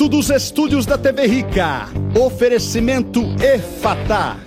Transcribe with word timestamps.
Direto 0.00 0.16
dos 0.16 0.30
estúdios 0.30 0.86
da 0.86 0.96
TV 0.96 1.26
Rica, 1.26 1.86
oferecimento 2.18 3.22
EFATA, 3.38 4.38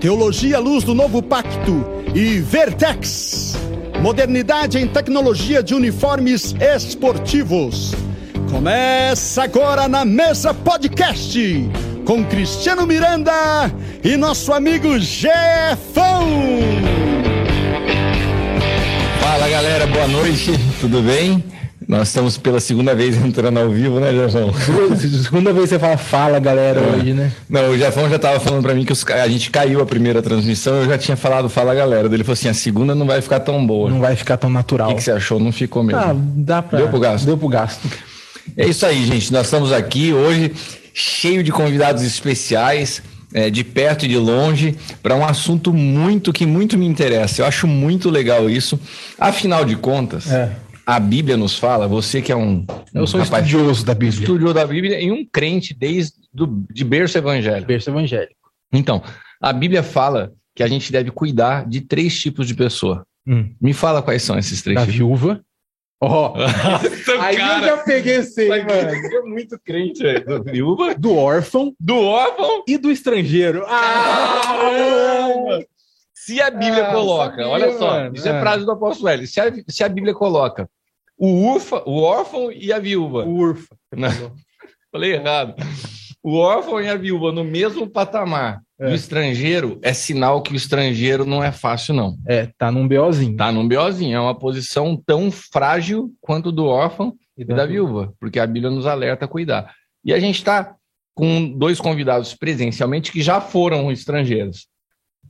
Teologia 0.00 0.58
Luz 0.58 0.82
do 0.82 0.94
Novo 0.94 1.22
Pacto 1.22 1.84
e 2.14 2.38
Vertex, 2.40 3.54
modernidade 4.00 4.78
em 4.78 4.88
tecnologia 4.88 5.62
de 5.62 5.74
uniformes 5.74 6.54
esportivos. 6.58 7.92
Começa 8.50 9.42
agora 9.42 9.86
na 9.88 10.06
Mesa 10.06 10.54
Podcast, 10.54 11.68
com 12.06 12.24
Cristiano 12.24 12.86
Miranda 12.86 13.70
e 14.02 14.16
nosso 14.16 14.54
amigo 14.54 14.98
Jefão. 14.98 16.30
Fala 19.20 19.48
galera, 19.50 19.86
boa 19.86 20.08
noite, 20.08 20.52
tudo 20.80 21.02
bem? 21.02 21.44
Nós 21.86 22.08
estamos 22.08 22.38
pela 22.38 22.60
segunda 22.60 22.94
vez 22.94 23.16
entrando 23.22 23.58
ao 23.58 23.68
vivo, 23.68 24.00
né, 24.00 24.12
Jafão? 24.14 24.52
Segunda 25.22 25.52
vez 25.52 25.68
você 25.68 25.78
fala 25.78 25.96
fala, 25.96 26.38
galera, 26.38 26.80
é. 26.80 26.96
hoje, 26.96 27.12
né? 27.12 27.32
Não, 27.48 27.70
o 27.70 27.78
Jafão 27.78 28.08
já 28.08 28.16
estava 28.16 28.40
falando 28.40 28.62
para 28.62 28.74
mim 28.74 28.84
que 28.84 28.92
os, 28.92 29.04
a 29.06 29.28
gente 29.28 29.50
caiu 29.50 29.80
a 29.80 29.86
primeira 29.86 30.22
transmissão, 30.22 30.76
eu 30.76 30.86
já 30.86 30.98
tinha 30.98 31.16
falado 31.16 31.48
fala, 31.48 31.74
galera. 31.74 32.06
Ele 32.06 32.24
falou 32.24 32.34
assim: 32.34 32.48
a 32.48 32.54
segunda 32.54 32.94
não 32.94 33.06
vai 33.06 33.20
ficar 33.20 33.40
tão 33.40 33.64
boa. 33.66 33.90
Não 33.90 34.00
vai 34.00 34.16
ficar 34.16 34.36
tão 34.36 34.50
natural. 34.50 34.88
O 34.88 34.90
que, 34.92 34.98
que 34.98 35.04
você 35.04 35.12
achou? 35.12 35.38
Não 35.38 35.52
ficou 35.52 35.82
mesmo? 35.82 36.00
Ah, 36.00 36.14
dá 36.16 36.62
pra. 36.62 36.78
Deu 36.78 36.88
pro 36.88 37.00
gasto? 37.00 37.26
Deu 37.26 37.36
pro 37.36 37.48
gasto. 37.48 37.88
É 38.56 38.66
isso 38.66 38.84
aí, 38.86 39.04
gente. 39.04 39.32
Nós 39.32 39.46
estamos 39.46 39.72
aqui 39.72 40.12
hoje 40.12 40.52
cheio 40.92 41.42
de 41.42 41.52
convidados 41.52 42.02
especiais. 42.02 43.02
É, 43.36 43.50
de 43.50 43.64
perto 43.64 44.04
e 44.04 44.08
de 44.08 44.16
longe, 44.16 44.76
para 45.02 45.16
um 45.16 45.24
assunto 45.24 45.72
muito 45.72 46.32
que 46.32 46.46
muito 46.46 46.78
me 46.78 46.86
interessa. 46.86 47.42
Eu 47.42 47.46
acho 47.46 47.66
muito 47.66 48.08
legal 48.08 48.48
isso. 48.48 48.78
Afinal 49.18 49.64
de 49.64 49.74
contas, 49.74 50.30
é 50.30 50.52
a 50.86 51.00
Bíblia 51.00 51.36
nos 51.36 51.58
fala, 51.58 51.88
você 51.88 52.20
que 52.20 52.30
é 52.30 52.36
um. 52.36 52.66
Eu 52.92 53.06
sou 53.06 53.20
um 53.20 53.22
rapaz, 53.22 53.46
estudioso 53.46 53.84
da 53.84 53.94
Bíblia. 53.94 54.20
Estudioso 54.20 54.54
da 54.54 54.66
Bíblia 54.66 55.00
e 55.00 55.10
um 55.10 55.24
crente 55.24 55.74
desde 55.74 56.14
do, 56.32 56.64
de 56.70 56.84
berço 56.84 57.16
evangélico. 57.16 57.66
Berço 57.66 57.90
evangélico. 57.90 58.34
Então, 58.72 59.02
a 59.40 59.52
Bíblia 59.52 59.82
fala 59.82 60.32
que 60.54 60.62
a 60.62 60.68
gente 60.68 60.92
deve 60.92 61.10
cuidar 61.10 61.66
de 61.66 61.80
três 61.80 62.18
tipos 62.18 62.46
de 62.46 62.54
pessoa. 62.54 63.06
Hum. 63.26 63.54
Me 63.60 63.72
fala 63.72 64.02
quais 64.02 64.22
são 64.22 64.38
esses 64.38 64.62
três 64.62 64.76
da 64.76 64.82
tipos. 64.82 64.96
viúva. 64.96 65.40
Ó, 66.00 66.34
oh. 66.34 67.20
aí 67.20 67.36
cara, 67.36 67.66
eu 67.66 67.76
já 67.76 67.82
peguei 67.82 68.16
esse, 68.16 68.46
mano. 68.48 68.70
É 68.70 69.22
muito 69.22 69.58
crente, 69.64 70.02
velho. 70.02 70.24
Do 70.24 70.44
viúva, 70.44 70.94
do 70.94 71.16
órfão, 71.16 71.72
do 71.80 71.96
órfão 71.96 72.62
e 72.68 72.76
do 72.76 72.90
estrangeiro. 72.90 73.64
Ah! 73.66 75.60
Se 76.24 76.40
a 76.40 76.50
Bíblia 76.50 76.88
ah, 76.88 76.92
coloca, 76.92 77.36
sabia, 77.36 77.48
olha 77.48 77.78
só, 77.78 77.90
mano. 77.90 78.16
isso 78.16 78.26
é, 78.26 78.40
frase 78.40 78.64
do 78.64 78.72
apóstolo 78.72 79.08
L. 79.10 79.26
Se 79.26 79.40
a, 79.40 79.52
se 79.68 79.84
a 79.84 79.88
Bíblia 79.90 80.14
coloca 80.14 80.66
o 81.18 81.52
urfa, 81.52 81.82
o 81.86 82.00
órfão 82.00 82.50
e 82.50 82.72
a 82.72 82.78
viúva. 82.78 83.24
O 83.24 83.34
urfa. 83.34 83.76
Falei 84.90 85.12
errado. 85.12 85.54
O 86.22 86.36
órfão 86.36 86.80
e 86.80 86.88
a 86.88 86.96
viúva 86.96 87.30
no 87.30 87.44
mesmo 87.44 87.86
patamar 87.86 88.62
é. 88.80 88.88
do 88.88 88.94
estrangeiro 88.94 89.78
é 89.82 89.92
sinal 89.92 90.40
que 90.40 90.54
o 90.54 90.56
estrangeiro 90.56 91.26
não 91.26 91.44
é 91.44 91.52
fácil, 91.52 91.92
não. 91.92 92.16
É, 92.26 92.48
tá 92.56 92.72
num 92.72 92.88
BOzinho. 92.88 93.36
Tá 93.36 93.52
num 93.52 93.68
BOzinho. 93.68 94.16
É 94.16 94.20
uma 94.20 94.34
posição 94.34 94.96
tão 94.96 95.30
frágil 95.30 96.10
quanto 96.22 96.50
do 96.50 96.64
órfão 96.64 97.14
e, 97.36 97.42
e 97.42 97.44
da, 97.44 97.66
viúva, 97.66 98.14
porque 98.18 98.38
a 98.38 98.46
Bíblia 98.46 98.70
nos 98.70 98.86
alerta 98.86 99.26
a 99.26 99.28
cuidar. 99.28 99.74
E 100.02 100.14
a 100.14 100.18
gente 100.18 100.36
está 100.36 100.74
com 101.14 101.46
dois 101.46 101.78
convidados 101.78 102.34
presencialmente 102.34 103.12
que 103.12 103.20
já 103.20 103.42
foram 103.42 103.92
estrangeiros. 103.92 104.66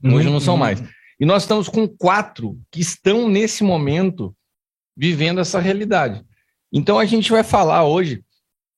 Hoje 0.03 0.29
não 0.29 0.39
são 0.39 0.57
mais. 0.57 0.83
E 1.19 1.25
nós 1.25 1.43
estamos 1.43 1.69
com 1.69 1.87
quatro 1.87 2.59
que 2.71 2.81
estão 2.81 3.29
nesse 3.29 3.63
momento 3.63 4.35
vivendo 4.97 5.39
essa 5.39 5.59
realidade. 5.59 6.23
Então 6.71 6.99
a 6.99 7.05
gente 7.05 7.31
vai 7.31 7.43
falar 7.43 7.85
hoje, 7.85 8.23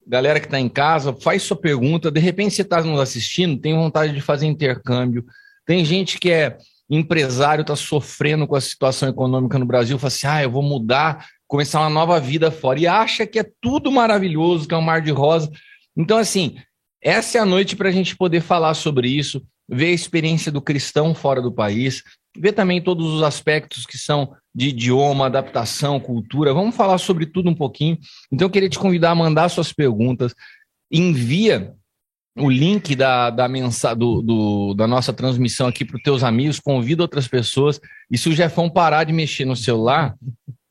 galera 0.05 0.39
que 0.39 0.45
está 0.45 0.59
em 0.59 0.69
casa, 0.69 1.13
faz 1.13 1.43
sua 1.43 1.57
pergunta. 1.57 2.11
De 2.11 2.19
repente 2.19 2.53
você 2.53 2.61
está 2.61 2.81
nos 2.81 2.99
assistindo, 2.99 3.59
tem 3.59 3.73
vontade 3.73 4.13
de 4.13 4.21
fazer 4.21 4.45
intercâmbio. 4.45 5.25
Tem 5.65 5.83
gente 5.83 6.19
que 6.19 6.31
é 6.31 6.57
empresário, 6.89 7.61
está 7.61 7.75
sofrendo 7.75 8.47
com 8.47 8.55
a 8.55 8.61
situação 8.61 9.09
econômica 9.09 9.59
no 9.59 9.65
Brasil, 9.65 9.97
fala 9.97 10.07
assim: 10.07 10.27
ah, 10.27 10.43
eu 10.43 10.51
vou 10.51 10.63
mudar, 10.63 11.27
começar 11.47 11.81
uma 11.81 11.89
nova 11.89 12.19
vida 12.19 12.51
fora. 12.51 12.79
E 12.79 12.87
acha 12.87 13.25
que 13.25 13.39
é 13.39 13.49
tudo 13.59 13.91
maravilhoso, 13.91 14.67
que 14.67 14.73
é 14.73 14.77
um 14.77 14.81
mar 14.81 15.01
de 15.01 15.11
rosa. 15.11 15.51
Então, 15.95 16.17
assim, 16.17 16.55
essa 17.01 17.37
é 17.37 17.41
a 17.41 17.45
noite 17.45 17.75
para 17.75 17.89
a 17.89 17.91
gente 17.91 18.15
poder 18.15 18.41
falar 18.41 18.73
sobre 18.75 19.09
isso 19.09 19.43
ver 19.69 19.87
a 19.87 19.93
experiência 19.93 20.51
do 20.51 20.61
cristão 20.61 21.13
fora 21.13 21.41
do 21.41 21.51
país, 21.51 22.03
ver 22.37 22.53
também 22.53 22.81
todos 22.81 23.05
os 23.05 23.23
aspectos 23.23 23.85
que 23.85 23.97
são 23.97 24.33
de 24.53 24.69
idioma, 24.69 25.25
adaptação, 25.25 25.99
cultura. 25.99 26.53
Vamos 26.53 26.75
falar 26.75 26.97
sobre 26.97 27.25
tudo 27.25 27.49
um 27.49 27.55
pouquinho. 27.55 27.97
Então, 28.31 28.45
eu 28.45 28.49
queria 28.49 28.69
te 28.69 28.79
convidar 28.79 29.11
a 29.11 29.15
mandar 29.15 29.49
suas 29.49 29.73
perguntas. 29.73 30.33
Envia 30.91 31.73
o 32.37 32.49
link 32.49 32.95
da, 32.95 33.29
da, 33.29 33.47
mensa, 33.47 33.95
do, 33.95 34.21
do, 34.21 34.73
da 34.75 34.87
nossa 34.87 35.11
transmissão 35.11 35.67
aqui 35.67 35.83
para 35.83 35.97
os 35.97 36.03
teus 36.03 36.23
amigos, 36.23 36.59
convida 36.59 37.01
outras 37.01 37.27
pessoas. 37.27 37.79
E 38.09 38.17
se 38.17 38.29
o 38.29 38.33
Jefão 38.33 38.69
parar 38.69 39.03
de 39.03 39.11
mexer 39.11 39.45
no 39.45 39.55
celular, 39.55 40.15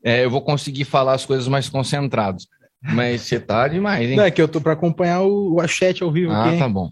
é, 0.03 0.23
eu 0.23 0.29
vou 0.29 0.41
conseguir 0.41 0.85
falar 0.85 1.13
as 1.13 1.25
coisas 1.25 1.47
mais 1.47 1.67
concentrados. 1.69 2.47
Mas 2.81 3.21
você 3.21 3.39
tá 3.39 3.67
demais, 3.67 4.09
hein? 4.09 4.15
Não, 4.15 4.23
é 4.23 4.31
que 4.31 4.41
eu 4.41 4.47
tô 4.47 4.61
para 4.61 4.73
acompanhar 4.73 5.21
o, 5.21 5.59
o 5.59 5.67
chat 5.67 6.01
ao 6.01 6.11
vivo. 6.11 6.31
Ah, 6.31 6.45
aqui, 6.45 6.57
tá 6.57 6.69
bom. 6.69 6.89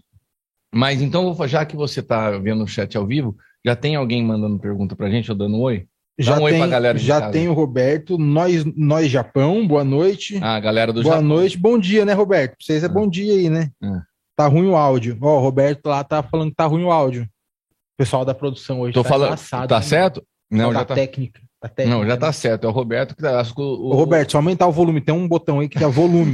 Mas 0.76 1.00
então, 1.00 1.34
já 1.48 1.64
que 1.64 1.74
você 1.74 2.00
está 2.00 2.32
vendo 2.32 2.62
o 2.62 2.68
chat 2.68 2.96
ao 2.98 3.06
vivo, 3.06 3.34
já 3.64 3.74
tem 3.74 3.96
alguém 3.96 4.22
mandando 4.22 4.58
pergunta 4.58 4.94
para 4.94 5.06
a 5.06 5.10
gente 5.10 5.30
ou 5.30 5.36
dando 5.36 5.56
um 5.56 5.62
oi? 5.62 5.86
Já 6.18 6.34
um 6.34 6.36
tem, 6.36 6.44
oi 6.44 6.58
pra 6.58 6.66
galera 6.66 6.98
Já 6.98 7.20
casa. 7.20 7.32
tem 7.32 7.48
o 7.48 7.54
Roberto, 7.54 8.18
nós, 8.18 8.62
nós 8.76 9.10
Japão, 9.10 9.66
boa 9.66 9.82
noite. 9.82 10.38
Ah, 10.42 10.60
galera 10.60 10.92
do 10.92 11.02
boa 11.02 11.14
Japão. 11.14 11.28
Boa 11.28 11.40
noite, 11.40 11.58
bom 11.58 11.78
dia, 11.78 12.04
né, 12.04 12.12
Roberto? 12.12 12.56
Pra 12.56 12.66
vocês 12.66 12.82
é 12.82 12.86
ah. 12.86 12.90
bom 12.90 13.08
dia 13.08 13.32
aí, 13.32 13.48
né? 13.48 13.70
Ah. 13.82 14.02
Tá 14.36 14.46
ruim 14.46 14.68
o 14.68 14.76
áudio. 14.76 15.16
Ó, 15.20 15.38
o 15.38 15.40
Roberto 15.40 15.86
lá 15.86 16.04
tá 16.04 16.22
falando 16.22 16.50
que 16.50 16.56
tá 16.56 16.66
ruim 16.66 16.84
o 16.84 16.90
áudio. 16.90 17.22
O 17.22 17.96
pessoal 17.96 18.26
da 18.26 18.34
produção 18.34 18.80
hoje 18.80 18.92
Tô 18.92 19.02
tá 19.02 19.08
falando, 19.08 19.38
tá 19.66 19.76
né? 19.76 19.82
certo? 19.82 20.22
Não, 20.50 20.74
já 20.74 20.84
tá 20.84 20.94
técnica. 20.94 21.40
Técnica, 21.68 21.98
não, 21.98 22.06
já 22.06 22.16
tá 22.16 22.32
certo. 22.32 22.64
É 22.64 22.68
o 22.68 22.72
Roberto 22.72 23.14
que 23.14 23.22
tá. 23.22 23.42
O, 23.56 23.62
o... 23.62 23.94
Roberto, 23.94 24.32
só 24.32 24.38
aumentar 24.38 24.66
o 24.66 24.72
volume. 24.72 25.00
Tem 25.00 25.14
um 25.14 25.28
botão 25.28 25.60
aí 25.60 25.68
que 25.68 25.82
é 25.82 25.86
volume. 25.86 26.32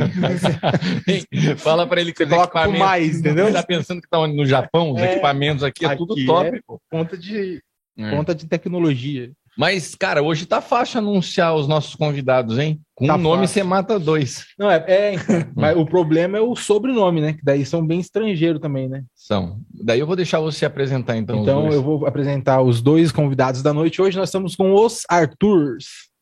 Fala 1.59 1.87
para 1.87 2.01
ele 2.01 2.13
que 2.13 2.23
ele 2.23 2.31
coloca 2.31 2.69
mais, 2.69 3.19
entendeu? 3.19 3.47
Ele 3.47 3.55
tá 3.55 3.63
pensando 3.63 4.01
que 4.01 4.09
tá 4.09 4.27
no 4.27 4.47
Japão, 4.47 4.93
os 4.93 5.01
é, 5.01 5.13
equipamentos 5.13 5.63
aqui 5.63 5.85
é 5.85 5.89
aqui 5.89 5.99
tudo 5.99 6.15
top. 6.27 6.57
É 6.57 6.61
ponta 6.91 7.17
de, 7.17 7.61
é. 7.99 8.11
ponta 8.11 8.35
de 8.35 8.47
tecnologia. 8.47 9.31
Mas, 9.57 9.95
cara, 9.95 10.23
hoje 10.23 10.47
tá 10.47 10.61
fácil 10.61 10.99
anunciar 10.99 11.55
os 11.55 11.69
nossos 11.69 11.95
convidados, 11.95 12.59
hein? 12.59 12.81
Com 13.03 13.09
tá 13.09 13.17
um 13.17 13.19
nome 13.19 13.43
fácil. 13.43 13.55
você 13.55 13.63
mata 13.65 13.99
dois. 13.99 14.47
Não, 14.57 14.71
é, 14.71 14.77
é 14.87 15.15
mas 15.57 15.77
o 15.77 15.85
problema 15.85 16.39
é 16.39 16.41
o 16.41 16.55
sobrenome, 16.55 17.21
né? 17.21 17.33
Que 17.33 17.45
daí 17.45 17.67
são 17.67 17.85
bem 17.85 17.99
estrangeiros 17.99 18.61
também, 18.61 18.89
né? 18.89 19.03
São. 19.13 19.61
Daí 19.75 19.99
eu 19.99 20.07
vou 20.07 20.15
deixar 20.15 20.39
você 20.39 20.65
apresentar, 20.65 21.17
então. 21.17 21.43
Então 21.43 21.69
eu 21.73 21.83
vou 21.83 22.07
apresentar 22.07 22.63
os 22.63 22.81
dois 22.81 23.11
convidados 23.11 23.61
da 23.61 23.73
noite. 23.73 24.01
Hoje 24.01 24.17
nós 24.17 24.29
estamos 24.29 24.55
com 24.55 24.73
os 24.73 25.03
Arthurs. 25.09 26.13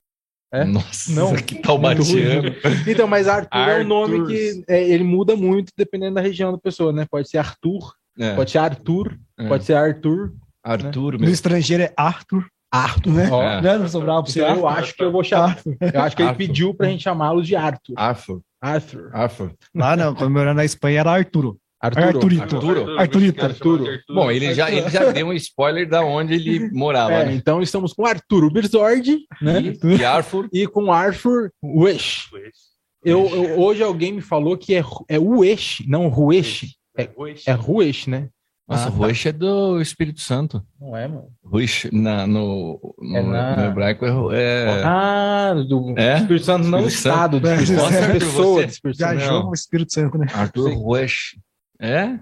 É? 0.53 0.65
Nossa, 0.65 1.13
não, 1.13 1.37
que 1.37 1.57
tal 1.57 1.79
batiano. 1.79 2.55
Então, 2.89 3.07
mas 3.07 3.29
Arthur 3.29 3.59
Arthurs. 3.59 3.79
é 3.79 3.85
um 3.85 3.87
nome 3.87 4.27
que 4.27 4.65
é, 4.67 4.83
ele 4.83 5.05
muda 5.05 5.37
muito 5.37 5.71
dependendo 5.77 6.15
da 6.15 6.23
região 6.23 6.51
da 6.51 6.59
pessoa, 6.59 6.93
né? 6.95 7.07
Pode 7.09 7.29
ser 7.29 7.39
Arthur, 7.39 7.95
é. 8.19 8.35
pode 8.35 8.51
ser 8.51 8.59
Arthur, 8.59 9.19
é. 9.39 9.47
pode 9.47 9.65
ser 9.65 9.75
Arthur. 9.75 10.33
Arthur, 10.65 11.19
né? 11.21 11.27
No 11.27 11.33
estrangeiro 11.33 11.83
é 11.83 11.93
Arthur. 11.95 12.47
Arthur, 12.73 13.11
né? 13.13 13.25
É. 13.25 13.63
Né? 13.63 13.79
Não 13.79 13.89
sobrava 13.89 14.23
pra 14.23 14.33
você. 14.33 14.41
Então, 14.41 14.57
eu 14.57 14.69
acho 14.69 14.95
que 14.95 15.03
eu 15.03 15.11
vou 15.13 15.25
chamar. 15.25 15.59
Eu 15.93 16.01
acho 16.01 16.17
que 16.17 16.23
ele 16.23 16.35
pediu 16.35 16.75
pra 16.75 16.89
gente 16.89 17.03
chamá-los 17.03 17.47
de 17.47 17.57
Arthur. 17.57 17.95
Arthur. 17.97 18.41
Arthur. 18.61 19.11
Arthur. 19.13 19.55
Lá 19.75 19.97
não, 19.97 20.15
quando 20.15 20.31
morando 20.31 20.57
na 20.57 20.65
Espanha 20.65 21.01
era 21.01 21.11
Arturo. 21.11 21.59
Arturo. 21.81 22.07
Arturito. 22.07 22.43
Arturo. 22.43 22.99
Arturito. 22.99 23.45
Arturo. 23.45 23.85
Bom, 24.09 24.31
ele 24.31 24.53
já, 24.53 24.71
ele 24.71 24.89
já 24.91 25.11
deu 25.11 25.29
um 25.29 25.33
spoiler 25.33 25.89
da 25.89 26.05
onde 26.05 26.35
ele 26.35 26.71
morava. 26.71 27.13
É, 27.13 27.27
né? 27.27 27.35
Então 27.35 27.63
estamos 27.63 27.95
com 27.95 28.05
Arturo 28.05 28.51
Birzord, 28.51 29.21
né? 29.41 29.61
E, 29.63 29.97
e 29.99 30.05
Arthur. 30.05 30.49
E 30.53 30.67
com 30.67 30.93
Arthur 30.93 31.51
Wish. 31.65 32.29
Eu, 33.03 33.27
eu, 33.29 33.59
hoje 33.59 33.83
alguém 33.83 34.13
me 34.13 34.21
falou 34.21 34.59
que 34.59 34.75
é, 34.75 34.85
é 35.09 35.19
Uesh, 35.19 35.83
não 35.89 36.09
Ruesh. 36.09 36.77
É, 36.99 37.09
é 37.47 37.53
Ruesh, 37.53 38.07
né? 38.07 38.29
Nossa, 38.71 38.87
ah, 38.87 38.93
Rush 38.93 39.25
tá. 39.25 39.29
é 39.31 39.33
do 39.33 39.81
Espírito 39.81 40.21
Santo. 40.21 40.65
Não 40.81 40.97
é, 40.97 41.09
mano? 41.09 41.27
Rush 41.45 41.89
na, 41.93 42.25
no, 42.25 42.95
no, 43.01 43.17
é 43.17 43.23
na... 43.23 43.57
no 43.57 43.63
hebraico 43.65 44.05
é, 44.33 44.79
é... 44.79 44.83
Ah, 44.85 45.55
do 45.69 45.99
é? 45.99 46.19
Espírito 46.19 46.45
Santo, 46.45 46.69
não 46.69 46.87
Espírito 46.87 46.97
Estado. 46.97 47.37
Santo. 47.37 47.43
Do 47.43 47.63
Espírito 47.63 47.81
Santo. 47.83 47.95
É, 47.95 48.13
pessoa 48.13 48.63
do 48.63 48.71
Espírito 48.71 48.99
Santo. 48.99 49.17
Viajou 49.17 49.51
o 49.51 49.55
Espírito 49.55 49.93
Santo, 49.93 50.19
né? 50.19 50.27
Arthur 50.33 50.73
Rush. 50.75 51.37
É? 51.81 52.21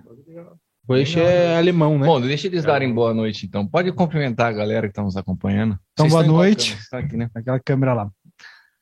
Rush 0.88 1.16
é 1.18 1.58
alemão, 1.58 1.98
né? 1.98 2.06
Bom, 2.06 2.18
deixa 2.18 2.46
eles 2.46 2.64
darem 2.64 2.94
boa 2.94 3.12
noite, 3.12 3.44
então. 3.44 3.66
Pode 3.66 3.92
cumprimentar 3.92 4.46
a 4.46 4.52
galera 4.52 4.86
que 4.86 4.92
está 4.92 5.02
nos 5.02 5.18
acompanhando. 5.18 5.78
Então, 5.92 6.08
Vocês 6.08 6.12
boa 6.14 6.24
noite. 6.24 6.78
Tá 6.90 7.00
aqui, 7.00 7.14
né? 7.14 7.28
Aquela 7.34 7.60
câmera 7.60 7.92
lá. 7.92 8.10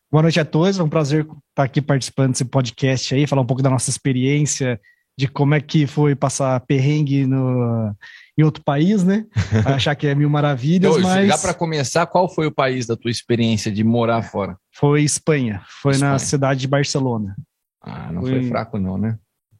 Boa 0.08 0.22
noite 0.22 0.38
a 0.38 0.44
todos. 0.44 0.78
É 0.78 0.82
um 0.84 0.88
prazer 0.88 1.26
estar 1.48 1.64
aqui 1.64 1.82
participando 1.82 2.30
desse 2.30 2.44
podcast 2.44 3.12
aí, 3.12 3.26
falar 3.26 3.42
um 3.42 3.46
pouco 3.46 3.60
da 3.60 3.70
nossa 3.70 3.90
experiência 3.90 4.80
de 5.18 5.26
como 5.26 5.54
é 5.54 5.60
que 5.60 5.86
foi 5.86 6.14
passar 6.14 6.60
perrengue 6.60 7.26
no, 7.26 7.94
em 8.36 8.42
outro 8.42 8.62
país, 8.62 9.02
né? 9.02 9.24
Achar 9.64 9.94
que 9.94 10.06
é 10.06 10.14
mil 10.14 10.28
maravilhas, 10.28 10.96
então, 10.96 11.08
mas... 11.08 11.28
Já 11.28 11.38
para 11.38 11.54
começar, 11.54 12.06
qual 12.06 12.28
foi 12.28 12.46
o 12.46 12.52
país 12.52 12.86
da 12.86 12.96
tua 12.96 13.10
experiência 13.10 13.72
de 13.72 13.82
morar 13.82 14.22
fora? 14.22 14.56
Foi 14.74 15.02
Espanha, 15.02 15.62
foi 15.82 15.92
Espanha. 15.92 16.12
na 16.12 16.18
cidade 16.18 16.60
de 16.60 16.68
Barcelona. 16.68 17.34
Ah, 17.82 18.12
não 18.12 18.20
foi, 18.20 18.32
foi 18.32 18.48
fraco 18.48 18.78
não, 18.78 18.98
né? 18.98 19.16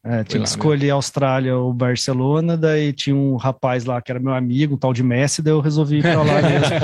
É, 0.08 0.22
tinha 0.22 0.40
que 0.40 0.48
escolher 0.48 0.90
a 0.90 0.94
Austrália 0.94 1.56
ou 1.56 1.72
Barcelona, 1.72 2.56
daí 2.56 2.92
tinha 2.92 3.16
um 3.16 3.34
rapaz 3.34 3.84
lá 3.84 4.00
que 4.00 4.12
era 4.12 4.20
meu 4.20 4.34
amigo, 4.34 4.76
um 4.76 4.78
tal 4.78 4.92
de 4.92 5.02
Messi, 5.02 5.42
daí 5.42 5.52
eu 5.52 5.60
resolvi 5.60 5.98
ir 5.98 6.02
pra 6.02 6.22
lá 6.22 6.42
mesmo. 6.42 6.76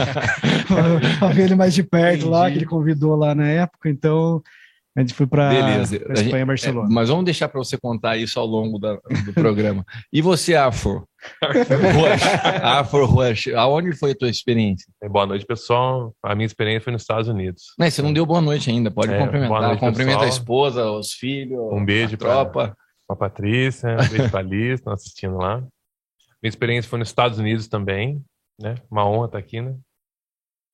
pra 1.20 1.28
ver 1.28 1.44
ele 1.44 1.54
mais 1.54 1.72
de 1.72 1.84
perto 1.84 2.22
Entendi. 2.22 2.30
lá, 2.30 2.50
que 2.50 2.56
ele 2.56 2.66
convidou 2.66 3.14
lá 3.14 3.32
na 3.32 3.46
época, 3.46 3.88
então 3.88 4.42
a 4.94 5.00
gente 5.00 5.14
foi 5.14 5.26
para 5.26 5.54
Espanha 5.82 6.42
e 6.42 6.44
Barcelona. 6.44 6.88
É, 6.88 6.92
mas 6.92 7.08
vamos 7.08 7.24
deixar 7.24 7.48
para 7.48 7.58
você 7.58 7.78
contar 7.78 8.18
isso 8.18 8.38
ao 8.38 8.44
longo 8.44 8.78
da, 8.78 8.94
do 9.24 9.32
programa. 9.32 9.86
E 10.12 10.20
você, 10.20 10.54
Afro? 10.54 11.08
Afro 12.62 13.06
Rush, 13.06 13.48
aonde 13.54 13.96
foi 13.96 14.10
a 14.10 14.14
tua 14.14 14.28
experiência? 14.28 14.86
É, 15.02 15.08
boa 15.08 15.24
noite, 15.24 15.46
pessoal. 15.46 16.14
A 16.22 16.34
minha 16.34 16.44
experiência 16.44 16.82
foi 16.82 16.92
nos 16.92 17.02
Estados 17.02 17.26
Unidos. 17.26 17.74
Não, 17.78 17.90
você 17.90 18.02
não 18.02 18.12
deu 18.12 18.26
boa 18.26 18.42
noite 18.42 18.68
ainda, 18.68 18.90
pode 18.90 19.14
é, 19.14 19.18
cumprimentar. 19.18 19.62
Noite, 19.62 19.80
Cumprimenta 19.80 20.18
pessoal. 20.18 20.24
a 20.24 20.28
esposa, 20.28 20.90
os 20.90 21.12
filhos, 21.14 21.58
um 21.72 21.84
beijo 21.84 22.18
para 22.18 22.44
tropa. 22.44 22.76
a 23.08 23.16
Patrícia, 23.16 23.94
um 23.94 24.08
beijo 24.08 24.30
para 24.30 24.40
a 24.40 24.42
Liz, 24.42 24.74
estão 24.74 24.92
assistindo 24.92 25.38
lá. 25.38 25.60
Minha 26.42 26.50
experiência 26.50 26.90
foi 26.90 26.98
nos 26.98 27.08
Estados 27.08 27.38
Unidos 27.38 27.66
também, 27.66 28.22
né? 28.60 28.74
Uma 28.90 29.08
honra 29.08 29.26
estar 29.26 29.38
aqui, 29.38 29.62
né? 29.62 29.74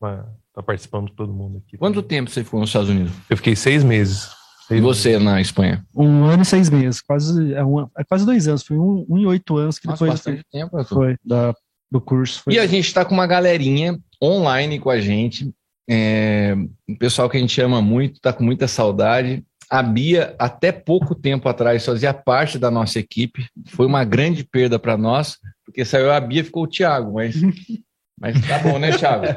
Uma 0.01 0.35
Tá 0.59 0.63
participando 0.65 1.07
de 1.07 1.13
todo 1.13 1.33
mundo 1.33 1.63
aqui. 1.65 1.79
Quanto 1.79 2.03
tempo 2.03 2.29
você 2.29 2.43
ficou 2.43 2.59
nos 2.59 2.71
Estados 2.71 2.89
Unidos? 2.89 3.13
Eu 3.31 3.37
fiquei 3.37 3.55
seis 3.55 3.85
meses. 3.85 4.29
Seis 4.67 4.81
e 4.81 4.83
você 4.83 5.11
meses. 5.11 5.25
na 5.25 5.41
Espanha? 5.41 5.87
Um 5.95 6.25
ano 6.25 6.43
e 6.43 6.45
seis 6.45 6.69
meses, 6.69 7.01
quase, 7.01 7.55
é, 7.55 7.65
um, 7.65 7.83
é 7.97 8.03
quase 8.03 8.27
dois 8.27 8.49
anos. 8.49 8.65
Foi 8.65 8.77
um, 8.77 9.07
um 9.09 9.19
e 9.19 9.25
oito 9.25 9.57
anos 9.57 9.79
que 9.79 9.87
Nossa, 9.87 10.05
depois. 10.05 10.19
Bastante 10.19 10.45
foi, 10.51 10.61
tempo, 10.61 10.85
foi 10.85 11.17
da, 11.25 11.55
do 11.89 12.01
curso. 12.01 12.43
Foi. 12.43 12.55
E 12.55 12.59
a 12.59 12.67
gente 12.67 12.89
está 12.89 13.05
com 13.05 13.15
uma 13.15 13.27
galerinha 13.29 13.97
online 14.21 14.81
com 14.81 14.91
a 14.91 14.99
gente. 14.99 15.49
É, 15.89 16.57
um 16.89 16.97
pessoal 16.97 17.31
que 17.31 17.37
a 17.37 17.41
gente 17.41 17.61
ama 17.61 17.81
muito, 17.81 18.17
está 18.17 18.33
com 18.33 18.43
muita 18.43 18.67
saudade. 18.67 19.45
A 19.71 19.81
Bia, 19.81 20.35
até 20.41 20.73
pouco 20.73 21.15
tempo 21.15 21.49
atrás, 21.49 21.87
fazia 21.87 22.13
parte 22.13 22.59
da 22.59 22.69
nossa 22.69 22.99
equipe. 22.99 23.47
Foi 23.69 23.87
uma 23.87 24.03
grande 24.03 24.43
perda 24.43 24.77
para 24.77 24.97
nós, 24.97 25.39
porque 25.65 25.85
saiu 25.85 26.11
a 26.11 26.19
Bia 26.19 26.43
ficou 26.43 26.65
o 26.65 26.69
Thiago, 26.69 27.15
mas 27.15 27.37
Mas 28.21 28.41
tá 28.47 28.59
bom, 28.59 28.79
né, 28.79 28.97
Thiago? 28.97 29.27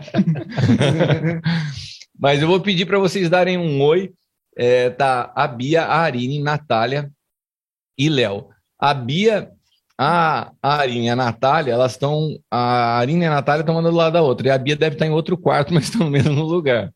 Mas 2.19 2.42
eu 2.42 2.48
vou 2.48 2.60
pedir 2.60 2.86
para 2.86 3.00
vocês 3.00 3.30
darem 3.30 3.57
um 3.57 3.81
oi. 3.81 4.12
É, 4.57 4.89
tá 4.89 5.31
a 5.36 5.48
Bia, 5.48 5.83
a 5.83 6.00
Arine, 6.01 6.42
Natália 6.42 7.10
e 7.98 8.10
Léo. 8.10 8.50
A 8.78 8.94
Bia, 8.94 9.50
a 9.98 10.51
Arine 10.62 11.07
e 11.07 11.10
a 11.10 11.16
Natália, 11.16 11.74
elas 11.74 11.94
estão. 11.94 12.38
A 12.50 12.98
Arine 12.98 13.24
e 13.24 13.28
a 13.28 13.31
Natália 13.31 13.62
estão 13.62 13.78
andando 13.78 13.94
do 13.94 13.98
lado 13.98 14.13
da 14.13 14.22
outra. 14.22 14.48
E 14.48 14.51
a 14.51 14.57
Bia 14.57 14.75
deve 14.75 14.95
estar 14.95 15.06
em 15.06 15.12
outro 15.12 15.38
quarto, 15.38 15.74
mas 15.74 15.86
estão 15.86 16.06
no 16.06 16.12
mesmo 16.12 16.44
lugar. 16.44 16.92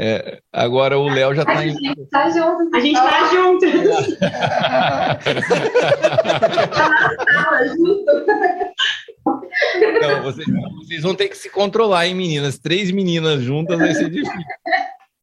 É, 0.00 0.38
agora 0.52 0.96
o 0.96 1.08
Léo 1.08 1.34
já 1.34 1.42
está 1.42 1.66
em. 1.66 1.74
Tá 2.06 2.30
junto. 2.30 2.76
A 2.76 2.80
gente 2.80 2.96
está 2.96 3.26
junto. 3.32 3.66
tá 6.70 6.88
na 6.88 7.16
sala, 7.24 7.68
junto. 7.68 8.67
Não, 10.00 10.22
vocês, 10.22 10.46
vocês, 10.76 11.02
vão 11.02 11.14
ter 11.14 11.28
que 11.28 11.36
se 11.36 11.50
controlar, 11.50 12.06
hein, 12.06 12.14
meninas? 12.14 12.58
Três 12.58 12.90
meninas 12.90 13.42
juntas 13.42 13.78
vai 13.78 13.94
ser 13.94 14.10
difícil. 14.10 14.44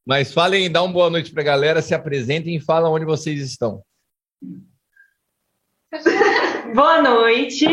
Mas 0.05 0.33
falem, 0.33 0.71
dá 0.71 0.83
uma 0.83 0.93
boa 0.93 1.09
noite 1.09 1.31
para 1.31 1.41
a 1.41 1.45
galera, 1.45 1.81
se 1.81 1.93
apresentem 1.95 2.55
e 2.55 2.61
falem 2.61 2.91
onde 2.91 3.05
vocês 3.05 3.41
estão. 3.41 3.81
Boa 6.73 7.01
noite. 7.01 7.65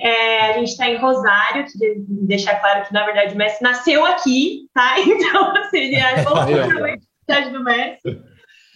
É, 0.00 0.50
a 0.50 0.52
gente 0.54 0.70
está 0.70 0.88
em 0.90 0.96
Rosário, 0.96 1.64
queria 1.66 1.94
deixar 1.98 2.56
claro 2.60 2.86
que, 2.86 2.92
na 2.92 3.04
verdade, 3.04 3.34
o 3.34 3.36
Messi 3.36 3.62
nasceu 3.62 4.04
aqui, 4.04 4.68
tá? 4.74 4.96
Então, 5.00 5.52
seria 5.70 6.10
a 6.14 6.98
cidade 7.20 7.50
do 7.52 7.62
Messi. 7.62 8.20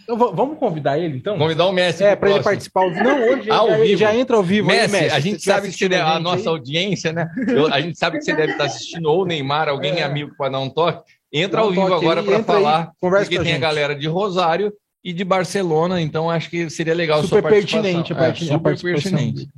Então, 0.03 0.17
vamos 0.17 0.59
convidar 0.59 0.99
ele, 0.99 1.19
então? 1.19 1.39
Convidar 1.39 1.67
o 1.67 1.73
Messi. 1.73 2.03
É, 2.03 2.17
para 2.17 2.31
ele 2.31 2.43
participar. 2.43 2.91
Não, 2.91 3.29
hoje 3.29 3.51
ao 3.51 3.69
já, 3.69 3.77
vivo. 3.79 3.97
já 3.99 4.15
entra 4.15 4.37
ao 4.37 4.43
vivo. 4.43 4.67
Messi, 4.67 4.97
aí, 4.97 5.03
Messi 5.03 5.15
a 5.15 5.21
gente 5.21 5.43
sabe 5.43 5.69
que 5.69 5.75
você 5.75 5.95
a, 5.95 6.17
a 6.17 6.21
nossa 6.21 6.43
aí. 6.43 6.49
audiência, 6.49 7.13
né? 7.13 7.31
Eu, 7.49 7.73
a 7.73 7.81
gente 7.81 7.99
sabe 7.99 8.19
que 8.19 8.25
você 8.25 8.35
deve 8.35 8.53
estar 8.53 8.65
assistindo 8.65 9.07
ou 9.07 9.23
o 9.23 9.25
Neymar, 9.25 9.69
alguém 9.69 10.01
é. 10.01 10.03
amigo 10.03 10.35
para 10.37 10.51
dar 10.51 10.61
um 10.61 10.69
toque. 10.69 11.13
Entra 11.33 11.59
Dá 11.59 11.63
ao 11.63 11.71
vivo 11.71 11.95
agora 11.95 12.23
para 12.23 12.43
falar. 12.43 12.81
Aí, 12.81 12.87
conversa 13.01 13.31
porque 13.31 13.45
tem 13.45 13.55
a, 13.55 13.57
a 13.57 13.61
galera 13.61 13.95
de 13.95 14.07
Rosário 14.07 14.73
e 15.05 15.13
de 15.13 15.25
Barcelona, 15.25 16.01
então 16.01 16.31
acho 16.31 16.49
que 16.49 16.71
seria 16.71 16.95
legal 16.95 17.23
Super 17.23 17.43
pertinente, 17.43 18.13
a 18.13 18.27
é, 18.27 18.35
super 18.35 18.81
pertinente. 18.81 19.49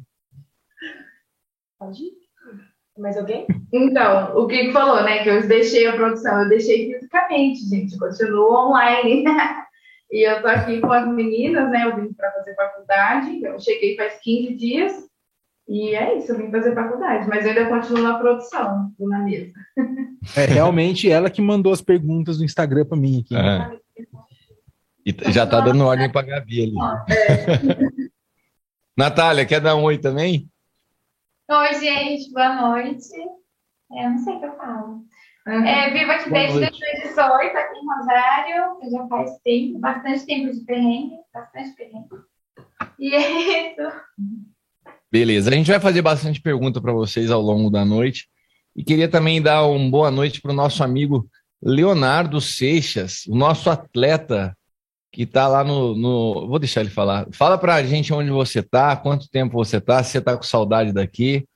Pode 1.79 2.03
ir? 2.03 2.25
Mais 2.97 3.17
alguém? 3.17 3.45
Então, 3.73 4.37
o 4.37 4.47
que 4.47 4.71
falou, 4.73 5.03
né? 5.03 5.25
Que 5.25 5.29
eu 5.29 5.49
deixei 5.49 5.87
a 5.87 5.95
produção, 5.95 6.43
eu 6.43 6.49
deixei 6.49 6.93
fisicamente, 6.93 7.69
gente. 7.69 7.99
Continuo 7.99 8.69
online. 8.69 9.25
E 10.15 10.23
eu 10.23 10.41
tô 10.41 10.47
aqui 10.47 10.81
com 10.81 10.93
as 10.93 11.09
meninas, 11.09 11.69
né? 11.73 11.87
Eu 11.87 11.97
vim 11.97 12.13
para 12.13 12.31
fazer 12.31 12.55
faculdade. 12.55 13.43
Eu 13.43 13.59
cheguei 13.59 13.97
faz 13.97 14.21
15 14.21 14.55
dias. 14.55 14.93
E 15.67 15.93
é 15.93 16.17
isso, 16.17 16.31
eu 16.31 16.39
vim 16.39 16.53
fazer 16.53 16.73
faculdade, 16.73 17.27
mas 17.27 17.45
eu 17.45 17.51
ainda 17.51 17.69
continuo 17.69 18.03
na 18.03 18.19
produção, 18.19 18.93
na 19.01 19.19
mesa. 19.21 19.51
É 20.37 20.45
realmente 20.45 21.11
ela 21.11 21.31
que 21.31 21.43
mandou 21.43 21.73
as 21.73 21.81
perguntas 21.81 22.39
do 22.39 22.45
Instagram 22.45 22.85
para 22.85 22.97
mim 22.97 23.23
aqui. 23.23 23.35
É. 23.35 23.79
E 25.05 25.33
já 25.33 25.47
tá 25.47 25.61
dando 25.61 25.85
ordem 25.85 26.13
para 26.13 26.27
Gabi 26.27 26.63
ali. 26.63 26.75
É. 27.09 28.09
Natália, 28.97 29.45
quer 29.45 29.61
dar 29.61 29.75
um 29.75 29.83
oi 29.83 29.99
também? 29.99 30.49
Oi, 31.51 31.75
gente, 31.81 32.31
boa 32.33 32.55
noite. 32.55 33.09
É, 33.93 34.07
eu 34.07 34.11
não 34.11 34.19
sei 34.19 34.35
o 34.35 34.41
que 34.41 34.47
eu 34.47 34.57
falo. 34.57 35.05
Uhum. 35.47 35.67
É, 35.67 35.91
vivo 35.91 36.11
aqui 36.11 36.31
desde 36.31 36.59
2018, 36.59 37.57
aqui 37.57 37.79
em 37.79 37.87
Rosário, 37.87 38.91
já 38.91 39.07
faz 39.09 39.39
tempo, 39.45 39.79
bastante 39.79 40.25
tempo 40.25 40.53
de 40.53 40.61
perrengue, 40.61 41.17
bastante 41.33 41.77
perrengue. 41.77 42.09
E 42.99 43.15
é 43.15 43.73
isso. 43.73 43.97
Beleza, 45.13 45.51
a 45.51 45.55
gente 45.55 45.71
vai 45.71 45.79
fazer 45.79 46.03
bastante 46.03 46.41
pergunta 46.41 46.81
para 46.81 46.93
vocês 46.93 47.31
ao 47.31 47.43
longo 47.43 47.71
da 47.71 47.85
noite. 47.85 48.27
E 48.75 48.83
queria 48.83 49.09
também 49.09 49.41
dar 49.41 49.67
uma 49.67 49.91
boa 49.91 50.11
noite 50.11 50.41
para 50.41 50.51
o 50.51 50.55
nosso 50.55 50.83
amigo 50.83 51.29
Leonardo 51.63 52.41
Seixas, 52.41 53.25
o 53.27 53.35
nosso 53.37 53.71
atleta 53.71 54.57
que 55.13 55.23
está 55.23 55.47
lá 55.47 55.63
no, 55.63 55.95
no, 55.95 56.49
Vou 56.49 56.59
deixar 56.59 56.81
ele 56.81 56.91
falar. 56.91 57.29
Fala 57.33 57.57
para 57.57 57.77
a 57.77 57.83
gente 57.85 58.13
onde 58.13 58.31
você 58.31 58.59
está, 58.59 58.97
quanto 58.97 59.31
tempo 59.31 59.55
você 59.55 59.77
está, 59.77 60.03
se 60.03 60.11
você 60.11 60.19
está 60.19 60.37
com 60.37 60.43
saudade 60.43 60.93
daqui. 60.93 61.47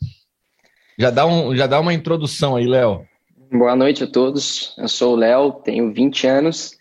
Já 0.97 1.11
dá, 1.11 1.27
um, 1.27 1.57
já 1.57 1.67
dá 1.67 1.81
uma 1.81 1.93
introdução 1.93 2.55
aí, 2.55 2.67
Léo. 2.67 3.05
Boa 3.51 3.75
noite 3.75 4.05
a 4.05 4.07
todos. 4.07 4.75
Eu 4.77 4.89
sou 4.89 5.15
o 5.15 5.17
Léo, 5.17 5.53
tenho 5.65 5.91
20 5.91 6.27
anos 6.27 6.77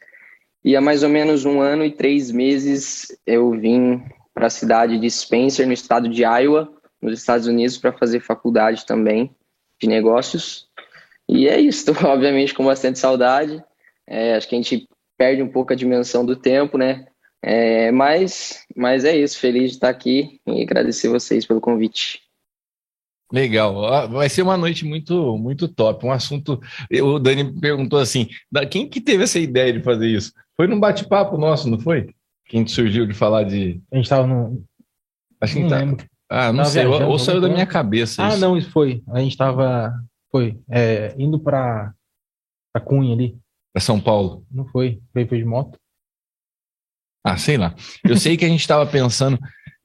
e 0.65 0.75
há 0.75 0.81
mais 0.81 1.01
ou 1.01 1.07
menos 1.07 1.45
um 1.45 1.61
ano 1.61 1.85
e 1.85 1.91
três 1.91 2.29
meses 2.29 3.07
eu 3.25 3.51
vim 3.51 4.03
para 4.33 4.47
a 4.47 4.49
cidade 4.49 4.99
de 4.99 5.09
Spencer, 5.09 5.65
no 5.65 5.71
estado 5.71 6.09
de 6.09 6.23
Iowa, 6.23 6.69
nos 7.01 7.19
Estados 7.19 7.47
Unidos, 7.47 7.77
para 7.77 7.93
fazer 7.93 8.19
faculdade 8.19 8.85
também 8.85 9.33
de 9.81 9.87
negócios. 9.87 10.67
E 11.29 11.47
é 11.47 11.57
isso, 11.57 11.89
obviamente 12.05 12.53
com 12.53 12.65
bastante 12.65 12.99
saudade. 12.99 13.63
É, 14.05 14.35
acho 14.35 14.49
que 14.49 14.55
a 14.55 14.61
gente 14.61 14.89
perde 15.17 15.41
um 15.41 15.49
pouco 15.49 15.71
a 15.71 15.75
dimensão 15.75 16.25
do 16.25 16.35
tempo, 16.35 16.77
né? 16.77 17.07
É, 17.41 17.91
mas, 17.91 18.65
mas 18.75 19.05
é 19.05 19.15
isso, 19.15 19.39
feliz 19.39 19.69
de 19.69 19.77
estar 19.77 19.89
aqui 19.89 20.41
e 20.45 20.63
agradecer 20.63 21.07
vocês 21.07 21.45
pelo 21.45 21.61
convite. 21.61 22.26
Legal, 23.31 24.09
vai 24.09 24.29
ser 24.29 24.41
uma 24.41 24.55
noite 24.55 24.85
muito 24.85 25.37
muito 25.37 25.67
top. 25.67 26.05
Um 26.05 26.11
assunto. 26.11 26.61
O 27.01 27.19
Dani 27.19 27.59
perguntou 27.59 27.99
assim: 27.99 28.29
da 28.49 28.65
quem 28.65 28.87
que 28.87 29.01
teve 29.01 29.23
essa 29.23 29.37
ideia 29.37 29.73
de 29.73 29.83
fazer 29.83 30.07
isso? 30.07 30.31
Foi 30.55 30.65
num 30.65 30.79
bate-papo 30.79 31.37
nosso, 31.37 31.69
não 31.69 31.79
foi? 31.79 32.09
Quem 32.45 32.65
surgiu 32.65 33.05
de 33.05 33.13
falar 33.13 33.43
de. 33.43 33.81
A 33.91 33.95
gente 33.95 34.05
estava 34.05 34.25
no. 34.25 34.63
Acho 35.41 35.55
que 35.55 35.59
não 35.59 35.69
tá... 35.69 35.77
lembro. 35.77 36.05
Ah, 36.29 36.51
não 36.51 36.59
tava 36.59 36.69
sei, 36.69 36.85
viajando, 36.85 37.09
ou 37.09 37.19
saiu 37.19 37.41
da 37.41 37.49
minha 37.49 37.65
cabeça. 37.65 38.25
Ah, 38.25 38.29
isso. 38.29 38.39
não, 38.39 38.57
isso 38.57 38.71
foi. 38.71 39.03
A 39.09 39.19
gente 39.19 39.31
estava. 39.31 39.93
Foi. 40.31 40.57
É, 40.69 41.13
indo 41.17 41.39
para 41.39 41.93
a 42.73 42.79
Cunha 42.79 43.13
ali. 43.13 43.37
Para 43.73 43.81
São 43.81 43.99
Paulo. 43.99 44.45
Não 44.49 44.65
foi. 44.65 45.01
Foi, 45.11 45.27
foi 45.27 45.37
de 45.37 45.45
moto. 45.45 45.77
Ah, 47.23 47.37
sei 47.37 47.57
lá. 47.57 47.75
Eu 48.05 48.15
sei 48.15 48.37
que 48.37 48.45
a 48.45 48.47
gente 48.47 48.61
estava 48.61 48.85
pensando 48.85 49.37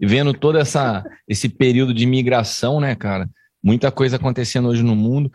vendo 0.07 0.35
todo 0.35 0.59
essa, 0.59 1.05
esse 1.29 1.49
período 1.49 1.95
de 1.95 2.05
migração, 2.07 2.81
né, 2.81 2.95
cara? 2.95 3.29
Muita 3.63 3.91
coisa 3.93 4.17
acontecendo 4.17 4.69
hoje 4.69 4.83
no 4.83 4.97
mundo. 4.97 5.31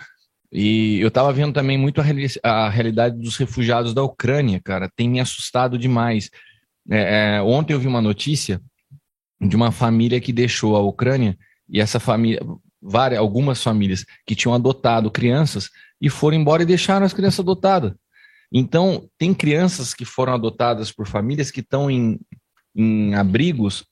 E 0.52 1.00
eu 1.00 1.08
estava 1.08 1.32
vendo 1.32 1.54
também 1.54 1.78
muito 1.78 2.02
a, 2.02 2.04
a, 2.50 2.70
realidade 2.70 3.18
dos 3.18 3.38
refugiados 3.38 3.94
da 3.94 4.04
Ucrânia, 4.04 4.62
cara. 4.62 4.90
Tem 4.96 5.10
me 5.10 5.20
assustado 5.20 5.78
demais. 5.78 6.30
É, 6.90 7.38
é, 7.38 7.42
ontem 7.42 7.74
eu 7.74 7.80
vi 7.80 7.88
uma 7.88 8.02
notícia 8.02 8.62
de 9.40 9.56
uma 9.56 9.72
família 9.72 10.20
que 10.20 10.34
deixou 10.34 10.76
a 10.76 10.80
Ucrânia 10.82 11.38
e 11.70 11.80
essa 11.80 12.00
família, 12.00 12.42
várias, 12.82 13.20
algumas 13.20 13.62
famílias 13.62 14.06
que 14.26 14.36
tinham 14.36 14.54
adotado 14.54 15.12
crianças 15.12 15.70
e 16.02 16.10
foram 16.10 16.38
embora 16.38 16.64
e 16.64 16.66
deixaram 16.66 17.06
as 17.06 17.14
crianças 17.14 17.40
adotadas. 17.40 17.94
Então, 18.52 19.10
tem 19.18 19.34
crianças 19.34 19.94
que 19.94 20.06
foram 20.06 20.34
adotadas 20.34 20.92
por 20.92 21.08
famílias 21.08 21.52
que 21.52 21.60
estão 21.60 21.92
em, 21.92 22.20
em 22.76 23.14
abrigos 23.16 23.86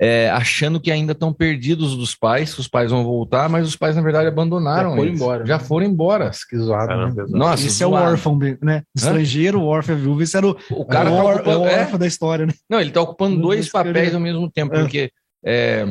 é, 0.00 0.28
achando 0.30 0.80
que 0.80 0.90
ainda 0.90 1.12
estão 1.12 1.32
perdidos 1.32 1.96
dos 1.96 2.14
pais, 2.14 2.52
que 2.52 2.60
os 2.60 2.68
pais 2.68 2.90
vão 2.90 3.04
voltar, 3.04 3.48
mas 3.48 3.66
os 3.66 3.76
pais, 3.76 3.94
na 3.94 4.02
verdade, 4.02 4.28
abandonaram. 4.28 4.90
Já 4.90 4.96
foram 4.96 5.04
eles. 5.04 5.20
embora. 5.20 5.46
Já 5.46 5.58
foram 5.58 5.86
embora. 5.86 6.24
Nossa, 6.26 6.40
que 6.48 6.58
zoado. 6.58 6.88
Caramba, 6.88 7.22
né? 7.22 7.28
Nossa, 7.30 7.66
isso 7.66 7.82
é 7.82 7.86
o 7.86 7.92
órfão, 7.92 8.38
né? 8.60 8.82
Estrangeiro, 8.94 9.60
o 9.60 9.66
órfão, 9.66 9.96
viúva, 9.96 10.22
isso 10.22 10.36
era 10.36 10.46
o, 10.46 10.56
o 10.70 10.84
cara 10.84 11.10
o, 11.10 11.16
tá 11.16 11.24
ocupando, 11.24 11.50
é 11.50 11.56
o 11.56 11.80
órfão 11.80 11.96
é? 11.96 11.98
da 11.98 12.06
história, 12.06 12.46
né? 12.46 12.52
Não, 12.68 12.80
ele 12.80 12.90
está 12.90 13.00
ocupando 13.00 13.40
dois 13.40 13.68
papéis 13.68 14.14
ao 14.14 14.20
mesmo 14.20 14.50
tempo, 14.50 14.74
é. 14.74 14.80
porque 14.80 15.10
é, 15.44 15.86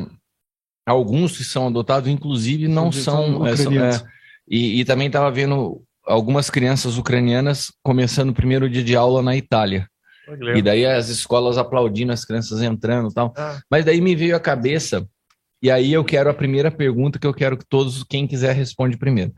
alguns 0.86 1.38
que 1.38 1.44
são 1.44 1.68
adotados, 1.68 2.10
inclusive, 2.10 2.68
não 2.68 2.92
são. 2.92 3.46
São 3.56 3.78
é, 3.78 3.90
é, 3.90 4.02
e, 4.48 4.82
e 4.82 4.86
também 4.86 5.08
estava 5.08 5.32
vendo 5.32 5.82
algumas 6.06 6.50
crianças 6.50 6.98
ucranianas 6.98 7.72
começando 7.82 8.30
o 8.30 8.34
primeiro 8.34 8.70
dia 8.70 8.84
de 8.84 8.96
aula 8.96 9.22
na 9.22 9.38
Itália. 9.38 9.88
E 10.56 10.62
daí 10.62 10.86
as 10.86 11.10
escolas 11.10 11.58
aplaudindo 11.58 12.12
as 12.12 12.24
crianças 12.24 12.62
entrando 12.62 13.10
e 13.10 13.14
tal. 13.14 13.34
Ah. 13.38 13.60
Mas 13.70 13.86
daí 13.86 14.00
me 14.00 14.16
veio 14.16 14.36
a 14.36 14.40
cabeça, 14.40 15.08
e 15.62 15.72
aí 15.72 15.94
eu 15.94 16.04
quero 16.04 16.30
a 16.30 16.34
primeira 16.34 16.70
pergunta 16.70 17.20
que 17.20 17.28
eu 17.28 17.34
quero 17.34 17.58
que 17.58 17.66
todos, 17.66 18.04
quem 18.04 18.28
quiser, 18.28 18.54
responde 18.54 18.98
primeiro. 18.98 19.34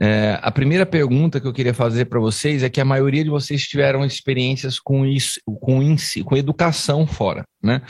É, 0.00 0.38
a 0.42 0.50
primeira 0.50 0.84
pergunta 0.84 1.40
que 1.40 1.46
eu 1.46 1.52
queria 1.52 1.72
fazer 1.72 2.06
para 2.06 2.18
vocês 2.18 2.64
é 2.64 2.68
que 2.68 2.80
a 2.80 2.84
maioria 2.84 3.22
de 3.22 3.30
vocês 3.30 3.62
tiveram 3.62 4.04
experiências 4.04 4.80
com 4.80 5.06
isso, 5.06 5.40
com, 5.44 5.80
com 6.24 6.36
educação 6.36 7.06
fora, 7.06 7.44
né? 7.62 7.82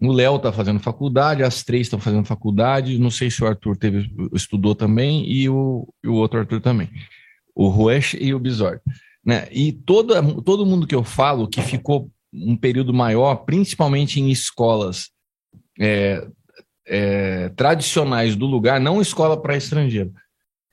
O 0.00 0.12
Léo 0.12 0.36
está 0.36 0.52
fazendo 0.52 0.78
faculdade, 0.78 1.42
as 1.42 1.64
três 1.64 1.82
estão 1.82 1.98
fazendo 1.98 2.24
faculdade, 2.24 2.98
não 2.98 3.10
sei 3.10 3.30
se 3.30 3.42
o 3.42 3.46
Arthur 3.46 3.76
teve, 3.76 4.10
estudou 4.32 4.74
também 4.74 5.30
e 5.30 5.48
o, 5.48 5.86
e 6.02 6.08
o 6.08 6.14
outro 6.14 6.38
Arthur 6.38 6.60
também. 6.60 6.88
O 7.54 7.68
Ruesch 7.68 8.14
e 8.14 8.32
o 8.32 8.38
Bizor. 8.38 8.80
Né? 9.28 9.46
E 9.52 9.72
todo, 9.72 10.14
todo 10.40 10.64
mundo 10.64 10.86
que 10.86 10.94
eu 10.94 11.04
falo 11.04 11.46
que 11.46 11.60
ficou 11.60 12.10
um 12.32 12.56
período 12.56 12.94
maior, 12.94 13.34
principalmente 13.44 14.18
em 14.18 14.30
escolas 14.30 15.10
é, 15.78 16.26
é, 16.86 17.50
tradicionais 17.50 18.34
do 18.34 18.46
lugar, 18.46 18.80
não 18.80 19.02
escola 19.02 19.38
para 19.38 19.54
estrangeiro. 19.54 20.14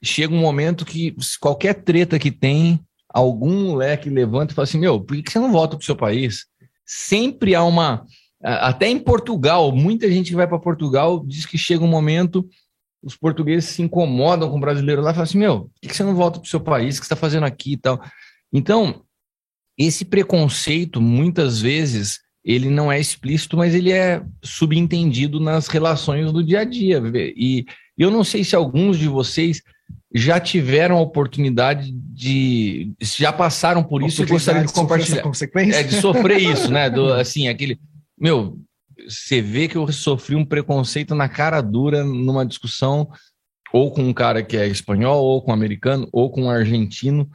Chega 0.01 0.33
um 0.33 0.39
momento 0.39 0.85
que 0.85 1.13
qualquer 1.41 1.73
treta 1.73 2.17
que 2.17 2.31
tem, 2.31 2.79
algum 3.09 3.65
moleque 3.65 4.09
levanta 4.09 4.53
e 4.53 4.55
fala 4.55 4.63
assim: 4.63 4.79
Meu, 4.79 5.01
por 5.01 5.21
que 5.21 5.29
você 5.29 5.39
não 5.39 5.51
volta 5.51 5.75
para 5.75 5.83
o 5.83 5.85
seu 5.85 5.95
país? 5.97 6.45
Sempre 6.85 7.55
há 7.55 7.63
uma. 7.63 8.05
Até 8.41 8.87
em 8.87 8.99
Portugal, 8.99 9.69
muita 9.73 10.09
gente 10.09 10.29
que 10.29 10.35
vai 10.35 10.47
para 10.47 10.57
Portugal 10.57 11.21
diz 11.27 11.45
que 11.45 11.57
chega 11.57 11.83
um 11.83 11.87
momento, 11.87 12.47
os 13.03 13.17
portugueses 13.17 13.69
se 13.71 13.81
incomodam 13.81 14.49
com 14.49 14.55
o 14.55 14.61
brasileiro 14.61 15.01
lá 15.01 15.11
e 15.11 15.13
falam 15.13 15.23
assim: 15.23 15.39
Meu, 15.39 15.63
por 15.63 15.89
que 15.89 15.93
você 15.93 16.03
não 16.03 16.15
volta 16.15 16.39
para 16.39 16.47
o 16.47 16.49
seu 16.49 16.61
país? 16.61 16.95
O 16.95 17.01
que 17.01 17.07
você 17.07 17.13
está 17.13 17.17
fazendo 17.17 17.45
aqui 17.45 17.73
e 17.73 17.77
tal? 17.77 17.99
Então, 18.51 19.01
esse 19.77 20.05
preconceito, 20.05 21.01
muitas 21.01 21.59
vezes, 21.59 22.19
ele 22.43 22.69
não 22.69 22.91
é 22.91 22.99
explícito, 22.99 23.57
mas 23.57 23.73
ele 23.73 23.91
é 23.91 24.23
subentendido 24.43 25.39
nas 25.39 25.67
relações 25.67 26.31
do 26.31 26.43
dia 26.43 26.61
a 26.61 26.63
dia. 26.63 27.01
E 27.35 27.65
eu 27.97 28.11
não 28.11 28.23
sei 28.23 28.43
se 28.43 28.55
alguns 28.55 28.97
de 28.97 29.07
vocês 29.07 29.61
já 30.13 30.39
tiveram 30.39 30.97
a 30.97 31.01
oportunidade 31.01 31.91
de. 31.91 32.93
já 33.01 33.33
passaram 33.33 33.83
por 33.83 34.01
isso 34.01 34.23
e 34.23 34.25
gostariam 34.25 34.65
de 34.65 34.71
compartilhar. 34.71 35.21
Consequência? 35.21 35.79
É, 35.79 35.83
de 35.83 35.99
sofrer 35.99 36.39
isso, 36.41 36.71
né? 36.71 36.89
Do, 36.89 37.13
assim, 37.13 37.47
aquele. 37.47 37.79
Meu, 38.17 38.57
você 39.07 39.41
vê 39.41 39.67
que 39.67 39.75
eu 39.75 39.91
sofri 39.91 40.35
um 40.35 40.45
preconceito 40.45 41.13
na 41.13 41.27
cara 41.27 41.59
dura 41.61 42.03
numa 42.03 42.45
discussão, 42.45 43.09
ou 43.73 43.91
com 43.91 44.03
um 44.03 44.13
cara 44.13 44.41
que 44.41 44.55
é 44.55 44.67
espanhol, 44.67 45.23
ou 45.23 45.41
com 45.41 45.51
um 45.51 45.53
americano, 45.53 46.07
ou 46.13 46.29
com 46.31 46.43
um 46.43 46.49
argentino. 46.49 47.29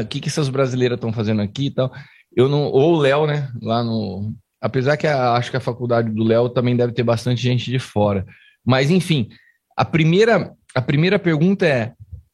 O 0.00 0.06
que, 0.06 0.20
que 0.20 0.28
essas 0.28 0.48
brasileiras 0.48 0.96
estão 0.96 1.12
fazendo 1.12 1.42
aqui 1.42 1.66
e 1.66 1.70
tal? 1.70 1.92
Eu 2.34 2.48
não. 2.48 2.64
Ou 2.64 2.94
o 2.94 2.98
Léo, 2.98 3.26
né? 3.26 3.50
Lá 3.60 3.84
no. 3.84 4.34
Apesar 4.60 4.96
que 4.96 5.06
a- 5.06 5.34
acho 5.34 5.50
que 5.50 5.56
a 5.56 5.60
faculdade 5.60 6.10
do 6.10 6.24
Léo 6.24 6.48
também 6.48 6.76
deve 6.76 6.92
ter 6.92 7.02
bastante 7.02 7.42
gente 7.42 7.70
de 7.70 7.78
fora. 7.78 8.24
Mas, 8.64 8.90
enfim, 8.90 9.28
a 9.76 9.84
primeira, 9.84 10.52
a 10.74 10.80
primeira 10.80 11.18
pergunta 11.18 11.66
é: 11.66 11.92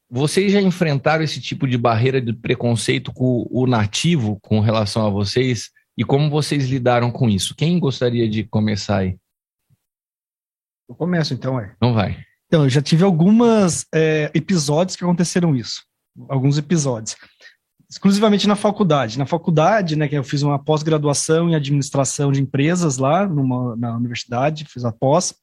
vocês 0.08 0.52
já 0.52 0.60
enfrentaram 0.60 1.24
esse 1.24 1.40
tipo 1.40 1.66
de 1.66 1.76
barreira 1.76 2.20
de 2.20 2.32
preconceito 2.32 3.12
com 3.12 3.46
o 3.50 3.66
nativo 3.66 4.38
com 4.42 4.60
relação 4.60 5.04
a 5.06 5.10
vocês? 5.10 5.70
E 5.96 6.04
como 6.04 6.30
vocês 6.30 6.68
lidaram 6.68 7.10
com 7.10 7.28
isso? 7.28 7.56
Quem 7.56 7.76
gostaria 7.80 8.28
de 8.28 8.44
começar 8.44 8.98
aí? 8.98 9.16
Eu 10.88 10.94
começo 10.94 11.34
então, 11.34 11.58
é. 11.60 11.74
Não 11.82 11.92
vai. 11.92 12.18
Então, 12.46 12.62
eu 12.64 12.70
já 12.70 12.80
tive 12.80 13.04
alguns 13.04 13.84
episódios 14.32 14.96
que 14.96 15.04
aconteceram 15.04 15.54
isso. 15.56 15.82
Alguns 16.28 16.56
episódios. 16.56 17.16
Exclusivamente 17.90 18.46
na 18.46 18.54
faculdade. 18.54 19.18
Na 19.18 19.24
faculdade, 19.24 19.96
né, 19.96 20.06
que 20.08 20.16
eu 20.16 20.24
fiz 20.24 20.42
uma 20.42 20.58
pós-graduação 20.58 21.48
em 21.48 21.54
administração 21.54 22.30
de 22.30 22.40
empresas 22.40 22.98
lá 22.98 23.26
numa, 23.26 23.74
na 23.76 23.96
universidade, 23.96 24.66
fiz 24.68 24.84
a 24.84 24.92
pós. 24.92 25.34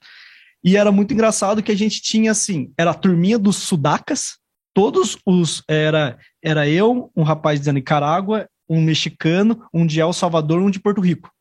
E 0.64 0.78
era 0.78 0.92
muito 0.92 1.14
engraçado 1.14 1.64
que 1.64 1.72
a 1.72 1.78
gente 1.78 2.02
tinha 2.02 2.32
assim, 2.32 2.72
era 2.78 2.92
a 2.92 2.96
turminha 2.96 3.38
dos 3.38 3.58
sudacas, 3.58 4.38
todos 4.74 5.18
os 5.26 5.64
era 5.68 6.18
era 6.44 6.68
eu, 6.68 7.12
um 7.16 7.24
rapaz 7.24 7.60
da 7.60 7.72
Nicarágua, 7.72 8.48
um 8.70 8.82
mexicano, 8.82 9.64
um 9.74 9.86
de 9.86 10.00
El 10.00 10.14
Salvador, 10.14 10.62
um 10.62 10.70
de 10.70 10.80
Porto 10.80 11.02
Rico. 11.02 11.32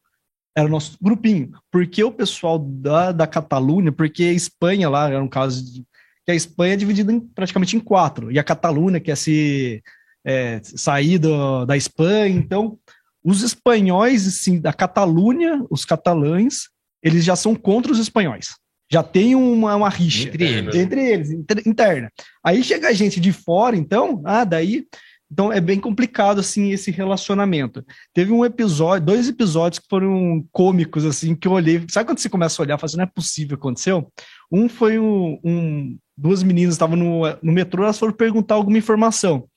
Era 0.56 0.66
o 0.66 0.70
nosso 0.70 0.96
grupinho. 1.02 1.50
Porque 1.70 2.02
o 2.04 2.12
pessoal 2.12 2.58
da, 2.58 3.12
da 3.12 3.26
Catalunha, 3.26 3.90
porque 3.90 4.24
a 4.24 4.32
Espanha 4.32 4.88
lá, 4.88 5.08
era 5.08 5.22
um 5.22 5.28
caso 5.28 5.64
de, 5.64 5.84
que 6.24 6.32
a 6.32 6.34
Espanha 6.34 6.74
é 6.74 6.76
dividida 6.76 7.12
em, 7.12 7.20
praticamente 7.20 7.76
em 7.76 7.80
quatro, 7.80 8.30
e 8.30 8.38
a 8.38 8.44
Catalunha 8.44 9.00
quer 9.00 9.16
se 9.16 9.82
é, 10.24 10.60
sair 10.62 11.18
do, 11.18 11.64
da 11.64 11.76
Espanha, 11.76 12.36
então 12.36 12.78
os 13.22 13.42
espanhóis, 13.42 14.26
assim, 14.26 14.60
da 14.60 14.72
Catalunha, 14.72 15.64
os 15.70 15.84
catalães, 15.84 16.68
eles 17.02 17.24
já 17.24 17.34
são 17.36 17.54
contra 17.54 17.90
os 17.92 17.98
espanhóis. 17.98 18.48
Já 18.92 19.02
tem 19.02 19.34
uma, 19.34 19.74
uma 19.76 19.88
rixa 19.88 20.28
Entre 20.28 20.44
eles. 20.44 20.74
entre 20.74 21.12
eles, 21.12 21.30
inter- 21.30 21.62
interna. 21.66 22.10
Aí 22.44 22.62
chega 22.62 22.88
a 22.88 22.92
gente 22.92 23.18
de 23.18 23.32
fora, 23.32 23.76
então, 23.76 24.22
ah, 24.24 24.44
daí. 24.44 24.84
Então 25.32 25.50
é 25.50 25.58
bem 25.60 25.80
complicado 25.80 26.38
assim 26.38 26.70
esse 26.70 26.90
relacionamento. 26.90 27.82
Teve 28.12 28.30
um 28.30 28.44
episódio, 28.44 29.06
dois 29.06 29.26
episódios 29.26 29.78
que 29.80 29.86
foram 29.88 30.44
cômicos 30.52 31.04
assim 31.04 31.34
que 31.34 31.48
eu 31.48 31.52
olhei. 31.52 31.82
Sabe 31.88 32.06
quando 32.08 32.18
você 32.18 32.28
começa 32.28 32.60
a 32.60 32.62
olhar, 32.62 32.74
e 32.76 32.78
fala 32.78 32.86
assim, 32.86 32.96
não 32.98 33.04
é 33.04 33.10
possível, 33.12 33.56
aconteceu? 33.56 34.12
Um 34.52 34.68
foi 34.68 34.98
um, 34.98 35.40
um- 35.42 35.98
duas 36.16 36.42
meninas 36.42 36.74
estavam 36.74 36.94
no, 36.96 37.22
no 37.42 37.52
metrô, 37.52 37.82
elas 37.84 37.98
foram 37.98 38.12
perguntar 38.12 38.54
alguma 38.54 38.78
informação. 38.78 39.48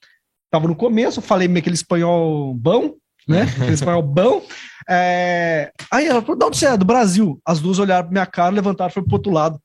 Tava 0.50 0.66
no 0.68 0.74
começo, 0.76 1.20
falei 1.20 1.46
meio 1.48 1.58
aquele 1.60 1.74
espanhol 1.74 2.54
bom, 2.54 2.94
né? 3.26 3.42
Aquele 3.56 3.72
espanhol 3.74 4.02
bom. 4.02 4.42
É... 4.88 5.70
Aí 5.90 6.06
ela 6.06 6.22
falou, 6.22 6.36
de 6.38 6.44
onde 6.46 6.56
você 6.56 6.66
é? 6.66 6.76
Do 6.76 6.84
Brasil. 6.86 7.40
As 7.44 7.60
duas 7.60 7.78
olharam 7.78 8.04
pra 8.04 8.12
minha 8.12 8.26
cara, 8.26 8.54
levantaram 8.54 8.90
e 8.90 8.94
foram 8.94 9.06
pro 9.06 9.16
outro 9.16 9.32
lado. 9.32 9.60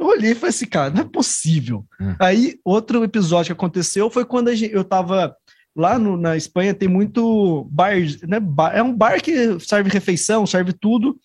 Eu 0.00 0.06
olhei 0.06 0.32
e 0.32 0.34
falei 0.34 0.50
assim, 0.50 0.66
cara, 0.66 0.90
não 0.90 1.02
é 1.02 1.04
possível. 1.04 1.84
Hum. 2.00 2.14
Aí, 2.18 2.56
outro 2.64 3.04
episódio 3.04 3.46
que 3.48 3.52
aconteceu 3.52 4.08
foi 4.10 4.24
quando 4.24 4.54
gente- 4.54 4.72
eu 4.74 4.82
tava 4.82 5.36
lá 5.76 5.98
no- 5.98 6.16
na 6.16 6.36
Espanha, 6.36 6.72
tem 6.74 6.88
muito 6.88 7.68
bar, 7.70 7.92
né? 8.26 8.40
bar- 8.40 8.74
é 8.74 8.82
um 8.82 8.92
bar 8.96 9.20
que 9.22 9.58
serve 9.60 9.90
refeição, 9.90 10.46
serve 10.46 10.72
tudo. 10.72 11.18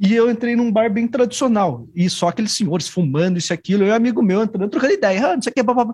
E 0.00 0.14
eu 0.14 0.30
entrei 0.30 0.56
num 0.56 0.72
bar 0.72 0.90
bem 0.90 1.06
tradicional. 1.06 1.86
E 1.94 2.08
só 2.08 2.28
aqueles 2.28 2.52
senhores 2.52 2.88
fumando, 2.88 3.36
isso 3.36 3.52
e 3.52 3.54
aquilo. 3.54 3.82
Eu 3.82 3.88
e 3.88 3.90
um 3.90 3.94
amigo 3.94 4.22
meu 4.22 4.42
entrando, 4.42 4.70
trocando 4.70 4.94
ideia. 4.94 5.26
Ah, 5.32 5.34
não 5.34 5.42
sei 5.42 5.50
o 5.50 5.54
que, 5.54 5.62
babá. 5.62 5.92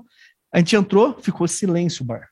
A 0.53 0.59
gente 0.59 0.77
entrou, 0.77 1.17
ficou 1.21 1.49
silêncio 1.49 2.03
o 2.05 2.07
bar. 2.07 2.29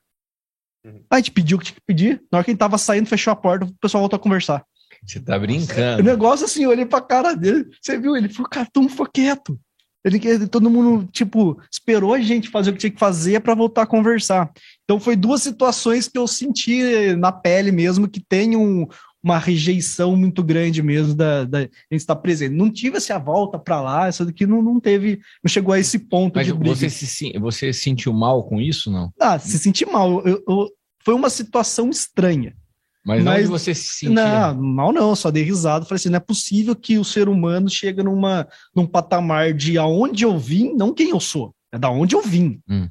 Uhum. 0.85 0.95
Aí 0.95 1.03
a 1.11 1.17
gente 1.17 1.31
pediu 1.31 1.57
o 1.57 1.59
que 1.59 1.65
tinha 1.67 1.75
que 1.75 1.81
pedir. 1.85 2.21
Na 2.31 2.37
hora 2.37 2.45
que 2.45 2.51
a 2.51 2.53
gente 2.53 2.59
tava 2.59 2.77
saindo, 2.77 3.07
fechou 3.07 3.31
a 3.31 3.35
porta, 3.35 3.65
o 3.65 3.73
pessoal 3.79 4.01
voltou 4.01 4.17
a 4.17 4.19
conversar. 4.21 4.63
Você 5.05 5.19
tá 5.19 5.35
O 5.37 5.39
brincando. 5.39 6.03
negócio 6.03 6.45
assim, 6.45 6.63
eu 6.63 6.69
olhei 6.69 6.85
pra 6.85 7.01
cara 7.01 7.35
dele, 7.35 7.65
você 7.81 7.97
viu? 7.97 8.15
Ele 8.15 8.29
falou, 8.29 8.49
cara, 8.49 8.67
todo 8.71 8.83
mundo 8.83 8.91
ficou 8.91 9.07
quieto. 9.11 9.59
Ele, 10.05 10.47
todo 10.47 10.69
mundo, 10.69 11.07
tipo, 11.13 11.57
esperou 11.71 12.13
a 12.13 12.19
gente 12.19 12.49
fazer 12.49 12.69
o 12.69 12.73
que 12.73 12.79
tinha 12.79 12.91
que 12.91 12.99
fazer 12.99 13.39
pra 13.39 13.55
voltar 13.55 13.83
a 13.83 13.87
conversar. 13.87 14.51
Então, 14.83 14.99
foi 14.99 15.15
duas 15.15 15.41
situações 15.41 16.09
que 16.09 16.17
eu 16.17 16.27
senti 16.27 17.15
na 17.15 17.31
pele 17.31 17.71
mesmo, 17.71 18.07
que 18.09 18.19
tem 18.19 18.55
um- 18.57 18.85
uma 19.23 19.37
rejeição 19.39 20.15
muito 20.17 20.43
grande 20.43 20.83
mesmo 20.83 21.15
da, 21.15 21.45
da 21.45 21.61
gente 21.61 21.71
estar 21.93 22.15
presente. 22.17 22.53
Não 22.53 22.69
tive 22.69 22.97
essa 22.97 23.17
volta 23.17 23.57
pra 23.57 23.79
lá, 23.81 24.07
essa 24.07 24.25
daqui 24.25 24.45
não, 24.45 24.61
não 24.61 24.79
teve, 24.79 25.19
não 25.43 25.49
chegou 25.49 25.73
a 25.73 25.79
esse 25.79 25.97
ponto 25.97 26.35
Mas 26.35 26.47
de 26.47 26.53
briga. 26.53 26.75
você 26.75 26.89
se, 26.89 27.31
você 27.39 27.71
se 27.71 27.81
sentiu 27.81 28.11
mal 28.11 28.43
com 28.43 28.59
isso, 28.59 28.91
não? 28.91 29.11
Ah, 29.19 29.39
se 29.39 29.57
sentir 29.57 29.85
mal. 29.87 30.21
Eu- 30.27 30.43
eu- 30.47 30.69
foi 31.05 31.13
uma 31.13 31.29
situação 31.29 31.89
estranha. 31.89 32.53
Mas, 33.05 33.21
Mas- 33.23 33.39
onde 33.41 33.49
você 33.49 33.73
se 33.75 33.87
sentia? 33.95 34.53
Não, 34.53 34.61
mal 34.61 34.93
não, 34.93 35.13
só 35.15 35.29
dei 35.29 35.43
risada. 35.43 35.83
Falei 35.85 35.97
assim, 35.97 36.09
não 36.09 36.17
é 36.17 36.21
possível 36.21 36.73
que 36.75 36.97
o 36.97 37.03
ser 37.03 37.27
humano 37.27 37.69
chega 37.69 38.01
numa, 38.03 38.47
num 38.75 38.85
patamar 38.87 39.53
de 39.53 39.77
aonde 39.77 40.23
eu 40.23 40.37
vim, 40.37 40.73
não 40.73 40.93
quem 40.93 41.09
eu 41.09 41.19
sou, 41.19 41.53
é 41.71 41.77
da 41.77 41.89
onde 41.89 42.15
eu 42.15 42.21
vim. 42.21 42.61
Hum. 42.69 42.87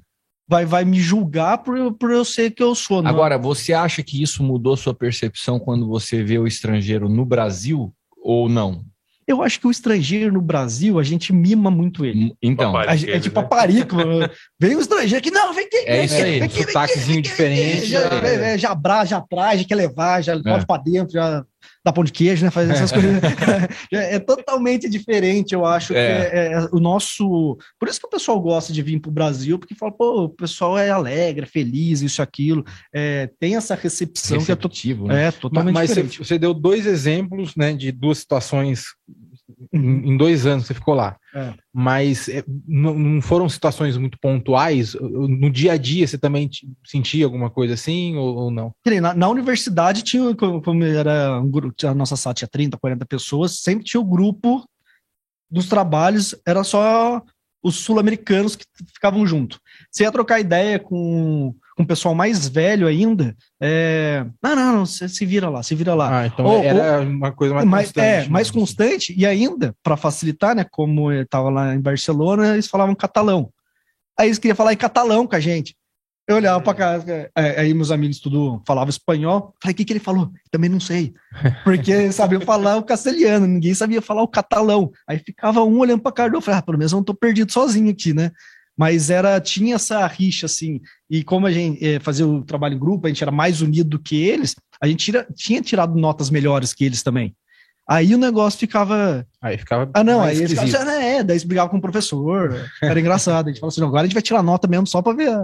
Vai, 0.53 0.67
vai 0.67 0.85
me 0.85 1.01
julgar 1.01 1.57
por, 1.59 1.79
eu- 1.79 1.93
por 1.93 2.11
eu 2.11 2.27
ser 2.27 2.51
que 2.51 2.63
eu 2.63 2.75
sou. 2.75 3.01
não- 3.01 3.09
Agora, 3.11 3.39
você 3.39 3.73
acha 3.73 4.03
que 4.03 4.23
isso 4.23 4.43
mudou 4.43 4.77
sua 4.77 4.93
percepção 4.93 5.59
quando 5.59 5.89
você 5.89 6.23
vê 6.23 6.39
o 6.39 6.47
estrangeiro 6.47 7.09
no 7.09 7.25
Brasil 7.25 7.91
ou 8.23 8.51
não? 8.51 8.85
eu 9.27 9.41
acho 9.41 9.59
que 9.61 9.67
o 9.67 9.71
estrangeiro 9.71 10.31
no 10.31 10.43
Brasil, 10.43 10.99
a 10.99 11.03
gente 11.03 11.33
mima 11.33 11.71
muito 11.71 12.05
ele. 12.05 12.35
Então. 12.43 12.77
A 12.77 12.95
é 12.95 13.19
tipo 13.19 13.37
paparico. 13.37 13.97
vem 14.61 14.77
o 14.77 14.81
estrangeiro 14.81 15.17
aqui, 15.17 15.31
não, 15.31 15.55
vem 15.55 15.65
aqui. 15.65 15.77
É 15.87 15.97
vem 15.97 16.05
isso 16.05 16.15
aqui, 16.17 16.25
aí, 16.25 16.31
vem 16.41 16.49
vem 16.49 16.67
vem 16.67 16.77
aqui, 16.77 17.21
diferente, 17.23 17.87
Já, 17.87 18.01
é. 18.01 18.55
é, 18.55 18.59
já 18.59 18.73
abraça, 18.73 19.07
já 19.07 19.21
traz, 19.23 19.61
já 19.63 19.67
quer 19.67 19.75
levar, 19.77 20.21
já 20.23 20.37
bota 20.37 20.67
pra 20.67 20.77
dentro, 20.77 21.15
já 21.15 21.43
dá 21.85 21.93
pão 21.93 22.05
de 22.05 22.13
queijo, 22.13 22.45
né? 22.45 22.51
Faz 22.51 22.69
essas 22.71 22.93
coisas. 22.93 23.11
é, 23.93 24.17
é 24.17 24.19
totalmente 24.19 24.89
diferente, 24.89 25.53
eu 25.55 25.65
acho. 25.65 25.89
que 25.93 25.99
É. 25.99 26.31
é- 26.33 26.53
é 26.53 26.69
o 26.73 26.79
nosso. 26.81 27.57
Por 27.79 27.89
isso 27.89 28.01
que 28.01 28.07
o 28.07 28.11
pessoal 28.11 28.41
gosta 28.41 28.73
de 28.73 28.83
vir 28.83 29.01
pro 29.01 29.11
Brasil, 29.11 29.59
porque 29.59 29.75
fala, 29.75 29.93
pô, 29.93 30.25
o 30.25 30.29
pessoal 30.29 30.77
é 30.79 30.91
alegre, 30.91 31.45
é 31.45 31.49
feliz, 31.49 32.03
isso, 32.03 32.23
aquilo. 32.23 32.65
É, 32.95 33.31
tem 33.39 33.57
essa 33.57 33.75
recepção 33.75 34.39
que 34.39 34.51
é, 34.53 34.57
to- 34.57 34.69
receptivo, 34.69 35.07
né? 35.07 35.29
é 35.29 35.31
totalmente 35.31 35.75
Mas 35.75 35.91
você, 35.91 36.03
diferente. 36.03 36.19
você 36.27 36.39
deu 36.39 36.55
dois 36.55 36.87
exemplos 36.87 37.55
né, 37.57 37.73
de 37.73 37.91
duas 37.93 38.19
situações 38.19 38.85
em, 39.73 40.17
dois 40.17 40.47
anos 40.47 40.67
você 40.67 40.75
ficou 40.75 40.95
lá. 40.95 41.17
É. 41.35 41.55
Mas 41.73 42.29
é, 42.29 42.45
não, 42.67 42.99
não 42.99 43.23
foram 43.23 43.49
situações 43.49 43.97
muito 43.97 44.19
pontuais? 44.19 44.95
No 44.95 45.51
dia 45.51 45.73
a 45.73 45.77
dia 45.77 46.07
você 46.07 46.19
também 46.19 46.51
sentia 46.85 47.25
alguma 47.25 47.51
coisa 47.51 47.75
assim 47.75 48.17
ou, 48.17 48.37
ou 48.37 48.51
não? 48.51 48.73
Na, 49.01 49.15
na 49.15 49.29
universidade 49.29 50.03
tinha, 50.03 50.35
como 50.35 50.63
como 50.63 50.85
era 50.85 51.41
um 51.41 51.51
grupo, 51.51 51.75
a 51.87 51.95
nossa 51.95 52.17
sala 52.17 52.35
tinha 52.35 52.49
30, 52.49 52.77
40 52.77 53.07
pessoas, 53.07 53.61
sempre 53.61 53.85
tinha 53.85 54.01
o 54.01 54.05
grupo 54.05 54.65
dos 55.51 55.69
trabalhos, 55.69 56.35
era 56.47 56.65
só 56.65 57.23
os 57.63 57.77
sul-americanos 57.77 58.57
que 58.57 58.65
ficavam 58.93 59.27
junto. 59.27 59.61
Você 59.91 60.03
ia 60.03 60.13
trocar 60.13 60.41
ideia 60.41 60.79
com, 60.79 61.55
com 61.77 61.83
o 61.83 61.87
pessoal 61.87 62.15
mais 62.15 62.49
velho 62.49 62.87
ainda, 62.87 63.35
é, 63.61 64.25
não, 64.43 64.55
não, 64.55 64.77
não, 64.77 64.87
você 64.87 65.09
se 65.09 65.25
vira 65.25 65.49
lá, 65.49 65.63
se 65.63 65.75
vira 65.75 65.95
lá. 65.95 66.21
Ah, 66.21 66.27
então 66.27 66.45
Ou- 66.45 66.63
era 66.63 67.01
uma 67.01 67.33
coisa 67.33 67.55
mais 67.55 67.67
mais, 67.67 67.87
constante. 67.87 68.07
é, 68.07 68.21
né? 68.23 68.29
mais 68.29 68.51
constante, 68.51 69.15
e 69.17 69.27
ainda, 69.27 69.75
para 69.83 69.97
facilitar, 69.97 70.55
né, 70.55 70.65
como 70.71 71.11
eu 71.11 71.23
estava 71.23 71.49
lá 71.49 71.75
em 71.75 71.81
Barcelona, 71.81 72.55
eles 72.55 72.67
falavam 72.67 72.95
catalão. 72.95 73.51
Aí 74.19 74.29
eles 74.29 74.39
queriam 74.39 74.57
falar 74.57 74.73
em 74.73 74.77
catalão 74.77 75.27
com 75.27 75.35
a 75.35 75.41
gente. 75.41 75.75
Eu 76.29 76.37
olhava 76.37 76.61
para 76.63 76.75
casa, 76.75 77.31
é, 77.37 77.61
aí 77.61 77.75
meus 77.75 77.91
amigos 77.91 78.21
tudo 78.21 78.63
falavam 78.65 78.91
espanhol. 78.91 79.53
Falei, 79.61 79.73
o 79.73 79.77
que, 79.77 79.85
que 79.85 79.93
ele 79.93 79.99
falou? 79.99 80.31
Também 80.53 80.71
não 80.71 80.79
sei. 80.79 81.13
Porque 81.65 82.13
sabiam 82.13 82.41
falar 82.41 82.77
o 82.77 82.85
castelhano, 82.85 83.47
ninguém 83.47 83.75
sabia 83.75 84.01
falar 84.01 84.23
o 84.23 84.29
catalão. 84.29 84.93
Aí 85.07 85.19
ficava 85.19 85.65
um 85.65 85.79
olhando 85.79 86.01
para 86.01 86.13
cara 86.13 86.31
do 86.31 86.35
outro. 86.35 86.45
Falei, 86.47 86.61
ah, 86.61 86.63
pelo 86.63 86.79
menos 86.79 86.93
eu 86.93 86.97
não 86.97 87.05
tô 87.05 87.13
perdido 87.13 87.51
sozinho 87.51 87.91
aqui, 87.91 88.15
né? 88.15 88.31
Mas 88.77 89.11
era, 89.11 89.41
tinha 89.41 89.75
essa 89.75 90.07
rixa, 90.07 90.47
assim. 90.47 90.81
E 91.11 91.23
como 91.23 91.47
a 91.47 91.53
gente 91.53 91.85
eh, 91.85 92.01
fazia 92.01 92.27
o 92.27 92.43
trabalho 92.43 92.75
em 92.75 92.79
grupo, 92.79 93.07
a 93.07 93.11
gente 93.11 93.23
era 93.23 93.31
mais 93.31 93.61
unido 93.61 93.91
do 93.91 93.99
que 93.99 94.17
eles, 94.25 94.55
a 94.81 94.87
gente 94.87 95.05
tira- 95.05 95.27
tinha 95.37 95.61
tirado 95.61 95.95
notas 95.99 96.31
melhores 96.31 96.73
que 96.73 96.85
eles 96.85 97.03
também. 97.03 97.35
Aí 97.89 98.15
o 98.15 98.19
negócio 98.19 98.59
ficava. 98.59 99.27
Aí 99.43 99.59
ficava. 99.59 99.91
Ah, 99.93 100.03
não, 100.05 100.21
mais 100.21 100.39
aí 100.39 100.45
eles 100.45 100.59
ficavam, 100.59 100.91
é, 100.93 101.23
daí 101.23 101.35
eles 101.35 101.45
brigavam 101.45 101.71
com 101.71 101.77
o 101.79 101.81
professor. 101.83 102.55
Era 102.81 102.99
engraçado. 102.99 103.47
A 103.47 103.51
gente 103.51 103.61
falou 103.61 103.71
assim: 103.71 103.81
não, 103.81 103.89
agora 103.89 104.03
a 104.03 104.07
gente 104.07 104.15
vai 104.15 104.23
tirar 104.23 104.43
nota 104.43 104.67
mesmo 104.69 104.87
só 104.87 105.03
pra 105.03 105.13
ver. 105.13 105.37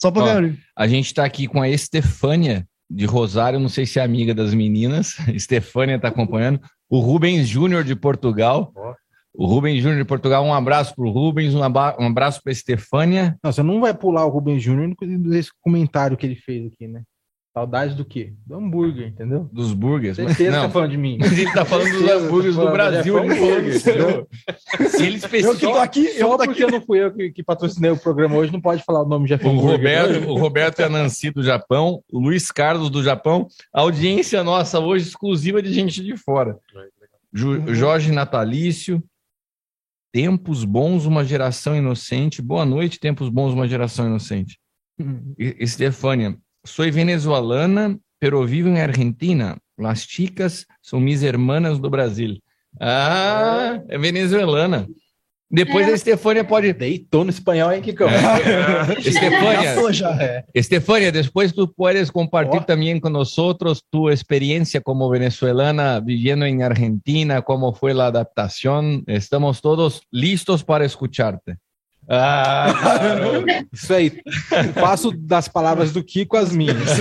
Só 0.00 0.10
pra 0.10 0.22
Ó, 0.22 0.40
ver. 0.40 0.56
A 0.76 0.86
gente 0.86 1.06
está 1.06 1.24
aqui 1.24 1.46
com 1.48 1.60
a 1.60 1.68
Estefânia 1.68 2.66
de 2.88 3.04
Rosário, 3.04 3.58
não 3.60 3.68
sei 3.68 3.84
se 3.84 3.98
é 3.98 4.02
amiga 4.02 4.34
das 4.34 4.54
meninas. 4.54 5.16
Estefânia 5.34 5.96
está 5.96 6.08
acompanhando. 6.08 6.60
O 6.88 7.00
Rubens 7.00 7.46
Júnior 7.48 7.84
de 7.84 7.94
Portugal. 7.94 8.72
Ó. 8.74 8.94
O 9.38 9.46
Rubens 9.46 9.80
Júnior 9.80 9.98
de 9.98 10.04
Portugal, 10.04 10.44
um 10.44 10.52
abraço 10.52 10.92
para 10.96 11.04
o 11.04 11.10
Rubens, 11.12 11.54
um, 11.54 11.62
abraço 11.62 12.42
para 12.42 12.50
a 12.50 12.52
Estefânia. 12.52 13.38
Não, 13.40 13.52
você 13.52 13.62
não 13.62 13.80
vai 13.80 13.94
pular 13.94 14.26
o 14.26 14.30
Rubens 14.30 14.60
Júnior 14.60 14.92
nesse 15.00 15.50
comentário 15.60 16.16
que 16.16 16.26
ele 16.26 16.34
fez 16.34 16.66
aqui, 16.66 16.88
né? 16.88 17.02
Saudade 17.54 17.94
do 17.94 18.04
quê? 18.04 18.34
Do 18.44 18.56
hambúrguer, 18.56 19.06
entendeu? 19.06 19.48
Dos 19.52 19.72
burgers. 19.72 20.18
Mas, 20.18 20.36
Certeza 20.36 20.50
que 20.50 20.56
não, 20.56 20.66
tá 20.66 20.70
falando 20.70 20.90
de 20.90 20.96
mim. 20.96 21.18
mas 21.22 21.32
ele 21.32 21.44
está 21.44 21.64
falando 21.64 21.88
dos 21.88 21.98
Certeza, 21.98 22.26
hambúrgueres 22.26 22.56
tá 22.56 22.64
do 22.64 22.72
Brasil. 22.72 23.18
é 23.18 23.28
falou, 23.28 23.36
hambúrguer, 23.36 23.76
entendeu? 23.76 24.28
Se 24.90 25.06
ele 25.06 25.44
Eu 25.44 25.54
que 25.54 25.60
tô 25.60 25.74
aqui, 25.76 26.06
eu 26.06 26.28
Só 26.28 26.36
tô 26.36 26.44
porque 26.44 26.62
aqui. 26.64 26.72
não 26.72 26.80
fui 26.80 26.98
eu 27.04 27.14
que, 27.14 27.30
que 27.30 27.42
patrocinei 27.44 27.90
o 27.92 27.96
programa 27.96 28.34
hoje, 28.34 28.52
não 28.52 28.60
pode 28.60 28.82
falar 28.82 29.04
o 29.04 29.08
nome 29.08 29.28
de 29.28 29.36
Jeff 29.36 29.46
O. 29.46 29.56
Roberto, 29.56 30.28
o 30.28 30.36
Roberto 30.36 30.80
e 30.80 30.82
a 30.82 30.88
Nancy 30.88 31.30
do 31.30 31.44
Japão, 31.44 32.02
o 32.12 32.18
Luiz 32.18 32.50
Carlos 32.50 32.90
do 32.90 33.04
Japão, 33.04 33.46
audiência 33.72 34.42
nossa 34.42 34.80
hoje 34.80 35.06
exclusiva 35.06 35.62
de 35.62 35.72
gente 35.72 36.02
de 36.02 36.16
fora. 36.16 36.58
Jorge 37.32 38.10
Natalício, 38.10 39.02
Tempos 40.12 40.64
Bons, 40.64 41.04
uma 41.04 41.24
geração 41.24 41.76
inocente. 41.76 42.40
Boa 42.40 42.64
noite, 42.64 42.98
Tempos 42.98 43.28
Bons, 43.28 43.52
uma 43.52 43.68
geração 43.68 44.06
inocente. 44.06 44.58
E- 45.38 45.56
Estefânia, 45.60 46.36
sou 46.64 46.90
venezuelana, 46.90 47.98
pero 48.18 48.44
vivo 48.46 48.68
em 48.68 48.80
Argentina. 48.80 49.56
Las 49.78 50.02
chicas 50.02 50.66
são 50.82 50.98
mis 50.98 51.22
hermanas 51.22 51.78
do 51.78 51.88
Brasil. 51.88 52.38
Ah, 52.80 53.80
é 53.88 53.98
venezuelana. 53.98 54.88
Depois 55.50 55.88
a 55.88 55.92
Estefânia 55.92 56.44
pode 56.44 56.74
Deitou 56.74 57.24
no 57.24 57.30
espanhol, 57.30 57.72
hein, 57.72 57.80
Kikão? 57.80 58.08
Estefânia, 58.98 59.74
Passou 59.74 59.90
já. 59.92 60.44
Estefania, 60.54 61.10
después 61.10 61.54
tú 61.54 61.72
puedes 61.72 62.10
compartir 62.10 62.64
también 62.64 63.00
con 63.00 63.14
nosotros 63.14 63.82
tu 63.90 64.10
experiencia 64.10 64.82
como 64.82 65.08
venezolana 65.08 66.00
viviendo 66.00 66.44
en 66.44 66.62
Argentina, 66.62 67.40
cómo 67.40 67.72
fue 67.72 67.94
la 67.94 68.06
adaptación. 68.06 69.04
Estamos 69.06 69.62
todos 69.62 70.02
listos 70.10 70.62
para 70.62 70.84
escucharte. 70.84 71.56
Ah, 72.10 72.74
Isso 73.72 73.94
aí. 73.94 74.20
Faço 74.74 75.12
das 75.12 75.48
palavras 75.48 75.92
do 75.92 76.04
Kiko 76.04 76.36
as 76.36 76.52
minhas. 76.52 76.76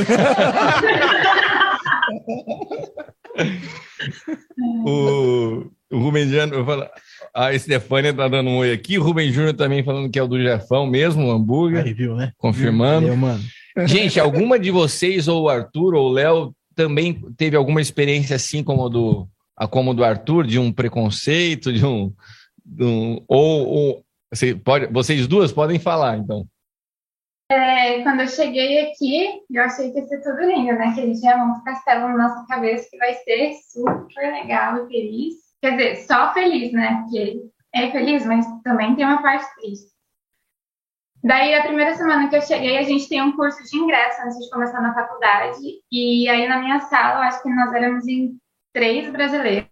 o, 4.86 5.66
o 5.92 6.00
Júnior 6.00 6.66
fala. 6.66 6.90
A 7.38 7.54
Estefânia 7.54 8.12
tá 8.12 8.28
dando 8.28 8.50
um 8.50 8.58
oi 8.58 8.72
aqui. 8.74 8.98
O 8.98 9.04
Rubem 9.04 9.32
Júnior 9.32 9.54
também 9.54 9.84
falando 9.84 10.10
que 10.10 10.18
é 10.18 10.24
o 10.24 10.28
do 10.28 10.42
Jefão 10.42 10.88
mesmo, 10.88 11.28
o 11.28 11.32
hambúrguer, 11.32 11.86
Aí, 11.86 11.94
viu, 11.94 12.16
né? 12.16 12.32
confirmando. 12.36 13.02
Valeu, 13.02 13.16
mano. 13.16 13.44
Gente, 13.86 14.20
alguma 14.20 14.58
de 14.58 14.72
vocês, 14.72 15.28
ou 15.28 15.44
o 15.44 15.50
Arthur 15.50 15.94
ou 15.94 16.10
o 16.10 16.12
Léo, 16.12 16.52
também 16.74 17.14
teve 17.38 17.56
alguma 17.56 17.80
experiência 17.80 18.36
assim 18.36 18.64
como 18.64 18.88
a 18.88 18.90
do, 18.90 19.28
a 19.56 19.68
como 19.68 19.94
do 19.94 20.04
Arthur, 20.04 20.48
de 20.48 20.58
um 20.58 20.74
preconceito, 20.74 21.72
de 21.72 21.86
um. 21.86 22.12
de 22.66 22.84
um- 22.84 23.24
ou, 23.28 23.68
ou 23.68 24.06
você 24.34 24.56
pode, 24.56 24.88
vocês 24.88 25.28
duas 25.28 25.52
podem 25.52 25.78
falar, 25.78 26.18
então. 26.18 26.44
É, 27.52 28.02
quando 28.02 28.22
eu 28.22 28.28
cheguei 28.28 28.90
aqui, 28.90 29.42
eu 29.50 29.62
achei 29.64 29.92
que 29.92 30.00
ia 30.00 30.06
ser 30.08 30.22
tudo 30.22 30.42
lindo, 30.42 30.74
né? 30.74 30.92
Que 30.96 31.02
a 31.02 31.06
gente 31.06 31.24
ia 31.24 31.38
montar 31.38 31.60
um 31.60 31.64
castelo 31.64 32.08
na 32.10 32.18
nossa 32.18 32.46
cabeça 32.48 32.90
que 32.90 32.98
vai 32.98 33.14
ser 33.14 33.54
super 33.72 34.32
legal 34.34 34.84
e 34.84 34.88
feliz. 34.90 35.47
Quer 35.68 35.76
dizer, 35.76 35.96
só 36.08 36.34
feliz, 36.34 36.72
né? 36.72 37.02
Porque 37.02 37.42
é 37.74 37.92
feliz, 37.92 38.26
mas 38.26 38.46
também 38.64 38.96
tem 38.96 39.04
uma 39.04 39.22
parte 39.22 39.46
triste. 39.56 39.92
Daí, 41.22 41.54
a 41.56 41.64
primeira 41.64 41.94
semana 41.94 42.30
que 42.30 42.38
eu 42.38 42.42
cheguei, 42.42 42.78
a 42.78 42.84
gente 42.84 43.10
tem 43.10 43.22
um 43.22 43.36
curso 43.36 43.62
de 43.64 43.78
ingresso 43.78 44.22
antes 44.22 44.38
de 44.40 44.50
começar 44.50 44.82
na 44.82 44.94
faculdade. 44.94 45.60
E 45.92 46.30
aí, 46.30 46.48
na 46.48 46.60
minha 46.60 46.80
sala, 46.80 47.16
eu 47.16 47.24
acho 47.24 47.44
que 47.44 47.50
nós 47.50 47.74
éramos 47.74 48.08
em 48.08 48.40
três 48.72 49.12
brasileiros. 49.12 49.68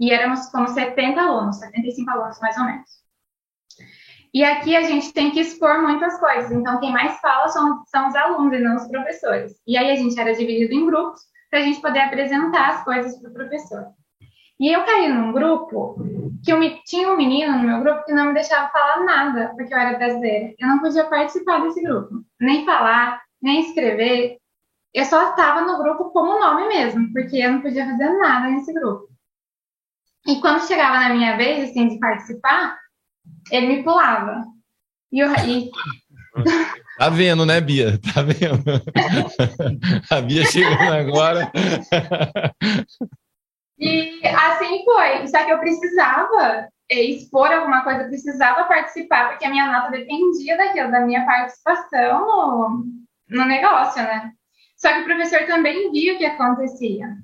E 0.00 0.10
éramos 0.10 0.46
como 0.46 0.66
70 0.66 1.20
alunos, 1.20 1.60
75 1.60 2.10
alunos, 2.10 2.40
mais 2.40 2.58
ou 2.58 2.64
menos. 2.64 2.90
E 4.34 4.42
aqui 4.42 4.74
a 4.74 4.82
gente 4.82 5.12
tem 5.12 5.30
que 5.30 5.38
expor 5.38 5.82
muitas 5.82 6.18
coisas. 6.18 6.50
Então, 6.50 6.80
quem 6.80 6.92
mais 6.92 7.20
fala 7.20 7.46
são, 7.46 7.84
são 7.86 8.08
os 8.08 8.16
alunos 8.16 8.58
e 8.58 8.60
não 8.60 8.74
os 8.74 8.88
professores. 8.88 9.52
E 9.64 9.78
aí 9.78 9.92
a 9.92 9.96
gente 9.96 10.18
era 10.18 10.34
dividido 10.34 10.74
em 10.74 10.84
grupos 10.84 11.20
para 11.48 11.60
a 11.60 11.62
gente 11.62 11.80
poder 11.80 12.00
apresentar 12.00 12.70
as 12.70 12.84
coisas 12.84 13.16
para 13.20 13.30
o 13.30 13.34
professor. 13.34 13.94
E 14.58 14.72
eu 14.74 14.84
caí 14.84 15.08
num 15.12 15.32
grupo 15.32 15.96
que 16.42 16.50
eu 16.50 16.58
me- 16.58 16.80
tinha 16.84 17.12
um 17.12 17.16
menino 17.16 17.52
no 17.58 17.62
meu 17.64 17.80
grupo 17.80 18.04
que 18.04 18.12
não 18.12 18.26
me 18.26 18.34
deixava 18.34 18.68
falar 18.70 19.04
nada, 19.04 19.52
porque 19.54 19.72
eu 19.72 19.78
era 19.78 19.98
brasileira. 19.98 20.54
Eu 20.58 20.68
não 20.68 20.78
podia 20.80 21.04
participar 21.04 21.60
desse 21.62 21.82
grupo, 21.82 22.24
nem 22.40 22.64
falar, 22.64 23.20
nem 23.42 23.60
escrever. 23.60 24.38
Eu 24.94 25.04
só 25.04 25.30
estava 25.30 25.60
no 25.60 25.76
grupo 25.82 26.10
como 26.10 26.40
nome 26.40 26.68
mesmo, 26.68 27.12
porque 27.12 27.36
eu 27.36 27.52
não 27.52 27.60
podia 27.60 27.84
fazer 27.84 28.08
nada 28.18 28.48
nesse 28.48 28.72
grupo. 28.72 29.08
E 30.26 30.40
quando 30.40 30.66
chegava 30.66 31.00
na 31.00 31.10
minha 31.10 31.36
vez, 31.36 31.70
assim, 31.70 31.88
de 31.88 31.98
participar, 31.98 32.78
ele 33.50 33.66
me 33.66 33.82
pulava. 33.84 34.42
E, 35.12 35.20
eu, 35.20 35.30
e 35.46 35.70
Tá 36.98 37.10
vendo, 37.10 37.44
né, 37.44 37.60
Bia? 37.60 37.98
Tá 37.98 38.22
vendo? 38.22 38.64
a 40.10 40.20
Bia 40.22 40.46
chegando 40.46 40.94
agora. 40.94 41.52
E 43.78 44.20
assim 44.26 44.84
foi. 44.84 45.26
Só 45.28 45.44
que 45.44 45.52
eu 45.52 45.58
precisava 45.58 46.68
eh, 46.90 47.02
expor 47.02 47.52
alguma 47.52 47.82
coisa, 47.82 48.04
precisava 48.04 48.64
participar, 48.64 49.30
porque 49.30 49.44
a 49.44 49.50
minha 49.50 49.70
nota 49.70 49.90
dependia 49.90 50.56
daquilo, 50.56 50.90
da 50.90 51.00
minha 51.00 51.24
participação 51.26 52.20
no, 52.20 52.84
no 53.28 53.44
negócio, 53.44 54.02
né? 54.02 54.32
Só 54.76 54.92
que 54.92 55.00
o 55.00 55.04
professor 55.04 55.46
também 55.46 55.90
viu 55.90 56.14
o 56.14 56.18
que 56.18 56.26
acontecia. 56.26 57.16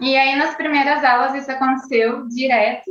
E 0.00 0.16
aí, 0.16 0.36
nas 0.36 0.56
primeiras 0.56 1.04
aulas, 1.04 1.34
isso 1.34 1.50
aconteceu 1.50 2.26
direto, 2.28 2.90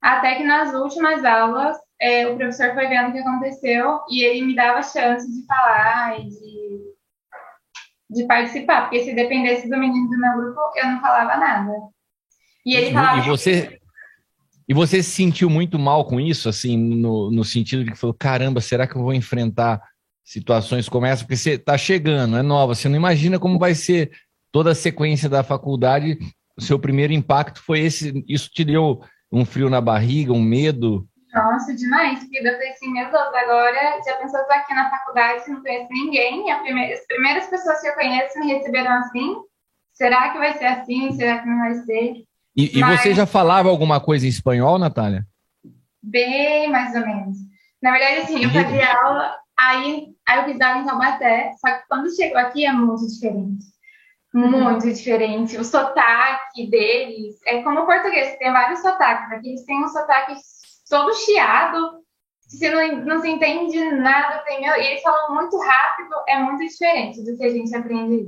até 0.00 0.36
que 0.36 0.44
nas 0.44 0.72
últimas 0.74 1.24
aulas, 1.24 1.76
eh, 2.00 2.26
o 2.28 2.36
professor 2.36 2.72
foi 2.74 2.86
vendo 2.86 3.08
o 3.10 3.12
que 3.12 3.18
aconteceu 3.18 4.00
e 4.10 4.22
ele 4.22 4.42
me 4.42 4.54
dava 4.54 4.82
chance 4.82 5.30
de 5.30 5.44
falar 5.46 6.20
e 6.20 6.28
de, 6.28 6.94
de 8.10 8.26
participar, 8.26 8.82
porque 8.82 9.04
se 9.04 9.14
dependesse 9.14 9.68
do 9.68 9.76
menino 9.76 10.08
do 10.08 10.18
meu 10.18 10.36
grupo, 10.36 10.60
eu 10.76 10.86
não 10.86 11.00
falava 11.00 11.36
nada. 11.36 11.72
E 12.66 12.74
ele 12.74 12.92
falava. 12.92 13.18
E 13.24 13.28
você, 13.28 13.78
e 14.68 14.74
você 14.74 15.02
se 15.02 15.10
sentiu 15.10 15.48
muito 15.48 15.78
mal 15.78 16.04
com 16.04 16.20
isso, 16.20 16.48
assim, 16.48 16.76
no, 16.76 17.30
no 17.30 17.44
sentido 17.44 17.84
de 17.84 17.92
que 17.92 17.96
falou: 17.96 18.12
caramba, 18.12 18.60
será 18.60 18.86
que 18.86 18.96
eu 18.96 19.02
vou 19.02 19.14
enfrentar 19.14 19.80
situações 20.24 20.88
como 20.88 21.06
essa? 21.06 21.22
Porque 21.22 21.36
você 21.36 21.52
está 21.52 21.78
chegando, 21.78 22.36
é 22.36 22.42
nova, 22.42 22.74
você 22.74 22.88
não 22.88 22.96
imagina 22.96 23.38
como 23.38 23.58
vai 23.58 23.76
ser 23.76 24.10
toda 24.50 24.72
a 24.72 24.74
sequência 24.74 25.28
da 25.28 25.44
faculdade. 25.44 26.18
O 26.58 26.60
seu 26.62 26.78
primeiro 26.78 27.12
impacto 27.12 27.62
foi 27.62 27.80
esse, 27.80 28.24
isso 28.26 28.50
te 28.50 28.64
deu 28.64 29.00
um 29.30 29.44
frio 29.44 29.70
na 29.70 29.80
barriga, 29.80 30.32
um 30.32 30.42
medo? 30.42 31.06
Nossa, 31.32 31.74
demais, 31.74 32.20
porque 32.20 32.38
eu 32.38 32.52
falei 32.52 32.70
assim, 32.70 32.90
meu 32.90 33.04
Deus, 33.10 33.34
agora 33.34 34.00
já 34.04 34.16
pensou 34.16 34.40
eu 34.40 34.46
tô 34.46 34.52
aqui 34.54 34.74
na 34.74 34.88
faculdade, 34.88 35.50
não 35.50 35.60
conheço 35.60 35.88
ninguém, 35.90 36.48
e 36.48 36.50
a 36.50 36.60
primeira- 36.60 36.94
as 36.94 37.06
primeiras 37.06 37.46
pessoas 37.46 37.80
que 37.82 37.88
eu 37.88 37.94
conheço 37.94 38.38
me 38.38 38.46
receberam 38.54 38.90
assim, 38.92 39.36
será 39.92 40.30
que 40.30 40.38
vai 40.38 40.56
ser 40.56 40.64
assim, 40.64 41.12
será 41.12 41.40
que 41.40 41.46
não 41.46 41.58
vai 41.58 41.74
ser? 41.74 42.24
E, 42.56 42.78
e 42.78 42.80
Mas- 42.80 43.00
você 43.02 43.14
já 43.14 43.26
falava 43.26 43.68
alguma 43.68 44.00
coisa 44.00 44.24
em 44.24 44.30
espanhol, 44.30 44.78
Natália? 44.78 45.26
Bem 46.02 46.70
mais 46.70 46.94
ou 46.94 47.02
menos. 47.02 47.36
Na 47.82 47.92
verdade, 47.92 48.20
assim, 48.20 48.42
eu 48.42 48.50
fazia 48.50 48.94
aula, 49.02 49.34
aí, 49.58 50.06
aí 50.26 50.38
eu 50.38 50.44
fiz 50.44 50.60
aula 50.60 50.80
em 50.80 50.86
Taubaté, 50.86 51.52
só 51.60 51.72
que 51.72 51.86
quando 51.88 52.14
chegou 52.16 52.38
aqui 52.38 52.64
é 52.64 52.72
muito 52.72 53.06
diferente. 53.06 53.64
Muito 54.32 54.92
diferente. 54.92 55.56
O 55.56 55.64
sotaque 55.64 56.70
deles 56.70 57.36
é 57.46 57.62
como 57.62 57.80
o 57.80 57.86
português, 57.86 58.36
tem 58.38 58.52
vários 58.52 58.80
sotaques. 58.80 59.32
Aqui 59.32 59.48
eles 59.48 59.64
têm 59.64 59.82
um 59.82 59.88
sotaque 59.88 60.34
todo 60.88 61.14
chiado, 61.14 62.02
você 62.46 62.70
não, 62.70 63.04
não 63.04 63.20
se 63.20 63.28
entende 63.28 63.82
nada, 63.92 64.38
tem, 64.44 64.64
e 64.64 64.86
eles 64.86 65.02
falam 65.02 65.34
muito 65.34 65.58
rápido, 65.58 66.14
é 66.28 66.38
muito 66.38 66.60
diferente 66.64 67.24
do 67.24 67.36
que 67.36 67.44
a 67.44 67.50
gente 67.50 67.74
aprende. 67.74 68.26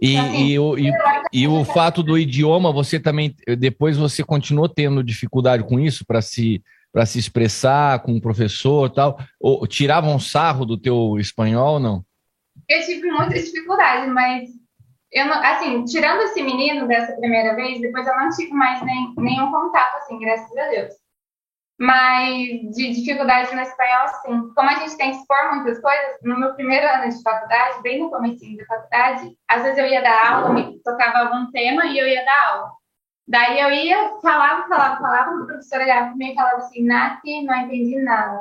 E, 0.00 0.16
Assim, 0.16 0.46
e, 0.46 0.58
o, 0.58 0.78
e, 0.78 0.92
e 1.32 1.48
o 1.48 1.64
fato 1.64 2.02
do 2.02 2.16
idioma, 2.16 2.72
você 2.72 3.00
também, 3.00 3.34
depois 3.58 3.96
você 3.96 4.22
continuou 4.22 4.68
tendo 4.68 5.02
dificuldade 5.02 5.64
com 5.64 5.80
isso 5.80 6.04
para 6.06 6.22
se 6.22 6.62
para 6.90 7.04
se 7.04 7.18
expressar 7.18 8.00
com 8.00 8.16
o 8.16 8.20
professor 8.20 8.88
tal? 8.90 9.18
Ou 9.38 9.66
tiravam 9.66 10.18
sarro 10.18 10.64
do 10.64 10.78
teu 10.78 11.18
espanhol 11.18 11.74
ou 11.74 11.80
não? 11.80 12.04
Eu 12.68 12.84
tive 12.84 13.10
muita 13.10 13.34
dificuldade, 13.34 14.10
mas 14.10 14.48
eu 15.12 15.26
não, 15.26 15.42
assim, 15.42 15.84
tirando 15.84 16.22
esse 16.22 16.42
menino 16.42 16.86
dessa 16.86 17.12
primeira 17.16 17.54
vez, 17.54 17.80
depois 17.80 18.06
eu 18.06 18.16
não 18.16 18.28
tive 18.30 18.52
mais 18.52 18.82
nem, 18.82 19.14
nenhum 19.16 19.50
contato, 19.50 19.96
assim, 19.96 20.18
graças 20.18 20.56
a 20.56 20.68
Deus. 20.68 20.94
Mas 21.78 22.34
de 22.74 22.92
dificuldade 22.92 23.54
no 23.54 23.60
espanhol, 23.60 24.08
sim. 24.22 24.52
Como 24.54 24.68
a 24.68 24.74
gente 24.74 24.96
tem 24.96 25.12
que 25.12 25.18
expor 25.18 25.54
muitas 25.54 25.80
coisas, 25.80 26.16
no 26.24 26.38
meu 26.38 26.54
primeiro 26.54 26.86
ano 26.88 27.08
de 27.08 27.22
faculdade, 27.22 27.82
bem 27.82 28.00
no 28.00 28.10
comecinho 28.10 28.58
da 28.58 28.66
faculdade, 28.66 29.30
às 29.48 29.62
vezes 29.62 29.78
eu 29.78 29.86
ia 29.86 30.02
dar 30.02 30.32
aula, 30.32 30.52
me 30.52 30.82
tocava 30.82 31.18
algum 31.18 31.50
tema 31.52 31.86
e 31.86 31.98
eu 31.98 32.06
ia 32.06 32.24
dar 32.24 32.48
aula. 32.48 32.72
Daí 33.28 33.60
eu 33.60 33.70
ia, 33.70 34.18
falava, 34.22 34.66
falava, 34.68 34.96
falava, 35.00 35.30
o 35.36 35.46
professor 35.46 35.80
olhava 35.80 36.06
para 36.08 36.16
mim 36.16 36.32
e 36.32 36.34
falava 36.34 36.56
assim, 36.56 36.84
Nath, 36.84 37.20
não 37.44 37.54
entendi 37.54 38.02
nada. 38.02 38.40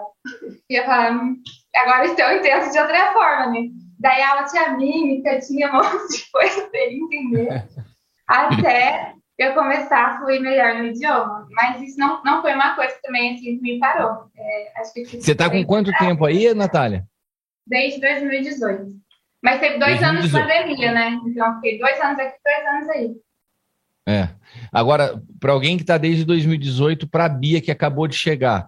E 0.69 0.79
eu 0.79 0.85
falava, 0.85 1.15
"Hum, 1.15 1.35
agora 1.75 2.05
eu 2.05 2.37
entendo 2.37 2.71
de 2.71 2.79
outra 2.79 3.13
forma, 3.13 3.47
né? 3.47 3.67
Daí 3.99 4.21
a 4.21 4.31
aula 4.31 4.45
tinha 4.45 4.77
mímica, 4.77 5.39
tinha 5.39 5.69
um 5.69 5.73
monte 5.73 6.07
de 6.07 6.31
coisa 6.31 6.67
para 6.69 6.79
ele 6.79 7.03
entender. 7.03 7.67
Até 8.27 9.16
eu 9.37 9.53
começar 9.53 10.03
a 10.03 10.19
fluir 10.19 10.41
melhor 10.41 10.75
no 10.75 10.87
idioma. 10.87 11.47
Mas 11.51 11.81
isso 11.81 11.97
não, 11.97 12.23
não 12.23 12.41
foi 12.41 12.53
uma 12.53 12.75
coisa 12.75 12.95
também 13.03 13.35
assim 13.35 13.57
que 13.57 13.61
me 13.61 13.79
parou. 13.79 14.29
É, 14.35 14.79
acho 14.79 14.93
que 14.93 15.05
Você 15.05 15.31
está 15.31 15.49
com 15.49 15.63
quanto 15.63 15.91
tempo 15.93 16.25
aí, 16.25 16.53
Natália? 16.53 17.05
Desde 17.65 18.01
2018. 18.01 18.97
Mas 19.43 19.59
teve 19.59 19.77
dois 19.77 20.01
anos 20.01 20.23
de 20.23 20.31
2018. 20.31 20.47
pandemia, 20.47 20.91
né? 20.91 21.19
Então 21.27 21.55
fiquei 21.55 21.77
dois 21.77 22.01
anos 22.01 22.19
aqui, 22.19 22.37
dois 22.43 22.67
anos 22.67 22.89
aí. 22.89 23.15
É. 24.07 24.29
Agora, 24.71 25.21
para 25.39 25.51
alguém 25.51 25.75
que 25.77 25.83
está 25.83 25.97
desde 25.97 26.23
2018, 26.25 27.07
para 27.07 27.25
a 27.25 27.29
Bia 27.29 27.61
que 27.61 27.69
acabou 27.69 28.07
de 28.07 28.15
chegar, 28.15 28.63
o 28.63 28.67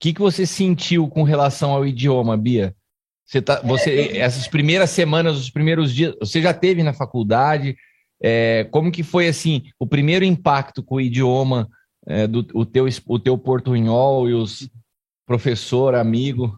que, 0.00 0.14
que 0.14 0.20
você 0.20 0.46
sentiu 0.46 1.08
com 1.08 1.22
relação 1.22 1.72
ao 1.72 1.86
idioma, 1.86 2.36
Bia? 2.36 2.74
Você 3.24 3.42
tá, 3.42 3.60
você, 3.60 4.16
essas 4.18 4.48
primeiras 4.48 4.90
semanas, 4.90 5.36
os 5.36 5.50
primeiros 5.50 5.94
dias, 5.94 6.16
você 6.18 6.40
já 6.40 6.54
teve 6.54 6.82
na 6.82 6.92
faculdade? 6.92 7.76
É, 8.22 8.64
como 8.70 8.90
que 8.90 9.02
foi 9.02 9.28
assim 9.28 9.62
o 9.78 9.86
primeiro 9.86 10.24
impacto 10.24 10.82
com 10.82 10.96
o 10.96 11.00
idioma 11.00 11.68
é, 12.06 12.26
do 12.26 12.46
o 12.54 12.64
teu, 12.66 12.86
o 13.06 13.18
teu 13.18 13.38
portunhol 13.38 14.28
e 14.28 14.34
os 14.34 14.68
professor, 15.26 15.94
amigo? 15.94 16.56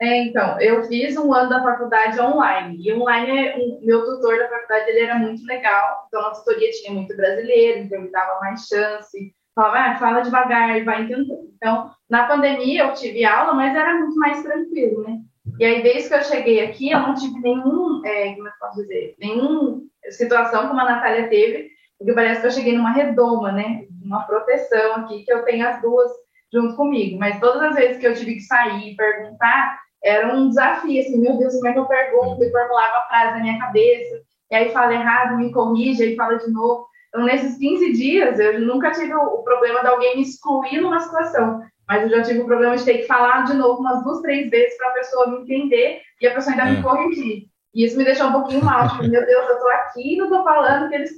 É, 0.00 0.22
então, 0.22 0.60
eu 0.60 0.84
fiz 0.84 1.16
um 1.16 1.32
ano 1.34 1.50
da 1.50 1.60
faculdade 1.62 2.20
online. 2.20 2.76
E 2.80 2.92
online, 2.92 3.50
um- 3.60 3.80
meu 3.84 4.04
tutor 4.04 4.38
da 4.38 4.48
faculdade, 4.48 4.90
ele 4.90 5.00
era 5.00 5.18
muito 5.18 5.44
legal. 5.44 6.04
Então, 6.06 6.20
a 6.24 6.30
tutoria 6.30 6.70
tinha 6.70 6.92
muito 6.92 7.16
brasileiro, 7.16 7.80
então 7.80 8.00
me 8.00 8.10
dava 8.10 8.38
mais 8.40 8.66
chance. 8.66 9.34
Falava, 9.56 9.78
ah, 9.78 9.98
fala 9.98 10.20
devagar 10.20 10.78
e 10.78 10.84
vai 10.84 11.02
entendendo. 11.02 11.50
Então, 11.56 11.90
na 12.08 12.28
pandemia, 12.28 12.84
eu 12.84 12.94
tive 12.94 13.24
aula, 13.24 13.52
mas 13.54 13.74
era 13.74 13.98
muito 13.98 14.16
mais 14.16 14.40
tranquilo, 14.40 15.02
né? 15.02 15.18
E 15.58 15.64
aí, 15.64 15.82
desde 15.82 16.08
que 16.08 16.14
eu 16.14 16.22
cheguei 16.22 16.64
aqui, 16.64 16.90
eu 16.90 17.00
não 17.00 17.14
tive 17.14 17.38
nenhum, 17.40 18.04
é, 18.04 18.34
como 18.34 18.48
eu 18.48 18.52
posso 18.60 18.82
dizer, 18.82 19.14
nenhuma 19.18 19.82
situação 20.10 20.68
como 20.68 20.80
a 20.80 20.84
Natália 20.84 21.28
teve, 21.28 21.70
porque 21.98 22.12
parece 22.12 22.40
que 22.40 22.46
eu 22.46 22.52
cheguei 22.52 22.76
numa 22.76 22.92
redoma, 22.92 23.52
né? 23.52 23.84
Uma 24.04 24.22
proteção 24.24 24.96
aqui, 24.96 25.24
que 25.24 25.32
eu 25.32 25.44
tenho 25.44 25.68
as 25.68 25.80
duas 25.82 26.10
junto 26.52 26.76
comigo. 26.76 27.18
Mas 27.18 27.40
todas 27.40 27.62
as 27.62 27.74
vezes 27.74 27.98
que 27.98 28.06
eu 28.06 28.14
tive 28.14 28.34
que 28.34 28.40
sair 28.40 28.92
e 28.92 28.96
perguntar, 28.96 29.78
era 30.02 30.32
um 30.32 30.48
desafio, 30.48 31.00
assim, 31.00 31.18
meu 31.20 31.36
Deus, 31.36 31.54
como 31.54 31.68
é 31.68 31.72
que 31.72 31.78
eu 31.78 31.86
pergunto? 31.86 32.42
E 32.42 32.50
formulava 32.50 32.98
a 32.98 33.08
frase 33.08 33.36
na 33.36 33.42
minha 33.42 33.58
cabeça, 33.58 34.22
e 34.50 34.54
aí 34.54 34.70
fala 34.70 34.94
errado, 34.94 35.36
me 35.36 35.52
corrige, 35.52 36.02
aí 36.02 36.16
fala 36.16 36.36
de 36.36 36.50
novo. 36.50 36.86
Então, 37.08 37.24
nesses 37.24 37.58
15 37.58 37.92
dias, 37.92 38.38
eu 38.38 38.60
nunca 38.60 38.92
tive 38.92 39.14
o 39.14 39.42
problema 39.42 39.80
de 39.80 39.88
alguém 39.88 40.16
me 40.16 40.22
excluir 40.22 40.80
numa 40.80 41.00
situação, 41.00 41.62
mas 41.88 42.02
eu 42.02 42.10
já 42.10 42.22
tive 42.22 42.40
o 42.40 42.46
problema 42.46 42.76
de 42.76 42.84
ter 42.84 42.98
que 42.98 43.06
falar 43.06 43.44
de 43.44 43.54
novo 43.54 43.80
umas 43.80 44.02
duas, 44.04 44.20
três 44.20 44.50
vezes 44.50 44.76
para 44.76 44.88
a 44.88 44.92
pessoa 44.94 45.30
me 45.30 45.42
entender 45.42 46.02
e 46.20 46.26
a 46.26 46.34
pessoa 46.34 46.54
ainda 46.54 46.68
É. 46.68 46.72
me 46.76 46.82
corrigir. 46.82 47.46
E 47.74 47.84
isso 47.84 47.96
me 47.96 48.04
deixou 48.04 48.28
um 48.28 48.32
pouquinho 48.32 48.64
mal, 48.64 48.88
tipo, 48.88 49.02
meu 49.08 49.24
Deus, 49.26 49.48
eu 49.48 49.58
tô 49.58 49.68
aqui 49.68 50.14
e 50.14 50.16
não 50.16 50.28
tô 50.28 50.42
falando 50.42 50.88
que 50.88 50.94
eles, 50.96 51.12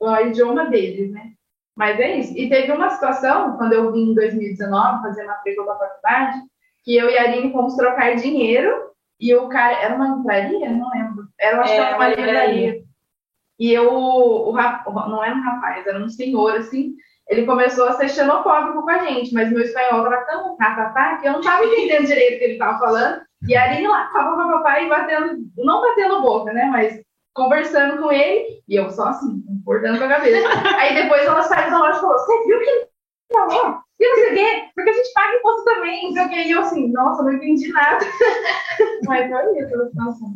o 0.00 0.16
idioma 0.16 0.66
deles, 0.66 1.10
né? 1.10 1.32
Mas 1.76 1.98
é 1.98 2.16
isso. 2.18 2.36
E 2.36 2.48
teve 2.48 2.70
uma 2.72 2.90
situação, 2.90 3.56
quando 3.56 3.72
eu 3.72 3.92
vim 3.92 4.10
em 4.10 4.14
2019 4.14 5.02
fazer 5.02 5.24
matrícula 5.24 5.72
da 5.72 5.78
faculdade, 5.78 6.38
que 6.84 6.96
eu 6.96 7.08
e 7.10 7.16
a 7.18 7.24
Aline 7.24 7.52
fomos 7.52 7.74
trocar 7.76 8.14
dinheiro 8.16 8.90
e 9.20 9.34
o 9.34 9.48
cara. 9.48 9.74
Era 9.82 9.94
uma 9.94 10.16
livraria? 10.16 10.70
Não 10.70 10.90
lembro. 10.90 11.26
Era 11.38 11.60
acho 11.60 11.72
que 11.74 11.80
É, 11.80 11.82
era 11.82 11.96
uma 11.96 12.08
livraria. 12.08 12.82
E 13.58 13.72
eu, 13.72 13.92
o, 13.92 14.50
o- 14.50 15.08
não 15.08 15.24
era 15.24 15.34
um 15.34 15.42
rapaz, 15.42 15.86
era 15.86 15.98
um 16.02 16.08
senhor, 16.08 16.54
assim. 16.56 16.94
Ele 17.32 17.46
começou 17.46 17.88
a 17.88 17.92
ser 17.92 18.10
xenofóbico 18.10 18.82
com 18.82 18.90
a 18.90 18.98
gente, 19.06 19.32
mas 19.32 19.50
meu 19.50 19.62
espanhol 19.62 20.04
estava 20.04 20.26
tão 20.26 20.54
ratatá 20.60 21.16
que 21.16 21.26
eu 21.26 21.32
não 21.32 21.40
estava 21.40 21.64
entendendo 21.64 22.06
direito 22.06 22.34
o 22.34 22.38
que 22.38 22.44
ele 22.44 22.52
estava 22.52 22.78
falando. 22.78 23.22
E 23.48 23.56
a 23.56 23.64
Aline 23.64 23.88
lá, 23.88 24.10
papapá, 24.12 24.80
e 24.80 24.88
batendo, 24.90 25.38
não 25.56 25.80
batendo 25.80 26.20
boca, 26.20 26.52
né? 26.52 26.66
Mas 26.66 27.00
conversando 27.34 28.02
com 28.02 28.12
ele, 28.12 28.62
e 28.68 28.76
eu 28.76 28.90
só 28.90 29.08
assim, 29.08 29.42
importando 29.50 29.98
com 29.98 30.04
a 30.04 30.08
cabeça. 30.08 30.46
Aí 30.78 30.94
depois 30.94 31.24
ela 31.24 31.42
saiu 31.42 31.70
da 31.70 31.78
loja 31.78 31.96
e 31.96 32.00
falou: 32.02 32.18
Você 32.18 32.46
viu 32.46 32.56
o 32.58 32.60
que 32.60 32.68
ele 32.68 32.86
falou? 33.32 33.78
E 33.98 34.08
não 34.08 34.14
sei 34.16 34.30
o 34.30 34.34
quê, 34.34 34.64
porque 34.74 34.90
a 34.90 34.92
gente 34.92 35.12
paga 35.14 35.36
imposto 35.36 35.64
também. 35.64 36.12
E 36.12 36.50
eu 36.50 36.60
assim, 36.60 36.92
nossa, 36.92 37.22
não 37.22 37.32
entendi 37.32 37.72
nada. 37.72 38.04
Mas 39.08 39.30
foi 39.30 39.58
isso 39.58 39.80
a 39.80 39.86
situação. 39.86 40.34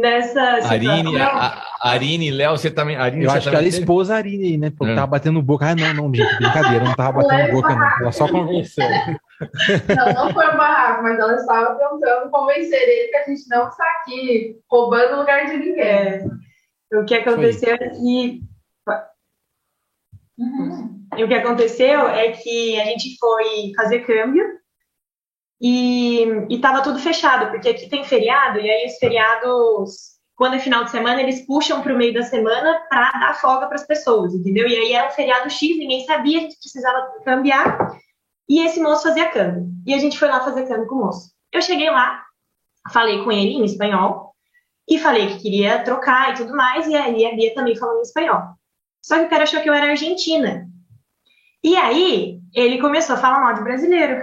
Nessa 0.00 0.40
Arine, 0.68 1.10
situação- 1.10 1.38
a, 1.38 1.46
a- 1.82 1.90
Arine, 1.90 2.30
Léo, 2.30 2.56
você 2.56 2.70
também. 2.70 2.96
Arine, 2.96 3.24
Eu 3.24 3.30
você 3.30 3.36
acho 3.38 3.44
que 3.48 3.50
também 3.52 3.64
ela 3.64 3.70
teve? 3.70 3.82
expôs 3.82 4.10
a 4.10 4.16
Arine 4.16 4.44
aí, 4.44 4.56
né? 4.58 4.70
Porque 4.76 4.92
É. 4.92 4.94
tava 4.96 5.06
batendo 5.08 5.42
boca. 5.42 5.66
Ah, 5.66 5.74
não, 5.74 5.92
não, 5.94 6.14
gente, 6.14 6.36
brincadeira, 6.36 6.84
não 6.84 6.94
tava 6.94 7.22
batendo 7.22 7.52
boca, 7.52 7.68
não. 7.74 7.88
Tava 7.98 8.12
só 8.12 8.28
conversando. 8.28 8.88
Não, 9.88 10.12
não 10.26 10.32
foi 10.32 10.46
um 10.54 10.56
barraco, 10.56 11.02
mas 11.02 11.18
ela 11.18 11.34
estava 11.34 11.74
tentando 11.74 12.30
convencer 12.30 12.80
ele 12.80 13.08
que 13.10 13.16
a 13.16 13.24
gente 13.24 13.42
não 13.48 13.66
está 13.68 13.84
aqui 14.00 14.56
roubando 14.70 15.14
o 15.14 15.18
lugar 15.18 15.46
de 15.46 15.56
ninguém. 15.56 15.82
É, 15.82 16.24
o 16.94 17.04
que 17.04 17.12
aconteceu 17.16 17.74
é 17.74 17.88
que 17.88 18.40
E 21.16 21.24
o 21.24 21.28
que 21.28 21.34
aconteceu 21.34 22.08
é 22.08 22.30
que 22.30 22.80
a 22.80 22.84
gente 22.84 23.16
foi 23.18 23.72
fazer 23.76 24.00
câmbio 24.00 24.44
e 25.64 26.26
estava 26.50 26.82
tudo 26.82 26.98
fechado, 26.98 27.48
porque 27.52 27.68
aqui 27.68 27.88
tem 27.88 28.02
feriado, 28.02 28.58
e 28.58 28.68
aí 28.68 28.84
os 28.84 28.98
feriados, 28.98 30.18
quando 30.34 30.56
é 30.56 30.58
final 30.58 30.82
de 30.82 30.90
semana, 30.90 31.22
eles 31.22 31.46
puxam 31.46 31.80
para 31.80 31.94
o 31.94 31.96
meio 31.96 32.12
da 32.12 32.22
semana 32.22 32.84
para 32.90 33.12
dar 33.12 33.40
folga 33.40 33.68
para 33.68 33.76
as 33.76 33.86
pessoas, 33.86 34.34
entendeu? 34.34 34.66
E 34.66 34.74
aí 34.74 34.92
era 34.92 35.06
um 35.06 35.12
feriado 35.12 35.48
X, 35.48 35.78
ninguém 35.78 36.04
sabia, 36.04 36.38
a 36.38 36.40
gente 36.42 36.58
precisava 36.58 37.12
cambiar, 37.24 37.96
e 38.48 38.60
esse 38.66 38.80
moço 38.80 39.04
fazia 39.04 39.28
câmbio. 39.28 39.68
E 39.86 39.94
a 39.94 39.98
gente 39.98 40.18
foi 40.18 40.26
lá 40.26 40.40
fazer 40.40 40.66
câmbio 40.66 40.88
com 40.88 40.96
o 40.96 41.04
moço. 41.06 41.30
Eu 41.52 41.62
cheguei 41.62 41.88
lá, 41.88 42.24
falei 42.92 43.22
com 43.22 43.30
ele 43.30 43.52
em 43.52 43.64
espanhol, 43.64 44.34
e 44.88 44.98
falei 44.98 45.28
que 45.28 45.42
queria 45.42 45.84
trocar 45.84 46.32
e 46.32 46.38
tudo 46.38 46.56
mais, 46.56 46.88
e 46.88 46.96
aí 46.96 47.24
a 47.24 47.36
Bia 47.36 47.54
também 47.54 47.76
falou 47.76 48.00
em 48.00 48.02
espanhol. 48.02 48.42
Só 49.00 49.16
que 49.16 49.26
o 49.26 49.28
cara 49.28 49.44
achou 49.44 49.60
que 49.60 49.70
eu 49.70 49.74
era 49.74 49.90
argentina. 49.90 50.66
E 51.62 51.76
aí, 51.76 52.40
ele 52.52 52.80
começou 52.80 53.14
a 53.14 53.18
falar 53.18 53.40
mal 53.40 53.54
de 53.54 53.62
brasileiro. 53.62 54.20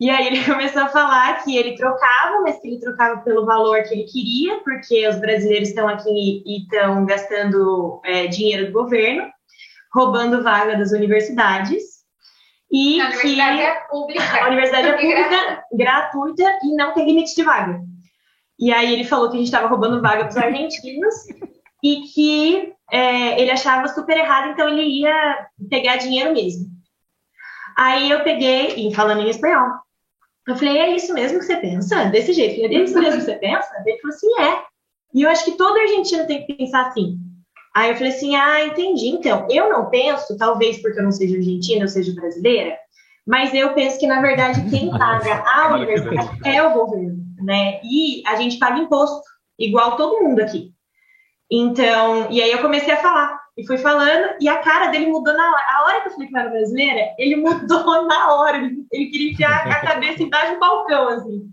E 0.00 0.10
aí 0.10 0.26
ele 0.26 0.44
começou 0.44 0.82
a 0.82 0.88
falar 0.88 1.42
que 1.44 1.56
ele 1.56 1.76
trocava, 1.76 2.40
mas 2.42 2.58
que 2.60 2.68
ele 2.68 2.80
trocava 2.80 3.20
pelo 3.22 3.46
valor 3.46 3.82
que 3.82 3.94
ele 3.94 4.04
queria, 4.04 4.58
porque 4.58 5.06
os 5.08 5.16
brasileiros 5.16 5.68
estão 5.68 5.88
aqui 5.88 6.42
e 6.44 6.62
estão 6.62 7.04
gastando 7.04 8.00
é, 8.04 8.26
dinheiro 8.26 8.66
do 8.66 8.72
governo, 8.72 9.28
roubando 9.94 10.42
vaga 10.42 10.76
das 10.76 10.92
universidades. 10.92 11.82
E 12.70 13.00
A 13.00 13.10
que 13.10 13.18
universidade 13.18 13.60
é 13.60 13.74
pública. 13.88 14.22
a 14.42 14.46
universidade 14.48 14.88
é 14.88 14.92
pública, 14.98 15.64
gratuita 15.72 16.58
e 16.64 16.74
não 16.74 16.92
tem 16.92 17.06
limite 17.06 17.34
de 17.34 17.42
vaga. 17.42 17.80
E 18.58 18.72
aí 18.72 18.92
ele 18.92 19.04
falou 19.04 19.28
que 19.28 19.36
a 19.36 19.38
gente 19.38 19.46
estava 19.46 19.68
roubando 19.68 20.00
vaga 20.00 20.24
para 20.24 20.28
os 20.28 20.36
argentinos 20.36 21.14
e 21.82 22.02
que 22.14 22.72
é, 22.90 23.40
ele 23.40 23.50
achava 23.50 23.88
super 23.88 24.16
errado, 24.16 24.50
então 24.50 24.68
ele 24.68 24.82
ia 24.82 25.48
pegar 25.68 25.96
dinheiro 25.96 26.32
mesmo. 26.32 26.66
Aí 27.76 28.10
eu 28.10 28.22
peguei, 28.22 28.88
e 28.88 28.94
falando 28.94 29.22
em 29.22 29.28
espanhol, 29.28 29.68
eu 30.46 30.56
falei, 30.56 30.78
é 30.78 30.96
isso 30.96 31.14
mesmo 31.14 31.38
que 31.38 31.44
você 31.46 31.56
pensa? 31.56 32.04
Desse 32.06 32.32
jeito? 32.32 32.60
É 32.64 32.82
isso 32.82 32.98
mesmo 32.98 33.20
que 33.20 33.26
você 33.26 33.36
pensa? 33.36 33.68
Ele 33.86 33.98
falou 33.98 34.14
assim, 34.14 34.40
é. 34.40 34.62
E 35.14 35.22
eu 35.22 35.30
acho 35.30 35.44
que 35.44 35.56
todo 35.56 35.78
argentino 35.78 36.26
tem 36.26 36.44
que 36.44 36.54
pensar 36.54 36.88
assim. 36.88 37.18
Aí 37.74 37.90
eu 37.90 37.96
falei 37.96 38.12
assim: 38.12 38.36
ah, 38.36 38.64
entendi. 38.64 39.08
Então, 39.08 39.46
eu 39.50 39.68
não 39.68 39.90
penso, 39.90 40.38
talvez 40.38 40.80
porque 40.80 41.00
eu 41.00 41.04
não 41.04 41.10
seja 41.10 41.36
argentina, 41.36 41.84
eu 41.84 41.88
seja 41.88 42.14
brasileira, 42.14 42.78
mas 43.26 43.52
eu 43.52 43.74
penso 43.74 43.98
que, 43.98 44.06
na 44.06 44.20
verdade, 44.20 44.70
quem 44.70 44.90
paga 44.96 45.42
a 45.44 45.74
universidade 45.74 46.38
é 46.44 46.62
o 46.62 46.72
governo, 46.72 47.16
né? 47.42 47.80
E 47.82 48.22
a 48.26 48.36
gente 48.36 48.58
paga 48.58 48.78
imposto, 48.78 49.22
igual 49.58 49.96
todo 49.96 50.22
mundo 50.22 50.40
aqui. 50.40 50.72
Então, 51.50 52.30
e 52.30 52.40
aí 52.40 52.52
eu 52.52 52.62
comecei 52.62 52.94
a 52.94 53.02
falar, 53.02 53.40
e 53.56 53.64
fui 53.66 53.78
falando, 53.78 54.34
e 54.40 54.48
a 54.48 54.58
cara 54.58 54.88
dele 54.88 55.06
mudou 55.06 55.32
na 55.32 55.48
hora. 55.48 55.64
A 55.68 55.84
hora 55.84 56.00
que 56.00 56.08
eu 56.08 56.12
falei 56.12 56.28
que 56.28 56.34
eu 56.34 56.40
era 56.40 56.50
brasileira, 56.50 57.14
ele 57.18 57.36
mudou 57.36 58.02
na 58.06 58.34
hora. 58.34 58.56
Ele, 58.56 58.84
ele 58.90 59.06
queria 59.06 59.32
enfiar 59.32 59.66
a 59.68 59.80
cabeça 59.80 60.22
embaixo 60.22 60.54
do 60.54 60.60
balcão, 60.60 61.08
assim. 61.08 61.48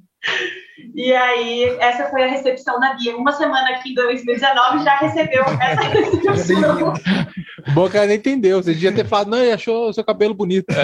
E 0.95 1.13
aí, 1.13 1.63
essa 1.79 2.09
foi 2.09 2.23
a 2.23 2.27
recepção 2.27 2.79
da 2.79 2.95
Bia. 2.95 3.15
Uma 3.15 3.31
semana 3.31 3.69
aqui 3.69 3.91
em 3.91 3.95
2019 3.95 4.83
já 4.83 4.97
recebeu 4.97 5.43
essa 5.43 5.81
recepção. 5.81 6.93
Boca 7.73 8.05
nem 8.07 8.17
entendeu. 8.17 8.61
Você 8.61 8.73
devia 8.73 8.91
ter 8.91 9.05
falado, 9.05 9.29
não, 9.29 9.37
ele 9.37 9.51
achou 9.51 9.89
o 9.89 9.93
seu 9.93 10.03
cabelo 10.03 10.33
bonito. 10.33 10.65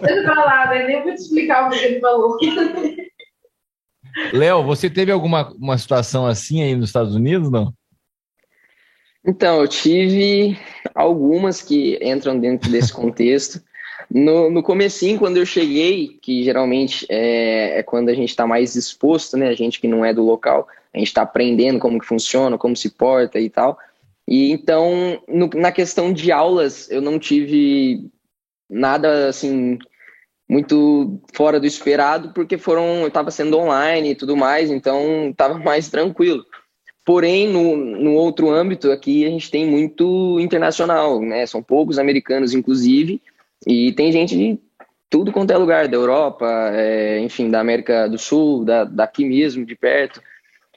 Deixa 0.00 0.20
eu 0.20 0.24
falar, 0.26 0.68
né? 0.70 0.86
nem 0.86 1.02
vou 1.02 1.14
te 1.14 1.20
explicar 1.22 1.66
o 1.66 1.70
que 1.70 1.78
ele 1.78 2.00
falou. 2.00 2.36
Léo, 4.32 4.62
você 4.62 4.90
teve 4.90 5.12
alguma 5.12 5.52
uma 5.58 5.78
situação 5.78 6.26
assim 6.26 6.62
aí 6.62 6.74
nos 6.74 6.88
Estados 6.88 7.14
Unidos, 7.14 7.50
não? 7.50 7.72
Então, 9.26 9.60
eu 9.60 9.68
tive 9.68 10.56
algumas 10.94 11.60
que 11.60 11.98
entram 12.02 12.38
dentro 12.38 12.70
desse 12.70 12.92
contexto. 12.92 13.60
No, 14.08 14.48
no 14.50 14.62
comecinho, 14.62 15.18
quando 15.18 15.36
eu 15.36 15.44
cheguei, 15.44 16.16
que 16.22 16.44
geralmente 16.44 17.04
é, 17.08 17.80
é 17.80 17.82
quando 17.82 18.08
a 18.08 18.14
gente 18.14 18.28
está 18.28 18.46
mais 18.46 18.76
exposto, 18.76 19.36
né? 19.36 19.48
A 19.48 19.54
gente 19.54 19.80
que 19.80 19.88
não 19.88 20.04
é 20.04 20.14
do 20.14 20.22
local, 20.22 20.68
a 20.94 20.98
gente 20.98 21.08
está 21.08 21.22
aprendendo 21.22 21.80
como 21.80 21.98
que 21.98 22.06
funciona, 22.06 22.56
como 22.56 22.76
se 22.76 22.90
porta 22.90 23.40
e 23.40 23.50
tal. 23.50 23.76
E 24.28 24.52
então, 24.52 25.20
no, 25.26 25.48
na 25.54 25.72
questão 25.72 26.12
de 26.12 26.30
aulas, 26.30 26.88
eu 26.90 27.00
não 27.00 27.18
tive 27.18 28.08
nada 28.70 29.28
assim 29.28 29.78
muito 30.48 31.20
fora 31.34 31.58
do 31.58 31.66
esperado, 31.66 32.32
porque 32.32 32.56
foram, 32.56 33.00
eu 33.00 33.08
estava 33.08 33.32
sendo 33.32 33.58
online 33.58 34.10
e 34.10 34.14
tudo 34.14 34.36
mais, 34.36 34.70
então 34.70 35.30
estava 35.30 35.58
mais 35.60 35.88
tranquilo. 35.88 36.44
Porém, 37.06 37.48
no, 37.48 37.76
no 37.76 38.14
outro 38.14 38.50
âmbito 38.50 38.90
aqui, 38.90 39.24
a 39.24 39.30
gente 39.30 39.48
tem 39.48 39.64
muito 39.64 40.40
internacional, 40.40 41.20
né? 41.20 41.46
São 41.46 41.62
poucos 41.62 42.00
americanos, 42.00 42.52
inclusive, 42.52 43.22
e 43.64 43.92
tem 43.92 44.10
gente 44.10 44.36
de 44.36 44.58
tudo 45.08 45.30
quanto 45.30 45.52
é 45.52 45.56
lugar, 45.56 45.86
da 45.86 45.96
Europa, 45.96 46.44
é, 46.74 47.20
enfim, 47.20 47.48
da 47.48 47.60
América 47.60 48.08
do 48.08 48.18
Sul, 48.18 48.64
da, 48.64 48.82
daqui 48.82 49.24
mesmo, 49.24 49.64
de 49.64 49.76
perto. 49.76 50.20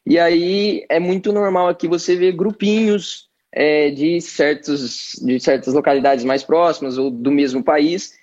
E 0.05 0.19
aí 0.19 0.85
é 0.87 0.99
muito 0.99 1.33
normal 1.33 1.67
aqui 1.67 1.87
você 1.87 2.15
ver 2.15 2.33
grupinhos 2.33 3.27
é, 3.51 3.89
de, 3.89 4.21
certos, 4.21 5.13
de 5.19 5.39
certas 5.39 5.73
localidades 5.73 6.23
mais 6.23 6.43
próximas 6.43 6.99
ou 6.99 7.09
do 7.09 7.31
mesmo 7.31 7.63
país 7.63 8.13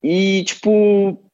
e, 0.00 0.44
tipo, 0.44 1.25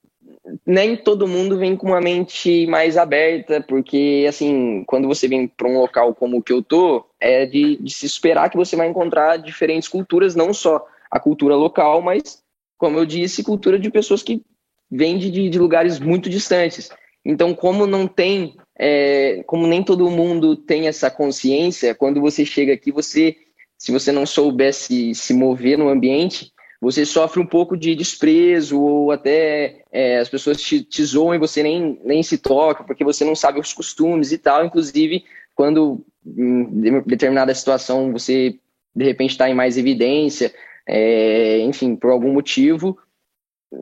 nem 0.67 0.97
todo 0.97 1.29
mundo 1.29 1.57
vem 1.57 1.77
com 1.77 1.89
uma 1.89 2.01
mente 2.01 2.67
mais 2.67 2.97
aberta, 2.97 3.61
porque, 3.61 4.27
assim, 4.29 4.83
quando 4.87 5.07
você 5.07 5.29
vem 5.29 5.47
para 5.47 5.69
um 5.69 5.79
local 5.79 6.15
como 6.15 6.39
o 6.39 6.43
que 6.43 6.53
eu 6.53 6.63
tô, 6.63 7.07
é 7.21 7.47
de, 7.47 7.77
de, 7.77 7.93
se 7.93 8.07
esperar 8.07 8.51
que 8.51 8.57
você 8.57 8.75
vai 8.75 8.89
encontrar 8.89 9.37
diferentes 9.37 9.89
culturas, 9.89 10.35
não 10.35 10.53
só 10.53 10.85
a 11.11 11.21
cultura 11.21 11.55
local, 11.55 12.03
mas, 12.03 12.43
como 12.77 12.99
eu 12.99 13.07
disse, 13.07 13.45
cultura 13.45 13.79
de 13.79 13.91
pessoas 13.91 14.23
que 14.23 14.43
vêm 14.91 15.17
de, 15.17 15.49
de 15.49 15.59
lugares 15.59 16.01
muito 16.01 16.29
distantes. 16.29 16.91
Então, 17.25 17.55
como 17.55 17.87
não 17.87 18.09
tem, 18.09 18.57
é, 18.77 19.45
como 19.47 19.67
nem 19.67 19.83
todo 19.83 20.11
mundo 20.11 20.57
tem 20.57 20.89
essa 20.89 21.09
consciência, 21.11 21.95
quando 21.95 22.21
você 22.21 22.45
chega 22.45 22.73
aqui, 22.73 22.91
você, 22.91 23.37
se 23.79 23.93
você 23.93 24.11
não 24.11 24.27
soubesse 24.27 25.15
se 25.15 25.33
mover 25.33 25.79
no 25.79 25.89
ambiente, 25.89 26.52
você 26.83 27.07
sofre 27.07 27.39
um 27.39 27.47
pouco 27.47 27.77
de 27.77 27.95
desprezo 27.95 28.83
ou 28.83 29.13
até 29.13 29.85
é, 29.93 30.19
as 30.19 30.29
pessoas 30.29 30.61
te, 30.61 30.83
te 30.83 31.05
zoam 31.05 31.33
e 31.33 31.39
você 31.39 31.63
nem, 31.63 31.97
nem 32.05 32.25
se 32.25 32.37
toca 32.37 32.83
porque 32.83 33.05
você 33.05 33.25
não 33.25 33.37
sabe 33.37 33.61
os 33.61 33.73
costumes 33.73 34.33
e 34.33 34.39
tal. 34.39 34.67
Inclusive, 34.67 35.25
quando 35.55 36.05
em 36.27 37.01
determinada 37.03 37.55
situação 37.55 38.11
você 38.11 38.59
de 38.97 39.05
repente 39.05 39.31
está 39.31 39.49
em 39.49 39.55
mais 39.55 39.79
evidência, 39.79 40.53
é, 40.85 41.61
enfim, 41.61 41.95
por 41.95 42.11
algum 42.11 42.33
motivo, 42.33 42.99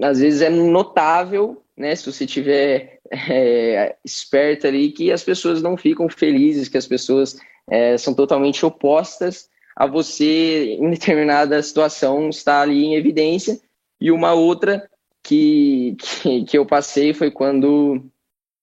às 0.03 0.21
vezes 0.21 0.43
é 0.43 0.51
notável, 0.51 1.63
né, 1.75 1.97
se 1.97 2.05
você 2.05 2.27
tiver 2.27 3.01
é, 3.11 3.97
esperto 4.05 4.67
ali, 4.67 4.93
que 4.93 5.11
as 5.11 5.25
pessoas 5.25 5.63
não 5.63 5.75
ficam 5.75 6.07
felizes, 6.11 6.69
que 6.69 6.77
as 6.77 6.87
pessoas 6.87 7.41
é, 7.67 7.97
são 7.97 8.13
totalmente 8.13 8.65
opostas 8.67 9.49
a 9.81 9.87
você, 9.87 10.77
em 10.79 10.91
determinada 10.91 11.63
situação, 11.63 12.29
estar 12.29 12.61
ali 12.61 12.85
em 12.85 12.97
evidência. 12.97 13.59
E 13.99 14.11
uma 14.13 14.35
outra 14.35 14.87
que, 15.23 15.97
que, 15.99 16.45
que 16.45 16.59
eu 16.59 16.67
passei 16.67 17.15
foi 17.15 17.31
quando, 17.31 18.05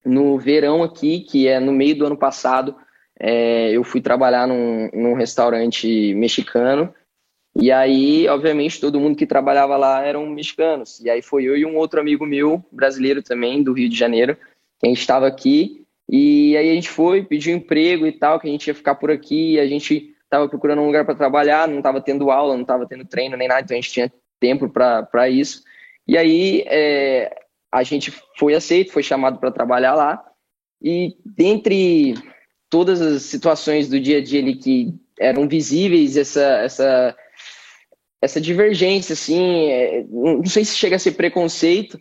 no 0.06 0.38
verão 0.38 0.84
aqui, 0.84 1.22
que 1.22 1.48
é 1.48 1.60
no 1.60 1.72
meio 1.72 1.98
do 1.98 2.06
ano 2.06 2.16
passado, 2.16 2.76
é, 3.20 3.72
eu 3.72 3.84
fui 3.84 4.00
trabalhar 4.00 4.48
num, 4.48 4.92
num 4.94 5.16
restaurante 5.16 6.14
mexicano. 6.14 6.94
E 7.60 7.72
aí, 7.72 8.28
obviamente, 8.28 8.80
todo 8.80 9.00
mundo 9.00 9.18
que 9.18 9.26
trabalhava 9.26 9.76
lá 9.76 10.06
eram 10.06 10.24
mexicanos. 10.30 11.00
E 11.00 11.10
aí 11.10 11.24
foi 11.24 11.46
eu 11.46 11.58
e 11.58 11.66
um 11.66 11.78
outro 11.78 12.00
amigo 12.00 12.28
meu, 12.28 12.64
brasileiro 12.72 13.24
também, 13.24 13.64
do 13.64 13.74
Rio 13.74 13.90
de 13.90 13.98
Janeiro, 13.98 14.36
que 14.80 14.86
a 14.86 14.88
gente 14.88 15.00
estava 15.00 15.26
aqui. 15.26 15.84
E 16.08 16.56
aí 16.56 16.70
a 16.70 16.76
gente 16.76 16.92
foi, 16.92 17.24
pediu 17.24 17.56
emprego 17.56 18.06
e 18.06 18.12
tal, 18.12 18.40
que 18.40 18.48
a 18.48 18.52
gente 18.52 18.68
ia 18.68 18.76
ficar 18.76 18.94
por 18.94 19.10
aqui. 19.10 19.60
A 19.60 19.66
gente 19.66 20.14
estava 20.28 20.48
procurando 20.48 20.82
um 20.82 20.86
lugar 20.86 21.06
para 21.06 21.16
trabalhar, 21.16 21.68
não 21.68 21.78
estava 21.78 22.02
tendo 22.02 22.30
aula, 22.30 22.54
não 22.54 22.62
estava 22.62 22.86
tendo 22.86 23.06
treino 23.06 23.36
nem 23.36 23.48
nada, 23.48 23.62
então 23.62 23.76
a 23.76 23.82
gente 23.82 23.92
tinha 23.92 24.14
tempo 24.40 24.70
para 24.70 25.30
isso. 25.30 25.64
E 26.08 26.18
aí 26.18 26.64
é, 26.68 27.34
a 27.72 27.84
gente 27.84 28.14
foi 28.38 28.54
aceito, 28.54 28.92
foi 28.92 29.04
chamado 29.04 29.40
para 29.40 29.52
trabalhar 29.52 29.96
lá. 29.96 30.24
E 30.82 31.16
dentre 31.26 32.16
todas 32.70 33.02
as 33.02 33.24
situações 33.24 33.88
do 33.88 34.00
dia 34.00 34.18
a 34.18 34.24
dia 34.24 34.42
ali 34.42 34.56
que 34.56 34.94
eram 35.20 35.48
visíveis, 35.48 36.18
essa, 36.18 36.42
essa, 36.42 37.16
essa 38.22 38.42
divergência, 38.42 39.14
assim, 39.14 39.70
é, 39.70 40.06
não 40.10 40.46
sei 40.46 40.64
se 40.66 40.76
chega 40.76 40.98
a 40.98 41.00
ser 41.00 41.14
preconceito, 41.14 42.00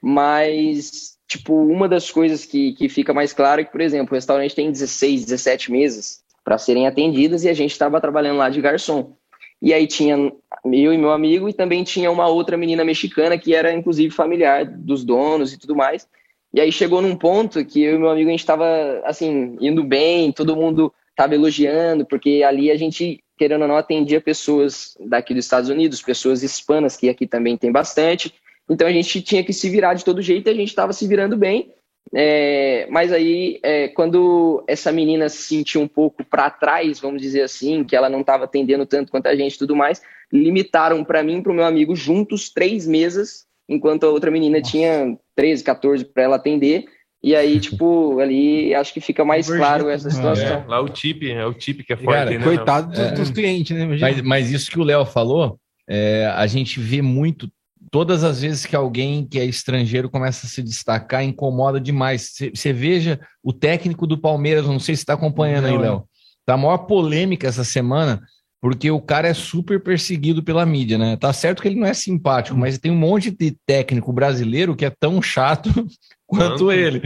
mas, 0.00 1.18
tipo, 1.28 1.54
uma 1.54 1.88
das 1.88 2.10
coisas 2.10 2.44
que, 2.46 2.72
que 2.72 2.88
fica 2.88 3.12
mais 3.12 3.32
clara 3.32 3.60
é 3.60 3.64
que, 3.64 3.70
por 3.70 3.82
exemplo, 3.82 4.12
o 4.12 4.14
restaurante 4.14 4.54
tem 4.54 4.72
16, 4.72 5.26
17 5.26 5.70
mesas 5.70 6.25
para 6.46 6.58
serem 6.58 6.86
atendidas 6.86 7.42
e 7.42 7.48
a 7.48 7.52
gente 7.52 7.72
estava 7.72 8.00
trabalhando 8.00 8.38
lá 8.38 8.48
de 8.48 8.60
garçom. 8.60 9.16
E 9.60 9.74
aí 9.74 9.84
tinha 9.84 10.16
eu 10.16 10.94
e 10.94 10.96
meu 10.96 11.10
amigo 11.10 11.48
e 11.48 11.52
também 11.52 11.82
tinha 11.82 12.08
uma 12.08 12.28
outra 12.28 12.56
menina 12.56 12.84
mexicana 12.84 13.36
que 13.36 13.52
era 13.52 13.72
inclusive 13.72 14.14
familiar 14.14 14.64
dos 14.64 15.04
donos 15.04 15.52
e 15.52 15.58
tudo 15.58 15.74
mais. 15.74 16.08
E 16.54 16.60
aí 16.60 16.70
chegou 16.70 17.02
num 17.02 17.16
ponto 17.16 17.64
que 17.64 17.82
eu 17.82 17.96
e 17.96 17.98
meu 17.98 18.10
amigo 18.10 18.28
a 18.28 18.30
gente 18.30 18.40
estava 18.40 18.64
assim 19.04 19.56
indo 19.60 19.82
bem, 19.82 20.30
todo 20.30 20.54
mundo 20.54 20.94
estava 21.10 21.34
elogiando 21.34 22.06
porque 22.06 22.44
ali 22.46 22.70
a 22.70 22.76
gente 22.76 23.18
querendo 23.36 23.62
ou 23.62 23.68
não 23.68 23.76
atendia 23.76 24.20
pessoas 24.20 24.96
daqui 25.00 25.34
dos 25.34 25.44
Estados 25.44 25.68
Unidos, 25.68 26.00
pessoas 26.00 26.44
hispanas 26.44 26.96
que 26.96 27.08
aqui 27.08 27.26
também 27.26 27.56
tem 27.56 27.72
bastante. 27.72 28.32
Então 28.70 28.86
a 28.86 28.92
gente 28.92 29.20
tinha 29.20 29.42
que 29.42 29.52
se 29.52 29.68
virar 29.68 29.94
de 29.94 30.04
todo 30.04 30.22
jeito 30.22 30.46
e 30.46 30.50
a 30.50 30.54
gente 30.54 30.68
estava 30.68 30.92
se 30.92 31.08
virando 31.08 31.36
bem. 31.36 31.72
É, 32.14 32.86
mas 32.90 33.12
aí, 33.12 33.58
é, 33.62 33.88
quando 33.88 34.64
essa 34.66 34.92
menina 34.92 35.28
se 35.28 35.42
sentiu 35.42 35.80
um 35.80 35.88
pouco 35.88 36.24
para 36.24 36.50
trás, 36.50 37.00
vamos 37.00 37.20
dizer 37.20 37.42
assim, 37.42 37.84
que 37.84 37.96
ela 37.96 38.08
não 38.08 38.20
estava 38.20 38.44
atendendo 38.44 38.86
tanto 38.86 39.10
quanto 39.10 39.26
a 39.26 39.34
gente 39.34 39.54
e 39.54 39.58
tudo 39.58 39.74
mais, 39.74 40.00
limitaram 40.32 41.04
para 41.04 41.22
mim 41.22 41.38
e 41.38 41.42
para 41.42 41.52
o 41.52 41.54
meu 41.54 41.64
amigo 41.64 41.94
juntos 41.94 42.48
três 42.48 42.86
mesas, 42.86 43.44
enquanto 43.68 44.04
a 44.04 44.10
outra 44.10 44.30
menina 44.30 44.58
Nossa. 44.58 44.70
tinha 44.70 45.18
13, 45.34 45.64
14 45.64 46.04
para 46.04 46.22
ela 46.22 46.36
atender. 46.36 46.84
E 47.22 47.34
aí, 47.34 47.58
tipo, 47.60 48.20
ali 48.20 48.74
acho 48.74 48.94
que 48.94 49.00
fica 49.00 49.24
mais 49.24 49.48
claro 49.48 49.88
essa 49.88 50.10
situação. 50.10 50.64
É, 50.64 50.64
lá 50.66 50.80
o 50.80 50.88
tip, 50.88 51.24
é 51.24 51.44
o 51.44 51.54
tip 51.54 51.82
que 51.82 51.92
é 51.92 51.96
forte. 51.96 52.18
Cara, 52.18 52.30
né, 52.30 52.44
coitado 52.44 52.92
dos, 52.92 53.12
dos, 53.12 53.30
clientes, 53.30 53.76
né? 53.76 53.84
Mas, 54.00 54.20
mas, 54.22 54.50
isso 54.50 54.70
que 54.70 54.78
o 54.78 54.84
Léo 54.84 55.04
falou, 55.04 55.58
é, 55.88 56.32
a 56.34 56.46
gente 56.46 56.78
vê 56.78 57.02
muito 57.02 57.50
todas 57.90 58.24
as 58.24 58.40
vezes 58.40 58.66
que 58.66 58.76
alguém 58.76 59.26
que 59.26 59.38
é 59.38 59.44
estrangeiro 59.44 60.10
começa 60.10 60.46
a 60.46 60.50
se 60.50 60.62
destacar, 60.62 61.24
incomoda 61.24 61.80
demais. 61.80 62.32
Você 62.54 62.72
veja 62.72 63.20
o 63.42 63.52
técnico 63.52 64.06
do 64.06 64.18
Palmeiras, 64.18 64.66
não 64.66 64.78
sei 64.78 64.94
se 64.94 65.02
está 65.02 65.14
acompanhando 65.14 65.64
não, 65.64 65.70
aí, 65.70 65.78
Léo. 65.78 66.08
Tá 66.44 66.54
a 66.54 66.58
maior 66.58 66.78
polêmica 66.78 67.46
essa 67.46 67.64
semana, 67.64 68.22
porque 68.60 68.90
o 68.90 69.00
cara 69.00 69.28
é 69.28 69.34
super 69.34 69.82
perseguido 69.82 70.42
pela 70.42 70.64
mídia, 70.64 70.96
né? 70.98 71.16
Tá 71.16 71.32
certo 71.32 71.62
que 71.62 71.68
ele 71.68 71.80
não 71.80 71.86
é 71.86 71.94
simpático, 71.94 72.56
hum. 72.56 72.60
mas 72.60 72.78
tem 72.78 72.90
um 72.90 72.96
monte 72.96 73.30
de 73.30 73.56
técnico 73.66 74.12
brasileiro 74.12 74.76
que 74.76 74.84
é 74.84 74.90
tão 74.90 75.20
chato 75.20 75.70
quanto 76.26 76.72
ele. 76.72 77.02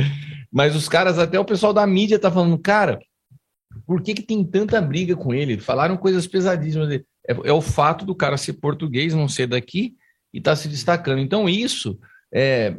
Mas 0.53 0.75
os 0.75 0.89
caras, 0.89 1.19
até 1.19 1.39
o 1.39 1.45
pessoal 1.45 1.73
da 1.73 1.87
mídia 1.87 2.19
tá 2.19 2.31
falando, 2.31 2.59
cara, 2.59 2.99
por 3.87 4.03
que, 4.03 4.15
que 4.15 4.23
tem 4.23 4.45
tanta 4.45 4.81
briga 4.81 5.15
com 5.17 5.33
ele? 5.33 5.59
Falaram 5.59 5.97
coisas 5.97 6.27
pesadíssimas. 6.27 6.91
É, 6.93 7.03
é 7.29 7.53
o 7.53 7.61
fato 7.61 8.05
do 8.05 8.15
cara 8.15 8.37
ser 8.37 8.55
português, 8.55 9.15
não 9.15 9.29
ser 9.29 9.47
daqui, 9.47 9.95
e 10.33 10.39
está 10.39 10.55
se 10.55 10.69
destacando. 10.69 11.19
Então, 11.21 11.49
isso, 11.49 11.99
é, 12.33 12.75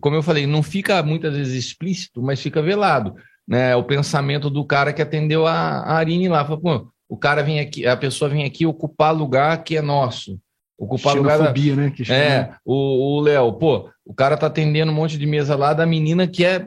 como 0.00 0.16
eu 0.16 0.22
falei, 0.22 0.46
não 0.46 0.62
fica 0.62 1.02
muitas 1.02 1.36
vezes 1.36 1.66
explícito, 1.66 2.22
mas 2.22 2.40
fica 2.40 2.62
velado. 2.62 3.14
né, 3.46 3.76
o 3.76 3.84
pensamento 3.84 4.48
do 4.48 4.64
cara 4.64 4.92
que 4.92 5.02
atendeu 5.02 5.46
a, 5.46 5.80
a 5.80 5.96
Arine 5.96 6.28
lá. 6.28 6.44
Falou, 6.44 6.88
o 7.08 7.16
cara 7.16 7.42
vem 7.42 7.60
aqui, 7.60 7.86
a 7.86 7.96
pessoa 7.96 8.28
vem 8.28 8.44
aqui 8.44 8.66
ocupar 8.66 9.14
lugar 9.14 9.62
que 9.62 9.76
é 9.76 9.82
nosso. 9.82 10.38
Ocupar 10.76 11.14
lugar 11.14 11.38
da, 11.38 11.52
né? 11.52 11.90
Que 11.90 12.04
chama. 12.04 12.18
é, 12.18 12.54
o 12.64 13.16
o 13.16 13.20
Léo, 13.20 13.52
pô, 13.52 13.88
o 14.04 14.12
cara 14.12 14.36
tá 14.36 14.46
atendendo 14.46 14.90
um 14.90 14.94
monte 14.94 15.16
de 15.16 15.26
mesa 15.26 15.54
lá 15.54 15.72
da 15.72 15.86
menina 15.86 16.26
que 16.26 16.44
é 16.44 16.66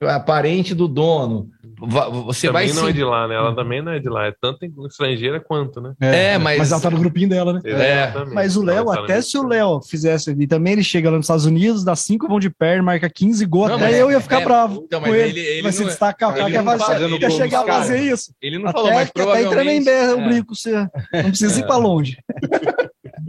a 0.00 0.20
parente 0.20 0.74
do 0.74 0.86
dono. 0.86 1.50
Você 1.86 2.46
também 2.48 2.66
vai 2.68 2.76
não 2.76 2.88
é 2.88 2.92
sim. 2.92 2.96
de 2.98 3.04
lá, 3.04 3.28
né? 3.28 3.34
Ela 3.34 3.54
também 3.54 3.82
não 3.82 3.92
é 3.92 3.98
de 3.98 4.08
lá. 4.08 4.26
É 4.26 4.32
tanto 4.40 4.64
em 4.64 4.72
estrangeira 4.86 5.40
quanto, 5.40 5.80
né? 5.80 5.92
É, 6.00 6.38
mas- 6.38 6.58
Mas 6.58 6.72
ela 6.72 6.80
tá 6.80 6.90
no 6.90 6.98
grupinho 6.98 7.28
dela, 7.28 7.52
né? 7.54 7.60
Exatamente. 7.64 8.34
Mas 8.34 8.56
o 8.56 8.62
Léo, 8.62 8.84
tá 8.86 9.00
até 9.00 9.20
se 9.22 9.36
o 9.38 9.46
Léo 9.46 9.80
fizesse 9.82 10.30
ali 10.30 10.46
também, 10.46 10.74
ele 10.74 10.84
chega 10.84 11.10
lá 11.10 11.16
nos 11.16 11.26
Estados 11.26 11.44
Unidos, 11.46 11.84
dá 11.84 11.94
cinco 11.96 12.26
vão 12.28 12.38
de 12.40 12.50
perna, 12.50 12.82
marca 12.82 13.08
15 13.10 13.44
gols, 13.46 13.70
até 13.70 13.84
mas 13.84 13.96
eu 13.96 14.10
ia 14.10 14.16
é- 14.16 14.20
ficar 14.20 14.40
é, 14.40 14.44
bravo 14.44 14.82
então, 14.86 15.00
com 15.00 15.08
mas 15.08 15.16
ele. 15.20 15.40
ele- 15.40 15.48
ele 15.48 15.62
vai 15.62 15.72
se 15.72 15.80
não- 15.80 15.88
destacar, 15.88 16.36
ele 16.38 16.50
quer, 16.50 16.62
não 16.62 16.78
fazer, 16.78 16.84
fazendo 17.08 17.30
chegar 17.30 17.60
a 17.60 17.66
fazer 17.66 18.00
isso. 18.00 18.32
Ele 18.40 18.58
não 18.58 18.68
Até, 18.68 18.72
falou, 18.78 18.92
mas 18.94 19.10
que 19.10 19.20
até 19.20 19.40
em 19.40 19.44
provavelmente... 19.44 19.84
Tremembé 19.84 20.12
eu 20.12 20.20
é. 20.20 20.28
brinco, 20.28 20.54
você 20.54 20.72
não 21.12 21.24
precisa 21.30 21.60
ir 21.60 21.66
pra 21.66 21.76
longe. 21.76 22.16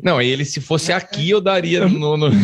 Não, 0.04 0.22
ele 0.22 0.46
se 0.46 0.62
fosse 0.62 0.92
aqui 0.94 1.30
eu 1.30 1.42
daria 1.42 1.88
no... 1.88 2.16
no... 2.18 2.30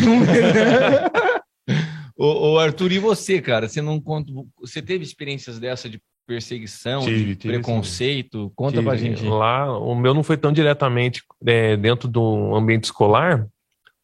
Ô, 2.23 2.51
ô, 2.51 2.60
Arthur, 2.60 2.91
e 2.91 2.99
você, 2.99 3.41
cara? 3.41 3.67
Você 3.67 3.81
não 3.81 3.99
conta... 3.99 4.31
Você 4.60 4.79
teve 4.79 5.03
experiências 5.03 5.57
dessa 5.57 5.89
de 5.89 5.99
perseguição, 6.27 7.01
Tive, 7.01 7.25
de 7.25 7.36
tive, 7.36 7.53
preconceito? 7.55 8.51
Conta 8.55 8.73
Tive. 8.73 8.84
pra 8.86 8.95
gente. 8.95 9.23
Lá, 9.25 9.75
o 9.75 9.95
meu 9.95 10.13
não 10.13 10.21
foi 10.21 10.38
tão 10.38 10.51
diretamente 10.53 11.23
é, 11.45 11.75
dentro 11.75 12.07
do 12.07 12.55
ambiente 12.55 12.84
escolar, 12.84 13.47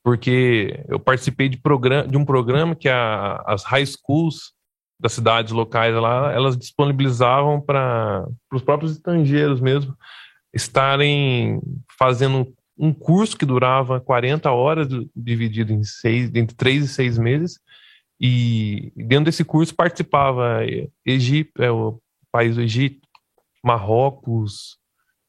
porque 0.03 0.83
eu 0.89 0.99
participei 0.99 1.47
de, 1.47 1.57
programa, 1.57 2.07
de 2.07 2.17
um 2.17 2.25
programa 2.25 2.75
que 2.75 2.89
a- 2.89 3.43
as 3.45 3.63
high 3.63 3.85
schools 3.85 4.51
das 4.99 5.13
cidades 5.13 5.51
locais 5.51 5.93
lá, 5.93 6.33
elas 6.33 6.57
disponibilizavam 6.57 7.61
para 7.61 8.27
os 8.51 8.63
próprios 8.63 8.93
estrangeiros 8.93 9.61
mesmo 9.61 9.95
estarem 10.51 11.61
fazendo 11.99 12.51
um 12.75 12.91
curso 12.91 13.37
que 13.37 13.45
durava 13.45 13.99
40 13.99 14.51
horas, 14.51 14.87
dividido 15.15 15.71
em 15.71 15.83
seis, 15.83 16.31
entre 16.33 16.55
três 16.55 16.83
e 16.83 16.87
seis 16.87 17.17
meses, 17.17 17.59
e 18.19 18.91
dentro 18.95 19.25
desse 19.25 19.43
curso 19.43 19.75
participava 19.75 20.65
eh, 20.65 20.89
Egito, 21.05 21.61
é, 21.61 21.71
o 21.71 21.99
país 22.31 22.55
do 22.55 22.61
Egito, 22.61 23.07
Marrocos, 23.63 24.77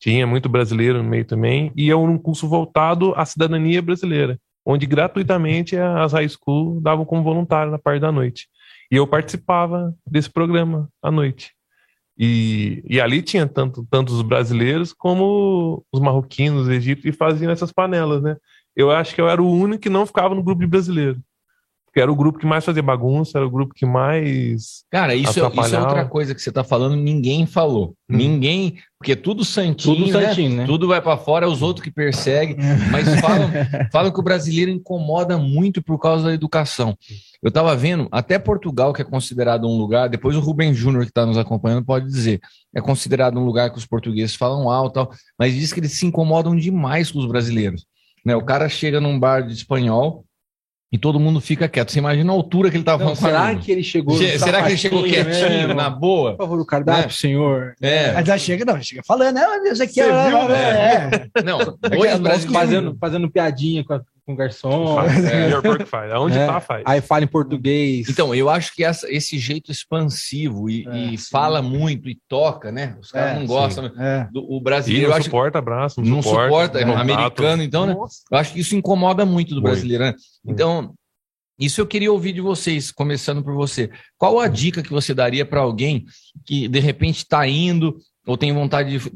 tinha 0.01 0.27
muito 0.27 0.49
brasileiro 0.49 1.03
no 1.03 1.09
meio 1.09 1.25
também, 1.25 1.73
e 1.77 1.91
é 1.91 1.97
um 1.97 2.17
curso 2.17 2.49
voltado 2.49 3.13
à 3.17 3.25
cidadania 3.25 3.83
brasileira, 3.83 4.39
onde 4.65 4.87
gratuitamente 4.87 5.77
as 5.77 6.13
high 6.13 6.29
school 6.29 6.81
davam 6.81 7.05
como 7.05 7.23
voluntário 7.23 7.73
na 7.73 7.79
parte 7.79 8.01
da 8.01 8.13
noite. 8.13 8.49
E 8.91 8.97
eu 8.97 9.07
participava 9.07 9.95
desse 10.07 10.31
programa 10.31 10.89
à 11.03 11.11
noite. 11.11 11.53
E, 12.19 12.83
e 12.89 13.01
ali 13.01 13.23
tinha 13.23 13.47
tanto, 13.47 13.87
tanto 13.91 14.13
os 14.13 14.23
brasileiros 14.23 14.93
como 14.93 15.85
os 15.93 16.01
marroquinos, 16.01 16.63
os 16.63 16.69
egípcios, 16.69 17.15
e 17.15 17.17
faziam 17.17 17.53
essas 17.53 17.73
panelas, 17.73 18.23
né? 18.23 18.37
Eu 18.75 18.91
acho 18.91 19.15
que 19.15 19.21
eu 19.21 19.29
era 19.29 19.43
o 19.43 19.51
único 19.51 19.83
que 19.83 19.89
não 19.89 20.07
ficava 20.07 20.35
no 20.35 20.43
grupo 20.43 20.61
de 20.61 20.67
brasileiro. 20.67 21.21
Porque 21.99 22.03
era 22.03 22.13
o 22.13 22.17
grupo 22.17 22.39
que 22.39 22.47
mais 22.47 22.65
fazia 22.65 22.81
bagunça, 22.81 23.39
era 23.39 23.45
o 23.47 23.51
grupo 23.51 23.75
que 23.75 23.85
mais. 23.85 24.85
Cara, 24.89 25.17
isso, 25.17 25.41
é- 25.45 25.51
isso 25.67 25.75
é 25.75 25.81
outra 25.81 26.05
coisa 26.05 26.33
que 26.33 26.41
você 26.41 26.53
tá 26.53 26.63
falando, 26.63 26.95
ninguém 26.95 27.45
falou. 27.45 27.95
Ninguém, 28.09 28.77
porque 28.97 29.17
tudo 29.17 29.45
santinho, 29.45 29.97
Tudo 29.97 30.13
santinho, 30.13 30.59
né? 30.59 30.65
Tudo 30.65 30.87
vai 30.87 31.03
para 31.03 31.17
fora, 31.17 31.45
é 31.45 31.49
os 31.49 31.61
outros 31.61 31.83
que 31.83 31.91
perseguem, 31.91 32.57
mas 32.93 33.19
falam, 33.21 33.51
falam 33.91 34.13
que 34.13 34.21
o 34.21 34.23
brasileiro 34.23 34.71
incomoda 34.71 35.37
muito 35.37 35.83
por 35.83 35.99
causa 35.99 36.27
da 36.29 36.33
educação. 36.33 36.97
Eu 37.43 37.51
tava 37.51 37.75
vendo, 37.75 38.07
até 38.13 38.39
Portugal, 38.39 38.93
que 38.93 39.03
é 39.03 39.05
considerado 39.05 39.67
um 39.67 39.77
lugar, 39.77 40.09
depois 40.09 40.37
o 40.37 40.41
Rubem 40.41 40.73
Júnior 40.73 41.03
que 41.03 41.11
está 41.11 41.27
nos 41.27 41.37
acompanhando 41.37 41.85
pode 41.85 42.07
dizer, 42.07 42.41
é 42.73 42.81
considerado 42.81 43.41
um 43.41 43.45
lugar 43.45 43.73
que 43.73 43.79
os 43.79 43.87
portugueses 43.87 44.37
falam 44.37 44.71
alto, 44.71 44.95
tal, 44.95 45.11
mas 45.37 45.53
diz 45.53 45.73
que 45.73 45.81
eles 45.81 45.93
se 45.93 46.07
incomodam 46.07 46.55
demais 46.55 47.11
com 47.11 47.19
os 47.19 47.27
brasileiros. 47.27 47.87
Né? 48.25 48.37
O 48.37 48.45
cara 48.45 48.69
chega 48.69 49.01
num 49.01 49.19
bar 49.19 49.41
de 49.45 49.53
espanhol 49.53 50.25
e 50.91 50.97
todo 50.97 51.21
mundo 51.21 51.41
fica 51.41 51.69
quieto. 51.69 51.93
Você 51.93 51.99
imagina 51.99 52.33
a 52.33 52.35
altura 52.35 52.71
que 52.71 52.77
ele 52.77 52.85
tava 52.85 53.05
Não, 53.05 53.15
falando 53.15 53.37
será 53.51 53.55
que 53.63 53.71
ele 53.73 53.83
chegou? 53.83 54.17
Che- 54.17 54.39
Será 54.39 54.63
que 54.63 54.69
ele 54.71 54.77
chegou 54.79 55.03
quietinho, 55.03 55.75
na 55.75 55.91
boa? 55.91 56.31
Por 56.33 56.45
favor, 56.45 56.61
o 56.61 56.65
cardápio, 56.65 57.03
Né? 57.05 57.09
senhor. 57.11 57.75
É. 57.81 58.13
Mas 58.13 58.27
já 58.27 58.39
chega, 58.39 58.65
não, 58.65 58.83
chega 58.83 59.03
falando, 59.07 59.35
né? 59.35 59.47
Deus, 59.65 59.81
aqui 59.81 60.01
é, 60.01 60.29
viu, 60.29 60.39
é, 60.55 61.31
é. 61.37 61.43
Não, 61.43 61.61
É 61.61 61.65
dois 61.97 62.19
brasileiros. 62.21 62.45
fazendo, 62.53 62.97
fazendo 62.99 63.31
piadinha 63.31 63.85
com, 63.85 63.93
a- 63.95 64.01
com 64.29 64.37
garçom. 64.37 64.95
Faz, 64.97 65.25
é. 65.25 65.87
faz. 65.87 66.13
Aonde 66.13 66.37
É. 66.37 66.47
tá, 66.47 66.61
faz. 66.61 66.83
Aí 66.87 67.01
fala 67.01 67.25
em 67.25 67.27
português. 67.27 68.07
Então, 68.11 68.35
eu 68.35 68.51
acho 68.51 68.75
que 68.75 68.85
essa- 68.85 69.11
esse 69.11 69.39
jeito 69.39 69.73
expansivo 69.73 70.69
e, 70.69 70.87
É, 70.87 70.99
e 71.15 71.17
fala 71.17 71.63
muito 71.63 72.11
e 72.11 72.19
toca, 72.29 72.71
né? 72.71 72.95
Os 73.01 73.11
caras 73.11 73.37
É, 73.37 73.39
não 73.41 73.47
gostam. 73.47 73.85
né? 73.85 73.93
É. 73.99 74.29
Do, 74.31 74.45
o 74.47 74.59
E 74.59 74.63
brasileiro, 74.63 75.07
eu 75.07 75.11
não 75.11 75.17
acho 75.17 75.25
suporta 75.25 75.59
abraço, 75.59 76.03
não 76.03 76.21
suporta, 76.23 76.79
é 76.79 76.85
contato. 76.85 77.01
americano, 77.01 77.63
então, 77.63 77.87
né? 77.87 77.95
Nossa. 77.95 78.19
Eu 78.31 78.37
acho 78.39 78.53
que 78.53 78.61
isso 78.61 78.77
incomoda 78.77 79.25
muito 79.25 79.55
do 79.55 79.63
brasileiro, 79.63 80.05
né? 80.05 80.15
Então, 80.47 80.93
isso 81.59 81.81
eu 81.81 81.87
queria 81.87 82.13
ouvir 82.13 82.35
de 82.35 82.43
vocês, 82.43 82.93
começando 82.93 83.43
por 83.43 83.55
você. 83.55 83.91
Qual 84.19 84.39
a 84.39 84.47
dica 84.47 84.83
que 84.83 84.91
você 84.93 85.15
daria 85.15 85.47
para 85.47 85.61
alguém 85.61 86.05
que 86.45 86.69
de 86.69 86.79
repente 86.81 87.17
está 87.19 87.49
indo 87.49 87.97
ou 88.27 88.37
tem 88.37 88.53
vontade 88.53 88.99
de, 88.99 89.11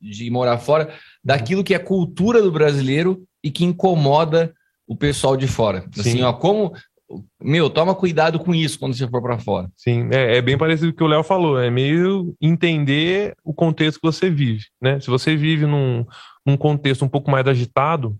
de 0.00 0.30
morar 0.30 0.56
fora 0.56 0.88
daquilo 1.22 1.62
que 1.62 1.74
é 1.74 1.78
cultura 1.78 2.40
do 2.40 2.50
brasileiro 2.50 3.22
e 3.46 3.50
que 3.50 3.64
incomoda 3.64 4.52
o 4.88 4.96
pessoal 4.96 5.36
de 5.36 5.46
fora? 5.46 5.84
Assim, 5.96 6.18
Sim. 6.18 6.22
ó, 6.22 6.32
como 6.32 6.72
meu, 7.40 7.70
toma 7.70 7.94
cuidado 7.94 8.40
com 8.40 8.52
isso 8.52 8.78
quando 8.80 8.94
você 8.94 9.06
for 9.08 9.22
para 9.22 9.38
fora. 9.38 9.70
Sim, 9.76 10.08
é, 10.10 10.38
é 10.38 10.42
bem 10.42 10.58
parecido 10.58 10.88
com 10.88 10.94
o 10.94 10.96
que 10.96 11.04
o 11.04 11.06
Léo 11.06 11.22
falou. 11.22 11.60
É 11.60 11.70
meio 11.70 12.34
entender 12.40 13.34
o 13.44 13.54
contexto 13.54 14.00
que 14.00 14.06
você 14.06 14.28
vive, 14.28 14.64
né? 14.82 14.98
Se 14.98 15.08
você 15.08 15.36
vive 15.36 15.66
num, 15.66 16.04
num 16.44 16.56
contexto 16.56 17.04
um 17.04 17.08
pouco 17.08 17.30
mais 17.30 17.46
agitado, 17.46 18.18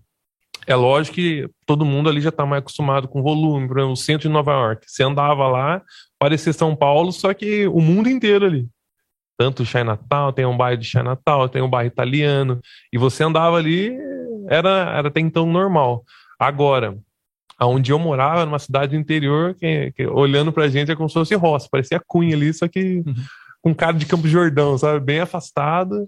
é 0.65 0.73
lógico 0.73 1.15
que 1.15 1.49
todo 1.65 1.83
mundo 1.83 2.09
ali 2.09 2.21
já 2.21 2.29
está 2.29 2.45
mais 2.45 2.61
acostumado 2.61 3.09
com 3.09 3.21
volume. 3.21 3.67
Por 3.67 3.77
exemplo, 3.77 3.93
o 3.93 3.97
centro 3.97 4.29
de 4.29 4.33
Nova 4.33 4.53
York. 4.53 4.85
Você 4.89 5.03
andava 5.03 5.47
lá, 5.49 5.81
parecia 6.17 6.53
São 6.53 6.73
Paulo, 6.73 7.11
só 7.11 7.33
que 7.33 7.67
o 7.67 7.81
mundo 7.81 8.09
inteiro 8.09 8.45
ali. 8.45 8.67
Tanto 9.37 9.65
Chinatown, 9.65 10.31
tem 10.31 10.45
um 10.45 10.57
bairro 10.57 10.79
de 10.79 10.87
Chinatown, 10.87 11.47
tem 11.47 11.61
um 11.61 11.69
bairro 11.69 11.87
italiano. 11.87 12.59
E 12.91 12.97
você 12.97 13.23
andava 13.23 13.57
ali, 13.57 13.95
era, 14.47 14.97
era 14.97 15.07
até 15.07 15.19
então 15.19 15.45
normal. 15.45 16.03
Agora, 16.39 16.97
aonde 17.57 17.91
eu 17.91 17.99
morava, 17.99 18.45
numa 18.45 18.59
cidade 18.59 18.95
do 18.95 18.99
interior, 18.99 19.55
que, 19.55 19.91
que 19.91 20.05
olhando 20.07 20.51
pra 20.51 20.67
gente 20.67 20.91
é 20.91 20.95
como 20.95 21.09
se 21.09 21.13
fosse 21.13 21.35
roça, 21.35 21.67
parecia 21.71 22.01
Cunha 22.05 22.35
ali, 22.35 22.53
só 22.53 22.67
que 22.67 23.03
com 23.61 23.73
cara 23.73 23.93
de 23.93 24.05
Campo 24.05 24.27
Jordão, 24.27 24.77
sabe? 24.77 25.03
Bem 25.03 25.19
afastado. 25.19 26.07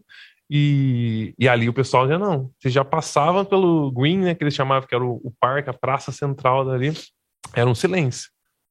E, 0.52 1.34
e 1.38 1.48
ali 1.48 1.70
o 1.70 1.74
pessoal 1.74 2.08
já 2.08 2.18
não. 2.18 2.50
Você 2.58 2.70
já 2.70 2.84
passava 2.84 3.46
pelo 3.46 3.92
Green, 3.92 4.20
né? 4.20 4.34
Que 4.34 4.44
eles 4.44 4.56
chamavam 4.56 4.88
que 4.88 4.96
era 4.96 5.04
o, 5.04 5.22
o 5.24 5.32
parque, 5.40 5.70
a 5.70 5.74
praça 5.74 6.12
central 6.12 6.66
dali. 6.66 6.92
Era 7.54 7.70
um 7.70 7.76
silêncio, 7.76 8.30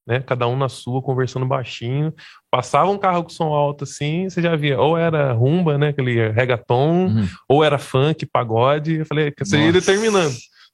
né? 0.08 0.20
Cada 0.20 0.48
um 0.48 0.56
na 0.56 0.68
sua, 0.68 1.02
conversando 1.02 1.46
baixinho. 1.46 2.12
Passava 2.50 2.90
um 2.90 2.98
carro 2.98 3.22
com 3.22 3.28
som 3.28 3.52
alto 3.52 3.84
assim, 3.84 4.28
você 4.28 4.40
já 4.42 4.56
via. 4.56 4.80
Ou 4.80 4.96
era 4.96 5.32
rumba, 5.32 5.76
né? 5.78 5.88
Aquele 5.88 6.30
reggaeton, 6.30 7.06
Uhum. 7.08 7.28
ou 7.48 7.62
era 7.62 7.78
funk, 7.78 8.24
pagode. 8.26 8.94
Eu 8.96 9.06
falei, 9.06 9.32
você 9.38 9.56
ia 9.58 9.66
Nossa. 9.66 9.80
determinando. 9.80 10.30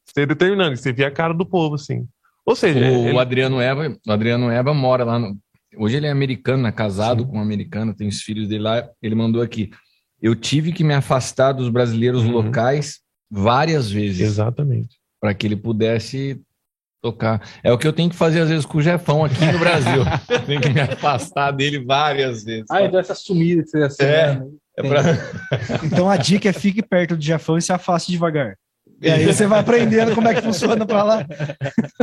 Você 0.07 0.21
ia 0.21 0.27
determinando. 0.27 0.77
Você 0.77 0.93
via 0.93 1.09
a 1.09 1.11
cara 1.11 1.35
do 1.35 1.45
povo, 1.45 1.75
assim. 1.75 2.07
Ou 2.47 2.55
seja, 2.55 2.79
O, 2.79 3.09
ele- 3.09 3.19
Adriano 3.19 3.61
Eva, 3.61 3.97
o 4.07 4.13
Adriano 4.13 4.51
Eva 4.51 4.73
mora 4.73 5.03
lá 5.05 5.19
no, 5.19 5.37
Hoje 5.77 5.97
ele 5.97 6.07
é 6.07 6.11
americano, 6.11 6.63
né? 6.63 6.71
casado 6.71 7.27
com 7.27 7.37
um 7.37 7.41
americano, 7.43 7.93
tem 7.93 8.07
os 8.07 8.21
filhos 8.23 8.47
dele 8.47 8.63
lá. 8.63 8.89
Ele 9.03 9.17
mandou 9.17 9.43
aqui. 9.43 9.71
Eu 10.23 10.37
tive 10.37 10.71
que 10.73 10.85
me 10.85 10.95
afastar 10.95 11.51
dos 11.53 11.69
brasileiros 11.69 12.23
Uhum. 12.23 12.31
locais 12.31 13.01
várias 13.29 13.91
vezes 13.91 14.21
Exatamente. 14.21 14.97
para 15.21 15.35
que 15.35 15.45
ele 15.47 15.57
pudesse 15.57 16.41
tocar. 17.05 17.47
É 17.63 17.71
o 17.71 17.77
que 17.77 17.87
eu 17.87 17.93
tenho 17.93 18.09
que 18.09 18.17
fazer 18.17 18.41
às 18.41 18.49
vezes 18.49 18.65
com 18.65 18.79
o 18.79 18.83
Jefão 18.83 19.23
aqui 19.23 19.45
no 19.45 19.59
Brasil. 19.59 20.03
Tenho 20.47 20.59
que 20.59 20.71
me 20.71 20.81
afastar 20.81 21.51
dele 21.51 21.85
várias 21.85 22.43
vezes. 22.45 22.65
Ah, 22.71 22.83
então 22.83 22.99
essa 22.99 23.15
sumida 23.15 23.63
que 23.63 23.69
você 23.69 23.79
É. 23.79 23.85
acerta. 23.85 24.47
É 24.79 24.83
pra- 24.83 25.03
Então 25.85 26.09
a 26.09 26.17
dica 26.17 26.49
é 26.49 26.53
fique 26.55 26.83
perto 26.83 27.15
do 27.15 27.23
Jafão 27.23 27.59
e 27.59 27.63
se 27.63 27.73
afaste 27.75 28.11
devagar. 28.11 28.57
E 29.03 29.11
aí 29.11 29.27
você 29.27 29.47
vai 29.47 29.61
aprendendo 29.61 30.15
como 30.15 30.29
é 30.29 30.35
que 30.35 30.41
funciona 30.41 30.87
pra 30.87 31.03
lá. 31.03 31.27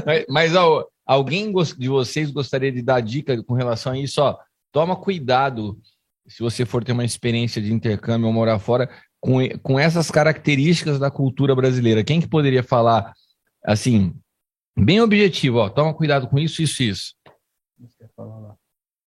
Mas, 0.06 0.26
mas, 0.30 0.56
ó, 0.56 0.86
alguém 1.06 1.52
de 1.78 1.88
vocês 1.90 2.30
gostaria 2.30 2.72
de 2.72 2.84
dar 2.84 3.02
dica 3.02 3.42
com 3.44 3.56
relação 3.56 3.94
a 3.94 3.98
isso? 3.98 4.22
Ó, 4.22 4.38
toma 4.72 4.96
cuidado 4.96 5.80
se 6.28 6.44
você 6.44 6.64
for 6.64 6.84
ter 6.84 6.92
uma 6.92 7.04
experiência 7.04 7.60
de 7.60 7.74
intercâmbio 7.74 8.28
ou 8.28 8.34
morar 8.34 8.60
fora 8.60 8.88
com, 9.20 9.40
com 9.64 9.80
essas 9.80 10.12
características 10.12 11.00
da 11.00 11.10
cultura 11.10 11.56
brasileira. 11.56 12.04
Quem 12.04 12.22
que 12.22 12.28
poderia 12.28 12.62
falar 12.62 13.14
assim, 13.66 14.14
bem 14.78 15.02
objetivo? 15.02 15.60
Ó, 15.60 15.70
toma 15.70 15.94
cuidado 15.94 16.28
com 16.28 16.38
isso, 16.38 16.62
isso, 16.62 16.84
isso. 16.84 17.16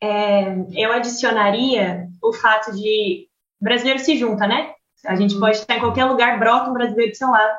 É, 0.03 0.55
eu 0.75 0.93
adicionaria 0.93 2.09
o 2.23 2.33
fato 2.33 2.73
de 2.75 3.29
brasileiro 3.61 3.99
se 4.01 4.17
junta, 4.17 4.47
né? 4.47 4.73
A 5.07 5.17
gente 5.17 5.39
pode 5.39 5.57
estar 5.57 5.77
em 5.77 5.81
qualquer 5.81 6.05
lugar, 6.05 6.39
brota 6.39 6.71
um 6.71 6.75
brasileiro 6.75 7.13
do 7.13 7.17
seu 7.17 7.31
lado. 7.31 7.59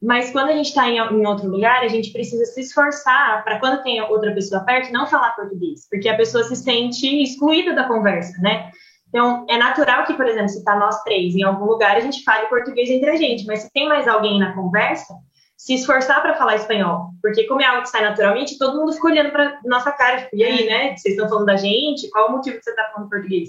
Mas 0.00 0.32
quando 0.32 0.48
a 0.48 0.52
gente 0.52 0.66
está 0.66 0.88
em, 0.88 0.96
em 0.96 1.26
outro 1.26 1.48
lugar, 1.48 1.82
a 1.82 1.88
gente 1.88 2.12
precisa 2.12 2.44
se 2.44 2.60
esforçar 2.60 3.44
para 3.44 3.60
quando 3.60 3.82
tem 3.84 4.00
outra 4.02 4.34
pessoa 4.34 4.64
perto, 4.64 4.92
não 4.92 5.06
falar 5.06 5.36
português, 5.36 5.86
porque 5.88 6.08
a 6.08 6.16
pessoa 6.16 6.42
se 6.42 6.56
sente 6.56 7.06
excluída 7.22 7.72
da 7.72 7.86
conversa, 7.86 8.36
né? 8.40 8.70
Então, 9.08 9.46
é 9.48 9.58
natural 9.58 10.04
que, 10.04 10.14
por 10.14 10.26
exemplo, 10.26 10.48
se 10.48 10.58
está 10.58 10.74
nós 10.74 11.02
três 11.02 11.36
em 11.36 11.42
algum 11.42 11.66
lugar, 11.66 11.96
a 11.96 12.00
gente 12.00 12.24
fale 12.24 12.46
português 12.46 12.90
entre 12.90 13.10
a 13.10 13.16
gente, 13.16 13.44
mas 13.44 13.60
se 13.60 13.72
tem 13.72 13.86
mais 13.88 14.08
alguém 14.08 14.40
na 14.40 14.54
conversa, 14.54 15.14
se 15.62 15.74
esforçar 15.74 16.20
para 16.20 16.34
falar 16.34 16.56
espanhol, 16.56 17.14
porque 17.22 17.46
como 17.46 17.62
é 17.62 17.64
algo 17.64 17.82
que 17.82 17.88
sai 17.88 18.02
naturalmente, 18.02 18.58
todo 18.58 18.76
mundo 18.76 18.92
fica 18.92 19.06
olhando 19.06 19.30
para 19.30 19.60
nossa 19.64 19.92
cara, 19.92 20.22
tipo, 20.22 20.34
e 20.34 20.42
aí, 20.42 20.66
né? 20.66 20.96
Vocês 20.96 21.14
estão 21.14 21.28
falando 21.28 21.46
da 21.46 21.54
gente? 21.54 22.10
Qual 22.10 22.28
o 22.28 22.32
motivo 22.32 22.58
que 22.58 22.64
você 22.64 22.70
está 22.70 22.90
falando 22.90 23.08
português? 23.08 23.48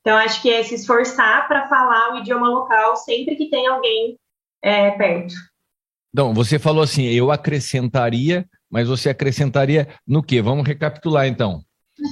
Então, 0.00 0.16
acho 0.16 0.40
que 0.40 0.52
é 0.52 0.62
se 0.62 0.76
esforçar 0.76 1.48
para 1.48 1.68
falar 1.68 2.14
o 2.14 2.18
idioma 2.18 2.48
local 2.48 2.94
sempre 2.94 3.34
que 3.34 3.50
tem 3.50 3.66
alguém 3.66 4.16
é, 4.62 4.92
perto. 4.92 5.34
Então, 6.14 6.32
você 6.32 6.60
falou 6.60 6.84
assim, 6.84 7.06
eu 7.06 7.32
acrescentaria, 7.32 8.46
mas 8.70 8.86
você 8.86 9.08
acrescentaria 9.08 9.88
no 10.06 10.22
quê? 10.22 10.40
Vamos 10.40 10.64
recapitular 10.64 11.26
então. 11.26 11.60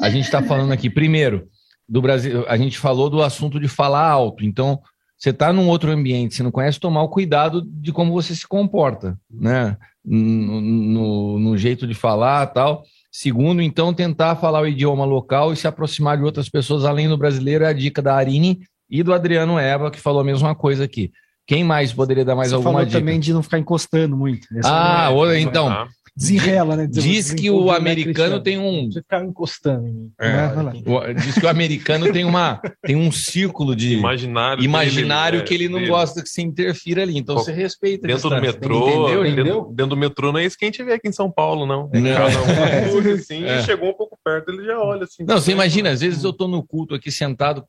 A 0.03 0.11
gente 0.11 0.24
está 0.24 0.42
falando 0.42 0.72
aqui, 0.72 0.90
primeiro, 0.90 1.47
do 1.88 2.03
Brasil, 2.03 2.44
a 2.49 2.57
gente 2.57 2.76
falou 2.76 3.09
do 3.09 3.22
assunto 3.22 3.61
de 3.61 3.68
falar 3.68 4.11
alto. 4.11 4.44
Então, 4.44 4.82
você 5.19 5.31
está 5.31 5.53
num 5.53 5.69
outro 5.69 5.91
ambiente, 5.91 6.35
você 6.35 6.43
não 6.43 6.51
conhece, 6.51 6.79
tomar 6.79 7.03
o 7.03 7.09
cuidado 7.09 7.62
de 7.62 7.93
como 7.93 8.12
você 8.12 8.35
se 8.35 8.47
comporta, 8.47 9.19
né? 9.31 9.77
No, 10.05 10.61
no, 10.61 11.39
no, 11.39 11.59
jeito 11.59 11.87
de 11.87 11.95
falar 11.95 12.47
tal. 12.49 12.85
Segundo, 13.11 13.62
então, 13.62 13.95
tentar 13.95 14.37
falar 14.37 14.61
o 14.61 14.69
idioma 14.69 15.05
local 15.05 15.53
e 15.53 15.57
se 15.57 15.67
aproximar 15.67 16.19
de 16.19 16.23
outras 16.23 16.49
pessoas 16.49 16.85
além 16.85 17.09
do 17.09 17.17
brasileiro 17.17 17.64
é 17.64 17.69
a 17.69 17.73
dica 17.73 18.03
da 18.03 18.14
Arine 18.14 18.61
e 18.89 19.03
do 19.03 19.12
Adriano 19.12 19.59
Eva, 19.59 19.91
que 19.91 19.99
falou 19.99 20.21
a 20.21 20.25
mesma 20.25 20.55
coisa 20.55 20.85
aqui. 20.85 21.11
Quem 21.47 21.64
mais 21.64 21.93
poderia 21.93 22.25
dar 22.25 22.37
mais 22.37 22.51
você 22.51 22.57
alguma 22.57 22.73
falou 22.73 22.87
dica? 22.87 22.99
também 22.99 23.19
de 23.19 23.33
não 23.33 23.43
ficar 23.43 23.59
encostando 23.59 24.17
muito. 24.17 24.47
Essa 24.57 24.69
ah, 24.69 25.11
é, 25.33 25.41
então. 25.41 25.89
Desenrela, 26.17 26.77
né? 26.77 26.87
Diz 26.87 27.31
que 27.35 27.51
o 27.51 27.71
americano 27.71 28.41
tem 28.41 28.59
um. 28.59 28.91
Você 28.91 29.01
ficar 29.01 29.23
encostando 29.23 29.87
em 29.87 29.93
mim. 29.93 30.12
É, 30.19 31.12
diz 31.12 31.35
que 31.39 31.45
o 31.45 31.49
americano 31.49 32.11
tem, 32.11 32.25
uma, 32.25 32.59
tem 32.83 32.97
um 32.97 33.12
círculo 33.12 33.77
de 33.77 33.95
imaginário, 33.95 34.64
imaginário 34.64 35.41
dele, 35.41 35.49
que 35.49 35.55
ele 35.55 35.69
não 35.69 35.79
dele. 35.79 35.91
gosta 35.91 36.23
que 36.23 36.29
se 36.31 36.41
interfira 36.41 37.03
ali. 37.03 37.19
Então 37.19 37.35
você 37.37 37.53
respeita. 37.53 38.07
Dentro 38.07 38.31
do 38.31 38.41
metrô, 38.41 38.79
entendeu? 38.89 39.07
Dentro, 39.07 39.27
entendeu? 39.27 39.64
dentro, 39.75 39.87
do 39.91 39.97
metrô 39.97 40.33
não 40.33 40.41
é 40.41 40.47
isso 40.47 40.57
que 40.57 40.64
a 40.64 40.69
gente 40.69 40.83
vê 40.83 40.95
aqui 40.95 41.09
em 41.09 41.12
São 41.12 41.31
Paulo, 41.31 41.67
não. 41.67 41.91
Não. 41.93 42.14
Cada 42.14 42.43
um 42.43 42.47
É. 43.07 43.12
assim, 43.12 43.45
É. 43.45 43.62
chegou 43.62 43.91
um 43.91 43.95
pouco 43.95 44.19
perto, 44.25 44.51
ele 44.51 44.64
já 44.64 44.79
olha 44.79 45.05
assim. 45.05 45.23
Não, 45.23 45.39
você 45.39 45.53
imagina, 45.53 45.91
às 45.91 46.01
vezes 46.01 46.25
eu 46.25 46.33
tô 46.33 46.49
no 46.49 46.62
culto 46.62 46.95
aqui 46.95 47.11
sentado, 47.11 47.62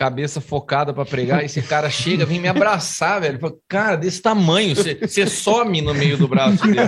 cabeça 0.00 0.40
focada 0.40 0.94
para 0.94 1.04
pregar, 1.04 1.44
esse 1.44 1.60
cara 1.60 1.90
chega, 1.90 2.24
vem 2.24 2.40
me 2.40 2.48
abraçar, 2.48 3.20
velho. 3.20 3.38
Fala, 3.38 3.52
Cara, 3.68 3.96
desse 3.96 4.22
tamanho, 4.22 4.74
você, 4.74 5.26
some 5.26 5.82
no 5.82 5.92
meio 5.92 6.16
do 6.16 6.26
braço 6.26 6.66
dele. 6.66 6.78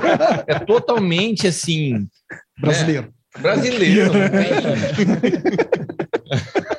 É 0.46 0.58
totalmente 0.58 1.46
assim. 1.46 2.08
Brasileiro. 2.58 3.12
é, 3.36 3.40
brasileiro. 3.40 4.12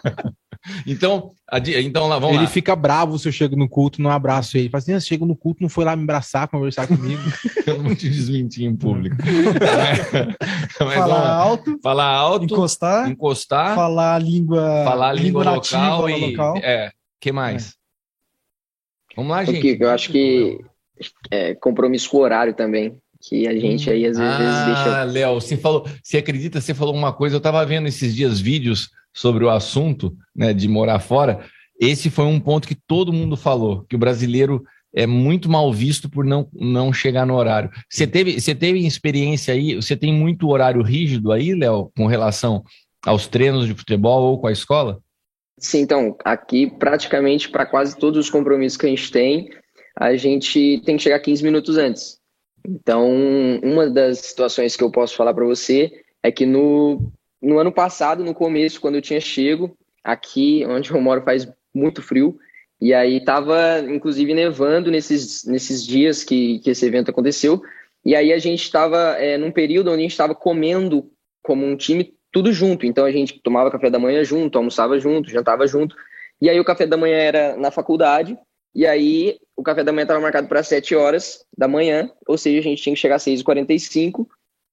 Então, 0.86 1.32
então 1.78 2.08
lá, 2.08 2.20
vamos 2.20 2.36
ele 2.36 2.46
lá. 2.46 2.50
fica 2.50 2.76
bravo 2.76 3.18
se 3.18 3.28
eu 3.28 3.32
chego 3.32 3.56
no 3.56 3.70
culto, 3.70 4.02
não 4.02 4.10
abraço 4.10 4.58
ele. 4.58 4.70
Fala 4.70 4.82
assim, 4.82 4.94
"Ah, 4.94 5.00
chega 5.00 5.26
no 5.26 5.36
culto, 5.36 5.62
não 5.62 5.70
foi 5.70 5.86
lá 5.86 5.96
me 5.96 6.04
abraçar, 6.04 6.48
conversar 6.48 6.88
comigo. 6.88 7.22
Eu 7.66 7.78
não 7.78 7.86
vou 7.86 7.96
te 7.96 8.10
desmentir 8.10 8.66
em 8.66 8.76
público. 8.76 9.16
Mas 10.80 10.94
Falar 10.96 11.30
alto, 11.30 11.80
Falar 11.82 12.08
alto, 12.08 12.46
encostar, 12.46 13.10
encostar, 13.10 13.76
falar 13.76 14.16
a 14.16 14.20
língua, 14.20 14.84
falar 14.84 15.10
a 15.10 15.14
língua, 15.14 15.44
local 15.44 16.08
nativa 16.08 16.12
e. 16.12 16.32
local. 16.32 16.58
É, 16.58 16.92
que 17.22 17.32
mais? 17.32 17.76
Vamos 19.16 19.32
lá, 19.32 19.46
gente. 19.46 19.78
Eu 19.80 19.90
acho 19.90 20.12
que 20.12 20.60
é 21.32 21.54
compromisso 21.56 22.10
com 22.10 22.18
o 22.18 22.22
horário 22.22 22.54
também, 22.54 22.98
que 23.22 23.48
a 23.48 23.58
gente 23.58 23.90
aí 23.90 24.06
às 24.06 24.18
vezes 24.18 24.66
deixa. 24.66 25.02
Ah, 25.02 25.04
Léo, 25.04 25.36
você 25.36 25.56
falou, 25.56 25.88
você 26.02 26.18
acredita, 26.18 26.60
você 26.60 26.74
falou 26.74 26.94
uma 26.94 27.14
coisa, 27.14 27.36
eu 27.36 27.38
estava 27.38 27.66
vendo 27.66 27.88
esses 27.88 28.14
dias 28.16 28.40
vídeos 28.40 28.90
sobre 29.14 29.44
o 29.44 29.50
assunto, 29.50 30.16
né, 30.36 30.54
de 30.54 30.68
morar 30.68 31.00
fora. 31.00 31.46
Esse 31.80 32.10
foi 32.10 32.26
um 32.26 32.40
ponto 32.40 32.68
que 32.68 32.76
todo 32.76 33.14
mundo 33.14 33.36
falou, 33.36 33.86
que 33.90 33.96
o 33.96 34.00
brasileiro 34.00 34.64
é 34.96 35.08
muito 35.08 35.50
mal 35.50 35.74
visto 35.74 36.10
por 36.10 36.24
não, 36.24 36.48
não 36.54 36.94
chegar 36.94 37.26
no 37.26 37.36
horário. 37.36 37.72
Você 37.90 38.06
teve, 38.06 38.40
você 38.40 38.54
teve 38.54 38.86
experiência 38.86 39.54
aí, 39.54 39.76
você 39.76 39.96
tem 39.96 40.14
muito 40.14 40.50
horário 40.50 40.82
rígido 40.84 41.32
aí, 41.32 41.54
Léo, 41.56 41.92
com 41.98 42.06
relação 42.06 42.64
aos 43.06 43.28
treinos 43.28 43.66
de 43.68 43.74
futebol 43.74 44.24
ou 44.24 44.40
com 44.40 44.48
a 44.48 44.52
escola? 44.52 45.00
Sim, 45.58 45.82
então, 45.82 46.16
aqui 46.24 46.70
praticamente 46.70 47.50
para 47.50 47.66
quase 47.66 47.98
todos 47.98 48.20
os 48.20 48.30
compromissos 48.30 48.78
que 48.78 48.86
a 48.86 48.90
gente 48.90 49.12
tem, 49.12 49.50
a 50.00 50.16
gente 50.16 50.82
tem 50.86 50.98
que 50.98 51.04
chegar 51.04 51.20
15 51.20 51.44
minutos 51.44 51.78
antes. 51.78 52.18
Então, 52.66 53.10
uma 53.62 53.90
das 53.90 54.20
situações 54.20 54.76
que 54.76 54.84
eu 54.84 54.92
posso 54.92 55.16
falar 55.16 55.34
para 55.34 55.46
você 55.46 55.92
é 56.22 56.32
que 56.32 56.46
no, 56.46 57.12
no 57.44 57.60
ano 57.60 57.72
passado, 57.72 58.24
no 58.24 58.34
começo, 58.34 58.80
quando 58.80 58.96
eu 58.96 59.02
tinha 59.02 59.20
chego, 59.20 59.78
aqui 60.04 60.66
onde 60.66 60.92
eu 60.92 61.02
moro 61.02 61.22
faz 61.22 61.48
muito 61.74 62.02
frio, 62.02 62.40
e 62.80 62.94
aí 62.94 63.18
estava 63.18 63.80
inclusive 63.80 64.34
nevando 64.34 64.90
nesses, 64.90 65.44
nesses 65.46 65.86
dias 65.86 66.24
que, 66.24 66.60
que 66.60 66.70
esse 66.70 66.86
evento 66.86 67.12
aconteceu, 67.12 67.62
e 68.06 68.16
aí 68.16 68.34
a 68.34 68.38
gente 68.38 68.64
estava 68.64 69.18
é, 69.18 69.38
num 69.38 69.52
período 69.52 69.90
onde 69.90 70.00
a 70.00 70.04
gente 70.04 70.12
estava 70.12 70.34
comendo 70.34 71.12
como 71.42 71.66
um 71.66 71.76
time 71.76 72.14
tudo 72.32 72.52
junto. 72.52 72.86
Então 72.86 73.06
a 73.06 73.12
gente 73.12 73.40
tomava 73.42 73.72
café 73.72 73.90
da 73.90 74.00
manhã 74.00 74.24
junto, 74.24 74.58
almoçava 74.58 75.00
junto, 75.00 75.30
jantava 75.30 75.66
junto. 75.68 75.96
E 76.42 76.50
aí 76.50 76.60
o 76.60 76.66
café 76.66 76.86
da 76.86 76.98
manhã 76.98 77.16
era 77.16 77.56
na 77.56 77.72
faculdade, 77.72 78.38
e 78.76 78.86
aí 78.86 79.38
o 79.56 79.64
café 79.64 79.84
da 79.84 79.92
manhã 79.92 80.04
estava 80.04 80.20
marcado 80.20 80.48
para 80.48 80.64
7 80.64 80.96
horas 80.96 81.46
da 81.58 81.68
manhã, 81.68 82.12
ou 82.28 82.38
seja, 82.38 82.60
a 82.60 82.64
gente 82.64 82.82
tinha 82.82 82.96
que 82.96 83.00
chegar 83.00 83.16
às 83.16 83.24
6h45. 83.24 84.26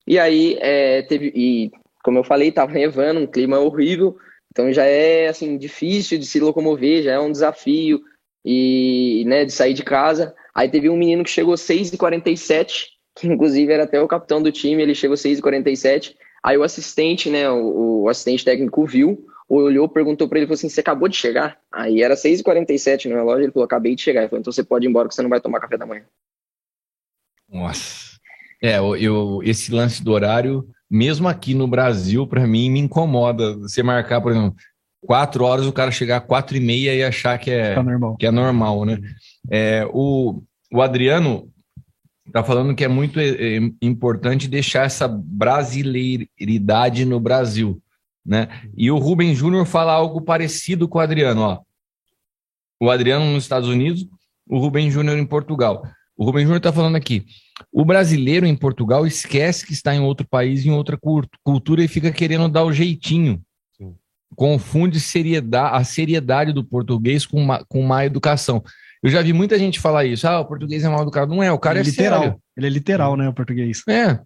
E 0.07 0.19
aí 0.19 0.57
é, 0.61 1.03
teve. 1.03 1.33
E 1.37 1.71
como 2.03 2.19
eu 2.19 2.25
falei, 2.25 2.49
estava 2.49 2.73
nevando, 2.73 3.21
um 3.21 3.27
clima 3.27 3.59
horrível. 3.59 4.17
Então 4.51 4.73
já 4.73 4.85
é 4.85 5.29
assim 5.29 5.57
difícil 5.57 6.19
de 6.19 6.27
se 6.27 6.41
locomover, 6.41 7.03
já 7.03 7.13
é 7.13 7.21
um 7.21 7.31
desafio 7.31 8.01
e 8.45 9.25
né, 9.27 9.45
de 9.45 9.53
sair 9.53 9.75
de 9.75 9.83
casa. 9.83 10.35
Aí 10.55 10.69
teve 10.69 10.89
um 10.89 10.97
menino 10.97 11.23
que 11.23 11.31
chegou 11.31 11.55
6h47, 11.55 12.87
que 13.17 13.27
inclusive 13.27 13.73
era 13.73 13.85
até 13.85 14.01
o 14.01 14.09
capitão 14.09 14.43
do 14.43 14.51
time, 14.51 14.83
ele 14.83 14.95
chegou 14.95 15.17
6h47. 15.17 16.17
Aí 16.43 16.57
o 16.57 16.63
assistente, 16.63 17.31
né, 17.31 17.49
o, 17.51 18.03
o 18.03 18.09
assistente 18.09 18.45
técnico 18.45 18.85
viu, 18.87 19.27
olhou, 19.49 19.89
perguntou 19.89 20.29
para 20.29 20.39
ele, 20.39 20.47
falou 20.47 20.55
assim, 20.55 20.69
você 20.69 20.81
acabou 20.81 21.09
de 21.09 21.17
chegar? 21.17 21.59
Aí 21.73 22.03
era 22.03 22.15
6h47 22.15 23.09
no 23.09 23.17
relógio, 23.17 23.45
ele 23.45 23.53
falou, 23.53 23.65
acabei 23.65 23.95
de 23.95 24.03
chegar. 24.03 24.23
Ele 24.23 24.29
falou, 24.29 24.41
então 24.41 24.53
você 24.53 24.65
pode 24.65 24.87
ir 24.87 24.89
embora 24.89 25.09
que 25.09 25.15
você 25.15 25.23
não 25.23 25.31
vai 25.31 25.41
tomar 25.41 25.61
café 25.61 25.77
da 25.77 25.87
manhã. 25.87 26.05
Nossa. 27.49 28.19
É, 28.63 28.79
eu, 28.79 29.41
esse 29.43 29.73
lance 29.73 30.05
do 30.05 30.13
horário, 30.13 30.69
mesmo 30.91 31.29
aqui 31.29 31.55
no 31.55 31.69
Brasil, 31.69 32.27
para 32.27 32.47
mim, 32.47 32.69
me 32.71 32.81
incomoda. 32.81 33.57
Você 33.59 33.83
marcar, 33.83 34.21
por 34.21 34.33
exemplo, 34.33 34.57
quatro 35.01 35.45
horas, 35.45 35.67
o 35.67 35.73
cara 35.73 35.91
chegar 35.91 36.21
quatro 36.23 36.57
e 36.57 36.61
meia 36.61 36.95
e 36.95 37.03
achar 37.05 37.39
que 37.39 37.51
é, 37.51 37.75
Tá 37.75 37.83
normal. 37.83 38.17
que 38.17 38.27
é 38.27 38.31
normal, 38.31 38.85
né? 38.85 38.99
É, 39.51 39.87
o, 39.93 40.43
o 40.73 40.83
Adriano 40.83 41.49
tá 42.33 42.43
falando 42.45 42.75
que 42.75 42.85
é 42.85 42.89
muito 42.89 43.19
é, 43.21 43.57
é, 43.57 43.61
importante 43.83 44.49
deixar 44.49 44.85
essa 44.85 45.09
brasileiridade 45.09 47.05
no 47.05 47.19
Brasil, 47.21 47.81
né? 48.25 48.49
E 48.77 48.91
o 48.91 48.99
Rubem 48.99 49.35
Júnior 49.35 49.67
fala 49.67 49.93
algo 49.93 50.21
parecido 50.21 50.89
com 50.89 50.99
o 50.99 51.03
Adriano, 51.03 51.41
ó. 51.43 51.61
O 52.83 52.91
Adriano 52.91 53.27
nos 53.27 53.45
Estados 53.45 53.69
Unidos, 53.69 54.07
o 54.49 54.59
Rubem 54.59 54.91
Júnior 54.91 55.19
em 55.19 55.27
Portugal. 55.27 55.83
O 56.21 56.25
Rubem 56.27 56.43
Júnior 56.43 56.59
está 56.59 56.71
falando 56.71 56.97
aqui. 56.97 57.25
O 57.73 57.83
brasileiro 57.83 58.45
em 58.45 58.55
Portugal 58.55 59.07
esquece 59.07 59.67
que 59.67 59.73
está 59.73 59.95
em 59.95 60.01
outro 60.01 60.29
país, 60.29 60.67
em 60.67 60.71
outra 60.71 60.99
cultura 61.43 61.83
e 61.83 61.89
fica 61.89 62.13
querendo 62.13 62.47
dar 62.47 62.63
o 62.63 62.75
jeitinho. 62.75 63.41
Sim. 63.75 63.95
Confunde 64.37 65.01
seriedade, 65.01 65.77
a 65.77 65.83
seriedade 65.83 66.53
do 66.53 66.63
português 66.63 67.25
com 67.25 67.43
má, 67.43 67.65
com 67.67 67.81
má 67.81 68.05
educação. 68.05 68.63
Eu 69.03 69.09
já 69.09 69.23
vi 69.23 69.33
muita 69.33 69.59
gente 69.59 69.81
falar 69.81 70.05
isso. 70.05 70.29
Ah, 70.29 70.41
o 70.41 70.45
português 70.45 70.85
é 70.85 70.91
mal 70.91 71.01
educado. 71.01 71.35
Não 71.35 71.43
é, 71.43 71.51
o 71.51 71.59
cara 71.59 71.79
Ele 71.81 71.89
é 71.89 71.89
é 71.89 71.91
literal. 71.91 72.21
sério. 72.21 72.43
Ele 72.55 72.67
é 72.67 72.71
literal, 72.71 73.17
né, 73.17 73.27
o 73.27 73.33
português. 73.33 73.83
É. 73.89 74.21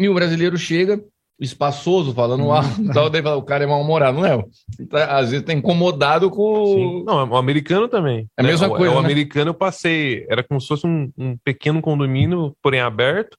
E 0.00 0.08
o 0.08 0.14
brasileiro 0.14 0.58
chega 0.58 1.00
espaçoso, 1.42 2.14
falando 2.14 2.50
alto, 2.52 2.84
tal, 2.94 3.10
daí 3.10 3.22
fala, 3.22 3.36
o 3.36 3.42
cara 3.42 3.64
é 3.64 3.66
mal-humorado. 3.66 4.18
Não 4.18 4.24
é? 4.26 4.42
Tá- 4.88 5.18
Às 5.18 5.30
vezes 5.30 5.44
tá 5.44 5.52
incomodado 5.52 6.30
com. 6.30 6.64
Sim. 6.66 7.04
Não, 7.04 7.28
o 7.28 7.36
americano 7.36 7.88
também. 7.88 8.28
É 8.38 8.42
a 8.42 8.44
mesma 8.44 8.68
o, 8.68 8.76
coisa, 8.76 8.92
O 8.94 9.00
né? 9.00 9.04
americano 9.06 9.50
eu 9.50 9.54
passei, 9.54 10.24
era 10.30 10.42
como 10.42 10.60
se 10.60 10.68
fosse 10.68 10.86
um, 10.86 11.10
um 11.18 11.36
pequeno 11.44 11.82
condomínio, 11.82 12.56
porém 12.62 12.80
aberto. 12.80 13.36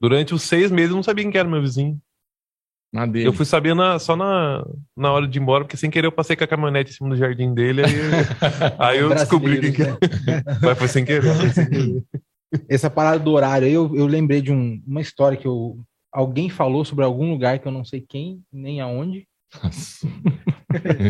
Durante 0.00 0.34
os 0.34 0.42
seis 0.42 0.70
meses 0.70 0.90
eu 0.90 0.96
não 0.96 1.02
sabia 1.02 1.24
quem 1.24 1.30
que 1.32 1.38
era 1.38 1.48
meu 1.48 1.60
vizinho. 1.60 1.98
Na 2.92 3.06
dele. 3.06 3.26
Eu 3.26 3.32
fui 3.32 3.46
saber 3.46 3.74
na- 3.74 3.98
só 3.98 4.14
na, 4.14 4.64
na 4.96 5.10
hora 5.12 5.26
de 5.26 5.38
ir 5.38 5.40
embora, 5.42 5.64
porque 5.64 5.76
sem 5.78 5.90
querer 5.90 6.06
eu 6.08 6.12
passei 6.12 6.36
com 6.36 6.44
a 6.44 6.46
caminhonete 6.46 6.90
em 6.90 6.94
cima 6.94 7.08
do 7.10 7.16
jardim 7.16 7.54
dele, 7.54 7.82
aí, 7.84 7.92
aí 8.78 8.98
eu 8.98 9.08
descobri 9.08 9.60
quem 9.60 9.72
que 9.72 9.82
era. 9.82 9.98
Mas 10.60 10.78
foi 10.78 10.88
sem 10.88 11.04
querer. 11.04 11.34
Foi 11.34 11.48
sem 11.50 11.68
querer. 11.70 12.04
Essa 12.68 12.90
parada 12.90 13.18
do 13.18 13.32
horário, 13.32 13.66
aí 13.66 13.72
eu, 13.72 13.90
eu 13.96 14.06
lembrei 14.06 14.42
de 14.42 14.52
um- 14.52 14.82
uma 14.86 15.00
história 15.00 15.38
que 15.38 15.46
eu, 15.46 15.78
alguém 16.12 16.48
falou 16.50 16.84
sobre 16.84 17.04
algum 17.04 17.30
lugar 17.30 17.58
que 17.58 17.66
eu 17.66 17.72
não 17.72 17.84
sei 17.84 18.00
quem, 18.06 18.40
nem 18.52 18.80
aonde. 18.80 19.26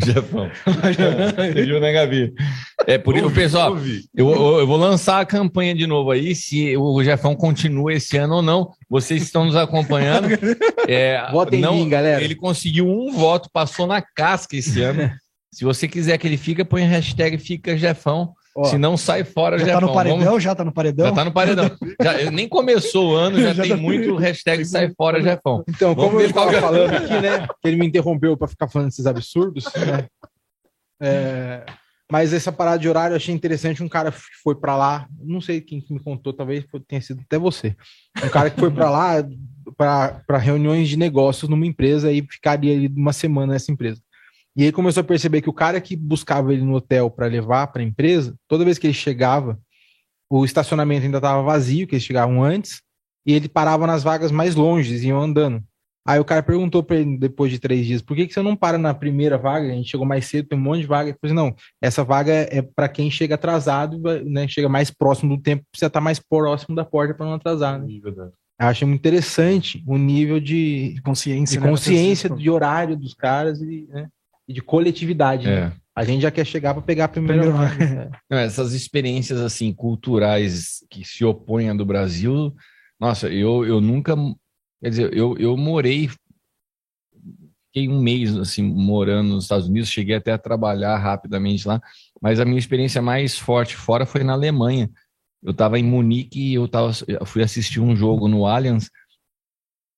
Jefão. 0.04 0.50
Você 0.66 1.64
viu, 1.64 1.80
né, 1.80 1.92
Gabi? 1.92 2.32
É 2.86 2.98
por 2.98 3.16
isso, 3.16 3.30
pessoal, 3.30 3.76
eu, 4.14 4.30
eu- 4.58 4.66
vou 4.66 4.76
lançar 4.76 5.20
a 5.20 5.26
campanha 5.26 5.74
de 5.74 5.86
novo 5.86 6.10
aí, 6.10 6.34
se 6.34 6.76
o 6.76 7.02
Jefão 7.04 7.36
continua 7.36 7.92
esse 7.92 8.16
ano 8.16 8.36
ou 8.36 8.42
não. 8.42 8.70
Vocês 8.88 9.22
estão 9.22 9.44
nos 9.44 9.56
acompanhando. 9.56 10.28
É, 10.88 11.30
Votem 11.30 11.60
em 11.60 11.62
não, 11.62 11.76
mim, 11.76 11.88
galera. 11.88 12.20
Ele 12.24 12.34
conseguiu 12.34 12.88
um 12.88 13.12
voto, 13.12 13.48
passou 13.52 13.86
na 13.86 14.02
casca 14.02 14.56
esse 14.56 14.82
ano. 14.82 15.08
Se 15.52 15.64
você 15.64 15.86
quiser 15.86 16.18
que 16.18 16.26
ele 16.26 16.36
fique, 16.36 16.64
põe 16.64 16.82
a 16.82 16.88
hashtag 16.88 17.38
Fica 17.38 17.76
Jefão. 17.76 18.32
Ó, 18.54 18.64
Se 18.64 18.76
não, 18.76 18.96
sai 18.98 19.24
fora, 19.24 19.58
já 19.58 19.64
Jefão. 19.64 19.80
tá 19.80 19.86
no 19.86 19.94
paredão? 19.94 20.18
Vamos- 20.20 20.42
Já 20.42 20.54
tá 20.54 20.64
no 20.64 20.72
paredão? 20.72 21.06
Já 21.06 21.12
tá 21.12 21.24
no 21.24 21.32
paredão. 21.32 21.70
Já- 22.02 22.30
nem 22.30 22.46
começou 22.48 23.12
o 23.12 23.14
ano, 23.14 23.38
já, 23.40 23.54
Já 23.54 23.62
tem 23.62 23.72
tá- 23.72 23.76
muito 23.78 24.14
hashtag 24.16 24.64
sai 24.66 24.92
fora, 24.94 25.22
Jefão. 25.22 25.64
Então, 25.68 25.94
Vamos 25.94 26.10
como 26.10 26.20
eu 26.20 26.26
estava 26.26 26.54
é. 26.56 26.60
falando 26.60 26.90
aqui, 26.94 27.20
né? 27.20 27.46
Que 27.62 27.68
ele 27.68 27.76
me 27.76 27.86
interrompeu 27.86 28.36
para 28.36 28.48
ficar 28.48 28.68
falando 28.68 28.88
esses 28.88 29.06
absurdos, 29.06 29.64
né? 29.74 30.06
É, 31.00 31.64
mas 32.10 32.32
essa 32.32 32.52
parada 32.52 32.78
de 32.78 32.88
horário 32.88 33.14
eu 33.14 33.16
achei 33.16 33.34
interessante. 33.34 33.82
Um 33.82 33.88
cara 33.88 34.12
que 34.12 34.18
foi 34.42 34.54
para 34.54 34.76
lá, 34.76 35.06
não 35.20 35.40
sei 35.40 35.60
quem 35.60 35.80
que 35.80 35.92
me 35.92 35.98
contou, 36.00 36.32
talvez 36.32 36.64
tenha 36.86 37.00
sido 37.00 37.22
até 37.24 37.38
você. 37.38 37.74
Um 38.22 38.28
cara 38.28 38.50
que 38.50 38.60
foi 38.60 38.70
para 38.70 38.90
lá 38.90 39.24
para 39.76 40.38
reuniões 40.38 40.88
de 40.88 40.96
negócios 40.98 41.48
numa 41.48 41.66
empresa 41.66 42.12
e 42.12 42.20
ficaria 42.30 42.74
ali 42.74 42.88
uma 42.94 43.12
semana 43.12 43.54
nessa 43.54 43.72
empresa. 43.72 44.00
E 44.56 44.64
aí 44.64 44.72
começou 44.72 45.00
a 45.00 45.04
perceber 45.04 45.40
que 45.40 45.48
o 45.48 45.54
cara 45.54 45.80
que 45.80 45.96
buscava 45.96 46.52
ele 46.52 46.62
no 46.62 46.74
hotel 46.74 47.10
para 47.10 47.26
levar 47.26 47.68
para 47.68 47.82
a 47.82 47.84
empresa, 47.84 48.34
toda 48.46 48.64
vez 48.64 48.78
que 48.78 48.86
ele 48.86 48.94
chegava, 48.94 49.58
o 50.30 50.44
estacionamento 50.44 51.04
ainda 51.04 51.18
estava 51.18 51.42
vazio, 51.42 51.86
que 51.86 51.94
eles 51.94 52.04
chegavam 52.04 52.42
antes, 52.42 52.82
e 53.26 53.32
ele 53.32 53.48
parava 53.48 53.86
nas 53.86 54.02
vagas 54.02 54.30
mais 54.30 54.54
longe, 54.54 54.94
iam 55.06 55.20
andando. 55.20 55.62
Aí 56.04 56.18
o 56.18 56.24
cara 56.24 56.42
perguntou 56.42 56.82
para 56.82 56.96
ele 56.96 57.16
depois 57.16 57.52
de 57.52 57.60
três 57.60 57.86
dias, 57.86 58.02
por 58.02 58.16
que, 58.16 58.26
que 58.26 58.34
você 58.34 58.42
não 58.42 58.56
para 58.56 58.76
na 58.76 58.92
primeira 58.92 59.38
vaga? 59.38 59.68
A 59.68 59.74
gente 59.74 59.88
chegou 59.88 60.04
mais 60.04 60.26
cedo, 60.26 60.48
tem 60.48 60.58
um 60.58 60.62
monte 60.62 60.80
de 60.80 60.86
vaga. 60.86 61.10
Ele 61.10 61.18
falou 61.20 61.32
assim, 61.32 61.48
não, 61.50 61.56
essa 61.80 62.02
vaga 62.02 62.32
é 62.32 62.60
para 62.60 62.88
quem 62.88 63.08
chega 63.08 63.36
atrasado, 63.36 63.98
né? 64.24 64.48
Chega 64.48 64.68
mais 64.68 64.90
próximo 64.90 65.36
do 65.36 65.42
tempo, 65.42 65.64
precisa 65.70 65.86
estar 65.86 66.00
mais 66.00 66.18
próximo 66.18 66.74
da 66.74 66.84
porta 66.84 67.14
para 67.14 67.26
não 67.26 67.34
atrasar. 67.34 67.80
Né? 67.80 68.00
Eu 68.60 68.66
achei 68.66 68.86
muito 68.86 69.00
interessante 69.00 69.82
o 69.86 69.96
nível 69.96 70.40
de, 70.40 71.00
consciência, 71.04 71.58
de 71.58 71.64
né, 71.64 71.70
consciência 71.70 72.28
pessoa. 72.28 72.40
de 72.40 72.50
horário 72.50 72.96
dos 72.96 73.14
caras 73.14 73.60
e, 73.60 73.86
né, 73.88 74.08
e 74.48 74.52
de 74.52 74.60
coletividade. 74.60 75.48
É. 75.48 75.68
né? 75.68 75.72
A 75.94 76.04
gente 76.04 76.22
já 76.22 76.30
quer 76.30 76.46
chegar 76.46 76.72
para 76.72 76.82
pegar 76.82 77.04
a 77.04 77.08
primeira 77.08 77.42
Primeiro 77.42 77.58
vaga. 77.58 78.10
né? 78.30 78.44
Essas 78.44 78.72
experiências 78.72 79.40
assim 79.40 79.72
culturais 79.72 80.78
que 80.90 81.04
se 81.04 81.24
opõem 81.24 81.68
à 81.68 81.74
do 81.74 81.84
Brasil, 81.84 82.54
nossa, 82.98 83.28
eu, 83.28 83.64
eu 83.66 83.80
nunca, 83.80 84.16
quer 84.80 84.88
dizer, 84.88 85.12
eu, 85.12 85.36
eu 85.36 85.56
morei, 85.56 86.08
fiquei 87.66 87.88
um 87.88 88.00
mês 88.00 88.36
assim 88.36 88.62
morando 88.62 89.30
nos 89.30 89.44
Estados 89.44 89.66
Unidos, 89.66 89.90
cheguei 89.90 90.16
até 90.16 90.32
a 90.32 90.38
trabalhar 90.38 90.96
rapidamente 90.98 91.66
lá, 91.66 91.80
mas 92.20 92.40
a 92.40 92.44
minha 92.44 92.58
experiência 92.58 93.02
mais 93.02 93.36
forte 93.38 93.76
fora 93.76 94.06
foi 94.06 94.22
na 94.22 94.32
Alemanha. 94.32 94.90
Eu 95.42 95.50
estava 95.50 95.78
em 95.78 95.82
Munique 95.82 96.40
e 96.40 96.54
eu, 96.54 96.68
tava, 96.68 96.92
eu 97.08 97.26
fui 97.26 97.42
assistir 97.42 97.80
um 97.80 97.96
jogo 97.96 98.28
no 98.28 98.46
Allianz 98.46 98.88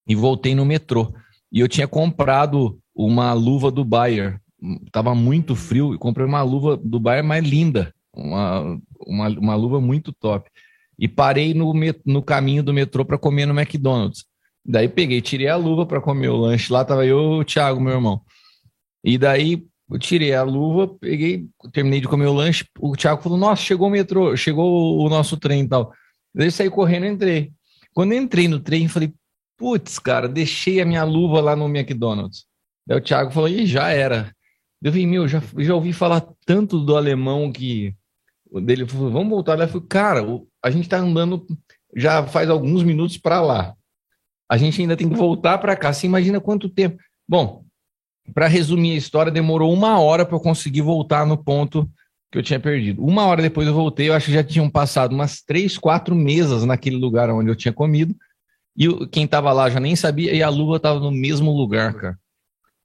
e 0.09 0.15
voltei 0.15 0.55
no 0.55 0.65
metrô. 0.65 1.15
E 1.53 1.61
eu 1.61 1.69
tinha 1.69 1.87
comprado 1.87 2.81
uma 2.95 3.33
luva 3.33 3.71
do 3.71 3.85
Bayer. 3.85 4.41
Tava 4.93 5.15
muito 5.15 5.55
frio 5.55 5.95
e 5.95 5.99
comprei 5.99 6.27
uma 6.27 6.43
luva 6.43 6.77
do 6.77 7.01
Bayer 7.01 7.25
mais 7.25 7.45
linda. 7.45 7.93
Uma, 8.15 8.79
uma, 9.07 9.29
uma 9.29 9.55
luva 9.55 9.81
muito 9.81 10.13
top. 10.13 10.49
E 10.99 11.09
parei 11.09 11.53
no, 11.53 11.73
no 12.07 12.23
caminho 12.23 12.63
do 12.63 12.73
metrô 12.73 13.05
para 13.05 13.19
comer 13.19 13.47
no 13.47 13.59
McDonald's. 13.59 14.25
Daí 14.65 14.89
peguei, 14.89 15.21
tirei 15.21 15.49
a 15.49 15.57
luva 15.57 15.85
para 15.85 16.01
comer 16.01 16.29
o 16.29 16.37
lanche. 16.37 16.73
Lá 16.73 16.85
tava 16.85 17.05
eu 17.05 17.19
o 17.19 17.45
Thiago, 17.45 17.81
meu 17.81 17.95
irmão. 17.95 18.23
E 19.03 19.19
daí 19.19 19.67
eu 19.91 19.99
tirei 19.99 20.35
a 20.35 20.43
luva, 20.43 20.89
peguei, 20.99 21.47
terminei 21.73 22.01
de 22.01 22.09
comer 22.09 22.27
o 22.27 22.33
lanche. 22.33 22.65
O 22.79 22.97
Thiago 22.97 23.23
falou: 23.23 23.37
Nossa, 23.37 23.63
chegou 23.63 23.89
o 23.89 23.91
metrô, 23.91 24.35
chegou 24.37 24.99
o 24.99 25.09
nosso 25.11 25.37
trem 25.37 25.63
e 25.63 25.69
tal. 25.69 25.93
Daí 26.35 26.47
eu 26.47 26.53
saí 26.53 26.71
correndo 26.71 27.05
e 27.05 27.11
entrei. 27.11 27.53
Quando 27.93 28.15
entrei 28.15 28.49
no 28.49 28.59
trem, 28.59 28.89
falei: 28.89 29.13
Putz, 29.59 29.99
cara, 29.99 30.29
deixei 30.29 30.81
a 30.81 30.87
minha 30.87 31.05
luva 31.05 31.41
lá 31.41 31.55
no 31.55 31.67
McDonald's. 31.67 32.47
Daí 32.87 32.99
o 32.99 33.01
Thiago 33.01 33.31
falou: 33.31 33.49
Ih, 33.49 33.67
já 33.67 33.91
era. 33.91 34.35
Eu 34.83 34.93
falei: 34.93 35.07
Meu, 35.07 35.27
já, 35.29 35.43
já 35.59 35.75
ouvi 35.75 35.93
falar 35.93 36.27
tanto 36.45 36.79
do 36.79 36.97
alemão 36.97 37.51
que. 37.53 37.95
Dele 38.63 38.87
falou: 38.87 39.11
Vamos 39.11 39.31
voltar 39.31 39.59
lá. 39.59 39.65
Eu 39.65 39.69
falei: 39.69 39.87
Cara, 39.89 40.21
a 40.63 40.71
gente 40.71 40.89
tá 40.89 40.99
andando 40.99 41.47
já 41.97 42.27
faz 42.27 42.51
alguns 42.51 42.83
minutos 42.83 43.17
para 43.17 43.41
lá. 43.41 43.75
A 44.51 44.57
gente 44.57 44.81
ainda 44.81 44.97
tem 44.97 45.09
que 45.09 45.15
voltar 45.17 45.59
para 45.59 45.77
cá. 45.77 45.93
Você 45.93 46.07
imagina 46.07 46.41
quanto 46.41 46.69
tempo. 46.69 47.01
Bom, 47.27 47.65
para 48.35 48.49
resumir 48.49 48.93
a 48.93 48.99
história, 48.99 49.33
demorou 49.33 49.73
uma 49.73 49.99
hora 50.01 50.27
para 50.27 50.37
eu 50.37 50.41
conseguir 50.41 50.83
voltar 50.83 51.27
no 51.27 51.37
ponto 51.37 51.89
que 52.31 52.39
eu 52.39 52.43
tinha 52.43 52.59
perdido. 52.59 53.05
Uma 53.05 53.27
hora 53.27 53.43
depois 53.43 53.67
eu 53.67 53.75
voltei, 53.75 54.09
eu 54.09 54.15
acho 54.15 54.27
que 54.27 54.33
já 54.33 54.43
tinham 54.43 54.69
passado 54.69 55.13
umas 55.13 55.41
três, 55.41 55.79
quatro 55.79 56.15
mesas 56.15 56.65
naquele 56.65 56.97
lugar 56.97 57.31
onde 57.31 57.49
eu 57.49 57.57
tinha 57.57 57.73
comido. 57.73 58.15
E 58.77 59.07
quem 59.07 59.27
tava 59.27 59.53
lá 59.53 59.71
já 59.71 59.79
nem 59.79 59.95
sabia, 59.95 60.35
e 60.35 60.43
a 60.43 60.49
luva 60.49 60.81
tava 60.81 60.99
no 60.99 61.13
mesmo 61.13 61.53
lugar, 61.53 61.95
cara. 61.95 62.19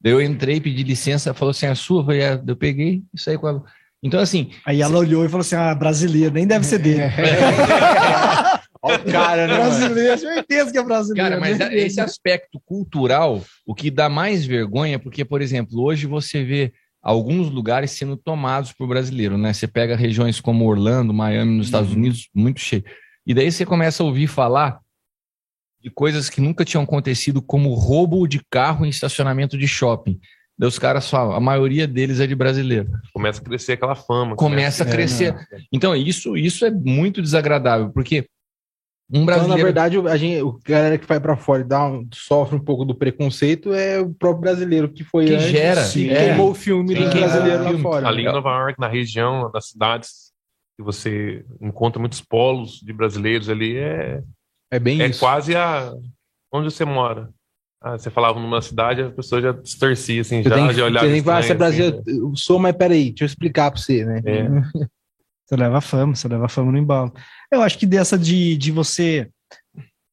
Daí 0.01 0.13
eu 0.13 0.21
entrei, 0.21 0.61
pedi 0.61 0.83
licença, 0.83 1.33
falou 1.33 1.51
assim: 1.51 1.65
a 1.65 1.75
sua? 1.75 2.01
Eu 2.01 2.05
falei, 2.05 2.21
"É." 2.21 2.41
eu 2.45 2.55
peguei 2.55 3.03
e 3.13 3.19
saí 3.19 3.37
com 3.37 3.47
a 3.47 3.51
luva. 3.51 3.65
Então, 4.01 4.19
assim. 4.19 4.51
Aí 4.65 4.81
ela 4.81 4.97
olhou 4.97 5.25
e 5.25 5.29
falou 5.29 5.41
assim: 5.41 5.55
ah, 5.55 5.75
brasileiro, 5.75 6.33
nem 6.33 6.47
deve 6.47 6.65
ser 6.65 6.79
dele. 6.79 7.03
Olha 8.81 8.97
o 8.97 9.11
cara, 9.11 9.47
né? 9.47 9.55
brasileiro, 9.55 10.17
certeza 10.17 10.71
que 10.71 10.77
é 10.77 10.83
brasileiro. 10.83 11.29
Cara, 11.29 11.39
mas 11.39 11.59
né? 11.59 11.75
esse 11.75 11.99
aspecto 11.99 12.61
cultural, 12.65 13.43
o 13.65 13.75
que 13.75 13.91
dá 13.91 14.07
mais 14.07 14.45
vergonha, 14.45 14.95
é 14.95 14.97
porque, 14.97 15.25
por 15.25 15.41
exemplo, 15.41 15.81
hoje 15.81 16.07
você 16.07 16.43
vê 16.43 16.71
alguns 17.01 17.49
lugares 17.49 17.91
sendo 17.91 18.15
tomados 18.15 18.71
por 18.71 18.87
brasileiro, 18.87 19.37
né? 19.37 19.51
Você 19.51 19.67
pega 19.67 19.95
regiões 19.97 20.39
como 20.39 20.65
Orlando, 20.65 21.13
Miami, 21.13 21.57
nos 21.57 21.67
Estados 21.67 21.91
Unidos, 21.91 22.29
muito 22.33 22.61
cheio. 22.61 22.83
E 23.27 23.33
daí 23.33 23.51
você 23.51 23.65
começa 23.65 24.01
a 24.01 24.05
ouvir 24.05 24.27
falar 24.27 24.79
de 25.81 25.89
coisas 25.89 26.29
que 26.29 26.41
nunca 26.41 26.65
tinham 26.65 26.83
acontecido, 26.83 27.41
como 27.41 27.73
roubo 27.73 28.27
de 28.27 28.41
carro 28.49 28.85
em 28.85 28.89
estacionamento 28.89 29.57
de 29.57 29.67
shopping. 29.67 30.19
Daí 30.57 30.67
os 30.67 30.77
caras 30.77 31.09
falam, 31.09 31.33
a 31.33 31.39
maioria 31.39 31.87
deles 31.87 32.19
é 32.19 32.27
de 32.27 32.35
brasileiro. 32.35 32.89
Começa 33.13 33.39
a 33.41 33.43
crescer 33.43 33.73
aquela 33.73 33.95
fama. 33.95 34.35
Começa 34.35 34.83
a 34.83 34.87
É, 34.87 34.91
crescer. 34.91 35.33
né? 35.33 35.45
Então, 35.71 35.95
isso, 35.95 36.35
isso 36.35 36.65
é 36.65 36.69
muito 36.71 37.21
desagradável, 37.21 37.89
porque 37.91 38.25
um 39.09 39.23
Então, 39.23 39.25
brasileiro. 39.25 39.57
na 39.57 39.63
verdade, 39.63 39.97
a 40.09 40.17
gente, 40.17 40.41
o 40.41 40.59
galera 40.63 40.97
que 40.97 41.07
vai 41.07 41.17
pra 41.19 41.37
fora 41.37 41.61
e 41.61 41.65
dá 41.65 41.87
um- 41.87 42.05
sofre 42.13 42.57
um 42.57 42.63
pouco 42.63 42.83
do 42.83 42.93
preconceito 42.93 43.73
é 43.73 43.99
o 44.01 44.13
próprio 44.13 44.41
brasileiro 44.41 44.89
que 44.91 45.03
foi 45.03 45.27
Que 45.27 45.33
antes 45.35 45.47
gera, 45.47 45.81
e 45.81 45.85
sim, 45.85 46.07
queimou 46.09 46.49
é. 46.49 46.51
o 46.51 46.53
filme 46.53 46.89
Sim, 46.93 47.05
do 47.05 47.09
queimou 47.09 47.29
brasileiro 47.29 47.63
lá 47.63 47.79
fora. 47.79 48.07
Ali 48.09 48.21
em 48.23 48.25
Nova 48.25 48.49
York, 48.49 48.79
na 48.79 48.87
região, 48.89 49.49
nas 49.53 49.69
cidades, 49.69 50.33
que 50.77 50.83
você 50.83 51.43
encontra 51.61 51.99
muitos 51.99 52.19
polos 52.21 52.81
de 52.81 52.91
brasileiros 52.93 53.49
ali, 53.49 53.77
é, 53.77 54.21
É 54.71 54.79
bem 54.79 55.01
é 55.01 55.07
isso. 55.07 55.19
quase 55.19 55.55
a 55.55 55.93
onde 56.51 56.71
você 56.71 56.85
mora. 56.85 57.29
Ah, 57.81 57.97
você 57.97 58.09
falava 58.09 58.39
numa 58.39 58.61
cidade, 58.61 59.01
a 59.01 59.09
pessoa 59.09 59.41
já 59.41 59.51
distorcia, 59.53 60.21
assim, 60.21 60.43
Você 60.43 60.49
já, 60.49 60.55
tem 60.55 60.73
já 60.73 60.85
olhava 60.85 61.05
você 61.05 61.11
tem 61.13 61.21
que 61.21 61.25
falar, 61.25 61.43
você 61.43 61.51
é 61.51 61.53
estranho, 61.53 61.71
assim, 61.71 61.91
brasileiro, 61.91 62.25
eu 62.25 62.35
sou, 62.35 62.59
mas 62.59 62.75
peraí, 62.75 63.09
deixa 63.09 63.23
eu 63.23 63.27
explicar 63.27 63.71
pra 63.71 63.79
você, 63.79 64.05
né? 64.05 64.21
É. 64.25 64.47
Você 65.49 65.55
leva 65.55 65.81
fama, 65.81 66.13
você 66.13 66.27
leva 66.27 66.47
fama 66.47 66.71
no 66.71 66.77
embalo. 66.77 67.11
Eu 67.51 67.63
acho 67.63 67.75
que 67.79 67.87
dessa 67.87 68.19
de, 68.19 68.55
de 68.55 68.71
você 68.71 69.27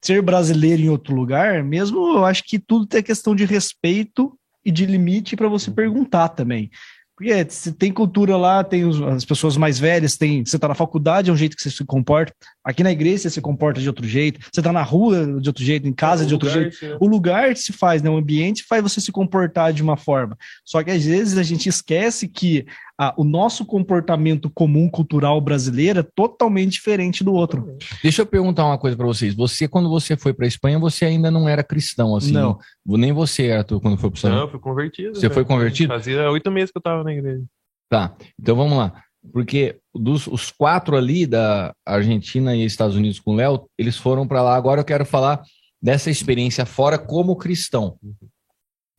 ser 0.02 0.22
brasileiro 0.22 0.80
em 0.80 0.88
outro 0.88 1.14
lugar, 1.14 1.62
mesmo 1.62 2.16
eu 2.16 2.24
acho 2.24 2.42
que 2.42 2.58
tudo 2.58 2.86
tem 2.86 3.02
questão 3.02 3.36
de 3.36 3.44
respeito 3.44 4.34
e 4.64 4.70
de 4.70 4.86
limite 4.86 5.36
para 5.36 5.46
você 5.46 5.70
perguntar 5.70 6.30
também. 6.30 6.70
Porque 7.16 7.46
se 7.48 7.72
tem 7.72 7.90
cultura 7.90 8.36
lá, 8.36 8.62
tem 8.62 8.84
os- 8.84 9.00
as 9.00 9.24
pessoas 9.24 9.56
mais 9.56 9.78
velhas, 9.78 10.18
tem, 10.18 10.44
você 10.44 10.58
tá 10.58 10.68
na 10.68 10.74
faculdade, 10.74 11.30
é 11.30 11.32
um 11.32 11.36
jeito 11.36 11.56
que 11.56 11.62
você 11.62 11.70
se 11.70 11.82
comporta. 11.82 12.34
Aqui 12.62 12.82
na 12.82 12.92
igreja 12.92 13.20
você 13.22 13.30
se 13.30 13.40
comporta 13.40 13.80
de 13.80 13.88
outro 13.88 14.06
jeito, 14.06 14.38
você 14.52 14.60
tá 14.60 14.70
na 14.70 14.82
rua 14.82 15.40
de 15.40 15.48
outro 15.48 15.64
jeito, 15.64 15.88
em 15.88 15.94
casa 15.94 16.24
O 16.24 16.26
de 16.26 16.34
outro 16.34 16.50
jeito. 16.50 16.76
sim. 16.76 16.94
O 17.00 17.06
lugar 17.06 17.56
se 17.56 17.72
faz, 17.72 18.02
né? 18.02 18.10
O 18.10 18.18
ambiente 18.18 18.64
faz 18.68 18.82
você 18.82 19.00
se 19.00 19.10
comportar 19.10 19.72
de 19.72 19.82
uma 19.82 19.96
forma. 19.96 20.36
Só 20.62 20.82
que 20.82 20.90
às 20.90 21.04
vezes 21.04 21.38
a 21.38 21.42
gente 21.42 21.68
esquece 21.70 22.28
que 22.28 22.66
ah, 22.98 23.14
o 23.16 23.24
nosso 23.24 23.64
comportamento 23.66 24.48
comum 24.48 24.88
cultural 24.88 25.38
brasileiro 25.40 26.00
é 26.00 26.02
totalmente 26.02 26.72
diferente 26.72 27.22
do 27.22 27.34
outro. 27.34 27.76
Deixa 28.02 28.22
eu 28.22 28.26
perguntar 28.26 28.64
uma 28.64 28.78
coisa 28.78 28.96
para 28.96 29.06
vocês. 29.06 29.34
Você, 29.34 29.68
quando 29.68 29.90
você 29.90 30.16
foi 30.16 30.32
para 30.32 30.46
Espanha, 30.46 30.78
você 30.78 31.04
ainda 31.04 31.30
não 31.30 31.46
era 31.46 31.62
cristão, 31.62 32.16
assim? 32.16 32.32
Não. 32.32 32.58
Nem 32.86 33.12
você, 33.12 33.52
Arthur, 33.52 33.80
quando 33.80 33.98
foi 33.98 34.10
para 34.10 34.30
Não, 34.30 34.36
Espanha. 34.36 34.46
eu 34.46 34.50
fui 34.50 34.60
convertido. 34.60 35.14
Você 35.14 35.28
já. 35.28 35.30
foi 35.30 35.44
convertido? 35.44 35.92
Fazia 35.92 36.30
oito 36.30 36.50
meses 36.50 36.70
que 36.70 36.78
eu 36.78 36.82
tava 36.82 37.04
na 37.04 37.12
igreja. 37.12 37.44
Tá. 37.90 38.16
Então 38.40 38.56
vamos 38.56 38.78
lá. 38.78 39.02
Porque 39.32 39.78
dos 39.94 40.26
os 40.26 40.50
quatro 40.50 40.96
ali 40.96 41.26
da 41.26 41.74
Argentina 41.84 42.54
e 42.56 42.64
Estados 42.64 42.96
Unidos 42.96 43.20
com 43.20 43.32
o 43.32 43.36
Léo, 43.36 43.68
eles 43.76 43.96
foram 43.96 44.26
para 44.26 44.42
lá. 44.42 44.56
Agora 44.56 44.80
eu 44.80 44.84
quero 44.84 45.04
falar 45.04 45.42
dessa 45.82 46.10
experiência 46.10 46.64
fora 46.64 46.98
como 46.98 47.36
cristão. 47.36 47.98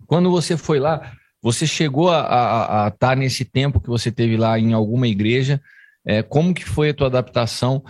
Quando 0.05 0.29
você 0.29 0.55
foi 0.55 0.79
lá, 0.79 1.13
você 1.41 1.67
chegou 1.67 2.09
a 2.11 2.89
estar 2.93 3.15
nesse 3.15 3.45
tempo 3.45 3.79
que 3.79 3.89
você 3.89 4.11
teve 4.11 4.37
lá 4.37 4.57
em 4.59 4.73
alguma 4.73 5.07
igreja? 5.07 5.61
É, 6.05 6.23
como 6.23 6.53
que 6.53 6.65
foi 6.65 6.89
a 6.89 6.93
tua 6.93 7.07
adaptação? 7.07 7.83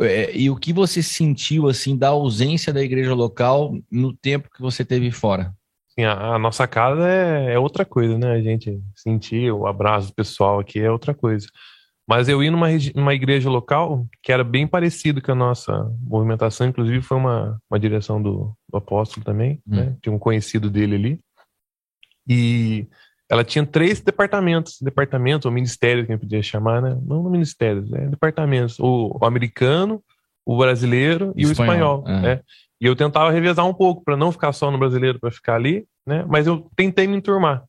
É, 0.00 0.36
e 0.36 0.50
o 0.50 0.56
que 0.56 0.72
você 0.72 1.02
sentiu 1.02 1.68
assim 1.68 1.96
da 1.96 2.08
ausência 2.08 2.72
da 2.72 2.82
igreja 2.82 3.14
local 3.14 3.72
no 3.90 4.12
tempo 4.12 4.48
que 4.54 4.60
você 4.60 4.84
teve 4.84 5.10
fora? 5.10 5.52
Assim, 5.90 6.04
a, 6.04 6.34
a 6.34 6.38
nossa 6.38 6.66
casa 6.66 7.08
é, 7.08 7.54
é 7.54 7.58
outra 7.58 7.84
coisa, 7.84 8.16
né? 8.18 8.32
A 8.32 8.40
gente 8.40 8.80
sentir 8.94 9.50
o 9.52 9.66
abraço 9.66 10.08
do 10.08 10.14
pessoal 10.14 10.60
aqui 10.60 10.78
é 10.78 10.90
outra 10.90 11.14
coisa. 11.14 11.46
Mas 12.08 12.28
eu 12.28 12.42
ia 12.42 12.50
numa, 12.50 12.66
numa 12.94 13.14
igreja 13.14 13.48
local 13.48 14.04
que 14.22 14.32
era 14.32 14.42
bem 14.42 14.66
parecido 14.66 15.22
com 15.22 15.30
a 15.30 15.34
nossa 15.34 15.88
movimentação, 16.00 16.66
inclusive 16.66 17.02
foi 17.02 17.16
uma, 17.16 17.56
uma 17.70 17.78
direção 17.78 18.20
do, 18.20 18.52
do 18.68 18.78
apóstolo 18.78 19.24
também, 19.24 19.60
Hum. 19.66 19.76
né? 19.76 19.96
Tinha 20.02 20.12
um 20.12 20.18
conhecido 20.18 20.68
dele 20.68 20.96
ali. 20.96 21.20
E 22.30 22.86
ela 23.28 23.42
tinha 23.42 23.66
três 23.66 24.00
departamentos, 24.00 24.78
departamentos 24.80 25.46
ou 25.46 25.50
ministérios 25.50 26.06
que 26.06 26.12
a 26.12 26.14
gente 26.14 26.22
podia 26.22 26.42
chamar, 26.42 26.80
né? 26.80 26.96
Não 27.02 27.28
ministérios, 27.28 27.92
é 27.92 28.06
departamentos. 28.06 28.78
O, 28.78 29.18
o 29.20 29.26
americano, 29.26 30.00
o 30.46 30.56
brasileiro 30.56 31.32
e 31.36 31.42
Espanhol, 31.42 31.98
o 31.98 32.02
espanhol, 32.02 32.04
é. 32.06 32.20
né? 32.22 32.40
E 32.80 32.86
eu 32.86 32.94
tentava 32.94 33.32
revezar 33.32 33.66
um 33.66 33.74
pouco 33.74 34.04
para 34.04 34.16
não 34.16 34.30
ficar 34.30 34.52
só 34.52 34.70
no 34.70 34.78
brasileiro, 34.78 35.18
para 35.18 35.32
ficar 35.32 35.56
ali, 35.56 35.84
né? 36.06 36.24
Mas 36.28 36.46
eu 36.46 36.70
tentei 36.76 37.08
me 37.08 37.16
enturmar. 37.16 37.64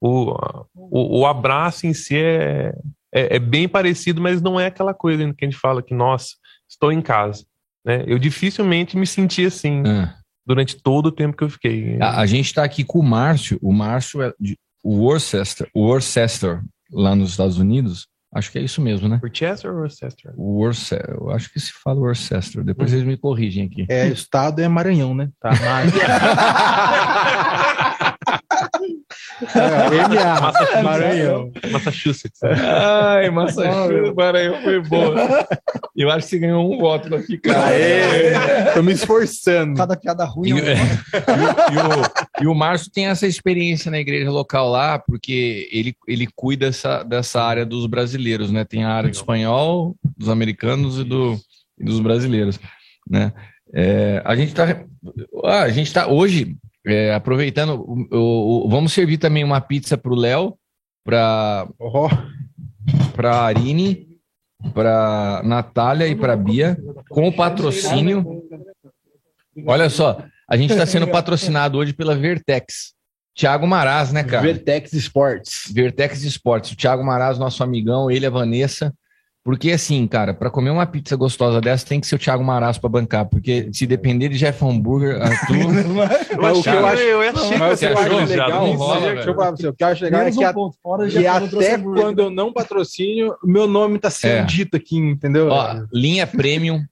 O, 0.00 0.34
o, 0.74 1.20
o 1.20 1.26
abraço 1.26 1.86
em 1.86 1.92
si 1.92 2.16
é, 2.16 2.74
é, 3.14 3.36
é 3.36 3.38
bem 3.38 3.68
parecido, 3.68 4.20
mas 4.20 4.40
não 4.40 4.58
é 4.58 4.66
aquela 4.66 4.94
coisa 4.94 5.22
que 5.34 5.44
a 5.44 5.48
gente 5.48 5.58
fala 5.58 5.82
que, 5.82 5.94
nossa, 5.94 6.36
estou 6.66 6.90
em 6.90 7.02
casa. 7.02 7.44
Né? 7.84 8.02
Eu 8.06 8.18
dificilmente 8.18 8.96
me 8.96 9.06
senti 9.06 9.44
assim 9.44 9.82
Ah. 9.86 10.19
Durante 10.50 10.82
todo 10.82 11.06
o 11.06 11.12
tempo 11.12 11.36
que 11.36 11.44
eu 11.44 11.48
fiquei. 11.48 11.96
A, 12.00 12.22
a 12.22 12.26
gente 12.26 12.46
está 12.46 12.64
aqui 12.64 12.82
com 12.82 12.98
o 12.98 13.04
Márcio. 13.04 13.56
O 13.62 13.72
Márcio 13.72 14.20
é 14.20 14.32
de 14.40 14.58
Worcester, 14.84 15.70
Worcester, 15.76 16.60
lá 16.90 17.14
nos 17.14 17.30
Estados 17.30 17.56
Unidos. 17.56 18.08
Acho 18.34 18.50
que 18.50 18.58
é 18.58 18.62
isso 18.62 18.80
mesmo, 18.80 19.08
né? 19.08 19.20
Worcester 19.22 19.70
ou 19.70 19.76
Worcester? 19.78 20.32
Worcester, 20.36 21.16
eu 21.20 21.30
acho 21.30 21.52
que 21.52 21.60
se 21.60 21.70
fala 21.72 22.00
Worcester. 22.00 22.64
Depois 22.64 22.92
eles 22.92 23.04
me 23.04 23.16
corrigem 23.16 23.66
aqui. 23.66 23.86
É, 23.88 24.06
o 24.06 24.12
estado 24.12 24.60
é 24.60 24.66
Maranhão, 24.66 25.14
né? 25.14 25.28
Tá, 25.40 25.50
mas... 25.50 25.92
é, 29.54 30.08
MA, 30.08 30.40
Massachusetts. 30.40 30.82
Maranhão. 30.82 31.52
Massachusetts. 31.70 32.42
Ai, 32.42 33.30
Massachusetts, 33.30 34.14
Maranhão 34.14 34.62
foi 34.62 34.80
boa. 34.82 35.48
Eu 35.96 36.10
acho 36.10 36.24
que 36.26 36.30
você 36.30 36.38
ganhou 36.38 36.72
um 36.72 36.78
voto 36.78 37.08
pra 37.08 37.20
ficar. 37.20 37.64
Aê, 37.66 38.72
tô 38.74 38.82
me 38.82 38.92
esforçando. 38.92 39.76
Cada 39.76 39.96
piada 39.96 40.24
ruim. 40.24 40.48
E, 40.48 40.52
é 40.52 40.54
um- 40.54 40.58
é, 40.68 40.74
e 41.70 41.76
o- 41.76 42.42
e 42.42 42.42
o, 42.42 42.44
e 42.44 42.46
o 42.46 42.54
Márcio 42.54 42.90
tem 42.92 43.06
essa 43.06 43.26
experiência 43.26 43.90
na 43.90 43.98
igreja 43.98 44.30
local 44.30 44.68
lá, 44.70 44.98
porque 44.98 45.68
ele, 45.72 45.94
ele 46.06 46.28
cuida 46.34 46.66
dessa, 46.66 47.02
dessa 47.02 47.42
área 47.42 47.64
dos 47.66 47.86
brasileiros, 47.86 48.50
né? 48.50 48.64
Tem 48.64 48.84
a 48.84 48.90
área 48.92 49.10
do 49.10 49.14
espanhol, 49.14 49.96
dos 50.16 50.28
americanos 50.28 50.98
e, 50.98 51.04
do, 51.04 51.38
e 51.78 51.84
dos 51.84 52.00
brasileiros, 52.00 52.58
né? 53.08 53.32
É, 53.72 54.20
a 54.24 54.34
gente 54.34 54.52
tá, 54.52 54.82
ah, 55.44 55.62
a 55.62 55.68
gente 55.70 55.92
tá 55.92 56.08
hoje 56.08 56.56
é, 56.86 57.14
aproveitando, 57.14 57.84
o- 57.86 58.64
o- 58.66 58.68
vamos 58.68 58.92
servir 58.92 59.18
também 59.18 59.44
uma 59.44 59.60
pizza 59.60 59.96
para 59.98 60.12
o 60.12 60.16
Léo, 60.16 60.56
para 61.04 61.68
para 63.14 63.32
a 63.36 63.44
Arine, 63.46 64.08
para 64.74 65.42
Natália 65.44 66.06
e 66.08 66.14
para 66.14 66.36
Bia, 66.36 66.76
com 67.08 67.28
o 67.28 67.32
patrocínio. 67.32 68.42
Olha 69.66 69.90
só, 69.90 70.22
a 70.48 70.56
gente 70.56 70.70
está 70.72 70.86
sendo 70.86 71.06
patrocinado 71.08 71.78
hoje 71.78 71.92
pela 71.92 72.14
Vertex. 72.16 72.94
Thiago 73.34 73.66
Maraz, 73.66 74.12
né, 74.12 74.24
cara? 74.24 74.42
Vertex 74.42 74.92
Sports. 74.92 75.70
Vertex 75.72 76.22
Esportes. 76.24 76.72
O 76.72 76.76
Thiago 76.76 77.04
Maraz, 77.04 77.38
nosso 77.38 77.62
amigão, 77.62 78.10
ele, 78.10 78.26
a 78.26 78.30
Vanessa. 78.30 78.92
Porque 79.50 79.72
assim, 79.72 80.06
cara, 80.06 80.32
para 80.32 80.48
comer 80.48 80.70
uma 80.70 80.86
pizza 80.86 81.16
gostosa 81.16 81.60
dessa 81.60 81.84
tem 81.84 81.98
que 81.98 82.06
ser 82.06 82.14
o 82.14 82.18
Thiago 82.20 82.44
Maraz 82.44 82.78
para 82.78 82.88
bancar. 82.88 83.26
Porque 83.26 83.68
se 83.72 83.84
depender 83.84 84.28
de 84.28 84.38
Jeff 84.38 84.64
Hambúrguer, 84.64 85.20
Arthur. 85.20 85.56
Mas 86.40 86.62
que 86.62 86.68
eu 86.68 86.86
acho, 86.86 87.02
eu 87.02 87.20
achei 87.20 87.58
mas 87.58 87.76
o 87.76 87.78
que 87.80 87.84
eu 87.84 87.90
Você 87.90 87.98
achou? 87.98 88.18
acho 88.20 88.30
legal, 88.30 88.66
Não 88.68 88.72
rola, 88.76 89.00
deixa 89.14 89.28
eu 89.30 89.34
falar 89.34 89.46
pra 89.48 89.56
você, 89.56 89.66
o 89.68 89.72
que 89.74 89.82
eu 89.82 89.88
acho 89.88 90.04
legal 90.04 90.20
é 90.20 90.24
Menos 90.24 90.38
que, 90.38 90.44
um 90.44 90.48
a- 90.48 90.52
ponto 90.54 90.76
fora, 90.80 91.08
que 91.08 91.26
até 91.26 91.78
quando 91.78 92.18
eu 92.20 92.30
não 92.30 92.52
patrocínio, 92.52 93.34
meu 93.42 93.66
nome 93.66 93.98
tá 93.98 94.08
sendo 94.08 94.32
É. 94.38 94.44
dito 94.44 94.76
aqui, 94.76 94.96
entendeu? 94.96 95.48
Ó, 95.48 95.82
linha 95.92 96.28
premium, 96.28 96.84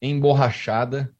emborrachada. 0.00 1.10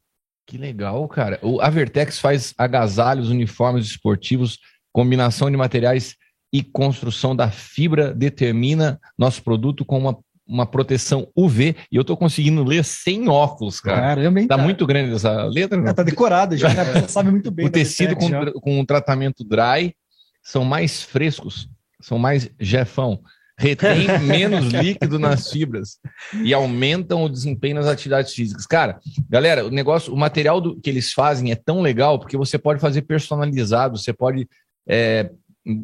Que 0.47 0.57
legal, 0.57 1.05
cara. 1.07 1.39
O, 1.41 1.61
a 1.61 1.69
Vertex 1.69 2.19
faz 2.19 2.53
agasalhos, 2.57 3.29
uniformes 3.29 3.85
esportivos, 3.85 4.59
combinação 4.93 5.49
de 5.51 5.57
materiais 5.57 6.15
e 6.53 6.61
construção 6.61 7.35
da 7.35 7.49
fibra 7.49 8.13
determina 8.13 8.99
nosso 9.17 9.41
produto 9.41 9.83
com 9.83 9.97
uma, 9.97 10.17
uma 10.47 10.65
proteção 10.65 11.27
UV. 11.35 11.75
E 11.91 11.95
eu 11.95 12.03
tô 12.03 12.15
conseguindo 12.17 12.63
ler 12.63 12.83
sem 12.83 13.29
óculos, 13.29 13.79
cara. 13.79 14.01
Caramba, 14.01 14.41
hein? 14.41 14.47
Tá 14.47 14.57
muito 14.57 14.85
grande 14.85 15.13
essa 15.13 15.43
letra, 15.45 15.79
não? 15.79 15.87
É, 15.87 15.93
tá 15.93 16.03
decorado 16.03 16.55
já, 16.57 16.69
né? 16.73 17.07
Sabe 17.07 17.31
muito 17.31 17.49
bem. 17.49 17.65
O 17.65 17.69
tecido 17.69 18.15
com, 18.15 18.27
já. 18.29 18.51
com 18.51 18.79
um 18.79 18.85
tratamento 18.85 19.43
dry 19.43 19.95
são 20.43 20.65
mais 20.65 21.01
frescos, 21.01 21.69
são 22.01 22.19
mais 22.19 22.49
jefão, 22.59 23.21
retém 23.57 24.07
menos 24.19 24.65
líquido 24.73 25.17
nas 25.17 25.49
fibras 25.49 25.97
e 26.43 26.53
aumentam 26.53 27.23
o 27.23 27.29
desempenho 27.29 27.75
nas 27.75 27.87
atividades 27.87 28.33
físicas. 28.33 28.65
Cara, 28.65 28.99
galera, 29.29 29.65
o 29.65 29.69
negócio, 29.69 30.13
o 30.13 30.17
material 30.17 30.59
do- 30.59 30.79
que 30.81 30.89
eles 30.89 31.13
fazem 31.13 31.51
é 31.51 31.55
tão 31.55 31.81
legal 31.81 32.19
porque 32.19 32.35
você 32.35 32.57
pode 32.57 32.81
fazer 32.81 33.03
personalizado, 33.03 33.97
você 33.97 34.11
pode 34.11 34.47
é, 34.87 35.29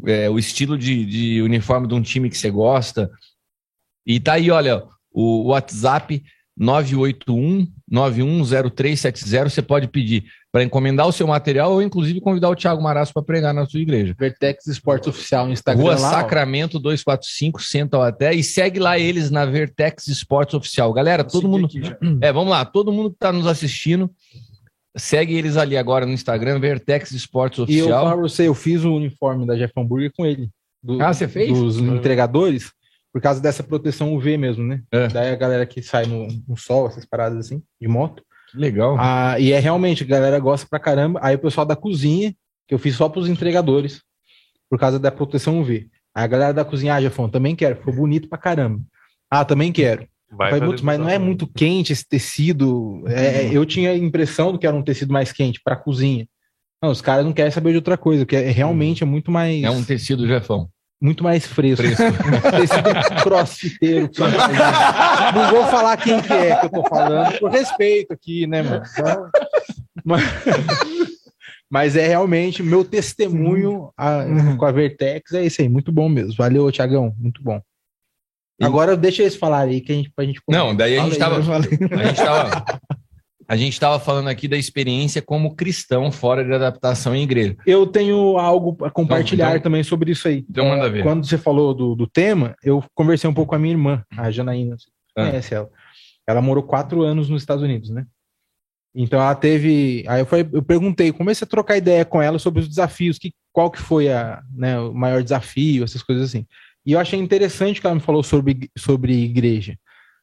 é, 0.06 0.30
o 0.30 0.38
estilo 0.38 0.78
de, 0.78 1.06
de 1.06 1.42
uniforme 1.42 1.88
de 1.88 1.94
um 1.94 2.02
time 2.02 2.30
que 2.30 2.38
você 2.38 2.50
gosta. 2.52 3.10
E 4.06 4.20
tá 4.20 4.34
aí, 4.34 4.50
olha, 4.52 4.84
o 5.12 5.48
WhatsApp 5.50 6.24
981 6.58 7.68
910370, 7.90 9.50
você 9.50 9.62
pode 9.62 9.88
pedir 9.88 10.26
para 10.52 10.64
encomendar 10.64 11.08
o 11.08 11.12
seu 11.12 11.28
material 11.28 11.72
ou 11.74 11.82
inclusive 11.82 12.20
convidar 12.20 12.50
o 12.50 12.56
Thiago 12.56 12.82
Marasso 12.82 13.14
para 13.14 13.24
pregar 13.24 13.54
na 13.54 13.66
sua 13.66 13.80
igreja. 13.80 14.16
Vertex 14.18 14.66
Sports 14.68 15.08
Oficial 15.08 15.46
no 15.46 15.54
Instagram. 15.54 15.84
Rua 15.84 15.96
lá, 16.00 16.10
ó. 16.10 16.12
Sacramento 16.12 16.80
245, 16.80 17.62
Central 17.62 18.02
até 18.04 18.34
e 18.34 18.44
segue 18.44 18.80
lá 18.80 18.98
eles 18.98 19.30
na 19.32 19.46
Vertex 19.46 20.08
Esportes 20.08 20.54
Oficial. 20.56 20.92
Galera, 20.92 21.24
todo 21.24 21.48
Consegui 21.50 21.80
mundo, 21.82 21.96
aqui 21.96 22.18
é, 22.26 22.32
vamos 22.34 22.50
lá, 22.50 22.66
todo 22.66 22.92
mundo 22.92 23.12
que 23.12 23.18
tá 23.20 23.32
nos 23.32 23.46
assistindo, 23.48 24.10
segue 24.98 25.36
eles 25.36 25.56
ali 25.56 25.78
agora 25.78 26.06
no 26.06 26.14
Instagram, 26.14 26.60
Vertex 26.60 27.12
Esportes 27.12 27.60
E 27.60 27.78
eu 27.78 27.86
Oficial. 27.86 28.04
falo 28.06 28.20
pra 28.20 28.22
você, 28.30 28.48
eu 28.48 28.54
fiz 28.56 28.84
o 28.84 28.96
uniforme 28.96 29.46
da 29.46 29.56
Jeff 29.56 29.72
Hambúrguer 29.78 30.12
com 30.16 30.26
ele. 30.26 30.50
Do- 30.84 31.02
Ah, 31.02 31.14
você 31.14 31.28
fez? 31.28 31.50
Dos 31.50 31.78
entregadores, 31.78 32.72
por 33.12 33.22
causa 33.22 33.42
dessa 33.42 33.64
proteção 33.64 34.14
UV 34.14 34.38
mesmo, 34.38 34.64
né? 34.64 34.82
É. 34.92 35.08
Daí 35.08 35.32
a 35.32 35.36
galera 35.36 35.66
que 35.66 35.82
sai 35.82 36.06
no, 36.06 36.28
no 36.48 36.56
sol, 36.56 36.88
essas 36.88 37.06
paradas 37.06 37.38
assim, 37.38 37.62
de 37.82 37.88
moto. 37.88 38.24
Que 38.52 38.58
legal. 38.58 38.96
Ah, 39.00 39.40
e 39.40 39.52
é 39.52 39.60
realmente, 39.60 40.04
a 40.04 40.08
galera 40.08 40.40
gosta 40.40 40.68
pra 40.70 40.80
caramba. 40.80 41.20
Aí 41.24 41.36
o 41.36 41.40
pessoal 41.40 41.66
da 41.66 41.76
cozinha, 41.76 42.34
que 42.68 42.74
eu 42.74 42.80
fiz 42.80 42.96
só 42.96 43.10
pros 43.10 43.28
entregadores, 43.28 44.02
por 44.70 44.80
causa 44.80 45.00
da 45.00 45.12
proteção 45.12 45.60
UV. 45.60 45.88
Aí 46.16 46.24
a 46.24 46.28
galera 46.28 46.54
da 46.54 46.66
cozinha, 46.66 46.96
ah, 46.96 47.02
Jefão, 47.02 47.30
também 47.30 47.56
quero, 47.56 47.76
ficou 47.76 47.94
bonito 47.94 48.28
pra 48.28 48.38
caramba. 48.38 48.82
Ah, 49.30 49.46
também 49.46 49.72
quero. 49.72 50.08
Vai 50.32 50.50
Falei, 50.52 50.60
fazer 50.60 50.72
"Putz, 50.72 50.82
mas 50.84 51.00
não 51.00 51.10
é 51.10 51.18
muito 51.18 51.48
quente 51.48 51.92
esse 51.92 52.08
tecido. 52.08 53.04
É, 53.08 53.50
eu 53.52 53.66
tinha 53.66 53.92
a 53.92 53.98
impressão 53.98 54.52
de 54.52 54.60
que 54.60 54.68
era 54.68 54.76
um 54.76 54.84
tecido 54.84 55.12
mais 55.12 55.32
quente 55.32 55.60
pra 55.64 55.76
cozinha. 55.76 56.28
Não, 56.82 56.92
os 56.92 57.02
caras 57.02 57.26
não 57.26 57.34
querem 57.34 57.52
saber 57.52 57.72
de 57.72 57.78
outra 57.78 57.98
coisa, 57.98 58.26
que 58.26 58.36
é, 58.36 58.52
realmente 58.52 59.04
é 59.04 59.06
muito 59.06 59.32
mais, 59.32 59.64
É 59.64 59.70
um 59.70 59.84
tecido 59.84 60.28
Jefão. 60.28 60.70
Muito 61.02 61.24
mais 61.24 61.46
fresco. 61.48 61.84
tecido 62.52 63.22
crossfiteiro. 63.24 64.10
não 65.34 65.50
vou 65.52 65.66
falar 65.68 65.98
quem 65.98 66.22
que 66.22 66.34
é 66.34 66.56
que 66.58 66.66
eu 66.66 66.70
tô 66.70 66.84
falando, 66.90 67.40
por 67.40 67.50
respeito 67.52 68.14
aqui, 68.14 68.46
né, 68.48 68.62
mano? 68.62 68.84
Então, 68.92 69.30
mas, 70.06 70.24
mas 71.70 71.96
é 71.96 72.08
realmente 72.08 72.62
meu 72.64 72.84
testemunho 72.84 73.92
a- 73.98 74.26
com 74.58 74.66
a 74.66 74.72
Vertex, 74.72 75.34
é 75.34 75.46
isso 75.46 75.62
aí, 75.62 75.70
muito 75.70 75.92
bom 75.92 76.10
mesmo. 76.10 76.34
Valeu, 76.38 76.72
Tiagão, 76.72 77.14
muito 77.18 77.42
bom. 77.44 77.62
Agora 78.62 78.98
deixa 78.98 79.22
eles 79.22 79.38
falarem 79.38 79.76
aí 79.76 79.82
que 79.82 79.92
a 79.92 79.96
gente, 79.96 80.12
pra 80.14 80.26
gente 80.26 80.42
Não, 80.50 80.76
daí 80.76 80.98
a 80.98 81.04
gente 81.04 81.14
aí, 81.14 81.20
tava, 81.20 81.38
a 81.38 81.62
gente 82.04 82.18
tava, 82.18 82.66
a 83.50 83.58
gente 83.58 83.80
tava 83.80 84.00
falando 84.00 84.28
aqui 84.28 84.48
da 84.48 84.56
experiência 84.56 85.22
como 85.24 85.56
cristão 85.56 86.12
fora 86.12 86.46
de 86.46 86.54
adaptação 86.54 87.16
em 87.16 87.24
igreja. 87.24 87.58
Eu 87.66 87.88
tenho 87.88 88.38
algo 88.38 88.76
para 88.76 88.92
compartilhar 88.92 89.50
Então- 89.50 89.62
também 89.64 89.82
sobre 89.84 90.12
isso 90.12 90.28
aí. 90.28 90.46
Então 90.48 90.66
manda 90.68 90.88
ver. 90.90 91.02
Quando 91.02 91.26
você 91.28 91.38
falou 91.38 91.74
do, 91.74 91.96
do 91.96 92.06
tema, 92.06 92.56
eu 92.64 92.84
conversei 92.94 93.28
um 93.28 93.34
pouco 93.34 93.50
com 93.50 93.56
a 93.56 93.60
minha 93.60 93.74
irmã, 93.74 94.04
a 94.16 94.30
Janaína. 94.30 94.78
Você 94.78 94.88
Ah. 95.18 95.26
conhece 95.26 95.56
ela? 95.56 95.68
Ela 96.28 96.42
morou 96.44 96.62
quatro 96.64 97.02
anos 97.02 97.28
nos 97.28 97.42
Estados 97.42 97.64
Unidos, 97.64 97.90
né? 97.90 98.06
Então 98.94 99.20
ela 99.20 99.34
teve. 99.36 100.04
Aí 100.08 100.22
eu, 100.22 100.26
foi, 100.28 100.48
eu 100.54 100.62
perguntei, 100.62 101.12
comecei 101.12 101.44
a 101.46 101.50
trocar 101.50 101.76
ideia 101.78 102.06
com 102.06 102.22
ela 102.22 102.38
sobre 102.40 102.60
os 102.62 102.68
desafios, 102.70 103.18
que, 103.18 103.32
qual 103.52 103.70
que 103.72 103.80
foi 103.80 104.12
a, 104.12 104.42
né, 104.54 104.80
o 104.80 104.94
maior 104.94 105.24
desafio, 105.24 105.84
essas 105.84 106.04
coisas 106.04 106.30
assim. 106.30 106.46
E 106.86 106.92
eu 106.94 107.00
achei 107.00 107.20
interessante 107.20 107.82
que 107.82 107.88
ela 107.88 107.96
me 107.96 108.02
falou 108.02 108.22
sobre, 108.24 108.70
sobre 108.78 109.14
igreja. 109.14 109.76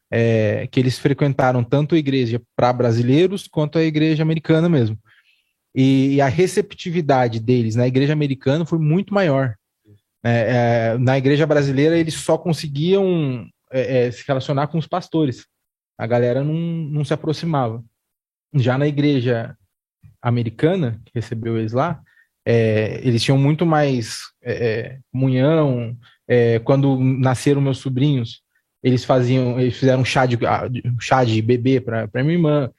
É, 0.09 0.67
que 0.67 0.79
eles 0.79 0.97
frequentaram 0.97 1.63
tanto 1.63 1.93
a 1.93 1.97
igreja 1.97 2.41
para 2.55 2.71
brasileiros 2.71 3.47
quanto 3.47 3.77
a 3.77 3.83
igreja 3.83 4.23
americana 4.23 4.69
mesmo. 4.69 4.97
E, 5.75 6.15
e 6.15 6.21
a 6.21 6.27
receptividade 6.27 7.39
deles 7.39 7.75
na 7.75 7.87
igreja 7.87 8.13
americana 8.13 8.65
foi 8.65 8.79
muito 8.79 9.13
maior. 9.13 9.55
É, 10.23 10.93
é, 10.93 10.97
na 10.97 11.17
igreja 11.17 11.45
brasileira, 11.45 11.97
eles 11.97 12.15
só 12.15 12.37
conseguiam 12.37 13.47
é, 13.71 14.07
é, 14.07 14.11
se 14.11 14.23
relacionar 14.27 14.67
com 14.67 14.77
os 14.77 14.87
pastores. 14.87 15.45
A 15.97 16.07
galera 16.07 16.43
não, 16.43 16.53
não 16.53 17.05
se 17.05 17.13
aproximava. 17.13 17.83
Já 18.53 18.77
na 18.77 18.87
igreja 18.87 19.55
americana, 20.21 20.99
que 21.05 21.11
recebeu 21.15 21.57
eles 21.57 21.73
lá, 21.73 22.01
é, 22.45 22.99
eles 23.05 23.21
tinham 23.21 23.37
muito 23.37 23.65
mais 23.65 24.19
é, 24.41 24.53
é, 24.53 24.99
comunhão. 25.11 25.97
É, 26.27 26.59
quando 26.59 26.97
nasceram 26.99 27.61
meus 27.61 27.77
sobrinhos, 27.79 28.41
eles 28.87 29.03
faziam, 29.03 29.59
eles 29.59 29.77
fizeram 29.77 30.01
um 30.01 30.05
chá 30.05 30.25
de, 30.25 30.37
ah, 30.45 30.69
um 30.85 30.99
chá 30.99 31.23
de 31.23 31.41
bebê 31.41 31.79
para 31.79 32.07
minha 32.15 32.33
irmã. 32.33 32.69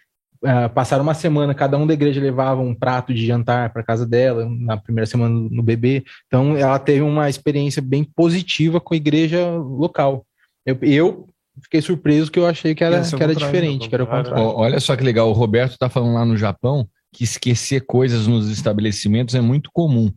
Ah, 0.44 0.68
passaram 0.68 1.02
uma 1.02 1.14
semana, 1.14 1.54
cada 1.54 1.76
um 1.76 1.86
da 1.86 1.94
igreja 1.94 2.20
levava 2.20 2.60
um 2.60 2.74
prato 2.74 3.12
de 3.12 3.26
jantar 3.26 3.72
para 3.72 3.82
casa 3.82 4.06
dela 4.06 4.48
na 4.48 4.76
primeira 4.76 5.06
semana 5.06 5.34
no 5.50 5.62
bebê. 5.62 6.04
Então 6.26 6.56
ela 6.56 6.78
teve 6.78 7.00
uma 7.00 7.28
experiência 7.28 7.82
bem 7.82 8.04
positiva 8.04 8.80
com 8.80 8.94
a 8.94 8.96
igreja 8.96 9.50
local. 9.50 10.24
Eu, 10.64 10.78
eu 10.82 11.28
fiquei 11.62 11.82
surpreso 11.82 12.30
que 12.30 12.38
eu 12.38 12.46
achei 12.46 12.74
que 12.74 12.84
era, 12.84 13.02
que 13.02 13.22
era 13.22 13.34
diferente, 13.34 13.88
que 13.88 13.94
era 13.94 14.04
o 14.04 14.06
contrário. 14.06 14.44
olha 14.44 14.78
só 14.78 14.94
que 14.94 15.02
legal, 15.02 15.28
o 15.28 15.32
Roberto 15.32 15.72
está 15.72 15.88
falando 15.88 16.14
lá 16.14 16.24
no 16.24 16.36
Japão 16.36 16.88
que 17.12 17.24
esquecer 17.24 17.84
coisas 17.86 18.26
nos 18.26 18.48
estabelecimentos 18.48 19.34
é 19.34 19.40
muito 19.40 19.70
comum 19.72 20.12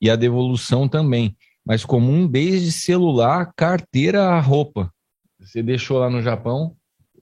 e 0.00 0.08
a 0.08 0.16
devolução 0.16 0.88
também, 0.88 1.36
mas 1.64 1.84
comum 1.84 2.26
desde 2.26 2.70
celular, 2.70 3.52
carteira, 3.56 4.38
roupa. 4.40 4.90
Você 5.46 5.62
deixou 5.62 5.98
lá 5.98 6.10
no 6.10 6.20
Japão, 6.20 6.74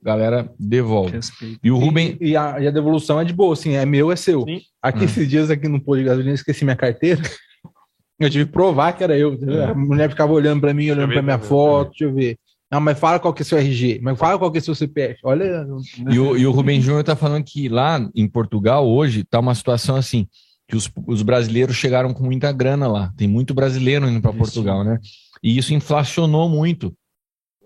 galera 0.03 0.51
devolve. 0.59 1.11
Respeito. 1.13 1.59
E 1.63 1.71
o 1.71 1.77
Rubem, 1.77 2.17
E, 2.19 2.29
e 2.31 2.37
a, 2.37 2.59
e 2.59 2.67
a 2.67 2.71
devolução 2.71 3.19
é 3.19 3.23
de 3.25 3.33
boa, 3.33 3.53
assim, 3.53 3.73
é 3.75 3.85
meu, 3.85 4.11
é 4.11 4.15
seu. 4.15 4.43
Sim. 4.43 4.61
Aqui 4.81 5.01
Hum. 5.01 5.05
esses 5.05 5.29
dias 5.29 5.49
aqui 5.49 5.67
no 5.67 5.79
posto 5.81 5.99
de 5.99 6.05
gasolina, 6.05 6.31
eu 6.31 6.35
esqueci 6.35 6.63
minha 6.65 6.75
carteira. 6.75 7.21
Eu 8.17 8.29
tive 8.29 8.45
que 8.45 8.51
provar 8.53 8.93
que 8.93 9.03
era 9.03 9.17
eu. 9.17 9.33
entendeu? 9.33 9.61
A 9.65 9.73
mulher 9.75 10.09
ficava 10.09 10.31
olhando 10.31 10.61
pra 10.61 10.73
mim, 10.73 10.89
olhando 10.89 11.09
ver, 11.09 11.21
minha 11.21 11.35
ver, 11.35 11.45
foto, 11.47 11.89
deixa 11.89 12.05
eu 12.05 12.13
ver. 12.13 12.37
Não, 12.71 12.79
mas 12.79 12.97
fala 12.97 13.19
qual 13.19 13.33
que 13.33 13.41
é 13.41 13.45
seu 13.45 13.57
RG, 13.57 13.99
mas 14.01 14.17
fala 14.17 14.39
qual 14.39 14.49
que 14.49 14.57
é 14.57 14.61
seu 14.61 14.73
CPF. 14.73 15.19
Olha, 15.25 15.67
E 16.09 16.17
o, 16.17 16.37
e 16.37 16.47
o 16.47 16.51
Rubem 16.51 16.79
Júnior 16.79 17.01
está 17.01 17.13
falando 17.13 17.43
que 17.43 17.67
lá 17.67 17.99
em 18.15 18.25
Portugal 18.25 18.87
hoje 18.87 19.19
está 19.19 19.37
uma 19.41 19.53
situação 19.53 19.97
assim, 19.97 20.29
que 20.65 20.77
os, 20.77 20.89
os 21.05 21.21
brasileiros 21.23 21.75
chegaram 21.75 22.13
com 22.13 22.23
muita 22.23 22.53
grana 22.53 22.87
lá. 22.87 23.11
Tem 23.17 23.27
muito 23.27 23.53
brasileiro 23.53 24.07
indo 24.07 24.21
para 24.21 24.31
Portugal, 24.31 24.81
né? 24.85 24.97
E 25.43 25.57
isso 25.57 25.73
inflacionou 25.73 26.47
muito 26.47 26.95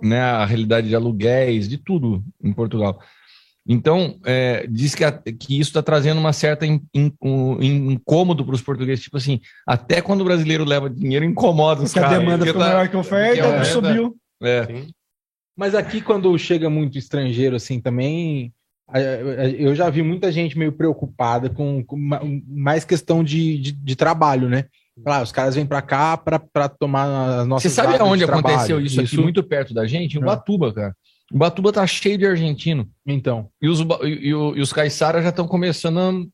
né, 0.01 0.19
a 0.21 0.45
realidade 0.45 0.87
de 0.87 0.95
aluguéis, 0.95 1.67
de 1.67 1.77
tudo 1.77 2.23
em 2.43 2.53
Portugal. 2.53 2.99
Então, 3.67 4.19
é, 4.25 4.65
diz 4.67 4.95
que, 4.95 5.03
a- 5.03 5.11
que 5.11 5.59
isso 5.59 5.69
está 5.69 5.83
trazendo 5.83 6.19
uma 6.19 6.33
certa 6.33 6.65
in- 6.65 6.81
in- 6.93 7.13
um 7.21 7.91
incômodo 7.91 8.43
para 8.43 8.55
os 8.55 8.61
portugueses. 8.61 9.03
Tipo 9.03 9.17
assim, 9.17 9.39
até 9.67 10.01
quando 10.01 10.21
o 10.21 10.25
brasileiro 10.25 10.63
leva 10.65 10.89
dinheiro, 10.89 11.23
incomoda 11.25 11.83
os 11.83 11.89
Porque 11.93 11.99
a 11.99 12.09
caras. 12.09 12.19
demanda 12.19 12.45
ficou 12.45 12.61
tá- 12.61 12.67
maior 12.67 12.87
que 12.89 12.95
a 12.95 12.99
oferta, 12.99 13.43
porque 13.43 13.55
a 13.57 13.65
subiu. 13.65 14.15
É. 14.41 14.65
Sim. 14.65 14.87
mas 15.57 15.75
aqui 15.75 15.99
quando 16.01 16.35
chega 16.39 16.69
muito 16.69 16.97
estrangeiro, 16.97 17.57
assim, 17.57 17.81
também, 17.81 18.53
eu 19.59 19.75
já 19.75 19.89
vi 19.89 20.01
muita 20.01 20.31
gente 20.31 20.57
meio 20.57 20.71
preocupada 20.71 21.49
com, 21.49 21.83
com 21.83 21.97
ma- 21.97 22.21
mais 22.47 22.85
questão 22.85 23.21
de, 23.23 23.57
de, 23.59 23.71
de 23.73 23.95
trabalho, 23.95 24.47
né? 24.49 24.65
Lá, 25.05 25.21
os 25.21 25.31
caras 25.31 25.55
vêm 25.55 25.65
pra 25.65 25.81
cá 25.81 26.17
pra 26.17 26.39
pra 26.39 26.67
tomar 26.69 27.05
as 27.05 27.41
Você 27.43 27.47
nossas 27.47 27.71
sabe 27.73 27.87
vagas 27.93 28.01
de 28.01 28.07
aonde 28.09 28.23
aconteceu 28.23 28.81
isso, 28.81 28.99
aqui, 29.01 29.17
muito 29.17 29.41
perto 29.43 29.73
da 29.73 29.85
gente? 29.87 30.15
Em 30.17 30.19
É. 30.19 30.23
Ubatuba, 30.23 30.73
cara. 30.73 30.95
Ubatuba 31.31 31.71
tá 31.71 31.85
cheio 31.87 32.17
de 32.17 32.25
argentino. 32.25 32.89
Então, 33.05 33.49
E 33.61 33.69
os, 33.69 33.79
e, 34.03 34.29
e 34.29 34.33
os 34.33 34.73
caiçaras 34.73 35.23
já 35.23 35.29
estão 35.29 35.47
começando 35.47 36.29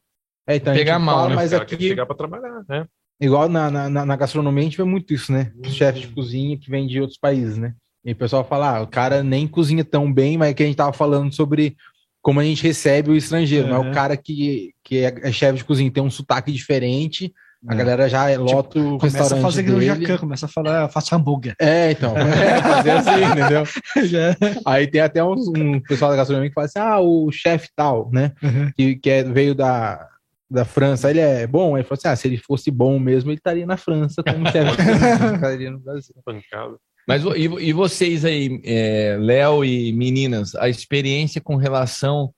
a 0.47 0.53
é, 0.53 0.55
então 0.57 0.73
a 0.73 0.75
Pegar 0.75 0.95
gente 0.97 1.05
mal, 1.05 1.15
fala, 1.17 1.29
né? 1.29 1.35
mas 1.35 1.53
aqui 1.53 1.77
chegar 1.87 2.05
pra 2.05 2.15
trabalhar, 2.15 2.63
né? 2.69 2.85
Igual 3.19 3.47
na, 3.49 3.71
na, 3.71 3.89
na- 3.89 4.05
na 4.05 4.15
gastronomia, 4.15 4.61
a 4.61 4.63
gente 4.63 4.77
vê 4.77 4.83
muito 4.83 5.13
isso, 5.13 5.31
né? 5.31 5.51
Uhum. 5.55 5.71
Chefe 5.71 6.01
de 6.01 6.07
cozinha 6.09 6.57
que 6.57 6.69
vem 6.69 6.85
de 6.87 6.99
outros 7.01 7.17
países, 7.17 7.57
né? 7.57 7.73
E 8.03 8.11
o 8.11 8.15
pessoal 8.15 8.43
fala, 8.43 8.77
ah, 8.77 8.81
o 8.83 8.87
cara 8.87 9.23
nem 9.23 9.47
cozinha 9.47 9.83
tão 9.83 10.11
bem, 10.11 10.37
mas 10.37 10.49
é 10.51 10.53
que 10.53 10.61
a 10.63 10.65
gente 10.65 10.75
tava 10.75 10.93
falando 10.93 11.33
sobre 11.33 11.75
como 12.21 12.39
a 12.39 12.43
gente 12.43 12.61
recebe 12.63 13.09
o 13.11 13.15
estrangeiro, 13.15 13.67
mas 13.69 13.79
Uhum. 13.83 13.91
o 13.91 13.93
cara 13.93 14.15
que, 14.17 14.73
que 14.83 14.97
é, 14.97 15.15
é 15.29 15.31
chefe 15.31 15.57
de 15.59 15.63
cozinha 15.65 15.89
tem 15.91 16.03
um 16.03 16.09
sotaque 16.09 16.51
diferente, 16.51 17.33
a 17.67 17.73
É. 17.73 17.77
galera 17.77 18.09
já 18.09 18.27
lota 18.37 18.79
o 18.79 18.97
Começa 18.97 19.17
a 19.17 19.21
restaurante 19.21 19.41
fazer 19.43 19.63
que 19.63 19.69
no 19.71 19.79
dele. 19.79 20.01
Jacan, 20.05 20.17
começa 20.17 20.45
a 20.45 20.49
falar, 20.49 20.83
"Ah, 20.83 20.87
faço 20.89 21.15
hambúrguer. 21.15 21.55
É, 21.59 21.91
então, 21.91 22.13
é, 22.17 22.61
fazer 22.61 22.91
assim, 22.91 23.23
entendeu? 23.23 23.63
Já. 24.07 24.35
Aí 24.65 24.87
tem 24.87 25.01
até 25.01 25.23
uns, 25.23 25.47
um 25.47 25.79
pessoal 25.79 26.11
da 26.11 26.17
gastronomia 26.17 26.49
que 26.49 26.53
fala 26.55 26.65
assim, 26.65 26.79
ah, 26.79 26.99
o 26.99 27.31
chefe 27.31 27.69
tal, 27.75 28.09
né? 28.11 28.31
Uhum. 28.43 28.71
Que, 28.75 28.95
que 28.95 29.09
é- 29.09 29.23
veio 29.23 29.55
da, 29.55 30.07
da 30.49 30.63
França, 30.65 31.09
ele 31.09 31.19
é 31.19 31.47
bom? 31.47 31.75
Aí 31.75 31.81
ele 31.81 31.87
falou 31.87 31.97
assim, 31.99 32.07
ah, 32.07 32.15
se 32.15 32.27
ele 32.27 32.37
fosse 32.37 32.69
bom 32.69 32.99
mesmo, 32.99 33.29
ele 33.31 33.37
estaria 33.37 33.65
na 33.65 33.77
França 33.77 34.21
como 34.23 34.45
chefe 34.51 35.23
não 35.23 35.35
estaria 35.35 35.71
no 35.71 35.79
Brasil. 35.79 36.13
Pancada. 36.25 36.75
Mas 37.07 37.23
e, 37.23 37.43
e 37.69 37.73
vocês 37.73 38.25
aí, 38.25 38.59
é, 38.65 39.15
Léo 39.19 39.63
e 39.63 39.93
meninas, 39.93 40.55
a 40.55 40.67
experiência 40.67 41.39
com 41.39 41.55
relação 41.55 42.31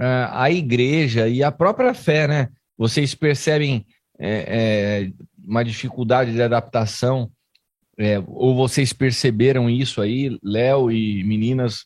ah, 0.00 0.42
à 0.44 0.50
igreja 0.50 1.28
e 1.28 1.42
à 1.42 1.50
própria 1.52 1.92
fé, 1.94 2.26
né? 2.28 2.48
Vocês 2.78 3.14
percebem 3.14 3.84
é, 4.18 5.08
é, 5.08 5.12
uma 5.44 5.64
dificuldade 5.64 6.32
de 6.32 6.42
adaptação? 6.42 7.30
É, 7.96 8.18
ou 8.26 8.56
vocês 8.56 8.92
perceberam 8.92 9.70
isso 9.70 10.00
aí, 10.00 10.36
Léo 10.42 10.90
e 10.90 11.22
meninas, 11.22 11.84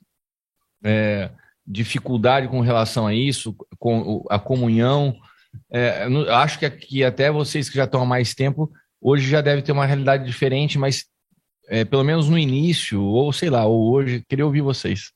é, 0.82 1.30
dificuldade 1.66 2.48
com 2.48 2.60
relação 2.60 3.06
a 3.06 3.14
isso, 3.14 3.54
com 3.78 4.24
a 4.30 4.38
comunhão? 4.38 5.14
É, 5.70 6.04
acho 6.30 6.58
que 6.58 6.66
aqui 6.66 7.04
até 7.04 7.30
vocês 7.30 7.68
que 7.68 7.76
já 7.76 7.84
estão 7.84 8.02
há 8.02 8.06
mais 8.06 8.34
tempo, 8.34 8.72
hoje 9.00 9.28
já 9.28 9.40
deve 9.40 9.62
ter 9.62 9.72
uma 9.72 9.86
realidade 9.86 10.24
diferente, 10.24 10.78
mas 10.78 11.04
é, 11.68 11.84
pelo 11.84 12.04
menos 12.04 12.28
no 12.28 12.38
início, 12.38 13.02
ou 13.02 13.32
sei 13.32 13.50
lá, 13.50 13.66
ou 13.66 13.92
hoje, 13.92 14.24
queria 14.26 14.46
ouvir 14.46 14.62
vocês. 14.62 15.12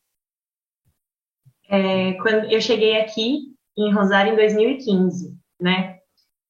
É, 1.69 2.13
quando 2.15 2.53
eu 2.53 2.61
cheguei 2.61 3.01
aqui 3.01 3.55
em 3.77 3.93
Rosário 3.95 4.35
em 4.35 4.37
2015, 4.37 5.35
né? 5.59 5.99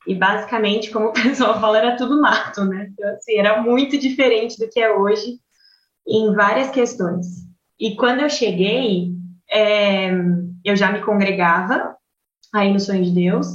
E 0.07 0.15
basicamente, 0.15 0.91
como 0.91 1.09
o 1.09 1.13
pessoal 1.13 1.59
fala, 1.61 1.79
era 1.79 1.97
tudo 1.97 2.21
mato, 2.21 2.65
né? 2.65 2.89
Então, 2.93 3.09
assim, 3.15 3.37
era 3.37 3.63
muito 3.63 3.99
diferente 3.99 4.59
do 4.59 4.69
que 4.69 4.81
é 4.81 4.91
hoje 4.91 5.39
em 6.07 6.35
várias 6.35 6.71
questões. 6.71 7.27
E 7.79 7.97
quando 7.97 8.21
eu 8.21 8.31
cheguei, 8.31 9.13
é, 9.51 10.11
eu 10.65 10.77
já 10.77 10.91
me 10.91 11.03
congregava 11.03 11.97
aí 12.53 12.73
no 12.73 12.81
Sonho 12.81 13.05
de 13.05 13.11
Deus 13.11 13.47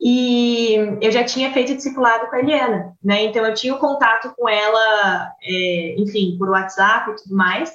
e 0.00 0.74
eu 1.00 1.10
já 1.10 1.24
tinha 1.24 1.52
feito 1.52 1.74
discipulado 1.74 2.28
com 2.28 2.36
a 2.36 2.38
Eliana, 2.38 2.96
né? 3.02 3.24
Então 3.24 3.44
eu 3.44 3.54
tinha 3.54 3.74
o 3.74 3.78
contato 3.78 4.32
com 4.36 4.48
ela, 4.48 5.32
é, 5.42 5.94
enfim, 5.98 6.36
por 6.38 6.50
WhatsApp 6.50 7.10
e 7.10 7.14
tudo 7.16 7.34
mais. 7.34 7.72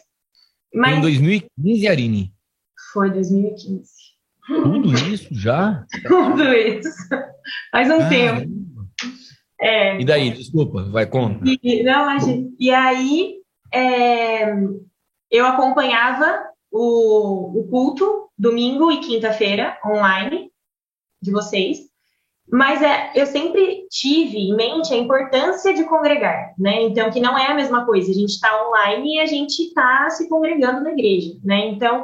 Mas 0.73 0.97
Em 0.97 1.01
2015, 1.01 1.87
Arine. 1.87 2.33
foi 2.93 3.11
2015. 3.11 4.02
Tudo 4.47 4.93
isso 4.93 5.27
já? 5.31 5.85
Tudo 6.07 6.43
isso. 6.53 6.89
Faz 7.71 7.89
um 7.89 8.01
Ah, 8.01 8.09
tempo. 8.09 8.51
É, 9.59 9.99
E 10.01 10.05
daí, 10.05 10.31
desculpa, 10.31 10.83
vai 10.91 11.05
conta. 11.05 11.43
e, 11.45 11.83
não, 11.83 12.03
imagina. 12.03 12.49
E 12.59 12.71
aí, 12.71 13.35
é, 13.73 14.51
eu 15.31 15.45
acompanhava 15.45 16.43
o, 16.71 17.59
o 17.61 17.67
culto 17.69 18.29
domingo 18.37 18.91
e 18.91 18.99
quinta-feira 18.99 19.77
online 19.85 20.51
de 21.21 21.31
vocês, 21.31 21.77
mas 22.51 22.81
é, 22.81 23.11
eu 23.15 23.25
sempre 23.25 23.87
tive 23.89 24.37
em 24.37 24.55
mente 24.55 24.93
a 24.93 24.97
importância 24.97 25.73
de 25.73 25.85
congregar, 25.85 26.53
né? 26.59 26.81
Então, 26.83 27.09
que 27.09 27.21
não 27.21 27.37
é 27.37 27.47
a 27.47 27.53
mesma 27.55 27.85
coisa. 27.85 28.11
A 28.11 28.13
gente 28.13 28.31
está 28.31 28.67
online 28.67 29.15
e 29.15 29.19
a 29.21 29.25
gente 29.25 29.59
está 29.63 30.09
se 30.09 30.27
congregando 30.27 30.81
na 30.81 30.91
igreja, 30.91 31.31
né? 31.43 31.67
Então, 31.69 32.03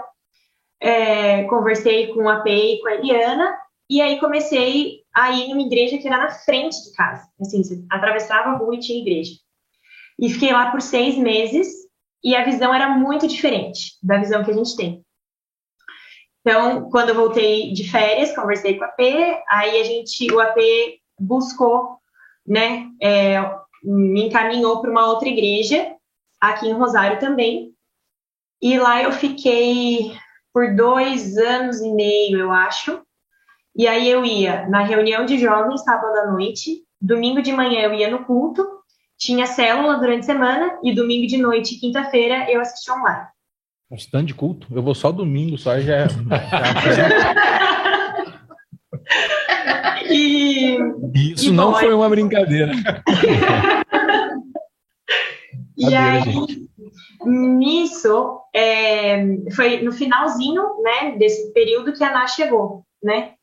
é, 0.82 1.44
conversei 1.44 2.08
com 2.14 2.28
a 2.30 2.42
Pei 2.42 2.80
com 2.80 2.88
a 2.88 2.96
Eliana, 2.96 3.58
e 3.90 4.02
aí 4.02 4.20
comecei 4.20 5.00
a 5.14 5.32
ir 5.32 5.50
numa 5.50 5.62
igreja 5.62 5.98
que 5.98 6.08
era 6.08 6.18
na 6.18 6.30
frente 6.30 6.84
de 6.84 6.94
casa. 6.94 7.28
Assim, 7.42 7.64
você 7.64 7.84
atravessava 7.90 8.50
a 8.50 8.58
rua 8.58 8.76
e 8.76 8.80
tinha 8.80 9.02
igreja. 9.02 9.34
E 10.20 10.30
fiquei 10.30 10.52
lá 10.52 10.72
por 10.72 10.82
seis 10.82 11.18
meses, 11.18 11.68
e 12.24 12.36
a 12.36 12.44
visão 12.44 12.74
era 12.74 12.90
muito 12.90 13.28
diferente 13.28 13.98
da 14.04 14.18
visão 14.18 14.44
que 14.44 14.52
a 14.52 14.54
gente 14.54 14.76
tem. 14.76 15.04
Então, 16.42 16.90
quando 16.90 17.10
eu 17.10 17.16
voltei 17.16 17.74
de 17.74 17.90
férias, 17.90 18.36
conversei 18.36 18.78
com 18.78 18.84
a 18.84 18.88
AP, 18.88 19.00
aí 19.50 19.82
a 19.82 19.84
gente, 19.84 20.32
o 20.32 20.40
AP 20.40 20.58
buscou, 21.20 21.98
né, 22.46 22.88
é, 23.02 23.40
me 23.84 24.28
encaminhou 24.28 24.82
para 24.82 24.92
uma 24.92 25.08
outra 25.08 25.28
igreja, 25.28 25.96
aqui 26.40 26.68
em 26.68 26.74
Rosário 26.74 27.20
também, 27.20 27.74
e 28.62 28.78
lá 28.78 29.04
eu 29.04 29.12
fiquei 29.12 30.12
por 30.54 30.76
dois 30.76 31.38
anos 31.38 31.80
e 31.82 31.92
meio, 31.94 32.38
eu 32.40 32.52
acho, 32.52 33.02
e 33.76 33.88
aí 33.88 34.10
eu 34.10 34.26
ia 34.26 34.68
na 34.68 34.84
reunião 34.84 35.26
de 35.26 35.38
jovens, 35.38 35.84
sábado 35.84 36.16
à 36.18 36.32
noite, 36.32 36.84
domingo 37.00 37.42
de 37.42 37.52
manhã 37.54 37.82
eu 37.82 37.94
ia 37.94 38.10
no 38.10 38.26
culto, 38.26 38.66
tinha 39.18 39.46
célula 39.46 39.98
durante 39.98 40.22
a 40.22 40.24
semana, 40.24 40.80
e 40.84 40.94
domingo 40.94 41.28
de 41.28 41.38
noite 41.38 41.76
e 41.76 41.80
quinta-feira 41.80 42.50
eu 42.52 42.62
assistia 42.62 42.94
online. 42.94 43.28
Um 43.92 43.96
stand 43.96 44.26
de 44.26 44.34
culto. 44.36 44.68
Eu 44.72 44.84
vou 44.84 44.94
só 44.94 45.12
domingo, 45.12 45.58
só 45.58 45.80
já. 45.80 46.08
já- 46.08 46.10
E 50.12 50.78
Isso 51.14 51.50
E 51.50 51.52
não 51.52 51.72
bom, 51.72 51.80
foi 51.80 51.94
uma 51.94 52.10
brincadeira. 52.10 52.72
E 55.78 55.96
aí, 55.96 56.69
nisso, 57.30 58.40
é, 58.54 59.24
foi 59.56 59.82
no 59.82 59.92
finalzinho, 59.92 60.82
né, 60.82 61.16
desse 61.18 61.54
período 61.54 61.94
que 61.94 62.04
a 62.04 62.10
Ana 62.10 62.28
chegou, 62.28 62.84
né? 63.04 63.34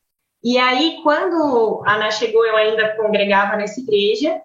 E 0.43 0.57
aí, 0.57 0.99
quando 1.03 1.83
a 1.85 1.95
Ana 1.95 2.11
chegou, 2.11 2.45
eu 2.45 2.55
ainda 2.55 2.95
congregava 2.95 3.55
nessa 3.55 3.79
igreja 3.79 4.39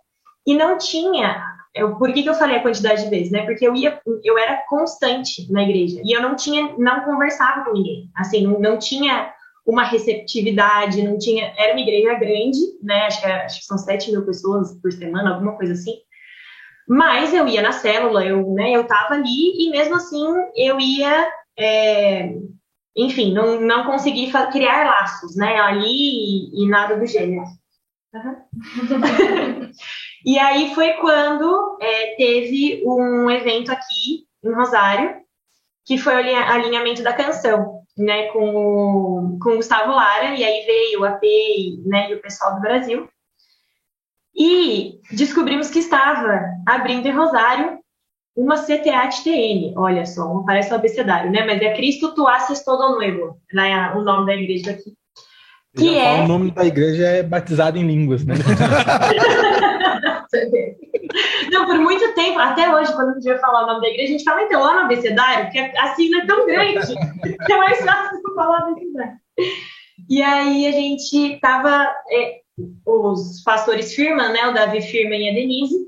e 0.46 0.54
não 0.54 0.78
tinha 0.78 1.52
eu, 1.74 1.96
por 1.96 2.12
que, 2.12 2.22
que 2.22 2.28
eu 2.28 2.34
falei 2.34 2.56
a 2.56 2.62
quantidade 2.62 3.04
de 3.04 3.10
vezes, 3.10 3.30
né? 3.30 3.44
Porque 3.46 3.66
eu 3.66 3.74
ia, 3.74 3.98
eu 4.22 4.38
era 4.38 4.62
constante 4.68 5.50
na 5.50 5.62
igreja 5.62 6.02
e 6.04 6.12
eu 6.12 6.20
não 6.20 6.36
tinha, 6.36 6.74
não 6.76 7.02
conversava 7.04 7.64
com 7.64 7.72
ninguém. 7.72 8.10
Assim, 8.14 8.46
não, 8.46 8.60
não 8.60 8.78
tinha 8.78 9.32
uma 9.64 9.84
receptividade, 9.84 11.02
não 11.02 11.18
tinha. 11.18 11.52
Era 11.56 11.72
uma 11.72 11.80
igreja 11.80 12.14
grande, 12.14 12.58
né? 12.82 13.06
Acho 13.06 13.20
que, 13.20 13.26
acho 13.26 13.60
que 13.60 13.64
são 13.64 13.78
7 13.78 14.10
mil 14.10 14.24
pessoas 14.26 14.78
por 14.82 14.92
semana, 14.92 15.34
alguma 15.34 15.56
coisa 15.56 15.72
assim. 15.72 15.94
Mas 16.92 17.32
eu 17.32 17.48
ia 17.48 17.62
na 17.62 17.72
célula, 17.72 18.22
eu, 18.22 18.52
né, 18.52 18.70
eu 18.70 18.86
tava 18.86 19.14
ali 19.14 19.66
e 19.66 19.70
mesmo 19.70 19.94
assim 19.94 20.26
eu 20.54 20.78
ia, 20.78 21.26
é, 21.58 22.34
enfim, 22.94 23.32
não, 23.32 23.58
não 23.62 23.86
consegui 23.86 24.30
criar 24.52 24.84
laços, 24.84 25.34
né, 25.34 25.58
ali 25.58 25.86
e, 25.86 26.62
e 26.62 26.68
nada 26.68 26.94
do 26.94 27.06
gênero. 27.06 27.46
Uhum. 28.12 28.36
e 30.26 30.38
aí 30.38 30.74
foi 30.74 30.92
quando 30.98 31.78
é, 31.80 32.14
teve 32.16 32.82
um 32.84 33.30
evento 33.30 33.72
aqui 33.72 34.26
em 34.44 34.52
Rosário, 34.52 35.16
que 35.86 35.96
foi 35.96 36.12
o 36.12 36.18
alinhamento 36.18 37.02
da 37.02 37.14
canção, 37.14 37.80
né, 37.96 38.26
com 38.32 38.54
o, 38.54 39.38
com 39.42 39.52
o 39.52 39.56
Gustavo 39.56 39.92
Lara, 39.92 40.34
e 40.34 40.44
aí 40.44 40.66
veio 40.66 41.00
o 41.00 41.04
AP 41.06 41.22
né, 41.86 42.10
e 42.10 42.14
o 42.16 42.20
pessoal 42.20 42.56
do 42.56 42.60
Brasil. 42.60 43.08
E 44.34 44.98
descobrimos 45.10 45.70
que 45.70 45.78
estava 45.78 46.44
abrindo 46.66 47.06
em 47.06 47.12
Rosário 47.12 47.78
uma 48.34 48.56
CTA-TN. 48.56 49.74
Olha 49.76 50.06
só, 50.06 50.26
não 50.26 50.44
parece 50.44 50.72
um 50.72 50.76
abecedário, 50.76 51.30
né? 51.30 51.44
Mas 51.44 51.60
é 51.60 51.74
Cristo 51.74 52.14
tu 52.14 52.26
haces 52.26 52.64
todo 52.64 52.94
nuevo, 52.94 53.36
né? 53.52 53.92
o 53.94 54.02
nome 54.02 54.26
da 54.26 54.34
igreja 54.34 54.70
aqui. 54.70 54.94
Que 55.76 55.98
é... 55.98 56.22
O 56.22 56.28
nome 56.28 56.50
da 56.50 56.64
igreja 56.66 57.06
é 57.06 57.22
batizado 57.22 57.78
em 57.78 57.86
línguas, 57.86 58.24
né? 58.24 58.34
Não, 61.50 61.66
por 61.66 61.78
muito 61.78 62.14
tempo, 62.14 62.38
até 62.38 62.74
hoje, 62.74 62.92
quando 62.94 63.10
a 63.10 63.14
gente 63.14 63.24
vai 63.24 63.38
falar 63.38 63.64
o 63.64 63.66
nome 63.66 63.82
da 63.82 63.88
igreja, 63.88 64.14
a 64.14 64.18
gente 64.18 64.24
fala, 64.24 64.42
então, 64.42 64.62
lá 64.62 64.74
no 64.74 64.80
abecedário, 64.80 65.50
que 65.50 65.58
a 65.58 65.94
sigla 65.94 66.22
é 66.22 66.26
tão 66.26 66.46
grande, 66.46 66.94
que 67.46 67.52
é 67.52 67.56
mais 67.58 67.78
fácil 67.84 68.22
falar 68.34 68.60
o 68.60 68.72
abecedário. 68.72 69.12
E 70.08 70.22
aí 70.22 70.66
a 70.66 70.72
gente 70.72 71.38
tava, 71.40 71.90
é, 72.10 72.41
os 72.86 73.42
pastores 73.42 73.94
Firman, 73.94 74.32
né, 74.32 74.46
o 74.46 74.54
Davi 74.54 74.82
Firman 74.82 75.26
e 75.26 75.30
a 75.30 75.34
Denise, 75.34 75.86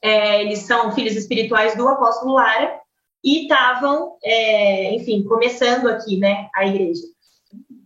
é, 0.00 0.42
eles 0.42 0.60
são 0.60 0.92
filhos 0.92 1.16
espirituais 1.16 1.76
do 1.76 1.86
apóstolo 1.88 2.34
Lara, 2.34 2.80
e 3.24 3.42
estavam, 3.42 4.16
é, 4.22 4.94
enfim, 4.94 5.22
começando 5.22 5.88
aqui, 5.88 6.16
né, 6.18 6.48
a 6.54 6.66
igreja. 6.66 7.02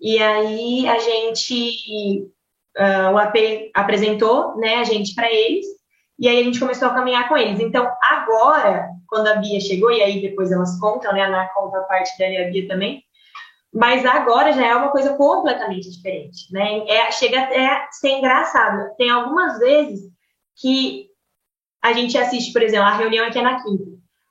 E 0.01 0.19
aí 0.19 0.89
a 0.89 0.99
gente, 0.99 2.31
uh, 2.79 3.13
o 3.13 3.19
AP 3.19 3.71
apresentou, 3.75 4.57
né, 4.57 4.77
a 4.77 4.85
gente 4.85 5.15
para 5.15 5.31
eles, 5.33 5.67
e 6.19 6.27
aí 6.29 6.41
a 6.41 6.43
gente 6.43 6.59
começou 6.59 6.89
a 6.89 6.95
caminhar 6.95 7.29
com 7.29 7.37
eles. 7.37 7.61
Então, 7.61 7.87
agora, 8.03 8.89
quando 9.07 9.27
a 9.27 9.35
Bia 9.37 9.61
chegou, 9.61 9.91
e 9.91 10.03
aí 10.03 10.23
depois 10.23 10.51
elas 10.51 10.79
contam, 10.81 11.13
né, 11.13 11.23
a 11.23 11.27
Ana 11.27 11.51
conta 11.55 11.79
a 11.79 11.83
parte 11.83 12.17
dela 12.17 12.33
e 12.33 12.45
a 12.45 12.51
Bia 12.51 12.67
também, 12.67 13.03
mas 13.77 14.07
agora 14.07 14.53
já 14.53 14.67
é 14.67 14.75
uma 14.75 14.89
coisa 14.89 15.15
completamente 15.17 15.91
diferente, 15.91 16.51
né? 16.51 16.89
É, 16.89 17.13
chega 17.13 17.43
até 17.43 17.67
a 17.67 17.89
ser 17.93 18.09
engraçado. 18.09 18.97
Tem 18.97 19.11
algumas 19.11 19.59
vezes 19.59 20.11
que 20.59 21.09
a 21.83 21.93
gente 21.93 22.17
assiste, 22.17 22.55
por 22.55 22.63
exemplo, 22.63 22.87
a 22.87 22.97
reunião 22.97 23.27
aqui 23.27 23.39
é 23.39 23.43
na 23.43 23.63
quinta. 23.63 23.85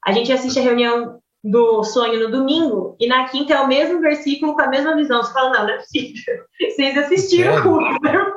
A 0.04 0.12
gente 0.12 0.34
assiste 0.34 0.58
a 0.58 0.64
reunião 0.64 1.20
do 1.44 1.84
sonho 1.84 2.20
no 2.22 2.32
domingo 2.32 2.98
e 3.00 3.06
na 3.06 3.30
quinta 3.30 3.54
é 3.54 3.62
o 3.62 3.68
mesmo 3.68 4.02
versículo 4.02 4.56
com 4.56 4.64
a 4.64 4.68
mesma 4.68 4.96
visão. 4.96 5.22
Você 5.22 5.32
fala, 5.32 5.52
não, 5.52 5.68
não 5.68 5.74
é 5.76 5.78
possível. 5.78 6.44
Vocês 6.60 6.98
assistiram 6.98 7.60
o 7.60 7.62
culto, 7.62 8.02
né? 8.02 8.14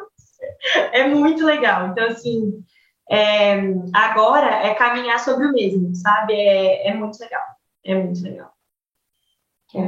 É 0.92 1.06
muito 1.08 1.44
legal. 1.44 1.88
Então, 1.88 2.06
assim, 2.06 2.62
é, 3.10 3.60
agora 3.94 4.46
é 4.46 4.74
caminhar 4.74 5.18
sobre 5.20 5.46
o 5.46 5.52
mesmo, 5.52 5.94
sabe? 5.94 6.34
É, 6.34 6.88
é 6.88 6.94
muito 6.94 7.18
legal. 7.18 7.44
É 7.84 7.94
muito 7.94 8.22
legal. 8.22 8.52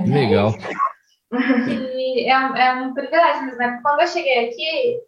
Legal. 0.06 0.54
E 1.32 2.28
é, 2.28 2.32
é 2.32 2.72
um 2.74 2.92
privilégio 2.92 3.44
mesmo, 3.44 3.58
né? 3.58 3.80
Quando 3.82 4.00
eu 4.00 4.06
cheguei 4.08 4.48
aqui, 4.48 5.00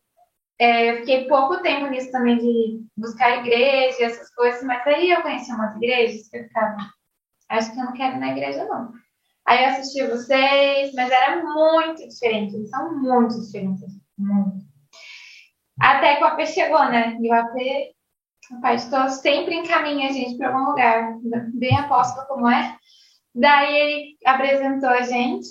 é, 0.58 0.96
fiquei 0.98 1.26
pouco 1.26 1.60
tempo 1.62 1.88
nisso 1.88 2.12
também 2.12 2.38
de 2.38 2.84
buscar 2.96 3.38
igreja, 3.38 4.04
essas 4.04 4.32
coisas, 4.34 4.62
mas 4.62 4.86
aí 4.86 5.10
eu 5.10 5.22
conheci 5.22 5.50
umas 5.52 5.74
igrejas 5.76 6.28
que 6.28 6.36
eu 6.36 6.44
ficava, 6.44 6.76
acho 7.48 7.72
que 7.72 7.80
eu 7.80 7.84
não 7.84 7.92
quero 7.92 8.16
ir 8.16 8.20
na 8.20 8.30
igreja, 8.30 8.64
não. 8.66 8.92
Aí 9.46 9.64
eu 9.64 9.70
assisti 9.70 10.06
vocês, 10.06 10.92
mas 10.94 11.10
era 11.10 11.42
muito 11.42 12.06
diferente, 12.06 12.54
eles 12.54 12.70
são 12.70 12.96
muito 13.00 13.40
diferentes, 13.40 13.82
muito. 14.16 14.62
Até 15.80 16.16
que 16.16 16.22
o 16.22 16.26
AP 16.26 16.46
chegou, 16.46 16.84
né? 16.84 17.16
E 17.20 17.28
o 17.28 17.34
AP, 17.34 17.56
o 18.52 18.90
Todos, 18.90 19.14
sempre 19.14 19.56
encaminha 19.56 20.10
a 20.10 20.12
gente 20.12 20.38
para 20.38 20.48
algum 20.48 20.70
lugar, 20.70 21.16
bem 21.54 21.76
apóstolo 21.76 22.26
como 22.28 22.48
é. 22.48 22.76
Daí 23.34 23.74
ele 23.74 24.16
apresentou 24.24 24.90
a 24.90 25.02
gente, 25.02 25.48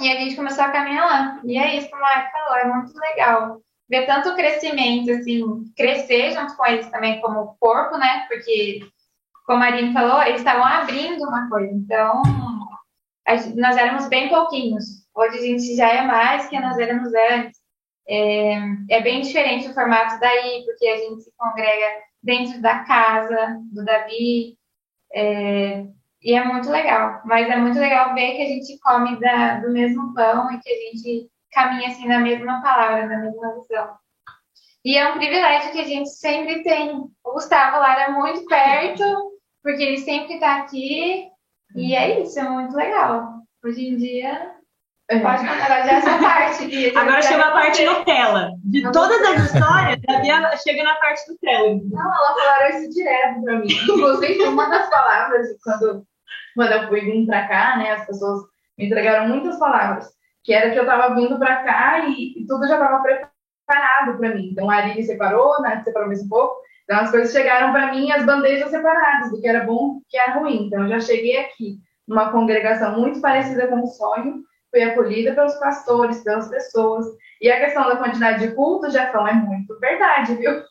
e 0.00 0.10
a 0.10 0.18
gente 0.20 0.36
começou 0.36 0.64
a 0.64 0.70
caminhar 0.70 1.06
lá. 1.06 1.40
E 1.44 1.58
é 1.58 1.76
isso 1.76 1.88
que 1.88 1.94
o 1.94 2.00
Marco 2.00 2.32
falou, 2.32 2.56
é 2.56 2.64
muito 2.64 2.98
legal. 2.98 3.60
Ver 3.88 4.06
tanto 4.06 4.34
crescimento, 4.34 5.10
assim, 5.10 5.42
crescer 5.76 6.32
junto 6.32 6.56
com 6.56 6.66
eles 6.66 6.88
também 6.90 7.20
como 7.20 7.56
corpo, 7.60 7.96
né? 7.96 8.26
Porque, 8.28 8.80
como 9.46 9.62
a 9.62 9.66
Aline 9.66 9.92
falou, 9.92 10.22
eles 10.22 10.38
estavam 10.38 10.64
abrindo 10.64 11.22
uma 11.22 11.48
coisa. 11.48 11.72
Então, 11.72 12.22
nós 13.56 13.76
éramos 13.76 14.08
bem 14.08 14.28
pouquinhos. 14.28 14.84
Hoje 15.14 15.38
a 15.38 15.42
gente 15.42 15.76
já 15.76 15.88
é 15.88 16.02
mais 16.02 16.48
que 16.48 16.58
nós 16.58 16.78
éramos 16.78 17.12
antes. 17.30 17.60
É, 18.06 18.54
é 18.90 19.00
bem 19.00 19.22
diferente 19.22 19.68
o 19.68 19.74
formato 19.74 20.18
daí, 20.20 20.64
porque 20.64 20.86
a 20.86 20.96
gente 20.98 21.22
se 21.22 21.32
congrega 21.36 21.86
dentro 22.22 22.60
da 22.60 22.80
casa 22.80 23.58
do 23.72 23.84
Davi. 23.84 24.58
É, 25.14 25.84
e 26.24 26.32
é 26.32 26.42
muito 26.42 26.70
legal. 26.70 27.20
Mas 27.26 27.48
é 27.48 27.56
muito 27.56 27.78
legal 27.78 28.14
ver 28.14 28.32
que 28.34 28.42
a 28.42 28.46
gente 28.46 28.78
come 28.80 29.20
da, 29.20 29.60
do 29.60 29.70
mesmo 29.70 30.14
pão 30.14 30.50
e 30.50 30.58
que 30.58 30.70
a 30.70 30.76
gente 30.76 31.30
caminha 31.52 31.88
assim 31.88 32.08
na 32.08 32.18
mesma 32.18 32.62
palavra, 32.62 33.06
na 33.06 33.18
mesma 33.18 33.54
visão. 33.60 33.94
E 34.82 34.96
é 34.96 35.08
um 35.08 35.18
privilégio 35.18 35.72
que 35.72 35.80
a 35.80 35.84
gente 35.84 36.08
sempre 36.08 36.62
tem. 36.62 36.92
O 37.22 37.32
Gustavo 37.32 37.78
lá 37.78 38.00
era 38.00 38.12
muito 38.12 38.44
perto, 38.46 39.04
porque 39.62 39.82
ele 39.82 39.98
sempre 39.98 40.34
está 40.34 40.56
aqui. 40.56 41.28
E 41.76 41.94
é 41.94 42.22
isso, 42.22 42.38
é 42.38 42.48
muito 42.48 42.74
legal. 42.74 43.34
Hoje 43.62 43.88
em 43.88 43.96
dia, 43.96 44.54
é. 45.10 45.18
Pode 45.18 45.40
contar 45.40 45.64
agora 45.64 45.84
já 45.84 45.92
essa 45.92 46.18
parte. 46.18 46.92
agora 46.96 47.22
chegou 47.22 47.44
a 47.44 47.50
parte 47.50 47.84
Nutella. 47.84 48.50
De 48.64 48.80
não 48.80 48.92
todas 48.92 49.20
as 49.20 49.52
histórias, 49.52 50.00
a 50.08 50.20
Bia 50.20 50.56
chega 50.56 50.82
na 50.82 50.94
parte 50.94 51.30
Nutella. 51.30 51.80
Não, 51.90 52.14
ela 52.14 52.34
falaram 52.34 52.78
isso 52.78 52.90
direto 52.90 53.42
pra 53.42 53.58
mim. 53.58 53.66
Inclusive, 53.70 54.44
uma 54.44 54.68
das 54.70 54.88
palavras, 54.88 55.48
quando 55.62 56.06
quando 56.54 56.72
eu 56.72 56.88
fui 56.88 57.00
vir 57.00 57.26
para 57.26 57.46
cá, 57.48 57.76
né, 57.76 57.92
as 57.92 58.06
pessoas 58.06 58.42
me 58.78 58.86
entregaram 58.86 59.28
muitas 59.28 59.58
palavras, 59.58 60.08
que 60.42 60.52
era 60.52 60.70
que 60.70 60.78
eu 60.78 60.82
estava 60.82 61.14
vindo 61.14 61.38
para 61.38 61.62
cá 61.62 62.06
e, 62.06 62.32
e, 62.36 62.46
tudo 62.46 62.66
já 62.66 62.74
estava 62.74 63.02
preparado 63.02 64.18
para 64.18 64.34
mim. 64.34 64.50
Então 64.50 64.70
a 64.70 64.76
Aline 64.76 65.02
separou, 65.02 65.60
né, 65.62 65.82
separou 65.84 66.08
mais 66.08 66.22
um 66.22 66.28
pouco. 66.28 66.56
Então 66.84 67.00
as 67.00 67.10
coisas 67.10 67.32
chegaram 67.32 67.72
para 67.72 67.92
mim, 67.92 68.10
as 68.10 68.26
bandejas 68.26 68.70
separadas, 68.70 69.30
do 69.30 69.40
que 69.40 69.48
era 69.48 69.64
bom, 69.64 69.94
do 69.94 70.02
que 70.08 70.18
era 70.18 70.34
ruim. 70.38 70.66
Então 70.66 70.82
eu 70.82 70.88
já 70.88 71.00
cheguei 71.00 71.38
aqui 71.38 71.78
numa 72.06 72.30
congregação 72.30 73.00
muito 73.00 73.20
parecida 73.20 73.66
com 73.68 73.82
o 73.82 73.86
sonho, 73.86 74.42
fui 74.70 74.82
acolhida 74.82 75.32
pelos 75.34 75.54
pastores, 75.54 76.22
pelas 76.22 76.48
pessoas. 76.48 77.06
E 77.40 77.50
a 77.50 77.58
questão 77.60 77.88
da 77.88 77.96
quantidade 77.96 78.46
de 78.46 78.54
cultos, 78.54 78.92
Jefão, 78.92 79.26
é 79.26 79.32
muito 79.32 79.78
verdade, 79.78 80.34
viu? 80.34 80.50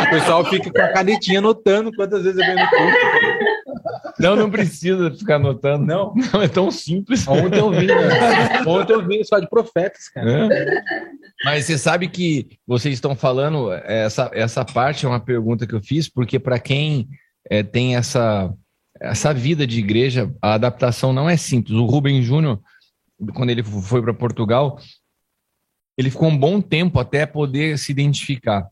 o 0.00 0.10
pessoal 0.10 0.44
fica 0.44 0.70
com 0.70 0.82
a 0.82 0.92
canetinha 0.92 1.38
anotando 1.38 1.90
quantas 1.94 2.22
vezes 2.22 2.38
eu 2.38 2.46
venho 2.46 2.58
no 2.58 2.70
culto. 2.70 3.53
Não, 4.18 4.36
não 4.36 4.50
precisa 4.50 5.10
ficar 5.10 5.36
anotando. 5.36 5.84
Não, 5.84 6.14
não 6.32 6.42
é 6.42 6.48
tão 6.48 6.70
simples. 6.70 7.26
Ontem 7.26 7.58
eu 7.58 7.70
vi, 7.70 7.86
né? 7.86 8.62
Ontem 8.66 8.92
eu 8.92 9.06
vi 9.06 9.24
só 9.24 9.38
de 9.38 9.48
profetas, 9.48 10.08
cara. 10.08 10.54
É. 10.54 10.82
Mas 11.44 11.64
você 11.64 11.76
sabe 11.76 12.08
que 12.08 12.58
vocês 12.66 12.94
estão 12.94 13.14
falando, 13.14 13.72
essa, 13.72 14.30
essa 14.32 14.64
parte 14.64 15.04
é 15.04 15.08
uma 15.08 15.20
pergunta 15.20 15.66
que 15.66 15.74
eu 15.74 15.82
fiz, 15.82 16.08
porque 16.08 16.38
para 16.38 16.58
quem 16.58 17.08
é, 17.50 17.62
tem 17.62 17.96
essa, 17.96 18.52
essa 19.00 19.32
vida 19.34 19.66
de 19.66 19.78
igreja, 19.78 20.32
a 20.40 20.54
adaptação 20.54 21.12
não 21.12 21.28
é 21.28 21.36
simples. 21.36 21.76
O 21.76 21.86
Rubem 21.86 22.22
Júnior, 22.22 22.60
quando 23.34 23.50
ele 23.50 23.62
foi 23.62 24.00
para 24.00 24.14
Portugal, 24.14 24.78
ele 25.96 26.10
ficou 26.10 26.28
um 26.28 26.36
bom 26.36 26.60
tempo 26.60 26.98
até 26.98 27.26
poder 27.26 27.78
se 27.78 27.92
identificar. 27.92 28.66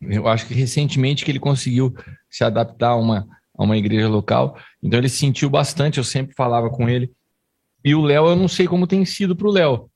Eu 0.00 0.28
acho 0.28 0.46
que 0.46 0.54
recentemente 0.54 1.24
que 1.24 1.30
ele 1.30 1.38
conseguiu 1.38 1.94
se 2.28 2.44
adaptar 2.44 2.90
a 2.90 2.96
uma 2.96 3.26
a 3.56 3.62
uma 3.62 3.76
igreja 3.76 4.08
local. 4.08 4.58
Então 4.82 4.98
ele 4.98 5.08
sentiu 5.08 5.48
bastante, 5.48 5.98
eu 5.98 6.04
sempre 6.04 6.34
falava 6.34 6.70
com 6.70 6.88
ele. 6.88 7.12
E 7.84 7.94
o 7.94 8.02
Léo, 8.02 8.28
eu 8.28 8.36
não 8.36 8.48
sei 8.48 8.66
como 8.66 8.86
tem 8.86 9.04
sido 9.04 9.36
para 9.36 9.46
o 9.46 9.52
Léo. 9.52 9.90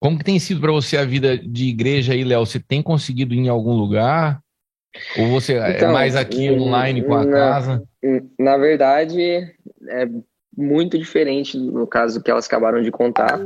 Como 0.00 0.16
que 0.16 0.24
tem 0.24 0.38
sido 0.38 0.60
para 0.60 0.72
você 0.72 0.96
a 0.96 1.04
vida 1.04 1.36
de 1.36 1.66
igreja 1.66 2.12
aí, 2.12 2.24
Léo? 2.24 2.46
Você 2.46 2.58
tem 2.58 2.82
conseguido 2.82 3.34
ir 3.34 3.38
em 3.38 3.48
algum 3.48 3.74
lugar? 3.74 4.40
Ou 5.18 5.28
você 5.28 5.54
é 5.54 5.76
então, 5.76 5.90
é 5.90 5.92
mais 5.92 6.16
aqui 6.16 6.50
online 6.50 7.02
com 7.02 7.14
a 7.14 7.24
na, 7.24 7.30
casa? 7.30 7.82
Na 8.38 8.56
verdade, 8.56 9.20
é 9.22 10.08
muito 10.56 10.98
diferente 10.98 11.58
no 11.58 11.86
caso 11.86 12.22
que 12.22 12.30
elas 12.30 12.46
acabaram 12.46 12.82
de 12.82 12.90
contar. 12.90 13.40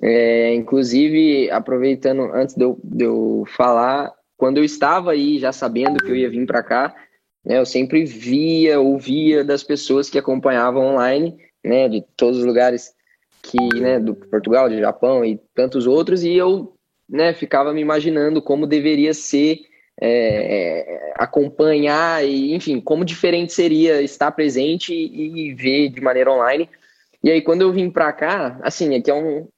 É, 0.00 0.54
inclusive, 0.54 1.50
aproveitando, 1.50 2.32
antes 2.32 2.54
de 2.54 2.64
eu, 2.64 2.78
de 2.84 3.04
eu 3.04 3.44
falar, 3.56 4.12
quando 4.36 4.58
eu 4.58 4.64
estava 4.64 5.12
aí, 5.12 5.38
já 5.38 5.52
sabendo 5.52 5.98
que 5.98 6.10
eu 6.10 6.16
ia 6.16 6.30
vir 6.30 6.46
para 6.46 6.62
cá, 6.62 6.94
né, 7.48 7.56
eu 7.56 7.64
sempre 7.64 8.04
via, 8.04 8.78
ouvia 8.78 9.42
das 9.42 9.64
pessoas 9.64 10.10
que 10.10 10.18
acompanhavam 10.18 10.84
online, 10.84 11.34
né, 11.64 11.88
de 11.88 12.04
todos 12.14 12.40
os 12.40 12.44
lugares 12.44 12.92
que, 13.40 13.56
né, 13.80 13.98
do 13.98 14.14
Portugal, 14.14 14.68
de 14.68 14.78
Japão 14.78 15.24
e 15.24 15.40
tantos 15.54 15.86
outros, 15.86 16.22
e 16.22 16.34
eu, 16.34 16.74
né, 17.08 17.32
ficava 17.32 17.72
me 17.72 17.80
imaginando 17.80 18.42
como 18.42 18.66
deveria 18.66 19.14
ser 19.14 19.60
é, 19.98 21.12
acompanhar 21.16 22.22
e, 22.22 22.52
enfim, 22.52 22.82
como 22.82 23.02
diferente 23.02 23.54
seria 23.54 24.02
estar 24.02 24.30
presente 24.32 24.92
e, 24.92 25.48
e 25.48 25.54
ver 25.54 25.88
de 25.88 26.02
maneira 26.02 26.30
online. 26.30 26.68
E 27.24 27.30
aí, 27.30 27.40
quando 27.40 27.62
eu 27.62 27.72
vim 27.72 27.90
para 27.90 28.12
cá, 28.12 28.60
assim, 28.62 28.94
aqui 28.94 29.10
é, 29.10 29.14
um, 29.14 29.48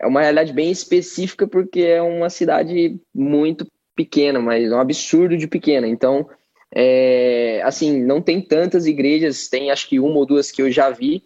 é 0.00 0.06
uma 0.06 0.22
realidade 0.22 0.54
bem 0.54 0.70
específica 0.70 1.46
porque 1.46 1.82
é 1.82 2.00
uma 2.00 2.30
cidade 2.30 2.98
muito 3.14 3.70
pequena, 3.94 4.40
mas 4.40 4.72
é 4.72 4.74
um 4.74 4.80
absurdo 4.80 5.36
de 5.36 5.46
pequena. 5.46 5.86
Então, 5.86 6.26
é, 6.74 7.60
assim, 7.64 8.02
não 8.02 8.20
tem 8.20 8.40
tantas 8.40 8.86
igrejas, 8.86 9.48
tem 9.48 9.70
acho 9.70 9.88
que 9.88 10.00
uma 10.00 10.16
ou 10.16 10.26
duas 10.26 10.50
que 10.50 10.62
eu 10.62 10.70
já 10.70 10.90
vi, 10.90 11.22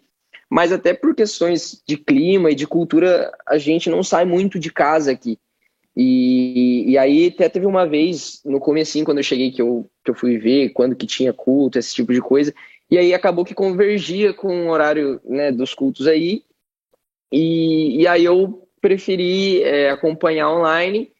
mas 0.49 0.71
até 0.71 0.93
por 0.93 1.15
questões 1.15 1.81
de 1.87 1.97
clima 1.97 2.51
e 2.51 2.55
de 2.55 2.67
cultura, 2.67 3.31
a 3.47 3.57
gente 3.57 3.89
não 3.89 4.03
sai 4.03 4.25
muito 4.25 4.59
de 4.59 4.71
casa 4.71 5.11
aqui. 5.11 5.39
E, 5.95 6.91
e 6.91 6.97
aí 6.97 7.27
até 7.27 7.49
teve 7.49 7.65
uma 7.65 7.85
vez, 7.85 8.41
no 8.45 8.59
comecinho, 8.59 9.05
quando 9.05 9.17
eu 9.17 9.23
cheguei, 9.23 9.51
que 9.51 9.61
eu, 9.61 9.89
que 10.03 10.11
eu 10.11 10.15
fui 10.15 10.37
ver 10.37 10.69
quando 10.69 10.95
que 10.95 11.05
tinha 11.05 11.33
culto, 11.33 11.77
esse 11.77 11.93
tipo 11.93 12.13
de 12.13 12.21
coisa, 12.21 12.53
e 12.89 12.97
aí 12.97 13.13
acabou 13.13 13.45
que 13.45 13.53
convergia 13.53 14.33
com 14.33 14.67
o 14.67 14.69
horário 14.69 15.21
né, 15.23 15.51
dos 15.51 15.73
cultos 15.73 16.07
aí, 16.07 16.43
e, 17.31 18.01
e 18.01 18.07
aí 18.07 18.25
eu 18.25 18.67
preferi 18.81 19.61
é, 19.63 19.89
acompanhar 19.89 20.51
online, 20.51 21.11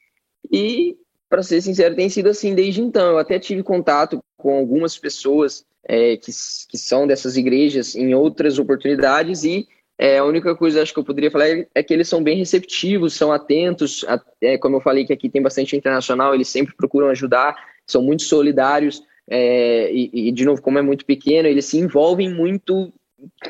e 0.51 0.97
para 1.31 1.41
ser 1.41 1.61
sincero, 1.61 1.95
tem 1.95 2.09
sido 2.09 2.29
assim 2.29 2.53
desde 2.53 2.81
então. 2.81 3.11
Eu 3.11 3.17
até 3.17 3.39
tive 3.39 3.63
contato 3.63 4.21
com 4.37 4.57
algumas 4.57 4.97
pessoas 4.97 5.65
é, 5.87 6.17
que, 6.17 6.31
que 6.69 6.77
são 6.77 7.07
dessas 7.07 7.37
igrejas 7.37 7.95
em 7.95 8.13
outras 8.13 8.59
oportunidades 8.59 9.45
e 9.45 9.65
é, 9.97 10.17
a 10.17 10.25
única 10.25 10.55
coisa 10.55 10.81
acho 10.81 10.91
que 10.93 10.99
eu 10.99 11.03
poderia 11.03 11.29
falar 11.31 11.47
é, 11.47 11.67
é 11.75 11.83
que 11.83 11.93
eles 11.93 12.09
são 12.09 12.23
bem 12.23 12.35
receptivos, 12.35 13.13
são 13.13 13.31
atentos. 13.31 14.03
A, 14.07 14.19
é, 14.41 14.57
como 14.57 14.77
eu 14.77 14.81
falei 14.81 15.05
que 15.05 15.13
aqui 15.13 15.29
tem 15.29 15.41
bastante 15.41 15.75
internacional, 15.75 16.33
eles 16.33 16.49
sempre 16.49 16.75
procuram 16.75 17.07
ajudar, 17.09 17.55
são 17.87 18.01
muito 18.01 18.23
solidários. 18.23 19.03
É, 19.29 19.93
e, 19.93 20.09
e, 20.11 20.31
de 20.31 20.43
novo, 20.43 20.61
como 20.61 20.79
é 20.79 20.81
muito 20.81 21.05
pequeno, 21.05 21.47
eles 21.47 21.65
se 21.65 21.77
envolvem 21.77 22.29
muito 22.29 22.91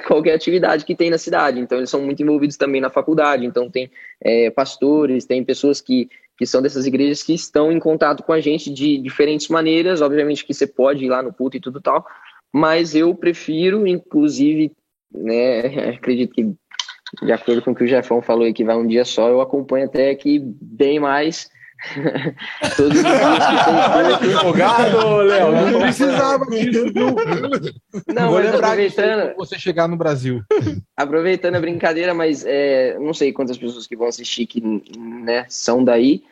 qualquer 0.06 0.34
atividade 0.34 0.84
que 0.84 0.96
tem 0.96 1.10
na 1.10 1.18
cidade. 1.18 1.60
Então, 1.60 1.78
eles 1.78 1.90
são 1.90 2.02
muito 2.02 2.22
envolvidos 2.22 2.58
também 2.58 2.82
na 2.82 2.90
faculdade. 2.90 3.46
Então, 3.46 3.70
tem 3.70 3.90
é, 4.22 4.50
pastores, 4.50 5.26
tem 5.26 5.44
pessoas 5.44 5.80
que, 5.80 6.10
que 6.42 6.48
são 6.48 6.60
dessas 6.60 6.88
igrejas 6.88 7.22
que 7.22 7.36
estão 7.36 7.72
em 7.72 7.80
contato 7.80 8.24
com 8.24 8.34
a 8.34 8.40
gente 8.40 8.74
de 8.74 8.98
diferentes 8.98 9.48
maneiras. 9.48 10.02
Obviamente 10.02 10.44
que 10.44 10.56
você 10.56 10.66
pode 10.66 11.06
ir 11.06 11.08
lá 11.08 11.22
no 11.22 11.32
culto 11.32 11.56
e 11.56 11.60
tudo 11.60 11.80
tal, 11.80 12.04
mas 12.52 12.96
eu 12.96 13.14
prefiro, 13.14 13.86
inclusive, 13.86 14.72
né? 15.14 15.60
Acredito 15.94 16.34
que, 16.34 16.52
de 17.22 17.32
acordo 17.32 17.62
com 17.62 17.70
o 17.70 17.76
que 17.76 17.84
o 17.84 17.88
Jefão 17.88 18.24
falou 18.24 18.46
aí, 18.46 18.54
que 18.54 18.64
vai 18.64 18.76
um 18.76 18.88
dia 18.88 19.06
só, 19.06 19.30
eu 19.30 19.40
acompanho 19.40 19.86
até 19.86 20.10
aqui 20.10 20.40
bem 20.40 21.00
mais. 21.00 21.48
Todos 22.78 22.98
os 22.98 23.04
dias 23.04 23.48
que 23.48 24.28
são 24.28 24.40
empolgado, 24.40 25.18
Léo. 25.18 25.72
Não 25.72 25.80
precisava 25.82 26.46
disso. 26.46 26.86
Não, 28.08 28.30
Vou 28.30 28.44
mas 28.44 28.54
aproveitando. 28.54 29.36
Você 29.36 29.58
chegar 29.58 29.88
no 29.88 29.98
Brasil. 29.98 30.42
Aproveitando 30.96 31.56
a 31.56 31.62
brincadeira, 31.62 32.14
mas 32.14 32.46
é, 32.46 32.98
não 33.00 33.14
sei 33.14 33.34
quantas 33.34 33.58
pessoas 33.58 33.88
que 33.88 33.96
vão 33.96 34.08
assistir 34.08 34.46
que 34.46 34.62
né, 34.98 35.46
são 35.50 35.84
daí. 35.84 36.24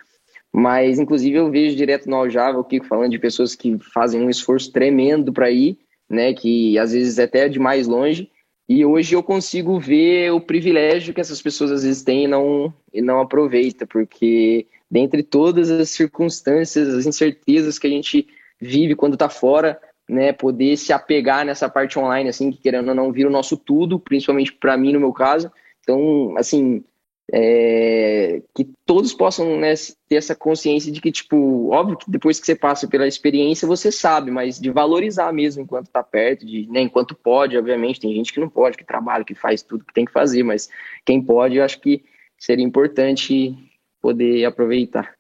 Mas, 0.52 1.00
inclusive, 1.00 1.38
eu 1.38 1.52
vejo 1.52 1.76
direto 1.76 2.10
no 2.10 2.16
Aljava 2.16 2.60
o 2.60 2.64
Kiko 2.64 2.86
falando 2.86 3.12
de 3.12 3.20
pessoas 3.20 3.56
que 3.56 3.78
fazem 3.94 4.22
um 4.22 4.30
esforço 4.30 4.72
tremendo 4.72 5.32
para 5.32 5.52
ir, 5.52 5.78
né? 6.10 6.34
Que 6.34 6.78
às 6.78 6.92
vezes 6.92 7.20
é 7.20 7.24
até 7.24 7.48
de 7.48 7.60
mais 7.60 7.88
longe. 7.88 8.30
E 8.68 8.86
hoje 8.86 9.16
eu 9.16 9.24
consigo 9.24 9.80
ver 9.80 10.32
o 10.32 10.40
privilégio 10.40 11.14
que 11.14 11.22
essas 11.22 11.42
pessoas 11.42 11.72
às 11.72 11.84
vezes 11.84 12.04
têm 12.04 12.26
e 12.26 12.28
não, 12.28 12.72
e 12.94 13.02
não 13.02 13.20
aproveita, 13.20 13.88
porque 13.88 14.68
dentre 14.90 15.24
todas 15.24 15.70
as 15.70 15.90
circunstâncias, 15.90 16.88
as 16.88 17.06
incertezas 17.06 17.78
que 17.78 17.88
a 17.88 17.90
gente 17.90 18.28
vive 18.60 18.96
quando 18.96 19.14
está 19.14 19.30
fora, 19.30 19.80
né, 20.08 20.34
poder 20.34 20.76
se 20.76 20.92
apegar 20.92 21.46
nessa 21.46 21.70
parte 21.70 22.00
online, 22.00 22.30
assim, 22.30 22.52
que 22.52 22.58
querendo 22.58 22.90
ou 22.90 22.96
não 22.96 23.12
vir 23.12 23.28
o 23.28 23.32
nosso 23.32 23.56
tudo, 23.56 24.00
principalmente 24.00 24.52
para 24.52 24.76
mim 24.76 24.92
no 24.92 25.00
meu 25.00 25.14
caso. 25.14 25.52
Então, 25.82 26.36
assim, 26.36 26.84
é, 27.32 28.42
que 28.56 28.68
todos 28.86 29.14
possam 29.14 29.60
né, 29.60 29.74
ter 30.08 30.16
essa 30.16 30.36
consciência 30.36 30.92
de 30.92 31.00
que, 31.00 31.12
tipo, 31.12 31.70
óbvio 31.70 31.98
que 31.98 32.10
depois 32.10 32.40
que 32.40 32.46
você 32.46 32.56
passa 32.56 32.88
pela 32.88 33.08
experiência, 33.08 33.68
você 33.68 33.92
sabe, 33.92 34.32
mas 34.32 34.60
de 34.60 34.72
valorizar 34.72 35.32
mesmo 35.32 35.62
enquanto 35.62 35.86
está 35.86 36.02
perto, 36.02 36.44
de, 36.44 36.68
né, 36.72 36.82
enquanto 36.82 37.14
pode, 37.14 37.56
obviamente, 37.56 38.00
tem 38.00 38.14
gente 38.16 38.34
que 38.34 38.40
não 38.40 38.50
pode, 38.50 38.78
que 38.78 38.84
trabalha, 38.84 39.24
que 39.24 39.36
faz 39.36 39.62
tudo 39.62 39.86
que 39.86 39.94
tem 39.94 40.06
que 40.06 40.12
fazer, 40.12 40.42
mas 40.42 40.70
quem 41.06 41.22
pode, 41.22 41.58
eu 41.58 41.64
acho 41.64 41.80
que 41.80 42.04
seria 42.36 42.66
importante 42.66 43.56
poder 44.02 44.46
aproveitar. 44.46 45.14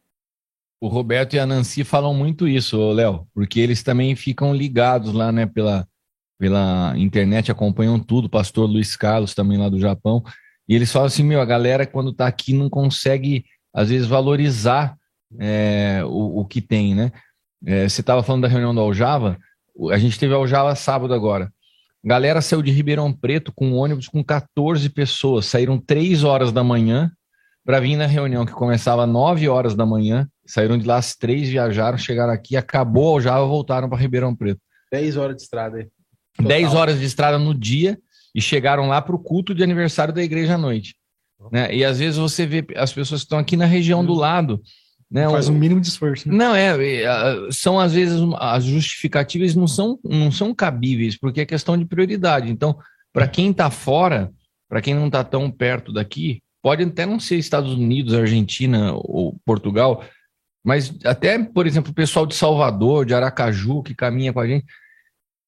O 0.82 0.88
Roberto 0.88 1.36
e 1.36 1.40
a 1.40 1.46
Nancy 1.46 1.84
falam 1.84 2.14
muito 2.14 2.48
isso, 2.48 2.92
Léo, 2.92 3.28
porque 3.34 3.60
eles 3.60 3.84
também 3.84 4.16
ficam 4.16 4.54
ligados 4.54 5.14
lá, 5.14 5.32
né, 5.32 5.46
pela, 5.46 5.86
pela 6.40 6.94
internet, 6.98 7.52
acompanham 7.52 8.00
tudo, 8.00 8.26
o 8.26 8.30
pastor 8.30 8.70
Luiz 8.70 8.96
Carlos 8.96 9.36
também 9.36 9.58
lá 9.58 9.68
do 9.68 9.80
Japão, 9.80 10.24
e 10.68 10.76
eles 10.76 10.92
falam 10.92 11.08
assim, 11.08 11.24
meu, 11.24 11.42
a 11.42 11.46
galera 11.46 11.86
quando 11.86 12.12
está 12.12 12.28
aqui 12.28 12.54
não 12.54 12.70
consegue, 12.70 13.44
às 13.74 13.90
vezes, 13.90 14.08
valorizar 14.08 14.96
é, 15.38 16.02
o, 16.06 16.40
o 16.40 16.46
que 16.46 16.62
tem, 16.62 16.96
né? 16.96 17.12
É, 17.66 17.90
você 17.90 18.00
estava 18.00 18.24
falando 18.24 18.44
da 18.44 18.48
reunião 18.48 18.74
do 18.74 18.80
Aljava, 18.80 19.38
a 19.92 19.98
gente 19.98 20.18
teve 20.18 20.34
Aljava 20.34 20.74
sábado 20.76 21.14
agora. 21.14 21.52
Galera 22.04 22.42
saiu 22.42 22.62
de 22.62 22.72
Ribeirão 22.72 23.12
Preto 23.12 23.52
com 23.52 23.68
um 23.68 23.76
ônibus 23.76 24.08
com 24.08 24.24
14 24.24 24.90
pessoas, 24.90 25.46
saíram 25.46 25.78
3 25.78 26.24
horas 26.24 26.54
da 26.54 26.64
manhã 26.64 27.12
para 27.70 27.80
vir 27.80 27.96
na 27.96 28.08
reunião 28.08 28.48
que 28.48 28.52
começava 28.52 29.04
às 29.04 29.10
9 29.10 29.48
horas 29.48 29.76
da 29.76 29.86
manhã, 29.86 30.28
saíram 30.44 30.76
de 30.76 30.88
lá 30.88 30.96
às 30.96 31.16
3, 31.16 31.50
viajaram, 31.50 32.00
chegaram 32.00 32.34
aqui, 32.34 32.58
acabou 32.58 33.14
Aljava, 33.14 33.46
voltaram 33.46 33.88
para 33.88 34.00
Ribeirão 34.00 34.36
Preto. 34.36 34.60
10 34.92 35.18
horas 35.18 35.36
de 35.36 35.44
estrada 35.44 35.78
aí. 35.78 35.88
10 36.42 36.74
horas 36.74 36.98
de 36.98 37.06
estrada 37.06 37.38
no 37.38 37.54
dia, 37.54 37.96
e 38.34 38.42
chegaram 38.42 38.88
lá 38.88 39.00
para 39.04 39.16
o 39.16 39.20
culto 39.20 39.54
de 39.54 39.62
aniversário 39.62 40.12
da 40.12 40.24
igreja 40.24 40.56
à 40.56 40.58
noite. 40.58 40.96
Né? 41.52 41.76
E 41.76 41.86
às 41.86 42.00
vezes 42.00 42.18
você 42.18 42.44
vê 42.44 42.66
as 42.76 42.92
pessoas 42.92 43.22
que 43.22 43.26
estão 43.26 43.38
aqui 43.38 43.56
na 43.56 43.66
região 43.66 44.04
do 44.04 44.16
lado. 44.16 44.60
Né? 45.08 45.30
Faz 45.30 45.48
o 45.48 45.52
um 45.52 45.56
mínimo 45.56 45.80
de 45.80 45.90
esforço. 45.90 46.28
Né? 46.28 46.36
Não, 46.36 46.56
é, 46.56 46.74
são 47.52 47.80
às 47.80 47.94
vezes 47.94 48.20
as 48.40 48.64
justificativas 48.64 49.54
não 49.54 49.68
são, 49.68 50.00
não 50.04 50.32
são 50.32 50.56
cabíveis, 50.56 51.16
porque 51.16 51.42
é 51.42 51.46
questão 51.46 51.78
de 51.78 51.86
prioridade. 51.86 52.52
Então, 52.52 52.80
para 53.14 53.28
quem 53.28 53.52
está 53.52 53.70
fora, 53.70 54.32
para 54.68 54.82
quem 54.82 54.96
não 54.96 55.06
está 55.06 55.24
tão 55.24 55.52
perto 55.52 55.94
daqui, 55.94 56.42
pode 56.62 56.84
até 56.84 57.05
não 57.05 57.20
ser 57.20 57.38
Estados 57.38 57.74
Unidos, 57.74 58.14
Argentina 58.14 58.93
ou 58.93 59.39
Portugal, 59.45 60.03
mas 60.64 60.93
até, 61.05 61.39
por 61.39 61.66
exemplo, 61.66 61.91
o 61.91 61.95
pessoal 61.95 62.26
de 62.26 62.36
Salvador, 62.36 63.05
de 63.05 63.14
Aracaju, 63.14 63.82
que 63.82 63.95
caminha 63.95 64.34
com 64.34 64.39
a 64.39 64.47
gente, 64.47 64.66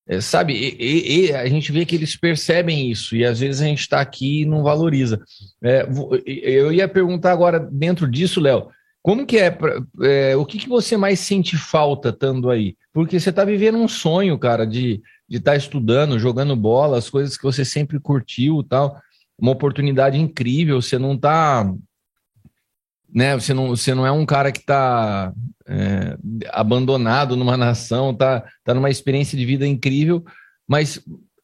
é, 0.07 0.19
sabe, 0.19 0.53
e, 0.53 1.27
e, 1.27 1.33
a 1.33 1.47
gente 1.47 1.71
vê 1.71 1.85
que 1.85 1.95
eles 1.95 2.17
percebem 2.17 2.89
isso 2.89 3.15
e 3.15 3.23
às 3.23 3.39
vezes 3.39 3.61
a 3.61 3.65
gente 3.65 3.81
está 3.81 4.01
aqui 4.01 4.41
e 4.41 4.45
não 4.45 4.63
valoriza. 4.63 5.21
É, 5.63 5.87
eu 6.25 6.73
ia 6.73 6.87
perguntar 6.87 7.31
agora, 7.31 7.59
dentro 7.59 8.09
disso, 8.09 8.41
Léo, 8.41 8.69
como 9.01 9.25
que 9.25 9.37
é, 9.37 9.57
é 10.01 10.35
o 10.35 10.45
que, 10.45 10.57
que 10.57 10.67
você 10.69 10.97
mais 10.97 11.19
sente 11.19 11.57
falta 11.57 12.09
estando 12.09 12.49
aí? 12.49 12.75
Porque 12.93 13.19
você 13.19 13.29
está 13.29 13.45
vivendo 13.45 13.77
um 13.77 13.87
sonho, 13.87 14.37
cara, 14.37 14.65
de 14.65 15.01
estar 15.29 15.51
tá 15.51 15.57
estudando, 15.57 16.19
jogando 16.19 16.55
bola, 16.55 16.97
as 16.97 17.09
coisas 17.09 17.37
que 17.37 17.43
você 17.43 17.63
sempre 17.63 17.99
curtiu 17.99 18.63
tal, 18.63 18.99
uma 19.41 19.51
oportunidade 19.51 20.17
incrível, 20.17 20.81
você 20.81 20.99
não 20.99 21.15
está 21.15 21.69
né? 23.13 23.35
Você 23.35 23.53
não, 23.53 23.69
você 23.69 23.93
não 23.93 24.05
é 24.05 24.11
um 24.11 24.25
cara 24.25 24.51
que 24.51 24.59
está 24.59 25.33
é, 25.67 26.17
abandonado 26.49 27.35
numa 27.35 27.57
nação, 27.57 28.15
tá, 28.15 28.47
tá 28.63 28.73
numa 28.73 28.89
experiência 28.89 29.37
de 29.37 29.45
vida 29.45 29.67
incrível, 29.67 30.23
mas 30.67 31.03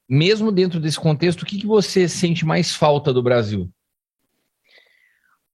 mesmo 0.09 0.51
dentro 0.51 0.79
desse 0.79 0.99
contexto, 0.99 1.41
o 1.41 1.45
que, 1.45 1.59
que 1.59 1.67
você 1.67 2.07
sente 2.07 2.45
mais 2.45 2.73
falta 2.73 3.13
do 3.13 3.21
Brasil? 3.21 3.69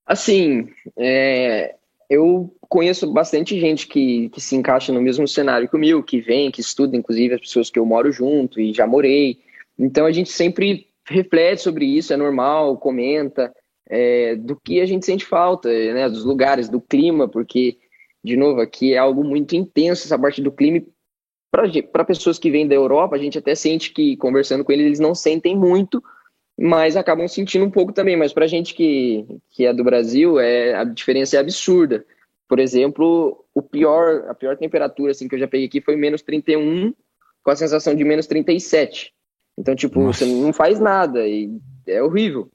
Assim, 0.06 0.68
é, 0.96 1.74
eu 2.08 2.54
conheço 2.68 3.10
bastante 3.12 3.58
gente 3.58 3.88
que, 3.88 4.28
que 4.28 4.40
se 4.40 4.54
encaixa 4.54 4.92
no 4.92 5.02
mesmo 5.02 5.26
cenário 5.26 5.68
comigo, 5.68 6.02
que 6.02 6.20
vem, 6.20 6.50
que 6.50 6.60
estuda, 6.60 6.96
inclusive 6.96 7.34
as 7.34 7.40
pessoas 7.40 7.70
que 7.70 7.78
eu 7.78 7.86
moro 7.86 8.12
junto 8.12 8.60
e 8.60 8.72
já 8.72 8.86
morei. 8.86 9.40
Então 9.76 10.06
a 10.06 10.12
gente 10.12 10.30
sempre 10.30 10.86
reflete 11.06 11.62
sobre 11.62 11.84
isso, 11.84 12.12
é 12.12 12.16
normal, 12.16 12.78
comenta 12.78 13.52
é, 13.88 14.34
do 14.36 14.58
que 14.58 14.80
a 14.80 14.86
gente 14.86 15.04
sente 15.04 15.24
falta, 15.24 15.68
né, 15.68 16.08
dos 16.08 16.24
lugares, 16.24 16.68
do 16.68 16.80
clima, 16.80 17.28
porque, 17.28 17.78
de 18.22 18.36
novo, 18.36 18.60
aqui 18.60 18.94
é 18.94 18.98
algo 18.98 19.22
muito 19.22 19.54
intenso 19.54 20.04
essa 20.04 20.18
parte 20.18 20.42
do 20.42 20.52
clima. 20.52 20.82
Para 21.92 22.04
pessoas 22.04 22.38
que 22.38 22.50
vêm 22.50 22.66
da 22.66 22.74
Europa, 22.74 23.14
a 23.14 23.18
gente 23.18 23.38
até 23.38 23.54
sente 23.54 23.92
que, 23.92 24.16
conversando 24.16 24.64
com 24.64 24.72
eles, 24.72 24.86
eles 24.86 24.98
não 24.98 25.14
sentem 25.14 25.56
muito, 25.56 26.02
mas 26.58 26.96
acabam 26.96 27.28
sentindo 27.28 27.64
um 27.64 27.70
pouco 27.70 27.92
também. 27.92 28.16
Mas 28.16 28.32
para 28.32 28.44
a 28.44 28.48
gente 28.48 28.74
que, 28.74 29.24
que 29.50 29.64
é 29.64 29.72
do 29.72 29.84
Brasil, 29.84 30.40
é, 30.40 30.74
a 30.74 30.84
diferença 30.84 31.36
é 31.36 31.40
absurda. 31.40 32.04
por 32.48 32.58
exemplo, 32.58 33.44
o 33.54 33.62
pior, 33.62 34.26
a 34.28 34.34
pior 34.34 34.56
temperatura 34.56 35.12
assim 35.12 35.28
que 35.28 35.36
eu 35.36 35.38
já 35.38 35.46
peguei 35.46 35.66
aqui 35.66 35.80
foi 35.80 35.96
menos 35.96 36.22
31, 36.22 36.92
com 37.42 37.50
a 37.50 37.56
sensação 37.56 37.94
de 37.94 38.04
menos 38.04 38.26
37. 38.26 39.14
Então, 39.58 39.74
tipo, 39.74 40.00
Nossa. 40.00 40.24
você 40.24 40.32
não 40.32 40.52
faz 40.52 40.80
nada 40.80 41.26
e 41.26 41.58
é 41.86 42.02
horrível. 42.02 42.50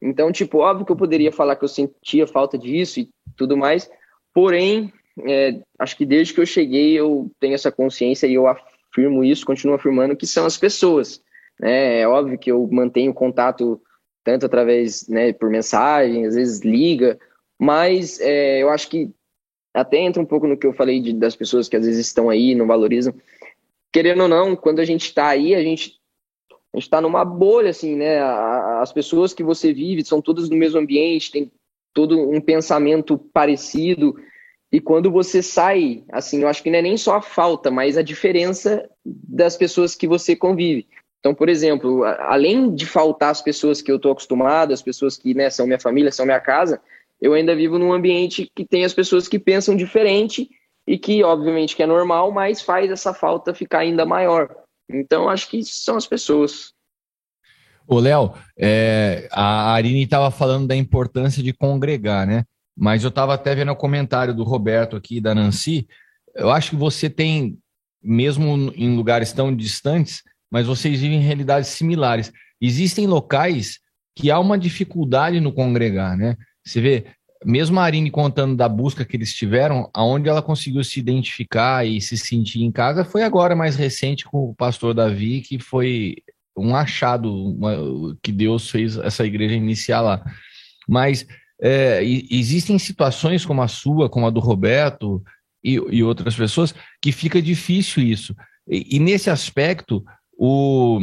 Então, 0.00 0.30
tipo, 0.30 0.58
óbvio 0.58 0.86
que 0.86 0.92
eu 0.92 0.96
poderia 0.96 1.32
falar 1.32 1.56
que 1.56 1.64
eu 1.64 1.68
sentia 1.68 2.26
falta 2.26 2.58
disso 2.58 3.00
e 3.00 3.08
tudo 3.36 3.56
mais, 3.56 3.90
porém, 4.32 4.92
é, 5.26 5.60
acho 5.78 5.96
que 5.96 6.04
desde 6.04 6.34
que 6.34 6.40
eu 6.40 6.46
cheguei 6.46 6.92
eu 6.92 7.30
tenho 7.40 7.54
essa 7.54 7.72
consciência 7.72 8.26
e 8.26 8.34
eu 8.34 8.46
afirmo 8.46 9.24
isso, 9.24 9.46
continuo 9.46 9.74
afirmando 9.74 10.16
que 10.16 10.26
são 10.26 10.44
as 10.44 10.56
pessoas. 10.56 11.22
Né? 11.58 12.00
É 12.00 12.08
óbvio 12.08 12.38
que 12.38 12.50
eu 12.50 12.68
mantenho 12.70 13.14
contato 13.14 13.80
tanto 14.22 14.46
através, 14.46 15.06
né, 15.08 15.32
por 15.32 15.50
mensagem, 15.50 16.26
às 16.26 16.34
vezes 16.34 16.60
liga, 16.60 17.18
mas 17.58 18.18
é, 18.20 18.62
eu 18.62 18.70
acho 18.70 18.88
que 18.88 19.10
até 19.72 19.98
entra 19.98 20.22
um 20.22 20.26
pouco 20.26 20.46
no 20.46 20.56
que 20.56 20.66
eu 20.66 20.72
falei 20.72 21.00
de, 21.00 21.12
das 21.12 21.36
pessoas 21.36 21.68
que 21.68 21.76
às 21.76 21.84
vezes 21.84 22.06
estão 22.06 22.30
aí 22.30 22.50
e 22.50 22.54
não 22.54 22.66
valorizam. 22.66 23.14
Querendo 23.92 24.22
ou 24.22 24.28
não, 24.28 24.56
quando 24.56 24.80
a 24.80 24.84
gente 24.84 25.06
está 25.06 25.28
aí, 25.28 25.54
a 25.54 25.62
gente 25.62 26.00
a 26.74 26.76
gente 26.76 26.88
está 26.88 27.00
numa 27.00 27.24
bolha, 27.24 27.70
assim, 27.70 27.94
né? 27.94 28.20
As 28.20 28.92
pessoas 28.92 29.32
que 29.32 29.44
você 29.44 29.72
vive 29.72 30.04
são 30.04 30.20
todas 30.20 30.50
no 30.50 30.56
mesmo 30.56 30.80
ambiente, 30.80 31.30
tem 31.30 31.52
todo 31.94 32.18
um 32.18 32.40
pensamento 32.40 33.16
parecido. 33.16 34.16
E 34.72 34.80
quando 34.80 35.08
você 35.08 35.40
sai, 35.40 36.02
assim, 36.10 36.42
eu 36.42 36.48
acho 36.48 36.64
que 36.64 36.70
não 36.70 36.80
é 36.80 36.82
nem 36.82 36.96
só 36.96 37.14
a 37.14 37.22
falta, 37.22 37.70
mas 37.70 37.96
a 37.96 38.02
diferença 38.02 38.90
das 39.04 39.56
pessoas 39.56 39.94
que 39.94 40.08
você 40.08 40.34
convive. 40.34 40.88
Então, 41.20 41.32
por 41.32 41.48
exemplo, 41.48 42.02
além 42.02 42.74
de 42.74 42.86
faltar 42.86 43.30
as 43.30 43.40
pessoas 43.40 43.80
que 43.80 43.92
eu 43.92 43.96
estou 43.96 44.10
acostumado, 44.10 44.74
as 44.74 44.82
pessoas 44.82 45.16
que 45.16 45.32
né, 45.32 45.50
são 45.50 45.66
minha 45.66 45.78
família, 45.78 46.10
são 46.10 46.26
minha 46.26 46.40
casa, 46.40 46.82
eu 47.20 47.34
ainda 47.34 47.54
vivo 47.54 47.78
num 47.78 47.92
ambiente 47.92 48.50
que 48.52 48.64
tem 48.64 48.84
as 48.84 48.92
pessoas 48.92 49.28
que 49.28 49.38
pensam 49.38 49.76
diferente 49.76 50.50
e 50.88 50.98
que, 50.98 51.22
obviamente, 51.22 51.76
que 51.76 51.84
é 51.84 51.86
normal, 51.86 52.32
mas 52.32 52.60
faz 52.60 52.90
essa 52.90 53.14
falta 53.14 53.54
ficar 53.54 53.78
ainda 53.78 54.04
maior. 54.04 54.63
Então, 54.88 55.28
acho 55.28 55.48
que 55.48 55.62
são 55.64 55.96
as 55.96 56.06
pessoas. 56.06 56.72
Ô, 57.86 57.98
Léo, 57.98 58.34
é, 58.58 59.28
a 59.30 59.72
Arine 59.72 60.02
estava 60.02 60.30
falando 60.30 60.66
da 60.66 60.76
importância 60.76 61.42
de 61.42 61.52
congregar, 61.52 62.26
né? 62.26 62.44
Mas 62.76 63.02
eu 63.02 63.08
estava 63.08 63.34
até 63.34 63.54
vendo 63.54 63.72
o 63.72 63.76
comentário 63.76 64.34
do 64.34 64.42
Roberto 64.42 64.96
aqui, 64.96 65.20
da 65.20 65.34
Nancy. 65.34 65.86
Eu 66.34 66.50
acho 66.50 66.70
que 66.70 66.76
você 66.76 67.08
tem, 67.08 67.58
mesmo 68.02 68.72
em 68.74 68.96
lugares 68.96 69.32
tão 69.32 69.54
distantes, 69.54 70.22
mas 70.50 70.66
vocês 70.66 71.00
vivem 71.00 71.18
em 71.18 71.22
realidades 71.22 71.70
similares. 71.70 72.32
Existem 72.60 73.06
locais 73.06 73.78
que 74.16 74.30
há 74.30 74.38
uma 74.38 74.58
dificuldade 74.58 75.40
no 75.40 75.52
congregar, 75.52 76.16
né? 76.16 76.36
Você 76.64 76.80
vê, 76.80 77.06
mesmo 77.44 77.78
a 77.78 77.84
Arine 77.84 78.10
contando 78.10 78.56
da 78.56 78.68
busca 78.68 79.04
que 79.04 79.16
eles 79.16 79.32
tiveram, 79.34 79.90
aonde 79.92 80.28
ela 80.28 80.42
conseguiu 80.42 80.82
se 80.82 80.98
identificar 80.98 81.86
e 81.86 82.00
se 82.00 82.16
sentir 82.16 82.62
em 82.62 82.72
casa 82.72 83.04
foi 83.04 83.22
agora 83.22 83.54
mais 83.54 83.76
recente 83.76 84.24
com 84.24 84.50
o 84.50 84.54
pastor 84.54 84.94
Davi, 84.94 85.40
que 85.40 85.58
foi 85.58 86.16
um 86.56 86.74
achado 86.74 87.32
uma- 87.32 88.16
que 88.22 88.30
Deus 88.32 88.70
fez 88.70 88.96
essa 88.96 89.24
igreja 89.26 89.54
iniciar 89.54 90.00
lá. 90.00 90.24
Mas 90.88 91.26
é, 91.62 92.02
existem 92.30 92.78
situações 92.78 93.44
como 93.44 93.62
a 93.62 93.68
sua, 93.68 94.08
como 94.08 94.26
a 94.26 94.30
do 94.30 94.40
Roberto 94.40 95.22
e, 95.62 95.74
e 95.90 96.02
outras 96.02 96.34
pessoas, 96.36 96.74
que 97.00 97.10
fica 97.12 97.40
difícil 97.40 98.02
isso. 98.02 98.34
E, 98.68 98.96
e 98.96 98.98
nesse 98.98 99.30
aspecto, 99.30 100.04
o, 100.36 101.00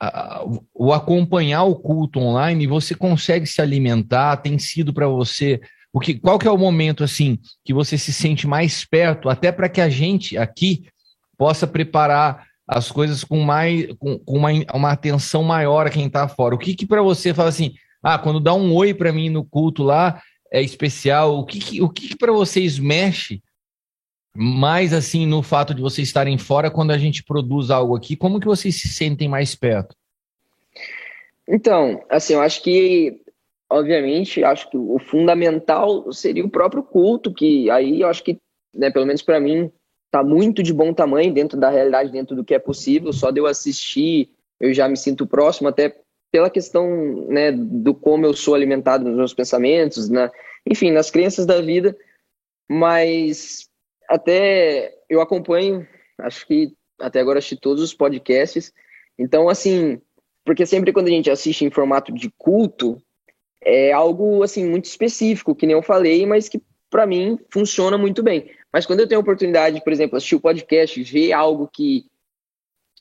a- 0.00 0.44
o 0.74 0.92
acompanhar 0.92 1.64
o 1.64 1.76
culto 1.76 2.18
online, 2.20 2.66
você 2.66 2.94
consegue 2.94 3.46
se 3.46 3.60
alimentar, 3.62 4.36
tem 4.38 4.58
sido 4.58 4.92
para 4.92 5.08
você. 5.08 5.60
O 5.92 6.00
que, 6.00 6.14
qual 6.14 6.38
que 6.38 6.48
é 6.48 6.50
o 6.50 6.58
momento 6.58 7.04
assim 7.04 7.38
que 7.64 7.74
você 7.74 7.98
se 7.98 8.12
sente 8.12 8.46
mais 8.46 8.84
perto, 8.84 9.28
até 9.28 9.52
para 9.52 9.68
que 9.68 9.80
a 9.80 9.88
gente 9.88 10.38
aqui 10.38 10.86
possa 11.36 11.66
preparar 11.66 12.46
as 12.66 12.90
coisas 12.90 13.22
com 13.24 13.40
mais 13.40 13.92
com, 13.98 14.18
com 14.18 14.38
uma, 14.38 14.50
uma 14.72 14.92
atenção 14.92 15.42
maior 15.42 15.86
a 15.86 15.90
quem 15.90 16.06
está 16.06 16.26
fora. 16.28 16.54
O 16.54 16.58
que 16.58 16.74
que 16.74 16.86
para 16.86 17.02
você 17.02 17.34
fala 17.34 17.50
assim, 17.50 17.74
ah, 18.02 18.18
quando 18.18 18.40
dá 18.40 18.54
um 18.54 18.74
oi 18.74 18.94
para 18.94 19.12
mim 19.12 19.28
no 19.28 19.44
culto 19.44 19.82
lá 19.82 20.20
é 20.52 20.60
especial. 20.60 21.38
O 21.38 21.46
que 21.46 21.58
que, 21.58 21.82
o 21.82 21.88
que, 21.88 22.08
que 22.08 22.16
para 22.16 22.32
vocês 22.32 22.78
mexe 22.78 23.42
mais 24.34 24.92
assim 24.92 25.26
no 25.26 25.42
fato 25.42 25.74
de 25.74 25.80
vocês 25.80 26.08
estarem 26.08 26.36
fora 26.38 26.70
quando 26.70 26.90
a 26.90 26.98
gente 26.98 27.24
produz 27.24 27.70
algo 27.70 27.96
aqui? 27.96 28.16
Como 28.16 28.38
que 28.38 28.46
vocês 28.46 28.80
se 28.80 28.88
sentem 28.88 29.28
mais 29.28 29.54
perto? 29.54 29.96
Então, 31.48 32.04
assim, 32.08 32.34
eu 32.34 32.40
acho 32.40 32.62
que, 32.62 33.20
obviamente, 33.72 34.44
acho 34.44 34.70
que 34.70 34.76
o 34.76 34.98
fundamental 34.98 36.12
seria 36.12 36.44
o 36.44 36.50
próprio 36.50 36.82
culto, 36.82 37.32
que 37.32 37.70
aí 37.70 38.02
eu 38.02 38.08
acho 38.08 38.22
que, 38.22 38.38
né, 38.74 38.90
pelo 38.90 39.06
menos 39.06 39.22
para 39.22 39.40
mim, 39.40 39.72
tá 40.10 40.22
muito 40.22 40.62
de 40.62 40.74
bom 40.74 40.92
tamanho 40.92 41.32
dentro 41.32 41.58
da 41.58 41.70
realidade, 41.70 42.12
dentro 42.12 42.36
do 42.36 42.44
que 42.44 42.54
é 42.54 42.58
possível. 42.58 43.12
Só 43.12 43.30
de 43.30 43.40
eu 43.40 43.46
assistir, 43.46 44.30
eu 44.60 44.74
já 44.74 44.86
me 44.88 44.96
sinto 44.96 45.26
próximo, 45.26 45.68
até 45.68 45.96
pela 46.30 46.50
questão, 46.50 47.26
né, 47.28 47.50
do 47.50 47.94
como 47.94 48.26
eu 48.26 48.34
sou 48.34 48.54
alimentado 48.54 49.04
nos 49.04 49.16
meus 49.16 49.34
pensamentos, 49.34 50.08
na, 50.08 50.30
enfim, 50.66 50.90
nas 50.90 51.10
crenças 51.10 51.46
da 51.46 51.60
vida. 51.60 51.96
Mas 52.70 53.68
até 54.08 54.94
eu 55.08 55.20
acompanho, 55.20 55.86
acho 56.18 56.46
que 56.46 56.74
até 57.00 57.20
agora 57.20 57.38
assisti 57.38 57.56
todos 57.56 57.82
os 57.82 57.94
podcasts. 57.94 58.72
Então, 59.18 59.48
assim, 59.48 60.00
porque 60.44 60.66
sempre 60.66 60.92
quando 60.92 61.08
a 61.08 61.10
gente 61.10 61.30
assiste 61.30 61.64
em 61.64 61.70
formato 61.70 62.12
de 62.12 62.30
culto, 62.36 63.02
é 63.64 63.92
algo 63.92 64.42
assim 64.42 64.68
muito 64.68 64.86
específico, 64.86 65.54
que 65.54 65.66
nem 65.66 65.74
eu 65.74 65.82
falei, 65.82 66.26
mas 66.26 66.48
que 66.48 66.60
para 66.90 67.06
mim 67.06 67.38
funciona 67.50 67.96
muito 67.96 68.22
bem. 68.22 68.50
Mas 68.72 68.86
quando 68.86 69.00
eu 69.00 69.08
tenho 69.08 69.20
a 69.20 69.22
oportunidade, 69.22 69.82
por 69.82 69.92
exemplo, 69.92 70.16
assistir 70.16 70.36
o 70.36 70.40
podcast, 70.40 71.02
ver 71.02 71.32
algo 71.32 71.68
que 71.72 72.04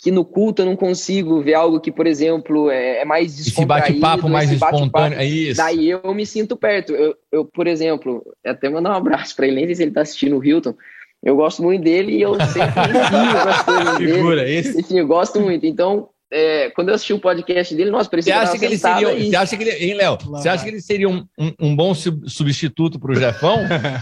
que 0.01 0.09
no 0.09 0.26
culto 0.26 0.64
eu 0.64 0.66
não 0.66 0.76
consigo 0.76 1.43
ver 1.43 1.53
algo 1.53 1.80
que, 1.80 1.91
por 1.91 2.07
exemplo, 2.07 2.72
é, 2.72 3.01
é 3.01 3.05
mais 3.05 3.39
Esse 3.39 3.64
bate-papo 3.64 4.28
mais 4.28 4.51
espontâneo, 4.51 5.20
é 5.20 5.24
isso. 5.24 5.57
Daí 5.57 5.91
eu 5.91 6.12
me 6.12 6.26
sinto 6.26 6.57
perto. 6.57 6.91
Eu, 6.91 7.16
eu 7.32 7.45
por 7.45 7.68
exemplo, 7.68 8.26
até 8.43 8.68
mandar 8.68 8.89
um 8.89 8.95
abraço 8.95 9.36
para 9.36 9.45
ele, 9.45 9.57
nem 9.57 9.66
sei 9.68 9.76
se 9.76 9.84
ele 9.84 9.91
tá 9.91 10.01
assistindo 10.01 10.38
o 10.38 10.43
Hilton. 10.43 10.74
Eu 11.22 11.36
gosto 11.36 11.62
muito 11.62 11.84
dele 11.84 12.14
e 12.14 12.22
eu 12.24 12.34
sempre 12.47 12.82
ensino 12.97 13.38
as 13.47 13.62
coisas 13.64 13.97
dele. 13.99 14.14
Figura, 14.14 14.49
esse. 14.49 14.80
Enfim, 14.80 14.97
eu 14.97 15.07
gosto 15.07 15.39
muito. 15.39 15.68
Então, 15.68 16.09
é, 16.32 16.70
quando 16.72 16.90
eu 16.90 16.96
assisti 16.96 17.14
o 17.14 17.20
podcast 17.20 17.76
dele, 17.76 17.92
nossa, 17.92 18.05
Você 18.05 18.10
parecia 18.10 18.39
acha 18.39 18.58
que 18.58 18.66
ele 18.66 18.78
seria, 18.78 19.08
sentado 19.10 19.30
você 19.30 19.36
acha 19.36 19.58
que 19.58 19.64
ele, 19.64 19.72
hein, 19.86 19.93
Léo? 19.96 20.18
Você 20.24 20.47
acha 20.50 20.64
que 20.64 20.70
ele 20.70 20.82
seria 20.82 21.10
um, 21.10 21.26
um, 21.38 21.51
um 21.60 21.76
bom 21.76 21.93
sub- 21.93 22.30
substituto 22.30 23.00
para 23.00 23.12
o 23.12 23.16
Jefão? 23.16 23.60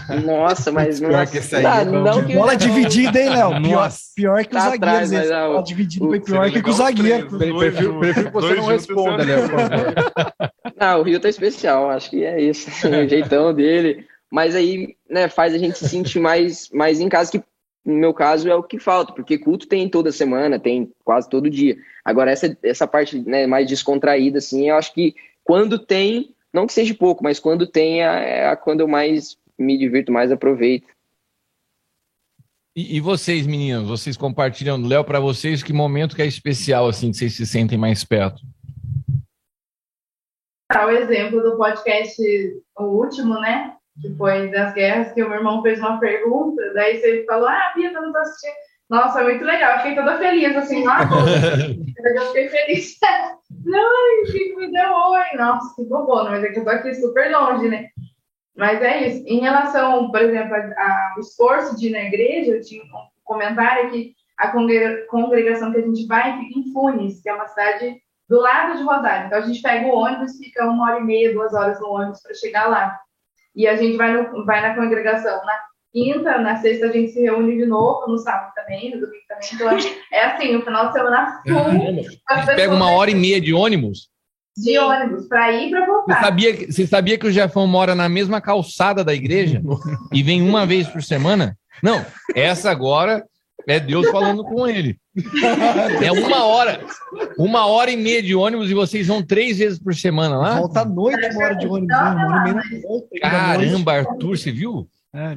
aí. 0.08 0.22
Nossa, 0.24 0.70
mas 0.70 1.00
Pior 1.00 1.10
nossa, 1.12 1.32
que 1.32 1.38
esse 1.38 1.56
aí 1.56 1.62
não, 1.62 1.70
é 1.72 1.84
não 1.84 2.24
que 2.24 2.34
Bola 2.34 2.56
dividida, 2.56 3.20
hein, 3.20 3.30
Léo? 3.30 3.62
Pior, 3.62 3.90
pior 4.14 4.44
que 4.44 4.56
os 4.56 4.62
Tá 4.62 4.70
zagueiros. 4.70 4.88
atrás, 4.88 5.12
mas, 5.12 5.22
esse. 5.24 5.32
ah, 5.32 5.46
Bola 5.48 5.62
dividida 5.64 6.04
foi 6.06 6.18
o- 6.18 6.22
pior 6.22 6.50
que 6.50 6.62
com 6.62 6.70
os 6.70 6.76
os 6.78 6.82
zagueiros. 6.84 7.36
Prefiro, 7.36 7.98
prefiro 8.00 8.26
que 8.26 8.32
você 8.32 8.54
não 8.54 8.66
responda, 8.66 9.24
você- 9.24 9.24
Léo. 9.24 9.94
Não, 10.80 11.00
o 11.00 11.02
Rio 11.02 11.20
tá 11.20 11.28
especial, 11.28 11.90
acho 11.90 12.10
que 12.10 12.24
é 12.24 12.40
isso, 12.40 12.70
o 12.86 13.08
jeitão 13.08 13.52
dele. 13.52 14.06
Mas 14.32 14.54
aí, 14.54 14.94
né, 15.10 15.28
faz 15.28 15.52
a 15.52 15.58
gente 15.58 15.76
se 15.76 15.88
sentir 15.88 16.20
mais, 16.20 16.68
mais 16.72 17.00
em 17.00 17.08
casa, 17.08 17.32
que 17.32 17.42
no 17.84 17.94
meu 17.94 18.12
caso 18.12 18.48
é 18.48 18.54
o 18.54 18.62
que 18.62 18.78
falta, 18.78 19.12
porque 19.12 19.38
culto 19.38 19.66
tem 19.66 19.88
toda 19.88 20.12
semana, 20.12 20.58
tem 20.58 20.92
quase 21.04 21.28
todo 21.28 21.50
dia. 21.50 21.76
Agora, 22.04 22.30
essa, 22.30 22.56
essa 22.62 22.86
parte 22.86 23.18
né, 23.18 23.46
mais 23.46 23.66
descontraída, 23.66 24.38
assim, 24.38 24.68
eu 24.68 24.76
acho 24.76 24.92
que 24.92 25.14
quando 25.42 25.78
tem, 25.78 26.34
não 26.52 26.66
que 26.66 26.72
seja 26.72 26.94
pouco, 26.94 27.24
mas 27.24 27.40
quando 27.40 27.66
tem, 27.66 28.02
é 28.02 28.46
a- 28.48 28.56
quando 28.56 28.80
eu 28.80 28.88
mais 28.88 29.36
me 29.58 29.78
divirto, 29.78 30.12
mais 30.12 30.30
aproveito. 30.30 30.86
E, 32.76 32.96
e 32.96 33.00
vocês, 33.00 33.46
meninos, 33.46 33.88
vocês 33.88 34.16
compartilham, 34.16 34.80
Léo, 34.80 35.04
para 35.04 35.18
vocês, 35.18 35.62
que 35.62 35.72
momento 35.72 36.14
que 36.14 36.22
é 36.22 36.26
especial, 36.26 36.86
assim, 36.88 37.10
que 37.10 37.16
vocês 37.16 37.34
se 37.34 37.46
sentem 37.46 37.76
mais 37.76 38.04
perto? 38.04 38.40
Tá 40.68 40.86
o 40.86 40.90
exemplo 40.90 41.42
do 41.42 41.56
podcast, 41.56 42.22
o 42.78 42.84
último, 42.84 43.40
né? 43.40 43.76
Que 44.00 44.14
foi 44.16 44.48
das 44.48 44.72
guerras, 44.74 45.12
que 45.12 45.22
o 45.22 45.28
meu 45.28 45.38
irmão 45.38 45.62
fez 45.62 45.78
uma 45.80 45.98
pergunta, 46.00 46.72
daí 46.74 47.00
você 47.00 47.24
falou, 47.26 47.48
ah, 47.48 47.72
Bia, 47.74 47.90
eu 47.92 48.02
não 48.02 48.12
tô 48.12 48.18
assistindo. 48.18 48.54
Nossa, 48.88 49.22
muito 49.22 49.44
legal, 49.44 49.72
eu 49.72 49.78
fiquei 49.78 49.94
toda 49.94 50.18
feliz, 50.18 50.56
assim, 50.56 50.84
ah, 50.88 51.08
eu 52.16 52.26
fiquei 52.28 52.48
feliz. 52.48 52.98
Ai, 53.04 54.32
que 54.32 54.56
me 54.56 54.72
deu 54.72 54.90
oi. 54.92 55.36
Nossa, 55.36 55.74
que 55.76 55.84
bom, 55.84 56.06
mas 56.24 56.42
é 56.42 56.48
que 56.48 56.58
eu 56.58 56.64
tô 56.64 56.70
aqui 56.70 56.94
super 56.94 57.30
longe, 57.30 57.68
né? 57.68 57.88
Mas 58.56 58.82
é 58.82 59.06
isso. 59.06 59.24
Em 59.26 59.40
relação, 59.40 60.10
por 60.10 60.20
exemplo, 60.20 60.54
ao 60.54 61.20
esforço 61.20 61.76
de 61.76 61.88
ir 61.88 61.92
na 61.92 62.02
igreja, 62.02 62.52
eu 62.52 62.60
tinha 62.62 62.82
um 62.82 62.88
comentário 63.24 63.90
que 63.90 64.12
a 64.38 64.48
congre- 64.48 65.06
congregação 65.06 65.70
que 65.72 65.78
a 65.78 65.82
gente 65.82 66.06
vai 66.06 66.36
fica 66.38 66.58
em 66.58 66.72
Funes, 66.72 67.22
que 67.22 67.28
é 67.28 67.34
uma 67.34 67.46
cidade 67.46 67.96
do 68.28 68.40
lado 68.40 68.76
de 68.76 68.82
Rosário. 68.82 69.26
Então 69.26 69.38
a 69.38 69.42
gente 69.42 69.62
pega 69.62 69.86
o 69.86 69.94
ônibus, 69.94 70.36
fica 70.36 70.64
uma 70.68 70.90
hora 70.90 71.00
e 71.00 71.04
meia, 71.04 71.32
duas 71.32 71.54
horas 71.54 71.80
no 71.80 71.90
ônibus 71.90 72.22
para 72.22 72.34
chegar 72.34 72.68
lá. 72.68 72.98
E 73.54 73.66
a 73.66 73.76
gente 73.76 73.96
vai, 73.96 74.12
no, 74.12 74.44
vai 74.44 74.60
na 74.62 74.74
congregação 74.74 75.44
na 75.44 75.58
quinta, 75.92 76.38
na 76.38 76.56
sexta 76.56 76.86
a 76.86 76.92
gente 76.92 77.12
se 77.12 77.20
reúne 77.20 77.56
de 77.56 77.66
novo, 77.66 78.06
no 78.06 78.16
sábado 78.18 78.52
também, 78.54 78.94
no 78.94 79.00
domingo 79.00 79.24
também. 79.28 79.48
Então 79.54 79.92
é 80.12 80.24
assim, 80.26 80.56
o 80.56 80.62
final 80.64 80.86
de 80.88 80.92
semana 80.92 81.42
full. 81.46 82.04
as 82.28 82.46
Pega 82.46 82.72
uma 82.74 82.92
hora 82.92 83.10
e 83.10 83.14
meia 83.14 83.40
de 83.40 83.52
ônibus? 83.52 84.08
de 84.56 84.76
ônibus 84.78 85.26
para 85.26 85.52
ir 85.52 85.68
e 85.68 85.70
para 85.70 85.80
Você 85.80 85.86
voltar. 85.86 86.20
sabia, 86.20 86.54
que- 86.56 86.70
você 86.72 86.86
sabia 86.86 87.16
que 87.16 87.26
o 87.26 87.30
Jefão 87.32 87.66
mora 87.66 87.94
na 87.94 88.08
mesma 88.08 88.40
calçada 88.40 89.02
da 89.02 89.14
igreja 89.14 89.62
e 90.12 90.22
vem 90.22 90.42
uma 90.42 90.66
vez 90.66 90.86
por 90.88 91.02
semana? 91.02 91.56
Não, 91.82 92.04
essa 92.34 92.70
agora 92.70 93.24
é 93.70 93.80
Deus 93.80 94.08
falando 94.10 94.42
com 94.44 94.66
ele. 94.66 94.96
É 96.02 96.10
uma 96.12 96.44
hora, 96.44 96.80
uma 97.38 97.66
hora 97.66 97.90
e 97.90 97.96
meia 97.96 98.22
de 98.22 98.34
ônibus 98.34 98.70
e 98.70 98.74
vocês 98.74 99.06
vão 99.06 99.22
três 99.22 99.58
vezes 99.58 99.78
por 99.78 99.94
semana 99.94 100.36
lá? 100.36 100.58
Volta 100.58 100.80
à 100.80 100.84
noite, 100.84 101.26
uma 101.34 101.44
hora 101.44 101.54
de 101.56 101.66
ônibus. 101.66 101.96
Caramba, 103.20 103.92
Arthur, 103.92 104.36
você 104.38 104.50
viu? 104.50 104.86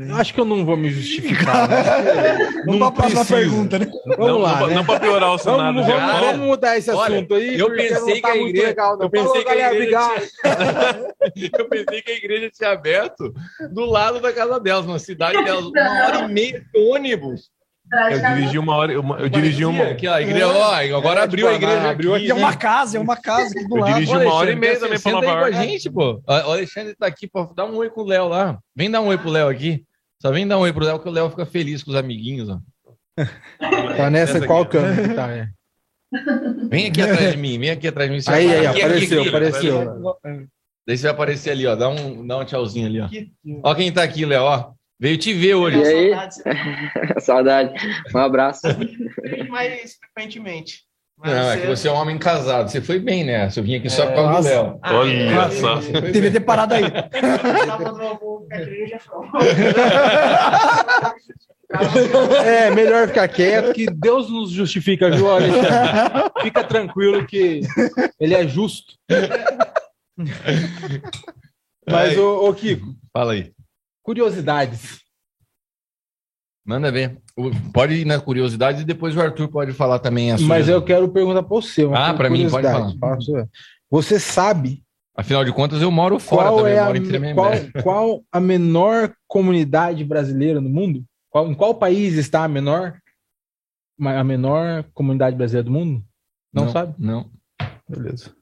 Eu 0.07 0.17
acho 0.17 0.35
que 0.35 0.39
eu 0.39 0.45
não 0.45 0.63
vou 0.63 0.77
me 0.77 0.91
justificar. 0.91 1.67
né? 1.67 2.63
Pra 2.77 2.91
próxima 2.91 3.25
precisa. 3.25 3.35
pergunta, 3.35 3.79
né? 3.79 3.87
Vamos 4.05 4.27
não, 4.27 4.37
lá, 4.37 4.59
não, 4.59 4.67
né? 4.67 4.75
não 4.75 4.85
pra 4.85 4.99
piorar 4.99 5.33
o 5.33 5.37
cenário 5.39 5.81
Vamos, 5.81 5.87
vamos, 5.87 6.21
vamos 6.21 6.45
mudar 6.47 6.77
esse 6.77 6.91
Olha, 6.91 7.15
assunto 7.15 7.33
aí. 7.33 7.57
eu 7.59 7.65
porque 7.67 7.81
pensei 7.81 8.13
não 8.13 8.21
tá 8.21 8.31
que 8.31 8.37
a 8.37 8.41
igreja- 8.41 8.67
legal, 8.67 8.97
não. 8.97 9.03
eu 9.05 9.09
pensei 9.09 9.27
Falou, 9.27 9.43
que 9.43 9.49
a 9.51 9.73
igreja. 9.73 9.99
Eu 11.57 11.69
pensei 11.69 12.01
que 12.01 12.11
a 12.11 12.15
igreja 12.15 12.51
tinha 12.53 12.69
aberto 12.71 13.33
do 13.71 13.85
lado 13.85 14.19
da 14.19 14.31
casa 14.31 14.59
delas, 14.59 14.85
na 14.85 14.99
cidade 14.99 15.43
delas, 15.43 15.65
uma 15.65 16.05
hora 16.05 16.19
e 16.19 16.27
meia 16.33 16.59
de 16.59 16.79
ônibus. 16.91 17.49
Eu 17.93 18.35
dirigi 18.35 18.57
uma 18.59 18.75
hora, 18.75 18.91
eu, 18.91 19.03
eu 19.19 19.29
dirigi 19.29 19.65
uma, 19.65 19.83
Aqui, 19.83 20.07
ó, 20.07 20.13
a 20.15 20.21
igreja, 20.21 20.47
ó, 20.47 20.73
agora 20.97 21.19
É, 21.19 21.23
abriu 21.23 21.47
a 21.47 21.53
tipo, 21.53 21.63
igreja. 21.65 21.89
abriu 21.89 22.15
aqui, 22.15 22.31
é 22.31 22.33
uma 22.33 22.55
casa, 22.55 22.97
é 22.97 22.99
uma 22.99 23.15
casa 23.15 23.51
aqui 23.55 23.67
do 23.67 23.77
Eu 23.77 23.81
lado. 23.81 23.93
dirigi 23.93 24.15
Ô, 24.15 24.19
uma 24.19 24.33
hora 24.33 24.51
e 24.51 24.55
meia 24.55 24.79
também 24.79 24.99
pra 24.99 25.11
Nova 25.11 25.25
com 25.25 25.31
a 25.31 25.47
York. 25.49 25.55
gente, 25.57 25.89
pô. 25.91 26.13
O 26.13 26.21
o 26.27 26.51
Alexandre 26.51 26.95
tá 26.95 27.05
aqui, 27.05 27.27
pô. 27.27 27.45
Dá 27.55 27.65
um 27.65 27.75
oi 27.75 27.89
pro 27.89 28.03
Léo 28.03 28.27
lá. 28.27 28.57
Vem 28.75 28.89
dar 28.89 29.01
um 29.01 29.07
oi 29.07 29.17
pro 29.17 29.29
Léo 29.29 29.47
aqui. 29.47 29.83
Só 30.21 30.31
vem 30.31 30.47
dar 30.47 30.57
um 30.57 30.61
oi 30.61 30.73
pro 30.73 30.83
Léo 30.85 30.99
que 30.99 31.07
o 31.07 31.11
Léo 31.11 31.29
fica 31.29 31.45
feliz 31.45 31.83
com 31.83 31.91
os 31.91 31.97
amiguinhos, 31.97 32.49
ó. 32.49 32.59
Tá 33.97 34.09
nessa, 34.09 34.37
Essa 34.37 34.47
qual 34.47 34.65
câmera 34.65 35.07
que 35.07 35.13
tá? 35.13 35.29
é? 35.29 35.47
Vem 36.69 36.87
aqui 36.87 37.01
atrás 37.01 37.31
de 37.31 37.37
mim, 37.37 37.59
vem 37.59 37.69
aqui 37.69 37.87
atrás 37.87 38.09
de 38.09 38.15
mim. 38.15 38.23
Aí, 38.27 38.51
aí, 38.53 38.65
aqui, 38.67 38.81
aqui, 38.81 38.81
apareceu, 38.81 39.19
aqui. 39.21 39.29
apareceu. 39.29 40.17
Daí 40.87 40.97
você 40.97 41.03
vai 41.03 41.11
aparecer 41.11 41.49
ali, 41.51 41.65
ó. 41.67 41.75
Dá 41.75 41.89
um, 41.89 42.25
dá 42.25 42.37
um 42.39 42.45
tchauzinho 42.45 42.87
ali, 42.87 43.01
ó. 43.01 43.07
Ó 43.63 43.75
quem 43.75 43.91
tá 43.91 44.03
aqui, 44.03 44.25
Léo, 44.25 44.43
ó. 44.43 44.71
Veio 45.03 45.17
te 45.17 45.33
ver 45.33 45.55
hoje. 45.55 45.77
E 45.79 45.85
aí? 45.85 46.11
Saudade. 47.19 47.73
Um 48.15 48.19
abraço. 48.19 48.61
mais 49.49 49.97
frequentemente. 49.97 50.83
Não, 51.21 51.51
é 51.51 51.57
que 51.57 51.67
você 51.67 51.89
é 51.89 51.91
um 51.91 51.95
homem 51.95 52.17
casado. 52.17 52.71
Você 52.71 52.79
foi 52.79 52.99
bem 52.99 53.25
nessa. 53.25 53.59
Eu 53.59 53.65
vim 53.65 53.75
aqui 53.75 53.89
só 53.89 54.05
por 54.05 54.15
causa 54.15 54.49
do. 54.49 54.55
Léo. 54.55 54.79
Olha 54.81 55.51
só. 55.51 55.75
Devia 56.09 56.31
ter 56.31 56.39
parado 56.39 56.75
aí. 56.75 56.83
É, 62.45 62.69
melhor 62.69 63.07
ficar 63.07 63.27
quieto, 63.27 63.73
que 63.73 63.87
Deus 63.87 64.29
nos 64.29 64.51
justifica, 64.51 65.09
viu, 65.09 65.31
Alexandre? 65.31 65.71
Fica 66.43 66.63
tranquilo 66.63 67.25
que 67.25 67.61
ele 68.19 68.35
é 68.35 68.47
justo. 68.47 68.93
Mas, 71.89 72.15
ô, 72.15 72.47
ô, 72.47 72.53
Kiko, 72.53 72.93
Fala 73.11 73.33
aí. 73.33 73.51
Curiosidades. 74.03 75.01
Manda 76.65 76.91
ver. 76.91 77.17
O- 77.35 77.49
Pode 77.73 77.93
ir 77.95 78.05
na 78.05 78.19
curiosidade 78.21 78.81
e 78.81 78.85
depois 78.85 79.15
o 79.17 79.21
Arthur 79.21 79.47
pode 79.49 79.73
falar 79.73 79.99
também 79.99 80.31
a 80.31 80.37
sua. 80.37 80.47
Mas 80.47 80.67
eu 80.69 80.81
quero 80.83 81.09
perguntar 81.09 81.43
para 81.43 81.49
você. 81.55 81.83
Ah, 81.93 82.13
pra 82.13 82.29
mim, 82.29 82.49
pode 82.49 82.51
curiosidade. 82.67 82.99
Fala 82.99 83.17
pra 83.17 83.47
você. 83.89 84.19
Sabe 84.19 84.83
Afinal 85.15 85.45
de 85.45 85.51
contas, 85.53 85.79
eu 85.81 85.91
moro 85.91 86.17
fora 86.19 86.49
qual 86.49 86.57
também. 86.57 86.73
é 86.73 86.77
eu 86.77 86.81
a, 86.81 86.85
moro 86.85 86.97
em 86.97 87.03
Tremembé. 87.07 87.33
qual, 87.35 87.83
qual 87.83 88.23
a 88.31 88.39
menor 88.39 89.13
comunidade 89.27 90.03
brasileira 90.03 90.59
no 90.59 90.69
mundo? 90.69 91.03
Qual- 91.29 91.47
em 91.51 91.53
qual 91.53 91.75
país 91.75 92.15
está 92.15 92.43
a 92.43 92.47
menor, 92.47 92.97
a 94.01 94.23
menor 94.23 94.83
comunidade 94.93 95.35
brasileira 95.35 95.65
do 95.65 95.71
mundo? 95.71 96.03
Não, 96.51 96.69
sabe? 96.69 96.95
Não. 96.97 97.29
Beleza. 97.87 98.35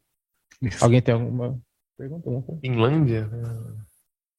Alguém 0.79 1.01
tem 1.01 1.13
alguma 1.13 1.59
pergunta? 1.97 2.29
Coisa? 2.29 2.61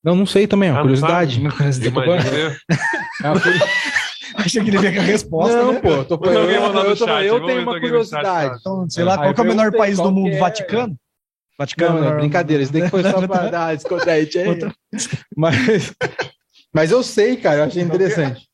Não, 0.02 0.14
não 0.16 0.26
sei 0.26 0.46
também, 0.46 0.68
é 0.68 0.72
uma 0.72 0.80
Ah, 0.80 0.84
não 0.84 0.88
curiosidade. 0.88 1.34
sabe? 1.34 1.86
Eu 1.86 1.92
tô 1.92 2.02
Imagina 2.02 2.22
falando- 2.22 2.36
eu. 2.38 2.48
é 2.48 3.72
Achei 4.42 4.62
que 4.64 4.70
ele 4.70 4.78
veio 4.78 4.94
com 4.94 5.00
a 5.00 5.04
resposta. 5.04 5.56
Não, 5.62 5.72
né? 5.74 5.80
pô, 5.80 5.88
eu 5.90 6.04
tô 6.04 6.14
Eu, 6.14 6.18
tô 6.96 7.06
chat, 7.06 7.24
eu 7.26 7.34
vamos 7.34 7.46
tenho 7.48 7.62
uma 7.62 7.78
curiosidade. 7.80 8.56
Então, 8.60 8.88
sei 8.90 9.04
lá, 9.04 9.12
Aí 9.12 9.18
qual 9.18 9.34
que 9.34 9.40
é 9.40 9.44
o 9.44 9.46
menor 9.46 9.72
país 9.72 9.98
do 9.98 10.10
mundo? 10.10 10.30
é. 10.34 10.38
Vaticano? 10.38 10.96
Vaticano. 11.58 12.00
Não, 12.00 12.10
não, 12.10 12.16
brincadeira, 12.16 12.62
isso 12.62 12.72
daí 12.72 12.88
foi 12.88 13.02
só 13.04 13.26
pra 13.26 13.46
dar 13.50 13.76
descontente 13.76 14.38
aí. 14.38 14.58
Mas, 15.36 15.92
mas 16.74 16.90
eu 16.90 17.02
sei, 17.02 17.36
cara, 17.36 17.58
eu 17.58 17.64
achei 17.64 17.82
interessante. 17.82 18.48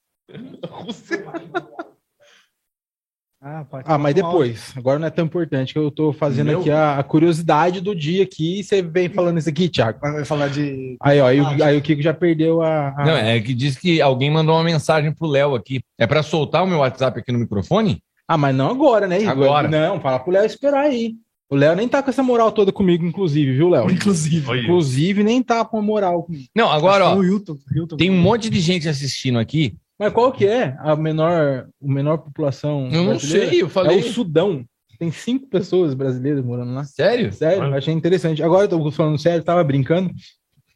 Ah, 3.40 3.60
Ah, 3.60 3.66
mas 3.70 3.86
falar 3.86 3.98
mal. 3.98 4.12
depois. 4.14 4.72
Agora 4.76 4.98
não 4.98 5.06
é 5.06 5.10
tão 5.10 5.24
importante 5.24 5.72
que 5.72 5.78
eu 5.78 5.90
tô 5.92 6.12
fazendo 6.12 6.48
Meu? 6.48 6.60
aqui 6.60 6.70
a, 6.72 6.98
a 6.98 7.02
curiosidade 7.04 7.80
do 7.80 7.94
dia 7.94 8.24
aqui 8.24 8.58
e 8.60 8.64
você 8.64 8.82
vem 8.82 9.08
falando 9.08 9.38
isso 9.38 9.48
aqui, 9.48 9.68
Thiago. 9.68 10.00
Vai 10.00 10.24
falar 10.24 10.48
de. 10.48 10.96
Aí, 11.00 11.20
ó, 11.20 11.26
aí, 11.26 11.40
o- 11.40 11.64
aí 11.64 11.76
o 11.76 11.80
Kiko 11.82 12.02
já 12.02 12.12
perdeu 12.12 12.60
a. 12.62 12.88
a- 12.96 13.04
Não, 13.06 13.12
é 13.16 13.38
que 13.40 13.54
diz 13.54 13.76
que 13.76 14.00
alguém 14.02 14.28
mandou 14.30 14.56
uma 14.56 14.64
mensagem 14.64 15.12
pro 15.12 15.28
Léo 15.28 15.54
aqui. 15.54 15.80
É 15.96 16.04
pra 16.06 16.22
soltar 16.22 16.64
o 16.64 16.66
meu 16.66 16.78
WhatsApp 16.78 17.20
aqui 17.20 17.30
no 17.30 17.38
microfone? 17.38 18.02
Ah, 18.26 18.36
mas 18.36 18.54
não 18.54 18.70
agora, 18.70 19.06
né, 19.06 19.18
Igor? 19.20 19.30
Agora. 19.32 19.68
Não, 19.68 20.00
fala 20.00 20.18
pro 20.18 20.32
Léo 20.32 20.44
esperar 20.44 20.80
aí. 20.86 21.14
O 21.50 21.54
Léo 21.56 21.74
nem 21.76 21.88
tá 21.88 22.02
com 22.02 22.10
essa 22.10 22.22
moral 22.22 22.52
toda 22.52 22.70
comigo, 22.72 23.06
inclusive, 23.06 23.52
viu, 23.56 23.70
Léo? 23.70 23.90
Inclusive. 23.90 24.46
Olha. 24.50 24.60
Inclusive, 24.60 25.22
nem 25.24 25.42
tá 25.42 25.64
com 25.64 25.78
a 25.78 25.82
moral 25.82 26.24
comigo. 26.24 26.44
Não, 26.54 26.68
agora, 26.70 27.06
ó. 27.06 27.16
O 27.16 27.24
Hilton. 27.24 27.56
Hilton. 27.74 27.96
Tem 27.96 28.10
um 28.10 28.20
monte 28.20 28.50
de 28.50 28.60
gente 28.60 28.86
assistindo 28.88 29.38
aqui. 29.38 29.74
Mas 29.98 30.12
qual 30.12 30.30
que 30.32 30.46
é 30.46 30.76
a 30.78 30.94
menor, 30.94 31.68
a 31.82 31.86
menor 31.86 32.18
população? 32.18 32.86
Eu 32.92 33.02
não 33.02 33.06
brasileira? 33.10 33.50
sei, 33.50 33.62
eu 33.62 33.66
É 33.66 33.70
falei. 33.70 33.98
o 33.98 34.12
Sudão. 34.12 34.64
Tem 34.98 35.10
cinco 35.12 35.46
pessoas 35.48 35.94
brasileiras 35.94 36.44
morando 36.44 36.72
lá. 36.74 36.84
Sério? 36.84 37.32
Sério, 37.32 37.64
eu 37.64 37.74
achei 37.74 37.94
interessante. 37.94 38.42
Agora 38.42 38.64
eu 38.64 38.68
tô 38.68 38.90
falando 38.90 39.18
sério, 39.18 39.44
tava 39.44 39.62
brincando, 39.62 40.12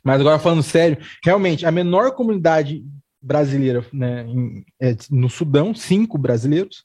mas 0.04 0.20
agora 0.20 0.38
falando 0.38 0.62
sério, 0.62 0.98
realmente, 1.24 1.66
a 1.66 1.70
menor 1.72 2.12
comunidade 2.14 2.84
brasileira 3.20 3.84
né, 3.92 4.22
em- 4.26 4.64
é 4.80 4.96
no 5.10 5.28
Sudão, 5.28 5.74
cinco 5.74 6.18
brasileiros. 6.18 6.84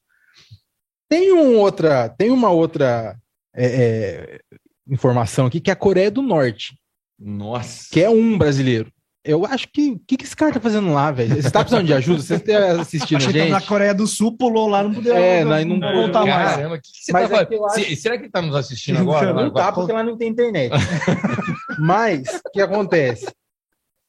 Tem, 1.10 1.32
um 1.32 1.58
outra, 1.58 2.10
tem 2.10 2.32
uma 2.32 2.50
outra 2.50 3.16
é, 3.56 3.66
é, 3.66 4.40
informação 4.88 5.46
aqui, 5.46 5.60
que 5.60 5.70
é 5.70 5.74
a 5.74 5.76
Coreia 5.76 6.12
do 6.12 6.22
Norte, 6.22 6.78
Nossa. 7.20 7.88
que 7.92 8.02
é 8.02 8.10
um 8.10 8.38
brasileiro. 8.38 8.92
Eu 9.28 9.46
acho 9.46 9.68
que. 9.72 9.92
O 9.92 10.00
que, 10.08 10.18
que 10.18 10.24
esse 10.26 10.36
cara 10.36 10.54
tá 10.54 10.60
fazendo 10.60 10.92
lá, 10.94 11.12
velho? 11.12 11.36
Você 11.36 11.52
tá 11.52 11.60
precisando 11.60 11.86
de 11.86 11.94
ajuda? 11.94 12.22
Você 12.22 12.40
tá 12.40 12.82
assistindo 12.82 13.18
a 13.18 13.20
Achei 13.20 13.34
que 13.34 13.40
tava 13.40 13.52
na 13.52 13.60
gente? 13.60 13.68
Coreia 13.68 13.94
do 13.94 14.08
Sul, 14.08 14.38
pulou 14.38 14.68
lá, 14.68 14.82
não 14.84 14.94
podia 14.94 15.14
É, 15.14 15.44
não, 15.44 15.66
não 15.66 15.78
não 15.78 15.94
voltar 15.94 16.26
mais. 16.26 16.52
Caramba, 16.52 16.76
o 16.76 16.82
que, 16.82 16.92
que 16.92 17.04
você 17.04 17.12
Mas 17.12 17.30
tá 17.30 17.36
é 17.38 17.40
acho- 17.42 17.74
Se- 17.90 17.96
Será 17.98 18.18
que 18.18 18.24
ele 18.24 18.32
tá 18.32 18.42
nos 18.42 18.56
assistindo 18.56 18.98
agora? 19.02 19.34
Não 19.34 19.52
tá, 19.52 19.72
porque 19.72 19.92
lá 19.92 20.04
não 20.04 20.18
tem 20.18 20.30
internet. 20.30 20.72
Mas, 21.80 22.42
o 22.46 22.50
que 22.52 22.62
acontece? 22.62 23.28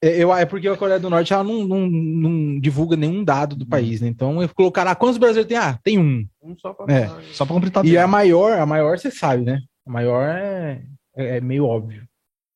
É, 0.02 0.22
eu, 0.22 0.32
é 0.32 0.44
porque 0.46 0.68
a 0.68 0.76
Coreia 0.76 1.00
do 1.00 1.10
Norte 1.10 1.32
ela 1.32 1.42
não, 1.42 1.64
não, 1.66 1.86
não 1.88 2.60
divulga 2.60 2.96
nenhum 2.96 3.24
dado 3.24 3.56
do 3.56 3.66
país, 3.66 4.00
né? 4.00 4.06
Então, 4.08 4.40
eu 4.40 4.48
colocar 4.50 4.84
lá, 4.84 4.94
quantos 4.94 5.18
brasileiros 5.18 5.48
tem? 5.48 5.58
Ah, 5.58 5.76
tem 5.82 5.98
um. 5.98 6.24
Um 6.40 6.56
só 6.56 6.72
pra 6.72 6.94
É. 6.94 7.10
Só 7.32 7.44
pra 7.44 7.54
completar 7.54 7.84
E 7.84 7.88
tudo. 7.88 7.98
a 7.98 8.06
maior, 8.06 8.52
a 8.58 8.64
maior 8.64 8.96
você 8.96 9.10
sabe, 9.10 9.42
né? 9.44 9.58
A 9.86 9.90
maior 9.90 10.28
é, 10.28 10.82
é, 11.16 11.36
é 11.38 11.40
meio 11.40 11.64
óbvio. 11.66 12.04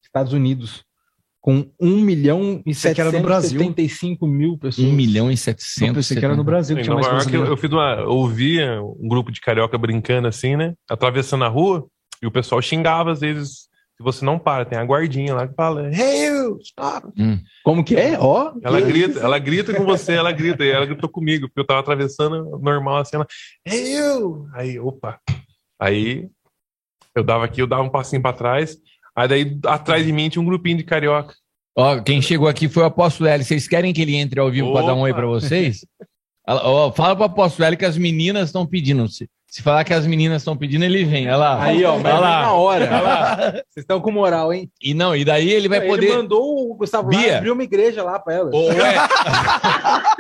Estados 0.05 0.33
Unidos, 0.33 0.85
com 1.43 1.67
1 1.81 2.01
milhão 2.01 2.61
e 2.61 2.63
Pensei 2.71 2.95
que 2.95 3.01
era 3.01 3.11
do 3.11 3.21
Brasil. 3.21 3.59
775 3.59 4.27
mil 4.29 4.57
pessoas. 4.57 4.87
1 4.87 4.93
milhão 4.93 5.29
e 5.29 5.33
Eu 5.35 5.37
700. 5.37 5.95
pensei 5.97 6.17
que 6.17 6.25
era 6.25 6.37
no 6.37 6.45
Brasil 6.45 6.77
que 6.77 6.83
Em 6.83 6.85
tinha 6.85 6.95
mais 6.95 7.07
York, 7.07 7.35
eu, 7.35 7.45
eu 7.45 7.57
fiz 7.57 7.71
uma. 7.71 7.97
Eu 7.97 8.11
ouvia 8.13 8.81
um 8.81 9.09
grupo 9.09 9.33
de 9.33 9.41
carioca 9.41 9.77
brincando 9.77 10.29
assim, 10.29 10.57
né? 10.57 10.73
Atravessando 10.89 11.45
a 11.45 11.49
rua, 11.49 11.85
e 12.23 12.27
o 12.27 12.31
pessoal 12.31 12.63
xingava 12.63 13.11
às 13.13 13.21
vezes. 13.21 13.71
Se 13.99 14.03
você 14.05 14.25
não 14.25 14.39
para, 14.39 14.65
tem 14.65 14.79
a 14.79 14.83
guardinha 14.85 15.35
lá 15.35 15.47
que 15.47 15.55
fala, 15.55 15.89
hey, 15.93 16.27
you, 16.29 16.59
stop. 16.63 17.09
Como 17.63 17.85
que 17.85 17.95
é? 17.95 18.19
Ó, 18.19 18.53
Ela 18.63 18.81
que- 18.81 18.87
grita, 18.89 19.19
ela 19.21 19.39
grita 19.39 19.75
com 19.75 19.85
você, 19.85 20.13
ela 20.15 20.33
grita, 20.33 20.65
e 20.65 20.71
ela 20.71 20.87
gritou 20.87 21.09
comigo, 21.11 21.47
porque 21.47 21.61
eu 21.61 21.67
tava 21.67 21.81
atravessando 21.81 22.59
normal 22.59 22.97
assim, 22.99 23.17
ela, 23.17 23.27
hey, 23.67 23.97
you. 23.97 24.47
Aí, 24.55 24.81
opa. 24.81 25.21
Aí 25.79 26.27
eu 27.15 27.23
dava 27.23 27.45
aqui, 27.45 27.61
eu 27.61 27.67
dava 27.67 27.83
um 27.83 27.91
passinho 27.91 28.23
pra 28.23 28.33
trás, 28.33 28.77
aí 29.15 29.29
daí 29.29 29.59
atrás 29.67 30.05
de 30.05 30.13
mim 30.13 30.29
tinha 30.29 30.43
um 30.43 30.47
grupinho 30.47 30.79
de 30.79 30.85
carioca. 30.85 31.35
Ó, 31.77 32.01
quem 32.01 32.21
chegou 32.21 32.49
aqui 32.49 32.69
foi 32.69 32.83
o 32.83 32.87
Apóstolo 32.87 33.29
L. 33.29 33.43
Vocês 33.43 33.67
querem 33.67 33.93
que 33.93 34.03
ele 34.03 34.17
entre 34.17 34.39
ao 34.41 34.51
vivo 34.51 34.73
para 34.73 34.87
dar 34.87 34.95
um 34.95 35.01
oi 35.01 35.15
para 35.15 35.27
vocês? 35.27 35.87
Ó, 36.47 36.93
fala 36.93 37.17
pro 37.17 37.25
Apóstolo 37.25 37.67
L 37.67 37.77
que 37.77 37.85
as 37.85 37.97
meninas 37.97 38.49
estão 38.49 38.67
pedindo. 38.67 39.07
Se, 39.55 39.61
falar 39.61 39.85
que 39.85 39.93
as 39.93 40.07
meninas 40.07 40.41
estão 40.41 40.57
pedindo, 40.57 40.83
ele 40.83 41.05
vem. 41.05 41.27
Olha 41.27 41.37
lá. 41.37 41.63
Aí, 41.63 41.85
ó, 41.85 41.97
Olha 41.97 42.15
lá. 42.19 42.41
na 42.41 42.53
hora. 42.55 43.53
Vocês 43.69 43.83
estão 43.85 44.01
com 44.01 44.11
moral, 44.11 44.51
hein? 44.51 44.71
E 44.83 44.95
não, 44.95 45.15
e 45.15 45.27
daí 45.27 45.51
ele 45.51 45.69
vai 45.69 45.79
Ele 45.81 45.89
poder. 45.89 46.17
mandou 46.17 46.71
o 46.71 46.75
Gustavo 46.75 47.11
Bia. 47.11 47.33
lá 47.33 47.37
abrir 47.37 47.51
uma 47.51 47.63
igreja 47.63 48.03
lá 48.03 48.19
pra 48.19 48.35
ela. 48.35 48.51
Ô, 48.51 48.69
ué, 48.69 48.95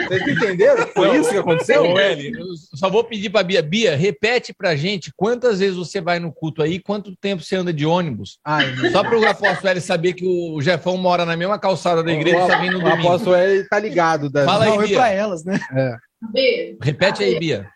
Vocês 0.06 0.28
entenderam? 0.28 0.86
Foi 0.88 1.16
isso 1.18 1.30
que 1.30 1.38
aconteceu? 1.38 1.82
ô, 1.82 1.98
eu 1.98 2.32
só 2.74 2.90
vou 2.90 3.04
pedir 3.04 3.30
pra 3.30 3.42
Bia. 3.42 3.62
Bia, 3.62 3.96
repete 3.96 4.52
pra 4.52 4.76
gente 4.76 5.10
quantas 5.16 5.60
vezes 5.60 5.76
você 5.76 6.00
vai 6.00 6.18
no 6.18 6.30
culto 6.30 6.62
aí, 6.62 6.78
quanto 6.78 7.16
tempo 7.16 7.42
você 7.42 7.56
anda 7.56 7.72
de 7.72 7.86
ônibus. 7.86 8.38
Ai, 8.44 8.66
Só 8.92 9.02
para 9.02 9.18
o 9.18 9.26
Apóstolo 9.26 9.68
L 9.70 9.80
saber 9.80 10.12
que 10.12 10.26
o 10.26 10.60
Jefão 10.60 10.96
mora 10.98 11.24
na 11.24 11.36
mesma 11.38 11.58
calçada 11.58 12.02
da 12.02 12.12
igreja 12.12 12.44
e 12.44 12.48
tá 12.48 12.58
vindo 12.58 12.72
no 12.72 12.78
O 12.80 12.82
domingo. 12.82 13.08
apóstolo 13.08 13.34
ele 13.36 13.64
tá 13.68 13.78
ligado. 13.78 14.28
Da... 14.28 14.44
Fala 14.44 14.66
aí, 14.66 14.78
Bia. 14.88 14.96
pra 14.98 15.08
elas, 15.10 15.42
né? 15.44 15.58
Beijo. 16.32 16.76
Repete 16.82 17.22
aí, 17.24 17.38
Bia. 17.38 17.66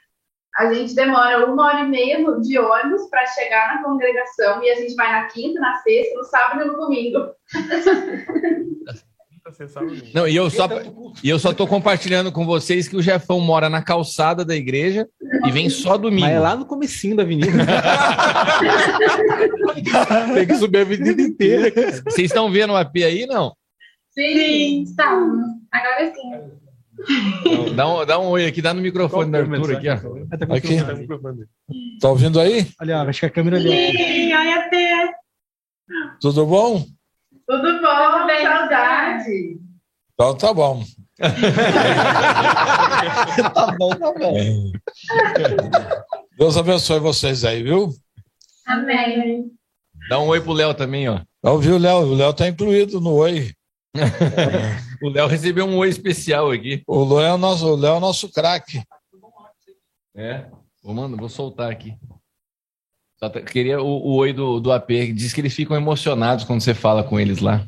A 0.59 0.73
gente 0.73 0.95
demora 0.95 1.45
uma 1.47 1.67
hora 1.67 1.81
e 1.81 1.89
meia 1.89 2.19
no- 2.19 2.41
de 2.41 2.59
ônibus 2.59 3.09
para 3.11 3.27
chegar 3.27 3.75
na 3.77 3.83
congregação 3.83 4.63
e 4.63 4.71
a 4.71 4.75
gente 4.77 4.95
vai 4.95 5.13
na 5.13 5.27
quinta, 5.27 5.61
na 5.61 5.75
sexta, 5.83 6.15
no 6.17 6.25
sábado 6.25 6.63
e 6.63 6.65
no 6.67 6.77
domingo. 6.77 7.19
Não, 10.13 10.27
e 10.27 10.35
eu 10.35 10.51
só, 10.51 10.67
e 11.23 11.29
eu 11.29 11.39
só 11.39 11.53
tô 11.53 11.69
compartilhando 11.69 12.33
com 12.33 12.45
vocês 12.45 12.89
que 12.89 12.97
o 12.97 13.03
Jefão 13.03 13.39
mora 13.39 13.71
na 13.71 13.81
calçada 13.81 14.45
da 14.45 14.57
igreja 14.57 15.09
e 15.47 15.51
vem 15.53 15.71
só 15.71 15.97
domingo. 15.97 16.27
Mas 16.27 16.35
é 16.35 16.41
lá 16.41 16.57
no 16.57 16.67
comecinho 16.67 17.15
da 17.17 17.23
avenida. 17.23 17.47
Tem 20.35 20.47
que 20.47 20.55
subir 20.57 20.79
a 20.79 20.83
avenida 20.83 21.23
inteira. 21.23 21.71
Vocês 22.05 22.29
estão 22.31 22.51
vendo 22.51 22.73
o 22.73 22.77
AP 22.77 22.97
aí, 23.05 23.25
não? 23.27 23.53
Sim, 24.11 24.83
estamos. 24.83 25.45
Agora 25.71 26.13
sim. 26.13 26.33
Dá 27.75 27.89
um, 27.89 28.07
dá 28.07 28.19
um 28.19 28.29
oi 28.29 28.47
aqui, 28.47 28.63
dá 28.63 28.73
no 28.73 28.81
microfone 28.81 29.31
da 29.31 29.39
Arthur 29.39 29.77
aqui, 29.77 29.89
ó. 29.89 29.95
Aqui. 30.55 30.77
Tá 32.01 32.09
ouvindo 32.09 32.41
aí? 32.41 32.67
Ó, 32.81 33.09
acho 33.09 33.21
que 33.21 33.27
a 33.27 33.31
câmera 33.31 33.57
ali. 33.57 33.71
Sim, 33.71 34.35
olha 34.35 34.69
Pê. 34.71 35.13
Tudo 36.21 36.47
bom? 36.47 36.85
Tudo 37.47 37.81
bom, 37.81 38.27
saudade. 38.43 39.59
Então 40.15 40.37
tá 40.37 40.55
bom. 40.55 40.83
tá 43.55 43.77
bom, 43.79 43.91
tá 43.91 44.13
bom. 44.13 44.73
Deus 46.39 46.57
abençoe 46.57 46.99
vocês 46.99 47.45
aí, 47.45 47.63
viu? 47.63 47.91
Amém. 48.67 49.51
Dá 50.09 50.19
um 50.19 50.29
oi 50.29 50.41
pro 50.41 50.53
Léo 50.53 50.75
também, 50.75 51.09
ó. 51.09 51.21
Ouviu 51.43 51.77
o 51.77 51.79
Léo? 51.79 51.99
O 51.99 52.15
Léo 52.15 52.33
tá 52.33 52.49
incluído 52.49 53.01
no 53.01 53.15
Oi. 53.15 53.56
O 55.03 55.09
Léo 55.11 55.27
recebeu 55.27 55.67
um 55.67 55.77
oi 55.77 55.89
especial 55.89 56.51
aqui. 56.51 56.83
O 56.87 57.05
Léo 57.05 57.21
é 57.27 57.35
o 57.35 57.39
nosso, 57.39 57.67
o 57.67 57.77
Léo 57.77 57.95
é 57.95 57.97
o 57.99 58.01
nosso 58.01 58.31
craque. 58.33 58.83
É. 60.15 60.47
Vou, 60.83 60.95
mandar, 60.95 61.17
vou 61.17 61.29
soltar 61.29 61.71
aqui. 61.71 61.95
Só 63.19 63.29
queria 63.31 63.81
o, 63.81 63.87
o 63.87 64.15
oi 64.17 64.33
do, 64.33 64.59
do 64.61 64.73
AP. 64.73 64.87
que 64.89 65.13
Diz 65.13 65.33
que 65.33 65.41
eles 65.41 65.55
ficam 65.55 65.77
emocionados 65.77 66.45
quando 66.45 66.61
você 66.63 66.73
fala 66.75 67.05
com 67.05 67.19
eles 67.21 67.41
lá. 67.41 67.67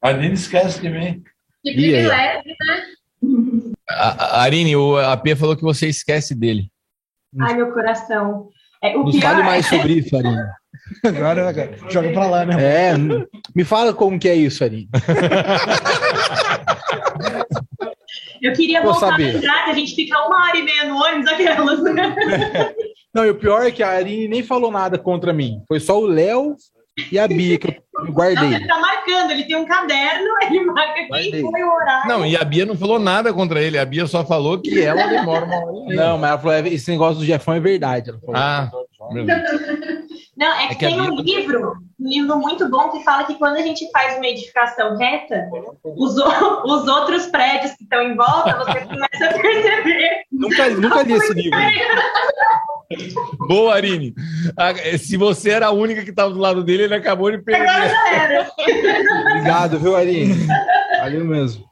A 0.00 0.12
Nina 0.12 0.34
esquece 0.34 0.80
de 0.80 0.88
mim. 0.90 1.22
Que 1.62 1.70
E 1.70 1.74
privilégio, 1.74 2.54
né? 2.64 2.84
A, 3.90 4.08
a- 4.38 4.42
Arine, 4.42 4.76
o 4.76 4.96
AP 4.96 5.34
falou 5.36 5.56
que 5.56 5.62
você 5.62 5.88
esquece 5.88 6.34
dele. 6.34 6.70
Ai, 7.40 7.54
meu 7.56 7.72
coração. 7.72 8.48
É, 8.82 8.96
o 8.96 9.02
Nos 9.02 9.16
pior 9.16 9.22
fale 9.30 9.40
é- 9.40 9.44
mais 9.44 9.66
sobre 9.66 9.94
isso, 9.94 10.16
Arina. 10.16 10.54
Agora, 11.04 11.48
agora 11.48 11.78
joga 11.90 12.10
pra 12.12 12.26
lá, 12.26 12.46
né? 12.46 12.54
É, 12.62 12.94
me 13.54 13.64
fala 13.64 13.92
como 13.92 14.18
que 14.18 14.28
é 14.28 14.34
isso, 14.34 14.62
Arina. 14.64 14.88
Eu 18.40 18.52
queria 18.52 18.80
Vou 18.82 18.92
voltar 18.92 19.10
saber. 19.10 19.40
cidade, 19.40 19.70
a 19.70 19.74
gente 19.74 19.94
fica 19.94 20.16
uma 20.26 20.46
hora 20.46 20.56
e 20.56 20.62
meia 20.62 20.84
no 20.84 20.96
ônibus, 20.96 21.26
aquelas. 21.32 21.80
Não, 23.14 23.24
e 23.26 23.30
o 23.30 23.34
pior 23.34 23.66
é 23.66 23.70
que 23.70 23.82
a 23.82 23.88
Arine 23.88 24.28
nem 24.28 24.42
falou 24.42 24.70
nada 24.70 24.98
contra 24.98 25.32
mim. 25.32 25.60
Foi 25.66 25.80
só 25.80 25.98
o 25.98 26.06
Léo 26.06 26.54
e 27.10 27.18
a 27.18 27.26
Bia 27.26 27.58
que 27.58 27.66
eu 27.68 27.74
eu 27.98 28.04
Não, 28.06 28.12
guardei. 28.12 28.54
ele 28.54 28.66
tá 28.66 28.78
marcando, 28.78 29.30
ele 29.32 29.44
tem 29.44 29.56
um 29.56 29.64
caderno, 29.66 30.28
ele 30.42 30.64
marca 30.66 30.94
quem 30.94 31.08
Guardei. 31.08 31.40
foi 31.42 31.62
o 31.62 31.72
horário. 31.72 32.08
Não, 32.08 32.26
e 32.26 32.36
a 32.36 32.44
Bia 32.44 32.64
não 32.66 32.76
falou 32.76 32.98
nada 32.98 33.32
contra 33.32 33.60
ele. 33.60 33.78
A 33.78 33.84
Bia 33.84 34.06
só 34.06 34.24
falou 34.24 34.60
que 34.60 34.80
ela 34.80 35.06
demora 35.06 35.44
uma 35.44 35.56
hora. 35.56 35.94
Não, 35.94 36.18
mas 36.18 36.30
ela 36.30 36.38
falou, 36.38 36.54
"É, 36.54 36.68
esse 36.68 36.90
negócio 36.90 37.18
do 37.18 37.24
Jefão 37.24 37.54
é 37.54 37.60
verdade. 37.60 38.10
Ela 38.10 38.18
falou. 38.20 38.36
Ah, 38.36 38.70
Não, 40.36 40.46
é 40.54 40.66
que, 40.68 40.72
É 40.72 40.74
que 40.74 40.86
tem 40.86 41.00
um 41.00 41.16
Bia- 41.22 41.40
livro, 41.40 41.72
um 42.00 42.08
livro 42.08 42.38
muito 42.38 42.68
bom 42.70 42.90
que 42.90 43.02
fala 43.02 43.24
que 43.24 43.34
quando 43.34 43.56
a 43.56 43.62
gente 43.62 43.90
faz 43.90 44.16
uma 44.16 44.26
edificação 44.26 44.96
reta, 44.96 45.48
os, 45.84 46.16
o- 46.16 46.62
os 46.64 46.86
outros 46.86 47.26
prédios 47.26 47.72
que 47.72 47.82
estão 47.82 48.00
em 48.02 48.14
volta, 48.14 48.56
você 48.58 48.80
começa 48.82 49.24
a 49.36 49.40
perceber. 49.40 50.22
Nunca, 50.30 50.68
nunca 50.70 51.02
li 51.02 51.12
esse 51.14 51.34
livro. 51.34 51.58
Boa, 53.48 53.74
Arine. 53.74 54.14
Ah, 54.56 54.72
Se 54.98 55.16
você 55.16 55.50
era 55.50 55.66
a 55.66 55.70
única 55.72 56.02
que 56.04 56.10
estava 56.10 56.30
do 56.30 56.38
lado 56.38 56.62
dele, 56.64 56.84
ele 56.84 56.94
acabou 56.94 57.30
de 57.30 57.36
Agora 57.36 57.64
perder. 57.66 57.87
Já 57.88 58.14
era. 58.14 58.52
Obrigado, 59.32 59.78
viu, 59.78 59.96
Arine? 59.96 60.34
Valeu 61.00 61.24
mesmo. 61.24 61.64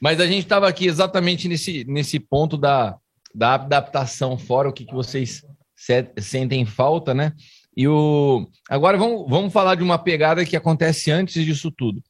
Mas 0.00 0.20
a 0.20 0.26
gente 0.26 0.40
estava 0.44 0.68
aqui 0.68 0.86
exatamente 0.86 1.48
nesse, 1.48 1.84
nesse 1.84 2.20
ponto 2.20 2.56
da, 2.56 2.96
da 3.34 3.54
adaptação 3.54 4.38
fora, 4.38 4.68
o 4.68 4.72
que, 4.72 4.84
que 4.84 4.94
vocês 4.94 5.42
se- 5.74 6.12
sentem 6.18 6.64
falta, 6.64 7.12
né? 7.12 7.32
E 7.76 7.86
o... 7.88 8.48
agora 8.68 8.96
vamos, 8.96 9.28
vamos 9.28 9.52
falar 9.52 9.74
de 9.74 9.82
uma 9.82 9.98
pegada 9.98 10.44
que 10.44 10.56
acontece 10.56 11.10
antes 11.10 11.44
disso 11.44 11.70
tudo. 11.70 12.00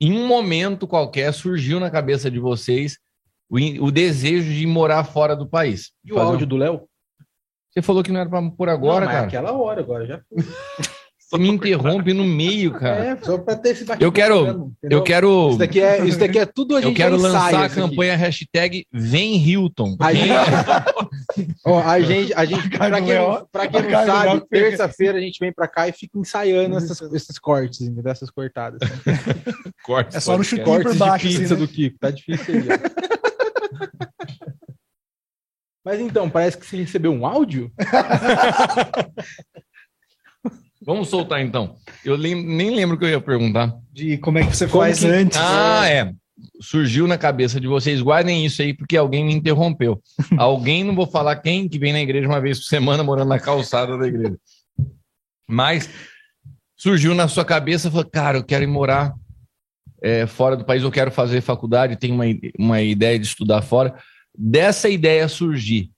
Em 0.00 0.12
um 0.12 0.26
momento 0.26 0.86
qualquer 0.86 1.32
surgiu 1.32 1.78
na 1.78 1.90
cabeça 1.90 2.30
de 2.30 2.38
vocês 2.38 2.98
o, 3.50 3.58
o 3.84 3.90
desejo 3.90 4.50
de 4.52 4.66
morar 4.66 5.04
fora 5.04 5.34
do 5.36 5.46
país. 5.48 5.92
E 6.04 6.12
o 6.12 6.16
Fazer 6.16 6.26
um- 6.26 6.30
áudio 6.30 6.46
do 6.46 6.56
Léo? 6.56 6.82
Você 7.72 7.82
falou 7.82 8.02
que 8.02 8.10
não 8.12 8.20
era 8.20 8.28
para 8.28 8.50
por 8.50 8.68
agora, 8.68 9.00
Não, 9.00 9.06
mas 9.06 9.14
cara. 9.14 9.26
aquela 9.26 9.52
hora 9.52 9.80
agora 9.80 10.06
já. 10.06 10.20
Você 11.18 11.38
me 11.38 11.48
interrompe 11.48 12.12
no 12.12 12.24
meio, 12.24 12.72
cara. 12.72 13.04
É, 13.04 13.16
só 13.22 13.38
pra 13.38 13.54
ter 13.54 13.68
esse 13.70 13.86
Eu 14.00 14.10
quero, 14.10 14.72
entendeu? 14.78 14.98
eu 14.98 15.02
quero, 15.04 15.50
Isso 15.50 15.58
daqui 15.58 15.80
é, 15.80 16.04
isso 16.04 16.18
daqui 16.18 16.40
é 16.40 16.44
tudo 16.46 16.74
a 16.74 16.80
gente 16.80 16.90
eu 16.90 16.96
quero 16.96 17.16
lançar 17.16 17.44
a 17.62 17.66
isso 17.66 17.78
aqui. 17.80 17.88
campanha 17.90 18.16
hashtag 18.16 18.84
Vem 18.92 19.36
Hilton. 19.36 19.94
A 20.00 20.12
gente, 20.12 20.28
Ó, 21.64 21.80
a 21.80 22.00
gente, 22.00 22.34
a 22.34 22.44
gente 22.44 22.68
pra 22.70 23.00
quem, 23.00 23.14
não- 23.14 23.46
pra 23.52 23.68
quem 23.68 23.82
não 23.82 23.90
sabe, 24.06 24.40
terça-feira 24.50 25.18
a 25.18 25.20
gente 25.20 25.38
vem 25.38 25.52
pra 25.52 25.68
cá 25.68 25.86
e 25.86 25.92
fica 25.92 26.18
ensaiando 26.18 26.76
essas, 26.76 27.00
esses 27.12 27.38
cortes, 27.38 27.82
entendeu? 27.82 28.10
essas 28.10 28.28
cortadas. 28.30 28.80
Cortes, 29.86 30.16
É 30.16 30.20
só 30.20 30.36
no 30.36 30.42
chutinho 30.42 30.64
por 30.66 30.82
Cortes 30.82 30.98
baixo, 30.98 31.28
de 31.28 31.38
pizza 31.38 31.54
assim, 31.54 31.60
né? 31.62 31.66
do 31.66 31.72
Kiko, 31.72 31.98
tá 32.00 32.10
difícil 32.10 32.54
aí. 32.56 32.62
Mas 35.84 35.98
então, 36.00 36.28
parece 36.28 36.58
que 36.58 36.66
você 36.66 36.76
recebeu 36.76 37.12
um 37.12 37.24
áudio? 37.26 37.72
Vamos 40.82 41.08
soltar 41.08 41.40
então. 41.42 41.76
Eu 42.04 42.16
lem- 42.16 42.42
nem 42.44 42.74
lembro 42.74 42.96
o 42.96 42.98
que 42.98 43.04
eu 43.04 43.08
ia 43.10 43.20
perguntar. 43.20 43.72
De 43.92 44.16
como 44.18 44.38
é 44.38 44.46
que 44.46 44.56
você 44.56 44.66
Como 44.66 44.82
faz 44.82 45.00
que- 45.00 45.06
antes. 45.06 45.38
Ah, 45.38 45.86
é. 45.88 46.12
Surgiu 46.60 47.06
na 47.06 47.18
cabeça 47.18 47.60
de 47.60 47.66
vocês. 47.66 48.00
Guardem 48.00 48.46
isso 48.46 48.62
aí, 48.62 48.72
porque 48.72 48.96
alguém 48.96 49.24
me 49.24 49.34
interrompeu. 49.34 50.00
alguém, 50.38 50.82
não 50.84 50.94
vou 50.94 51.06
falar 51.06 51.36
quem, 51.36 51.68
que 51.68 51.78
vem 51.78 51.92
na 51.92 52.00
igreja 52.00 52.26
uma 52.26 52.40
vez 52.40 52.58
por 52.58 52.64
semana, 52.64 53.02
morando 53.04 53.28
na 53.28 53.38
calçada 53.38 53.98
da 53.98 54.06
igreja. 54.06 54.36
Mas 55.46 55.90
surgiu 56.76 57.14
na 57.14 57.28
sua 57.28 57.44
cabeça, 57.44 57.90
falou, 57.90 58.06
cara, 58.10 58.38
eu 58.38 58.44
quero 58.44 58.64
ir 58.64 58.68
morar 58.68 59.12
é, 60.02 60.26
fora 60.26 60.56
do 60.56 60.64
país, 60.64 60.82
eu 60.82 60.90
quero 60.90 61.10
fazer 61.10 61.42
faculdade, 61.42 61.96
tenho 61.96 62.14
uma, 62.14 62.24
uma 62.58 62.80
ideia 62.80 63.18
de 63.18 63.26
estudar 63.26 63.60
fora. 63.60 63.94
Dessa 64.42 64.88
ideia 64.88 65.28
surgir, 65.28 65.90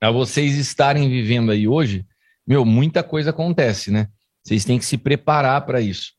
a 0.00 0.12
vocês 0.12 0.54
estarem 0.54 1.08
vivendo 1.08 1.50
aí 1.50 1.66
hoje, 1.66 2.06
meu, 2.46 2.64
muita 2.64 3.02
coisa 3.02 3.30
acontece, 3.30 3.90
né? 3.90 4.08
Vocês 4.44 4.64
têm 4.64 4.78
que 4.78 4.84
se 4.84 4.96
preparar 4.96 5.66
para 5.66 5.80
isso. 5.80 6.12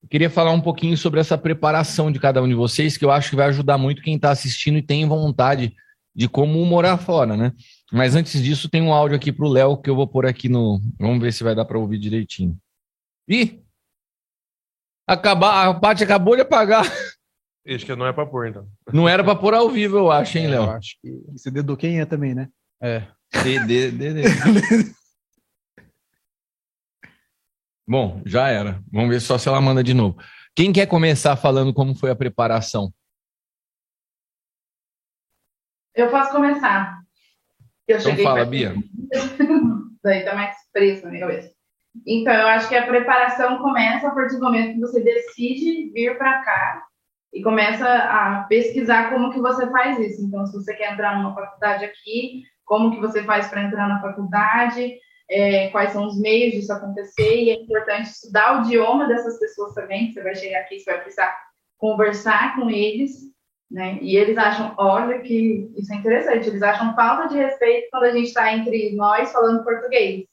Eu 0.00 0.08
queria 0.08 0.30
falar 0.30 0.52
um 0.52 0.60
pouquinho 0.60 0.96
sobre 0.96 1.18
essa 1.18 1.36
preparação 1.36 2.12
de 2.12 2.20
cada 2.20 2.40
um 2.40 2.46
de 2.48 2.54
vocês, 2.54 2.96
que 2.96 3.04
eu 3.04 3.10
acho 3.10 3.30
que 3.30 3.34
vai 3.34 3.48
ajudar 3.48 3.76
muito 3.76 4.02
quem 4.02 4.14
está 4.14 4.30
assistindo 4.30 4.78
e 4.78 4.82
tem 4.82 5.04
vontade 5.04 5.74
de 6.14 6.28
como 6.28 6.64
morar 6.64 6.96
fora, 6.96 7.36
né? 7.36 7.52
Mas 7.92 8.14
antes 8.14 8.40
disso, 8.40 8.68
tem 8.68 8.80
um 8.80 8.92
áudio 8.92 9.16
aqui 9.16 9.32
para 9.32 9.46
o 9.46 9.50
Léo 9.50 9.76
que 9.82 9.90
eu 9.90 9.96
vou 9.96 10.06
pôr 10.06 10.26
aqui 10.26 10.48
no. 10.48 10.80
Vamos 10.96 11.20
ver 11.20 11.32
se 11.32 11.42
vai 11.42 11.56
dar 11.56 11.64
para 11.64 11.76
ouvir 11.76 11.98
direitinho. 11.98 12.56
Ih! 13.28 13.60
Acabar, 15.08 15.68
a 15.68 15.74
Paty 15.74 16.04
acabou 16.04 16.36
de 16.36 16.42
apagar. 16.42 16.84
Acho 17.68 17.84
que 17.84 17.96
não 17.96 18.06
é 18.06 18.12
pra 18.12 18.24
pôr, 18.26 18.48
então. 18.48 18.68
Não 18.92 19.08
era 19.08 19.24
para 19.24 19.34
pôr 19.34 19.52
ao 19.54 19.68
vivo, 19.68 19.96
eu 19.96 20.10
acho, 20.10 20.38
hein, 20.38 20.44
Eu 20.44 20.50
Léo? 20.50 20.70
acho 20.70 20.96
que. 21.02 21.10
Você 21.32 21.50
dedou 21.50 21.76
quem 21.76 22.00
é 22.00 22.06
também, 22.06 22.34
né? 22.34 22.48
É. 22.80 23.06
DD, 23.42 23.90
DD. 23.90 24.22
Bom, 27.88 28.22
já 28.26 28.48
era. 28.48 28.82
Vamos 28.92 29.10
ver 29.10 29.20
só 29.20 29.38
se 29.38 29.48
ela 29.48 29.60
manda 29.60 29.82
de 29.82 29.94
novo. 29.94 30.18
Quem 30.54 30.72
quer 30.72 30.86
começar 30.86 31.36
falando 31.36 31.72
como 31.72 31.94
foi 31.94 32.10
a 32.10 32.16
preparação? 32.16 32.92
Eu 35.94 36.10
posso 36.10 36.32
começar. 36.32 37.00
Eu 37.88 37.98
Então 37.98 38.16
fala, 38.18 38.34
pra- 38.40 38.44
Bia. 38.44 38.74
Daí 40.02 40.24
tá 40.24 40.34
mais 40.34 40.56
preso 40.72 41.04
na 41.04 41.10
minha 41.10 41.26
cabeça. 41.26 41.54
Então, 42.06 42.32
eu 42.34 42.46
acho 42.48 42.68
que 42.68 42.74
a 42.74 42.86
preparação 42.86 43.58
começa 43.58 44.06
a 44.08 44.14
partir 44.14 44.34
do 44.36 44.42
momento 44.42 44.74
que 44.74 44.80
você 44.80 45.00
decide 45.02 45.90
vir 45.92 46.18
para 46.18 46.44
cá 46.44 46.86
e 47.36 47.42
começa 47.42 47.86
a 47.86 48.44
pesquisar 48.48 49.10
como 49.10 49.30
que 49.30 49.38
você 49.38 49.70
faz 49.70 49.98
isso. 49.98 50.24
Então, 50.24 50.46
se 50.46 50.54
você 50.54 50.74
quer 50.74 50.92
entrar 50.92 51.18
numa 51.18 51.34
faculdade 51.34 51.84
aqui, 51.84 52.44
como 52.64 52.90
que 52.90 52.98
você 52.98 53.22
faz 53.24 53.46
para 53.48 53.62
entrar 53.62 53.86
na 53.86 54.00
faculdade, 54.00 54.96
é, 55.28 55.68
quais 55.68 55.90
são 55.92 56.06
os 56.06 56.18
meios 56.18 56.54
disso 56.54 56.72
acontecer, 56.72 57.42
e 57.42 57.50
é 57.50 57.54
importante 57.54 58.08
estudar 58.08 58.58
o 58.58 58.64
idioma 58.64 59.06
dessas 59.06 59.38
pessoas 59.38 59.74
também, 59.74 60.10
você 60.10 60.22
vai 60.22 60.34
chegar 60.34 60.60
aqui, 60.60 60.80
você 60.80 60.90
vai 60.90 61.00
precisar 61.02 61.36
conversar 61.76 62.56
com 62.56 62.70
eles, 62.70 63.12
né? 63.70 63.98
E 64.00 64.16
eles 64.16 64.38
acham, 64.38 64.74
olha 64.78 65.18
que 65.20 65.70
isso 65.76 65.92
é 65.92 65.96
interessante, 65.96 66.48
eles 66.48 66.62
acham 66.62 66.94
falta 66.94 67.28
de 67.28 67.36
respeito 67.36 67.88
quando 67.90 68.04
a 68.04 68.12
gente 68.12 68.28
está 68.28 68.50
entre 68.50 68.96
nós 68.96 69.30
falando 69.30 69.62
português. 69.62 70.24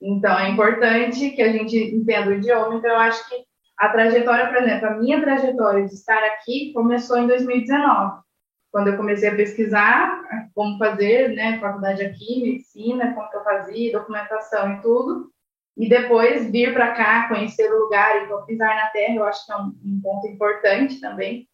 Então, 0.00 0.38
é 0.38 0.48
importante 0.48 1.30
que 1.32 1.42
a 1.42 1.52
gente 1.52 1.76
entenda 1.76 2.30
o 2.30 2.34
idioma. 2.34 2.74
Então, 2.76 2.90
eu 2.90 2.98
acho 2.98 3.28
que 3.28 3.51
a 3.78 3.88
trajetória, 3.88 4.48
por 4.48 4.56
exemplo, 4.56 4.88
a 4.88 4.94
minha 4.96 5.20
trajetória 5.20 5.86
de 5.86 5.94
estar 5.94 6.22
aqui 6.24 6.72
começou 6.72 7.18
em 7.18 7.26
2019. 7.26 8.22
quando 8.70 8.88
eu 8.88 8.96
comecei 8.96 9.28
a 9.28 9.36
pesquisar 9.36 10.22
como 10.54 10.78
fazer, 10.78 11.34
né, 11.34 11.58
faculdade 11.60 12.02
aqui, 12.02 12.42
medicina, 12.42 13.12
como 13.14 13.28
que 13.28 13.36
eu 13.36 13.44
fazia, 13.44 13.92
documentação 13.92 14.72
e 14.72 14.80
tudo, 14.80 15.30
e 15.76 15.88
depois 15.88 16.50
vir 16.50 16.72
para 16.72 16.92
cá, 16.92 17.28
conhecer 17.28 17.70
o 17.72 17.84
lugar 17.84 18.22
e 18.22 18.46
pisar 18.46 18.74
na 18.74 18.86
terra, 18.88 19.14
eu 19.14 19.24
acho 19.24 19.44
que 19.44 19.52
é 19.52 19.56
um, 19.56 19.74
um, 19.84 20.00
ponto 20.02 20.26
importante 20.26 21.00
também. 21.00 21.48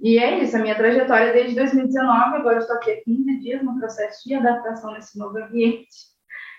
E 0.00 0.18
é 0.18 0.38
isso, 0.38 0.56
a 0.56 0.60
minha 0.60 0.74
trajetória 0.74 1.32
desde 1.32 1.54
2019, 1.54 2.36
agora 2.36 2.58
estou 2.58 2.76
aqui 2.76 2.90
há 2.90 3.04
15 3.04 3.38
dias 3.40 3.62
no 3.62 3.78
processo 3.78 4.26
de 4.26 4.34
adaptação 4.34 4.92
nesse 4.92 5.18
novo 5.18 5.38
ambiente, 5.38 5.88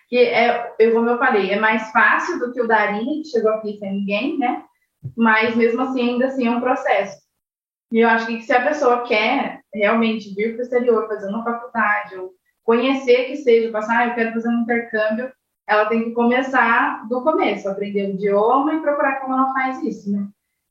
que 0.07 0.17
é, 0.17 0.75
eu, 0.77 0.93
como 0.93 1.09
eu 1.09 1.17
falei, 1.17 1.51
é 1.51 1.59
mais 1.59 1.89
fácil 1.91 2.37
do 2.37 2.53
que 2.53 2.61
o 2.61 2.67
Darinha, 2.67 3.23
que 3.23 3.29
chegou 3.29 3.51
aqui 3.53 3.77
sem 3.79 3.93
ninguém, 3.93 4.37
né? 4.37 4.63
Mas 5.15 5.55
mesmo 5.55 5.81
assim, 5.81 6.01
ainda 6.01 6.27
assim 6.27 6.47
é 6.47 6.51
um 6.51 6.61
processo. 6.61 7.19
E 7.91 7.99
eu 7.99 8.09
acho 8.09 8.27
que 8.27 8.41
se 8.41 8.53
a 8.53 8.63
pessoa 8.63 9.03
quer 9.03 9.61
realmente 9.73 10.33
vir 10.33 10.53
para 10.53 10.59
o 10.59 10.63
exterior, 10.63 11.07
fazer 11.07 11.27
uma 11.27 11.43
faculdade, 11.43 12.15
ou 12.15 12.31
conhecer 12.63 13.25
que 13.25 13.37
seja, 13.37 13.71
passar, 13.71 13.99
ah, 13.99 14.07
eu 14.07 14.15
quero 14.15 14.33
fazer 14.33 14.47
um 14.47 14.61
intercâmbio, 14.61 15.31
ela 15.67 15.85
tem 15.85 16.05
que 16.05 16.11
começar 16.11 17.07
do 17.07 17.21
começo, 17.21 17.67
aprender 17.67 18.07
o 18.07 18.13
idioma 18.13 18.73
e 18.73 18.81
procurar 18.81 19.19
como 19.19 19.33
ela 19.33 19.53
faz 19.53 19.81
isso, 19.83 20.11
né? 20.11 20.27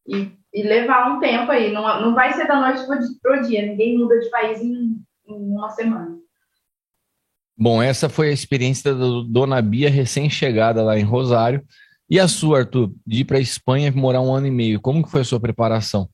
E, 0.07 0.31
e 0.52 0.62
levar 0.62 1.11
um 1.11 1.20
tempo 1.20 1.51
aí, 1.51 1.73
não, 1.73 2.01
não 2.01 2.15
vai 2.15 2.32
ser 2.32 2.47
da 2.47 2.61
noite 2.61 2.86
para 3.23 3.39
o 3.39 3.43
dia, 3.43 3.66
ninguém 3.66 3.98
muda 3.98 4.19
de 4.19 4.31
país 4.31 4.61
em, 4.61 4.97
em 5.27 5.52
uma 5.52 5.70
semana. 5.70 6.19
Bom, 7.57 7.82
essa 7.82 8.09
foi 8.09 8.31
a 8.31 8.32
experiência 8.32 8.94
da 8.94 9.05
Dona 9.28 9.61
Bia 9.61 9.90
recém-chegada 9.90 10.82
lá 10.82 10.98
em 10.98 11.02
Rosário. 11.02 11.62
E 12.11 12.19
a 12.19 12.27
sua, 12.27 12.59
Arthur, 12.59 12.93
de 13.07 13.20
ir 13.20 13.24
para 13.24 13.39
a 13.39 13.41
Espanha 13.41 13.93
morar 13.93 14.20
um 14.20 14.35
ano 14.35 14.49
e 14.49 14.51
meio, 14.51 14.81
como 14.81 15.05
que 15.05 15.11
foi 15.11 15.20
a 15.20 15.24
sua 15.24 15.39
preparação? 15.39 16.11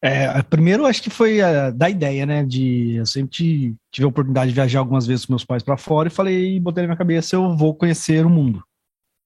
É, 0.00 0.40
primeiro, 0.42 0.86
acho 0.86 1.02
que 1.02 1.10
foi 1.10 1.42
a, 1.42 1.70
da 1.70 1.90
ideia, 1.90 2.24
né? 2.24 2.44
De 2.44 2.94
eu 2.94 3.04
sempre 3.04 3.76
tive 3.92 4.04
a 4.04 4.08
oportunidade 4.08 4.50
de 4.50 4.54
viajar 4.54 4.78
algumas 4.78 5.06
vezes 5.06 5.26
com 5.26 5.32
meus 5.32 5.44
pais 5.44 5.62
para 5.62 5.76
fora 5.76 6.08
e 6.08 6.10
falei, 6.10 6.58
botei 6.58 6.82
na 6.82 6.88
minha 6.88 6.96
cabeça, 6.96 7.36
eu 7.36 7.54
vou 7.54 7.74
conhecer 7.74 8.24
o 8.24 8.30
mundo. 8.30 8.62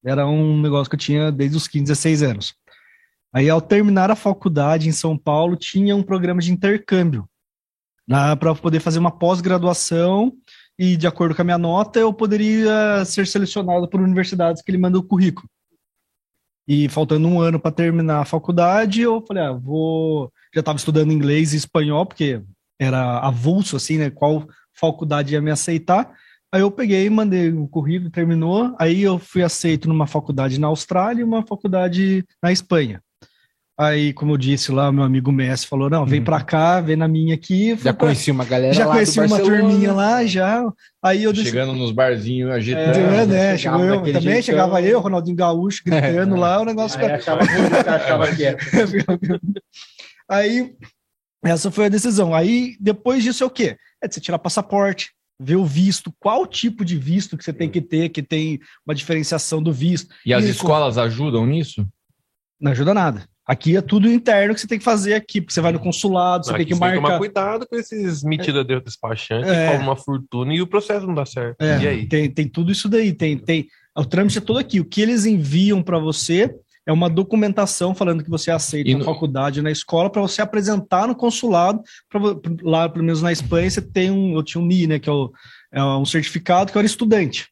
Era 0.05 0.27
um 0.27 0.61
negócio 0.61 0.91
que 0.91 0.97
eu 0.97 1.01
tinha 1.01 1.31
desde 1.31 1.57
os 1.57 1.69
15, 1.69 1.85
16 1.85 2.23
anos. 2.25 2.55
Aí, 3.33 3.49
ao 3.49 3.61
terminar 3.61 4.11
a 4.11 4.17
faculdade 4.17 4.89
em 4.89 4.93
São 4.93 5.17
Paulo, 5.17 5.57
tinha 5.57 5.95
um 5.95 6.03
programa 6.03 6.41
de 6.41 6.53
intercâmbio 6.53 7.29
para 8.07 8.55
poder 8.55 8.81
fazer 8.81 8.99
uma 8.99 9.11
pós-graduação 9.11 10.33
e, 10.77 10.97
de 10.97 11.07
acordo 11.07 11.35
com 11.35 11.43
a 11.43 11.45
minha 11.45 11.59
nota, 11.59 12.01
eu 12.01 12.13
poderia 12.13 13.05
ser 13.05 13.27
selecionado 13.27 13.89
por 13.89 14.01
universidades 14.01 14.61
que 14.61 14.71
ele 14.71 14.79
manda 14.79 14.99
o 14.99 15.03
currículo. 15.03 15.49
E 16.67 16.89
faltando 16.89 17.27
um 17.27 17.41
ano 17.41 17.59
para 17.59 17.73
terminar 17.73 18.21
a 18.21 18.25
faculdade, 18.25 19.03
eu 19.03 19.25
falei, 19.27 19.43
ah, 19.43 19.53
vou. 19.53 20.33
Já 20.55 20.61
estava 20.61 20.77
estudando 20.77 21.13
inglês 21.13 21.53
e 21.53 21.57
espanhol, 21.57 22.07
porque 22.07 22.43
era 22.81 23.19
avulso, 23.19 23.77
assim, 23.77 23.99
né? 23.99 24.11
Qual 24.11 24.47
faculdade 24.75 25.35
ia 25.35 25.41
me 25.41 25.51
aceitar. 25.51 26.13
Aí 26.53 26.61
eu 26.61 26.71
peguei, 26.71 27.09
mandei 27.09 27.51
o 27.53 27.67
currículo, 27.67 28.11
terminou. 28.11 28.75
Aí 28.79 29.03
eu 29.03 29.19
fui 29.19 29.43
aceito 29.43 29.89
numa 29.89 30.07
faculdade 30.07 30.61
na 30.61 30.67
Austrália 30.67 31.23
e 31.23 31.25
uma 31.25 31.47
faculdade 31.47 32.25
na 32.43 32.53
Espanha. 32.53 33.03
Aí, 33.79 34.13
como 34.13 34.33
eu 34.33 34.37
disse 34.37 34.71
lá, 34.71 34.93
meu 34.93 35.03
amigo 35.03 35.33
Messi 35.33 35.67
falou: 35.67 35.89
não, 35.89 36.05
vem 36.05 36.19
uhum. 36.19 36.25
pra 36.25 36.43
cá, 36.43 36.81
vem 36.81 36.95
na 36.95 37.09
minha 37.09 37.35
aqui. 37.35 37.75
Já 37.77 37.93
pra... 37.95 38.07
conheci 38.07 38.31
uma 38.31 38.45
galera 38.45 38.75
Já 38.75 38.87
conheci 38.87 39.19
uma 39.19 39.39
turminha 39.39 39.93
lá, 39.93 40.25
já. 40.27 40.63
Aí 41.03 41.25
eu 41.25 41.35
Chegando 41.35 41.73
nos 41.73 41.91
barzinhos, 41.91 42.51
agitando. 42.51 42.99
É, 42.99 43.27
né? 43.27 43.57
Chegou 43.57 43.83
eu, 43.83 43.97
também 44.03 44.21
jeitão. 44.21 44.43
chegava 44.43 44.83
eu, 44.83 45.01
Ronaldinho 45.01 45.37
Gaúcho, 45.37 45.83
gritando 45.87 46.37
é. 46.37 46.39
lá, 46.39 46.61
o 46.61 46.65
negócio. 46.67 47.01
Aí 47.01 47.13
achava, 47.13 47.41
achava 47.43 48.25
Aí, 50.29 50.75
essa 51.43 51.71
foi 51.71 51.87
a 51.87 51.91
decisão. 51.91 52.35
Aí, 52.35 52.77
depois 52.79 53.25
disso 53.25 53.43
é 53.43 53.47
o 53.47 53.51
quê? 53.51 53.77
É 54.03 54.07
de 54.07 54.15
você 54.15 54.21
tirar 54.21 54.39
passaporte, 54.39 55.13
ver 55.41 55.57
o 55.57 55.65
visto, 55.65 56.15
qual 56.21 56.47
tipo 56.47 56.85
de 56.85 56.97
visto 56.97 57.39
que 57.39 57.45
você 57.45 57.53
tem 57.53 57.71
que 57.71 57.81
ter, 57.81 58.11
que 58.11 58.23
tem 58.23 58.61
uma 58.87 58.95
diferenciação 58.95 59.63
do 59.63 59.73
visto. 59.73 60.15
E, 60.27 60.31
e 60.31 60.35
as 60.35 60.45
escolas 60.45 60.99
ajudam 60.99 61.47
nisso? 61.47 61.87
Não 62.61 62.71
ajuda 62.71 62.93
nada. 62.93 63.32
Aqui 63.47 63.77
é 63.77 63.81
tudo 63.81 64.09
interno 64.09 64.55
que 64.55 64.61
você 64.61 64.69
tem 64.69 64.79
que 64.79 64.85
fazer 64.85 65.15
aqui, 65.15 65.41
porque 65.41 65.53
você 65.53 65.61
vai 65.61 65.73
no 65.73 65.81
consulado, 65.81 66.47
você 66.47 66.53
aqui 66.53 66.65
tem 66.65 66.75
que 66.75 66.81
marcar. 66.81 66.93
Tem 66.93 67.03
que 67.03 67.07
tomar 67.07 67.19
cuidado 67.19 67.67
com 67.67 67.77
esses 67.77 68.23
metidos 68.23 68.65
de 68.65 68.81
despachante, 68.81 69.49
é. 69.49 69.79
uma 69.79 69.97
fortuna 69.97 70.55
e 70.55 70.63
o 70.63 70.67
processo 70.67 71.07
não 71.07 71.15
dá 71.15 71.27
certo. 71.27 71.61
É. 71.61 71.83
E 71.83 71.89
aí? 71.89 72.07
Tem, 72.07 72.31
tem 72.31 72.49
tudo 72.49 72.71
isso 72.71 72.89
daí, 72.89 73.13
tem, 73.13 73.37
tem. 73.37 73.67
O 73.97 74.05
trâmite 74.05 74.39
é 74.39 74.41
todo 74.41 74.59
aqui. 74.59 74.79
O 74.79 74.85
que 74.85 75.03
eles 75.03 75.27
enviam 75.27 75.83
para 75.83 75.99
você 75.99 76.55
é 76.87 76.93
uma 76.93 77.11
documentação 77.11 77.95
falando 77.95 78.25
que 78.25 78.31
você 78.31 78.51
aceita 78.51 78.89
e 78.89 78.93
na 78.93 79.01
no... 79.01 79.05
faculdade, 79.05 79.63
na 79.63 79.71
escola, 79.71 80.11
para 80.11 80.23
você 80.23 80.41
apresentar 80.41 81.07
no 81.07 81.15
consulado. 81.15 81.81
Pra, 82.09 82.21
lá, 82.63 82.89
pelo 82.89 83.05
menos 83.05 83.23
na 83.23 83.33
Espanha, 83.33 83.71
você 83.71 83.83
tem 83.83 84.11
um. 84.11 84.35
Eu 84.35 84.43
tinha 84.43 84.63
um 84.63 84.67
NI, 84.67 84.87
né? 84.87 84.99
Que 84.99 85.09
é, 85.09 85.13
o, 85.13 85.33
é 85.73 85.85
um 85.85 86.05
certificado 86.05 86.71
que 86.71 86.79
eu 86.79 86.81
era 86.81 86.87
estudante. 86.87 87.52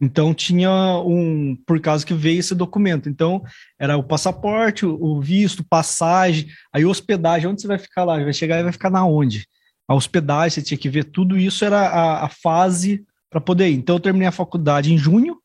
Então 0.00 0.34
tinha 0.34 0.70
um, 0.98 1.56
por 1.66 1.80
causa 1.80 2.04
que 2.04 2.12
veio 2.12 2.40
esse 2.40 2.54
documento. 2.54 3.08
Então 3.08 3.42
era 3.78 3.96
o 3.96 4.02
passaporte, 4.02 4.84
o 4.84 5.20
visto, 5.20 5.64
passagem, 5.64 6.48
aí 6.72 6.84
hospedagem, 6.84 7.48
onde 7.48 7.60
você 7.60 7.66
vai 7.66 7.78
ficar 7.78 8.04
lá? 8.04 8.22
Vai 8.22 8.32
chegar 8.32 8.60
e 8.60 8.62
vai 8.62 8.72
ficar 8.72 8.90
na 8.90 9.06
onde? 9.06 9.46
A 9.88 9.94
hospedagem, 9.94 10.50
você 10.50 10.62
tinha 10.62 10.78
que 10.78 10.88
ver 10.88 11.04
tudo 11.04 11.38
isso, 11.38 11.64
era 11.64 11.80
a, 11.80 12.24
a 12.24 12.28
fase 12.28 13.04
para 13.30 13.40
poder 13.40 13.68
ir. 13.68 13.76
Então 13.76 13.96
eu 13.96 14.00
terminei 14.00 14.28
a 14.28 14.32
faculdade 14.32 14.92
em 14.92 14.98
junho, 14.98 15.38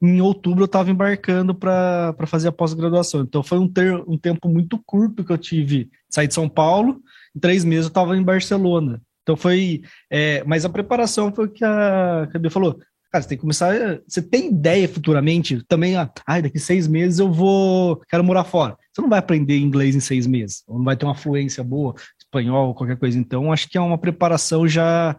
em 0.00 0.20
outubro 0.20 0.62
eu 0.62 0.66
estava 0.66 0.90
embarcando 0.90 1.54
para 1.54 2.14
fazer 2.26 2.48
a 2.48 2.52
pós-graduação. 2.52 3.22
Então 3.22 3.42
foi 3.42 3.58
um, 3.58 3.68
ter, 3.68 3.94
um 4.06 4.16
tempo 4.16 4.48
muito 4.48 4.80
curto 4.86 5.24
que 5.24 5.32
eu 5.32 5.38
tive. 5.38 5.90
Saí 6.08 6.28
de 6.28 6.34
São 6.34 6.48
Paulo, 6.48 7.02
em 7.34 7.40
três 7.40 7.64
meses 7.64 7.86
eu 7.86 7.88
estava 7.88 8.16
em 8.16 8.22
Barcelona. 8.22 9.02
Então 9.22 9.36
foi. 9.36 9.82
É, 10.10 10.42
mas 10.44 10.64
a 10.64 10.70
preparação 10.70 11.34
foi 11.34 11.46
o 11.46 11.50
que 11.50 11.64
a 11.64 12.28
Cadê 12.32 12.48
falou. 12.48 12.78
Cara, 13.10 13.22
você 13.22 13.28
tem 13.28 13.38
que 13.38 13.42
começar. 13.42 13.74
Você 14.06 14.20
tem 14.20 14.48
ideia 14.48 14.88
futuramente 14.88 15.62
também, 15.66 15.96
ah, 15.96 16.10
daqui 16.42 16.58
seis 16.58 16.86
meses 16.86 17.18
eu 17.18 17.32
vou. 17.32 18.00
Quero 18.08 18.22
morar 18.22 18.44
fora. 18.44 18.76
Você 18.92 19.00
não 19.00 19.08
vai 19.08 19.18
aprender 19.18 19.58
inglês 19.58 19.96
em 19.96 20.00
seis 20.00 20.26
meses, 20.26 20.62
não 20.68 20.84
vai 20.84 20.96
ter 20.96 21.06
uma 21.06 21.14
fluência 21.14 21.64
boa, 21.64 21.94
espanhol, 22.18 22.74
qualquer 22.74 22.98
coisa. 22.98 23.18
Então, 23.18 23.52
acho 23.52 23.68
que 23.68 23.78
é 23.78 23.80
uma 23.80 23.98
preparação 23.98 24.68
já 24.68 25.18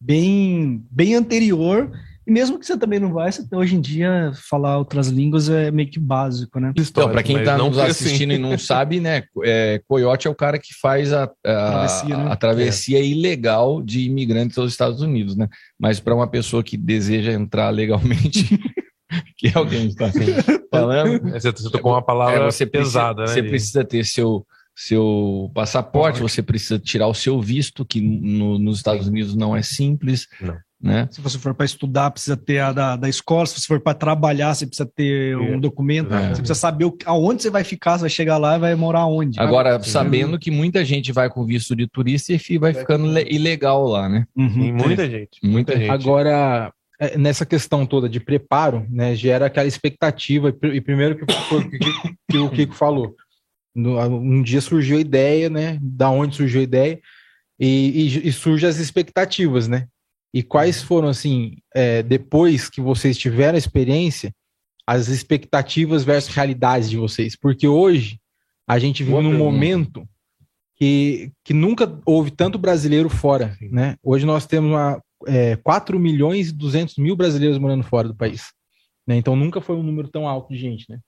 bem, 0.00 0.84
bem 0.90 1.14
anterior 1.14 1.90
e 2.26 2.30
mesmo 2.30 2.58
que 2.58 2.64
você 2.64 2.76
também 2.78 3.00
não 3.00 3.12
vai, 3.12 3.32
você, 3.32 3.44
hoje 3.52 3.74
em 3.74 3.80
dia 3.80 4.32
falar 4.48 4.78
outras 4.78 5.08
línguas 5.08 5.48
é 5.48 5.70
meio 5.70 5.90
que 5.90 5.98
básico, 5.98 6.60
né? 6.60 6.72
Então, 6.76 7.10
para 7.10 7.22
quem 7.22 7.38
está 7.38 7.58
nos 7.58 7.76
assim. 7.78 7.90
assistindo 7.90 8.30
assim. 8.30 8.40
e 8.40 8.42
não 8.42 8.56
sabe, 8.56 9.00
né? 9.00 9.24
É, 9.42 9.80
Coyote 9.88 10.28
é 10.28 10.30
o 10.30 10.34
cara 10.34 10.58
que 10.58 10.72
faz 10.80 11.12
a, 11.12 11.24
a 11.24 11.28
travessia, 11.28 12.16
né? 12.16 12.30
a 12.30 12.36
travessia 12.36 12.98
é. 12.98 13.04
ilegal 13.04 13.82
de 13.82 14.02
imigrantes 14.02 14.56
aos 14.56 14.70
Estados 14.70 15.00
Unidos, 15.00 15.36
né? 15.36 15.48
Mas 15.78 15.98
para 15.98 16.14
uma 16.14 16.28
pessoa 16.28 16.62
que 16.62 16.76
deseja 16.76 17.32
entrar 17.32 17.70
legalmente. 17.70 18.58
que 19.36 19.48
é 19.48 19.52
alguém 19.54 19.88
está 19.88 20.10
falando. 20.70 21.20
Você, 21.32 21.50
você 21.50 21.70
tocou 21.70 21.92
uma 21.92 22.02
palavra 22.02 22.44
é, 22.44 22.50
você 22.50 22.64
pesada, 22.64 23.22
precisa, 23.22 23.36
né? 23.36 23.42
Você 23.42 23.48
precisa 23.50 23.84
ter 23.84 24.04
seu, 24.04 24.46
seu 24.74 25.50
passaporte, 25.54 26.20
você 26.20 26.42
precisa 26.42 26.78
tirar 26.78 27.08
o 27.08 27.14
seu 27.14 27.40
visto, 27.40 27.84
que 27.84 28.00
no, 28.00 28.58
nos 28.58 28.76
Estados 28.76 29.08
Unidos 29.08 29.34
não 29.34 29.56
é 29.56 29.62
simples. 29.62 30.28
Não. 30.40 30.56
Né? 30.82 31.08
Se 31.12 31.20
você 31.20 31.38
for 31.38 31.54
para 31.54 31.64
estudar, 31.64 32.10
precisa 32.10 32.36
ter 32.36 32.58
a 32.58 32.72
da, 32.72 32.96
da 32.96 33.08
escola. 33.08 33.46
Se 33.46 33.60
você 33.60 33.66
for 33.68 33.78
para 33.78 33.94
trabalhar, 33.94 34.52
você 34.52 34.66
precisa 34.66 34.90
ter 34.92 35.36
um 35.36 35.60
documento. 35.60 36.12
É. 36.12 36.30
Você 36.30 36.42
precisa 36.42 36.56
saber 36.56 36.86
o, 36.86 36.98
aonde 37.06 37.42
você 37.42 37.50
vai 37.50 37.62
ficar, 37.62 37.98
você 37.98 38.02
vai 38.02 38.10
chegar 38.10 38.36
lá 38.36 38.56
e 38.56 38.58
vai 38.58 38.74
morar 38.74 39.06
onde. 39.06 39.38
Agora, 39.38 39.80
sabendo 39.84 40.38
que 40.40 40.50
muita 40.50 40.84
gente 40.84 41.12
vai 41.12 41.30
com 41.30 41.46
visto 41.46 41.76
de 41.76 41.86
turista 41.86 42.32
e 42.32 42.58
vai 42.58 42.74
ficando 42.74 43.16
ilegal 43.20 43.86
lá, 43.86 44.08
né? 44.08 44.26
Uhum. 44.34 44.74
muita 44.74 45.08
gente. 45.08 45.38
Muita 45.44 45.76
gente. 45.78 45.88
Agora, 45.88 46.72
é, 46.98 47.16
nessa 47.16 47.46
questão 47.46 47.86
toda 47.86 48.08
de 48.08 48.18
preparo, 48.18 48.84
né, 48.90 49.14
gera 49.14 49.46
aquela 49.46 49.68
expectativa. 49.68 50.52
E 50.72 50.80
primeiro 50.80 51.16
que, 51.16 51.26
que, 51.26 52.14
que 52.28 52.38
o 52.38 52.50
Kiko 52.50 52.74
falou. 52.74 53.14
Um 53.74 54.42
dia 54.42 54.60
surgiu 54.60 54.98
a 54.98 55.00
ideia, 55.00 55.48
né? 55.48 55.78
Da 55.80 56.10
onde 56.10 56.34
surgiu 56.34 56.60
a 56.60 56.64
ideia. 56.64 57.00
E, 57.58 58.18
e, 58.24 58.28
e 58.28 58.32
surgem 58.32 58.68
as 58.68 58.78
expectativas, 58.78 59.68
né? 59.68 59.86
E 60.32 60.42
quais 60.42 60.82
foram, 60.82 61.08
assim, 61.08 61.56
é, 61.74 62.02
depois 62.02 62.70
que 62.70 62.80
vocês 62.80 63.18
tiveram 63.18 63.54
a 63.54 63.58
experiência, 63.58 64.32
as 64.86 65.08
expectativas 65.08 66.04
versus 66.04 66.34
realidades 66.34 66.88
de 66.88 66.96
vocês? 66.96 67.36
Porque 67.36 67.68
hoje 67.68 68.18
a 68.66 68.78
gente 68.78 69.04
vive 69.04 69.20
num 69.20 69.36
momento 69.36 70.08
que, 70.76 71.30
que 71.44 71.52
nunca 71.52 72.00
houve 72.06 72.30
tanto 72.30 72.58
brasileiro 72.58 73.08
fora, 73.08 73.56
né? 73.70 73.96
Hoje 74.02 74.24
nós 74.24 74.46
temos 74.46 74.70
uma, 74.70 75.02
é, 75.26 75.56
4 75.56 75.98
milhões 75.98 76.48
e 76.48 76.52
200 76.54 76.96
mil 76.96 77.14
brasileiros 77.14 77.58
morando 77.58 77.84
fora 77.84 78.08
do 78.08 78.16
país. 78.16 78.52
Né? 79.06 79.16
Então 79.16 79.36
nunca 79.36 79.60
foi 79.60 79.76
um 79.76 79.82
número 79.82 80.08
tão 80.08 80.26
alto 80.26 80.52
de 80.52 80.58
gente, 80.58 80.86
né? 80.88 80.98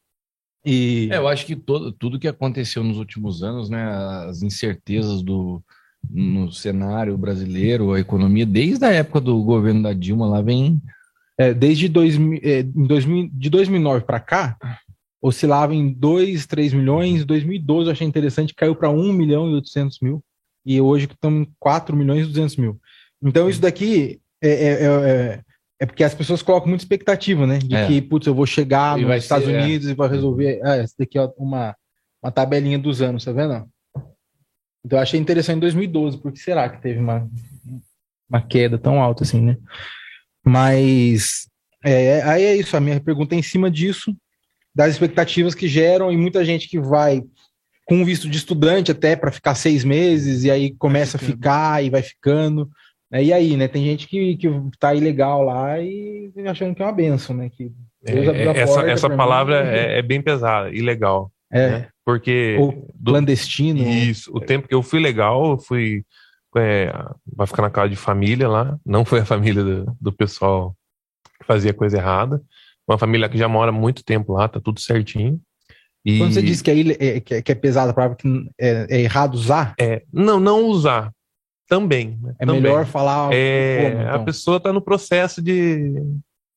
E... 0.65 1.09
É, 1.13 1.19
eu 1.19 1.29
acho 1.29 1.45
que 1.45 1.55
todo, 1.55 1.93
tudo 1.93 2.19
que 2.19 2.29
aconteceu 2.29 2.83
nos 2.83 2.99
últimos 2.99 3.43
anos, 3.43 3.69
né, 3.69 3.85
as 4.29 4.43
incertezas 4.43 5.23
do, 5.23 5.63
no 6.11 6.53
cenário 6.53 7.17
brasileiro, 7.17 7.93
a 7.93 8.01
economia, 8.01 8.45
desde 8.47 8.85
a 8.85 8.91
época 8.91 9.21
do 9.21 9.43
governo 9.43 9.83
da 9.83 9.93
Dilma, 9.93 10.27
lá 10.27 10.41
vem. 10.41 10.81
É, 11.39 11.53
desde 11.53 11.89
dois, 11.89 12.17
é, 12.43 12.63
2000, 12.63 13.29
de 13.33 13.51
2009 13.51 14.05
para 14.05 14.21
cá, 14.21 14.57
oscilava 15.21 15.75
em 15.75 15.93
2, 15.93 16.47
3 16.47 16.73
milhões. 16.73 17.23
Em 17.23 17.27
2012, 17.27 17.89
eu 17.89 17.93
achei 17.93 18.07
interessante, 18.07 18.55
caiu 18.55 18.77
para 18.77 18.91
1 18.91 19.13
milhão 19.13 19.51
e 19.51 19.55
800 19.55 19.99
mil. 20.01 20.23
e 20.67 20.81
hoje 20.81 21.05
estamos 21.11 21.43
em 21.47 21.53
4 21.59 21.95
milhões 21.97 22.25
e 22.25 22.29
200 22.29 22.57
mil. 22.57 22.81
Então 23.23 23.51
isso 23.51 23.61
daqui 23.61 24.19
é, 24.43 24.49
é, 24.49 24.69
é, 24.69 24.87
é- 24.87 25.41
é 25.81 25.87
porque 25.87 26.03
as 26.05 26.15
pessoas 26.15 26.41
colocam 26.41 26.69
muita 26.69 26.83
expectativa, 26.85 27.47
né? 27.47 27.59
De 27.59 27.75
É. 27.75 27.87
que, 27.87 28.01
putz, 28.01 28.27
eu 28.27 28.35
vou 28.35 28.47
chegar 28.47 28.99
E 28.99 29.05
nos 29.05 29.17
Estados 29.17 29.47
ser. 29.47 29.61
Unidos 29.61 29.89
e 29.89 29.95
vou 29.95 30.07
resolver. 30.07 30.61
Ah, 30.65 30.77
essa 30.77 30.95
daqui 30.99 31.19
é 31.19 31.29
uma, 31.37 31.75
uma 32.23 32.31
tabelinha 32.33 32.79
dos 32.79 33.03
anos, 33.03 33.25
tá 33.25 33.33
vendo? 33.33 33.67
Então 34.85 34.99
eu 34.99 35.03
achei 35.03 35.19
interessante 35.19 35.57
em 35.57 35.61
2012, 35.61 36.19
porque 36.19 36.39
será 36.39 36.69
que 36.69 36.83
teve 36.83 37.01
uma, 37.01 37.29
uma 38.29 38.43
queda 38.43 38.79
tão 38.79 39.01
alta 39.01 39.25
assim, 39.25 39.41
né? 39.41 39.57
Mas 40.45 41.49
é, 41.85 42.23
aí 42.23 42.45
é 42.45 42.57
isso, 42.57 42.77
a 42.77 42.81
minha 42.81 43.01
pergunta 43.01 43.35
é 43.35 43.39
em 43.39 43.43
cima 43.43 43.71
disso, 43.71 44.15
das 44.75 44.91
expectativas 44.91 45.55
que 45.55 45.69
geram 45.69 46.13
e 46.13 46.17
muita 46.17 46.45
gente 46.45 46.69
que 46.69 46.79
vai 46.79 47.23
com 47.87 48.05
visto 48.05 48.29
de 48.29 48.39
estudante 48.39 48.91
até 48.91 49.15
para 49.15 49.31
ficar 49.31 49.55
seis 49.55 49.85
meses 49.85 50.45
e 50.45 50.51
aí 50.51 50.75
começa 50.75 51.17
a 51.17 51.21
ficar 51.21 51.85
e 51.85 51.91
vai 51.91 52.03
ficando. 52.03 52.69
né? 53.11 53.23
E 53.23 53.33
aí, 53.33 53.57
né? 53.57 53.69
Tem 53.69 53.85
gente 53.85 54.09
que, 54.09 54.37
que 54.37 54.49
tá 54.79 54.95
ilegal 54.95 55.43
lá 55.43 55.79
e 55.81 56.33
achando 56.47 56.75
que 56.75 56.83
é 56.83 56.85
uma 56.85 56.93
benção, 56.93 57.37
né? 57.37 57.51
Que 57.51 57.71
a 58.07 58.11
É, 58.57 58.61
essa 58.61 58.81
essa 58.83 59.11
palavra 59.11 59.67
é, 59.71 59.99
é 59.99 60.03
bem 60.03 60.21
pesada, 60.21 60.71
ilegal. 60.71 61.31
É. 61.53 61.71
né? 61.71 61.89
Porque. 62.05 62.57
Ou 62.61 62.89
do- 62.95 63.13
clandestino. 63.13 63.83
Isso. 63.89 64.31
O 64.35 64.41
tempo 64.41 64.69
que 64.69 64.75
eu 64.75 64.83
fui 64.83 65.01
legal, 65.01 65.53
eu 65.53 65.59
fui. 65.59 66.05
É, 66.57 66.93
vai 67.35 67.47
ficar 67.49 67.63
na 67.63 67.71
casa 67.71 67.89
de 67.89 67.97
família 67.97 68.49
lá. 68.49 68.79
Não 68.87 69.05
foi 69.05 69.21
a 69.21 69.25
família 69.25 69.65
do, 69.65 69.97
do 70.01 70.13
pessoal 70.13 70.77
que 71.41 71.47
fazia 71.47 71.75
coisa 71.75 71.97
errada. 71.99 72.41
Uma 72.87 72.99
família 72.99 73.29
que 73.29 73.39
já 73.39 73.49
mora 73.49 73.73
muito 73.73 74.05
tempo 74.05 74.35
lá, 74.35 74.47
tá 74.47 74.61
tudo 74.61 74.79
certinho. 74.81 75.41
E, 76.05 76.19
Quando 76.19 76.35
você 76.35 76.43
diz 76.43 76.61
que 76.61 76.71
é, 76.71 77.17
é- 77.17 77.21
que 77.21 77.35
é, 77.35 77.43
que 77.43 77.51
é 77.51 77.55
pesada 77.55 77.91
a 77.91 77.95
palavra, 77.95 78.17
que 78.17 78.29
é, 78.61 78.87
é 78.91 79.01
errado 79.01 79.35
usar, 79.35 79.75
é, 79.81 80.03
não, 80.13 80.39
não 80.39 80.65
usar. 80.67 81.11
Também. 81.67 82.19
né? 82.23 82.35
é 82.39 82.45
Também. 82.45 82.61
melhor 82.61 82.85
falar. 82.85 83.31
É, 83.33 83.91
como, 83.91 84.03
então? 84.03 84.15
A 84.15 84.19
pessoa 84.25 84.57
está 84.59 84.71
no 84.73 84.83
processo 84.83 85.41
de, 85.41 85.95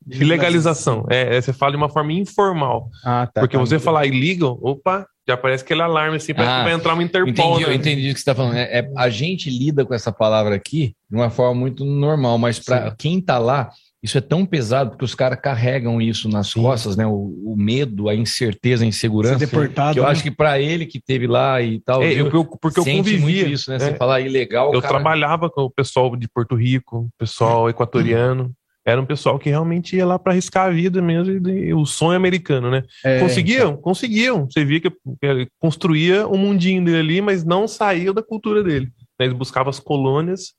de 0.05 0.23
legalização. 0.23 1.05
É, 1.09 1.35
é, 1.37 1.41
você 1.41 1.51
fala 1.53 1.71
de 1.71 1.77
uma 1.77 1.89
forma 1.89 2.13
informal. 2.13 2.89
Ah, 3.03 3.27
tá. 3.33 3.41
porque 3.41 3.57
tá. 3.57 3.59
você 3.65 3.77
falar 3.79 4.05
illegal, 4.05 4.57
opa, 4.61 5.05
já 5.27 5.33
aparece 5.33 5.63
aquele 5.63 5.81
alarme 5.81 6.15
assim, 6.17 6.33
parece 6.33 6.53
Ah, 6.53 6.57
que 6.59 6.63
vai 6.65 6.73
entrar 6.73 6.93
uma 6.93 7.03
Interpol. 7.03 7.29
Entendi, 7.29 7.65
né? 7.65 7.69
eu 7.69 7.73
entendi 7.73 8.01
o 8.09 8.13
que 8.13 8.19
você 8.19 8.21
está 8.21 8.33
falando. 8.35 8.55
É, 8.55 8.79
é- 8.79 8.91
a 8.95 9.09
gente 9.09 9.49
lida 9.49 9.85
com 9.85 9.93
essa 9.93 10.11
palavra 10.11 10.55
aqui 10.55 10.93
de 11.09 11.15
uma 11.17 11.29
forma 11.29 11.59
muito 11.59 11.83
normal, 11.83 12.37
mas 12.37 12.59
para 12.59 12.95
quem 12.97 13.19
está 13.19 13.37
lá, 13.37 13.69
isso 14.01 14.17
é 14.17 14.21
tão 14.21 14.45
pesado 14.45 14.91
porque 14.91 15.03
os 15.03 15.13
caras 15.15 15.37
carregam 15.41 15.99
isso 16.01 16.29
nas 16.29 16.53
costas, 16.53 16.95
né? 16.95 17.05
O, 17.05 17.33
o 17.45 17.55
medo, 17.57 18.07
a 18.07 18.15
incerteza, 18.15 18.85
a 18.85 18.87
insegurança. 18.87 19.39
Ser 19.39 19.47
deportado, 19.47 19.93
que 19.95 19.99
eu 19.99 20.03
né? 20.03 20.09
acho 20.11 20.23
que 20.23 20.31
para 20.31 20.61
ele 20.61 20.85
que 20.85 21.01
teve 21.01 21.27
lá 21.27 21.61
e 21.61 21.81
tal, 21.81 22.01
É, 22.03 22.13
eu- 22.13 22.27
eu- 22.29 22.45
porque 22.61 22.79
eu 22.79 22.85
convivia, 22.85 23.19
muito 23.19 23.49
isso, 23.53 23.69
né? 23.71 23.77
né? 23.79 23.85
Você 23.85 23.95
falar 23.95 24.21
ilegal, 24.21 24.73
Eu 24.73 24.81
cara- 24.81 24.93
trabalhava 24.93 25.49
com 25.49 25.63
o 25.63 25.69
pessoal 25.69 26.15
de 26.15 26.29
Porto 26.29 26.55
Rico, 26.55 26.99
o 26.99 27.09
pessoal 27.17 27.69
equatoriano. 27.69 28.53
Era 28.87 29.01
um 29.01 29.05
pessoal 29.05 29.37
que 29.37 29.49
realmente 29.49 29.97
ia 29.97 30.05
lá 30.05 30.17
para 30.17 30.31
arriscar 30.31 30.67
a 30.67 30.69
vida 30.71 31.01
mesmo, 31.01 31.49
e, 31.49 31.67
e 31.67 31.73
o 31.73 31.85
sonho 31.85 32.15
americano, 32.15 32.71
né? 32.71 32.83
É, 33.03 33.19
conseguiam, 33.19 33.75
conseguiam. 33.75 34.45
Você 34.49 34.63
via 34.63 34.79
que, 34.79 34.89
que 34.89 34.97
ele 35.21 35.47
construía 35.59 36.25
o 36.25 36.37
mundinho 36.37 36.83
dele 36.85 36.97
ali, 36.99 37.21
mas 37.21 37.43
não 37.43 37.67
saía 37.67 38.13
da 38.13 38.23
cultura 38.23 38.63
dele. 38.63 38.85
né? 39.19 39.25
Eles 39.25 39.33
buscavam 39.37 39.69
as 39.69 39.79
colônias, 39.79 40.53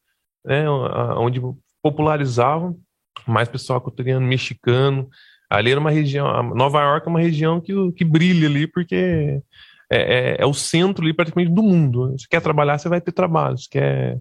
né, 0.45 0.69
onde 1.17 1.41
popularizavam 1.83 2.77
mais 3.27 3.49
pessoal 3.49 3.79
equatoriano, 3.79 4.27
mexicano. 4.27 5.09
Ali 5.51 5.71
era 5.71 5.81
uma 5.81 5.91
região, 5.91 6.55
Nova 6.55 6.81
York 6.83 7.07
é 7.07 7.11
uma 7.11 7.21
região 7.21 7.61
que, 7.61 7.73
que 7.93 8.05
brilha 8.05 8.47
ali, 8.47 8.67
porque 8.67 9.41
é, 9.91 9.97
é- 9.99 10.37
é 10.41 10.47
o 10.47 10.53
centro 10.53 11.03
ali 11.03 11.15
praticamente 11.15 11.51
do 11.53 11.63
mundo. 11.63 12.13
Você 12.13 12.27
quer 12.29 12.43
trabalhar, 12.43 12.79
você 12.79 12.89
vai 12.91 13.01
ter 13.01 13.13
trabalho. 13.13 13.57
Você 13.57 13.69
quer, 13.71 14.19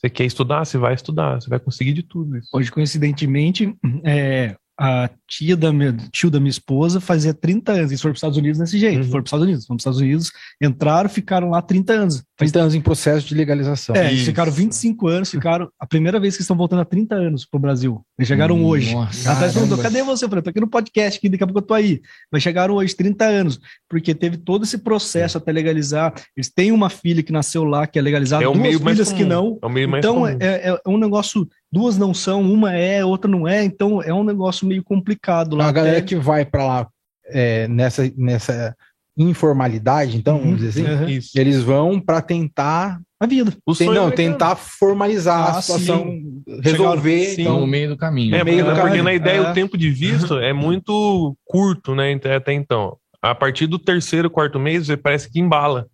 você 0.00 0.08
quer 0.08 0.24
estudar, 0.24 0.64
você 0.64 0.78
vai 0.78 0.94
estudar. 0.94 1.40
Você 1.40 1.50
vai 1.50 1.60
conseguir 1.60 1.92
de 1.92 2.02
tudo 2.02 2.38
isso. 2.38 2.48
Hoje, 2.54 2.72
coincidentemente, 2.72 3.76
é, 4.02 4.56
a 4.78 5.10
tia 5.30 5.56
da 5.56 5.72
minha, 5.72 5.96
tio 6.10 6.28
da 6.28 6.40
minha 6.40 6.50
esposa 6.50 7.00
fazia 7.00 7.32
30 7.32 7.70
anos. 7.72 7.90
Eles 7.92 8.00
foram 8.02 8.12
para 8.12 8.16
os 8.16 8.18
Estados 8.18 8.36
Unidos 8.38 8.58
desse 8.58 8.78
jeito. 8.78 8.98
Uhum. 8.98 9.10
Foram 9.10 9.12
para 9.12 9.20
os 9.22 9.28
Estados 9.28 9.46
Unidos. 9.46 9.66
Foram 9.66 9.76
para 9.76 9.80
os 9.80 9.82
Estados 9.82 10.00
Unidos, 10.00 10.32
entraram, 10.60 11.08
ficaram 11.08 11.50
lá 11.50 11.62
30 11.62 11.92
anos. 11.92 12.22
30 12.36 12.58
anos 12.60 12.74
em 12.74 12.80
processo 12.80 13.26
de 13.28 13.34
legalização. 13.34 13.94
É, 13.94 14.06
eles 14.08 14.16
Isso. 14.20 14.26
ficaram 14.26 14.50
25 14.50 15.06
anos, 15.08 15.30
ficaram 15.30 15.68
a 15.78 15.86
primeira 15.86 16.18
vez 16.18 16.34
que 16.36 16.42
estão 16.42 16.56
voltando 16.56 16.80
há 16.80 16.84
30 16.84 17.14
anos 17.14 17.44
pro 17.44 17.60
Brasil. 17.60 18.04
Eles 18.18 18.26
chegaram 18.26 18.56
Hum, 18.56 18.64
hoje. 18.64 18.92
nossa. 18.94 19.34
Caramba. 19.34 19.78
cadê 19.78 20.02
você? 20.02 20.24
Eu 20.24 20.28
falei, 20.28 20.42
tô 20.42 20.50
aqui 20.50 20.60
no 20.60 20.66
podcast, 20.68 21.18
aqui, 21.18 21.28
daqui 21.28 21.44
a 21.44 21.46
pouco 21.46 21.60
eu 21.60 21.66
tô 21.66 21.74
aí. 21.74 22.00
Mas 22.32 22.42
chegaram 22.42 22.74
hoje, 22.74 22.96
30 22.96 23.24
anos, 23.26 23.60
porque 23.88 24.14
teve 24.14 24.36
todo 24.38 24.64
esse 24.64 24.78
processo 24.78 25.38
até 25.38 25.52
legalizar. 25.52 26.12
Eles 26.36 26.50
têm 26.50 26.72
uma 26.72 26.90
filha 26.90 27.22
que 27.22 27.30
nasceu 27.32 27.62
lá, 27.64 27.86
que 27.86 27.98
é 27.98 28.02
legalizada, 28.02 28.42
É 28.42 28.48
o 28.48 28.52
duas 28.52 28.62
meio 28.62 28.80
mais 28.80 28.96
filhas 28.96 29.12
que 29.12 29.24
não. 29.24 29.58
É 29.62 29.66
o 29.66 29.70
meio 29.70 29.88
mais 29.88 30.02
Então, 30.04 30.14
comum. 30.16 30.26
é, 30.40 30.80
é 30.84 30.88
um 30.88 30.96
negócio, 30.98 31.46
duas 31.70 31.96
não 31.98 32.12
são, 32.14 32.40
uma 32.42 32.74
é, 32.74 33.04
outra 33.04 33.30
não 33.30 33.46
é, 33.46 33.62
então 33.62 34.02
é 34.02 34.12
um 34.14 34.24
negócio 34.24 34.66
meio 34.66 34.82
complicado 34.82 35.19
lá. 35.56 35.68
a 35.68 35.72
galera 35.72 35.98
até- 35.98 36.06
que 36.06 36.16
vai 36.16 36.44
para 36.44 36.66
lá 36.66 36.88
é, 37.26 37.68
nessa, 37.68 38.10
nessa 38.16 38.74
informalidade, 39.16 40.16
então, 40.16 40.36
Uhum, 40.36 40.42
vamos 40.44 40.60
dizer 40.60 40.86
assim, 40.88 41.04
uhum. 41.04 41.20
Eles 41.34 41.62
vão 41.62 42.00
para 42.00 42.20
tentar, 42.22 43.00
A 43.20 43.26
vida. 43.26 43.52
O 43.66 43.74
tem- 43.74 43.86
não, 43.88 44.04
americano. 44.04 44.30
tentar 44.32 44.56
formalizar 44.56 45.38
Ah, 45.54 45.58
a 45.58 45.62
situação, 45.62 46.04
sim. 46.04 46.42
resolver. 46.62 47.18
Chegaram- 47.26 47.40
então, 47.42 47.60
no 47.60 47.66
meio 47.66 47.88
do 47.90 47.96
caminho. 47.96 48.34
É, 48.34 48.42
meio 48.42 48.58
porque, 48.58 48.62
do 48.62 48.74
porque 48.74 48.82
caminho. 48.88 49.04
na 49.04 49.12
ideia 49.14 49.38
É. 49.38 49.50
o 49.50 49.54
tempo 49.54 49.76
de 49.76 49.90
visto 49.90 50.38
é 50.38 50.52
muito 50.52 51.36
curto, 51.44 51.94
né? 51.94 52.14
até- 52.14 52.34
Até 52.36 52.52
então. 52.54 52.96
A 53.22 53.34
partir 53.34 53.66
do 53.66 53.78
terceiro, 53.78 54.30
quarto 54.30 54.58
mês, 54.58 54.86
você 54.86 54.96
parece 54.96 55.30
que 55.30 55.38
embala. 55.38 55.86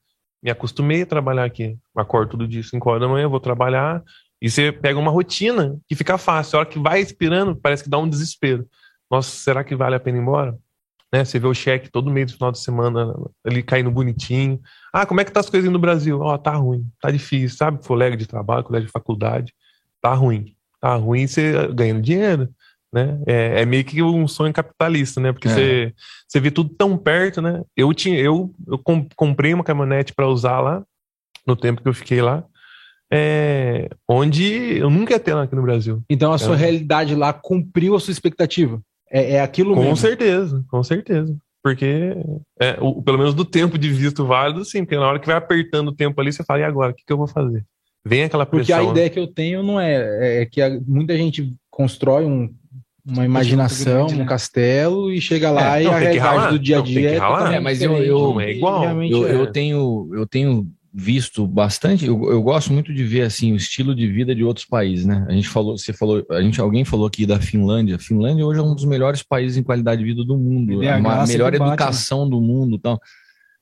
Me 0.43 0.51
acostumei 0.51 1.03
a 1.03 1.07
trabalhar 1.07 1.44
aqui. 1.44 1.77
Acordo 1.97 2.31
todo 2.32 2.47
dia, 2.47 2.62
5 2.62 2.89
horas 2.89 3.03
da 3.03 3.09
manhã, 3.09 3.27
vou 3.28 3.40
trabalhar. 3.40 4.01
E 4.40 4.48
você 4.48 4.70
pega 4.70 4.97
uma 4.98 5.11
rotina 5.11 5.77
que 5.89 5.97
fica 5.97 6.16
fácil. 6.16 6.57
A 6.57 6.61
hora 6.61 6.69
que 6.69 6.78
vai 6.78 7.01
expirando, 7.01 7.57
parece 7.57 7.82
que 7.82 7.90
dá 7.90 7.98
um 7.98 8.09
desespero. 8.09 8.65
Nossa, 9.11 9.31
será 9.31 9.62
que 9.65 9.74
vale 9.77 9.95
a 9.97 10.01
pena 10.01 10.19
ir 10.19 10.20
embora? 10.20 10.57
Né? 11.12 11.24
Você 11.24 11.39
vê 11.39 11.47
o 11.47 11.55
cheque 11.55 11.91
todo 11.91 12.11
mês, 12.11 12.31
no 12.33 12.37
final 12.37 12.53
de 12.53 12.59
semana, 12.59 13.15
ele 13.45 13.62
caindo 13.62 13.91
bonitinho. 13.91 14.61
Ah, 14.93 15.07
como 15.07 15.20
é 15.20 15.24
que 15.24 15.31
tá 15.31 15.41
as 15.41 15.49
coisas 15.51 15.70
no 15.70 15.78
Brasil? 15.78 16.20
Ó, 16.20 16.37
tá 16.37 16.53
ruim, 16.53 16.87
tá 17.01 17.11
difícil, 17.11 17.57
sabe? 17.57 17.85
Colega 17.87 18.16
de 18.16 18.27
trabalho, 18.27 18.65
colega 18.65 18.87
de 18.87 18.93
faculdade, 18.93 19.53
tá 20.01 20.12
ruim. 20.12 20.55
Tá 20.81 20.95
ruim 20.97 21.27
você 21.27 21.69
ganhando 21.73 22.03
dinheiro, 22.03 22.49
né? 22.93 23.20
É, 23.27 23.62
é 23.62 23.65
meio 23.66 23.85
que 23.85 24.03
um 24.03 24.27
sonho 24.27 24.53
capitalista, 24.53 25.20
né? 25.20 25.33
Porque 25.33 25.49
É. 25.49 25.53
você, 25.53 25.95
você 26.28 26.41
vê 26.41 26.51
tudo 26.51 26.70
tão 26.70 26.99
perto, 26.99 27.41
né? 27.41 27.62
Eu 27.77 27.95
tinha, 27.95 28.19
eu, 28.19 28.53
eu 28.66 28.78
com- 28.78 29.09
comprei 29.15 29.55
uma 29.55 29.65
caminhonete 29.65 30.12
para 30.12 30.27
usar 30.28 30.61
lá, 30.61 30.85
no 31.47 31.55
tempo 31.55 31.81
que 31.81 31.89
eu 31.89 31.95
fiquei 31.95 32.20
lá, 32.20 32.45
é, 33.12 33.89
onde 34.09 34.78
eu 34.78 34.91
nunca 34.91 35.12
ia 35.15 35.20
ter 35.20 35.33
lá 35.35 35.45
aqui 35.45 35.55
no 35.55 35.62
Brasil. 35.62 36.03
então 36.11 36.33
a 36.33 36.39
sua 36.39 36.57
realidade 36.57 37.15
lá 37.15 37.33
cumpriu 37.33 37.95
a 37.95 38.01
sua 38.01 38.11
expectativa. 38.11 38.83
É, 39.11 39.33
é 39.35 39.41
aquilo 39.41 39.74
Com 39.74 39.81
mesmo. 39.81 39.97
certeza, 39.97 40.65
com 40.70 40.83
certeza. 40.83 41.37
Porque, 41.62 42.15
é, 42.61 42.77
o- 42.81 43.03
pelo 43.03 43.19
menos 43.19 43.35
do 43.35 43.45
tempo 43.45 43.77
de 43.77 43.91
visto 43.93 44.24
válido, 44.24 44.65
sim. 44.65 44.85
Porque 44.85 44.97
na 44.97 45.07
hora 45.09 45.19
que 45.19 45.27
vai 45.27 45.37
apertando 45.37 45.89
o 45.89 45.93
tempo 45.95 46.20
ali, 46.20 46.33
você 46.33 46.45
fala, 46.45 46.61
e 46.61 46.65
agora? 46.65 46.93
O 46.93 46.95
que, 46.95 47.05
que 47.05 47.12
eu 47.12 47.16
vou 47.16 47.27
fazer? 47.27 47.65
Vem 48.05 48.23
aquela 48.24 48.47
Porque 48.47 48.66
pressão. 48.66 48.83
a 48.83 48.85
né? 48.87 48.91
ideia 48.93 49.11
que 49.11 49.19
eu 49.19 49.27
tenho 49.27 49.62
não 49.65 49.81
é, 49.81 50.43
é 50.43 50.47
que 50.47 50.62
a- 50.62 50.78
muita 50.87 51.16
gente 51.16 51.53
constrói 51.69 52.24
um- 52.24 52.55
uma 53.05 53.24
imaginação, 53.24 54.07
grande, 54.07 54.16
né? 54.16 54.23
um 54.23 54.27
castelo 54.27 55.12
e 55.12 55.20
chega 55.20 55.51
lá 55.51 55.77
É, 55.78 55.83
e 55.83 55.85
não, 55.87 55.93
a 55.93 55.95
tem 55.95 56.01
que 56.11 56.15
realidade 56.15 56.37
ralar. 56.39 56.51
do 56.53 56.59
dia 56.59 56.77
a 56.77 56.78
Não, 56.78 56.85
tem 56.85 56.95
dia 56.95 57.09
que 57.11 57.15
é 57.15 57.19
ralar. 57.19 57.37
totalmente 57.39 57.57
É, 57.57 57.61
mas 57.61 57.83
eu- 57.83 57.97
eu- 58.03 58.19
Não 58.20 58.41
é 58.41 58.51
igual. 58.53 59.03
E 59.03 59.11
Eu, 59.11 59.27
é. 59.28 59.35
eu 59.35 59.47
tenho, 59.49 60.11
eu 60.12 60.27
tenho 60.27 60.66
visto 60.98 61.47
bastante, 61.47 62.06
eu, 62.06 62.32
eu 62.32 62.43
gosto 62.43 62.73
muito 62.73 62.90
de 62.94 63.05
ver 63.05 63.20
assim 63.20 63.52
o 63.52 63.56
estilo 63.56 63.94
de 63.94 64.10
vida 64.10 64.35
de 64.35 64.43
outros 64.43 64.64
países, 64.64 65.05
né? 65.05 65.27
A 65.28 65.32
gente 65.32 65.47
falou, 65.47 65.77
você 65.77 65.93
falou, 65.93 66.24
a 66.31 66.40
gente, 66.40 66.59
alguém 66.59 66.86
falou 66.86 67.06
aqui 67.06 67.27
da 67.27 67.39
Finlândia. 67.39 67.97
A 67.97 67.98
Finlândia 67.98 68.47
hoje 68.47 68.60
é 68.60 68.62
um 68.62 68.74
dos 68.74 68.86
melhores 68.86 69.23
países 69.23 69.59
em 69.59 69.62
qualidade 69.62 70.01
de 70.01 70.06
vida 70.06 70.24
do 70.24 70.39
mundo, 70.39 70.82
IDH 70.82 70.89
a 70.89 71.27
melhor 71.27 71.52
bate, 71.52 71.62
educação 71.62 72.27
do 72.27 72.40
mundo, 72.40 72.78
tal. 72.78 72.98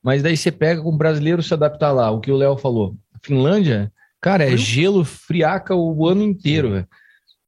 Mas 0.00 0.22
daí 0.22 0.36
você 0.36 0.52
pega 0.52 0.80
com 0.80 0.90
o 0.90 0.96
brasileiro 0.96 1.42
se 1.42 1.52
adaptar 1.52 1.90
lá, 1.90 2.08
o 2.08 2.20
que 2.20 2.30
o 2.30 2.36
Léo 2.36 2.56
falou. 2.56 2.96
A 3.12 3.18
Finlândia, 3.20 3.92
cara, 4.20 4.44
é 4.44 4.56
gelo 4.56 5.04
friaca 5.04 5.74
o 5.74 6.06
ano 6.06 6.22
inteiro, 6.22 6.70
velho. 6.70 6.88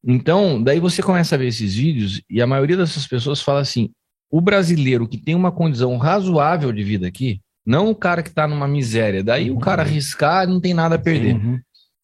Então, 0.05 0.61
daí 0.61 0.81
você 0.81 1.01
começa 1.01 1.37
a 1.37 1.39
ver 1.39 1.47
esses 1.47 1.77
vídeos 1.77 2.21
e 2.29 2.43
a 2.43 2.47
maioria 2.47 2.77
dessas 2.77 3.07
pessoas 3.07 3.41
fala 3.41 3.61
assim: 3.61 3.91
o 4.29 4.41
brasileiro 4.41 5.07
que 5.07 5.17
tem 5.17 5.37
uma 5.37 5.53
condição 5.53 5.97
razoável 5.97 6.73
de 6.73 6.83
vida 6.83 7.07
aqui, 7.07 7.41
não 7.67 7.91
o 7.91 7.95
cara 7.95 8.23
que 8.23 8.29
está 8.29 8.47
numa 8.47 8.69
miséria, 8.69 9.23
daí 9.25 9.51
o 9.51 9.59
cara 9.59 9.83
arriscar 9.83 10.47
não 10.49 10.61
tem 10.61 10.73
nada 10.73 10.95
a 10.95 10.99
perder. 10.99 11.35
Uhum. 11.35 11.59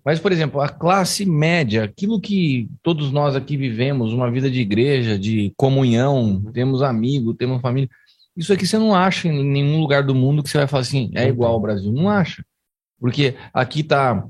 Mas, 0.04 0.18
por 0.18 0.32
exemplo, 0.32 0.60
a 0.60 0.68
classe 0.68 1.24
média, 1.24 1.84
aquilo 1.84 2.20
que 2.20 2.68
todos 2.82 3.12
nós 3.12 3.36
aqui 3.36 3.56
vivemos, 3.56 4.12
uma 4.12 4.28
vida 4.28 4.50
de 4.50 4.60
igreja, 4.60 5.16
de 5.16 5.52
comunhão, 5.56 6.42
temos 6.52 6.82
amigos, 6.82 7.36
temos 7.38 7.60
família. 7.62 7.88
Isso 8.36 8.52
aqui 8.52 8.66
você 8.66 8.76
não 8.78 8.94
acha 8.94 9.28
em 9.28 9.44
nenhum 9.44 9.78
lugar 9.78 10.02
do 10.02 10.14
mundo 10.14 10.42
que 10.42 10.48
você 10.50 10.58
vai 10.58 10.66
falar 10.66 10.80
assim, 10.80 11.10
é 11.14 11.28
igual 11.28 11.52
ao 11.52 11.60
Brasil. 11.60 11.92
Não 11.92 12.08
acha. 12.08 12.44
Porque 12.98 13.34
aqui 13.54 13.84
tá 13.84 14.26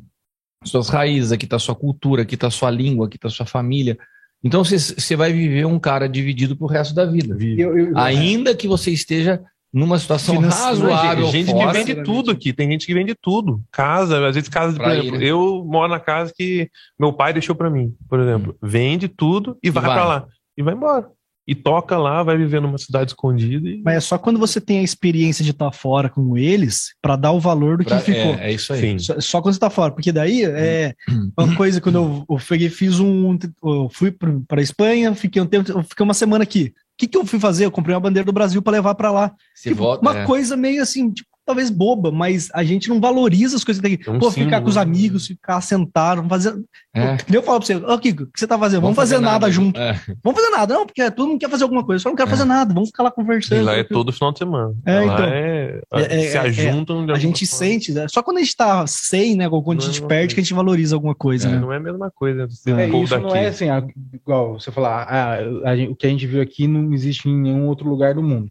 suas 0.65 0.89
raízes, 0.91 1.33
aqui 1.33 1.47
tá 1.47 1.59
sua 1.59 1.75
cultura, 1.75 2.23
aqui 2.23 2.37
tá 2.37 2.51
sua 2.51 2.71
língua, 2.71 3.07
aqui 3.07 3.17
tá 3.19 3.31
sua 3.31 3.47
família. 3.47 3.97
Então 4.45 4.63
você, 4.65 4.77
você 4.79 5.17
vai 5.17 5.33
viver 5.33 5.65
um 5.67 5.79
cara 5.79 6.09
dividido 6.09 6.55
pro 6.57 6.67
resto 6.67 6.95
da 6.95 7.05
vida. 7.07 7.35
Eu- 7.41 7.79
eu- 7.79 7.97
Ainda 7.99 8.55
que 8.55 8.69
você 8.69 8.91
esteja 8.91 9.41
numa 9.73 9.99
situação 9.99 10.35
Finan- 10.37 10.49
razoável 10.49 11.27
gente 11.29 11.53
que 11.53 11.67
vende 11.73 12.03
tudo 12.03 12.31
aqui, 12.31 12.53
tem 12.53 12.71
gente 12.71 12.87
que 12.87 12.95
vende 12.95 13.15
tudo. 13.21 13.63
Casa, 13.73 14.29
às 14.29 14.35
vezes 14.35 14.49
casa, 14.49 14.75
por 14.77 14.83
Pra 14.85 14.97
exemplo, 14.97 15.17
ir, 15.17 15.19
né? 15.21 15.25
eu 15.27 15.65
moro 15.67 15.89
na 15.91 15.99
casa 16.01 16.33
que 16.37 16.69
meu 17.01 17.13
pai 17.13 17.33
deixou 17.33 17.55
pra 17.55 17.71
mim, 17.71 17.95
por 18.09 18.21
exemplo. 18.21 18.57
Vende 18.63 19.09
tudo 19.09 19.57
e 19.63 19.71
vai, 19.71 19.83
vai. 19.85 19.95
pra 19.95 20.05
lá. 20.05 20.27
E 20.57 20.63
vai 20.63 20.75
embora. 20.75 21.09
E 21.45 21.57
toca 21.57 21.97
lá, 21.99 22.23
vai 22.23 22.37
viver 22.37 22.61
numa 22.61 22.79
cidade 22.79 23.11
escondida 23.11 23.69
e 23.69 23.83
Mas 23.85 23.97
é 23.97 24.01
só 24.01 24.17
quando 24.17 24.39
você 24.39 24.61
tem 24.61 24.79
a 24.79 24.83
experiência 24.83 25.45
de 25.45 25.51
estar 25.51 25.73
fora 25.73 26.09
com 26.09 26.37
eles 26.39 26.95
pra 27.03 27.17
dar 27.17 27.33
o 27.33 27.41
valor 27.41 27.79
do 27.79 27.83
que 27.85 27.91
pra- 27.91 27.99
ficou. 27.99 28.35
É, 28.35 28.51
é 28.51 28.53
isso 28.53 28.73
aí. 28.73 29.01
Só, 29.01 29.19
só 29.21 29.43
quando 29.43 29.55
você 29.55 29.59
tá 29.61 29.69
fora, 29.69 29.91
porque 29.91 30.13
daí 30.13 30.45
é 30.45 30.95
uma 31.37 31.57
coisa 31.57 31.81
quando 31.81 31.97
eu, 31.97 32.25
eu 32.31 32.39
fiz 32.71 33.01
um. 33.01 33.37
Eu 33.65 33.89
fui 33.93 34.13
pra, 34.13 34.31
pra 34.47 34.63
Espanha, 34.63 35.13
fiquei 35.17 35.43
um 35.43 35.47
tempo, 35.47 35.69
eu 35.73 35.83
fiquei 35.83 36.05
uma 36.05 36.15
semana 36.15 36.45
aqui. 36.45 36.73
O 37.03 37.05
que, 37.05 37.09
que 37.09 37.19
eu 37.19 37.27
fui 37.27 37.41
fazer? 37.41 37.65
Eu 37.65 37.73
comprei 37.73 37.97
uma 37.97 38.01
bandeira 38.01 38.25
do 38.25 38.33
Brasil 38.33 38.63
pra 38.63 38.75
levar 38.75 38.95
pra 38.95 39.11
lá. 39.11 39.35
Tipo, 39.61 39.75
volta, 39.75 40.03
uma 40.03 40.21
é. 40.21 40.25
coisa 40.25 40.57
meio 40.57 40.81
assim, 40.81 41.11
tipo, 41.11 41.29
talvez 41.45 41.71
boba, 41.71 42.11
mas 42.13 42.49
a 42.55 42.63
gente 42.63 42.89
não 42.89 43.01
valoriza 43.01 43.57
as 43.57 43.65
coisas 43.65 43.83
daqui. 43.83 43.99
É 44.07 44.11
um 44.11 44.19
Pô, 44.19 44.31
ficar 44.31 44.45
símbolo, 44.45 44.63
com 44.63 44.69
os 44.69 44.77
né? 44.77 44.83
amigos, 44.83 45.27
ficar 45.27 45.61
sentado, 45.61 46.23
não 46.23 46.29
fazer. 46.29 46.55
É. 46.95 47.17
Eu 47.33 47.43
falo 47.43 47.59
pra 47.59 47.67
você, 47.67 47.75
ô 47.77 47.99
Kiko, 47.99 48.25
o 48.25 48.27
que 48.27 48.39
você 48.39 48.47
tá 48.47 48.59
fazendo? 48.59 48.83
Vamos, 48.83 48.97
fazer, 48.97 49.19
nada, 49.19 49.51
junto. 49.51 49.79
É. 49.81 49.99
Vamos 50.23 50.41
fazer 50.41 50.51
nada, 50.55 50.75
não, 50.75 50.87
porque 50.87 51.11
todo 51.11 51.29
mundo 51.29 51.39
quer 51.41 51.49
fazer 51.51 51.65
alguma 51.65 51.85
coisa. 51.85 51.97
Eu 51.97 52.03
só 52.03 52.09
não 52.11 52.17
quero 52.17 52.29
É. 52.29 52.31
fazer 52.31 52.45
nada, 52.45 52.73
vamos 52.73 52.91
ficar 52.91 53.03
lá 53.05 53.09
E 53.09 53.13
conversando. 53.13 53.65
lá 53.65 53.75
é 53.75 53.83
todo 53.85 54.13
final 54.13 54.33
de 54.33 54.39
semana. 54.39 54.75
É, 54.87 55.01
lá 55.01 55.05
então. 55.15 55.25
é, 55.27 55.81
É, 55.95 56.01
é, 56.01 56.31
se 56.31 56.37
é, 56.37 56.41
ajuntam. 56.41 57.11
A 57.11 57.19
gente 57.19 57.47
forma. 57.47 57.59
sente, 57.65 57.93
né? 57.93 58.07
só 58.09 58.23
quando 58.23 58.39
a 58.39 58.41
gente 58.41 58.57
tá 58.57 58.87
sem, 58.87 59.35
né? 59.37 59.49
Ou 59.49 59.63
quando 59.63 59.81
a 59.81 59.83
Não 59.85 59.91
é 59.91 59.95
gente 59.95 60.07
perde, 60.07 60.35
que 60.35 60.41
a 60.41 60.45
gente 60.45 60.55
valoriza 60.55 60.95
alguma 60.95 61.15
coisa, 61.15 61.49
É, 61.49 61.53
né? 61.53 61.59
Não 61.59 61.73
é 61.73 61.77
a 61.77 61.81
mesma 61.81 62.11
coisa. 62.11 62.43
É, 62.67 62.73
um 62.87 63.03
isso 63.05 63.17
não 63.19 63.25
daqui. 63.29 63.39
é 63.39 63.47
assim, 63.49 63.67
igual 64.13 64.61
você 64.61 64.71
falar, 64.71 65.03
ah, 65.09 65.39
a 65.71 65.77
gente- 65.77 65.91
o 65.91 65.97
que 65.97 66.07
a 66.07 66.11
gente 66.11 66.27
viu 66.27 66.41
aqui 66.43 66.67
não 66.69 66.93
existe 66.93 67.29
em 67.29 67.41
nenhum 67.41 67.67
outro 67.67 67.89
lugar 67.89 68.15
do 68.15 68.23
mundo. 68.23 68.49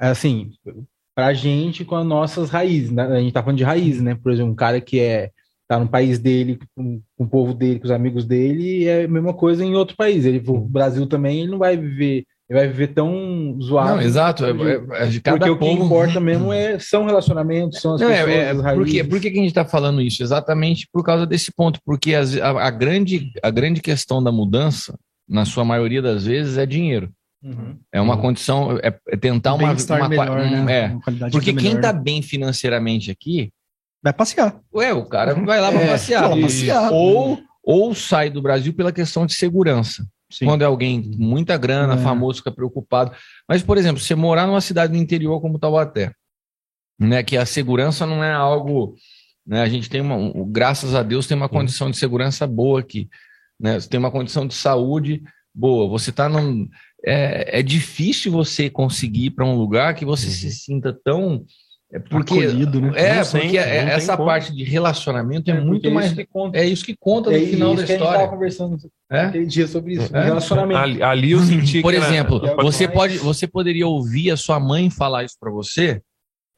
É 0.00 0.08
Assim, 1.14 1.16
pra 1.16 1.32
gente 1.32 1.84
com 1.84 1.96
as 1.96 2.06
nossas 2.06 2.50
raízes, 2.50 2.90
né? 2.90 3.04
A 3.04 3.20
gente 3.20 3.32
tá 3.32 3.42
falando 3.42 3.58
de 3.58 3.64
raízes, 3.64 4.02
né? 4.02 4.14
Por 4.20 4.32
exemplo, 4.32 4.52
um 4.52 4.56
cara 4.56 4.80
que 4.80 4.98
é 5.00 5.30
tá 5.66 5.78
no 5.78 5.88
país 5.88 6.18
dele, 6.18 6.58
com, 6.76 7.00
com 7.16 7.24
o 7.24 7.28
povo 7.28 7.54
dele, 7.54 7.78
com 7.78 7.86
os 7.86 7.90
amigos 7.90 8.26
dele, 8.26 8.84
é 8.84 9.04
a 9.04 9.08
mesma 9.08 9.32
coisa 9.32 9.64
em 9.64 9.74
outro 9.74 9.96
país. 9.96 10.26
Ele, 10.26 10.42
o 10.46 10.58
Brasil 10.60 11.06
também, 11.06 11.40
ele 11.40 11.50
não 11.50 11.58
vai 11.58 11.74
viver, 11.74 12.24
ele 12.50 12.58
vai 12.58 12.68
viver 12.68 12.88
tão 12.88 13.56
zoado. 13.62 13.96
Não, 13.96 14.02
exato. 14.02 14.44
É, 14.44 14.50
é- 14.50 14.74
é 14.74 15.20
cada 15.20 15.38
Porque 15.38 15.50
o 15.50 15.54
que 15.58 15.64
povo. 15.64 15.84
importa 15.86 16.20
mesmo 16.20 16.52
é, 16.52 16.78
são 16.78 17.06
relacionamentos, 17.06 17.80
são 17.80 17.94
as 17.94 18.00
Não, 18.02 18.08
pessoas, 18.08 18.28
é, 18.28 18.34
é, 18.42 18.50
as 18.50 18.74
por, 18.74 18.84
que, 18.84 19.04
por 19.04 19.20
que 19.20 19.30
que 19.30 19.38
a 19.38 19.40
gente 19.40 19.48
está 19.50 19.64
falando 19.64 20.02
isso? 20.02 20.22
Exatamente 20.22 20.86
por 20.92 21.02
causa 21.02 21.24
desse 21.26 21.50
ponto, 21.50 21.80
porque 21.82 22.14
as- 22.14 22.36
a, 22.36 22.50
a 22.66 22.70
grande, 22.70 23.32
a 23.42 23.48
grande 23.50 23.80
questão 23.80 24.22
da 24.22 24.30
mudança, 24.30 24.94
na 25.26 25.46
sua 25.46 25.64
maioria 25.64 26.02
das 26.02 26.26
vezes, 26.26 26.58
é 26.58 26.66
dinheiro. 26.66 27.10
Uhum. 27.44 27.78
É 27.92 28.00
uma 28.00 28.16
condição, 28.16 28.78
é, 28.82 28.98
é 29.08 29.16
tentar 29.18 29.52
uma, 29.54 29.70
uma, 29.72 30.08
melhor, 30.08 30.40
um- 30.40 30.64
né? 30.64 30.80
é. 30.80 30.86
Uma 30.88 31.00
qualidade 31.02 31.30
de 31.32 31.36
Porque 31.36 31.52
quem 31.52 31.62
melhor, 31.74 31.76
está 31.76 31.92
né? 31.92 32.00
bem 32.00 32.22
financeiramente 32.22 33.10
aqui, 33.10 33.52
Vai 34.02 34.12
passear. 34.12 34.58
ué, 34.74 34.92
o 34.94 35.04
cara 35.06 35.34
vai 35.34 35.60
lá 35.60 35.70
para 35.70 35.80
É, 35.82 35.90
passear. 35.90 36.30
passear. 36.40 36.90
Ou, 36.92 37.38
ou 37.62 37.94
sai 37.94 38.30
do 38.30 38.40
Brasil 38.42 38.72
pela 38.74 38.92
questão 38.92 39.26
de 39.26 39.34
segurança. 39.34 40.06
Sim. 40.30 40.46
Quando 40.46 40.62
é 40.62 40.64
alguém 40.64 41.02
com 41.02 41.22
muita 41.22 41.56
grana, 41.56 41.94
É. 41.94 41.98
famoso, 41.98 42.38
fica 42.38 42.50
preocupado. 42.50 43.12
Mas, 43.48 43.62
por 43.62 43.76
exemplo, 43.78 44.00
você 44.00 44.14
morar 44.14 44.46
numa 44.46 44.60
cidade 44.60 44.92
do 44.92 44.98
interior 44.98 45.40
como 45.40 45.58
Taubaté, 45.58 46.12
né, 46.98 47.22
que 47.22 47.36
a 47.36 47.44
segurança 47.46 48.04
não 48.06 48.22
é 48.24 48.32
algo. 48.32 48.94
Né, 49.46 49.60
a 49.62 49.68
gente 49.68 49.88
tem 49.90 50.00
uma. 50.00 50.16
um- 50.16 50.50
Graças 50.50 50.94
a 50.94 51.02
Deus, 51.02 51.26
tem 51.26 51.36
uma 51.36 51.48
condição 51.48 51.90
de 51.90 51.96
segurança 51.98 52.46
boa 52.46 52.80
aqui. 52.80 53.08
Né, 53.60 53.78
você 53.78 53.88
tem 53.88 54.00
uma 54.00 54.10
condição 54.10 54.46
de 54.46 54.54
saúde 54.54 55.22
boa. 55.54 55.88
Você 55.90 56.10
está 56.10 56.28
num. 56.28 56.68
É, 57.06 57.60
é 57.60 57.62
difícil 57.62 58.32
você 58.32 58.70
conseguir 58.70 59.26
ir 59.26 59.30
para 59.30 59.44
um 59.44 59.54
lugar 59.56 59.94
que 59.94 60.04
você 60.04 60.28
se 60.30 60.50
sinta 60.52 60.92
tão. 61.04 61.44
É 61.92 61.98
porque, 62.00 62.32
Acolhido, 62.34 62.80
né? 62.80 62.92
é, 62.96 63.08
Não 63.16 63.24
porque 63.24 63.40
sente, 63.40 63.56
é- 63.58 63.84
essa 63.90 64.16
como. 64.16 64.28
parte 64.28 64.52
de 64.52 64.64
relacionamento 64.64 65.48
é, 65.48 65.54
É, 65.54 65.60
muito 65.60 65.86
é 65.86 65.90
mais. 65.90 66.06
isso 66.06 66.16
que 66.16 66.26
conta. 66.26 66.58
É 66.58 66.64
isso 66.66 66.84
que 66.84 66.96
conta 66.98 67.30
no 67.30 67.36
É 67.36 67.40
final 67.40 67.68
isso 67.74 67.76
da 67.82 67.86
que 67.86 67.92
a 67.92 67.94
gente 67.94 68.04
tava 68.04 68.10
história. 68.16 68.32
conversando 68.32 68.76
É? 69.12 69.20
aquele 69.20 69.46
dia 69.46 69.66
sobre 69.68 69.92
isso, 69.94 70.16
É. 70.16 70.24
relacionamento. 70.24 70.80
Ali, 70.80 71.02
ali 71.02 71.30
eu 71.32 71.38
senti 71.40 71.82
Por 71.82 71.92
que 71.92 71.98
era- 71.98 72.06
exemplo, 72.08 72.40
que 72.40 72.62
você 72.64 72.88
pode, 72.88 73.18
você 73.18 73.46
poderia 73.46 73.86
ouvir 73.86 74.30
a 74.32 74.36
sua 74.36 74.58
mãe 74.58 74.90
falar 74.90 75.22
isso 75.24 75.36
pra 75.38 75.52
você 75.52 76.02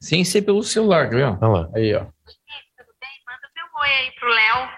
sem 0.01 0.23
ser 0.23 0.41
pelo 0.43 0.63
celular, 0.63 1.07
ver? 1.09 1.25
Olha 1.25 1.47
lá. 1.47 1.69
Aí, 1.75 1.93
ó. 1.93 1.99
tudo 1.99 2.93
bem? 2.99 3.15
Manda 3.27 3.47
meu 3.55 3.81
oi 3.81 3.89
aí 3.89 4.11
pro 4.19 4.29
Léo. 4.29 4.69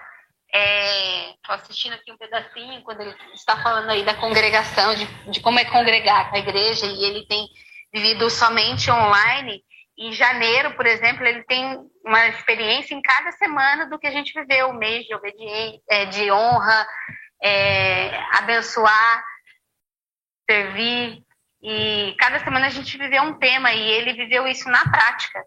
É, 0.52 1.32
tô 1.44 1.52
assistindo 1.52 1.92
aqui 1.92 2.10
um 2.10 2.16
pedacinho 2.16 2.82
quando 2.82 3.02
ele 3.02 3.14
está 3.34 3.56
falando 3.62 3.90
aí 3.90 4.04
da 4.04 4.14
congregação, 4.14 4.94
de, 4.94 5.06
de 5.30 5.40
como 5.40 5.58
é 5.58 5.64
congregar 5.64 6.28
com 6.28 6.36
a 6.36 6.40
igreja, 6.40 6.86
e 6.86 7.04
ele 7.04 7.26
tem 7.26 7.46
vivido 7.92 8.28
somente 8.28 8.90
online. 8.90 9.62
Em 9.96 10.12
janeiro, 10.12 10.74
por 10.74 10.86
exemplo, 10.86 11.24
ele 11.24 11.44
tem 11.44 11.78
uma 12.04 12.26
experiência 12.28 12.94
em 12.94 13.02
cada 13.02 13.30
semana 13.32 13.86
do 13.86 13.98
que 13.98 14.06
a 14.06 14.10
gente 14.10 14.32
viveu, 14.32 14.70
o 14.70 14.78
mês 14.78 15.04
de 15.04 15.14
obediência, 15.14 15.80
é, 15.88 16.06
de 16.06 16.32
honra, 16.32 16.86
é, 17.42 18.18
abençoar, 18.32 19.24
servir. 20.48 21.22
E 21.62 22.16
cada 22.18 22.38
semana 22.40 22.66
a 22.66 22.70
gente 22.70 22.96
viveu 22.96 23.22
um 23.22 23.38
tema 23.38 23.72
e 23.72 23.90
ele 23.90 24.14
viveu 24.14 24.46
isso 24.48 24.68
na 24.68 24.82
prática. 24.90 25.44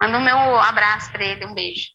Manda 0.00 0.18
o 0.18 0.22
meu 0.22 0.60
abraço 0.60 1.10
para 1.10 1.24
ele, 1.24 1.46
um 1.46 1.54
beijo. 1.54 1.88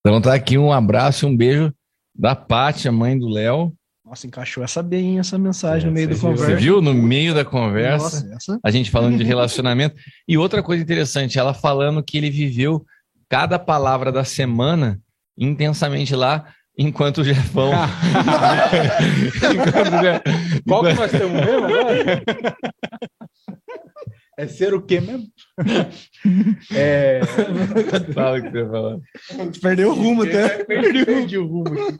Então 0.00 0.20
tá 0.20 0.34
aqui 0.34 0.56
um 0.56 0.72
abraço 0.72 1.26
e 1.26 1.28
um 1.28 1.36
beijo 1.36 1.72
da 2.14 2.34
Paty, 2.34 2.88
a 2.88 2.92
mãe 2.92 3.18
do 3.18 3.28
Léo. 3.28 3.72
Nossa, 4.04 4.26
encaixou 4.26 4.64
essa 4.64 4.82
bem, 4.82 5.18
essa 5.18 5.36
mensagem 5.38 5.86
no 5.86 5.92
meio 5.92 6.08
viu? 6.08 6.18
conversa. 6.18 6.46
Você 6.46 6.56
viu 6.56 6.80
no 6.80 6.94
meio 6.94 7.34
da 7.34 7.44
conversa? 7.44 8.26
Nossa. 8.26 8.58
A 8.64 8.70
gente 8.70 8.90
falando 8.90 9.18
de 9.18 9.24
relacionamento. 9.24 9.96
E 10.26 10.38
outra 10.38 10.62
coisa 10.62 10.82
interessante, 10.82 11.38
ela 11.38 11.52
falando 11.52 12.02
que 12.02 12.16
ele 12.16 12.30
viveu 12.30 12.84
cada 13.28 13.58
palavra 13.58 14.10
da 14.10 14.24
semana 14.24 14.98
intensamente 15.36 16.16
lá, 16.16 16.46
enquanto 16.76 17.18
o 17.18 17.24
Jefão. 17.24 17.70
enquanto 19.52 19.88
o 19.88 20.62
Qual 20.66 20.84
que 20.84 20.94
nós 20.94 21.10
temos 21.10 21.32
mesmo 21.32 21.66
agora? 21.66 22.22
É 24.38 24.46
ser 24.46 24.72
o 24.72 24.80
quê 24.80 25.00
mesmo? 25.00 25.26
É... 26.72 27.20
Fala 28.14 28.38
o 28.38 28.42
que 28.42 28.50
você 28.50 28.62
vai 28.62 28.70
falar. 28.70 29.00
Perdeu 29.60 29.90
o 29.90 29.94
rumo 29.94 30.22
até. 30.22 30.64
perdi, 30.64 31.04
perdi 31.04 31.38
o 31.38 31.46
rumo 31.46 31.72
aqui. 31.72 31.98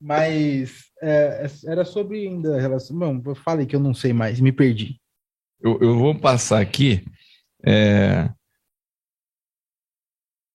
Mas 0.00 0.84
é, 1.02 1.46
era 1.66 1.84
sobre 1.84 2.26
ainda 2.26 2.56
a 2.56 2.60
relação. 2.60 2.96
Não, 2.96 3.20
eu 3.24 3.34
falei 3.34 3.66
que 3.66 3.74
eu 3.74 3.80
não 3.80 3.92
sei 3.92 4.12
mais, 4.12 4.38
me 4.38 4.52
perdi. 4.52 5.00
Eu, 5.60 5.78
eu 5.80 5.98
vou 5.98 6.16
passar 6.16 6.60
aqui 6.60 7.04
é, 7.64 8.30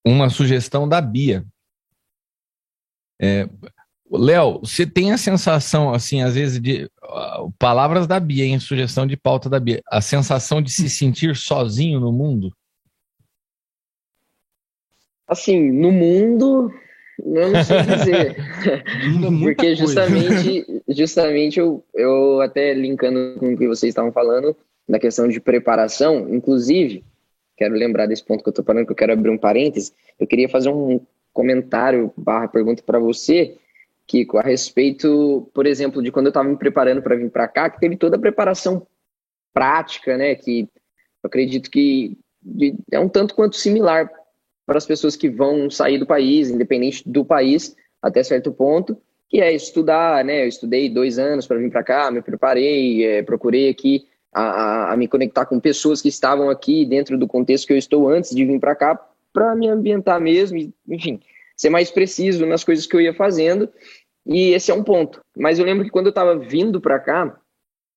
uma 0.05 0.29
sugestão 0.29 0.87
da 0.87 1.01
Bia. 1.01 1.45
É, 3.21 3.49
Léo, 4.09 4.59
você 4.59 4.85
tem 4.85 5.11
a 5.11 5.17
sensação, 5.17 5.93
assim, 5.93 6.21
às 6.21 6.35
vezes, 6.35 6.61
de. 6.61 6.89
ah, 7.03 7.45
palavras 7.59 8.07
da 8.07 8.19
Bia, 8.19 8.45
em 8.45 8.59
sugestão 8.59 9.05
de 9.05 9.17
pauta 9.17 9.49
da 9.49 9.59
Bia. 9.59 9.81
A 9.89 10.01
sensação 10.01 10.61
de 10.61 10.71
se 10.71 10.87
sentir 10.89 11.35
sozinho 11.35 11.99
no 11.99 12.11
mundo? 12.11 12.51
Assim, 15.27 15.71
no 15.71 15.91
mundo, 15.91 16.71
eu 17.19 17.51
não 17.51 17.63
sei 17.63 17.81
dizer. 17.81 18.35
Muita 19.29 19.45
Porque 19.45 19.75
justamente, 19.75 20.83
justamente 20.87 21.59
eu, 21.59 21.83
eu 21.93 22.39
até 22.39 22.73
linkando 22.73 23.37
com 23.37 23.53
o 23.53 23.57
que 23.57 23.67
vocês 23.67 23.89
estavam 23.89 24.11
falando, 24.11 24.55
na 24.87 24.99
questão 24.99 25.27
de 25.27 25.41
preparação, 25.41 26.33
inclusive, 26.33 27.03
quero 27.57 27.75
lembrar 27.75 28.05
desse 28.05 28.23
ponto 28.23 28.41
que 28.41 28.47
eu 28.47 28.51
estou 28.51 28.63
falando, 28.63 28.85
que 28.85 28.91
eu 28.93 28.95
quero 28.95 29.11
abrir 29.11 29.29
um 29.29 29.37
parênteses, 29.37 29.93
eu 30.17 30.25
queria 30.25 30.47
fazer 30.47 30.69
um 30.69 31.01
comentário 31.33 32.13
barra 32.15 32.47
pergunta 32.47 32.81
para 32.81 32.97
você, 32.97 33.57
Kiko, 34.07 34.37
a 34.37 34.41
respeito, 34.41 35.49
por 35.53 35.65
exemplo, 35.65 36.01
de 36.01 36.11
quando 36.11 36.27
eu 36.27 36.29
estava 36.31 36.47
me 36.47 36.57
preparando 36.57 37.01
para 37.01 37.15
vir 37.15 37.29
para 37.29 37.47
cá, 37.47 37.69
que 37.69 37.79
teve 37.79 37.97
toda 37.97 38.15
a 38.15 38.19
preparação 38.19 38.87
prática, 39.53 40.17
né, 40.17 40.35
que 40.35 40.61
eu 41.23 41.27
acredito 41.27 41.69
que 41.69 42.17
é 42.91 42.99
um 42.99 43.09
tanto 43.09 43.35
quanto 43.35 43.55
similar 43.57 44.09
para 44.65 44.77
as 44.77 44.85
pessoas 44.85 45.15
que 45.15 45.29
vão 45.29 45.69
sair 45.69 45.97
do 45.97 46.05
país, 46.05 46.49
independente 46.49 47.03
do 47.09 47.25
país, 47.25 47.75
até 48.01 48.23
certo 48.23 48.51
ponto, 48.51 48.97
que 49.29 49.41
é 49.41 49.51
estudar, 49.53 50.23
né? 50.23 50.43
Eu 50.43 50.47
estudei 50.47 50.89
dois 50.89 51.19
anos 51.19 51.45
para 51.47 51.57
vir 51.57 51.69
para 51.71 51.83
cá, 51.83 52.09
me 52.11 52.21
preparei, 52.21 53.03
é, 53.05 53.23
procurei 53.23 53.69
aqui 53.69 54.05
a, 54.33 54.41
a- 54.41 54.93
a 54.93 54.97
me 54.97 55.07
conectar 55.07 55.45
com 55.45 55.59
pessoas 55.59 56.01
que 56.01 56.07
estavam 56.07 56.49
aqui 56.49 56.85
dentro 56.85 57.17
do 57.17 57.27
contexto 57.27 57.67
que 57.67 57.73
eu 57.73 57.77
estou 57.77 58.07
antes 58.09 58.33
de 58.33 58.45
vir 58.45 58.59
para 58.59 58.75
cá, 58.75 58.95
para 59.33 59.55
me 59.55 59.67
ambientar 59.67 60.21
mesmo, 60.21 60.57
enfim, 60.87 61.19
ser 61.57 61.69
mais 61.69 61.91
preciso 61.91 62.45
nas 62.45 62.63
coisas 62.63 62.85
que 62.85 62.95
eu 62.95 63.01
ia 63.01 63.13
fazendo. 63.13 63.69
E 64.25 64.51
esse 64.51 64.71
é 64.71 64.73
um 64.73 64.83
ponto. 64.83 65.21
Mas 65.35 65.57
eu 65.59 65.65
lembro 65.65 65.83
que 65.83 65.89
quando 65.91 66.07
eu 66.07 66.11
estava 66.11 66.37
vindo 66.37 66.79
para 66.81 66.99
cá, 66.99 67.37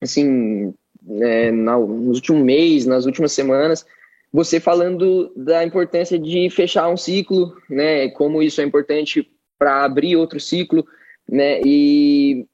assim, 0.00 0.72
é, 1.20 1.50
na- 1.50 1.78
nos 1.78 2.18
últimos 2.18 2.42
meses, 2.42 2.86
nas 2.86 3.06
últimas 3.06 3.32
semanas, 3.32 3.84
você 4.32 4.60
falando 4.60 5.32
da 5.36 5.64
importância 5.64 6.18
de 6.18 6.48
fechar 6.50 6.88
um 6.88 6.96
ciclo, 6.96 7.54
né? 7.68 8.08
Como 8.10 8.42
isso 8.42 8.60
é 8.60 8.64
importante 8.64 9.28
para 9.58 9.84
abrir 9.84 10.16
outro 10.16 10.38
ciclo, 10.38 10.86
né? 11.28 11.60
E, 11.64 12.46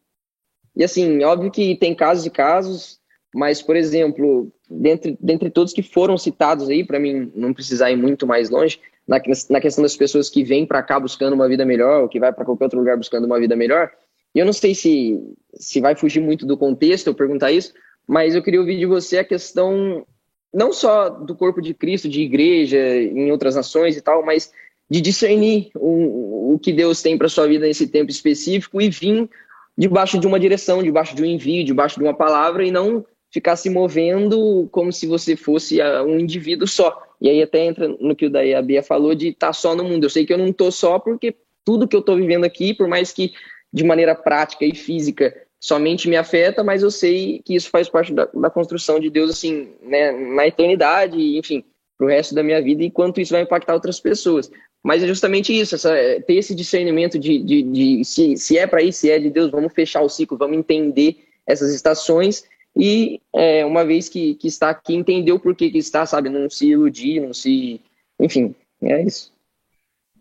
e 0.74 0.84
assim, 0.84 1.22
óbvio 1.24 1.50
que 1.50 1.76
tem 1.76 1.94
casos 1.94 2.26
e 2.26 2.30
casos. 2.30 2.98
Mas, 3.34 3.60
por 3.60 3.76
exemplo, 3.76 4.50
dentre, 4.70 5.16
dentre 5.20 5.50
todos 5.50 5.72
que 5.74 5.82
foram 5.82 6.16
citados 6.16 6.68
aí, 6.70 6.82
para 6.84 6.98
mim 6.98 7.30
não 7.34 7.52
precisar 7.52 7.90
ir 7.90 7.96
muito 7.96 8.26
mais 8.26 8.48
longe, 8.48 8.80
na, 9.06 9.20
na 9.50 9.60
questão 9.60 9.82
das 9.82 9.96
pessoas 9.96 10.28
que 10.28 10.42
vêm 10.42 10.66
para 10.66 10.82
cá 10.82 10.98
buscando 10.98 11.34
uma 11.34 11.48
vida 11.48 11.64
melhor, 11.64 12.02
ou 12.02 12.08
que 12.08 12.20
vai 12.20 12.32
para 12.32 12.44
qualquer 12.44 12.64
outro 12.64 12.78
lugar 12.78 12.96
buscando 12.96 13.24
uma 13.24 13.38
vida 13.38 13.54
melhor, 13.54 13.90
eu 14.34 14.44
não 14.44 14.52
sei 14.52 14.74
se, 14.74 15.18
se 15.54 15.80
vai 15.80 15.94
fugir 15.94 16.20
muito 16.20 16.44
do 16.44 16.56
contexto 16.56 17.06
eu 17.06 17.14
perguntar 17.14 17.52
isso, 17.52 17.72
mas 18.06 18.34
eu 18.34 18.42
queria 18.42 18.60
ouvir 18.60 18.78
de 18.78 18.86
você 18.86 19.18
a 19.18 19.24
questão 19.24 20.06
não 20.52 20.72
só 20.72 21.08
do 21.08 21.34
corpo 21.34 21.60
de 21.60 21.74
Cristo, 21.74 22.08
de 22.08 22.22
igreja, 22.22 22.78
em 22.78 23.30
outras 23.30 23.56
nações 23.56 23.96
e 23.96 24.00
tal, 24.00 24.24
mas 24.24 24.50
de 24.88 25.00
discernir 25.00 25.70
o, 25.74 26.54
o 26.54 26.58
que 26.58 26.72
Deus 26.72 27.02
tem 27.02 27.18
para 27.18 27.28
sua 27.28 27.46
vida 27.46 27.66
nesse 27.66 27.86
tempo 27.88 28.10
específico 28.10 28.80
e 28.80 28.88
vir 28.88 29.28
debaixo 29.76 30.18
de 30.18 30.26
uma 30.26 30.40
direção, 30.40 30.82
debaixo 30.82 31.14
de 31.14 31.22
um 31.22 31.26
envio, 31.26 31.64
debaixo 31.64 31.98
de 31.98 32.04
uma 32.04 32.14
palavra 32.14 32.64
e 32.64 32.70
não 32.70 33.04
ficar 33.30 33.56
se 33.56 33.68
movendo 33.68 34.68
como 34.70 34.92
se 34.92 35.06
você 35.06 35.36
fosse 35.36 35.80
ah, 35.80 36.02
um 36.02 36.18
indivíduo 36.18 36.66
só. 36.66 37.05
E 37.20 37.28
aí 37.28 37.42
até 37.42 37.64
entra 37.64 37.88
no 37.88 38.14
que 38.14 38.26
o 38.26 38.30
daí 38.30 38.54
a 38.54 38.62
Bia 38.62 38.82
falou 38.82 39.14
de 39.14 39.28
estar 39.28 39.48
tá 39.48 39.52
só 39.52 39.74
no 39.74 39.84
mundo. 39.84 40.04
Eu 40.04 40.10
sei 40.10 40.26
que 40.26 40.32
eu 40.32 40.38
não 40.38 40.48
estou 40.48 40.70
só 40.70 40.98
porque 40.98 41.34
tudo 41.64 41.88
que 41.88 41.96
eu 41.96 42.00
estou 42.00 42.16
vivendo 42.16 42.44
aqui, 42.44 42.74
por 42.74 42.86
mais 42.86 43.12
que 43.12 43.32
de 43.72 43.84
maneira 43.84 44.14
prática 44.14 44.64
e 44.64 44.74
física 44.74 45.34
somente 45.60 46.08
me 46.08 46.16
afeta, 46.16 46.62
mas 46.62 46.82
eu 46.82 46.90
sei 46.90 47.40
que 47.44 47.54
isso 47.54 47.70
faz 47.70 47.88
parte 47.88 48.12
da, 48.12 48.26
da 48.26 48.50
construção 48.50 49.00
de 49.00 49.10
Deus, 49.10 49.30
assim, 49.30 49.70
né, 49.82 50.12
na 50.12 50.46
eternidade, 50.46 51.16
enfim, 51.36 51.64
para 51.98 52.06
o 52.06 52.10
resto 52.10 52.34
da 52.34 52.42
minha 52.42 52.62
vida 52.62 52.84
e 52.84 52.90
quanto 52.90 53.20
isso 53.20 53.32
vai 53.32 53.42
impactar 53.42 53.74
outras 53.74 53.98
pessoas. 53.98 54.50
Mas 54.82 55.02
é 55.02 55.06
justamente 55.08 55.58
isso, 55.58 55.74
essa, 55.74 55.96
é, 55.96 56.20
ter 56.20 56.34
esse 56.34 56.54
discernimento 56.54 57.18
de, 57.18 57.42
de, 57.42 57.62
de 57.62 58.04
se, 58.04 58.36
se 58.36 58.56
é 58.56 58.66
para 58.66 58.82
ir, 58.82 58.92
se 58.92 59.10
é 59.10 59.18
de 59.18 59.30
Deus, 59.30 59.50
vamos 59.50 59.72
fechar 59.72 60.02
o 60.02 60.08
ciclo, 60.08 60.38
vamos 60.38 60.56
entender 60.56 61.16
essas 61.46 61.74
estações 61.74 62.44
e 62.76 63.22
é, 63.34 63.64
uma 63.64 63.84
vez 63.84 64.08
que, 64.08 64.34
que 64.34 64.46
está 64.46 64.68
aqui, 64.68 64.94
entender 64.94 65.32
o 65.32 65.40
porquê 65.40 65.70
que 65.70 65.78
está, 65.78 66.04
sabe? 66.04 66.28
Não 66.28 66.50
se 66.50 66.66
iludir, 66.66 67.20
não 67.20 67.32
se. 67.32 67.80
Enfim, 68.20 68.54
é 68.82 69.02
isso. 69.02 69.32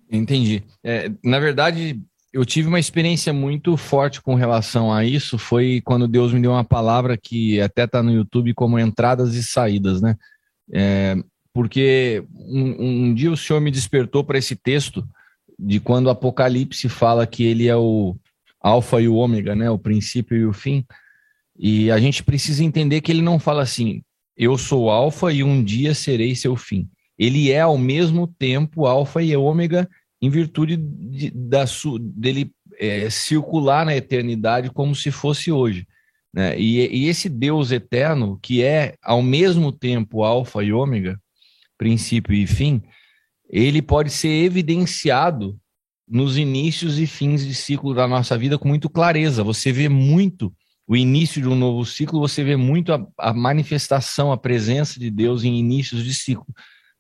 Entendi. 0.10 0.64
É, 0.82 1.12
na 1.22 1.40
verdade, 1.40 2.00
eu 2.32 2.46
tive 2.46 2.70
uma 2.70 2.80
experiência 2.80 3.34
muito 3.34 3.76
forte 3.76 4.22
com 4.22 4.36
relação 4.36 4.94
a 4.94 5.04
isso. 5.04 5.38
Foi 5.38 5.82
quando 5.84 6.08
Deus 6.08 6.32
me 6.32 6.42
deu 6.42 6.52
uma 6.52 6.64
palavra 6.64 7.18
que 7.18 7.60
até 7.60 7.84
está 7.84 8.02
no 8.02 8.14
YouTube 8.14 8.54
como 8.54 8.80
entradas 8.80 9.36
e 9.36 9.44
saídas, 9.44 10.02
né? 10.02 10.16
É, 10.72 11.18
porque 11.54 12.24
um, 12.34 13.08
um, 13.08 13.14
dia 13.14 13.32
o 13.32 13.38
Senhor 13.38 13.60
me 13.60 13.72
despertou 13.72 14.24
para 14.24 14.38
esse 14.38 14.56
texto 14.56 15.06
de 15.60 15.80
quando 15.80 16.08
o 16.08 16.10
Apocalipse 16.10 16.88
fala 16.90 17.28
que 17.28 17.44
ele 17.44 17.68
é 17.68 17.76
o 17.76 18.16
alfa 18.62 19.02
e 19.02 19.08
o 19.08 19.16
ômega, 19.16 19.56
né? 19.56 19.70
O 19.70 19.80
princípio 19.80 20.38
e 20.38 20.46
o 20.46 20.54
fim. 20.54 20.86
E 21.58 21.90
a 21.90 22.00
gente 22.00 22.24
precisa 22.24 22.64
entender 22.64 23.02
que 23.02 23.12
ele 23.12 23.22
não 23.22 23.40
fala 23.40 23.62
assim, 23.62 24.02
eu 24.36 24.58
sou 24.58 24.90
alfa 24.90 25.32
e 25.32 25.44
um 25.44 25.64
dia 25.64 25.94
serei 25.94 26.36
seu 26.36 26.56
fim. 26.56 26.90
Ele 27.18 27.52
é 27.52 27.62
ao 27.62 27.78
mesmo 27.78 28.28
tempo 28.28 28.86
alfa 28.86 29.22
e 29.24 29.36
ômega 29.36 29.90
em 30.22 30.30
virtude 30.30 30.78
de, 30.78 31.32
da, 31.32 31.66
dele 32.00 32.52
é, 32.78 33.10
circular 33.10 33.86
na 33.86 33.96
eternidade 33.96 34.70
como 34.70 34.94
se 34.94 35.12
fosse 35.12 35.52
hoje. 35.52 35.88
Né? 36.34 36.60
E, 36.60 37.04
e 37.04 37.08
esse 37.08 37.30
Deus 37.30 37.72
eterno, 37.72 38.38
que 38.42 38.62
é 38.62 38.96
ao 39.02 39.22
mesmo 39.22 39.72
tempo 39.72 40.24
alfa 40.24 40.62
e 40.64 40.74
ômega, 40.74 41.18
princípio 41.78 42.34
e 42.34 42.46
fim, 42.46 42.82
ele 43.50 43.82
pode 43.82 44.10
ser 44.10 44.44
evidenciado 44.44 45.58
nos 46.08 46.38
inícios 46.38 47.00
e 47.00 47.08
fins 47.08 47.46
de 47.46 47.56
ciclo 47.56 47.94
da 47.94 48.08
nossa 48.08 48.38
vida 48.38 48.58
com 48.58 48.68
muito 48.68 48.90
clareza. 48.90 49.44
Você 49.44 49.72
vê 49.72 49.88
muito 49.88 50.54
o 50.88 50.96
início 50.96 51.42
de 51.42 51.48
um 51.48 51.56
novo 51.56 51.86
ciclo, 51.86 52.20
você 52.20 52.44
vê 52.44 52.56
muito 52.56 52.94
a, 52.94 53.06
a, 53.18 53.34
manifestação, 53.34 54.32
a 54.32 54.38
presença 54.38 55.00
de 55.00 55.10
Deus 55.10 55.44
em 55.44 55.58
inícios 55.58 56.04
de 56.04 56.14
ciclo. 56.14 56.48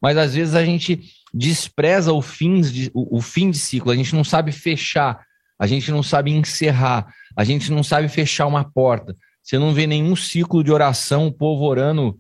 Mas 0.01 0.17
às 0.17 0.33
vezes 0.33 0.55
a 0.55 0.65
gente 0.65 1.01
despreza 1.33 2.11
o, 2.11 2.21
fins 2.21 2.71
de, 2.71 2.89
o, 2.93 3.17
o 3.17 3.21
fim 3.21 3.51
de 3.51 3.57
ciclo, 3.57 3.91
a 3.91 3.95
gente 3.95 4.15
não 4.15 4.23
sabe 4.23 4.51
fechar, 4.51 5.23
a 5.59 5.67
gente 5.67 5.91
não 5.91 6.01
sabe 6.01 6.31
encerrar, 6.31 7.07
a 7.35 7.43
gente 7.43 7.71
não 7.71 7.83
sabe 7.83 8.09
fechar 8.09 8.47
uma 8.47 8.63
porta. 8.63 9.15
Você 9.41 9.59
não 9.59 9.73
vê 9.73 9.85
nenhum 9.85 10.15
ciclo 10.15 10.63
de 10.63 10.71
oração, 10.71 11.27
o 11.27 11.31
povo 11.31 11.63
orando, 11.65 12.17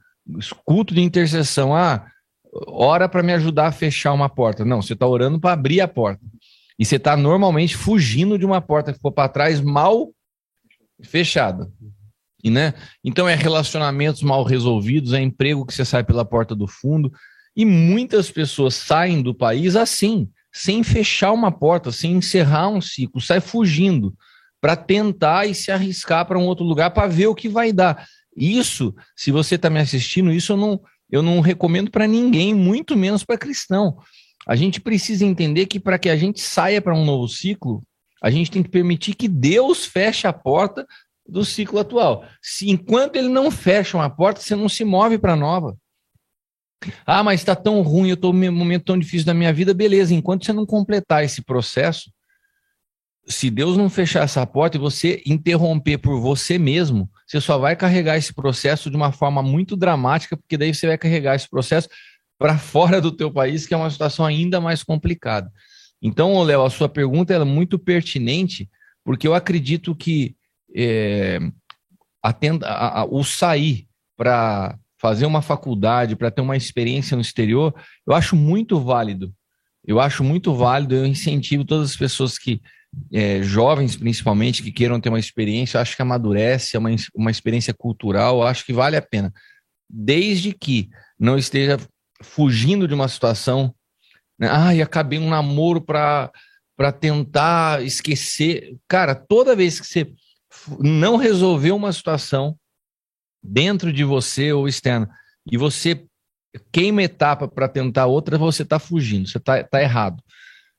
culto 0.63 0.93
de 0.93 1.01
intercessão. 1.01 1.75
Ah, 1.75 2.05
ora 2.67 3.09
para 3.09 3.23
me 3.23 3.33
ajudar 3.33 3.67
a 3.67 3.71
fechar 3.71 4.13
uma 4.13 4.29
porta. 4.29 4.63
Não, 4.63 4.81
você 4.81 4.93
está 4.93 5.07
orando 5.07 5.39
para 5.39 5.53
abrir 5.53 5.81
a 5.81 5.87
porta. 5.87 6.21
E 6.77 6.85
você 6.85 6.97
está 6.97 7.17
normalmente 7.17 7.75
fugindo 7.75 8.37
de 8.37 8.45
uma 8.45 8.61
porta 8.61 8.91
que 8.91 8.99
ficou 8.99 9.11
para 9.11 9.29
trás, 9.29 9.59
mal 9.59 10.11
fechada. 11.03 11.71
E, 12.43 12.49
né? 12.49 12.73
Então 13.03 13.27
é 13.27 13.35
relacionamentos 13.35 14.21
mal 14.21 14.43
resolvidos, 14.43 15.13
é 15.13 15.21
emprego 15.21 15.65
que 15.65 15.73
você 15.73 15.83
sai 15.83 16.03
pela 16.03 16.23
porta 16.23 16.55
do 16.55 16.67
fundo. 16.67 17.11
E 17.55 17.65
muitas 17.65 18.29
pessoas 18.29 18.75
saem 18.75 19.21
do 19.21 19.33
país 19.33 19.75
assim, 19.75 20.29
sem 20.53 20.83
fechar 20.83 21.31
uma 21.31 21.51
porta, 21.51 21.91
sem 21.91 22.13
encerrar 22.13 22.69
um 22.69 22.81
ciclo, 22.81 23.19
sai 23.19 23.39
fugindo 23.39 24.13
para 24.61 24.75
tentar 24.75 25.45
e 25.45 25.55
se 25.55 25.71
arriscar 25.71 26.25
para 26.25 26.39
um 26.39 26.45
outro 26.45 26.65
lugar 26.65 26.91
para 26.91 27.07
ver 27.07 27.27
o 27.27 27.35
que 27.35 27.47
vai 27.47 27.71
dar. 27.71 28.05
Isso, 28.35 28.93
se 29.15 29.31
você 29.31 29.55
está 29.55 29.69
me 29.69 29.79
assistindo, 29.79 30.31
isso 30.31 30.53
eu 30.53 30.57
não, 30.57 30.81
eu 31.09 31.21
não 31.21 31.39
recomendo 31.39 31.89
para 31.89 32.07
ninguém, 32.07 32.53
muito 32.53 32.95
menos 32.97 33.23
para 33.23 33.37
cristão. 33.37 33.97
A 34.47 34.55
gente 34.55 34.81
precisa 34.81 35.25
entender 35.25 35.65
que 35.65 35.79
para 35.79 35.97
que 35.97 36.09
a 36.09 36.17
gente 36.17 36.41
saia 36.41 36.81
para 36.81 36.95
um 36.95 37.05
novo 37.05 37.27
ciclo, 37.27 37.83
a 38.25 38.31
gente 38.31 38.49
tem 38.49 38.63
que 38.63 38.69
permitir 38.69 39.13
que 39.13 39.27
Deus 39.27 39.85
feche 39.85 40.25
a 40.25 40.33
porta 40.33 40.87
do 41.29 41.45
ciclo 41.45 41.77
atual. 41.77 42.25
Se 42.41 42.67
enquanto 42.71 43.17
ele 43.17 43.29
não 43.29 43.51
fecha 43.51 43.95
uma 43.95 44.09
porta, 44.09 44.41
você 44.41 44.55
não 44.55 44.67
se 44.67 44.83
move 44.83 45.19
para 45.19 45.35
nova. 45.35 45.77
Ah, 47.05 47.23
mas 47.23 47.41
está 47.41 47.55
tão 47.55 47.83
ruim, 47.83 48.09
eu 48.09 48.15
estou 48.15 48.33
num 48.33 48.51
momento 48.51 48.85
tão 48.85 48.97
difícil 48.97 49.27
da 49.27 49.33
minha 49.35 49.53
vida, 49.53 49.75
beleza. 49.75 50.15
Enquanto 50.15 50.43
você 50.43 50.51
não 50.51 50.65
completar 50.65 51.23
esse 51.23 51.43
processo, 51.43 52.11
se 53.27 53.51
Deus 53.51 53.77
não 53.77 53.91
fechar 53.91 54.23
essa 54.23 54.43
porta 54.43 54.75
e 54.75 54.79
você 54.79 55.21
interromper 55.23 55.99
por 55.99 56.19
você 56.19 56.57
mesmo, 56.57 57.07
você 57.27 57.39
só 57.39 57.59
vai 57.59 57.75
carregar 57.75 58.17
esse 58.17 58.33
processo 58.33 58.89
de 58.89 58.95
uma 58.95 59.11
forma 59.11 59.43
muito 59.43 59.75
dramática, 59.75 60.35
porque 60.35 60.57
daí 60.57 60.73
você 60.73 60.87
vai 60.87 60.97
carregar 60.97 61.35
esse 61.35 61.47
processo 61.47 61.87
para 62.39 62.57
fora 62.57 62.99
do 62.99 63.11
teu 63.11 63.31
país, 63.31 63.67
que 63.67 63.75
é 63.75 63.77
uma 63.77 63.91
situação 63.91 64.25
ainda 64.25 64.59
mais 64.59 64.81
complicada. 64.81 65.51
Então, 66.01 66.41
Léo, 66.43 66.63
a 66.63 66.69
sua 66.69 66.89
pergunta 66.89 67.33
é 67.33 67.43
muito 67.43 67.79
pertinente, 67.79 68.69
porque 69.03 69.27
eu 69.27 69.33
acredito 69.33 69.95
que 69.95 70.35
é, 70.75 71.39
atenda, 72.21 72.67
a, 72.67 73.01
a, 73.01 73.05
o 73.05 73.23
sair 73.23 73.87
para 74.17 74.77
fazer 74.97 75.25
uma 75.25 75.41
faculdade, 75.41 76.15
para 76.15 76.31
ter 76.31 76.41
uma 76.41 76.57
experiência 76.57 77.15
no 77.15 77.21
exterior, 77.21 77.73
eu 78.07 78.13
acho 78.13 78.35
muito 78.35 78.79
válido. 78.79 79.33
Eu 79.85 79.99
acho 79.99 80.23
muito 80.23 80.53
válido, 80.55 80.95
eu 80.95 81.05
incentivo 81.05 81.63
todas 81.63 81.91
as 81.91 81.95
pessoas 81.95 82.39
que, 82.39 82.59
é, 83.13 83.43
jovens 83.43 83.95
principalmente, 83.95 84.63
que 84.63 84.71
queiram 84.71 84.99
ter 84.99 85.09
uma 85.09 85.19
experiência, 85.19 85.77
eu 85.77 85.81
acho 85.81 85.95
que 85.95 86.01
amadurece, 86.01 86.75
é 86.75 86.79
uma, 86.79 86.89
uma 87.13 87.29
experiência 87.29 87.73
cultural, 87.73 88.37
eu 88.37 88.47
acho 88.47 88.65
que 88.65 88.73
vale 88.73 88.97
a 88.97 89.01
pena. 89.01 89.31
Desde 89.87 90.53
que 90.53 90.89
não 91.19 91.37
esteja 91.37 91.77
fugindo 92.23 92.87
de 92.87 92.93
uma 92.95 93.07
situação 93.07 93.74
né? 94.39 94.47
Ai, 94.49 94.81
acabei 94.81 95.19
um 95.19 95.29
namoro 95.29 95.81
para 95.81 96.31
para 96.77 96.91
tentar 96.91 97.83
esquecer. 97.83 98.75
Cara, 98.85 99.15
toda 99.15 99.55
vez 99.55 99.79
que 99.79 99.87
você 99.87 100.11
não 100.77 101.15
resolveu 101.15 101.75
uma 101.75 101.93
situação 101.93 102.57
dentro 103.41 103.93
de 103.93 104.03
você 104.03 104.51
ou 104.51 104.67
externa 104.67 105.09
e 105.49 105.57
você 105.57 106.05
queima 106.71 107.03
etapa 107.03 107.47
para 107.47 107.67
tentar 107.67 108.07
outra, 108.07 108.37
você 108.37 108.63
está 108.63 108.79
fugindo, 108.79 109.27
você 109.27 109.37
está 109.37 109.63
tá 109.63 109.81
errado. 109.81 110.21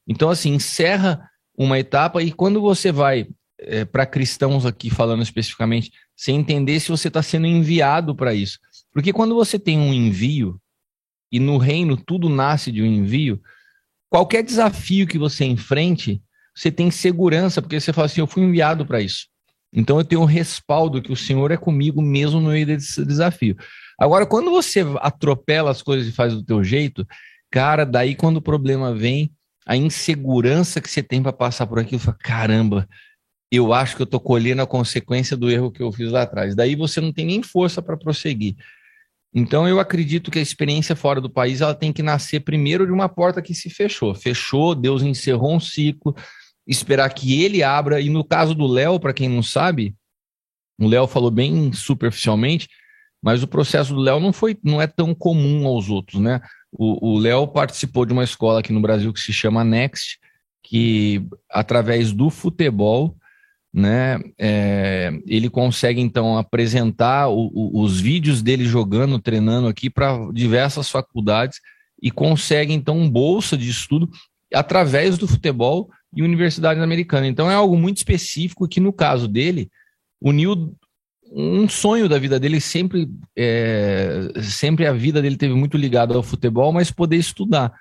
Então, 0.07 0.29
assim, 0.29 0.55
encerra 0.55 1.29
uma 1.57 1.79
etapa 1.79 2.23
e 2.23 2.31
quando 2.31 2.61
você 2.61 2.93
vai 2.93 3.29
é, 3.59 3.85
para 3.85 4.07
cristãos 4.07 4.67
aqui, 4.67 4.91
falando 4.91 5.23
especificamente, 5.23 5.91
você 6.15 6.33
entender 6.33 6.79
se 6.81 6.91
você 6.91 7.09
está 7.09 7.23
sendo 7.23 7.47
enviado 7.47 8.15
para 8.15 8.35
isso. 8.35 8.59
Porque 8.93 9.13
quando 9.13 9.35
você 9.35 9.59
tem 9.59 9.79
um 9.79 9.93
envio, 9.93 10.61
e 11.31 11.41
no 11.41 11.59
reino 11.59 11.97
tudo 11.97 12.29
nasce 12.29 12.71
de 12.71 12.83
um 12.83 12.87
envio, 12.87 13.41
qualquer 14.11 14.43
desafio 14.43 15.07
que 15.07 15.19
você 15.19 15.45
enfrente, 15.45 16.23
você 16.55 16.71
tem 16.71 16.91
segurança, 16.91 17.61
porque 17.61 17.79
você 17.79 17.93
fala 17.93 18.07
assim: 18.07 18.21
eu 18.21 18.27
fui 18.27 18.43
enviado 18.43 18.87
para 18.87 19.01
isso. 19.01 19.27
Então 19.73 19.99
eu 19.99 20.05
tenho 20.05 20.23
um 20.23 20.27
respaldo 20.27 21.03
que 21.03 21.13
o 21.13 21.17
Senhor 21.17 21.51
é 21.51 21.57
comigo 21.57 22.01
mesmo 22.01 22.41
no 22.41 22.51
meio 22.51 22.67
desse 22.67 23.05
desafio. 23.05 23.57
Agora, 23.99 24.27
quando 24.27 24.51
você 24.51 24.85
atropela 25.01 25.71
as 25.71 25.83
coisas 25.83 26.09
e 26.09 26.13
faz 26.13 26.35
do 26.35 26.43
teu 26.43 26.63
jeito, 26.63 27.07
cara, 27.51 27.85
daí 27.85 28.15
quando 28.15 28.39
o 28.39 28.43
problema 28.43 28.95
vem, 28.95 29.31
a 29.67 29.77
insegurança 29.77 30.81
que 30.81 30.89
você 30.89 31.03
tem 31.03 31.23
para 31.23 31.33
passar 31.33 31.67
por 31.67 31.79
aquilo, 31.79 31.99
fala, 31.99 32.17
caramba, 32.21 32.89
eu 33.51 33.73
acho 33.73 33.97
que 33.97 34.03
eu 34.03 34.05
estou 34.05 34.21
colhendo 34.21 34.63
a 34.63 34.67
consequência 34.67 35.37
do 35.37 35.51
erro 35.51 35.71
que 35.71 35.83
eu 35.83 35.91
fiz 35.93 36.11
lá 36.11 36.23
atrás. 36.23 36.55
Daí 36.55 36.75
você 36.75 37.01
não 37.01 37.13
tem 37.13 37.27
nem 37.27 37.43
força 37.43 37.83
para 37.83 37.97
prosseguir. 37.97 38.57
Então 39.39 39.69
eu 39.69 39.79
acredito 39.79 40.31
que 40.31 40.39
a 40.39 40.43
experiência 40.43 40.97
fora 40.97 41.21
do 41.21 41.29
país 41.29 41.61
ela 41.61 41.75
tem 41.75 41.93
que 41.93 42.03
nascer 42.03 42.41
primeiro 42.41 42.87
de 42.87 42.93
uma 42.93 43.07
porta 43.07 43.43
que 43.43 43.53
se 43.53 43.69
fechou. 43.69 44.15
Fechou, 44.15 44.75
Deus 44.75 45.03
encerrou 45.03 45.55
um 45.55 45.61
ciclo, 45.61 46.15
esperar 46.67 47.11
que 47.11 47.43
ele 47.43 47.63
abra. 47.63 48.01
E 48.01 48.09
no 48.09 48.25
caso 48.25 48.55
do 48.55 48.67
Léo, 48.67 48.99
para 48.99 49.13
quem 49.13 49.29
não 49.29 49.43
sabe, 49.43 49.95
o 50.81 50.89
Léo 50.89 51.07
falou 51.07 51.31
bem 51.31 51.71
superficialmente, 51.71 52.67
Mas 53.23 53.43
o 53.43 53.49
processo 53.49 53.95
do 53.95 54.01
Léo 54.01 54.21
não 54.21 54.33
foi, 54.33 54.57
não 54.63 54.81
é 54.81 54.87
tão 54.87 55.15
comum 55.15 55.67
aos 55.67 55.91
outros, 55.91 56.21
né? 56.21 56.41
O 56.73 57.19
Léo 57.19 57.49
participou 57.49 58.05
de 58.05 58.13
uma 58.13 58.25
escola 58.25 58.61
aqui 58.61 58.73
no 58.73 58.81
Brasil 58.81 59.13
que 59.13 59.21
se 59.21 59.33
chama 59.33 59.65
Next, 59.65 60.19
que 60.63 61.27
através 61.51 62.13
do 62.13 62.29
futebol, 62.29 63.17
né, 63.77 64.19
é, 64.39 65.13
ele 65.27 65.51
consegue 65.51 66.01
então 66.01 66.39
apresentar 66.39 67.29
o, 67.29 67.51
o, 67.53 67.83
os 67.83 68.01
vídeos 68.01 68.41
dele 68.41 68.65
jogando, 68.65 69.19
treinando 69.19 69.69
aqui 69.69 69.91
para 69.91 70.17
diversas 70.33 70.89
faculdades 70.89 71.61
e 72.03 72.11
consegue 72.11 72.73
então 72.73 73.07
bolsa 73.07 73.55
de 73.55 73.69
estudo 73.69 74.09
através 74.55 75.19
do 75.19 75.29
futebol 75.29 75.91
e 76.15 76.23
universidades 76.23 76.83
americanas. 76.83 77.29
Então 77.29 77.51
é 77.51 77.55
algo 77.55 77.77
muito 77.77 77.99
específico 77.99 78.67
que 78.67 78.81
no 78.81 78.95
caso 78.95 79.29
dele 79.29 79.71
uniu 80.23 80.75
um 81.31 81.69
sonho 81.69 82.09
da 82.09 82.19
vida 82.19 82.41
dele 82.41 82.63
sempre 82.63 83.07
é, 83.37 84.31
sempre 84.43 84.87
a 84.87 84.93
vida 84.95 85.21
dele 85.21 85.37
teve 85.37 85.53
muito 85.53 85.77
ligada 85.77 86.15
ao 86.15 86.23
futebol, 86.23 86.73
mas 86.73 86.91
poder 86.91 87.17
estudar, 87.17 87.75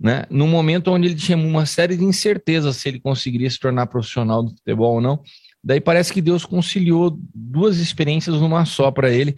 né? 0.00 0.24
No 0.30 0.46
momento 0.46 0.92
onde 0.92 1.08
ele 1.08 1.14
tinha 1.16 1.36
uma 1.36 1.66
série 1.66 1.96
de 1.96 2.04
incertezas 2.04 2.76
se 2.76 2.88
ele 2.88 3.00
conseguiria 3.00 3.50
se 3.50 3.58
tornar 3.58 3.86
profissional 3.86 4.42
do 4.42 4.50
futebol 4.50 4.94
ou 4.94 5.00
não, 5.00 5.22
daí 5.62 5.80
parece 5.80 6.12
que 6.12 6.22
Deus 6.22 6.44
conciliou 6.44 7.18
duas 7.34 7.78
experiências 7.78 8.36
numa 8.36 8.64
só 8.64 8.90
para 8.90 9.10
ele. 9.10 9.36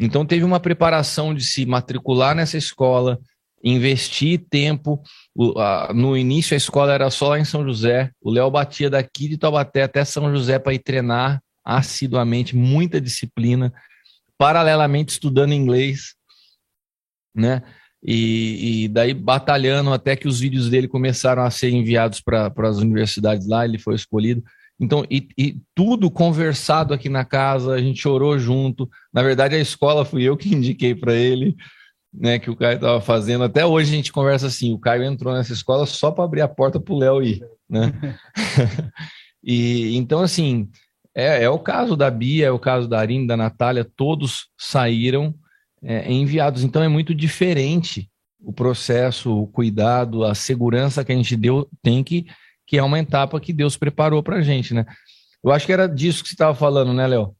Então 0.00 0.24
teve 0.24 0.44
uma 0.44 0.60
preparação 0.60 1.34
de 1.34 1.44
se 1.44 1.66
matricular 1.66 2.34
nessa 2.34 2.56
escola, 2.56 3.18
investir 3.62 4.46
tempo. 4.48 5.02
no 5.94 6.16
início 6.16 6.54
a 6.54 6.56
escola 6.56 6.92
era 6.92 7.10
só 7.10 7.30
lá 7.30 7.38
em 7.38 7.44
São 7.44 7.64
José. 7.64 8.10
O 8.20 8.30
Léo 8.30 8.50
batia 8.50 8.88
daqui 8.88 9.28
de 9.28 9.36
Taubaté 9.36 9.82
até 9.82 10.04
São 10.04 10.30
José 10.34 10.58
para 10.58 10.74
ir 10.74 10.78
treinar 10.78 11.42
assiduamente, 11.64 12.56
muita 12.56 12.98
disciplina, 12.98 13.74
paralelamente 14.38 15.12
estudando 15.12 15.52
inglês, 15.52 16.14
né? 17.34 17.62
E, 18.04 18.84
e 18.84 18.88
daí 18.88 19.12
batalhando 19.12 19.92
até 19.92 20.14
que 20.14 20.28
os 20.28 20.38
vídeos 20.40 20.68
dele 20.68 20.86
começaram 20.86 21.42
a 21.42 21.50
ser 21.50 21.70
enviados 21.70 22.20
para 22.20 22.52
as 22.64 22.78
universidades 22.78 23.46
lá, 23.46 23.64
ele 23.64 23.78
foi 23.78 23.94
escolhido. 23.94 24.42
Então, 24.80 25.04
e, 25.10 25.28
e, 25.36 25.56
tudo 25.74 26.10
conversado 26.10 26.94
aqui 26.94 27.08
na 27.08 27.24
casa, 27.24 27.74
a 27.74 27.80
gente 27.80 28.06
orou 28.06 28.38
junto. 28.38 28.88
Na 29.12 29.22
verdade, 29.22 29.56
a 29.56 29.60
escola 29.60 30.04
fui 30.04 30.22
eu 30.22 30.36
que 30.36 30.48
indiquei 30.54 30.94
para 30.94 31.14
ele, 31.14 31.56
né, 32.14 32.38
que 32.38 32.48
o 32.48 32.56
Caio 32.56 32.76
estava 32.76 33.00
fazendo. 33.00 33.42
Até 33.42 33.66
hoje 33.66 33.92
a 33.92 33.96
gente 33.96 34.12
conversa 34.12 34.46
assim: 34.46 34.72
o 34.72 34.78
Caio 34.78 35.02
entrou 35.02 35.34
nessa 35.34 35.52
escola 35.52 35.84
só 35.84 36.12
para 36.12 36.24
abrir 36.24 36.42
a 36.42 36.48
porta 36.48 36.78
para 36.78 36.94
o 36.94 36.98
Léo 36.98 37.22
ir, 37.22 37.42
né? 37.68 37.92
e 39.42 39.96
então, 39.96 40.20
assim, 40.20 40.68
é, 41.12 41.42
é 41.42 41.50
o 41.50 41.58
caso 41.58 41.96
da 41.96 42.08
Bia, 42.08 42.46
é 42.46 42.50
o 42.50 42.58
caso 42.60 42.86
da 42.86 43.00
Arine, 43.00 43.26
da 43.26 43.36
Natália, 43.36 43.84
todos 43.96 44.46
saíram 44.56 45.34
é, 45.82 46.10
enviados. 46.10 46.64
Então 46.64 46.82
é 46.82 46.88
muito 46.88 47.14
diferente 47.14 48.08
o 48.40 48.52
processo, 48.52 49.36
o 49.36 49.46
cuidado, 49.46 50.24
a 50.24 50.34
segurança 50.34 51.04
que 51.04 51.12
a 51.12 51.14
gente 51.14 51.36
deu, 51.36 51.68
tem 51.82 52.04
que, 52.04 52.26
que 52.66 52.78
é 52.78 52.82
uma 52.82 52.98
etapa 52.98 53.40
que 53.40 53.52
Deus 53.52 53.76
preparou 53.76 54.22
para 54.22 54.36
a 54.36 54.42
gente, 54.42 54.72
né? 54.72 54.86
Eu 55.42 55.52
acho 55.52 55.66
que 55.66 55.72
era 55.72 55.88
disso 55.88 56.22
que 56.22 56.28
você 56.28 56.34
estava 56.34 56.54
falando, 56.54 56.92
né, 56.92 57.06
Léo? 57.06 57.34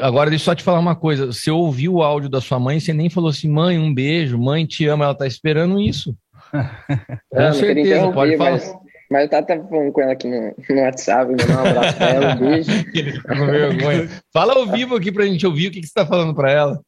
agora 0.00 0.30
deixa 0.30 0.44
eu 0.44 0.46
só 0.46 0.54
te 0.54 0.62
falar 0.62 0.78
uma 0.78 0.94
coisa. 0.94 1.26
Você 1.26 1.50
ouviu 1.50 1.94
o 1.94 2.02
áudio 2.02 2.28
da 2.28 2.40
sua 2.40 2.58
mãe, 2.58 2.78
você 2.78 2.92
nem 2.92 3.10
falou 3.10 3.30
assim, 3.30 3.50
mãe, 3.50 3.78
um 3.78 3.92
beijo, 3.92 4.38
mãe, 4.38 4.64
te 4.64 4.86
amo, 4.86 5.02
ela 5.02 5.12
está 5.12 5.26
esperando 5.26 5.80
isso. 5.80 6.16
Com 7.30 7.52
certeza, 7.52 8.12
pode 8.12 8.36
falar. 8.36 8.52
Mas... 8.52 8.85
Mas 9.10 9.22
eu 9.22 9.28
tava 9.30 9.68
falando 9.68 9.92
com 9.92 10.00
ela 10.00 10.12
aqui 10.12 10.28
no, 10.28 10.54
no 10.68 10.80
WhatsApp, 10.82 11.30
mandar 11.30 11.62
um 11.62 11.68
abraço 11.68 11.96
pra 11.96 12.08
ela, 12.08 12.34
um 12.34 12.38
beijo. 12.38 12.70
com 13.22 13.46
vergonha. 13.46 14.22
Fala 14.32 14.54
ao 14.54 14.66
vivo 14.66 14.96
aqui 14.96 15.12
pra 15.12 15.26
gente 15.26 15.46
ouvir 15.46 15.68
o 15.68 15.70
que, 15.70 15.80
que 15.80 15.86
você 15.86 15.94
tá 15.94 16.04
falando 16.04 16.34
pra 16.34 16.50
ela. 16.50 16.80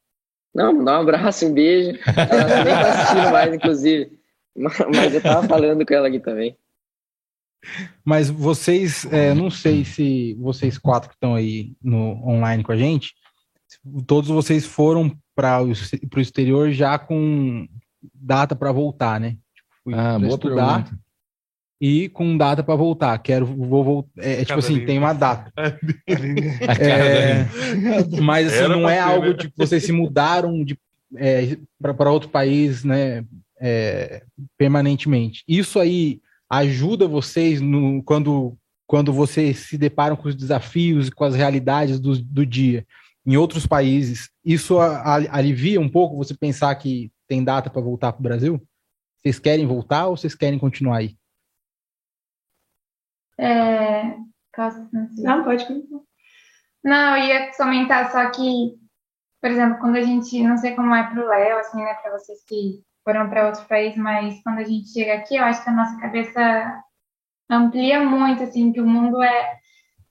Não, 0.54 0.72
mandar 0.72 0.98
um 0.98 1.02
abraço, 1.02 1.46
um 1.46 1.52
beijo. 1.52 1.98
Ela 2.06 2.64
nem 2.64 2.74
tá 2.74 2.88
assistindo 2.90 3.30
mais, 3.30 3.54
inclusive. 3.54 4.18
Mas 4.56 5.14
eu 5.14 5.22
tava 5.22 5.46
falando 5.46 5.86
com 5.86 5.94
ela 5.94 6.08
aqui 6.08 6.18
também. 6.18 6.56
Mas 8.04 8.28
vocês, 8.30 9.06
é, 9.12 9.34
não 9.34 9.50
sei 9.50 9.84
se 9.84 10.34
vocês 10.40 10.78
quatro 10.78 11.08
que 11.08 11.14
estão 11.14 11.34
aí 11.34 11.72
no 11.82 12.26
online 12.26 12.64
com 12.64 12.72
a 12.72 12.76
gente, 12.76 13.14
todos 14.06 14.30
vocês 14.30 14.66
foram 14.66 15.16
para 15.34 15.62
o 15.62 16.20
exterior 16.20 16.70
já 16.72 16.98
com 16.98 17.68
data 18.12 18.56
para 18.56 18.72
voltar, 18.72 19.20
né? 19.20 19.36
Tipo, 19.54 19.96
ah, 19.96 20.18
boa 20.18 20.28
estudar. 20.30 20.84
Pergunta 20.84 21.07
e 21.80 22.08
com 22.08 22.36
data 22.36 22.62
para 22.62 22.74
voltar. 22.74 23.16
Quero, 23.18 23.46
vou 23.46 23.84
voltar. 23.84 24.10
É, 24.18 24.42
é 24.42 24.44
tipo 24.44 24.58
assim, 24.58 24.84
tem 24.84 24.98
uma 24.98 25.12
data. 25.12 25.52
é, 26.06 27.46
mas 28.20 28.48
assim, 28.48 28.56
Era 28.56 28.68
não 28.68 28.88
é 28.88 28.98
algo 28.98 29.34
de 29.34 29.48
que 29.48 29.56
vocês 29.56 29.84
se 29.84 29.92
mudaram 29.92 30.64
de, 30.64 30.78
é, 31.16 31.56
para 31.80 32.10
outro 32.10 32.28
país, 32.28 32.84
né? 32.84 33.24
É, 33.60 34.22
permanentemente. 34.56 35.42
Isso 35.48 35.80
aí 35.80 36.20
ajuda 36.48 37.08
vocês 37.08 37.60
no, 37.60 38.02
quando, 38.04 38.56
quando 38.86 39.12
vocês 39.12 39.58
se 39.58 39.76
deparam 39.76 40.16
com 40.16 40.28
os 40.28 40.36
desafios 40.36 41.08
e 41.08 41.10
com 41.10 41.24
as 41.24 41.34
realidades 41.34 41.98
do, 41.98 42.16
do 42.22 42.46
dia 42.46 42.86
em 43.26 43.36
outros 43.36 43.66
países. 43.66 44.30
Isso 44.42 44.78
alivia 44.78 45.80
um 45.80 45.88
pouco 45.88 46.16
você 46.16 46.34
pensar 46.34 46.74
que 46.76 47.10
tem 47.28 47.44
data 47.44 47.68
para 47.68 47.82
voltar 47.82 48.12
para 48.12 48.20
o 48.20 48.22
Brasil? 48.22 48.62
Vocês 49.18 49.38
querem 49.38 49.66
voltar 49.66 50.06
ou 50.06 50.16
vocês 50.16 50.34
querem 50.34 50.58
continuar 50.58 50.98
aí? 50.98 51.17
É... 53.38 54.16
Não, 55.18 55.44
pode 55.44 55.66
continuar. 55.66 56.02
Não, 56.82 57.16
eu 57.16 57.24
ia 57.24 57.56
comentar 57.56 58.10
só 58.10 58.30
que, 58.30 58.74
por 59.40 59.50
exemplo, 59.50 59.78
quando 59.78 59.96
a 59.96 60.02
gente, 60.02 60.42
não 60.42 60.56
sei 60.56 60.74
como 60.74 60.94
é 60.94 61.02
para 61.04 61.22
o 61.22 61.28
Léo, 61.28 61.58
assim, 61.58 61.82
né, 61.82 61.94
para 61.94 62.12
vocês 62.12 62.42
que 62.44 62.82
foram 63.04 63.28
para 63.28 63.46
outro 63.46 63.64
país, 63.66 63.96
mas 63.96 64.42
quando 64.42 64.58
a 64.58 64.64
gente 64.64 64.88
chega 64.88 65.14
aqui, 65.14 65.36
eu 65.36 65.44
acho 65.44 65.62
que 65.62 65.70
a 65.70 65.72
nossa 65.72 65.98
cabeça 66.00 66.82
amplia 67.50 68.00
muito, 68.00 68.42
assim, 68.42 68.72
que 68.72 68.80
o 68.80 68.86
mundo 68.86 69.22
é. 69.22 69.58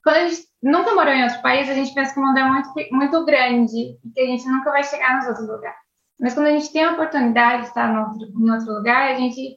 Quando 0.03 0.15
a 0.15 0.27
gente 0.29 0.47
nunca 0.63 0.95
morou 0.95 1.13
em 1.13 1.23
outro 1.23 1.41
país, 1.41 1.69
a 1.69 1.73
gente 1.73 1.93
pensa 1.93 2.13
que 2.13 2.19
o 2.19 2.25
mundo 2.25 2.37
é 2.37 2.43
muito, 2.43 2.69
muito 2.91 3.25
grande 3.25 3.97
e 4.03 4.09
que 4.13 4.21
a 4.21 4.25
gente 4.25 4.47
nunca 4.47 4.71
vai 4.71 4.83
chegar 4.83 5.17
nos 5.17 5.27
outros 5.27 5.47
lugares. 5.47 5.77
Mas 6.19 6.33
quando 6.33 6.47
a 6.47 6.51
gente 6.51 6.71
tem 6.71 6.85
a 6.85 6.93
oportunidade 6.93 7.63
de 7.63 7.67
estar 7.67 7.93
no 7.93 8.07
outro, 8.07 8.27
em 8.39 8.51
outro 8.51 8.73
lugar, 8.73 9.11
a 9.11 9.15
gente 9.15 9.56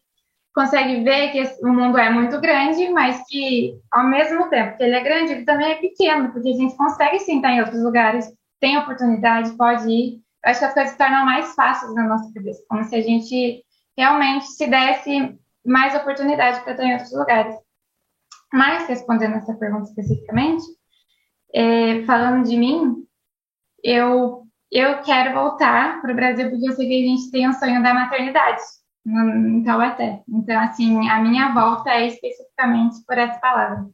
consegue 0.55 1.03
ver 1.05 1.31
que 1.31 1.43
o 1.65 1.73
mundo 1.73 1.97
é 1.99 2.11
muito 2.11 2.41
grande, 2.41 2.89
mas 2.91 3.23
que 3.29 3.79
ao 3.91 4.07
mesmo 4.07 4.49
tempo 4.49 4.77
que 4.77 4.83
ele 4.83 4.97
é 4.97 5.01
grande, 5.01 5.33
ele 5.33 5.45
também 5.45 5.73
é 5.73 5.77
pequeno, 5.77 6.33
porque 6.33 6.49
a 6.51 6.55
gente 6.55 6.77
consegue 6.77 7.19
sim 7.21 7.37
estar 7.37 7.53
em 7.53 7.61
outros 7.61 7.83
lugares, 7.83 8.33
tem 8.61 8.77
oportunidade, 8.77 9.57
pode 9.57 9.89
ir. 9.89 10.21
Eu 10.45 10.51
acho 10.51 10.61
que 10.61 10.67
as 10.67 10.75
coisas 10.75 10.93
se 10.93 10.99
tornam 10.99 11.25
mais 11.25 11.55
fáceis 11.55 11.95
na 11.95 12.05
nossa 12.05 12.33
cabeça, 12.33 12.63
como 12.69 12.85
se 12.85 12.97
a 12.97 13.01
gente 13.01 13.63
realmente 13.97 14.47
se 14.47 14.67
desse 14.67 15.39
mais 15.65 15.95
oportunidade 15.95 16.61
para 16.61 16.73
estar 16.73 16.85
em 16.85 16.93
outros 16.93 17.13
lugares. 17.13 17.55
Mas, 18.53 18.89
respondendo 18.89 19.37
essa 19.37 19.55
pergunta 19.55 19.89
especificamente, 19.89 20.65
é, 21.55 22.03
falando 22.05 22.49
de 22.49 22.57
mim, 22.57 23.05
eu, 23.85 24.43
eu 24.73 25.01
quero 25.03 25.35
voltar 25.35 26.01
para 26.01 26.13
o 26.13 26.17
Brasil 26.17 26.51
porque 26.51 26.69
eu 26.69 26.73
sei 26.73 26.89
que 26.89 26.95
a 26.95 27.07
gente 27.07 27.31
tem 27.31 27.49
um 27.49 27.53
sonho 27.53 27.83
da 27.83 27.95
maternidade 27.95 28.63
em 29.07 29.63
Taubaté. 29.65 30.23
Então, 30.29 30.61
assim, 30.61 31.09
a 31.09 31.21
minha 31.21 31.53
volta 31.53 31.91
é 31.91 32.07
especificamente 32.07 32.97
por 33.07 33.17
essa 33.19 33.39
palavra. 33.39 33.87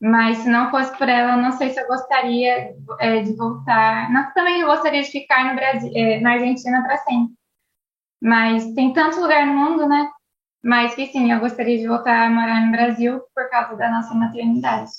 Mas 0.00 0.38
se 0.38 0.48
não 0.48 0.70
fosse 0.70 0.96
por 0.98 1.08
ela, 1.08 1.36
eu 1.36 1.42
não 1.42 1.52
sei 1.52 1.70
se 1.70 1.80
eu 1.80 1.86
gostaria 1.86 2.74
é, 2.98 3.22
de 3.22 3.36
voltar. 3.36 4.10
Não, 4.10 4.32
também 4.32 4.60
eu 4.60 4.66
gostaria 4.66 5.00
de 5.00 5.10
ficar 5.10 5.44
no 5.48 5.54
Brasil, 5.54 5.92
é, 5.94 6.20
na 6.20 6.32
Argentina 6.32 6.82
para 6.82 6.96
sempre. 6.98 7.34
Mas 8.20 8.72
tem 8.74 8.92
tanto 8.92 9.20
lugar 9.20 9.46
no 9.46 9.54
mundo, 9.54 9.88
né? 9.88 10.10
Mas 10.62 10.94
que 10.94 11.06
sim, 11.06 11.30
eu 11.30 11.40
gostaria 11.40 11.78
de 11.78 11.86
voltar 11.86 12.26
a 12.26 12.30
morar 12.30 12.64
no 12.64 12.72
Brasil 12.72 13.20
por 13.34 13.48
causa 13.48 13.76
da 13.76 13.90
nossa 13.90 14.14
maternidade. 14.14 14.90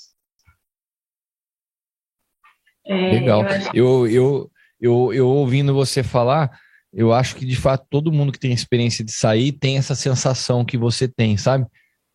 É, 2.86 2.94
Legal. 2.94 3.42
Eu, 3.72 4.06
eu, 4.06 4.50
eu, 4.80 5.12
eu 5.12 5.28
ouvindo 5.28 5.74
você 5.74 6.02
falar, 6.02 6.58
eu 6.94 7.12
acho 7.12 7.36
que 7.36 7.44
de 7.44 7.56
fato 7.56 7.86
todo 7.90 8.12
mundo 8.12 8.32
que 8.32 8.38
tem 8.38 8.52
experiência 8.52 9.04
de 9.04 9.12
sair 9.12 9.52
tem 9.52 9.76
essa 9.76 9.94
sensação 9.94 10.64
que 10.64 10.78
você 10.78 11.08
tem, 11.08 11.36
sabe, 11.36 11.66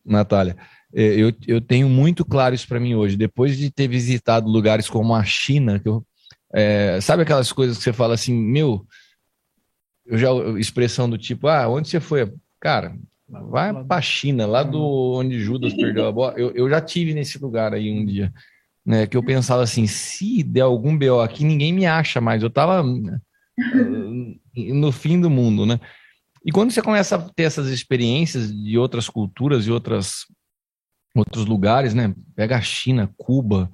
Natália? 0.04 0.56
É, 0.92 1.02
eu, 1.02 1.32
eu 1.46 1.60
tenho 1.60 1.88
muito 1.88 2.24
claro 2.24 2.54
isso 2.54 2.66
para 2.66 2.80
mim 2.80 2.94
hoje. 2.94 3.16
Depois 3.16 3.56
de 3.56 3.70
ter 3.70 3.86
visitado 3.86 4.50
lugares 4.50 4.88
como 4.88 5.14
a 5.14 5.22
China, 5.22 5.78
que 5.78 5.88
eu, 5.88 6.04
é, 6.52 7.00
sabe 7.00 7.22
aquelas 7.22 7.52
coisas 7.52 7.78
que 7.78 7.84
você 7.84 7.92
fala 7.92 8.14
assim, 8.14 8.34
meu, 8.34 8.84
eu 10.06 10.18
já 10.18 10.28
expressão 10.58 11.08
do 11.08 11.16
tipo, 11.16 11.46
ah, 11.46 11.68
onde 11.68 11.88
você 11.88 12.00
foi? 12.00 12.32
Cara, 12.58 12.96
vai 13.28 13.72
para 13.84 13.98
a 13.98 14.02
China, 14.02 14.46
lá 14.46 14.62
do 14.62 15.14
onde 15.14 15.40
Judas 15.40 15.72
perdeu 15.74 16.06
a 16.06 16.12
bola. 16.12 16.34
Eu, 16.36 16.50
eu 16.52 16.68
já 16.68 16.80
tive 16.80 17.14
nesse 17.14 17.38
lugar 17.38 17.72
aí 17.72 17.90
um 17.92 18.04
dia, 18.04 18.32
né? 18.84 19.06
Que 19.06 19.16
eu 19.16 19.22
pensava 19.22 19.62
assim, 19.62 19.86
se 19.86 20.42
der 20.42 20.62
algum 20.62 20.98
BO 20.98 21.20
aqui, 21.20 21.44
ninguém 21.44 21.72
me 21.72 21.86
acha 21.86 22.20
mais. 22.20 22.42
Eu 22.42 22.50
tava 22.50 22.82
no 24.74 24.92
fim 24.92 25.20
do 25.20 25.30
mundo, 25.30 25.64
né? 25.66 25.78
E 26.44 26.50
quando 26.50 26.70
você 26.70 26.80
começa 26.82 27.16
a 27.16 27.18
ter 27.18 27.42
essas 27.44 27.68
experiências 27.68 28.50
de 28.52 28.78
outras 28.78 29.08
culturas 29.08 29.66
e 29.66 29.70
outras 29.70 30.24
outros 31.14 31.44
lugares, 31.44 31.92
né? 31.92 32.14
Pega 32.36 32.56
a 32.56 32.60
China, 32.62 33.12
Cuba, 33.16 33.70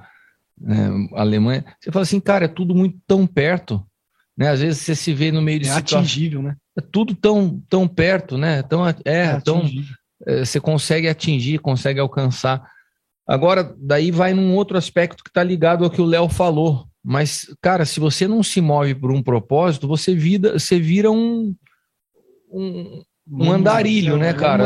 né, 0.59 0.89
Alemanha. 1.15 1.65
Você 1.81 1.93
fala 1.93 2.03
assim, 2.03 2.19
cara, 2.19 2.47
é 2.47 2.49
tudo 2.49 2.75
muito 2.75 2.99
tão 3.07 3.27
perto, 3.27 3.87
né? 4.37 4.49
Às 4.49 4.61
vezes 4.61 4.81
você 4.83 4.95
se 4.95 5.13
vê 5.13 5.31
no 5.31 5.43
meio 5.43 5.61
de 5.61 5.69
É 5.69 5.75
situa- 5.75 5.99
atingível, 6.01 6.43
né? 6.43 6.57
é 6.79 6.81
tudo 6.81 7.15
tão, 7.15 7.63
tão 7.69 7.87
perto, 7.87 8.37
né? 8.39 8.63
Tão, 8.63 8.87
é, 8.87 8.95
É 9.05 9.41
tão, 9.41 9.63
é, 10.27 10.45
você 10.45 10.59
consegue 10.59 11.09
atingir, 11.09 11.59
consegue 11.59 12.01
alcançar. 12.01 12.67
Agora, 13.29 13.75
daí 13.79 14.11
vai 14.11 14.33
num 14.35 14.55
outro 14.55 14.77
aspecto 14.79 15.23
que 15.23 15.31
está 15.31 15.43
ligado 15.43 15.85
ao 15.85 15.91
que 15.91 16.01
o 16.01 16.07
Léo 16.07 16.29
falou. 16.29 16.89
Mas, 17.09 17.47
cara, 17.63 17.85
se 17.85 18.01
você 18.01 18.27
não 18.27 18.43
se 18.43 18.61
move 18.61 18.93
por 18.97 19.13
um 19.13 19.23
propósito, 19.23 19.87
você, 19.87 20.13
vida, 20.13 20.59
você 20.59 20.81
vira 20.81 21.09
um, 21.09 21.55
um, 22.51 23.01
um 23.31 23.53
andarilho, 23.53 24.17
né, 24.17 24.31
É 24.31 24.35
cara? 24.35 24.65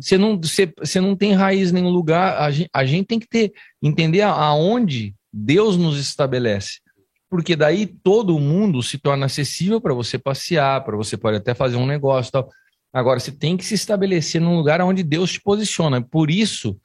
Você 0.00 0.16
não, 0.16 0.40
você, 0.40 0.72
você 0.78 0.98
não 0.98 1.14
tem 1.14 1.34
raiz 1.34 1.70
em 1.70 1.74
nenhum 1.74 1.90
lugar. 1.90 2.40
A 2.40 2.50
gente, 2.50 2.70
a 2.72 2.86
gente 2.86 3.06
tem 3.06 3.18
que 3.18 3.28
ter, 3.28 3.52
entender 3.82 4.22
aonde 4.22 5.14
Deus 5.30 5.76
nos 5.76 5.98
estabelece. 5.98 6.80
Porque 7.28 7.54
daí 7.54 7.86
todo 7.86 8.38
mundo 8.38 8.82
se 8.82 8.96
torna 8.96 9.26
acessível 9.26 9.78
para 9.78 9.92
você 9.92 10.16
passear, 10.16 10.82
para 10.82 10.96
você 10.96 11.18
pode 11.18 11.36
até 11.36 11.52
fazer 11.52 11.76
um 11.76 11.86
negócio 11.86 12.30
e 12.30 12.32
tal. 12.32 12.48
Agora, 12.94 13.20
você 13.20 13.30
tem 13.30 13.58
que 13.58 13.64
se 13.66 13.74
estabelecer 13.74 14.40
num 14.40 14.56
lugar 14.56 14.80
onde 14.80 15.02
Deus 15.02 15.32
te 15.32 15.40
posiciona. 15.42 16.00
Por 16.00 16.30
isso, 16.30 16.80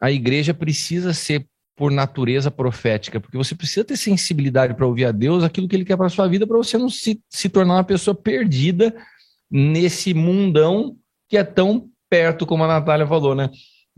a 0.00 0.10
igreja 0.10 0.54
precisa 0.54 1.12
ser 1.12 1.46
por 1.80 1.90
natureza 1.90 2.50
profética, 2.50 3.18
porque 3.18 3.38
você 3.38 3.54
precisa 3.54 3.82
ter 3.82 3.96
sensibilidade 3.96 4.74
para 4.74 4.86
ouvir 4.86 5.06
a 5.06 5.12
Deus 5.12 5.42
aquilo 5.42 5.66
que 5.66 5.74
Ele 5.74 5.86
quer 5.86 5.96
para 5.96 6.10
sua 6.10 6.28
vida, 6.28 6.46
para 6.46 6.58
você 6.58 6.76
não 6.76 6.90
se, 6.90 7.22
se 7.30 7.48
tornar 7.48 7.76
uma 7.76 7.84
pessoa 7.84 8.14
perdida 8.14 8.94
nesse 9.50 10.12
mundão 10.12 10.94
que 11.26 11.38
é 11.38 11.42
tão 11.42 11.88
perto, 12.10 12.44
como 12.44 12.64
a 12.64 12.66
Natália 12.66 13.06
falou, 13.06 13.34
né? 13.34 13.48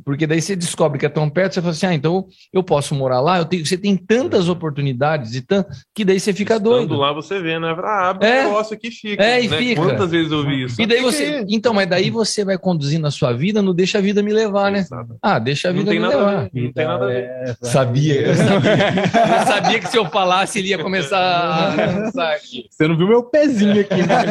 Porque 0.05 0.27
daí 0.27 0.41
você 0.41 0.55
descobre 0.57 0.99
que 0.99 1.07
é 1.07 1.09
tão 1.09 1.29
perto, 1.31 1.55
você 1.55 1.61
fala 1.61 1.73
assim, 1.73 1.87
ah, 1.87 1.95
então 1.95 2.27
eu 2.53 2.62
posso 2.62 2.95
morar 2.95 3.20
lá, 3.20 3.39
eu 3.39 3.45
tenho, 3.45 3.65
você 3.65 3.77
tem 3.79 3.97
tantas 3.97 4.49
oportunidades 4.49 5.35
e 5.35 5.43
tan, 5.43 5.65
que 5.95 6.05
daí 6.05 6.19
você 6.20 6.33
fica 6.33 6.55
Estando 6.55 6.70
doido. 6.70 6.97
lá 6.97 7.12
você 7.12 7.41
vê, 7.41 7.59
né? 7.59 7.74
Ah, 7.79 8.11
abre 8.11 8.27
É. 8.29 8.41
um 8.43 8.49
negócio 8.49 8.74
aqui 8.74 8.89
e 8.89 8.91
fica. 8.91 9.23
É, 9.23 9.43
e 9.45 9.49
né? 9.49 9.57
fica. 9.59 9.83
Quantas 9.83 10.11
vezes 10.11 10.33
eu 10.33 10.45
vi 10.45 10.65
isso? 10.65 10.81
E 10.81 10.87
daí 10.87 10.99
Fica 10.99 11.11
você. 11.11 11.24
aí. 11.24 11.47
Então, 11.49 11.73
mas 11.74 11.87
daí 11.89 12.11
você 12.11 12.45
vai 12.45 12.59
conduzindo 12.59 13.07
a 13.07 13.11
sua 13.11 13.33
vida, 13.33 13.62
não 13.62 13.74
deixa 13.74 13.99
a 13.99 14.01
vida 14.01 14.23
me 14.23 14.33
levar, 14.33 14.70
né? 14.73 14.85
Ah, 15.23 15.39
deixa 15.39 15.69
a 15.69 15.73
Não 15.73 15.79
vida 15.81 15.91
tem 15.91 16.01
me 16.01 16.07
nada 16.07 16.16
a 16.16 16.27
levar. 16.27 16.51
ver, 16.53 16.62
não 16.62 16.73
tem 16.73 16.87
nada 16.87 17.05
a 17.05 17.09
ver. 17.09 17.24
É, 17.24 17.55
Sabia, 17.62 18.20
eu 18.23 18.35
sabia. 18.35 18.73
Eu 19.41 19.47
sabia 19.47 19.79
que 19.81 19.89
se 19.89 19.97
eu 19.99 20.07
falasse, 20.07 20.59
ele 20.59 20.69
ia 20.69 20.79
começar 20.79 21.19
a 21.19 21.77
dançar 22.01 22.33
aqui. 22.35 22.66
Você 22.70 22.87
não 22.89 22.97
viu 22.97 23.07
meu 23.09 23.23
pezinho 23.24 23.81
aqui 23.81 24.03
na 24.07 24.23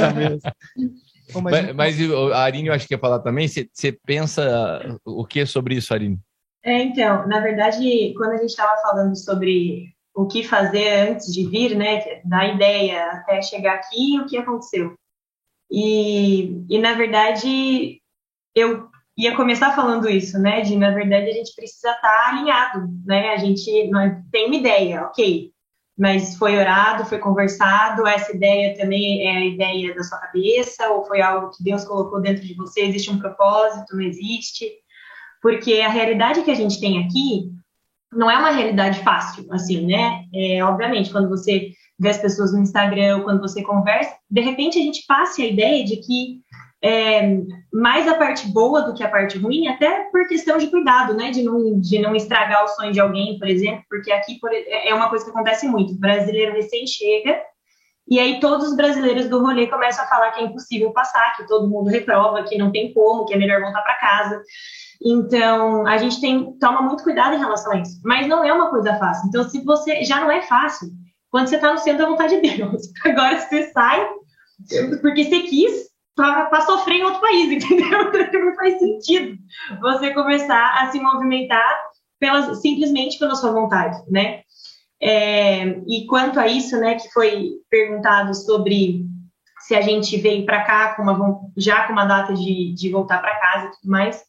Mas, 1.39 1.73
mas 1.73 1.99
o- 2.09 2.33
a 2.33 2.39
Arine, 2.39 2.67
eu 2.67 2.73
acho 2.73 2.87
que 2.87 2.93
ia 2.93 2.99
falar 2.99 3.19
também. 3.19 3.47
Você 3.47 3.69
você 3.71 3.91
pensa 3.91 4.97
o 5.05 5.25
que 5.25 5.45
sobre 5.45 5.75
isso, 5.75 5.93
Arine? 5.93 6.19
É, 6.63 6.81
então, 6.83 7.27
na 7.27 7.39
verdade, 7.39 8.13
quando 8.17 8.31
a 8.33 8.37
gente 8.37 8.49
estava 8.49 8.79
falando 8.81 9.15
sobre 9.15 9.87
o 10.13 10.27
que 10.27 10.43
fazer 10.43 11.09
antes 11.09 11.33
de 11.33 11.47
vir, 11.47 11.75
né, 11.75 12.21
da 12.25 12.45
ideia 12.45 13.05
até 13.11 13.41
chegar 13.41 13.75
aqui, 13.75 14.19
o 14.19 14.25
que 14.25 14.37
aconteceu. 14.37 14.93
E, 15.71 16.65
e 16.69 16.77
na 16.79 16.93
verdade, 16.93 17.99
eu 18.53 18.89
ia 19.17 19.35
começar 19.35 19.73
falando 19.75 20.09
isso, 20.09 20.37
né, 20.39 20.61
de, 20.61 20.75
na 20.75 20.91
verdade, 20.91 21.29
a 21.29 21.33
gente 21.33 21.55
precisa 21.55 21.91
estar 21.91 22.29
alinhado, 22.29 22.87
né, 23.05 23.29
a 23.29 23.37
gente 23.37 23.87
nós 23.89 24.13
tem 24.31 24.47
uma 24.47 24.55
ideia, 24.55 25.03
ok, 25.03 25.51
mas 26.01 26.35
foi 26.35 26.57
orado, 26.57 27.05
foi 27.05 27.19
conversado, 27.19 28.07
essa 28.07 28.35
ideia 28.35 28.75
também 28.75 29.27
é 29.27 29.37
a 29.37 29.45
ideia 29.45 29.93
da 29.93 30.03
sua 30.03 30.17
cabeça, 30.17 30.89
ou 30.89 31.05
foi 31.05 31.21
algo 31.21 31.51
que 31.51 31.63
Deus 31.63 31.85
colocou 31.85 32.19
dentro 32.19 32.43
de 32.43 32.55
você, 32.55 32.81
existe 32.81 33.11
um 33.11 33.19
propósito, 33.19 33.95
não 33.95 34.01
existe, 34.01 34.67
porque 35.43 35.79
a 35.79 35.89
realidade 35.89 36.41
que 36.41 36.49
a 36.49 36.55
gente 36.55 36.79
tem 36.79 37.05
aqui 37.05 37.51
não 38.11 38.31
é 38.31 38.35
uma 38.35 38.49
realidade 38.49 38.97
fácil, 39.03 39.45
assim, 39.53 39.85
né? 39.85 40.25
É, 40.33 40.63
obviamente, 40.63 41.11
quando 41.11 41.29
você 41.29 41.69
vê 41.99 42.09
as 42.09 42.17
pessoas 42.17 42.51
no 42.51 42.61
Instagram, 42.61 43.21
quando 43.21 43.39
você 43.39 43.61
conversa, 43.61 44.15
de 44.27 44.41
repente 44.41 44.79
a 44.79 44.81
gente 44.81 45.05
passa 45.07 45.43
a 45.43 45.45
ideia 45.45 45.85
de 45.85 45.97
que 45.97 46.41
é, 46.83 47.37
mais 47.71 48.07
a 48.07 48.15
parte 48.15 48.47
boa 48.47 48.81
do 48.81 48.93
que 48.93 49.03
a 49.03 49.09
parte 49.09 49.37
ruim, 49.37 49.67
até 49.67 50.05
por 50.11 50.27
questão 50.27 50.57
de 50.57 50.67
cuidado, 50.67 51.13
né? 51.13 51.29
De 51.31 51.43
não, 51.43 51.79
de 51.79 51.99
não 51.99 52.15
estragar 52.15 52.63
o 52.63 52.67
sonho 52.69 52.91
de 52.91 52.99
alguém, 52.99 53.37
por 53.37 53.47
exemplo, 53.47 53.83
porque 53.89 54.11
aqui 54.11 54.39
por- 54.39 54.51
é 54.53 54.93
uma 54.93 55.09
coisa 55.09 55.23
que 55.23 55.31
acontece 55.31 55.67
muito. 55.67 55.93
O 55.93 55.99
brasileiro 55.99 56.53
recém 56.53 56.87
chega, 56.87 57.39
e 58.07 58.19
aí 58.19 58.39
todos 58.39 58.69
os 58.69 58.75
brasileiros 58.75 59.29
do 59.29 59.39
rolê 59.39 59.67
começam 59.67 60.03
a 60.03 60.07
falar 60.07 60.31
que 60.31 60.41
é 60.41 60.43
impossível 60.43 60.91
passar, 60.91 61.35
que 61.37 61.47
todo 61.47 61.69
mundo 61.69 61.89
reprova, 61.89 62.43
que 62.43 62.57
não 62.57 62.71
tem 62.71 62.91
como, 62.93 63.25
que 63.25 63.33
é 63.33 63.37
melhor 63.37 63.61
voltar 63.61 63.81
para 63.83 63.95
casa. 63.99 64.41
Então, 65.03 65.85
a 65.87 65.97
gente 65.97 66.19
tem 66.19 66.57
toma 66.59 66.81
muito 66.81 67.03
cuidado 67.03 67.35
em 67.35 67.39
relação 67.39 67.73
a 67.73 67.77
isso. 67.77 68.01
Mas 68.03 68.27
não 68.27 68.43
é 68.43 68.51
uma 68.51 68.69
coisa 68.69 68.95
fácil. 68.97 69.27
Então, 69.29 69.43
se 69.47 69.63
você 69.63 70.03
já 70.03 70.19
não 70.19 70.31
é 70.31 70.41
fácil, 70.41 70.89
quando 71.29 71.47
você 71.47 71.55
está 71.55 71.71
no 71.71 71.77
centro 71.77 72.03
da 72.03 72.09
vontade 72.09 72.39
de 72.41 72.55
Deus, 72.57 72.81
agora 73.05 73.39
você 73.39 73.71
sai 73.71 74.07
porque 75.01 75.23
você 75.25 75.39
quis 75.41 75.90
para 76.15 76.61
sofrer 76.61 76.97
em 76.97 77.03
outro 77.03 77.21
país, 77.21 77.51
entendeu? 77.51 78.11
Não 78.45 78.55
faz 78.55 78.79
sentido 78.79 79.37
você 79.81 80.13
começar 80.13 80.81
a 80.81 80.91
se 80.91 80.99
movimentar 80.99 81.77
pela, 82.19 82.53
simplesmente 82.55 83.17
pela 83.17 83.35
sua 83.35 83.51
vontade, 83.51 83.97
né? 84.09 84.41
É, 85.01 85.65
e 85.87 86.05
quanto 86.07 86.39
a 86.39 86.45
isso, 86.47 86.77
né, 86.77 86.93
que 86.93 87.09
foi 87.11 87.53
perguntado 87.69 88.35
sobre 88.35 89.03
se 89.61 89.75
a 89.75 89.81
gente 89.81 90.15
veio 90.17 90.45
para 90.45 90.63
cá 90.63 90.95
com 90.95 91.01
uma, 91.01 91.39
já 91.57 91.87
com 91.87 91.93
uma 91.93 92.05
data 92.05 92.33
de, 92.33 92.73
de 92.75 92.89
voltar 92.91 93.19
para 93.19 93.39
casa 93.39 93.65
e 93.65 93.71
tudo 93.71 93.89
mais, 93.89 94.23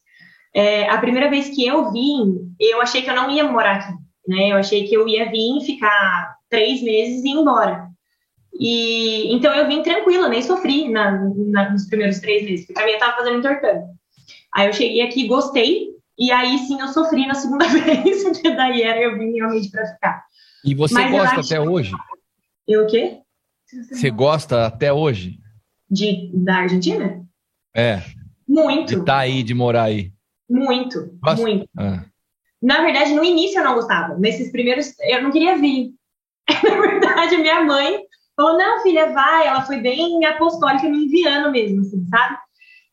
é, 0.55 0.89
a 0.89 0.97
primeira 0.97 1.29
vez 1.29 1.49
que 1.49 1.65
eu 1.65 1.91
vim, 1.91 2.55
eu 2.59 2.81
achei 2.81 3.01
que 3.01 3.09
eu 3.09 3.15
não 3.15 3.29
ia 3.29 3.43
morar 3.43 3.77
aqui, 3.77 3.93
né? 4.27 4.51
Eu 4.51 4.57
achei 4.57 4.87
que 4.87 4.95
eu 4.95 5.07
ia 5.07 5.29
vir, 5.29 5.61
ficar 5.61 6.35
três 6.49 6.81
meses 6.81 7.23
e 7.23 7.29
ir 7.29 7.31
embora. 7.31 7.87
E 8.59 9.33
então 9.33 9.53
eu 9.53 9.67
vim 9.67 9.81
tranquila, 9.81 10.29
nem 10.29 10.41
sofri 10.41 10.89
na, 10.89 11.11
na- 11.47 11.71
nos 11.71 11.87
primeiros 11.87 12.19
três 12.19 12.43
meses, 12.43 12.65
porque 12.67 12.79
a 12.79 12.85
minha 12.85 12.97
estava 12.97 13.17
fazendo 13.17 13.39
intercâmbio. 13.39 13.87
Aí 14.53 14.67
eu 14.67 14.73
cheguei 14.73 15.01
aqui, 15.01 15.27
gostei, 15.27 15.87
e 16.17 16.31
aí 16.31 16.57
sim 16.59 16.79
eu 16.79 16.87
sofri 16.89 17.25
na 17.25 17.33
segunda 17.33 17.65
vez, 17.67 18.23
porque 18.23 18.51
daí 18.51 18.81
era 18.83 19.01
eu 19.01 19.17
vim 19.17 19.31
realmente 19.33 19.69
para 19.71 19.85
ficar. 19.87 20.23
E 20.63 20.75
você 20.75 20.93
Mas 20.93 21.11
eu 21.11 21.17
gosta 21.19 21.39
até 21.41 21.59
hoje? 21.59 21.91
Eu 22.67 22.83
o 22.83 22.87
quê? 22.87 23.19
Você 23.91 24.09
gosta 24.11 24.65
até 24.67 24.93
hoje? 24.93 25.39
De, 25.89 26.29
da 26.33 26.57
Argentina? 26.57 27.21
É, 27.75 28.01
Muito, 28.47 28.87
de 28.93 28.99
estar 28.99 29.17
aí, 29.17 29.41
de 29.43 29.53
morar 29.53 29.83
aí. 29.83 30.11
muito, 30.49 31.09
muito. 31.39 31.67
Ah. 31.77 32.05
Na 32.61 32.81
verdade, 32.83 33.13
no 33.13 33.23
início 33.23 33.59
eu 33.59 33.63
não 33.63 33.73
gostava. 33.75 34.17
Nesses 34.17 34.51
primeiros, 34.51 34.93
eu 35.01 35.21
não 35.23 35.31
queria 35.31 35.57
vir. 35.57 35.91
Na 36.63 36.81
verdade, 36.81 37.37
minha 37.37 37.63
mãe 37.63 37.99
falou: 38.35 38.57
não, 38.57 38.81
filha, 38.81 39.11
vai. 39.11 39.47
Ela 39.47 39.63
foi 39.63 39.77
bem 39.77 40.23
apostólica, 40.25 40.87
me 40.87 41.05
enviando 41.05 41.51
mesmo, 41.51 41.81
assim, 41.81 42.05
sabe? 42.07 42.37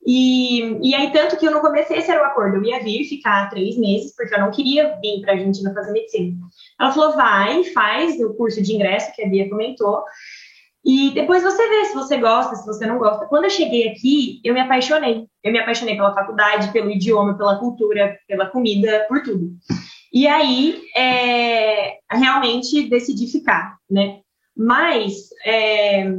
E, 0.06 0.88
e 0.88 0.94
aí, 0.94 1.12
tanto 1.12 1.36
que 1.36 1.46
eu 1.46 1.50
no 1.50 1.60
começo, 1.60 1.92
esse 1.92 2.10
era 2.10 2.22
o 2.22 2.26
acordo. 2.26 2.56
Eu 2.56 2.64
ia 2.64 2.82
vir 2.82 3.04
ficar 3.04 3.50
três 3.50 3.76
meses, 3.76 4.14
porque 4.16 4.34
eu 4.34 4.40
não 4.40 4.50
queria 4.50 4.98
vir 5.00 5.20
para 5.20 5.32
a 5.32 5.36
Argentina 5.36 5.74
fazer 5.74 5.92
medicina. 5.92 6.36
Ela 6.80 6.92
falou: 6.92 7.14
vai, 7.14 7.64
faz 7.64 8.18
o 8.20 8.34
curso 8.34 8.62
de 8.62 8.74
ingresso, 8.74 9.12
que 9.14 9.22
a 9.22 9.28
Bia 9.28 9.48
comentou. 9.48 10.02
E 10.82 11.10
depois 11.10 11.42
você 11.42 11.68
vê 11.68 11.84
se 11.84 11.94
você 11.94 12.16
gosta, 12.16 12.56
se 12.56 12.66
você 12.66 12.86
não 12.86 12.98
gosta. 12.98 13.26
Quando 13.26 13.44
eu 13.44 13.50
cheguei 13.50 13.88
aqui, 13.88 14.40
eu 14.42 14.54
me 14.54 14.60
apaixonei. 14.60 15.26
Eu 15.44 15.52
me 15.52 15.58
apaixonei 15.58 15.94
pela 15.94 16.14
faculdade, 16.14 16.72
pelo 16.72 16.90
idioma, 16.90 17.36
pela 17.36 17.58
cultura, 17.58 18.18
pela 18.26 18.46
comida, 18.46 19.04
por 19.06 19.22
tudo. 19.22 19.50
E 20.12 20.26
aí, 20.26 20.82
é, 20.96 21.98
realmente 22.10 22.88
decidi 22.88 23.30
ficar, 23.30 23.76
né? 23.90 24.20
Mas, 24.56 25.28
é, 25.44 26.10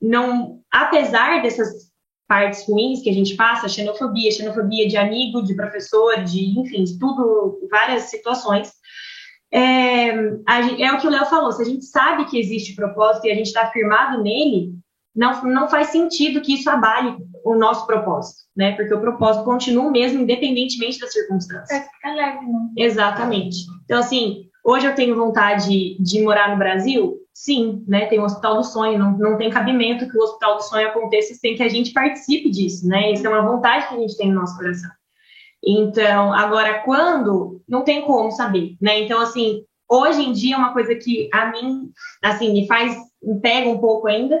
não, 0.00 0.60
apesar 0.72 1.42
dessas 1.42 1.86
partes 2.28 2.66
ruins 2.68 3.02
que 3.02 3.10
a 3.10 3.12
gente 3.12 3.36
passa, 3.36 3.68
xenofobia, 3.68 4.30
xenofobia 4.32 4.88
de 4.88 4.96
amigo, 4.96 5.42
de 5.42 5.54
professor, 5.54 6.24
de, 6.24 6.58
enfim, 6.58 6.84
tudo, 6.98 7.60
várias 7.70 8.04
situações, 8.04 8.72
é, 9.52 10.08
é 10.08 10.92
o 10.92 10.98
que 10.98 11.06
o 11.06 11.10
Léo 11.10 11.26
falou, 11.26 11.52
se 11.52 11.62
a 11.62 11.64
gente 11.64 11.84
sabe 11.84 12.26
que 12.26 12.38
existe 12.38 12.74
propósito 12.74 13.26
e 13.26 13.30
a 13.30 13.34
gente 13.34 13.46
está 13.46 13.70
firmado 13.70 14.22
nele, 14.22 14.72
não, 15.14 15.42
não 15.44 15.68
faz 15.68 15.88
sentido 15.88 16.42
que 16.42 16.54
isso 16.54 16.68
abale 16.68 17.16
o 17.42 17.54
nosso 17.54 17.86
propósito, 17.86 18.42
né? 18.54 18.72
Porque 18.72 18.92
o 18.92 19.00
propósito 19.00 19.44
continua 19.44 19.86
o 19.86 19.90
mesmo, 19.90 20.20
independentemente 20.20 20.98
das 20.98 21.12
circunstâncias. 21.12 21.68
Vai 21.70 21.88
ficar 21.88 22.14
leve, 22.14 22.44
né? 22.44 22.58
Exatamente. 22.76 23.58
Então, 23.84 23.98
assim, 23.98 24.50
hoje 24.62 24.86
eu 24.86 24.94
tenho 24.94 25.16
vontade 25.16 25.96
de 25.98 26.22
morar 26.22 26.50
no 26.50 26.58
Brasil? 26.58 27.16
Sim, 27.36 27.84
né? 27.86 28.06
Tem 28.06 28.18
o 28.18 28.24
Hospital 28.24 28.56
do 28.56 28.64
Sonho, 28.64 28.98
não, 28.98 29.18
não 29.18 29.36
tem 29.36 29.50
cabimento 29.50 30.08
que 30.08 30.16
o 30.16 30.22
Hospital 30.22 30.56
do 30.56 30.62
Sonho 30.62 30.88
aconteça 30.88 31.34
sem 31.34 31.54
que 31.54 31.62
a 31.62 31.68
gente 31.68 31.92
participe 31.92 32.48
disso, 32.48 32.88
né? 32.88 33.12
Isso 33.12 33.26
é 33.26 33.28
uma 33.28 33.46
vontade 33.46 33.88
que 33.88 33.94
a 33.94 33.98
gente 33.98 34.16
tem 34.16 34.30
no 34.30 34.40
nosso 34.40 34.56
coração. 34.56 34.90
Então, 35.62 36.32
agora, 36.32 36.82
quando? 36.82 37.60
Não 37.68 37.84
tem 37.84 38.06
como 38.06 38.30
saber, 38.30 38.74
né? 38.80 39.00
Então, 39.00 39.20
assim, 39.20 39.62
hoje 39.86 40.22
em 40.22 40.32
dia, 40.32 40.56
uma 40.56 40.72
coisa 40.72 40.94
que 40.94 41.28
a 41.30 41.52
mim, 41.52 41.90
assim, 42.24 42.54
me 42.54 42.66
faz, 42.66 42.96
me 43.22 43.38
pega 43.38 43.68
um 43.68 43.76
pouco 43.76 44.08
ainda, 44.08 44.40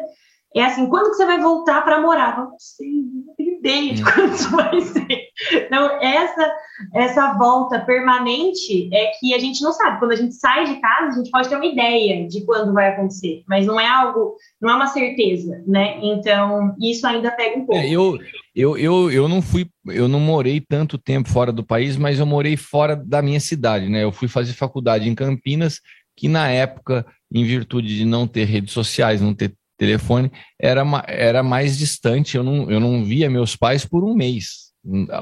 é 0.54 0.64
assim, 0.64 0.88
quando 0.88 1.10
que 1.10 1.16
você 1.16 1.26
vai 1.26 1.38
voltar 1.40 1.82
para 1.82 2.00
morar? 2.00 2.38
Não 2.38 2.54
sei, 2.58 2.88
não 3.26 3.34
tenho 3.36 3.58
ideia 3.58 3.94
de 3.94 4.02
quando 4.02 4.32
isso 4.32 4.50
vai 4.50 4.80
ser. 4.80 5.26
Então, 5.52 6.00
essa, 6.00 6.54
essa 6.94 7.32
volta 7.34 7.80
permanente 7.80 8.88
é 8.92 9.10
que 9.18 9.34
a 9.34 9.38
gente 9.38 9.62
não 9.62 9.72
sabe. 9.72 9.98
Quando 9.98 10.12
a 10.12 10.16
gente 10.16 10.34
sai 10.34 10.64
de 10.64 10.80
casa, 10.80 11.08
a 11.08 11.22
gente 11.22 11.30
pode 11.30 11.48
ter 11.48 11.56
uma 11.56 11.66
ideia 11.66 12.26
de 12.26 12.44
quando 12.46 12.72
vai 12.72 12.88
acontecer, 12.88 13.42
mas 13.46 13.66
não 13.66 13.78
é 13.78 13.86
algo, 13.86 14.36
não 14.60 14.70
é 14.70 14.74
uma 14.76 14.86
certeza, 14.86 15.62
né? 15.66 15.98
Então, 16.02 16.74
isso 16.80 17.06
ainda 17.06 17.30
pega 17.30 17.58
um 17.58 17.66
pouco. 17.66 17.80
É, 17.80 17.90
eu, 17.90 18.18
eu, 18.54 18.78
eu, 18.78 19.10
eu 19.10 19.28
não 19.28 19.42
fui, 19.42 19.68
eu 19.88 20.08
não 20.08 20.20
morei 20.20 20.58
tanto 20.58 20.96
tempo 20.96 21.28
fora 21.28 21.52
do 21.52 21.64
país, 21.64 21.98
mas 21.98 22.18
eu 22.18 22.24
morei 22.24 22.56
fora 22.56 22.96
da 22.96 23.20
minha 23.20 23.40
cidade, 23.40 23.90
né? 23.90 24.04
Eu 24.04 24.12
fui 24.12 24.26
fazer 24.26 24.54
faculdade 24.54 25.06
em 25.06 25.14
Campinas, 25.14 25.80
que 26.16 26.28
na 26.28 26.48
época, 26.48 27.04
em 27.30 27.44
virtude 27.44 27.94
de 27.94 28.06
não 28.06 28.26
ter 28.26 28.44
redes 28.44 28.72
sociais, 28.72 29.20
não 29.20 29.34
ter 29.34 29.52
telefone, 29.76 30.30
era, 30.60 30.82
era 31.06 31.42
mais 31.42 31.76
distante. 31.76 32.36
Eu 32.36 32.42
não, 32.42 32.70
eu 32.70 32.80
não 32.80 33.04
via 33.04 33.30
meus 33.30 33.56
pais 33.56 33.84
por 33.84 34.04
um 34.04 34.14
mês. 34.14 34.66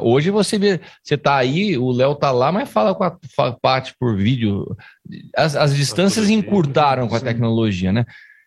Hoje 0.03 0.31
você 0.31 0.59
vê, 0.59 0.81
você 1.03 1.17
tá 1.17 1.37
aí, 1.37 1.79
o 1.79 1.91
Léo 1.91 2.15
tá 2.15 2.31
lá, 2.31 2.53
mas 2.53 2.69
fala 2.69 2.95
com 2.95 3.05
a, 3.05 3.17
parte 3.63 3.95
por 3.99 4.17
vídeo. 4.17 4.77
As, 5.35 5.57
as 5.57 5.75
distâncias 5.75 6.29
encurtaram 6.29 7.09
com 7.09 7.15
a 7.15 7.21
tecnologia, 7.21 7.91
né? 7.91 8.05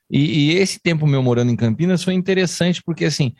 E, 0.09 0.51
e, 0.51 0.57
esse 0.57 0.79
tempo 0.79 1.07
meu 1.07 1.23
morando 1.23 1.51
em 1.51 1.55
Campinas 1.55 2.03
foi 2.03 2.13
interessante 2.13 2.81
porque 2.81 3.05
assim, 3.05 3.33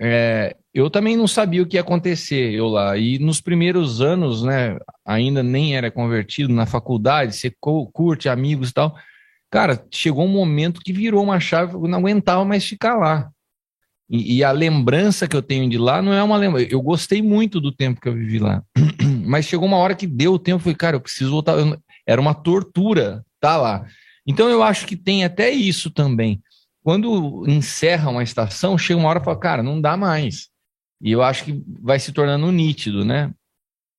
é, 0.00 0.56
eu 0.74 0.88
também 0.88 1.16
não 1.16 1.28
sabia 1.28 1.62
o 1.62 1.66
que 1.66 1.76
ia 1.76 1.82
acontecer 1.82 2.52
eu 2.52 2.68
lá. 2.68 2.96
E 2.96 3.18
nos 3.18 3.40
primeiros 3.40 4.00
anos, 4.00 4.42
né, 4.42 4.78
ainda 5.04 5.42
nem 5.42 5.76
era 5.76 5.90
convertido 5.90 6.52
na 6.52 6.64
faculdade, 6.64 7.36
você 7.36 7.52
curte 7.60 8.28
amigos 8.28 8.70
e 8.70 8.74
tal. 8.74 8.96
Cara, 9.50 9.84
chegou 9.90 10.24
um 10.24 10.28
momento 10.28 10.80
que 10.80 10.92
virou 10.92 11.22
uma 11.22 11.40
chave, 11.40 11.74
eu 11.74 11.88
não 11.88 11.98
aguentava 11.98 12.44
mais 12.44 12.64
ficar 12.64 12.96
lá. 12.96 13.30
E, 14.08 14.38
e, 14.38 14.44
a 14.44 14.50
lembrança 14.50 15.28
que 15.28 15.36
eu 15.36 15.42
tenho 15.42 15.68
de 15.70 15.78
lá 15.78 16.02
não 16.02 16.12
é 16.12 16.22
uma 16.22 16.36
lembrança. 16.36 16.68
Eu 16.70 16.82
gostei 16.82 17.22
muito 17.22 17.60
do 17.60 17.70
tempo 17.70 18.00
que 18.00 18.08
eu 18.08 18.14
vivi 18.14 18.40
lá. 18.40 18.62
Mas 19.24 19.46
chegou 19.46 19.68
uma 19.68 19.76
hora 19.76 19.94
que 19.94 20.06
deu 20.06 20.32
o 20.32 20.38
tempo, 20.38 20.58
falei, 20.58 20.76
cara, 20.76 20.96
eu 20.96 21.00
preciso 21.00 21.30
voltar. 21.30 21.56
Eu, 21.56 21.78
era 22.06 22.20
uma 22.20 22.34
tortura 22.34 23.24
tá 23.40 23.56
lá. 23.56 23.86
Então 24.26 24.48
eu 24.48 24.62
acho 24.62 24.86
que 24.86 24.96
tem 24.96 25.24
até 25.24 25.50
isso 25.50 25.90
também. 25.90 26.42
Quando 26.82 27.44
encerra 27.48 28.10
uma 28.10 28.22
estação, 28.22 28.76
chega 28.76 28.98
uma 28.98 29.08
hora 29.08 29.20
e 29.20 29.24
fala, 29.24 29.38
cara, 29.38 29.62
não 29.62 29.80
dá 29.80 29.96
mais. 29.96 30.48
E 31.00 31.10
eu 31.10 31.22
acho 31.22 31.44
que 31.44 31.62
vai 31.80 31.98
se 31.98 32.12
tornando 32.12 32.52
nítido, 32.52 33.04
né? 33.04 33.32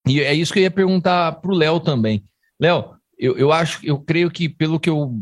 E 0.08 0.22
é 0.22 0.34
isso 0.34 0.54
que 0.54 0.60
eu 0.60 0.64
ia 0.64 0.72
perguntar 0.72 1.34
para 1.34 1.52
o 1.52 1.56
Léo 1.56 1.80
também. 1.80 2.24
Léo, 2.60 2.96
eu, 3.18 3.38
eu 3.38 3.52
acho, 3.52 3.80
eu 3.86 4.00
creio 4.00 4.30
que 4.30 4.48
pelo 4.48 4.80
que 4.80 4.90
eu 4.90 5.16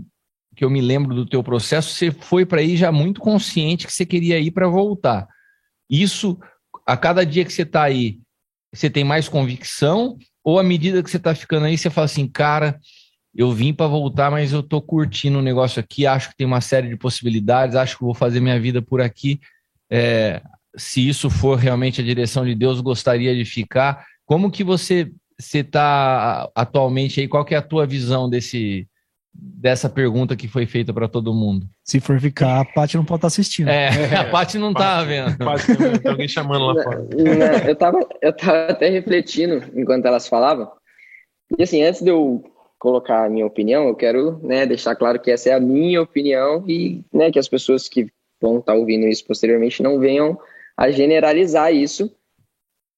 que 0.59 0.65
eu 0.65 0.69
me 0.69 0.81
lembro 0.81 1.15
do 1.15 1.25
teu 1.25 1.41
processo, 1.41 1.95
você 1.95 2.11
foi 2.11 2.45
para 2.45 2.59
aí 2.59 2.75
já 2.75 2.91
muito 2.91 3.21
consciente 3.21 3.87
que 3.87 3.93
você 3.93 4.05
queria 4.05 4.37
ir 4.41 4.51
para 4.51 4.67
voltar. 4.67 5.25
Isso, 5.89 6.37
a 6.85 6.97
cada 6.97 7.25
dia 7.25 7.45
que 7.45 7.53
você 7.53 7.61
está 7.61 7.83
aí, 7.83 8.19
você 8.73 8.89
tem 8.89 9.05
mais 9.05 9.29
convicção? 9.29 10.17
Ou 10.43 10.59
à 10.59 10.63
medida 10.63 11.01
que 11.01 11.09
você 11.09 11.15
está 11.15 11.33
ficando 11.33 11.65
aí, 11.65 11.77
você 11.77 11.89
fala 11.89 12.03
assim, 12.03 12.27
cara, 12.27 12.77
eu 13.33 13.53
vim 13.53 13.73
para 13.73 13.87
voltar, 13.87 14.29
mas 14.29 14.51
eu 14.51 14.59
estou 14.59 14.81
curtindo 14.81 15.39
o 15.39 15.41
negócio 15.41 15.79
aqui, 15.79 16.05
acho 16.05 16.27
que 16.27 16.35
tem 16.35 16.45
uma 16.45 16.59
série 16.59 16.89
de 16.89 16.97
possibilidades, 16.97 17.77
acho 17.77 17.97
que 17.97 18.03
vou 18.03 18.13
fazer 18.13 18.41
minha 18.41 18.59
vida 18.59 18.81
por 18.81 18.99
aqui. 18.99 19.39
É, 19.89 20.41
se 20.75 21.07
isso 21.07 21.29
for 21.29 21.57
realmente 21.57 22.01
a 22.01 22.03
direção 22.03 22.43
de 22.43 22.53
Deus, 22.53 22.81
gostaria 22.81 23.33
de 23.33 23.45
ficar. 23.45 24.05
Como 24.25 24.51
que 24.51 24.65
você 24.65 25.09
está 25.39 26.49
atualmente 26.53 27.21
aí? 27.21 27.29
Qual 27.29 27.45
que 27.45 27.55
é 27.55 27.57
a 27.57 27.61
tua 27.61 27.87
visão 27.87 28.29
desse, 28.29 28.88
dessa 29.41 29.89
pergunta 29.89 30.35
que 30.35 30.47
foi 30.47 30.65
feita 30.65 30.93
para 30.93 31.07
todo 31.07 31.33
mundo. 31.33 31.67
Se 31.83 31.99
for 31.99 32.19
ficar, 32.19 32.61
a 32.61 32.65
Paty 32.65 32.97
não 32.97 33.05
pode 33.05 33.17
estar 33.17 33.27
tá 33.27 33.27
assistindo. 33.27 33.69
É, 33.69 34.15
a 34.15 34.25
Paty 34.25 34.57
não 34.57 34.71
está 34.71 35.03
vendo. 35.03 35.37
Paty, 35.37 35.75
tem 36.01 36.11
alguém 36.11 36.27
chamando 36.27 36.65
lá 36.65 36.83
fora. 36.83 37.07
eu, 37.65 37.73
estava 37.73 37.99
eu 38.21 38.33
tava 38.33 38.67
até 38.67 38.89
refletindo 38.89 39.63
enquanto 39.73 40.05
elas 40.05 40.27
falavam. 40.27 40.69
E 41.57 41.63
assim, 41.63 41.83
antes 41.83 42.01
de 42.01 42.09
eu 42.09 42.43
colocar 42.77 43.25
a 43.25 43.29
minha 43.29 43.45
opinião, 43.45 43.87
eu 43.87 43.95
quero 43.95 44.39
né, 44.41 44.65
deixar 44.65 44.95
claro 44.95 45.19
que 45.19 45.31
essa 45.31 45.49
é 45.49 45.53
a 45.53 45.59
minha 45.59 46.01
opinião 46.01 46.63
e 46.67 47.03
né, 47.11 47.31
que 47.31 47.39
as 47.39 47.47
pessoas 47.47 47.89
que 47.89 48.07
vão 48.41 48.59
estar 48.59 48.73
tá 48.73 48.77
ouvindo 48.77 49.07
isso 49.07 49.25
posteriormente 49.25 49.83
não 49.83 49.99
venham 49.99 50.39
a 50.77 50.89
generalizar 50.89 51.73
isso. 51.73 52.09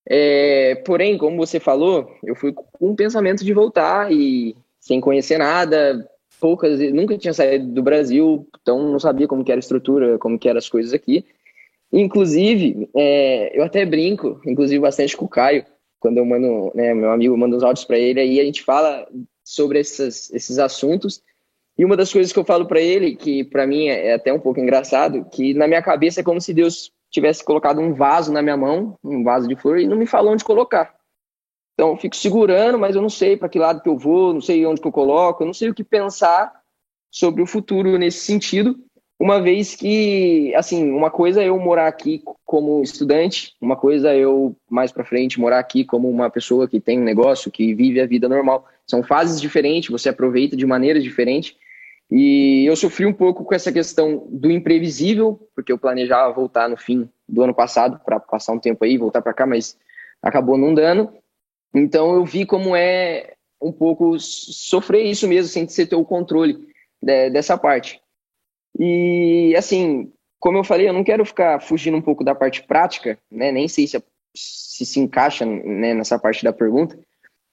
É, 0.07 0.75
porém, 0.85 1.17
como 1.17 1.37
você 1.37 1.59
falou, 1.59 2.11
eu 2.23 2.35
fui 2.35 2.53
com 2.53 2.91
um 2.91 2.95
pensamento 2.95 3.43
de 3.43 3.53
voltar 3.53 4.11
e 4.11 4.55
sem 4.79 4.99
conhecer 4.99 5.37
nada, 5.37 6.07
poucas, 6.41 6.79
nunca 6.91 7.15
tinha 7.19 7.33
saído 7.33 7.67
do 7.67 7.83
Brasil, 7.83 8.47
então 8.59 8.91
não 8.91 8.99
sabia 8.99 9.27
como 9.27 9.43
que 9.43 9.51
era 9.51 9.59
a 9.59 9.61
estrutura, 9.61 10.17
como 10.17 10.39
que 10.39 10.49
eram 10.49 10.57
as 10.57 10.67
coisas 10.67 10.91
aqui. 10.91 11.23
Inclusive, 11.93 12.89
é, 12.95 13.57
eu 13.57 13.63
até 13.63 13.85
brinco, 13.85 14.41
inclusive 14.45 14.79
bastante 14.79 15.15
com 15.15 15.25
o 15.25 15.29
Caio, 15.29 15.63
quando 15.99 16.17
eu 16.17 16.25
mando, 16.25 16.71
né, 16.73 16.95
meu 16.95 17.11
amigo 17.11 17.37
manda 17.37 17.55
uns 17.55 17.63
áudios 17.63 17.85
para 17.85 17.99
ele, 17.99 18.19
aí 18.19 18.39
a 18.39 18.43
gente 18.43 18.63
fala 18.63 19.07
sobre 19.43 19.79
essas, 19.79 20.31
esses 20.31 20.57
assuntos. 20.57 21.21
E 21.77 21.85
uma 21.85 21.95
das 21.95 22.11
coisas 22.11 22.33
que 22.33 22.39
eu 22.39 22.43
falo 22.43 22.65
para 22.65 22.81
ele, 22.81 23.15
que 23.15 23.43
para 23.43 23.67
mim 23.67 23.87
é 23.87 24.13
até 24.13 24.33
um 24.33 24.39
pouco 24.39 24.59
engraçado, 24.59 25.25
que 25.31 25.53
na 25.53 25.67
minha 25.67 25.81
cabeça 25.81 26.21
é 26.21 26.23
como 26.23 26.41
se 26.41 26.53
Deus 26.53 26.91
tivesse 27.11 27.43
colocado 27.43 27.79
um 27.79 27.93
vaso 27.93 28.33
na 28.33 28.41
minha 28.41 28.57
mão, 28.57 28.97
um 29.03 29.23
vaso 29.23 29.47
de 29.47 29.55
flor, 29.55 29.79
e 29.79 29.87
não 29.87 29.97
me 29.97 30.07
falou 30.07 30.33
onde 30.33 30.43
colocar. 30.43 30.95
Então, 31.81 31.93
eu 31.93 31.97
fico 31.97 32.15
segurando, 32.15 32.77
mas 32.77 32.95
eu 32.95 33.01
não 33.01 33.09
sei 33.09 33.35
para 33.35 33.49
que 33.49 33.57
lado 33.57 33.81
que 33.81 33.89
eu 33.89 33.97
vou, 33.97 34.35
não 34.35 34.39
sei 34.39 34.63
onde 34.67 34.79
que 34.79 34.87
eu 34.87 34.91
coloco, 34.91 35.41
eu 35.41 35.47
não 35.47 35.53
sei 35.53 35.67
o 35.67 35.73
que 35.73 35.83
pensar 35.83 36.53
sobre 37.09 37.41
o 37.41 37.47
futuro 37.47 37.97
nesse 37.97 38.19
sentido, 38.19 38.77
uma 39.19 39.41
vez 39.41 39.75
que, 39.75 40.53
assim, 40.53 40.91
uma 40.91 41.09
coisa 41.09 41.41
é 41.41 41.49
eu 41.49 41.57
morar 41.57 41.87
aqui 41.87 42.21
como 42.45 42.83
estudante, 42.83 43.55
uma 43.59 43.75
coisa 43.75 44.13
é 44.13 44.19
eu, 44.19 44.55
mais 44.69 44.91
para 44.91 45.03
frente, 45.03 45.39
morar 45.39 45.57
aqui 45.57 45.83
como 45.83 46.07
uma 46.07 46.29
pessoa 46.29 46.67
que 46.67 46.79
tem 46.79 46.99
um 46.99 47.03
negócio, 47.03 47.49
que 47.49 47.73
vive 47.73 47.99
a 47.99 48.05
vida 48.05 48.29
normal. 48.29 48.67
São 48.85 49.01
fases 49.01 49.41
diferentes, 49.41 49.89
você 49.89 50.09
aproveita 50.09 50.55
de 50.55 50.67
maneira 50.67 50.99
diferente. 50.99 51.57
E 52.11 52.63
eu 52.63 52.75
sofri 52.75 53.07
um 53.07 53.13
pouco 53.13 53.43
com 53.43 53.55
essa 53.55 53.71
questão 53.71 54.27
do 54.29 54.51
imprevisível, 54.51 55.49
porque 55.55 55.71
eu 55.71 55.79
planejava 55.79 56.31
voltar 56.31 56.69
no 56.69 56.77
fim 56.77 57.09
do 57.27 57.41
ano 57.41 57.55
passado 57.55 57.99
para 58.05 58.19
passar 58.19 58.53
um 58.53 58.59
tempo 58.59 58.85
aí, 58.85 58.99
voltar 58.99 59.23
para 59.23 59.33
cá, 59.33 59.47
mas 59.47 59.75
acabou 60.21 60.59
não 60.59 60.75
dando. 60.75 61.11
Então 61.73 62.13
eu 62.15 62.25
vi 62.25 62.45
como 62.45 62.75
é 62.75 63.33
um 63.61 63.71
pouco 63.71 64.19
sofrer 64.19 65.05
isso 65.05 65.27
mesmo, 65.27 65.47
sem 65.47 65.67
você 65.67 65.85
ter 65.85 65.95
o 65.95 66.05
controle 66.05 66.67
de, 67.01 67.29
dessa 67.29 67.57
parte. 67.57 68.01
E 68.79 69.53
assim, 69.55 70.11
como 70.39 70.57
eu 70.57 70.63
falei, 70.63 70.89
eu 70.89 70.93
não 70.93 71.03
quero 71.03 71.25
ficar 71.25 71.61
fugindo 71.61 71.97
um 71.97 72.01
pouco 72.01 72.23
da 72.23 72.33
parte 72.33 72.63
prática, 72.63 73.17
né? 73.29 73.51
Nem 73.51 73.67
sei 73.67 73.87
se 73.87 73.97
se, 74.33 74.85
se 74.85 74.99
encaixa 74.99 75.45
né, 75.45 75.93
nessa 75.93 76.17
parte 76.17 76.43
da 76.43 76.53
pergunta. 76.53 76.97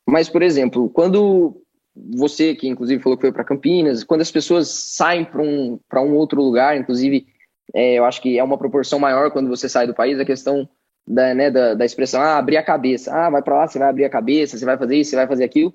Mas, 0.06 0.28
por 0.28 0.42
exemplo, 0.42 0.88
quando 0.88 1.60
você, 1.94 2.54
que 2.54 2.68
inclusive 2.68 3.02
falou 3.02 3.18
que 3.18 3.22
foi 3.22 3.32
para 3.32 3.44
Campinas, 3.44 4.04
quando 4.04 4.20
as 4.20 4.30
pessoas 4.30 4.68
saem 4.68 5.24
para 5.24 5.42
um, 5.42 5.78
um 5.94 6.14
outro 6.14 6.40
lugar, 6.40 6.78
inclusive, 6.78 7.26
é, 7.74 7.94
eu 7.94 8.04
acho 8.04 8.22
que 8.22 8.38
é 8.38 8.44
uma 8.44 8.56
proporção 8.56 8.98
maior 8.98 9.30
quando 9.30 9.48
você 9.48 9.68
sai 9.68 9.86
do 9.86 9.94
país, 9.94 10.18
a 10.18 10.24
questão 10.24 10.68
da, 11.08 11.34
né, 11.34 11.50
da, 11.50 11.74
da 11.74 11.84
expressão, 11.84 12.20
ah, 12.20 12.36
abrir 12.36 12.56
a 12.56 12.62
cabeça. 12.62 13.12
Ah, 13.12 13.30
vai 13.30 13.42
para 13.42 13.56
lá, 13.56 13.66
você 13.66 13.78
vai 13.78 13.88
abrir 13.88 14.04
a 14.04 14.10
cabeça, 14.10 14.58
você 14.58 14.64
vai 14.64 14.76
fazer 14.76 14.96
isso, 14.96 15.10
você 15.10 15.16
vai 15.16 15.26
fazer 15.26 15.44
aquilo. 15.44 15.74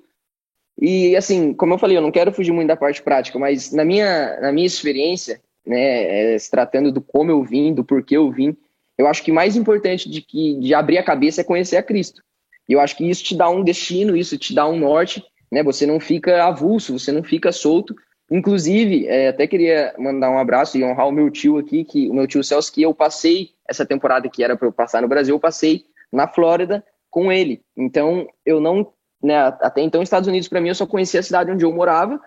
E, 0.80 1.16
assim, 1.16 1.52
como 1.52 1.74
eu 1.74 1.78
falei, 1.78 1.96
eu 1.96 2.02
não 2.02 2.10
quero 2.10 2.32
fugir 2.32 2.52
muito 2.52 2.68
da 2.68 2.76
parte 2.76 3.02
prática, 3.02 3.38
mas 3.38 3.72
na 3.72 3.84
minha, 3.84 4.40
na 4.40 4.52
minha 4.52 4.66
experiência, 4.66 5.40
né, 5.66 6.34
é, 6.34 6.38
se 6.38 6.50
tratando 6.50 6.92
do 6.92 7.00
como 7.00 7.30
eu 7.30 7.42
vim, 7.42 7.72
do 7.72 7.84
porquê 7.84 8.16
eu 8.16 8.30
vim, 8.30 8.56
eu 8.96 9.06
acho 9.06 9.22
que 9.22 9.32
mais 9.32 9.56
importante 9.56 10.08
de, 10.08 10.20
que, 10.20 10.58
de 10.60 10.74
abrir 10.74 10.98
a 10.98 11.02
cabeça 11.02 11.40
é 11.40 11.44
conhecer 11.44 11.76
a 11.76 11.82
Cristo. 11.82 12.22
E 12.68 12.72
eu 12.72 12.80
acho 12.80 12.96
que 12.96 13.08
isso 13.08 13.24
te 13.24 13.36
dá 13.36 13.48
um 13.48 13.62
destino, 13.62 14.16
isso 14.16 14.38
te 14.38 14.54
dá 14.54 14.66
um 14.68 14.78
norte, 14.78 15.22
né? 15.50 15.62
Você 15.62 15.84
não 15.84 16.00
fica 16.00 16.44
avulso, 16.44 16.98
você 16.98 17.12
não 17.12 17.22
fica 17.22 17.52
solto. 17.52 17.94
Inclusive, 18.34 19.06
é, 19.06 19.28
até 19.28 19.46
queria 19.46 19.94
mandar 19.96 20.28
um 20.28 20.40
abraço 20.40 20.76
e 20.76 20.82
honrar 20.82 21.06
o 21.06 21.12
meu 21.12 21.30
tio 21.30 21.56
aqui, 21.56 21.84
que 21.84 22.10
o 22.10 22.14
meu 22.14 22.26
tio 22.26 22.42
Celso, 22.42 22.72
que 22.72 22.82
eu 22.82 22.92
passei 22.92 23.52
essa 23.68 23.86
temporada 23.86 24.28
que 24.28 24.42
era 24.42 24.56
para 24.56 24.66
eu 24.66 24.72
passar 24.72 25.00
no 25.00 25.06
Brasil, 25.06 25.36
eu 25.36 25.40
passei 25.40 25.84
na 26.12 26.26
Flórida 26.26 26.84
com 27.08 27.30
ele. 27.30 27.62
Então, 27.76 28.28
eu 28.44 28.60
não, 28.60 28.92
né, 29.22 29.38
até 29.38 29.82
então, 29.82 30.02
Estados 30.02 30.28
Unidos 30.28 30.48
para 30.48 30.60
mim 30.60 30.70
eu 30.70 30.74
só 30.74 30.84
conhecia 30.84 31.20
a 31.20 31.22
cidade 31.22 31.52
onde 31.52 31.64
eu 31.64 31.72
morava, 31.72 32.20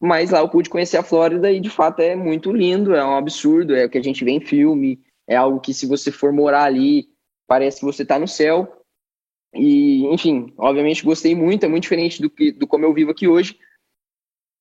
mas 0.00 0.30
lá 0.30 0.40
eu 0.40 0.48
pude 0.48 0.68
conhecer 0.68 0.96
a 0.96 1.02
Flórida 1.04 1.52
e 1.52 1.60
de 1.60 1.70
fato 1.70 2.00
é 2.00 2.16
muito 2.16 2.50
lindo, 2.50 2.96
é 2.96 3.04
um 3.04 3.14
absurdo, 3.14 3.76
é 3.76 3.84
o 3.84 3.88
que 3.88 3.98
a 3.98 4.02
gente 4.02 4.24
vê 4.24 4.32
em 4.32 4.40
filme, 4.40 5.00
é 5.28 5.36
algo 5.36 5.60
que 5.60 5.72
se 5.72 5.86
você 5.86 6.10
for 6.10 6.32
morar 6.32 6.64
ali, 6.64 7.06
parece 7.46 7.78
que 7.78 7.86
você 7.86 8.02
está 8.02 8.18
no 8.18 8.26
céu. 8.26 8.82
E, 9.54 10.06
enfim, 10.06 10.52
obviamente 10.58 11.04
gostei 11.04 11.36
muito, 11.36 11.64
é 11.64 11.68
muito 11.68 11.84
diferente 11.84 12.20
do 12.20 12.28
que 12.28 12.50
do 12.50 12.66
como 12.66 12.84
eu 12.84 12.92
vivo 12.92 13.12
aqui 13.12 13.28
hoje. 13.28 13.56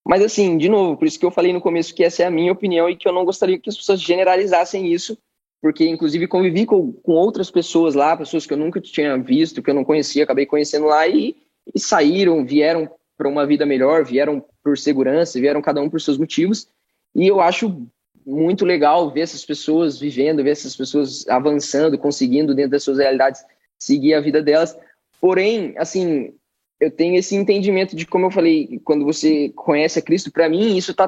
Mas 0.05 0.21
assim, 0.23 0.57
de 0.57 0.67
novo, 0.67 0.97
por 0.97 1.07
isso 1.07 1.19
que 1.19 1.25
eu 1.25 1.31
falei 1.31 1.53
no 1.53 1.61
começo 1.61 1.93
que 1.93 2.03
essa 2.03 2.23
é 2.23 2.25
a 2.25 2.31
minha 2.31 2.51
opinião 2.51 2.89
e 2.89 2.95
que 2.95 3.07
eu 3.07 3.13
não 3.13 3.23
gostaria 3.23 3.59
que 3.59 3.69
as 3.69 3.77
pessoas 3.77 4.01
generalizassem 4.01 4.91
isso, 4.91 5.17
porque 5.61 5.87
inclusive 5.87 6.27
convivi 6.27 6.65
com, 6.65 6.91
com 6.91 7.13
outras 7.13 7.51
pessoas 7.51 7.93
lá, 7.93 8.17
pessoas 8.17 8.45
que 8.45 8.53
eu 8.53 8.57
nunca 8.57 8.81
tinha 8.81 9.17
visto, 9.17 9.61
que 9.61 9.69
eu 9.69 9.75
não 9.75 9.83
conhecia, 9.83 10.23
acabei 10.23 10.45
conhecendo 10.45 10.87
lá 10.87 11.07
e, 11.07 11.35
e 11.73 11.79
saíram, 11.79 12.43
vieram 12.43 12.89
para 13.15 13.29
uma 13.29 13.45
vida 13.45 13.65
melhor, 13.65 14.03
vieram 14.03 14.43
por 14.63 14.77
segurança, 14.77 15.39
vieram 15.39 15.61
cada 15.61 15.79
um 15.81 15.89
por 15.89 16.01
seus 16.01 16.17
motivos. 16.17 16.67
E 17.13 17.27
eu 17.27 17.39
acho 17.39 17.87
muito 18.25 18.65
legal 18.65 19.11
ver 19.11 19.21
essas 19.21 19.45
pessoas 19.45 19.99
vivendo, 19.99 20.43
ver 20.43 20.51
essas 20.51 20.75
pessoas 20.75 21.27
avançando, 21.27 21.97
conseguindo 21.97 22.55
dentro 22.55 22.71
das 22.71 22.83
suas 22.83 22.97
realidades 22.97 23.43
seguir 23.77 24.15
a 24.15 24.21
vida 24.21 24.41
delas. 24.41 24.75
Porém, 25.19 25.75
assim, 25.77 26.33
eu 26.81 26.89
tenho 26.89 27.15
esse 27.15 27.35
entendimento 27.35 27.95
de 27.95 28.07
como 28.07 28.25
eu 28.25 28.31
falei, 28.31 28.81
quando 28.83 29.05
você 29.05 29.49
conhece 29.49 29.99
a 29.99 30.01
Cristo, 30.01 30.31
para 30.31 30.49
mim 30.49 30.75
isso 30.75 30.89
está 30.89 31.07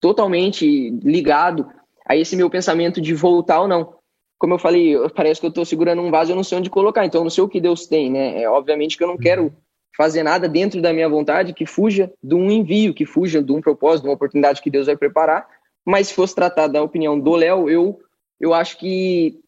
totalmente 0.00 0.90
ligado 1.02 1.68
a 2.06 2.16
esse 2.16 2.36
meu 2.36 2.48
pensamento 2.48 3.00
de 3.00 3.12
voltar 3.12 3.60
ou 3.60 3.68
não. 3.68 3.94
Como 4.38 4.54
eu 4.54 4.58
falei, 4.60 4.94
parece 5.10 5.40
que 5.40 5.46
eu 5.46 5.50
estou 5.50 5.64
segurando 5.64 6.00
um 6.00 6.10
vaso, 6.10 6.30
eu 6.30 6.36
não 6.36 6.44
sei 6.44 6.58
onde 6.58 6.70
colocar, 6.70 7.04
então 7.04 7.20
eu 7.20 7.24
não 7.24 7.30
sei 7.30 7.42
o 7.42 7.48
que 7.48 7.60
Deus 7.60 7.86
tem, 7.86 8.10
né? 8.10 8.42
É, 8.42 8.48
obviamente 8.48 8.96
que 8.96 9.02
eu 9.02 9.08
não 9.08 9.18
quero 9.18 9.52
fazer 9.96 10.22
nada 10.22 10.48
dentro 10.48 10.80
da 10.80 10.92
minha 10.92 11.08
vontade 11.08 11.52
que 11.52 11.66
fuja 11.66 12.12
de 12.22 12.34
um 12.34 12.48
envio, 12.50 12.94
que 12.94 13.04
fuja 13.04 13.42
de 13.42 13.52
um 13.52 13.60
propósito, 13.60 14.04
de 14.04 14.08
uma 14.08 14.14
oportunidade 14.14 14.62
que 14.62 14.70
Deus 14.70 14.86
vai 14.86 14.96
preparar. 14.96 15.48
Mas 15.84 16.08
se 16.08 16.14
fosse 16.14 16.34
tratar 16.34 16.68
da 16.68 16.82
opinião 16.82 17.18
do 17.18 17.34
Léo, 17.34 17.68
eu, 17.68 18.00
eu 18.40 18.54
acho 18.54 18.78
que, 18.78 19.40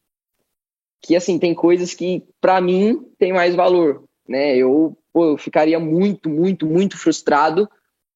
que 1.01 1.15
assim, 1.15 1.39
tem 1.39 1.55
coisas 1.55 1.95
que, 1.95 2.25
para 2.41 2.61
mim, 2.61 3.07
tem 3.19 3.33
mais 3.33 3.55
valor, 3.55 4.05
né? 4.29 4.57
Eu, 4.57 4.97
pô, 5.15 5.25
eu 5.27 5.39
ficaria 5.39 5.79
muito, 5.79 6.29
muito, 6.29 6.67
muito 6.67 6.99
frustrado 6.99 7.71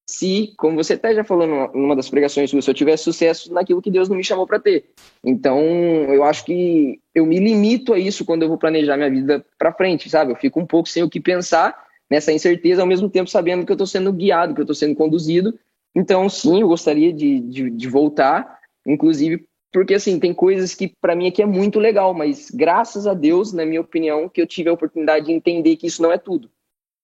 se, 0.05 0.53
como 0.57 0.75
você 0.75 0.93
até 0.93 1.15
já 1.15 1.23
falou 1.23 1.71
numa, 1.73 1.95
das 1.95 2.09
pregações 2.09 2.49
se 2.49 2.69
eu 2.69 2.73
tivesse 2.73 3.03
sucesso 3.03 3.53
naquilo 3.53 3.81
que 3.81 3.89
Deus 3.89 4.09
não 4.09 4.17
me 4.17 4.23
chamou 4.23 4.45
para 4.45 4.59
ter. 4.59 4.89
Então, 5.23 5.61
eu 5.61 6.23
acho 6.25 6.43
que 6.43 6.99
eu 7.15 7.25
me 7.25 7.39
limito 7.39 7.93
a 7.93 7.99
isso 7.99 8.25
quando 8.25 8.43
eu 8.43 8.49
vou 8.49 8.57
planejar 8.57 8.97
minha 8.97 9.09
vida 9.09 9.45
para 9.57 9.71
frente, 9.71 10.09
sabe? 10.09 10.33
Eu 10.33 10.35
fico 10.35 10.59
um 10.59 10.65
pouco 10.65 10.89
sem 10.89 11.03
o 11.03 11.09
que 11.09 11.21
pensar 11.21 11.87
nessa 12.09 12.33
incerteza, 12.33 12.81
ao 12.81 12.87
mesmo 12.87 13.07
tempo 13.09 13.29
sabendo 13.29 13.65
que 13.65 13.71
eu 13.71 13.75
estou 13.75 13.87
sendo 13.87 14.11
guiado, 14.11 14.53
que 14.53 14.59
eu 14.59 14.63
estou 14.63 14.75
sendo 14.75 14.95
conduzido. 14.95 15.57
Então, 15.95 16.27
sim, 16.27 16.61
eu 16.61 16.67
gostaria 16.67 17.13
de, 17.13 17.39
de, 17.39 17.69
de 17.69 17.87
voltar, 17.87 18.59
inclusive 18.85 19.47
porque 19.71 19.93
assim 19.93 20.19
tem 20.19 20.33
coisas 20.33 20.73
que 20.73 20.91
para 20.99 21.15
mim 21.15 21.27
aqui 21.27 21.43
é 21.43 21.45
muito 21.45 21.79
legal, 21.79 22.11
mas 22.13 22.49
graças 22.49 23.05
a 23.05 23.13
Deus, 23.13 23.53
na 23.53 23.63
minha 23.63 23.81
opinião, 23.81 24.27
que 24.27 24.41
eu 24.41 24.47
tive 24.47 24.69
a 24.69 24.73
oportunidade 24.73 25.27
de 25.27 25.31
entender 25.31 25.75
que 25.75 25.85
isso 25.85 26.01
não 26.01 26.11
é 26.11 26.17
tudo 26.17 26.49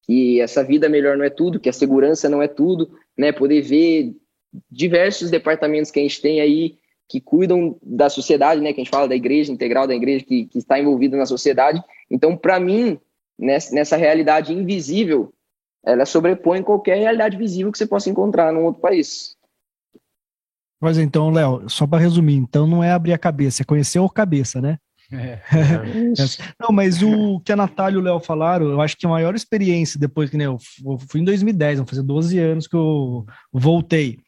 que 0.05 0.39
essa 0.39 0.63
vida 0.63 0.87
melhor 0.87 1.17
não 1.17 1.25
é 1.25 1.29
tudo, 1.29 1.59
que 1.59 1.69
a 1.69 1.73
segurança 1.73 2.29
não 2.29 2.41
é 2.41 2.47
tudo, 2.47 2.91
né? 3.17 3.31
Poder 3.31 3.61
ver 3.61 4.15
diversos 4.69 5.29
departamentos 5.29 5.91
que 5.91 5.99
a 5.99 6.03
gente 6.03 6.21
tem 6.21 6.39
aí 6.39 6.77
que 7.07 7.19
cuidam 7.19 7.77
da 7.81 8.09
sociedade, 8.09 8.61
né? 8.61 8.71
Que 8.71 8.81
a 8.81 8.83
gente 8.83 8.91
fala 8.91 9.07
da 9.07 9.15
igreja 9.15 9.51
integral, 9.51 9.87
da 9.87 9.95
igreja 9.95 10.23
que, 10.23 10.45
que 10.45 10.59
está 10.59 10.79
envolvida 10.79 11.17
na 11.17 11.25
sociedade. 11.25 11.83
Então, 12.09 12.37
para 12.37 12.59
mim, 12.59 12.99
nessa, 13.37 13.97
realidade 13.97 14.53
invisível, 14.53 15.33
ela 15.83 16.05
sobrepõe 16.05 16.61
qualquer 16.61 16.97
realidade 16.97 17.37
visível 17.37 17.71
que 17.71 17.77
você 17.77 17.87
possa 17.87 18.09
encontrar 18.09 18.51
num 18.51 18.65
outro 18.65 18.81
país. 18.81 19.35
Mas 20.79 20.97
então, 20.97 21.31
Léo, 21.31 21.67
só 21.69 21.87
para 21.87 21.99
resumir, 21.99 22.35
então 22.35 22.67
não 22.67 22.83
é 22.83 22.91
abrir 22.91 23.13
a 23.13 23.17
cabeça, 23.17 23.63
é 23.63 23.65
conhecer 23.65 23.99
o 23.99 24.09
cabeça, 24.09 24.61
né? 24.61 24.77
É. 25.11 25.39
Não, 26.59 26.69
mas 26.71 27.01
o 27.01 27.39
que 27.41 27.51
a 27.51 27.55
Natália 27.55 27.97
e 27.97 27.99
o 27.99 28.03
Léo 28.03 28.19
falaram, 28.19 28.67
eu 28.67 28.81
acho 28.81 28.97
que 28.97 29.05
a 29.05 29.09
maior 29.09 29.35
experiência 29.35 29.99
depois 29.99 30.29
que 30.29 30.37
né, 30.37 30.45
eu 30.45 30.57
fui 31.09 31.21
em 31.21 31.23
2010, 31.23 31.77
vão 31.77 31.87
fazer 31.87 32.03
12 32.03 32.39
anos 32.39 32.67
que 32.67 32.75
eu 32.75 33.25
voltei. 33.51 34.19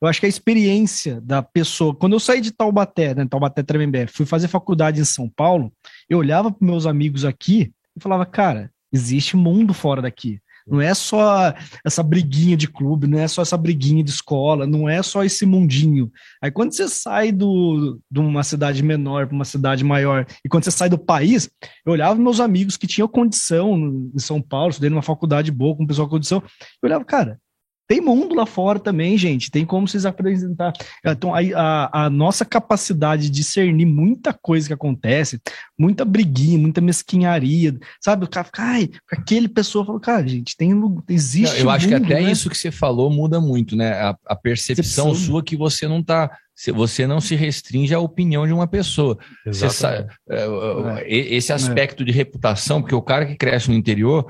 Eu 0.00 0.08
acho 0.08 0.20
que 0.20 0.26
a 0.26 0.28
experiência 0.28 1.20
da 1.22 1.42
pessoa, 1.42 1.94
quando 1.94 2.12
eu 2.12 2.20
saí 2.20 2.40
de 2.40 2.52
Taubaté, 2.52 3.14
né, 3.14 3.26
Taubaté 3.28 3.62
Tremembé, 3.62 4.06
fui 4.06 4.26
fazer 4.26 4.48
faculdade 4.48 5.00
em 5.00 5.04
São 5.04 5.28
Paulo, 5.28 5.72
eu 6.08 6.18
olhava 6.18 6.52
para 6.52 6.66
meus 6.66 6.86
amigos 6.86 7.24
aqui 7.24 7.72
e 7.96 8.00
falava, 8.00 8.26
cara, 8.26 8.70
existe 8.92 9.36
mundo 9.36 9.72
fora 9.72 10.02
daqui. 10.02 10.38
Não 10.66 10.80
é 10.80 10.92
só 10.94 11.54
essa 11.84 12.02
briguinha 12.02 12.56
de 12.56 12.66
clube, 12.66 13.06
não 13.06 13.18
é 13.18 13.28
só 13.28 13.42
essa 13.42 13.56
briguinha 13.56 14.02
de 14.02 14.10
escola, 14.10 14.66
não 14.66 14.88
é 14.88 15.02
só 15.02 15.22
esse 15.22 15.46
mundinho. 15.46 16.10
Aí 16.42 16.50
quando 16.50 16.72
você 16.72 16.88
sai 16.88 17.30
do, 17.30 18.00
de 18.10 18.18
uma 18.18 18.42
cidade 18.42 18.82
menor 18.82 19.26
para 19.26 19.34
uma 19.34 19.44
cidade 19.44 19.84
maior, 19.84 20.26
e 20.44 20.48
quando 20.48 20.64
você 20.64 20.70
sai 20.70 20.88
do 20.88 20.98
país, 20.98 21.48
eu 21.84 21.92
olhava 21.92 22.18
meus 22.18 22.40
amigos 22.40 22.76
que 22.76 22.86
tinham 22.86 23.06
condição 23.06 24.10
em 24.14 24.18
São 24.18 24.42
Paulo, 24.42 24.70
estudei 24.70 24.90
numa 24.90 25.02
faculdade 25.02 25.52
boa, 25.52 25.76
com 25.76 25.86
pessoal 25.86 26.08
com 26.08 26.16
condição, 26.16 26.42
eu 26.42 26.88
olhava, 26.88 27.04
cara, 27.04 27.38
tem 27.88 28.00
mundo 28.00 28.34
lá 28.34 28.44
fora 28.44 28.78
também, 28.78 29.16
gente. 29.16 29.50
Tem 29.50 29.64
como 29.64 29.86
vocês 29.86 30.04
apresentar. 30.04 30.72
Então, 31.04 31.32
a, 31.34 31.38
a, 31.54 32.04
a, 32.06 32.10
nossa 32.10 32.44
capacidade 32.44 33.24
de 33.24 33.30
discernir 33.30 33.86
muita 33.86 34.32
coisa 34.32 34.66
que 34.66 34.72
acontece, 34.72 35.40
muita 35.78 36.04
briguinha, 36.04 36.58
muita 36.58 36.80
mesquinharia, 36.80 37.78
sabe? 38.00 38.24
O 38.24 38.28
cara 38.28 38.44
fica, 38.44 38.62
ai, 38.62 38.90
aquele 39.10 39.48
pessoa 39.48 39.84
falou, 39.84 40.00
cara, 40.00 40.26
gente, 40.26 40.56
tem 40.56 40.72
existe. 41.08 41.60
Eu 41.60 41.70
acho 41.70 41.88
mundo, 41.88 42.00
que 42.00 42.04
até 42.04 42.22
né? 42.22 42.32
isso 42.32 42.50
que 42.50 42.58
você 42.58 42.72
falou 42.72 43.08
muda 43.08 43.40
muito, 43.40 43.76
né? 43.76 43.92
A, 43.92 44.16
a 44.26 44.34
percepção, 44.36 45.14
sua 45.14 45.42
que 45.42 45.56
você 45.56 45.86
não 45.86 46.02
tá. 46.02 46.30
Você 46.74 47.06
não 47.06 47.20
se 47.20 47.34
restringe 47.34 47.92
à 47.92 48.00
opinião 48.00 48.46
de 48.46 48.52
uma 48.52 48.66
pessoa. 48.66 49.18
Sabe, 49.52 50.08
é, 50.30 50.46
é, 51.02 51.34
esse 51.34 51.52
aspecto 51.52 52.02
é. 52.02 52.06
de 52.06 52.12
reputação, 52.12 52.80
porque 52.80 52.94
o 52.94 53.02
cara 53.02 53.26
que 53.26 53.36
cresce 53.36 53.68
no 53.68 53.76
interior 53.76 54.26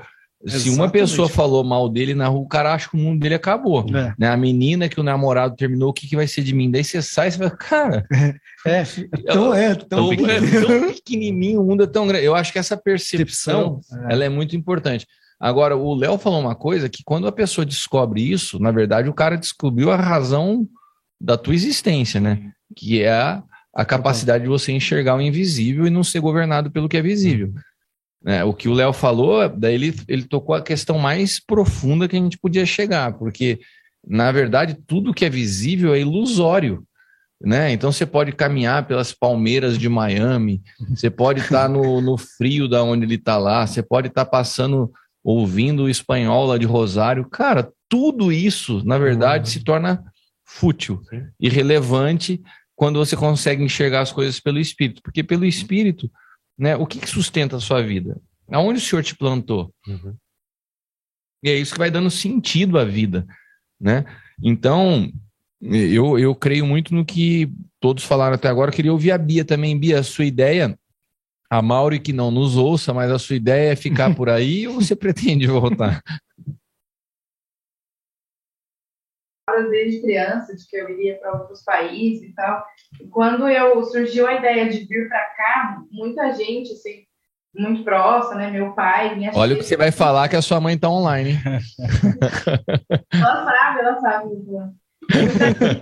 se 0.47 0.69
uma 0.69 0.89
pessoa 0.89 1.27
falou 1.27 1.63
mal 1.63 1.89
dele 1.89 2.13
na 2.13 2.27
rua, 2.27 2.41
o 2.41 2.47
cara 2.47 2.73
acha 2.73 2.89
que 2.89 2.95
o 2.95 2.99
mundo 2.99 3.19
dele 3.19 3.35
acabou. 3.35 3.85
É. 3.93 4.13
Né? 4.17 4.29
A 4.29 4.37
menina 4.37 4.87
que 4.87 4.99
o 4.99 5.03
namorado 5.03 5.55
terminou, 5.55 5.89
o 5.89 5.93
que, 5.93 6.07
que 6.07 6.15
vai 6.15 6.27
ser 6.27 6.43
de 6.43 6.53
mim? 6.53 6.71
Daí 6.71 6.83
você 6.83 7.01
sai 7.01 7.27
e 7.27 7.31
você 7.31 7.37
fala, 7.37 7.51
cara. 7.51 8.07
É, 8.65 8.83
então 9.17 9.53
é, 9.53 9.75
tão, 9.75 10.11
é, 10.11 10.39
tão 10.61 10.93
pequenininho, 10.93 11.61
o 11.61 11.65
mundo 11.65 11.83
é 11.83 11.87
tão 11.87 12.07
grande. 12.07 12.25
Eu 12.25 12.35
acho 12.35 12.51
que 12.51 12.59
essa 12.59 12.75
percepção, 12.75 13.79
é. 14.09 14.13
ela 14.13 14.25
é 14.25 14.29
muito 14.29 14.55
importante. 14.55 15.05
Agora, 15.39 15.77
o 15.77 15.93
Léo 15.93 16.17
falou 16.17 16.39
uma 16.39 16.55
coisa 16.55 16.89
que 16.89 17.03
quando 17.03 17.27
a 17.27 17.31
pessoa 17.31 17.65
descobre 17.65 18.21
isso, 18.21 18.59
na 18.59 18.71
verdade, 18.71 19.07
o 19.07 19.13
cara 19.13 19.37
descobriu 19.37 19.91
a 19.91 19.95
razão 19.95 20.67
da 21.21 21.37
tua 21.37 21.53
existência, 21.53 22.19
né? 22.19 22.51
Que 22.75 23.03
é 23.03 23.11
a, 23.11 23.43
a 23.73 23.85
capacidade 23.85 24.43
de 24.43 24.49
você 24.49 24.71
enxergar 24.71 25.15
o 25.15 25.21
invisível 25.21 25.85
e 25.85 25.91
não 25.91 26.03
ser 26.03 26.19
governado 26.19 26.71
pelo 26.71 26.89
que 26.89 26.97
é 26.97 27.01
visível. 27.01 27.53
É, 28.25 28.43
o 28.43 28.53
que 28.53 28.67
o 28.67 28.73
Léo 28.73 28.91
falou, 28.93 29.47
daí 29.47 29.75
ele, 29.75 29.95
ele 30.07 30.23
tocou 30.23 30.55
a 30.55 30.61
questão 30.61 30.97
mais 30.97 31.39
profunda 31.39 32.07
que 32.07 32.15
a 32.15 32.19
gente 32.19 32.37
podia 32.37 32.65
chegar, 32.65 33.13
porque, 33.13 33.59
na 34.05 34.31
verdade, 34.31 34.77
tudo 34.87 35.13
que 35.13 35.23
é 35.23 35.29
visível 35.29 35.93
é 35.93 35.99
ilusório. 35.99 36.83
Né? 37.39 37.71
Então 37.71 37.91
você 37.91 38.05
pode 38.05 38.31
caminhar 38.31 38.87
pelas 38.87 39.13
palmeiras 39.13 39.77
de 39.77 39.87
Miami, 39.87 40.61
você 40.89 41.09
pode 41.09 41.41
estar 41.41 41.69
no, 41.69 42.01
no 42.01 42.17
frio 42.17 42.67
da 42.67 42.83
onde 42.83 43.05
ele 43.05 43.15
está 43.15 43.37
lá, 43.37 43.65
você 43.65 43.83
pode 43.83 44.07
estar 44.07 44.25
passando, 44.25 44.91
ouvindo 45.23 45.83
o 45.83 45.89
espanhol 45.89 46.47
lá 46.47 46.57
de 46.57 46.65
Rosário. 46.65 47.29
Cara, 47.29 47.71
tudo 47.87 48.31
isso, 48.31 48.83
na 48.83 48.97
verdade, 48.97 49.47
uhum. 49.49 49.53
se 49.53 49.63
torna 49.63 50.03
fútil, 50.43 51.01
irrelevante 51.39 52.41
quando 52.75 52.97
você 52.97 53.15
consegue 53.15 53.63
enxergar 53.63 54.01
as 54.01 54.11
coisas 54.11 54.39
pelo 54.39 54.59
espírito, 54.59 55.01
porque 55.03 55.23
pelo 55.23 55.45
espírito 55.45 56.09
né? 56.57 56.75
O 56.75 56.85
que, 56.85 56.99
que 56.99 57.09
sustenta 57.09 57.57
a 57.57 57.59
sua 57.59 57.81
vida? 57.81 58.19
Aonde 58.51 58.79
o 58.79 58.81
Senhor 58.81 59.03
te 59.03 59.15
plantou? 59.15 59.73
Uhum. 59.87 60.15
E 61.43 61.49
é 61.49 61.55
isso 61.55 61.73
que 61.73 61.79
vai 61.79 61.91
dando 61.91 62.09
sentido 62.09 62.79
à 62.79 62.85
vida, 62.85 63.27
né? 63.79 64.05
Então, 64.41 65.11
eu, 65.61 66.17
eu 66.17 66.35
creio 66.35 66.65
muito 66.65 66.93
no 66.93 67.05
que 67.05 67.51
todos 67.79 68.03
falaram 68.03 68.35
até 68.35 68.47
agora. 68.47 68.69
Eu 68.71 68.75
queria 68.75 68.91
ouvir 68.91 69.11
a 69.11 69.17
Bia 69.17 69.45
também. 69.45 69.77
Bia, 69.77 69.99
a 69.99 70.03
sua 70.03 70.25
ideia, 70.25 70.77
a 71.49 71.61
Mauri 71.61 71.99
que 71.99 72.13
não 72.13 72.31
nos 72.31 72.55
ouça, 72.55 72.93
mas 72.93 73.11
a 73.11 73.19
sua 73.19 73.35
ideia 73.35 73.71
é 73.71 73.75
ficar 73.75 74.13
por 74.15 74.29
aí 74.29 74.67
ou 74.67 74.75
você 74.75 74.95
pretende 74.95 75.47
voltar? 75.47 76.01
Desde 79.69 80.01
criança 80.01 80.55
de 80.55 80.67
que 80.67 80.75
eu 80.75 80.89
iria 80.89 81.15
para 81.15 81.33
outros 81.33 81.63
países 81.63 82.29
e 82.29 82.33
tal. 82.33 82.65
E 83.01 83.07
quando 83.07 83.47
eu 83.47 83.83
surgiu 83.85 84.27
a 84.27 84.33
ideia 84.33 84.69
de 84.69 84.85
vir 84.85 85.07
para 85.07 85.23
cá, 85.35 85.81
muita 85.89 86.33
gente, 86.33 86.73
assim, 86.73 87.05
muito 87.55 87.83
próxima, 87.83 88.35
né? 88.35 88.51
Meu 88.51 88.73
pai, 88.73 89.15
minha 89.15 89.31
Olha 89.33 89.55
o 89.55 89.57
que 89.57 89.63
você 89.63 89.77
vai 89.77 89.91
falar 89.91 90.27
que 90.27 90.35
a 90.35 90.41
sua 90.41 90.59
mãe 90.59 90.75
está 90.75 90.89
online. 90.89 91.39
ela 93.13 93.45
sabe, 93.45 93.79
ela 93.79 94.01
sabe. 94.01 94.29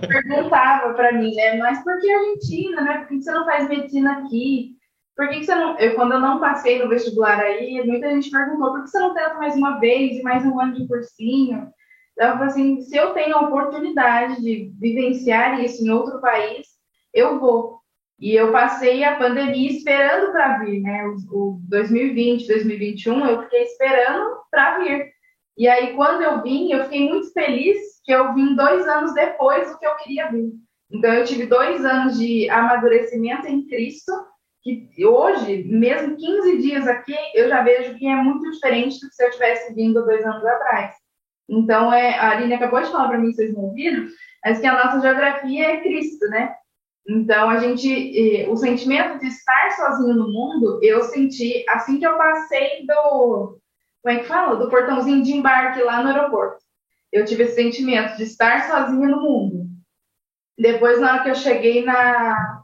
perguntava 0.08 0.94
para 0.94 1.12
mim, 1.12 1.34
né? 1.34 1.56
Mas 1.56 1.82
por 1.82 2.00
que 2.00 2.10
Argentina, 2.10 2.82
né? 2.82 2.98
Por 2.98 3.08
que 3.08 3.20
você 3.20 3.32
não 3.32 3.44
faz 3.44 3.68
medicina 3.68 4.18
aqui? 4.18 4.76
Por 5.16 5.28
que, 5.28 5.40
que 5.40 5.46
você 5.46 5.54
não. 5.54 5.78
Eu, 5.78 5.94
quando 5.94 6.12
eu 6.12 6.20
não 6.20 6.38
passei 6.38 6.78
no 6.78 6.88
vestibular 6.88 7.40
aí, 7.40 7.82
muita 7.84 8.10
gente 8.10 8.30
perguntou 8.30 8.70
por 8.70 8.84
que 8.84 8.90
você 8.90 8.98
não 8.98 9.14
tenta 9.14 9.34
mais 9.34 9.56
uma 9.56 9.80
vez 9.80 10.18
e 10.18 10.22
mais 10.22 10.44
um 10.44 10.60
ano 10.60 10.74
de 10.74 10.86
cursinho? 10.86 11.68
Então, 12.16 12.42
assim, 12.42 12.80
se 12.80 12.96
eu 12.96 13.12
tenho 13.12 13.36
a 13.36 13.42
oportunidade 13.42 14.40
de 14.40 14.72
vivenciar 14.80 15.62
isso 15.62 15.84
em 15.84 15.90
outro 15.90 16.18
país, 16.18 16.66
eu 17.12 17.38
vou. 17.38 17.80
E 18.18 18.34
eu 18.34 18.50
passei 18.50 19.04
a 19.04 19.16
pandemia 19.16 19.70
esperando 19.70 20.32
para 20.32 20.58
vir, 20.58 20.80
né? 20.80 21.04
O, 21.04 21.56
o 21.56 21.60
2020, 21.68 22.46
2021, 22.48 23.26
eu 23.26 23.42
fiquei 23.42 23.64
esperando 23.64 24.38
para 24.50 24.78
vir. 24.78 25.12
E 25.58 25.68
aí, 25.68 25.94
quando 25.94 26.22
eu 26.22 26.42
vim, 26.42 26.72
eu 26.72 26.84
fiquei 26.84 27.06
muito 27.06 27.30
feliz 27.34 27.76
que 28.02 28.12
eu 28.12 28.32
vim 28.32 28.56
dois 28.56 28.88
anos 28.88 29.12
depois 29.12 29.70
do 29.70 29.78
que 29.78 29.86
eu 29.86 29.94
queria 29.96 30.30
vir. 30.30 30.52
Então, 30.90 31.12
eu 31.12 31.24
tive 31.24 31.44
dois 31.44 31.84
anos 31.84 32.18
de 32.18 32.48
amadurecimento 32.48 33.46
em 33.46 33.66
Cristo, 33.66 34.12
que 34.62 35.04
hoje, 35.04 35.64
mesmo 35.64 36.16
15 36.16 36.58
dias 36.58 36.88
aqui, 36.88 37.14
eu 37.34 37.48
já 37.48 37.62
vejo 37.62 37.94
que 37.98 38.06
é 38.06 38.16
muito 38.16 38.50
diferente 38.50 38.98
do 39.00 39.08
que 39.08 39.14
se 39.14 39.24
eu 39.24 39.30
tivesse 39.30 39.74
vindo 39.74 40.02
dois 40.04 40.24
anos 40.24 40.44
atrás. 40.44 41.05
Então, 41.48 41.92
é, 41.92 42.18
a 42.18 42.30
Aline 42.30 42.54
acabou 42.54 42.80
de 42.80 42.90
falar 42.90 43.08
para 43.08 43.18
mim, 43.18 43.32
vocês 43.32 43.54
não 43.54 43.64
ouviram, 43.64 44.06
mas 44.44 44.58
que 44.58 44.66
a 44.66 44.84
nossa 44.84 45.00
geografia 45.00 45.66
é 45.66 45.80
Cristo, 45.80 46.26
né? 46.28 46.54
Então, 47.08 47.48
a 47.48 47.58
gente, 47.58 48.46
o 48.48 48.56
sentimento 48.56 49.20
de 49.20 49.28
estar 49.28 49.70
sozinho 49.72 50.14
no 50.14 50.28
mundo, 50.28 50.80
eu 50.82 51.02
senti 51.02 51.64
assim 51.68 52.00
que 52.00 52.06
eu 52.06 52.16
passei 52.16 52.84
do, 52.84 53.60
como 54.06 54.18
é 54.18 54.20
que 54.20 54.28
fala? 54.28 54.54
Do 54.54 54.70
portãozinho 54.70 55.20
de 55.24 55.32
embarque 55.32 55.82
lá 55.82 56.00
no 56.00 56.10
aeroporto. 56.10 56.62
Eu 57.12 57.24
tive 57.24 57.42
esse 57.42 57.56
sentimento 57.56 58.16
de 58.16 58.22
estar 58.22 58.68
sozinha 58.68 59.08
no 59.08 59.20
mundo. 59.20 59.66
Depois, 60.56 61.00
na 61.00 61.12
hora 61.12 61.22
que 61.24 61.30
eu 61.30 61.34
cheguei 61.34 61.84
na, 61.84 62.62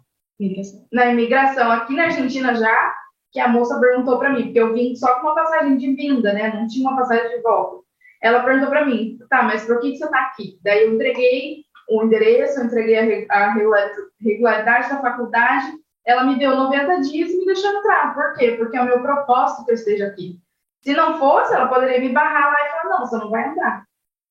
na 0.93 1.07
imigração 1.07 1.69
aqui 1.73 1.97
na 1.97 2.05
Argentina 2.05 2.55
já, 2.55 2.95
que 3.33 3.41
a 3.41 3.49
moça 3.49 3.81
perguntou 3.81 4.21
para 4.21 4.31
mim, 4.31 4.45
porque 4.45 4.61
eu 4.61 4.73
vim 4.73 4.95
só 4.95 5.17
com 5.17 5.27
uma 5.27 5.35
passagem 5.35 5.77
de 5.77 5.93
vinda, 5.97 6.33
né? 6.33 6.55
Não 6.55 6.69
tinha 6.69 6.89
uma 6.89 6.97
passagem 6.97 7.29
de 7.29 7.43
volta. 7.43 7.82
Ela 8.23 8.43
perguntou 8.45 8.69
para 8.71 8.85
mim, 8.87 9.19
tá, 9.29 9.43
mas 9.43 9.65
por 9.65 9.81
que, 9.81 9.91
que 9.93 9.97
você 9.99 10.05
está 10.05 10.21
aqui? 10.21 10.59
Daí 10.63 10.85
eu 10.85 10.95
entreguei 10.95 11.65
o 11.91 12.05
endereço, 12.05 12.61
eu 12.61 12.65
entreguei 12.67 12.99
a, 12.99 13.03
re- 13.03 13.27
a 13.29 13.53
regular- 13.53 13.91
regularidade 14.21 14.89
da 14.91 15.01
faculdade, 15.01 15.67
ela 16.07 16.25
me 16.25 16.39
deu 16.39 16.55
90 16.57 17.01
dias 17.03 17.31
e 17.31 17.39
me 17.39 17.47
deixou 17.47 17.71
entrar. 17.73 18.15
Por 18.15 18.35
quê? 18.35 18.53
Porque 18.53 18.77
é 18.77 18.81
o 18.81 18.85
meu 18.87 19.01
propósito 19.03 19.65
que 19.65 19.73
eu 19.73 19.75
esteja 19.75 20.07
aqui. 20.07 20.39
Se 20.83 20.95
não 20.95 21.19
fosse, 21.19 21.55
ela 21.55 21.67
poderia 21.69 22.01
me 22.01 22.09
barrar 22.11 22.53
lá 22.53 22.67
e 22.67 22.71
falar, 22.71 22.85
não, 22.91 23.01
você 23.07 23.17
não 23.17 23.31
vai 23.31 23.49
entrar. 23.49 23.85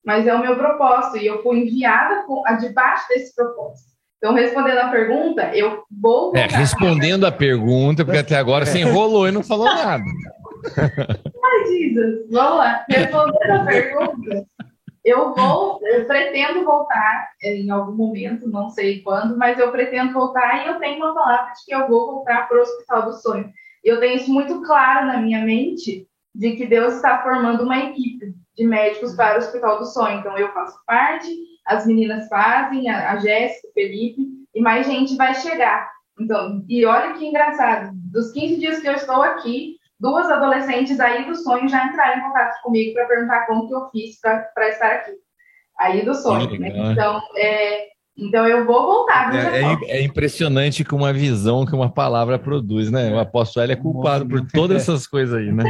Mas 0.05 0.25
é 0.25 0.33
o 0.33 0.39
meu 0.39 0.55
propósito 0.55 1.17
e 1.17 1.25
eu 1.27 1.41
fui 1.43 1.59
enviada 1.59 2.23
com, 2.23 2.41
debaixo 2.59 3.07
desse 3.09 3.35
propósito. 3.35 3.91
Então, 4.17 4.33
respondendo 4.33 4.77
a 4.79 4.89
pergunta, 4.89 5.51
eu 5.55 5.83
vou 6.01 6.35
É, 6.35 6.45
respondendo 6.45 7.25
a 7.25 7.31
pergunta, 7.31 8.03
porque 8.05 8.19
até 8.19 8.35
agora 8.37 8.65
você 8.65 8.79
enrolou 8.79 9.27
e 9.27 9.31
não 9.31 9.43
falou 9.43 9.65
nada. 9.65 10.03
Ai, 11.43 11.65
Jesus, 11.65 12.29
vamos 12.29 12.57
lá. 12.57 12.85
Respondendo 12.89 13.51
a 13.51 13.65
pergunta, 13.65 14.45
eu 15.03 15.33
vou, 15.33 15.79
eu 15.83 16.05
pretendo 16.05 16.63
voltar 16.63 17.29
em 17.43 17.69
algum 17.71 17.93
momento, 17.93 18.47
não 18.47 18.69
sei 18.69 19.01
quando, 19.01 19.37
mas 19.37 19.57
eu 19.57 19.71
pretendo 19.71 20.13
voltar 20.13 20.63
e 20.63 20.69
eu 20.69 20.79
tenho 20.79 20.97
uma 20.97 21.13
palavra 21.13 21.53
de 21.53 21.65
que 21.65 21.73
eu 21.73 21.87
vou 21.87 22.05
voltar 22.05 22.47
para 22.47 22.57
o 22.57 22.61
Hospital 22.61 23.05
do 23.05 23.13
Sonho. 23.13 23.51
Eu 23.83 23.99
tenho 23.99 24.17
isso 24.17 24.31
muito 24.31 24.61
claro 24.61 25.07
na 25.07 25.17
minha 25.17 25.43
mente 25.43 26.07
de 26.33 26.55
que 26.55 26.67
Deus 26.67 26.95
está 26.95 27.21
formando 27.23 27.63
uma 27.63 27.79
equipe 27.79 28.33
de 28.55 28.65
médicos 28.65 29.15
para 29.15 29.35
o 29.35 29.37
Hospital 29.39 29.79
do 29.79 29.85
Sonho. 29.85 30.19
Então, 30.19 30.37
eu 30.37 30.53
faço 30.53 30.77
parte, 30.85 31.35
as 31.65 31.85
meninas 31.85 32.27
fazem, 32.27 32.89
a, 32.89 33.17
Jéssica, 33.17 33.67
o 33.67 33.73
Felipe, 33.73 34.21
e 34.53 34.61
mais 34.61 34.85
gente 34.85 35.15
vai 35.15 35.33
chegar. 35.35 35.89
Então, 36.19 36.63
e 36.69 36.85
olha 36.85 37.13
que 37.13 37.25
engraçado, 37.25 37.91
dos 37.93 38.31
15 38.31 38.57
dias 38.57 38.79
que 38.79 38.87
eu 38.87 38.93
estou 38.93 39.21
aqui, 39.23 39.77
duas 40.01 40.29
adolescentes 40.31 40.99
aí 40.99 41.25
do 41.25 41.35
sonho 41.35 41.69
já 41.69 41.85
entraram 41.85 42.19
em 42.19 42.23
contato 42.23 42.59
comigo 42.63 42.93
para 42.93 43.05
perguntar 43.05 43.45
como 43.45 43.67
que 43.67 43.75
eu 43.75 43.87
fiz 43.91 44.19
para 44.19 44.69
estar 44.69 44.91
aqui. 44.93 45.11
Aí 45.79 46.03
do 46.03 46.15
sonho, 46.15 46.49
Que 46.49 46.57
né? 46.57 46.69
Então, 46.91 47.21
é, 47.37 47.87
então 48.17 48.47
eu 48.47 48.65
vou 48.65 48.85
voltar. 48.85 49.33
É, 49.33 49.61
é 49.61 49.99
é 49.99 50.03
impressionante 50.03 50.83
com 50.83 50.95
uma 50.95 51.13
visão 51.13 51.65
que 51.65 51.75
uma 51.75 51.89
palavra 51.89 52.39
produz, 52.39 52.91
né? 52.91 53.13
O 53.13 53.19
apóstolo 53.19 53.63
Hélio 53.63 53.73
é 53.73 53.77
culpado 53.77 54.27
por 54.27 54.45
todas 54.47 54.81
essas 54.81 55.05
coisas 55.05 55.35
aí, 55.35 55.51
né? 55.51 55.63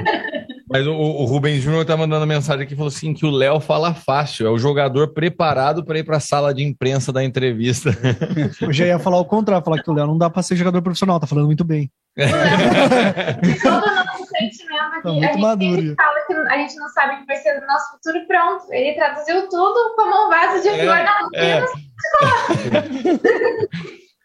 Mas 0.72 0.88
o, 0.88 0.93
o 0.93 1.26
Rubens 1.26 1.61
Júnior 1.61 1.85
tá 1.85 1.98
mandando 1.98 2.26
mensagem 2.26 2.64
aqui, 2.65 2.73
falou 2.76 2.88
assim, 2.88 3.14
que 3.14 3.26
o 3.26 3.30
Léo 3.31 3.60
fala 3.60 3.93
fácil, 3.93 4.48
é 4.48 4.49
o 4.49 4.57
jogador 4.57 5.10
preparado 5.14 5.84
para 5.84 5.99
ir 5.99 6.03
para 6.06 6.15
a 6.18 6.22
sala 6.22 6.53
de 6.53 6.64
imprensa 6.64 7.11
da 7.11 7.22
entrevista. 7.23 7.89
Eu 8.61 8.72
já 8.72 8.85
ia 8.85 8.98
falar 8.99 9.19
o 9.19 9.26
contrário, 9.26 9.64
falar 9.65 9.84
que 9.84 9.91
o 9.91 9.93
Léo 9.93 10.07
não 10.07 10.18
dá 10.18 10.30
pra 10.30 10.41
ser 10.41 10.56
jogador 10.56 10.81
profissional, 10.81 11.19
tá 11.19 11.27
falando 11.27 11.48
muito 11.48 11.65
bem. 11.65 11.91
Todo 12.15 13.84
o 13.85 13.95
nosso 13.95 14.26
sentimento 14.27 14.93
aqui. 14.93 15.03
Tá 15.03 15.11
muito 15.11 15.26
a 15.26 15.31
gente 15.31 15.41
maduro. 15.41 15.95
fala 15.95 16.26
que 16.27 16.34
a 16.34 16.57
gente 16.57 16.76
não 16.76 16.89
sabe 16.89 17.15
o 17.15 17.19
que 17.19 17.26
vai 17.26 17.35
ser 17.38 17.60
do 17.60 17.65
nosso 17.68 17.91
futuro 17.91 18.26
pronto. 18.27 18.65
Ele 18.73 18.93
traduziu 18.95 19.48
tudo 19.49 19.95
como 19.95 20.27
um 20.27 20.30
vaso 20.30 20.61
de 20.61 20.68
É, 20.69 20.84
flor 20.84 20.95
na 20.95 21.30
é. 21.35 21.65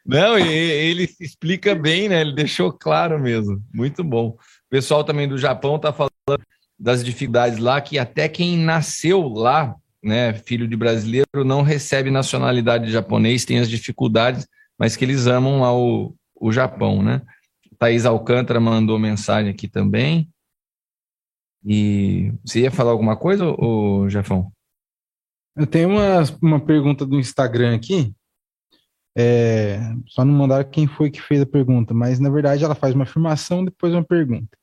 Não, 0.06 0.38
e- 0.38 0.46
ele 0.48 1.08
se 1.08 1.24
explica 1.24 1.74
bem, 1.74 2.08
né? 2.08 2.20
Ele 2.20 2.32
deixou 2.32 2.72
claro 2.72 3.18
mesmo. 3.18 3.60
Muito 3.74 4.04
bom. 4.04 4.28
O 4.28 4.36
pessoal 4.70 5.02
também 5.02 5.26
do 5.28 5.36
Japão 5.36 5.80
tá 5.80 5.92
falando 5.92 6.12
das 6.78 7.04
dificuldades 7.04 7.58
lá, 7.58 7.80
que 7.80 7.98
até 7.98 8.28
quem 8.28 8.58
nasceu 8.58 9.28
lá, 9.28 9.74
né, 10.02 10.34
filho 10.34 10.68
de 10.68 10.76
brasileiro, 10.76 11.44
não 11.44 11.62
recebe 11.62 12.10
nacionalidade 12.10 12.90
japonês, 12.90 13.44
tem 13.44 13.58
as 13.58 13.68
dificuldades, 13.68 14.46
mas 14.78 14.94
que 14.94 15.04
eles 15.04 15.26
amam 15.26 15.60
lá 15.60 15.74
o, 15.74 16.14
o 16.34 16.52
Japão, 16.52 17.02
né? 17.02 17.22
Thaís 17.78 18.04
Alcântara 18.06 18.60
mandou 18.60 18.98
mensagem 18.98 19.50
aqui 19.50 19.68
também. 19.68 20.28
E 21.64 22.32
você 22.44 22.60
ia 22.60 22.70
falar 22.70 22.92
alguma 22.92 23.16
coisa, 23.16 23.44
ô 23.46 24.08
Jafão? 24.08 24.52
Eu 25.56 25.66
tenho 25.66 25.88
uma, 25.88 26.22
uma 26.40 26.60
pergunta 26.60 27.04
do 27.04 27.18
Instagram 27.18 27.74
aqui. 27.74 28.14
É, 29.18 29.80
só 30.06 30.24
não 30.24 30.34
mandaram 30.34 30.68
quem 30.70 30.86
foi 30.86 31.10
que 31.10 31.22
fez 31.22 31.40
a 31.40 31.46
pergunta, 31.46 31.94
mas 31.94 32.20
na 32.20 32.28
verdade 32.28 32.62
ela 32.62 32.74
faz 32.74 32.94
uma 32.94 33.04
afirmação 33.04 33.64
depois 33.64 33.92
uma 33.92 34.04
pergunta. 34.04 34.56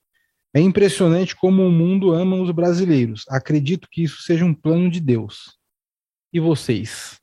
É 0.55 0.59
impressionante 0.59 1.35
como 1.35 1.65
o 1.65 1.71
mundo 1.71 2.11
ama 2.13 2.35
os 2.35 2.51
brasileiros. 2.51 3.25
Acredito 3.27 3.87
que 3.91 4.03
isso 4.03 4.21
seja 4.21 4.45
um 4.45 4.53
plano 4.53 4.89
de 4.89 4.99
Deus. 4.99 5.57
E 6.31 6.39
vocês? 6.39 7.19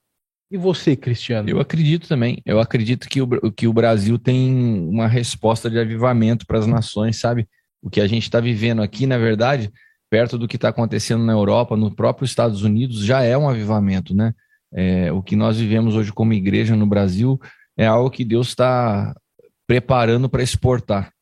E 0.50 0.58
você, 0.58 0.96
Cristiano? 0.96 1.48
Eu 1.48 1.60
acredito 1.60 2.08
também. 2.08 2.42
Eu 2.44 2.58
acredito 2.58 3.08
que 3.08 3.22
o, 3.22 3.52
que 3.52 3.68
o 3.68 3.72
Brasil 3.72 4.18
tem 4.18 4.52
uma 4.88 5.06
resposta 5.06 5.70
de 5.70 5.78
avivamento 5.78 6.44
para 6.44 6.58
as 6.58 6.66
nações, 6.66 7.20
sabe? 7.20 7.48
O 7.80 7.88
que 7.88 8.00
a 8.00 8.06
gente 8.06 8.24
está 8.24 8.40
vivendo 8.40 8.82
aqui, 8.82 9.06
na 9.06 9.16
verdade, 9.16 9.72
perto 10.10 10.36
do 10.36 10.48
que 10.48 10.56
está 10.56 10.70
acontecendo 10.70 11.24
na 11.24 11.32
Europa, 11.32 11.76
no 11.76 11.94
próprio 11.94 12.24
Estados 12.24 12.62
Unidos, 12.62 13.04
já 13.04 13.22
é 13.22 13.38
um 13.38 13.48
avivamento, 13.48 14.12
né? 14.12 14.34
É, 14.72 15.12
o 15.12 15.22
que 15.22 15.36
nós 15.36 15.56
vivemos 15.56 15.94
hoje 15.94 16.12
como 16.12 16.32
igreja 16.32 16.74
no 16.74 16.86
Brasil 16.86 17.40
é 17.76 17.86
algo 17.86 18.10
que 18.10 18.24
Deus 18.24 18.48
está 18.48 19.14
preparando 19.66 20.28
para 20.28 20.42
exportar, 20.42 21.12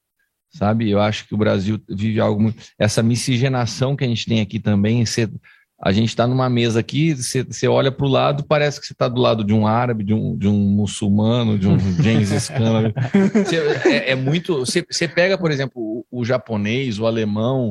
sabe? 0.51 0.91
Eu 0.91 1.01
acho 1.01 1.27
que 1.27 1.35
o 1.35 1.39
Brasil 1.39 1.81
vive 1.89 2.21
algo 2.21 2.41
muito. 2.41 2.63
Essa 2.79 3.03
miscigenação 3.03 3.95
que 3.97 4.05
a 4.05 4.09
gente 4.09 4.27
tem 4.27 4.41
aqui 4.41 4.59
também, 4.59 5.05
você- 5.05 5.29
a 5.81 5.93
gente 5.93 6.09
está 6.09 6.27
numa 6.27 6.51
mesa 6.51 6.81
aqui, 6.81 7.15
você 7.15 7.45
você 7.45 7.69
olha 7.69 7.93
para 7.93 8.05
o 8.05 8.09
lado, 8.09 8.45
parece 8.45 8.81
que 8.81 8.87
você 8.89 8.93
está 8.93 9.07
do 9.07 9.21
lado 9.21 9.45
de 9.45 9.55
um 9.55 9.65
árabe, 9.65 10.03
de 10.03 10.13
um, 10.13 10.37
de 10.37 10.49
um 10.49 10.59
muçulmano, 10.59 11.57
de 11.57 11.69
um 11.69 11.79
Gengis 12.03 12.49
Khan. 12.49 12.93
Você- 13.45 13.89
é, 13.89 14.11
é 14.11 14.15
muito. 14.17 14.59
Você, 14.59 14.85
você 14.91 15.07
pega, 15.07 15.39
por 15.39 15.53
exemplo, 15.53 15.75
o, 15.81 16.05
o 16.11 16.25
japonês, 16.25 16.99
o 16.99 17.07
alemão, 17.07 17.69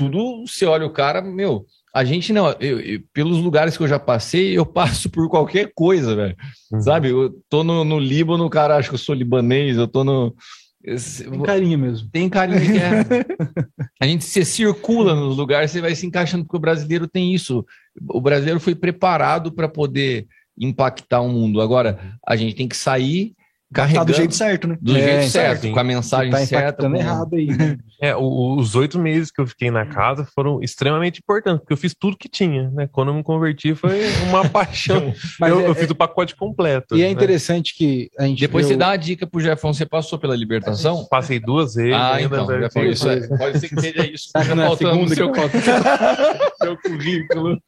tudo. 0.00 0.44
Você 0.46 0.64
olha 0.66 0.84
o 0.86 0.90
cara, 0.90 1.22
meu. 1.22 1.64
A 1.94 2.04
gente 2.04 2.32
não, 2.32 2.50
eu- 2.60 2.80
eu- 2.80 3.00
pelos 3.12 3.38
lugares 3.38 3.76
que 3.76 3.82
eu 3.82 3.88
já 3.88 3.98
passei, 3.98 4.56
eu 4.56 4.64
passo 4.66 5.08
por 5.10 5.28
qualquer 5.28 5.70
coisa, 5.74 6.14
velho. 6.16 6.36
Sabe? 6.80 7.10
Eu 7.10 7.30
tô 7.48 7.62
no, 7.64 7.84
no 7.84 7.98
Líbano, 8.00 8.44
o 8.44 8.50
cara 8.50 8.76
acha 8.76 8.88
que 8.88 8.94
eu 8.94 8.98
sou 8.98 9.14
libanês, 9.14 9.76
eu 9.76 9.86
tô 9.88 10.02
no. 10.04 10.34
Tem 10.82 11.42
carinha 11.42 11.78
mesmo. 11.78 12.08
Tem 12.10 12.28
carinha 12.28 12.60
que 12.60 12.78
é. 12.78 13.86
A 14.00 14.06
gente 14.06 14.24
se 14.24 14.44
circula 14.44 15.14
nos 15.14 15.36
lugares, 15.36 15.70
você 15.70 15.80
vai 15.80 15.94
se 15.94 16.06
encaixando, 16.06 16.44
porque 16.44 16.56
o 16.56 16.60
brasileiro 16.60 17.06
tem 17.06 17.34
isso. 17.34 17.64
O 18.08 18.20
brasileiro 18.20 18.58
foi 18.58 18.74
preparado 18.74 19.52
para 19.52 19.68
poder 19.68 20.26
impactar 20.58 21.20
o 21.20 21.28
mundo. 21.28 21.60
Agora, 21.60 22.18
a 22.26 22.34
gente 22.36 22.54
tem 22.54 22.68
que 22.68 22.76
sair 22.76 23.34
carregando. 23.72 24.06
do 24.06 24.14
jeito 24.14 24.34
certo, 24.34 24.66
né? 24.68 24.76
Do 24.80 24.96
É, 24.96 25.00
jeito 25.02 25.22
sim. 25.24 25.28
certo, 25.30 25.70
com 25.70 25.78
a 25.80 25.84
mensagem 25.84 26.30
Tá 26.30 26.44
certa. 26.46 26.88
com- 26.88 26.96
errado 26.96 27.34
aí. 27.36 27.46
né? 27.46 27.78
É, 28.00 28.16
o- 28.16 28.56
os 28.56 28.74
oito 28.74 28.98
meses 28.98 29.30
que 29.30 29.40
eu 29.40 29.46
fiquei 29.46 29.70
na 29.70 29.84
casa 29.86 30.26
foram 30.34 30.62
extremamente 30.62 31.18
importantes, 31.20 31.60
porque 31.60 31.72
eu 31.72 31.76
fiz 31.76 31.94
tudo 31.94 32.16
que 32.16 32.28
tinha, 32.28 32.70
né? 32.70 32.88
Quando 32.90 33.08
eu 33.08 33.14
me 33.14 33.22
converti 33.22 33.74
foi 33.74 34.00
uma 34.28 34.42
paixão. 34.48 35.12
Mas 35.38 35.50
eu, 35.50 35.60
é- 35.60 35.68
eu 35.68 35.74
fiz 35.74 35.88
o 35.90 35.94
pacote 35.94 36.34
completo. 36.34 36.96
E 36.96 37.02
é 37.02 37.06
né? 37.06 37.10
interessante 37.10 37.74
que 37.76 38.10
a 38.18 38.24
gente. 38.26 38.40
Depois 38.40 38.66
vê 38.66 38.72
você 38.74 38.78
dá 38.78 38.88
uma 38.88 38.96
dica 38.96 39.26
pro 39.26 39.40
Jefão, 39.40 39.72
você 39.72 39.84
passou 39.86 40.18
pela 40.18 40.34
libertação? 40.34 41.06
Passei 41.10 41.38
duas 41.38 41.74
vezes. 41.74 41.92
Ah, 41.94 42.14
ainda, 42.14 42.36
então, 42.36 42.46
né? 42.46 42.60
Jefão, 42.62 42.84
isso 42.86 43.08
é- 43.08 43.28
pode 43.36 43.60
ser 43.60 43.68
que 43.68 43.80
seja 43.80 44.06
isso. 44.10 44.30
É 44.34 44.40
a 44.40 44.44
faltando 44.56 44.96
no 45.02 45.08
seu 45.08 46.76
currículo. 46.82 47.60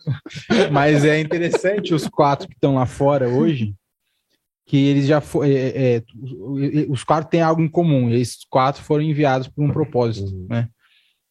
Mas 0.71 1.05
é 1.05 1.21
interessante 1.21 1.95
os 1.95 2.09
quatro 2.09 2.49
que 2.49 2.55
estão 2.55 2.75
lá 2.77 2.87
fora 2.87 3.29
hoje, 3.29 3.75
que 4.67 4.77
eles 4.77 5.07
já 5.07 5.21
foram. 5.21 5.49
os 6.89 7.05
quatro 7.05 7.31
têm 7.31 7.43
algo 7.43 7.63
em 7.63 7.69
comum. 7.69 8.11
Esses 8.11 8.45
quatro 8.49 8.83
foram 8.83 9.03
enviados 9.03 9.49
por 9.49 9.65
um 9.65 9.71
propósito, 9.71 10.47
né? 10.49 10.69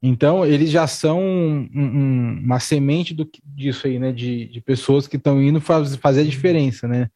Então, 0.03 0.43
eles 0.45 0.71
já 0.71 0.87
são 0.87 1.19
um- 1.21 1.69
um- 1.75 2.41
uma 2.43 2.59
semente 2.59 3.13
do, 3.13 3.23
que- 3.25 3.39
disso 3.45 3.85
aí, 3.85 3.99
né? 3.99 4.11
De, 4.11 4.45
de 4.47 4.59
pessoas 4.59 5.07
que 5.07 5.15
estão 5.15 5.41
indo 5.41 5.61
faz, 5.61 5.95
fazer 5.95 6.21
a 6.21 6.25
diferença, 6.25 6.87
né? 6.87 7.07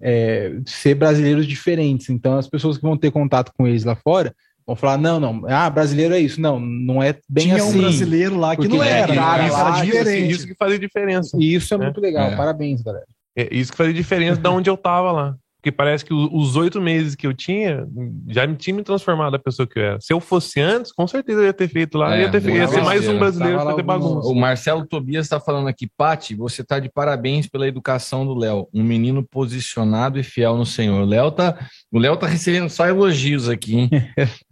É, 0.00 0.52
ser 0.64 0.94
brasileiros 0.94 1.44
diferentes. 1.46 2.08
Então, 2.10 2.38
as 2.38 2.48
pessoas 2.48 2.76
que 2.76 2.82
vão 2.84 2.96
ter 2.96 3.10
contato 3.10 3.52
com 3.58 3.66
eles 3.66 3.82
lá 3.82 3.96
fora 3.96 4.32
vão 4.64 4.76
falar: 4.76 4.96
não, 4.98 5.18
não, 5.18 5.42
ah, 5.48 5.68
brasileiro 5.68 6.14
é 6.14 6.20
isso. 6.20 6.40
Não, 6.40 6.60
não 6.60 7.02
é 7.02 7.18
bem 7.28 7.46
Tinha 7.46 7.56
assim. 7.56 7.78
um 7.78 7.82
brasileiro 7.82 8.36
lá 8.38 8.54
que 8.56 8.68
não 8.68 8.80
era, 8.84 9.12
cara 9.12 9.42
né? 9.42 9.50
lá, 9.50 9.60
Era 9.60 9.76
isso- 9.84 9.84
diferente. 9.96 10.30
Isso 10.32 10.46
que 10.46 10.54
fazia 10.54 10.78
diferença. 10.78 11.36
E 11.40 11.54
isso 11.54 11.74
é 11.74 11.76
muito 11.78 12.00
legal. 12.00 12.30
É. 12.30 12.36
Parabéns, 12.36 12.80
galera. 12.82 13.06
É 13.36 13.48
isso 13.52 13.72
que 13.72 13.76
fazia 13.78 13.92
diferença 13.94 14.40
de 14.40 14.48
onde 14.48 14.70
eu 14.70 14.76
tava 14.76 15.10
lá. 15.10 15.36
Porque 15.60 15.72
parece 15.72 16.04
que 16.04 16.14
os 16.14 16.54
oito 16.54 16.80
meses 16.80 17.16
que 17.16 17.26
eu 17.26 17.34
tinha 17.34 17.84
já 18.28 18.46
me 18.46 18.54
tinha 18.54 18.76
me 18.76 18.84
transformado 18.84 19.34
a 19.34 19.38
pessoa 19.40 19.66
que 19.66 19.76
eu 19.76 19.82
era. 19.82 20.00
Se 20.00 20.12
eu 20.12 20.20
fosse 20.20 20.60
antes, 20.60 20.92
com 20.92 21.04
certeza 21.08 21.40
eu 21.40 21.46
ia 21.46 21.52
ter 21.52 21.66
feito 21.68 21.98
lá, 21.98 22.14
É, 22.16 22.22
ia, 22.22 22.30
ter, 22.30 22.40
fe- 22.40 22.52
ia 22.52 22.68
ser 22.68 22.80
mais 22.82 23.08
um 23.08 23.18
brasileiro 23.18 23.58
fazer 23.58 23.70
alguns- 23.70 23.84
bagunça. 23.84 24.28
O 24.28 24.34
Marcelo 24.36 24.86
Tobias 24.86 25.26
está 25.26 25.40
falando 25.40 25.66
aqui, 25.66 25.88
Pati, 25.96 26.36
você 26.36 26.62
está 26.62 26.78
de 26.78 26.88
parabéns 26.88 27.48
pela 27.48 27.66
educação 27.66 28.24
do 28.24 28.34
Léo. 28.36 28.68
Um 28.72 28.84
menino 28.84 29.20
posicionado 29.26 30.16
e 30.20 30.22
fiel 30.22 30.56
no 30.56 30.64
Senhor. 30.64 31.02
O 31.02 31.04
Léo 31.04 31.32
tá, 31.32 31.58
o 31.90 31.98
Léo 31.98 32.16
tá 32.16 32.28
recebendo 32.28 32.70
só 32.70 32.86
elogios 32.86 33.48
aqui, 33.48 33.76
hein? 33.76 33.90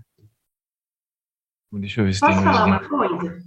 Deixa 1.73 2.01
eu 2.01 2.07
ver 2.07 2.15
se 2.15 2.21
Posso 2.21 2.33
tem 2.33 2.43
mais 2.45 2.57
falar 2.57 2.67
uma 2.67 2.81
coisa? 2.89 3.39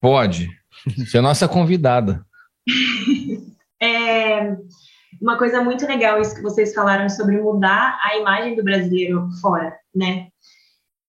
Pode. 0.00 0.48
Você 0.96 1.18
é 1.18 1.20
nossa 1.20 1.46
convidada. 1.46 2.26
É 3.82 4.56
uma 5.20 5.36
coisa 5.36 5.62
muito 5.62 5.86
legal 5.86 6.20
isso 6.20 6.34
que 6.34 6.42
vocês 6.42 6.74
falaram 6.74 7.08
sobre 7.08 7.36
mudar 7.40 8.00
a 8.02 8.16
imagem 8.16 8.56
do 8.56 8.64
brasileiro 8.64 9.28
fora, 9.40 9.76
né? 9.94 10.28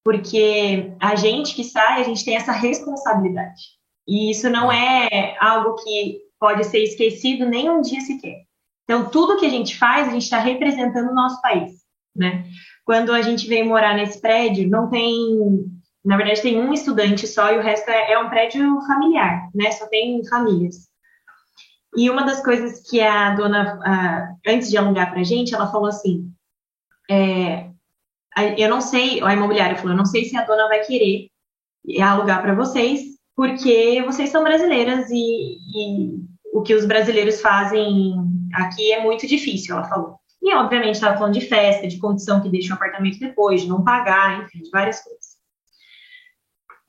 Porque 0.03 0.93
a 0.99 1.15
gente 1.15 1.55
que 1.55 1.63
sai, 1.63 2.01
a 2.01 2.03
gente 2.03 2.25
tem 2.25 2.35
essa 2.35 2.51
responsabilidade. 2.51 3.61
E 4.07 4.31
isso 4.31 4.49
não 4.49 4.71
é 4.71 5.37
algo 5.39 5.75
que 5.75 6.19
pode 6.39 6.65
ser 6.65 6.79
esquecido 6.79 7.45
nem 7.45 7.69
um 7.69 7.81
dia 7.81 8.01
sequer. 8.01 8.41
Então, 8.83 9.09
tudo 9.09 9.37
que 9.37 9.45
a 9.45 9.49
gente 9.49 9.77
faz, 9.77 10.07
a 10.07 10.11
gente 10.11 10.23
está 10.23 10.39
representando 10.39 11.11
o 11.11 11.15
nosso 11.15 11.41
país, 11.41 11.71
né? 12.15 12.45
Quando 12.83 13.13
a 13.13 13.21
gente 13.21 13.47
veio 13.47 13.65
morar 13.65 13.95
nesse 13.95 14.19
prédio, 14.19 14.69
não 14.69 14.89
tem... 14.89 15.65
Na 16.03 16.17
verdade, 16.17 16.41
tem 16.41 16.59
um 16.59 16.73
estudante 16.73 17.27
só 17.27 17.53
e 17.53 17.59
o 17.59 17.61
resto 17.61 17.87
é, 17.89 18.13
é 18.13 18.19
um 18.19 18.27
prédio 18.27 18.81
familiar, 18.81 19.47
né? 19.53 19.71
Só 19.71 19.87
tem 19.87 20.25
famílias. 20.25 20.90
E 21.97 22.09
uma 22.09 22.23
das 22.23 22.41
coisas 22.43 22.87
que 22.89 23.01
a 23.01 23.35
dona, 23.35 23.79
ah, 23.83 24.33
antes 24.47 24.69
de 24.69 24.77
alugar 24.77 25.11
pra 25.11 25.23
gente, 25.23 25.53
ela 25.53 25.71
falou 25.71 25.87
assim: 25.87 26.31
é, 27.09 27.69
a- 28.35 28.45
eu 28.57 28.69
não 28.69 28.79
sei, 28.81 29.21
a 29.21 29.33
imobiliária 29.33 29.75
falou, 29.75 29.91
eu 29.91 29.97
não 29.97 30.05
sei 30.05 30.25
se 30.25 30.37
a 30.37 30.45
dona 30.45 30.67
vai 30.67 30.81
querer 30.85 31.27
alugar 32.01 32.41
para 32.41 32.55
vocês, 32.55 33.01
porque 33.35 34.01
vocês 34.05 34.29
são 34.29 34.43
brasileiras 34.43 35.09
e, 35.09 35.57
e 35.75 36.15
o 36.53 36.61
que 36.61 36.73
os 36.75 36.85
brasileiros 36.85 37.41
fazem 37.41 38.13
aqui 38.53 38.91
é 38.93 39.01
muito 39.03 39.25
difícil, 39.27 39.75
ela 39.75 39.87
falou. 39.87 40.19
E, 40.41 40.53
obviamente, 40.55 40.95
estava 40.95 41.17
falando 41.17 41.33
de 41.33 41.41
festa, 41.41 41.87
de 41.87 41.99
condição 41.99 42.41
que 42.41 42.49
deixa 42.49 42.73
o 42.73 42.75
apartamento 42.75 43.19
depois, 43.19 43.61
de 43.61 43.67
não 43.67 43.83
pagar, 43.83 44.43
enfim, 44.43 44.61
de 44.61 44.69
várias 44.71 44.99
coisas. 45.01 45.37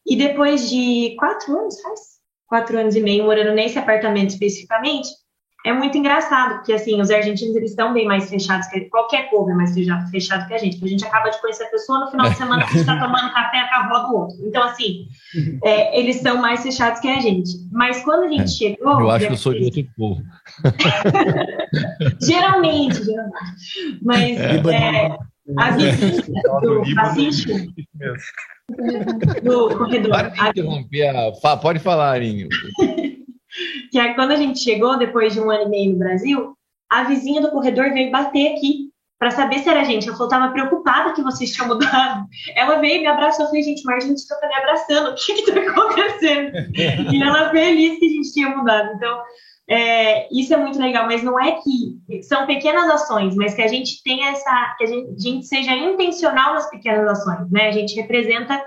E 0.06 0.16
depois 0.16 0.70
de 0.70 1.14
quatro 1.18 1.58
anos, 1.58 1.80
faz? 1.80 2.11
Quatro 2.52 2.78
anos 2.78 2.94
e 2.94 3.00
meio 3.00 3.24
morando 3.24 3.54
nesse 3.54 3.78
apartamento 3.78 4.28
especificamente, 4.28 5.08
é 5.64 5.72
muito 5.72 5.96
engraçado, 5.96 6.56
porque, 6.56 6.74
assim, 6.74 7.00
os 7.00 7.10
argentinos, 7.10 7.56
eles 7.56 7.70
estão 7.70 7.94
bem 7.94 8.04
mais 8.04 8.28
fechados 8.28 8.66
que 8.66 8.90
qualquer 8.90 9.30
povo 9.30 9.50
é 9.50 9.54
mais 9.54 9.72
fechado, 9.72 10.46
que 10.46 10.52
a 10.52 10.58
gente, 10.58 10.74
porque 10.74 10.84
a 10.84 10.88
gente 10.90 11.06
acaba 11.06 11.30
de 11.30 11.40
conhecer 11.40 11.64
a 11.64 11.70
pessoa, 11.70 12.00
no 12.00 12.10
final 12.10 12.28
de 12.28 12.36
semana 12.36 12.62
a 12.62 12.66
gente 12.66 12.80
está 12.80 13.00
tomando 13.00 13.32
café 13.32 13.66
com 13.70 13.74
a 13.74 13.78
avó 13.78 13.98
do 14.06 14.16
outro. 14.18 14.36
Então, 14.42 14.64
assim, 14.64 15.06
é, 15.64 15.98
eles 15.98 16.16
são 16.16 16.42
mais 16.42 16.62
fechados 16.62 17.00
que 17.00 17.08
a 17.08 17.20
gente. 17.20 17.52
Mas 17.72 18.04
quando 18.04 18.24
a 18.24 18.28
gente 18.28 18.50
chegou... 18.50 19.00
Eu 19.00 19.10
acho 19.10 19.28
que 19.28 19.32
eu 19.32 19.36
sou 19.38 19.54
de 19.54 19.64
outro 19.64 19.86
povo. 19.96 20.20
Geralmente, 22.20 23.02
geralmente. 23.02 23.98
Mas 24.02 24.36
é, 24.38 25.16
a 25.56 25.70
vizinha 25.70 26.42
do 26.60 26.82
Pacífico, 26.94 27.72
do 29.42 29.76
corredor, 29.76 30.10
Para 30.10 30.50
interromper. 30.50 31.16
a- 31.16 31.56
Pode 31.56 31.78
falar, 31.80 32.10
Arinho. 32.12 32.48
que 33.90 33.98
é 33.98 34.14
quando 34.14 34.32
a 34.32 34.36
gente 34.36 34.60
chegou, 34.60 34.98
depois 34.98 35.32
de 35.32 35.40
um 35.40 35.50
ano 35.50 35.64
e 35.64 35.68
meio 35.68 35.92
no 35.92 35.98
Brasil, 35.98 36.54
a 36.90 37.04
vizinha 37.04 37.40
do 37.40 37.50
corredor 37.50 37.92
veio 37.92 38.10
bater 38.10 38.52
aqui 38.54 38.90
para 39.18 39.30
saber 39.30 39.60
se 39.60 39.68
era 39.68 39.80
a 39.82 39.84
gente. 39.84 40.08
Ela 40.08 40.16
falou, 40.16 40.30
tava 40.30 40.52
preocupada 40.52 41.12
que 41.12 41.22
vocês 41.22 41.52
tinham 41.52 41.68
mudado. 41.68 42.24
Ela 42.56 42.76
veio 42.80 42.96
e 42.96 43.00
me 43.02 43.06
abraçou. 43.06 43.44
Eu 43.44 43.48
falei, 43.48 43.62
gente, 43.62 43.82
mas 43.84 44.04
a 44.04 44.08
gente 44.08 44.26
tá 44.26 44.36
me 44.48 44.54
abraçando. 44.54 45.10
O 45.10 45.14
que 45.14 45.34
que 45.34 45.52
tá 45.52 45.60
acontecendo? 45.60 46.52
E 47.14 47.22
ela 47.22 47.50
feliz 47.50 47.98
que 47.98 48.06
a 48.06 48.08
gente 48.08 48.32
tinha 48.32 48.48
mudado. 48.56 48.92
Então, 48.96 49.22
é, 49.68 50.28
isso 50.32 50.52
é 50.52 50.56
muito 50.56 50.78
legal, 50.78 51.06
mas 51.06 51.22
não 51.22 51.38
é 51.38 51.52
que 51.60 52.22
são 52.22 52.46
pequenas 52.46 52.90
ações, 52.90 53.34
mas 53.36 53.54
que 53.54 53.62
a 53.62 53.68
gente 53.68 54.02
tenha 54.02 54.30
essa, 54.30 54.74
que 54.76 54.84
a 54.84 54.86
gente, 54.86 55.10
a 55.10 55.18
gente 55.18 55.46
seja 55.46 55.74
intencional 55.74 56.54
nas 56.54 56.68
pequenas 56.68 57.08
ações, 57.08 57.50
né? 57.50 57.68
A 57.68 57.72
gente 57.72 57.94
representa 57.94 58.62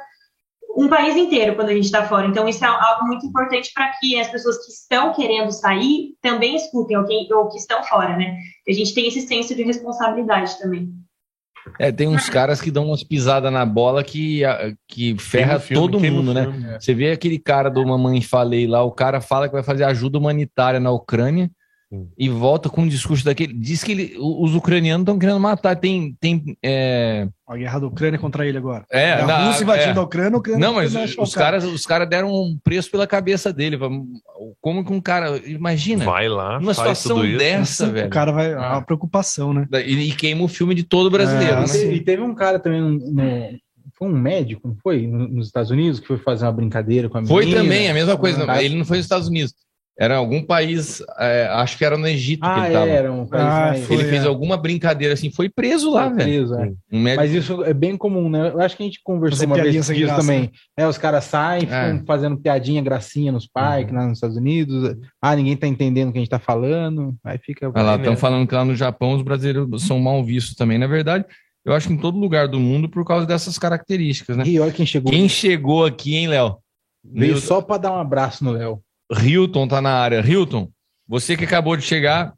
um 0.76 0.90
país 0.90 1.16
inteiro 1.16 1.56
quando 1.56 1.70
a 1.70 1.74
gente 1.74 1.86
está 1.86 2.06
fora. 2.08 2.28
Então, 2.28 2.48
isso 2.48 2.64
é 2.64 2.68
algo 2.68 3.08
muito 3.08 3.26
importante 3.26 3.72
para 3.74 3.92
que 4.00 4.20
as 4.20 4.30
pessoas 4.30 4.66
que 4.66 4.72
estão 4.72 5.14
querendo 5.14 5.52
sair 5.52 6.16
também 6.22 6.56
escutem, 6.56 6.98
ou 6.98 7.06
que, 7.06 7.34
ou 7.34 7.50
que 7.50 7.58
estão 7.58 7.84
fora, 7.84 8.18
né? 8.18 8.38
A 8.68 8.72
gente 8.74 8.94
tem 8.94 9.08
esse 9.08 9.22
senso 9.22 9.56
de 9.56 9.64
responsabilidade 9.64 10.58
também. 10.60 10.90
É, 11.80 11.92
tem 11.92 12.08
uns 12.08 12.30
caras 12.30 12.62
que 12.62 12.72
dão 12.72 12.88
umas 12.88 13.04
pisadas 13.04 13.52
na 13.52 13.66
bola 13.66 14.04
que, 14.04 14.42
que 14.88 15.18
ferra 15.18 15.60
filme, 15.60 15.82
todo 15.82 16.00
mundo, 16.00 16.34
né? 16.34 16.44
filme, 16.44 16.66
é. 16.68 16.80
Você 16.80 16.94
vê 16.94 17.12
aquele 17.12 17.40
cara 17.40 17.70
do 17.70 17.86
Mamãe 17.86 18.22
Falei 18.22 18.68
lá, 18.68 18.84
o 18.84 18.92
cara 18.92 19.20
fala 19.20 19.48
que 19.48 19.54
vai 19.54 19.64
fazer 19.64 19.84
ajuda 19.84 20.18
humanitária 20.18 20.80
na 20.80 20.92
Ucrânia 20.92 21.50
e 22.18 22.28
volta 22.28 22.68
com 22.70 22.82
um 22.82 22.88
discurso 22.88 23.24
daquele. 23.24 23.54
Diz 23.54 23.84
que 23.84 23.92
ele- 23.92 24.16
o- 24.18 24.44
os 24.44 24.54
ucranianos 24.56 25.04
estão 25.04 25.18
querendo 25.20 25.40
matar. 25.40 25.76
Tem. 25.76 26.16
tem 26.20 26.58
é, 26.64 27.28
A 27.48 27.56
guerra 27.56 27.80
da 27.80 27.88
Ucrânia 27.88 28.20
contra 28.20 28.46
ele 28.46 28.58
agora. 28.58 28.84
É, 28.92 29.14
a 29.14 29.26
na- 29.28 29.46
Rússia 29.48 29.64
invadindo 29.64 30.00
é. 30.00 30.02
a 30.02 30.06
Ucrânia, 30.06 30.36
a 30.36 30.40
Ucrânia 30.40 30.60
Não, 30.68 30.74
mas 30.74 30.96
os, 30.96 31.16
o 31.18 31.36
caras, 31.38 31.64
os 31.64 31.86
caras 31.86 32.10
deram 32.10 32.34
um 32.34 32.58
preço 32.64 32.90
pela 32.92 33.06
cabeça 33.08 33.54
dele. 33.54 33.78
Como 34.60 34.84
que 34.84 34.92
um 34.92 35.00
cara. 35.00 35.38
Imagina. 35.46 36.04
Vai 36.06 36.28
lá, 36.28 36.58
Uma 36.58 36.74
faz 36.74 36.98
situação 36.98 37.18
tudo 37.18 37.28
isso. 37.28 37.38
dessa, 37.38 37.88
O 37.88 37.92
velho. 37.92 38.10
cara 38.10 38.32
vai. 38.32 38.52
É 38.52 38.58
uma 38.58 38.82
preocupação, 38.82 39.54
né? 39.54 39.68
E, 39.86 40.10
e 40.10 40.12
queima 40.14 40.44
o 40.44 40.48
filme 40.48 40.74
de 40.76 40.84
todo 40.84 41.10
brasileiro. 41.12 41.54
É, 41.54 41.68
né? 41.68 41.94
E 41.94 42.00
teve- 42.02 42.24
um 42.24 42.34
cara 42.36 42.60
também, 42.60 42.82
um- 42.82 43.58
foi 43.98 44.10
um 44.10 44.18
médico, 44.20 44.68
não 44.68 44.76
foi? 44.84 45.08
No- 45.08 45.28
Nos 45.30 45.46
Estados 45.48 45.72
Unidos, 45.72 46.00
que 46.02 46.08
foi 46.08 46.18
fazer 46.18 46.46
uma 46.46 46.52
brincadeira 46.52 47.08
com 47.08 47.18
a 47.18 47.22
menina. 47.22 47.34
Foi 47.42 47.50
também 47.54 47.90
a 47.90 47.94
mesma 47.94 48.18
coisa. 48.18 48.44
Ah, 48.52 48.62
Ele 48.62 48.76
não 48.76 48.84
foi 48.86 48.98
nos 48.98 49.06
Estados 49.06 49.28
Unidos. 49.30 49.54
Era 49.98 50.18
algum 50.18 50.44
país, 50.44 51.02
é, 51.18 51.48
acho 51.52 51.78
que 51.78 51.86
era 51.86 51.98
no 51.98 52.06
Egito 52.06 52.42
que 52.42 52.48
Ah, 52.48 52.66
ele 52.66 52.74
tava. 52.74 52.88
era 52.90 53.14
um 53.14 53.26
país 53.26 53.44
Ah, 53.46 53.74
foi, 53.88 53.96
ele 53.96 54.04
fez 54.10 54.26
é. 54.26 54.28
alguma 54.28 54.58
brincadeira 54.58 55.14
assim, 55.14 55.32
foi 55.32 55.48
preso 55.48 55.90
lá, 55.90 56.10
Foi 56.10 56.18
velho. 56.18 56.30
preso, 56.48 56.56
é. 56.56 56.74
Um 56.92 57.00
médico. 57.00 57.22
Mas 57.24 57.32
isso 57.34 57.64
é 57.64 57.74
bem 57.74 57.96
comum, 57.96 58.30
né? 58.30 58.50
Eu 58.54 58.60
acho 58.60 58.76
que 58.76 58.84
a 58.84 58.86
gente 58.86 59.00
conversou 59.02 59.38
Fazer 59.38 59.46
uma 59.46 59.56
vez 59.56 59.90
graça, 59.90 60.20
também. 60.20 60.52
É, 60.76 60.86
os 60.86 60.98
caras 60.98 61.24
saem, 61.24 61.62
ficam 61.62 61.78
É. 61.78 62.04
fazendo 62.06 62.36
piadinha, 62.38 62.82
gracinha 62.82 63.32
nos 63.32 63.48
parques, 63.48 63.94
Uhum. 63.94 64.00
lá 64.02 64.08
nos 64.08 64.18
Estados 64.18 64.36
Unidos. 64.36 64.98
Ah, 65.22 65.34
ninguém 65.34 65.56
tá 65.56 65.66
entendendo 65.66 66.10
o 66.10 66.12
que 66.12 66.18
a 66.18 66.22
gente 66.22 66.30
tá 66.30 66.40
falando. 66.40 67.16
Aí 67.24 67.38
fica. 67.38 67.68
Olha 67.70 67.82
lá, 67.82 67.92
vai 67.92 68.00
estão 68.00 68.18
falando 68.18 68.46
que 68.48 68.54
lá 68.54 68.66
no 68.66 68.76
Japão 68.76 69.14
os 69.14 69.22
brasileiros 69.22 69.82
são 69.88 69.98
mal 69.98 70.22
vistos 70.26 70.56
também. 70.56 70.78
Na 70.78 70.88
verdade, 70.88 71.24
eu 71.64 71.72
acho 71.74 71.88
que 71.88 71.94
em 71.94 71.98
todo 71.98 72.18
lugar 72.20 72.50
do 72.50 72.60
mundo 72.60 72.90
por 72.90 73.06
causa 73.06 73.26
dessas 73.26 73.58
características, 73.58 74.36
né? 74.36 74.44
E 74.46 74.60
olha 74.60 74.74
quem 74.74 74.86
chegou. 74.86 75.10
Quem 75.10 75.30
chegou 75.30 75.86
aqui, 75.86 76.16
hein, 76.18 76.28
Léo? 76.28 76.58
Veio 77.02 77.34
Milton- 77.34 77.48
só 77.48 77.62
pra 77.62 77.78
dar 77.78 77.94
um 77.94 77.98
abraço 78.00 78.44
no 78.44 78.52
Léo. 78.52 78.82
Hilton 79.12 79.68
tá 79.68 79.82
na 79.82 79.94
área. 79.94 80.26
Hilton, 80.26 80.70
você 81.08 81.38
que 81.38 81.44
acabou 81.44 81.76
de 81.78 81.84
chegar, 81.84 82.34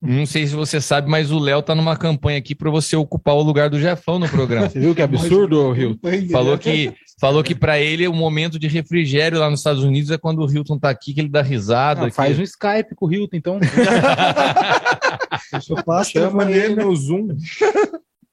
não 0.00 0.26
sei 0.26 0.46
se 0.46 0.54
você 0.54 0.80
sabe, 0.80 1.08
mas 1.08 1.30
o 1.32 1.38
Léo 1.38 1.62
tá 1.62 1.74
numa 1.74 1.96
campanha 1.96 2.38
aqui 2.38 2.54
para 2.54 2.70
você 2.70 2.94
ocupar 2.94 3.34
o 3.34 3.42
lugar 3.42 3.70
do 3.70 3.80
Jefão 3.80 4.18
no 4.18 4.28
programa. 4.28 4.68
Você 4.70 4.78
viu 4.78 4.94
que 4.94 5.02
absurdo, 5.02 5.72
Rio? 5.72 5.98
Falou 6.30 6.58
que 6.58 6.92
falou 7.18 7.42
que 7.42 7.54
para 7.54 7.80
ele 7.80 8.06
o 8.06 8.12
momento 8.12 8.58
de 8.58 8.68
refrigério 8.68 9.38
lá 9.38 9.48
nos 9.48 9.60
Estados 9.60 9.82
Unidos 9.82 10.10
é 10.10 10.18
quando 10.18 10.42
o 10.44 10.50
Hilton 10.52 10.78
tá 10.78 10.90
aqui 10.90 11.14
que 11.14 11.20
ele 11.20 11.30
dá 11.30 11.40
risada. 11.40 12.06
Ah, 12.06 12.10
faz 12.10 12.38
um 12.38 12.42
Skype 12.42 12.94
com 12.94 13.06
o 13.06 13.12
Hilton, 13.12 13.36
então. 13.36 13.58
Eu 15.68 15.82
passo 15.82 16.10
Chama 16.10 16.50
ele 16.50 16.76
no 16.76 16.94
Zoom. 16.94 17.28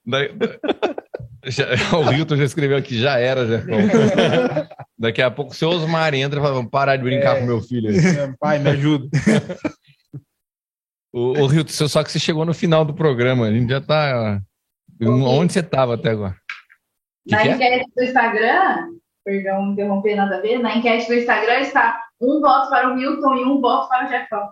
Da- 0.06 0.28
da- 0.28 0.58
Já- 1.46 1.66
o 1.98 2.12
Hilton 2.12 2.36
já 2.36 2.44
escreveu 2.44 2.76
aqui, 2.78 2.98
já 2.98 3.18
era, 3.18 3.46
Jefão. 3.46 3.76
Daqui 4.98 5.20
a 5.20 5.30
pouco 5.30 5.52
o 5.52 5.54
seu 5.54 5.68
Osmar 5.70 6.14
entra 6.14 6.38
e 6.38 6.42
fala, 6.42 6.54
vamos 6.54 6.70
parar 6.70 6.96
de 6.96 7.02
brincar 7.02 7.36
É. 7.36 7.40
com 7.40 7.46
meu 7.46 7.60
filho. 7.60 7.90
aí." 7.90 7.96
Pai, 8.38 8.58
me 8.58 8.70
ajuda. 8.70 9.06
O, 11.12 11.32
o 11.44 11.52
Hilton, 11.52 11.88
só 11.88 12.02
que 12.02 12.10
você 12.10 12.18
chegou 12.18 12.44
no 12.44 12.54
final 12.54 12.84
do 12.84 12.92
programa, 12.94 13.46
a 13.46 13.52
gente 13.52 13.70
já 13.70 13.80
tá... 13.80 14.40
Onde 15.02 15.52
você 15.52 15.62
tava 15.62 15.94
até 15.94 16.10
agora? 16.10 16.34
Que 17.26 17.34
Na 17.34 17.42
que 17.42 17.48
é? 17.48 17.52
enquete 17.54 17.90
do 17.96 18.02
Instagram, 18.04 18.88
perdão, 19.24 19.72
interromper 19.72 20.14
nada 20.16 20.36
a 20.38 20.40
ver, 20.40 20.58
na 20.58 20.76
enquete 20.76 21.06
do 21.08 21.14
Instagram 21.14 21.60
está 21.60 22.00
um 22.20 22.40
voto 22.40 22.68
para 22.70 22.90
o 22.90 22.96
Milton 22.96 23.34
e 23.36 23.44
um 23.44 23.60
voto 23.60 23.88
para 23.88 24.06
o 24.06 24.08
Jefão. 24.08 24.48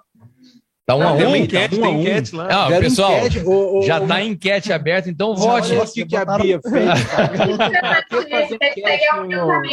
Tá 0.84 0.96
um 0.96 1.08
a 1.08 1.16
Tem 1.16 1.26
um? 1.26 1.28
uma 1.28 1.38
enquete, 1.38 1.76
Tá 1.78 1.80
um 1.80 1.84
a 1.84 1.86
tem 1.88 1.96
um. 1.96 2.00
enquete 2.00 2.34
lá. 2.34 2.48
Ah, 2.50 2.64
Fizeram 2.64 2.82
pessoal, 2.82 3.12
enquete, 3.18 3.86
já 3.86 4.00
tá 4.00 4.14
a 4.16 4.24
enquete 4.24 4.72
aberta, 4.72 5.08
então 5.08 5.34
vote. 5.36 5.72
olha 5.72 5.82
o 5.84 5.92
que, 5.92 6.04
que 6.04 6.16
a 6.16 6.24
Bia 6.24 6.60
fez, 6.60 7.04
cara. 7.04 7.32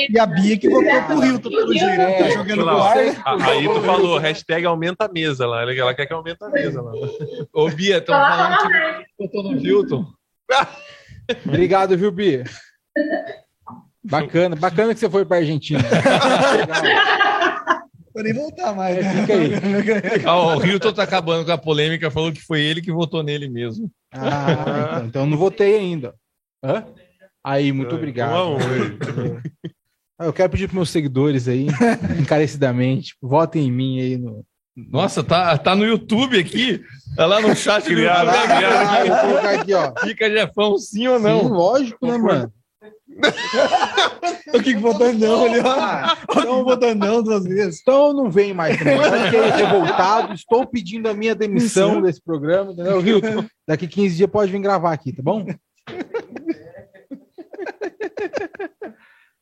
E 0.09 0.19
a 0.19 0.25
Bia 0.27 0.57
que 0.57 0.69
votou 0.69 1.01
pro 1.03 1.25
Hilton, 1.25 1.49
pelo 1.49 1.73
jeito. 1.73 2.01
É, 2.01 2.23
Tá 2.23 2.29
jogando 2.29 2.63
Lá, 2.65 2.91
ar. 2.91 2.97
a- 3.25 3.45
Aí 3.49 3.67
tu 3.67 3.81
falou, 3.81 4.17
hashtag 4.19 4.65
aumenta 4.65 5.05
a 5.05 5.09
mesa 5.11 5.47
lá. 5.47 5.61
Ela 5.63 5.93
quer 5.93 6.05
que 6.05 6.13
aumente 6.13 6.43
a 6.43 6.49
mesa 6.49 6.81
lá. 6.81 6.91
Ô, 7.53 7.69
Bia, 7.69 7.97
estão 7.97 8.15
falando 8.15 8.57
que 8.57 9.23
votou 9.23 9.43
no 9.51 9.57
Hilton. 9.59 10.05
Obrigado, 11.45 11.97
viu, 11.97 12.11
Bia? 12.11 12.43
Bacana, 14.03 14.55
bacana 14.55 14.93
que 14.93 14.99
você 14.99 15.09
foi 15.09 15.25
pra 15.25 15.37
Argentina. 15.37 15.79
Pra 18.19 18.23
nem 18.23 18.33
voltar 18.33 18.75
mais. 18.75 18.97
É, 18.97 19.13
fica 19.13 19.33
aí. 19.33 19.51
Ah, 20.27 20.57
o 20.57 20.65
Hilton 20.65 20.91
tá 20.91 21.03
acabando 21.03 21.45
com 21.45 21.51
a 21.53 21.57
polêmica, 21.57 22.11
falou 22.11 22.33
que 22.33 22.41
foi 22.41 22.59
ele 22.59 22.81
que 22.81 22.91
votou 22.91 23.23
nele 23.23 23.47
mesmo. 23.47 23.89
Ah, 24.13 24.91
então, 24.97 25.05
então 25.05 25.21
eu 25.23 25.29
não 25.29 25.37
votei 25.37 25.77
ainda. 25.77 26.13
Hã? 26.61 26.85
Aí, 27.41 27.71
muito 27.71 27.95
obrigado. 27.95 28.33
Um 28.33 28.35
a 28.35 28.57
um, 28.57 29.41
Ah, 30.19 30.25
Eu 30.25 30.33
quero 30.33 30.49
pedir 30.49 30.67
para 30.67 30.75
meus 30.75 30.89
seguidores 30.89 31.47
aí, 31.47 31.67
encarecidamente, 32.19 33.15
votem 33.21 33.67
em 33.67 33.71
mim 33.71 34.01
aí 34.01 34.17
no. 34.17 34.43
Nossa, 34.75 35.23
tá, 35.23 35.57
tá 35.57 35.73
no 35.73 35.85
YouTube 35.85 36.37
aqui. 36.37 36.81
Tá 37.15 37.25
lá 37.25 37.39
no 37.41 37.55
chat 37.55 37.85
do 37.85 38.01
YouTube. 38.01 39.21
Colocar 39.21 39.51
aqui, 39.61 39.73
ó. 39.73 39.93
Fica 40.01 40.29
Jefão, 40.29 40.77
sim 40.77 41.07
ou 41.07 41.19
não? 41.19 41.39
Sim, 41.41 41.47
lógico, 41.47 42.05
né, 42.05 42.17
mano? 42.17 42.53
O 44.53 44.61
que 44.61 44.75
votou 44.75 45.13
não 45.13 45.45
ali, 45.45 45.59
ó. 45.59 46.43
Não 46.43 46.63
votou 46.63 46.95
não 46.95 47.21
duas 47.21 47.43
vezes. 47.43 47.81
Então 47.81 48.13
não 48.13 48.29
venho 48.29 48.55
mais 48.55 48.75
fiquei 48.77 49.49
revoltado, 49.51 50.33
estou 50.33 50.65
pedindo 50.65 51.07
a 51.07 51.13
minha 51.13 51.35
demissão 51.35 52.01
desse 52.01 52.21
programa, 52.21 52.71
entendeu? 52.71 53.05
Hilton, 53.05 53.45
daqui 53.67 53.87
15 53.87 54.15
dias 54.15 54.29
pode 54.29 54.51
vir 54.51 54.59
gravar 54.59 54.93
aqui, 54.93 55.13
tá 55.13 55.21
bom? 55.21 55.45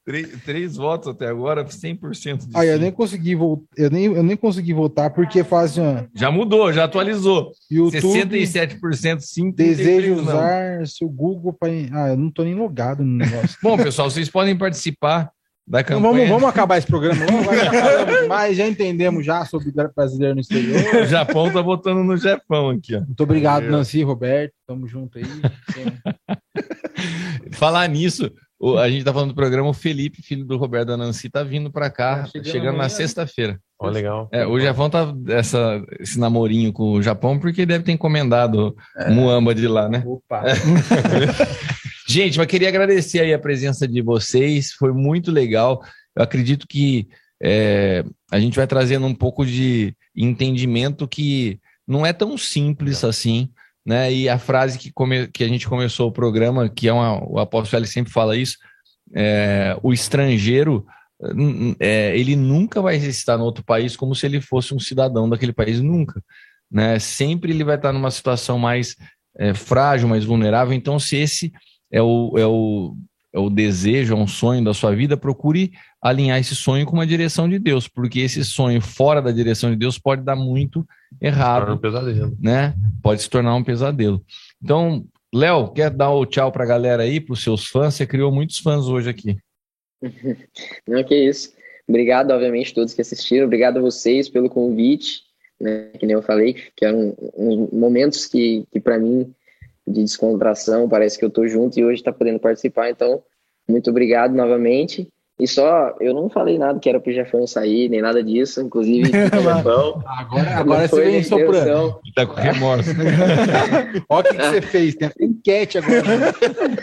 Três, 0.08 0.42
três 0.46 0.78
votos 0.78 1.10
até 1.10 1.28
agora, 1.28 1.66
100% 1.66 2.48
de 2.48 2.58
Aí 2.58 2.70
eu 2.70 2.80
nem 2.80 2.90
consegui 2.90 3.36
voltar, 3.36 3.66
eu 3.76 3.90
nem, 3.90 4.06
eu 4.06 4.24
nem 4.24 4.38
consegui 4.38 4.72
votar 4.72 5.14
porque 5.14 5.44
faz 5.44 5.78
uma 5.78 6.08
Já 6.16 6.32
mudou, 6.32 6.72
já 6.72 6.86
atualizou. 6.86 7.52
YouTube 7.70 8.42
67% 8.42 9.20
sim. 9.20 9.52
desejo 9.52 10.14
33% 10.14 10.16
não. 10.16 10.24
usar 10.24 10.88
seu 10.88 11.10
Google 11.10 11.52
para 11.52 11.74
Ah, 11.92 12.12
eu 12.12 12.16
não 12.16 12.32
tô 12.32 12.46
nem 12.46 12.56
logado 12.56 13.04
no 13.04 13.18
negócio. 13.18 13.50
Bom, 13.62 13.76
pessoal, 13.76 14.10
vocês 14.10 14.30
podem 14.30 14.58
participar 14.58 15.30
da 15.68 15.82
Então 15.82 16.02
campanha. 16.02 16.14
vamos, 16.14 16.30
vamos 16.30 16.50
acabar 16.50 16.78
esse 16.78 16.88
programa. 16.88 17.26
Vamos, 17.26 17.46
vai, 17.46 17.58
já 17.58 17.74
falamos 17.74 18.22
demais, 18.22 18.56
já 18.56 18.66
entendemos 18.66 19.26
já 19.26 19.44
sobre 19.44 19.74
brasileiro 19.94 20.36
no 20.36 20.40
exterior. 20.40 20.80
O 21.04 21.06
Japão 21.06 21.52
tá 21.52 21.62
votando 21.62 22.02
no 22.02 22.16
Jefão 22.16 22.70
aqui, 22.70 22.96
ó. 22.96 23.02
Muito 23.02 23.24
obrigado, 23.24 23.66
Nancy, 23.66 24.04
Roberto. 24.04 24.54
Tamo 24.66 24.88
junto 24.88 25.18
aí. 25.18 25.26
Falar 27.52 27.90
nisso, 27.90 28.32
o- 28.60 28.78
a 28.78 28.90
gente 28.90 29.04
tá 29.04 29.14
falando 29.14 29.30
do 29.30 29.36
programa, 29.36 29.70
o 29.70 29.74
Felipe, 29.74 30.22
filho 30.22 30.46
do 30.46 30.58
Roberto 30.58 30.88
da 30.90 30.98
Nancy, 30.98 31.30
tá 31.30 31.44
vindo 31.44 31.72
pra 31.72 31.90
cá, 31.90 32.20
Tá 32.20 32.26
chegando 32.28 32.46
chegando 32.52 32.66
na 32.66 32.72
amanhã. 32.72 32.90
sexta-feira. 32.90 33.60
Ó, 33.80 33.90
legal. 33.90 34.28
É, 34.32 34.46
o 34.46 34.60
Jefão 34.60 34.90
tá 34.90 35.14
essa, 35.28 35.84
esse 36.00 36.20
namorinho 36.20 36.74
com 36.74 36.94
o 36.94 37.02
Japão 37.04 37.38
porque 37.38 37.66
deve 37.66 37.84
ter 37.84 37.92
encomendado 37.92 38.76
É. 38.98 39.10
Muamba 39.12 39.54
de 39.54 39.68
lá, 39.68 39.88
né? 39.88 40.02
Opa. 40.06 40.44
Gente, 42.08 42.38
mas 42.38 42.48
queria 42.48 42.70
agradecer 42.70 43.20
aí 43.20 43.34
a 43.34 43.40
presença 43.40 43.88
de 43.88 44.02
vocês, 44.02 44.72
foi 44.72 44.94
muito 44.94 45.32
legal. 45.32 45.82
Eu 46.16 46.24
acredito 46.24 46.66
que 46.68 47.08
é, 47.44 48.04
a 48.32 48.40
gente 48.40 48.56
vai 48.56 48.66
trazendo 48.66 49.06
um 49.06 49.14
pouco 49.14 49.46
de 49.46 49.94
entendimento 50.16 51.08
que 51.08 51.60
não 51.88 52.06
é 52.06 52.12
tão 52.14 52.38
simples 52.38 53.04
assim, 53.04 53.50
né? 53.88 54.12
E 54.12 54.28
a 54.28 54.38
frase 54.38 54.78
que, 54.78 54.92
come- 54.92 55.28
que 55.28 55.46
a 55.46 55.48
gente 55.48 55.66
começou 55.66 56.10
o 56.10 56.12
programa, 56.12 56.68
que 56.68 56.90
é 56.90 56.94
uma, 56.94 57.24
o 57.26 57.40
apóstolo 57.40 57.86
sempre 57.86 58.12
fala 58.12 58.36
isso, 58.36 58.58
é, 59.16 59.78
o 59.82 59.94
estrangeiro 59.94 60.86
é, 61.80 62.16
ele 62.18 62.36
nunca 62.36 62.82
vai 62.82 62.98
estar 62.98 63.38
no 63.38 63.46
outro 63.46 63.64
país 63.64 63.96
como 63.96 64.14
se 64.14 64.26
ele 64.26 64.42
fosse 64.42 64.74
um 64.74 64.80
cidadão 64.80 65.30
daquele 65.30 65.54
país, 65.54 65.80
nunca. 65.80 66.22
Né? 66.70 67.00
Sempre 67.00 67.54
ele 67.54 67.64
vai 67.64 67.78
estar 67.78 67.94
numa 67.94 68.12
situação 68.12 68.60
mais 68.60 68.96
é, 69.40 69.54
frágil, 69.54 70.10
mais 70.10 70.26
vulnerável. 70.26 70.74
Então, 70.74 71.00
se 71.00 71.16
esse 71.16 71.54
é 71.90 72.02
o, 72.02 72.34
é, 72.38 72.46
o, 72.46 72.94
o 73.38 73.50
desejo, 73.50 74.14
é 74.14 74.18
um 74.18 74.28
sonho 74.28 74.64
da 74.64 74.74
sua 74.74 74.96
vida, 74.96 75.16
procure 75.18 75.72
alinhar 76.02 76.40
esse 76.40 76.56
sonho 76.56 76.86
com 76.86 76.94
uma 76.94 77.08
direção 77.08 77.48
de 77.48 77.60
Deus, 77.60 77.88
porque 77.88 78.20
esse 78.20 78.44
sonho 78.44 78.82
fora 78.82 79.22
da 79.22 79.32
direção 79.32 79.70
de 79.70 79.76
Deus 79.76 79.98
pode 79.98 80.24
dar 80.24 80.36
muito 80.36 80.86
Torna 81.20 81.22
um 81.22 81.26
errado, 81.28 81.78
pesadelo. 81.78 82.38
né? 82.40 82.74
Pode 83.02 83.22
se 83.22 83.30
tornar 83.30 83.56
um 83.56 83.64
pesadelo. 83.64 84.24
Então, 84.62 85.06
Léo, 85.34 85.70
quer 85.70 85.90
dar 85.90 86.12
o 86.12 86.26
tchau 86.26 86.52
para 86.52 86.64
a 86.64 86.68
galera 86.68 87.04
aí, 87.04 87.20
para 87.20 87.34
os 87.34 87.44
seus 87.44 87.66
fãs? 87.68 87.96
Você 87.96 88.06
criou 88.06 88.32
muitos 88.32 88.60
fãs 88.60 88.86
hoje 88.88 89.10
aqui. 89.10 89.38
Não, 90.88 91.04
que 91.04 91.16
isso. 91.16 91.54
Obrigado, 91.88 92.32
obviamente, 92.32 92.74
todos 92.74 92.94
que 92.94 93.02
assistiram. 93.02 93.46
Obrigado 93.46 93.78
a 93.78 93.82
vocês 93.82 94.28
pelo 94.30 94.50
convite, 94.50 95.22
né? 95.60 95.90
Que 96.00 96.06
nem 96.06 96.16
eu 96.16 96.22
falei, 96.22 96.54
que 96.76 96.86
eram 96.86 97.16
uns 97.36 97.72
momentos 97.72 98.26
que, 98.26 98.66
que 98.72 98.80
para 98.80 99.00
mim, 99.00 99.34
de 99.88 100.04
descontração, 100.04 100.90
parece 100.90 101.18
que 101.18 101.24
eu 101.24 101.30
tô 101.30 101.48
junto 101.48 101.80
e 101.80 101.86
hoje 101.86 102.04
tá 102.04 102.12
podendo 102.12 102.40
participar. 102.40 102.90
Então, 102.90 103.24
muito 103.68 103.90
obrigado 103.90 104.36
novamente. 104.36 105.08
E 105.40 105.48
só, 105.48 105.96
eu 106.02 106.16
não 106.16 106.30
falei 106.30 106.58
nada 106.58 106.80
que 106.80 106.90
era 106.90 107.00
pro 107.00 107.12
Jefão 107.12 107.46
sair, 107.46 107.90
nem 107.90 108.02
nada 108.02 108.24
disso. 108.24 108.60
Inclusive, 108.60 109.06
Jefão. 109.14 110.04
Agora, 110.06 110.50
agora 110.58 110.82
não 110.82 110.88
você 110.88 110.88
foi 110.88 111.12
vem 111.12 111.24
soprando. 111.24 112.00
Tá 112.16 112.26
com 112.26 112.34
remorso. 112.34 112.90
Olha 114.10 114.22
o 114.22 114.34
que, 114.34 114.38
que 114.38 114.50
você 114.50 114.62
fez. 114.62 114.96
Tem 114.96 115.08
até 115.08 115.24
enquete 115.24 115.78
agora. 115.78 116.34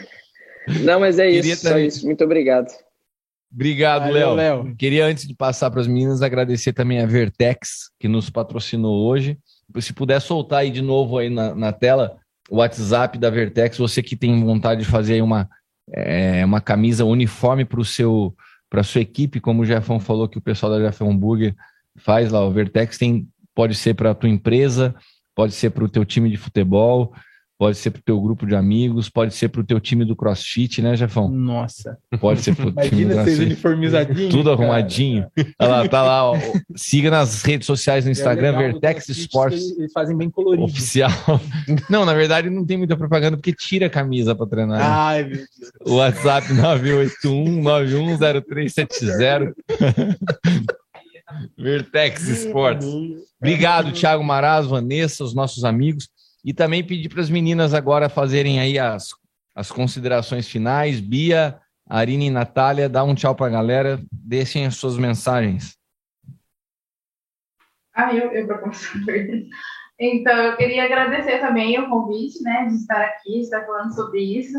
Não, 0.83 0.99
mas 0.99 1.19
é 1.19 1.31
Queria 1.31 1.53
isso, 1.53 1.69
só 1.69 1.79
isso. 1.79 2.07
Muito 2.07 2.25
obrigado. 2.25 2.69
Obrigado, 3.53 4.11
Léo. 4.11 4.35
Léo. 4.35 4.75
Queria, 4.79 5.05
antes 5.05 5.29
de 5.29 5.35
passar 5.35 5.71
para 5.71 5.83
as 5.83 5.87
meninas, 5.87 6.23
agradecer 6.23 6.73
também 6.73 7.03
a 7.03 7.07
Vertex, 7.07 7.91
que 8.01 8.09
nos 8.09 8.31
patrocinou 8.31 9.07
hoje. 9.07 9.39
Se 9.79 9.93
puder 9.93 10.21
soltar 10.21 10.61
aí 10.61 10.71
de 10.71 10.81
novo 10.81 11.19
aí 11.19 11.29
na, 11.29 11.55
na 11.55 11.71
tela 11.71 12.17
WhatsApp 12.51 13.19
da 13.19 13.31
Vertex, 13.31 13.79
você 13.79 14.03
que 14.03 14.17
tem 14.17 14.45
vontade 14.45 14.85
de 14.85 14.87
fazer 14.87 15.23
uma, 15.23 15.49
é, 15.93 16.45
uma 16.45 16.61
camisa 16.61 17.05
uniforme 17.05 17.65
para 17.65 17.81
o 17.81 17.85
seu 17.85 18.35
para 18.69 18.83
sua 18.83 19.03
equipe, 19.03 19.41
como 19.41 19.63
o 19.63 19.65
Jefão 19.65 20.01
falou 20.01 20.29
que 20.29 20.39
o 20.39 20.41
pessoal 20.41 20.73
da 20.73 20.81
Jefão 20.81 21.17
Burger 21.17 21.55
faz 21.97 22.33
lá, 22.33 22.45
o 22.45 22.51
Vertex 22.51 22.99
tem 22.99 23.29
pode 23.55 23.77
ser 23.77 23.95
para 23.95 24.11
a 24.11 24.15
tua 24.15 24.29
empresa, 24.29 24.93
pode 25.33 25.53
ser 25.53 25.71
para 25.71 25.85
o 25.85 25.89
teu 25.89 26.05
time 26.05 26.29
de 26.29 26.37
futebol, 26.37 27.15
pode 27.65 27.79
ser 27.79 27.91
para 27.93 28.01
o 28.01 28.03
teu 28.03 28.21
grupo 28.21 28.47
de 28.47 28.55
amigos, 28.55 29.09
pode 29.09 29.33
ser 29.33 29.49
para 29.49 29.63
o 29.63 29.65
teu 29.65 29.81
time 29.81 30.05
do 30.05 30.15
CrossFit, 30.15 30.83
né, 30.83 30.95
Jefão? 30.95 31.31
Nossa. 31.31 31.97
Pode 32.21 32.43
ser 32.43 32.55
para 32.55 32.69
o 32.69 32.73
time 32.87 33.07
do 33.07 33.15
vocês 33.15 33.39
uniformizadinhos. 33.39 34.31
Tudo 34.31 34.51
cara. 34.51 34.69
arrumadinho. 34.69 35.27
Olha 35.59 35.71
lá, 35.71 35.89
tá 35.89 36.03
lá. 36.03 36.31
ó. 36.31 36.37
Siga 36.77 37.11
nas 37.11 37.43
redes 37.43 37.67
sociais 37.67 38.05
no 38.05 38.11
Instagram, 38.11 38.49
É 38.49 38.51
legal 38.51 38.73
do 38.75 38.81
Vertex 38.81 39.09
Sports 39.09 39.79
Eles 39.79 39.93
fazem 39.95 40.15
bem 40.15 40.29
colorido. 40.29 40.65
Oficial. 40.65 41.09
Não, 41.89 42.05
na 42.05 42.13
verdade 42.13 42.51
não 42.51 42.67
tem 42.67 42.77
muita 42.77 42.99
propaganda 42.99 43.39
porque 43.39 43.55
tira 43.55 43.87
a 43.87 43.91
camisa 43.91 44.35
para 44.35 44.47
treinar. 44.47 44.79
né? 44.79 44.85
Ai, 44.87 45.23
meu 45.25 45.37
Deus. 45.37 45.49
O 45.87 45.95
WhatsApp 45.95 46.47
981-910370. 47.25 49.55
Vertex 51.57 52.29
Sports. 52.29 52.87
Obrigado, 53.41 53.93
Thiago 53.93 54.23
Maraz, 54.23 54.67
Vanessa, 54.67 55.25
os 55.25 55.35
nossos 55.35 55.65
amigos. 55.65 56.09
E 56.45 56.53
também 56.53 56.85
pedir 56.85 57.09
para 57.09 57.21
as 57.21 57.31
meninas 57.31 57.73
agora 57.73 58.09
fazerem 58.09 58.61
aí 58.61 58.79
as, 58.79 59.11
as 59.55 59.73
considerações 59.73 60.49
finais. 60.49 61.01
Bia, 61.01 61.59
Arine 61.89 62.27
e 62.27 62.31
Natália, 62.31 62.89
dá 62.89 63.03
um 63.03 63.15
tchau 63.15 63.35
para 63.35 63.47
a 63.47 63.51
galera, 63.51 64.01
deixem 64.13 64.67
as 64.67 64.77
suas 64.77 64.99
mensagens. 64.99 65.77
Ah, 67.95 68.13
eu, 68.15 68.33
eu 68.33 68.59
começar. 68.59 68.99
Então, 69.99 70.37
eu 70.37 70.57
queria 70.57 70.85
agradecer 70.85 71.39
também 71.39 71.79
o 71.79 71.89
convite, 71.89 72.43
né, 72.43 72.67
de 72.67 72.75
estar 72.75 73.01
aqui, 73.01 73.35
de 73.35 73.41
estar 73.41 73.65
falando 73.65 73.95
sobre 73.95 74.21
isso. 74.21 74.59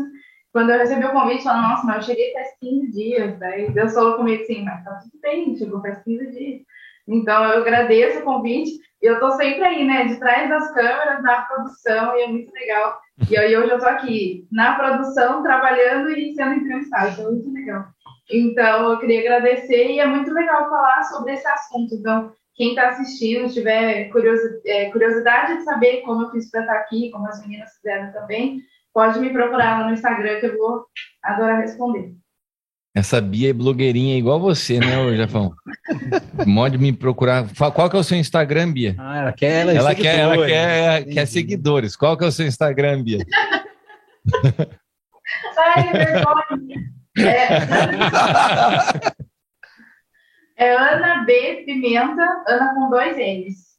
Quando 0.50 0.70
eu 0.70 0.78
recebi 0.78 1.04
o 1.04 1.12
convite, 1.12 1.38
eu 1.38 1.44
falei, 1.44 1.62
nossa, 1.62 1.86
mas 1.86 1.96
eu 1.96 2.02
cheguei 2.02 2.32
faz 2.32 2.48
15 2.58 2.92
dias. 2.92 3.38
Daí 3.38 3.70
Deus 3.70 3.92
falou 3.92 4.16
comigo 4.16 4.42
assim, 4.42 4.64
mas 4.64 4.82
tá 4.82 4.94
tudo 4.94 5.20
bem, 5.20 5.54
chegou 5.54 5.82
faz 5.82 6.02
15 6.02 6.30
dias. 6.30 6.62
Então, 7.06 7.44
eu 7.44 7.60
agradeço 7.60 8.20
o 8.20 8.22
convite. 8.22 8.80
Eu 9.06 9.20
tô 9.20 9.30
sempre 9.32 9.62
aí, 9.64 9.86
né, 9.86 10.04
de 10.06 10.16
trás 10.16 10.48
das 10.48 10.72
câmeras, 10.74 11.22
na 11.22 11.42
produção, 11.42 12.16
e 12.16 12.22
é 12.22 12.26
muito 12.26 12.52
legal. 12.52 13.00
E 13.30 13.38
aí, 13.38 13.56
hoje 13.56 13.70
eu 13.70 13.78
tô 13.78 13.86
aqui 13.86 14.46
na 14.50 14.74
produção, 14.74 15.42
trabalhando 15.42 16.10
e 16.10 16.34
sendo 16.34 16.54
entrevistada, 16.54 17.10
então 17.10 17.28
é 17.28 17.30
muito 17.30 17.52
legal. 17.52 17.84
Então, 18.30 18.90
eu 18.90 18.98
queria 18.98 19.20
agradecer 19.20 19.92
e 19.92 20.00
é 20.00 20.06
muito 20.06 20.32
legal 20.32 20.68
falar 20.68 21.04
sobre 21.04 21.34
esse 21.34 21.46
assunto. 21.46 21.94
Então, 21.94 22.32
quem 22.56 22.70
está 22.70 22.88
assistindo, 22.88 23.52
tiver 23.52 24.10
é, 24.66 24.90
curiosidade 24.90 25.58
de 25.58 25.64
saber 25.64 26.00
como 26.02 26.22
eu 26.22 26.30
fiz 26.30 26.50
para 26.50 26.62
estar 26.62 26.74
aqui, 26.74 27.10
como 27.10 27.28
as 27.28 27.40
meninas 27.42 27.74
fizeram 27.76 28.12
também, 28.12 28.60
pode 28.92 29.20
me 29.20 29.30
procurar 29.30 29.80
lá 29.80 29.86
no 29.86 29.94
Instagram 29.94 30.40
que 30.40 30.46
eu 30.46 30.58
vou 30.58 30.86
adorar 31.22 31.60
responder. 31.60 32.14
Essa 32.96 33.20
Bia 33.20 33.50
é 33.50 33.52
blogueirinha 33.52 34.16
igual 34.16 34.40
você, 34.40 34.80
né, 34.80 34.98
ô 34.98 35.14
Jafão? 35.14 35.52
Pode 36.54 36.78
me 36.78 36.94
procurar. 36.94 37.46
Qual 37.54 37.90
que 37.90 37.96
é 37.96 37.98
o 37.98 38.02
seu 38.02 38.16
Instagram, 38.16 38.72
Bia? 38.72 38.94
Ah, 38.96 39.18
ela 39.18 39.32
quer 39.34 39.60
ela, 39.60 39.72
Ela 39.74 39.94
quer, 39.94 40.18
ela 40.18 40.32
seguidores. 40.32 40.50
quer, 40.54 41.04
quer 41.04 41.26
seguidores. 41.26 41.94
Qual 41.94 42.16
que 42.16 42.24
é 42.24 42.26
o 42.28 42.32
seu 42.32 42.46
Instagram, 42.46 43.02
Bia? 43.02 43.18
Ai, 45.58 45.92
vergonha! 45.92 46.90
É, 50.56 50.64
é 50.64 50.74
Ana 50.74 51.22
B. 51.26 51.64
Pimenta, 51.66 52.44
Ana 52.48 52.74
com 52.74 52.88
dois 52.88 53.18
N's. 53.18 53.76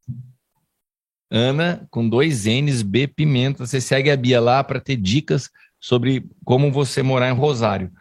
Ana, 1.32 1.88
com 1.90 2.08
dois 2.08 2.46
N's, 2.46 2.84
B 2.84 3.08
Pimenta. 3.08 3.66
Você 3.66 3.82
segue 3.82 4.12
a 4.12 4.16
Bia 4.16 4.40
lá 4.40 4.64
para 4.64 4.80
ter 4.80 4.96
dicas 4.96 5.50
sobre 5.80 6.24
como 6.46 6.72
você 6.72 7.02
morar 7.02 7.30
em 7.30 7.34
Rosário. 7.34 7.92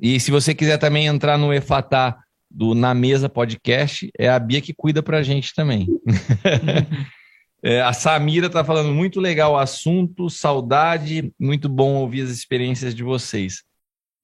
E 0.00 0.18
se 0.20 0.30
você 0.30 0.54
quiser 0.54 0.78
também 0.78 1.06
entrar 1.06 1.36
no 1.38 1.52
EFATA 1.52 2.16
do 2.50 2.74
Na 2.74 2.94
Mesa 2.94 3.28
Podcast, 3.28 4.10
é 4.18 4.28
a 4.28 4.38
Bia 4.38 4.60
que 4.60 4.74
cuida 4.74 5.02
pra 5.02 5.22
gente 5.22 5.54
também. 5.54 5.86
É, 7.60 7.80
a 7.82 7.92
Samira 7.92 8.48
tá 8.48 8.64
falando 8.64 8.94
muito 8.94 9.18
legal 9.18 9.54
o 9.54 9.58
assunto, 9.58 10.30
saudade, 10.30 11.32
muito 11.40 11.68
bom 11.68 11.96
ouvir 11.96 12.22
as 12.22 12.30
experiências 12.30 12.94
de 12.94 13.02
vocês. 13.02 13.64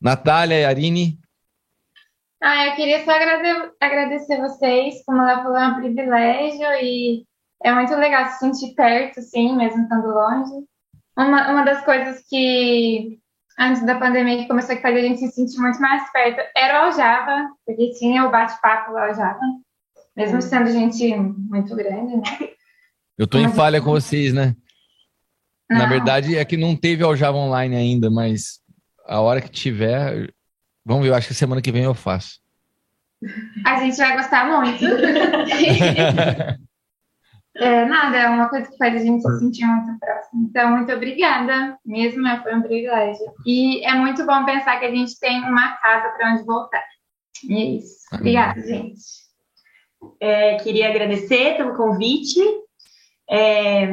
Natália 0.01 0.55
e 0.61 0.65
Arine, 0.65 1.19
Ah, 2.41 2.69
eu 2.69 2.77
queria 2.77 3.05
só 3.05 3.11
agrade- 3.11 3.73
agradecer 3.81 4.39
vocês, 4.41 5.03
como 5.05 5.21
ela 5.21 5.43
falou, 5.43 5.57
é 5.59 5.67
um 5.67 5.75
privilégio 5.81 6.65
e 6.81 7.25
é 7.65 7.73
muito 7.75 7.93
legal 7.97 8.31
se 8.31 8.39
sentir 8.39 8.73
perto, 8.77 9.19
assim, 9.19 9.57
mesmo 9.57 9.83
estando 9.83 10.07
longe. 10.07 10.65
Uma, 11.19 11.51
uma 11.51 11.65
das 11.65 11.85
coisas 11.85 12.23
que, 12.31 13.19
antes 13.59 13.85
da 13.87 13.95
pandemia, 13.99 14.39
que 14.39 14.49
começou 14.49 14.75
a 14.75 14.81
fazer 14.81 14.99
a 14.99 15.03
gente 15.03 15.21
se 15.21 15.31
sentir 15.31 15.59
muito 15.59 15.81
mais 15.81 16.11
perto 16.13 16.41
era 16.57 16.83
o 16.83 16.85
Aljava, 16.87 17.51
porque 17.67 17.93
tinha 17.93 18.25
o 18.27 18.31
bate-papo 18.31 18.93
lá 18.93 19.07
Aljava, 19.09 19.41
mesmo 20.17 20.41
sendo 20.43 20.71
gente 20.71 21.15
muito 21.17 21.75
grande, 21.77 22.17
né? 22.17 22.49
eu 23.19 23.27
tô 23.27 23.39
em 23.39 23.45
Mas- 23.45 23.55
falha 23.57 23.81
com 23.81 23.91
vocês, 23.91 24.33
né? 24.33 24.55
Na 25.71 25.81
Não. 25.81 25.89
verdade, 25.89 26.37
é 26.37 26.45
que 26.45 26.57
não 26.57 26.77
teve 26.77 27.03
Aljava 27.03 27.37
Online 27.39 27.75
ainda, 27.77 28.11
mas 28.11 28.61
a 29.07 29.21
hora 29.21 29.41
que 29.41 29.49
tiver, 29.51 30.31
vamos 30.85 31.03
ver, 31.05 31.09
eu 31.11 31.15
acho 31.15 31.29
que 31.29 31.35
semana 31.35 31.63
que 31.63 31.73
vem 31.73 31.85
eu 31.85 31.95
faço. 31.95 32.39
A 33.65 33.81
gente 33.81 33.97
vai 33.97 34.17
gostar 34.17 34.45
muito. 34.47 34.85
É, 37.57 37.85
nada, 37.85 38.17
é 38.17 38.29
uma 38.29 38.49
coisa 38.49 38.69
que 38.69 38.77
faz 38.77 38.95
a 38.95 39.05
gente 39.05 39.23
se 39.23 39.39
sentir 39.39 39.65
muito 39.65 39.99
próximo. 39.99 40.49
Então, 40.49 40.71
muito 40.73 40.93
obrigada. 40.93 41.79
Mesmo 41.85 42.27
é, 42.27 42.43
foi 42.43 42.55
um 42.55 42.63
privilégio. 42.63 43.27
E 43.47 43.85
é 43.85 43.95
muito 43.95 44.27
bom 44.27 44.45
pensar 44.45 44.79
que 44.81 44.87
a 44.87 44.91
gente 44.91 45.19
tem 45.21 45.41
uma 45.41 45.77
casa 45.77 46.09
para 46.11 46.33
onde 46.33 46.45
voltar. 46.45 46.85
E 47.49 47.55
é 47.55 47.65
isso. 47.77 47.97
Obrigada, 48.13 48.61
gente. 48.61 49.03
É, 50.21 50.57
queria 50.57 50.89
agradecer 50.89 51.57
pelo 51.57 51.77
convite 51.77 52.41
é, 53.31 53.89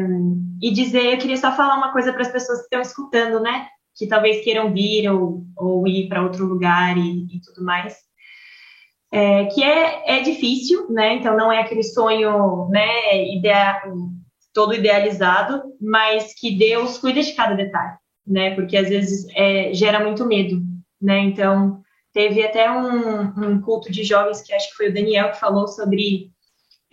e 0.61 0.71
dizer, 0.71 1.13
eu 1.13 1.17
queria 1.17 1.38
só 1.38 1.55
falar 1.55 1.77
uma 1.77 1.93
coisa 1.93 2.11
para 2.11 2.23
as 2.23 2.31
pessoas 2.31 2.59
que 2.59 2.65
estão 2.65 2.81
escutando, 2.81 3.39
né? 3.39 3.67
Que 3.95 4.07
talvez 4.07 4.43
queiram 4.43 4.73
vir 4.73 5.07
ou, 5.09 5.43
ou 5.55 5.88
ir 5.88 6.09
para 6.09 6.23
outro 6.23 6.45
lugar 6.45 6.97
e, 6.97 7.27
e 7.35 7.41
tudo 7.41 7.63
mais. 7.63 7.95
É, 9.11 9.45
que 9.45 9.61
é, 9.61 10.17
é 10.17 10.21
difícil, 10.21 10.89
né? 10.89 11.15
Então 11.15 11.35
não 11.35 11.51
é 11.51 11.59
aquele 11.59 11.83
sonho, 11.83 12.69
né? 12.69 12.88
Todo 14.53 14.73
idealizado, 14.73 15.63
mas 15.79 16.33
que 16.33 16.57
Deus 16.57 16.97
cuida 16.97 17.21
de 17.21 17.33
cada 17.33 17.53
detalhe, 17.53 17.97
né? 18.25 18.55
Porque 18.55 18.77
às 18.77 18.89
vezes 18.89 19.27
é, 19.35 19.73
gera 19.73 19.99
muito 19.99 20.25
medo, 20.25 20.61
né? 21.01 21.19
Então 21.19 21.81
teve 22.13 22.43
até 22.43 22.71
um, 22.71 23.21
um 23.38 23.61
culto 23.61 23.91
de 23.91 24.03
jovens 24.03 24.41
que 24.41 24.53
acho 24.53 24.69
que 24.69 24.75
foi 24.75 24.89
o 24.89 24.93
Daniel 24.93 25.31
que 25.31 25.39
falou 25.39 25.67
sobre 25.67 26.31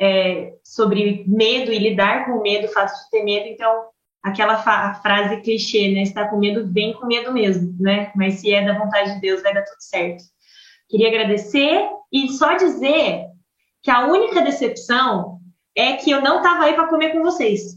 é, 0.01 0.55
sobre 0.65 1.25
medo 1.27 1.73
e 1.73 1.79
lidar 1.79 2.25
com 2.25 2.33
o 2.33 2.43
medo, 2.43 2.67
o 2.67 2.73
fato 2.73 2.93
de 2.93 3.11
ter 3.11 3.25
medo. 3.25 3.49
Então, 3.49 3.89
aquela 4.23 4.57
frase 5.03 5.41
clichê, 5.41 5.93
né? 5.93 6.05
Se 6.05 6.15
tá 6.15 6.29
com 6.29 6.39
medo, 6.39 6.73
vem 6.73 6.93
com 6.93 7.07
medo 7.07 7.33
mesmo, 7.33 7.75
né? 7.81 8.13
Mas 8.15 8.35
se 8.35 8.53
é 8.53 8.65
da 8.65 8.79
vontade 8.79 9.15
de 9.15 9.21
Deus, 9.21 9.43
vai 9.43 9.53
dar 9.53 9.65
tudo 9.65 9.81
certo. 9.81 10.23
Queria 10.89 11.09
agradecer 11.09 11.87
e 12.13 12.29
só 12.31 12.55
dizer 12.57 13.25
que 13.83 13.91
a 13.91 14.07
única 14.07 14.41
decepção 14.43 15.39
é 15.77 15.93
que 15.95 16.11
eu 16.11 16.21
não 16.23 16.43
tava 16.43 16.65
aí 16.65 16.75
para 16.75 16.89
comer 16.89 17.11
com 17.13 17.23
vocês. 17.23 17.77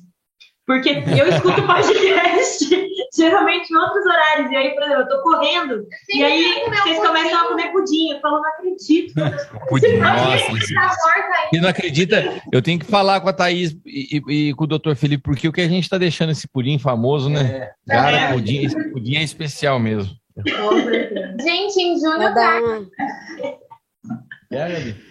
Porque 0.66 0.90
eu 0.90 1.28
escuto 1.28 1.62
podcast 1.68 2.66
geralmente 3.14 3.70
em 3.72 3.76
outros 3.76 4.06
horários. 4.06 4.52
E 4.52 4.56
aí, 4.56 4.70
por 4.74 4.84
exemplo, 4.84 5.02
eu 5.02 5.10
tô 5.10 5.22
correndo 5.24 5.86
e 6.10 6.24
aí 6.24 6.64
vocês 6.70 6.98
começam 7.00 7.40
a 7.46 7.48
comer 7.50 7.72
pudim. 7.72 8.12
Eu 8.12 8.22
falo, 8.22 8.40
não 8.42 8.50
acredito. 8.50 9.14
Pudim, 9.68 9.98
nossa, 9.98 10.74
Tá 10.74 10.96
morta 11.04 11.40
aí. 11.40 11.50
E 11.54 11.60
não 11.60 11.68
acredita? 11.70 12.42
Eu 12.52 12.62
tenho 12.62 12.80
que 12.80 12.86
falar 12.86 13.20
com 13.20 13.28
a 13.30 13.34
Thaís 13.34 13.76
e, 13.86 14.22
e- 14.30 14.50
e 14.50 14.54
com 14.54 14.64
o 14.64 14.68
Dr. 14.68 14.96
Felipe, 14.96 15.24
porque 15.24 15.48
o 15.48 15.52
que 15.52 15.62
a 15.62 15.68
gente 15.68 15.90
tá 15.90 15.98
deixando 15.98 16.32
esse 16.32 16.48
pudim 16.48 16.78
famoso, 16.80 17.30
né? 17.30 17.72
Cara, 17.88 18.18
É. 18.18 18.34
pudim, 18.34 18.64
esse 18.64 18.92
pudim 18.92 19.16
é 19.16 19.24
especial 19.24 19.80
mesmo. 19.80 20.14
Gente, 21.42 21.82
em 21.82 22.00
junho 22.00 22.18
Vou 22.20 22.34
tá. 22.34 22.60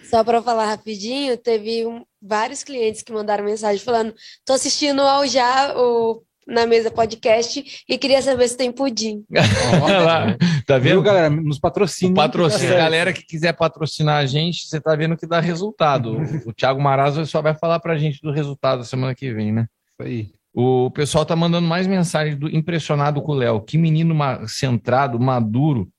Só 0.03 0.23
para 0.23 0.41
falar 0.41 0.65
rapidinho, 0.65 1.37
teve 1.37 1.85
um- 1.85 2.03
vários 2.21 2.63
clientes 2.63 3.01
que 3.01 3.11
mandaram 3.11 3.43
mensagem 3.43 3.83
falando: 3.83 4.13
tô 4.45 4.53
assistindo 4.53 5.01
ao 5.01 5.25
já 5.25 5.73
o 5.75 6.23
na 6.47 6.65
mesa 6.65 6.91
podcast 6.91 7.83
e 7.87 7.97
queria 7.97 8.21
saber 8.21 8.47
se 8.47 8.57
tem 8.57 8.71
pudim. 8.71 9.23
Olha 9.83 9.99
lá, 10.01 10.37
tá 10.65 10.77
vendo? 10.77 10.93
Viu, 10.93 11.01
galera? 11.01 11.29
Nos 11.29 11.59
patrocina. 11.59 12.13
Patrocina, 12.13 12.75
galera 12.75 13.13
que 13.13 13.23
quiser 13.23 13.53
patrocinar 13.53 14.17
a 14.17 14.25
gente, 14.25 14.67
você 14.67 14.81
tá 14.81 14.95
vendo 14.95 15.15
que 15.15 15.25
dá 15.27 15.39
resultado. 15.39 16.17
O, 16.45 16.49
o 16.49 16.53
Thiago 16.53 16.81
Marazzo 16.81 17.25
só 17.25 17.41
vai 17.41 17.53
falar 17.55 17.79
pra 17.79 17.97
gente 17.97 18.21
do 18.21 18.31
resultado 18.31 18.83
semana 18.83 19.15
que 19.15 19.33
vem, 19.33 19.51
né? 19.51 19.67
Isso 19.91 20.07
aí. 20.07 20.40
O 20.53 20.91
pessoal 20.91 21.25
tá 21.25 21.35
mandando 21.35 21.67
mais 21.67 21.87
mensagens 21.87 22.37
do 22.37 22.49
impressionado 22.49 23.21
com 23.21 23.31
o 23.31 23.35
Léo. 23.35 23.61
Que 23.61 23.77
menino 23.77 24.13
ma- 24.13 24.45
centrado, 24.47 25.19
maduro, 25.19 25.89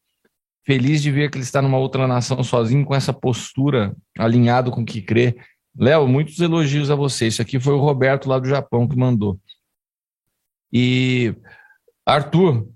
feliz 0.65 1.03
de 1.03 1.11
ver 1.11 1.31
que 1.31 1.39
ele 1.39 1.45
está 1.45 1.63
numa 1.63 1.79
outra 1.79 2.07
nação 2.07 2.43
sozinho 2.45 2.85
com 2.85 2.95
essa 2.95 3.13
postura 3.13 3.97
alinhado 4.19 4.71
com 4.71 4.83
o 4.83 4.85
que 4.85 5.01
crê. 5.01 5.37
Léo, 5.77 6.07
muitos 6.07 6.39
elogios 6.39 6.91
a 6.91 6.95
você. 6.95 7.29
Isso 7.29 7.41
aqui 7.41 7.59
foi 7.59 7.73
o 7.73 7.81
Roberto 7.81 8.29
lá 8.29 8.39
do 8.39 8.47
Japão 8.47 8.87
que 8.87 8.95
mandou. 8.97 9.41
E 10.73 11.35
Arthur, 12.07 12.69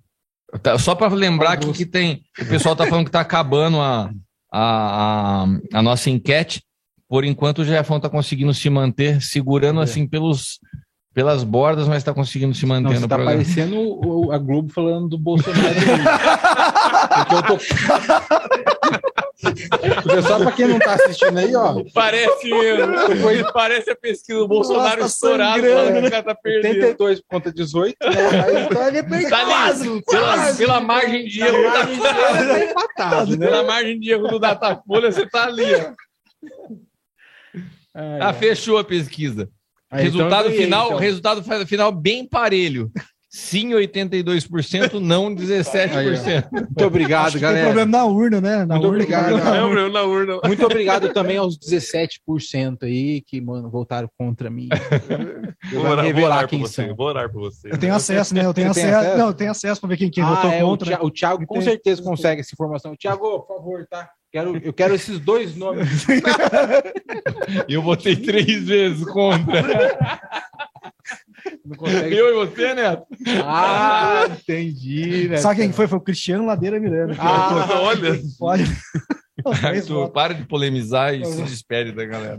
tá- 0.62 0.78
só 0.78 0.94
para 0.94 1.14
lembrar 1.14 1.58
que, 1.58 1.70
que 1.72 1.86
tem, 1.86 2.24
o 2.40 2.46
pessoal 2.46 2.74
tá 2.74 2.86
falando 2.86 3.06
que 3.06 3.10
tá 3.10 3.20
acabando 3.20 3.80
a, 3.80 4.10
a, 4.50 5.42
a, 5.42 5.46
a 5.74 5.82
nossa 5.82 6.08
enquete. 6.10 6.62
Por 7.08 7.24
enquanto 7.24 7.58
o 7.60 7.64
Jefão 7.64 8.00
tá 8.00 8.08
conseguindo 8.10 8.52
se 8.52 8.68
manter, 8.68 9.22
segurando 9.22 9.80
assim 9.80 10.08
pelos 10.08 10.58
pelas 11.16 11.42
bordas, 11.42 11.88
mas 11.88 12.04
tá 12.04 12.12
conseguindo 12.12 12.54
se 12.54 12.66
manter 12.66 12.92
Não, 12.92 13.00
no 13.00 13.08
tá 13.08 13.16
programa. 13.16 13.38
parecendo 13.42 13.74
o- 13.74 14.26
o- 14.26 14.32
a 14.32 14.36
Globo 14.36 14.70
falando 14.70 15.08
do 15.08 15.16
Bolsonaro. 15.18 15.62
Porque 17.16 17.34
eu 17.34 17.42
tô... 17.42 17.58
Só 20.22 20.38
pra 20.40 20.52
quem 20.52 20.68
não 20.68 20.78
tá 20.78 20.92
assistindo 20.92 21.38
aí, 21.38 21.56
ó. 21.56 21.82
Parece 21.94 22.50
mesmo. 22.50 23.50
Parece 23.54 23.90
a 23.92 23.96
pesquisa 23.96 24.40
do 24.40 24.46
Bolsonaro 24.48 25.00
Nossa, 25.00 25.14
estourado, 25.14 25.62
falando 25.62 25.86
que 25.94 26.00
né? 26.02 26.06
o 26.06 26.10
cara 26.10 26.22
tá 26.22 26.34
perdendo. 26.34 26.72
82 26.84 27.22
contra 27.26 27.50
18, 27.50 27.96
né? 27.98 28.08
Aí, 28.44 28.64
então 28.64 28.86
ele 28.86 28.98
é 28.98 29.02
bem 29.02 29.28
Tá 29.30 29.38
ali, 29.38 29.46
quase, 29.50 30.02
pela, 30.02 30.34
quase. 30.36 30.58
pela 30.58 30.80
margem 30.82 31.24
de 31.24 31.40
erro. 31.40 31.52
Pela 31.56 31.70
margem 31.72 31.96
de 31.96 32.06
erro, 32.06 32.46
tá 32.46 32.64
empatado, 32.64 33.36
né? 33.38 33.46
Pela 33.46 33.62
margem 33.62 33.98
de 34.00 34.10
erro 34.10 34.28
do 34.28 34.38
Datafolha, 34.38 35.10
você 35.10 35.26
tá 35.26 35.44
ali, 35.46 35.64
ó. 35.76 35.92
Ah, 37.94 38.26
ai. 38.28 38.34
fechou 38.34 38.76
a 38.76 38.84
pesquisa. 38.84 39.48
Aí, 39.90 40.05
resultado 40.05 40.32
então 40.40 40.50
ganhei, 40.50 40.65
final, 40.65 40.86
então. 40.86 40.98
resultado 40.98 41.66
final 41.66 41.92
bem 41.92 42.26
parelho. 42.28 42.90
Sim, 43.28 43.70
82%, 43.73 44.94
não 44.98 45.34
17%. 45.34 46.48
Muito 46.50 46.84
obrigado, 46.86 47.26
Acho 47.26 47.36
que 47.36 47.42
galera. 47.42 47.66
Tem 47.66 47.74
problema 47.74 47.98
na 47.98 48.05
urna, 48.06 48.40
né? 48.40 48.65
Na 48.65 48.74
Muito 48.76 48.86
urna, 48.86 48.89
obrigado. 49.02 49.24
problema 49.26 49.50
na 49.50 49.66
urna. 49.66 49.89
na 49.90 50.02
urna. 50.05 50.40
Muito 50.47 50.65
obrigado 50.65 51.12
também 51.12 51.36
aos 51.36 51.58
17% 51.58 52.84
aí 52.84 53.20
que, 53.20 53.39
mano, 53.40 53.68
votaram 53.68 54.08
contra 54.18 54.48
mim. 54.48 54.68
Eu 55.70 55.81
Vou 55.81 55.82
vou 55.82 55.90
orar, 55.90 55.97
vou 55.97 56.15
revelar 56.15 56.26
orar 56.36 56.40
por 56.44 56.48
quem 56.50 56.60
você. 56.60 56.86
são. 56.86 56.97
Vou 56.97 57.06
orar 57.08 57.31
por 57.31 57.40
você. 57.40 57.70
Eu 57.73 57.78
tenho 57.78 57.94
acesso, 57.94 58.34
né? 58.34 58.44
Eu 58.44 58.55
tenho 58.55 58.70
acesso. 58.70 58.97
acesso? 58.97 59.18
Não, 59.18 59.26
eu 59.26 59.34
tenho 59.34 59.50
acesso 59.50 59.81
para 59.81 59.89
ver 59.90 59.97
quem, 59.97 60.10
quem 60.10 60.23
ah, 60.24 60.34
votou 60.34 60.50
é, 60.50 60.60
contra. 60.60 60.86
O 60.86 60.89
Thiago, 60.89 61.06
o 61.06 61.10
Thiago 61.10 61.47
com 61.47 61.55
tem- 61.56 61.62
certeza 61.65 62.02
consegue 62.02 62.40
essa 62.40 62.50
informação. 62.55 62.97
Thiago, 62.97 63.40
por 63.40 63.47
favor, 63.56 63.86
tá? 63.90 64.08
Quero, 64.36 64.56
eu 64.58 64.73
quero 64.74 64.94
esses 64.94 65.18
dois 65.18 65.56
nomes. 65.56 66.05
Eu 67.66 67.81
votei 67.81 68.15
três 68.15 68.65
vezes 68.66 69.02
contra. 69.06 69.62
Consegue. 71.74 72.15
Eu 72.15 72.28
e 72.28 72.47
você, 72.47 72.74
Neto? 72.74 73.06
Ah, 73.42 74.26
entendi, 74.28 75.28
né? 75.31 75.39
Sabe 75.39 75.60
quem 75.60 75.73
foi? 75.73 75.86
Foi 75.86 75.97
o 75.97 76.02
Cristiano 76.02 76.44
Ladeira 76.44 76.78
Miranda. 76.78 77.16
Ah, 77.18 77.81
olha. 77.81 78.20
Pode. 78.39 78.65
Arthur, 79.65 80.10
para 80.10 80.34
de 80.34 80.44
polemizar 80.44 81.15
e 81.15 81.24
se 81.24 81.40
despede 81.40 81.92
da 81.92 82.05
galera. 82.05 82.36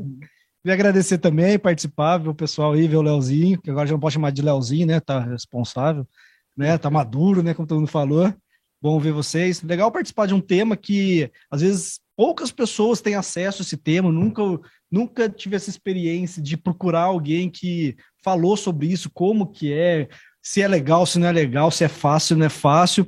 Queria 0.62 0.76
agradecer 0.76 1.18
também, 1.18 1.58
participar, 1.58 2.20
ver 2.20 2.30
o 2.30 2.36
pessoal 2.36 2.74
aí, 2.74 2.88
ver 2.88 2.98
o 2.98 3.02
Leozinho, 3.02 3.60
que 3.60 3.72
agora 3.72 3.88
já 3.88 3.94
não 3.94 4.00
pode 4.00 4.14
chamar 4.14 4.32
de 4.32 4.44
Leozinho, 4.44 4.86
né? 4.86 5.00
Tá 5.00 5.20
responsável, 5.20 6.08
né? 6.56 6.78
Tá 6.78 6.92
maduro, 6.92 7.42
né? 7.42 7.56
Como 7.56 7.68
todo 7.68 7.80
mundo 7.80 7.90
falou. 7.90 8.32
Bom 8.82 9.00
ver 9.00 9.12
vocês. 9.12 9.62
Legal 9.64 9.92
participar 9.92 10.28
de 10.28 10.34
um 10.34 10.42
tema 10.42 10.78
que, 10.78 11.32
às 11.50 11.62
vezes, 11.62 12.00
poucas 12.16 12.52
pessoas 12.52 13.02
têm 13.02 13.16
acesso 13.16 13.62
a 13.62 13.64
esse 13.64 13.78
tema. 13.78 14.12
Nunca, 14.12 14.42
nunca 14.92 15.30
tive 15.30 15.56
essa 15.56 15.70
experiência 15.70 16.42
de 16.42 16.56
procurar 16.56 17.04
alguém 17.04 17.50
que 17.50 17.96
falou 18.24 18.56
sobre 18.56 18.88
isso, 18.88 19.10
como 19.12 19.48
que 19.48 19.74
é, 19.74 20.08
se 20.42 20.62
é 20.62 20.68
legal, 20.68 21.06
se 21.06 21.18
não 21.18 21.28
é 21.28 21.32
legal, 21.32 21.72
se 21.72 21.84
é 21.84 21.88
fácil, 21.88 22.36
se 22.36 22.36
não 22.36 22.46
é 22.46 22.50
fácil. 22.50 23.08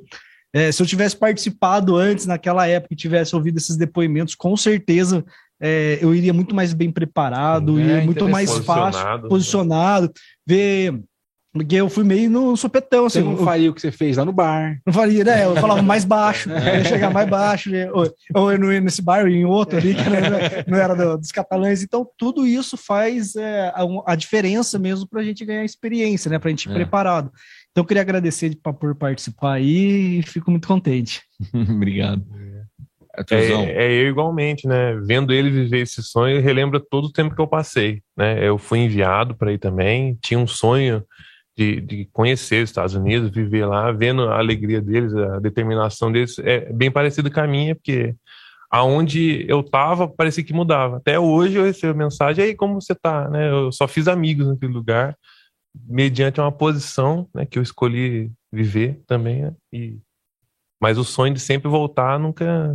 É, 0.52 0.72
se 0.72 0.82
eu 0.82 0.88
tivesse 0.88 1.16
participado 1.16 1.96
antes, 1.96 2.26
naquela 2.26 2.66
época, 2.66 2.94
e 2.94 2.98
tivesse 2.98 3.36
ouvido 3.36 3.58
esses 3.58 3.78
depoimentos, 3.78 4.34
com 4.34 4.58
certeza 4.58 5.24
é, 5.62 6.00
eu 6.02 6.16
iria 6.16 6.34
muito 6.34 6.56
mais 6.56 6.74
bem 6.74 6.90
preparado, 6.92 7.80
É, 7.80 8.02
e 8.02 8.06
muito 8.06 8.28
mais 8.28 8.50
fácil, 8.60 8.92
Posicionado. 9.02 9.28
posicionado, 9.28 10.12
ver 10.48 11.00
Porque 11.52 11.76
eu 11.76 11.90
fui 11.90 12.04
meio 12.04 12.30
no 12.30 12.56
supetão, 12.56 13.06
assim. 13.08 13.22
Você 13.22 13.26
não 13.26 13.38
eu- 13.40 13.44
faria 13.44 13.72
o 13.72 13.74
que 13.74 13.82
você 13.82 13.92
fez 13.92 14.18
lá 14.18 14.24
no 14.26 14.32
bar. 14.32 14.80
Não 14.86 14.94
faria, 14.94 15.24
né? 15.24 15.46
Eu 15.46 15.56
falava 15.56 15.82
mais 15.82 16.06
baixo, 16.06 16.48
eu 16.52 16.58
ia 16.58 16.84
chegar 16.86 17.12
mais 17.12 17.28
baixo, 17.28 17.72
ou, 17.92 18.14
ou 18.36 18.52
eu 18.52 18.60
não 18.60 18.72
ia 18.72 18.80
nesse 18.80 19.02
bar, 19.02 19.24
ou 19.24 19.28
em 19.28 19.46
outro 19.46 19.78
ali, 19.78 19.96
que 19.96 20.04
não 20.10 20.16
era, 20.16 20.66
não 20.68 20.78
era 20.78 20.96
do- 20.96 21.18
dos 21.18 21.32
catalães. 21.32 21.82
Então, 21.82 22.08
tudo 22.18 22.46
isso 22.46 22.78
faz 22.78 23.36
é, 23.36 23.70
a, 23.74 23.84
a 24.06 24.16
diferença 24.16 24.78
mesmo 24.78 25.08
para 25.10 25.22
a 25.22 25.24
gente 25.24 25.44
ganhar 25.44 25.64
experiência, 25.66 26.30
né? 26.30 26.38
Para 26.38 26.50
a 26.50 26.52
gente 26.52 26.66
ir 26.68 26.72
É. 26.72 26.76
preparado. 26.76 27.32
Então, 27.72 27.82
eu 27.84 27.86
queria 27.88 28.02
agradecer 28.02 28.56
por 28.80 28.94
participar 28.96 29.54
aí 29.54 30.20
e 30.20 30.24
fico 30.24 30.52
muito 30.52 30.68
contente. 30.68 31.22
Obrigado. 31.54 32.24
É, 33.18 33.24
Tuzão. 33.24 33.64
é 33.64 33.92
eu 33.92 34.08
igualmente, 34.08 34.68
né? 34.68 34.96
Vendo 35.04 35.34
ele 35.34 35.50
viver 35.50 35.80
esse 35.82 36.02
sonho, 36.04 36.42
relembra 36.42 36.80
todo 36.80 37.06
o 37.06 37.12
tempo 37.12 37.34
que 37.36 37.42
eu 37.42 37.48
passei, 37.48 38.02
né? 38.16 38.48
Eu 38.48 38.58
fui 38.60 38.80
enviado 38.80 39.36
para 39.36 39.50
aí 39.50 39.58
também, 39.58 40.18
tinha 40.22 40.40
um 40.40 40.48
sonho 40.48 41.04
de, 41.60 41.82
de 41.82 42.06
conhecer 42.14 42.64
os 42.64 42.70
Estados 42.70 42.96
Unidos, 42.96 43.32
viver 43.32 43.66
lá, 43.66 43.92
vendo 43.92 44.24
a 44.30 44.38
alegria 44.38 44.82
deles, 44.82 45.14
a 45.14 45.40
determinação 45.40 46.10
deles, 46.10 46.40
é 46.40 46.72
bem 46.72 46.90
parecido 46.90 47.30
com 47.30 47.42
a 47.42 47.48
minha, 47.48 47.76
porque 47.76 48.16
aonde 48.72 49.46
eu 49.46 49.62
tava, 49.62 50.08
parecia 50.08 50.42
que 50.42 50.54
mudava. 50.54 50.98
Até 50.98 51.20
hoje 51.20 51.58
eu 51.58 51.66
recebo 51.66 52.00
mensagem, 52.00 52.46
aí 52.46 52.56
como 52.56 52.80
você 52.80 52.96
tá, 52.96 53.28
né? 53.30 53.52
Eu 53.52 53.74
só 53.74 53.90
fiz 53.90 54.08
amigos 54.08 54.48
naquele 54.48 54.72
lugar, 54.72 55.18
mediante 55.86 56.40
uma 56.40 56.52
posição, 56.52 57.28
né, 57.36 57.46
que 57.46 57.60
eu 57.60 57.64
escolhi 57.64 58.32
viver 58.50 59.02
também, 59.06 59.42
né? 59.42 59.54
E 59.74 59.98
mas 60.82 60.98
o 60.98 61.04
sonho 61.04 61.34
de 61.34 61.42
sempre 61.42 61.68
voltar 61.68 62.18
nunca 62.18 62.74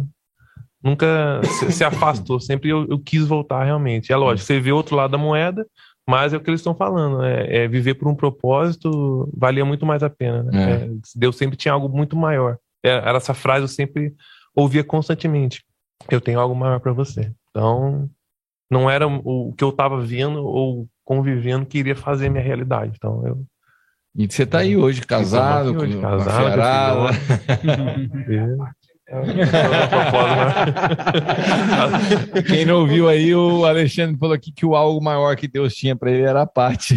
nunca 0.83 1.41
se, 1.73 1.83
afastou, 1.83 2.39
sempre 2.39 2.69
eu, 2.69 2.87
eu 2.91 2.99
quis 2.99 3.27
voltar 3.27 3.65
realmente. 3.65 4.13
É 4.13 4.17
lógico, 4.17 4.47
você 4.47 4.61
vê 4.61 4.73
outro 4.73 4.95
lado 4.95 5.13
da 5.13 5.17
moeda, 5.17 5.67
mas 6.09 6.33
é 6.33 6.37
o 6.37 6.41
que 6.41 6.51
eles 6.51 6.61
estão 6.61 6.75
falando, 6.75 7.23
é, 7.25 7.65
é 7.65 7.69
viver 7.69 7.95
por 7.95 8.09
um 8.09 8.15
propósito 8.15 9.31
valia 9.35 9.65
muito 9.65 9.87
mais 9.87 10.03
a 10.03 10.11
pena. 10.11 10.43
Né? 10.43 10.51
É. 10.53 10.85
É, 10.85 10.91
Deus 11.17 11.37
sempre 11.37 11.57
tinha 11.57 11.73
algo 11.73 11.89
muito 11.89 12.15
maior. 12.17 12.59
É, 12.83 12.91
Era 12.91 13.17
essa 13.17 13.33
frase 13.33 13.63
eu 13.65 13.69
sempre 13.69 14.15
ouvia 14.55 14.85
constantemente. 14.85 15.65
Eu 16.11 16.21
tenho 16.21 16.39
algo 16.39 16.55
maior 16.55 16.79
para 16.81 16.93
você. 16.93 17.33
Então, 17.51 18.11
não 18.71 18.91
era 18.91 19.07
o, 19.07 19.55
que 19.57 19.65
eu 19.65 19.71
estava 19.71 20.01
vendo 20.01 20.45
ou 20.45 20.87
convivendo 21.05 21.65
que 21.65 21.79
iria 21.79 21.97
fazer 21.97 22.29
minha 22.29 22.45
realidade. 22.45 22.93
Então, 22.97 23.27
eu 23.27 23.43
E 24.15 24.27
você 24.27 24.45
tá 24.45 24.59
aí 24.59 24.77
hoje, 24.77 25.01
casado, 25.03 25.71
Então, 25.71 25.83
hoje, 25.83 25.95
com, 25.95 26.03
casado. 26.03 27.09
Quem 32.47 32.65
não 32.65 32.81
ouviu 32.81 33.09
aí, 33.09 33.35
o 33.35 33.65
Alexandre 33.65 34.17
falou 34.19 34.35
aqui 34.35 34.53
que 34.53 34.65
o 34.67 34.75
algo 34.75 35.03
maior 35.03 35.37
que 35.37 35.49
Deus 35.49 35.75
tinha 35.75 35.95
para 35.97 36.11
ele 36.11 36.23
era 36.23 36.43
a 36.43 36.47
parte. 36.47 36.97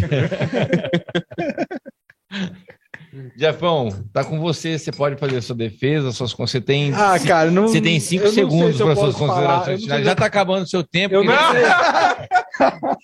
Jefão, 3.36 3.88
tá 4.12 4.22
com 4.24 4.38
você, 4.38 4.78
você 4.78 4.92
pode 4.92 5.16
fazer 5.16 5.40
sua 5.40 5.56
defesa, 5.56 6.12
suas 6.12 6.32
você 6.32 6.60
tem 6.60 6.92
Ah, 6.94 7.18
cara, 7.18 7.50
não- 7.50 7.66
você 7.68 7.80
tem 7.80 7.98
cinco 7.98 8.28
segundos 8.28 8.76
se 8.76 8.84
para 8.84 8.94
suas 8.96 9.14
considerações 9.16 9.82
finais. 9.82 10.04
Já 10.04 10.10
se- 10.10 10.16
tá 10.16 10.26
acabando 10.26 10.64
o 10.64 10.68
seu 10.68 10.84
tempo. 10.84 11.14
Eu 11.14 11.24
não 11.24 11.32
sei. 11.52 11.62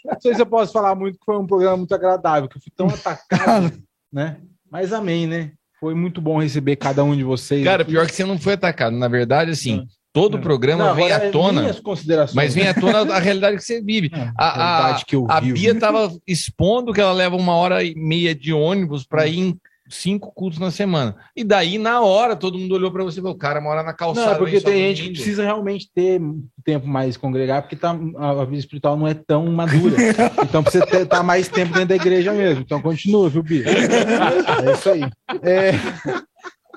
não 0.05 0.21
sei 0.21 0.35
se 0.35 0.43
eu 0.43 0.47
posso 0.47 0.73
falar 0.73 0.95
muito, 0.95 1.19
que 1.19 1.25
foi 1.25 1.39
um 1.39 1.47
programa 1.47 1.79
muito 1.79 1.95
agradável, 1.95 2.49
que 2.49 2.57
eu 2.59 2.63
fui 2.63 2.73
tão 2.77 2.87
atacado, 2.89 3.73
né? 4.13 4.37
Mas 4.71 4.93
amém, 4.93 5.27
né? 5.27 5.53
Foi 5.85 5.95
muito 5.95 6.19
bom 6.19 6.41
receber 6.41 6.77
cada 6.77 7.05
um 7.05 7.15
de 7.15 7.23
vocês. 7.23 7.63
Cara, 7.63 7.83
aqui. 7.83 7.91
pior 7.91 8.07
que 8.07 8.15
você 8.15 8.25
não 8.25 8.39
foi 8.39 8.55
atacado. 8.55 8.97
Na 8.97 9.07
verdade, 9.07 9.51
assim, 9.51 9.87
todo 10.15 10.39
o 10.39 10.41
programa 10.41 10.87
Não, 10.87 10.95
vem 10.95 11.13
à 11.13 11.17
é 11.17 11.31
tona. 11.31 11.61
minhas 11.61 11.79
considerações. 11.79 12.35
Mas 12.35 12.55
vem 12.55 12.67
à 12.67 12.73
tona 12.73 13.01
a 13.15 13.19
realidade 13.19 13.59
que 13.59 13.65
você 13.65 13.83
vive. 13.83 14.11
a, 14.35 14.47
a, 14.47 14.77
realidade 14.77 15.05
que 15.05 15.15
eu 15.15 15.27
a 15.29 15.41
vivo. 15.41 15.59
Bia 15.59 15.75
tava 15.79 16.11
expondo 16.27 16.91
que 16.91 17.03
ela 17.03 17.13
leva 17.13 17.37
uma 17.37 17.55
hora 17.55 17.85
e 17.85 17.95
meia 17.95 18.35
de 18.35 18.51
ônibus 18.51 19.05
para 19.05 19.27
ir 19.27 19.39
em 19.39 19.61
cinco 19.89 20.33
cultos 20.33 20.59
na 20.59 20.71
semana. 20.71 21.17
E 21.37 21.45
daí, 21.45 21.79
na 21.79 22.01
hora, 22.01 22.35
todo 22.35 22.59
mundo 22.59 22.75
olhou 22.75 22.91
para 22.91 23.05
você 23.05 23.19
e 23.19 23.23
falou: 23.23 23.37
o 23.37 23.39
cara 23.39 23.61
mora 23.61 23.83
na 23.83 23.93
calçada. 23.93 24.27
Não, 24.27 24.35
é 24.35 24.39
porque 24.39 24.61
tem 24.61 24.89
gente 24.89 24.97
que 24.97 25.03
domingo." 25.03 25.15
precisa 25.15 25.43
realmente 25.43 25.91
ter 25.95 26.21
tempo 26.65 26.87
mais 26.87 27.17
congregar, 27.17 27.63
porque 27.63 27.77
tá, 27.77 27.91
a, 28.17 28.45
vida 28.45 28.59
espiritual 28.59 28.97
não 28.97 29.07
é 29.07 29.15
tão 29.15 29.47
madura. 29.47 29.97
então 30.43 30.63
precisa 30.63 30.87
ter, 30.87 31.07
tá 31.07 31.23
mais 31.23 31.49
tempo 31.49 31.73
dentro 31.73 31.89
da 31.89 31.97
igreja 31.97 32.33
mesmo. 32.33 32.63
Então 32.63 32.81
continua, 32.81 33.29
viu, 33.29 33.43
Bia? 33.43 33.65
É 33.67 34.73
isso 34.73 34.91
aí. 34.91 35.03
É, 35.43 35.73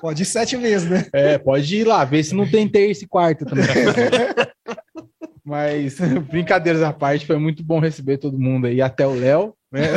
Pode 0.00 0.22
ir 0.22 0.26
sete 0.26 0.56
vezes, 0.56 0.88
né? 0.88 1.06
é, 1.12 1.38
pode 1.38 1.76
ir 1.76 1.84
lá, 1.84 2.04
ver 2.04 2.22
se 2.22 2.34
não 2.34 2.48
tem 2.48 2.68
terça 2.68 3.04
e 3.04 3.08
quarta 3.08 3.44
também. 3.44 3.66
Mas, 5.44 5.98
brincadeiras 6.30 6.82
à 6.82 6.92
parte, 6.92 7.26
foi 7.26 7.38
muito 7.38 7.64
bom 7.64 7.80
receber 7.80 8.18
todo 8.18 8.38
mundo 8.38 8.66
aí, 8.66 8.82
até 8.82 9.06
o 9.06 9.14
Léo. 9.14 9.54
né? 9.72 9.88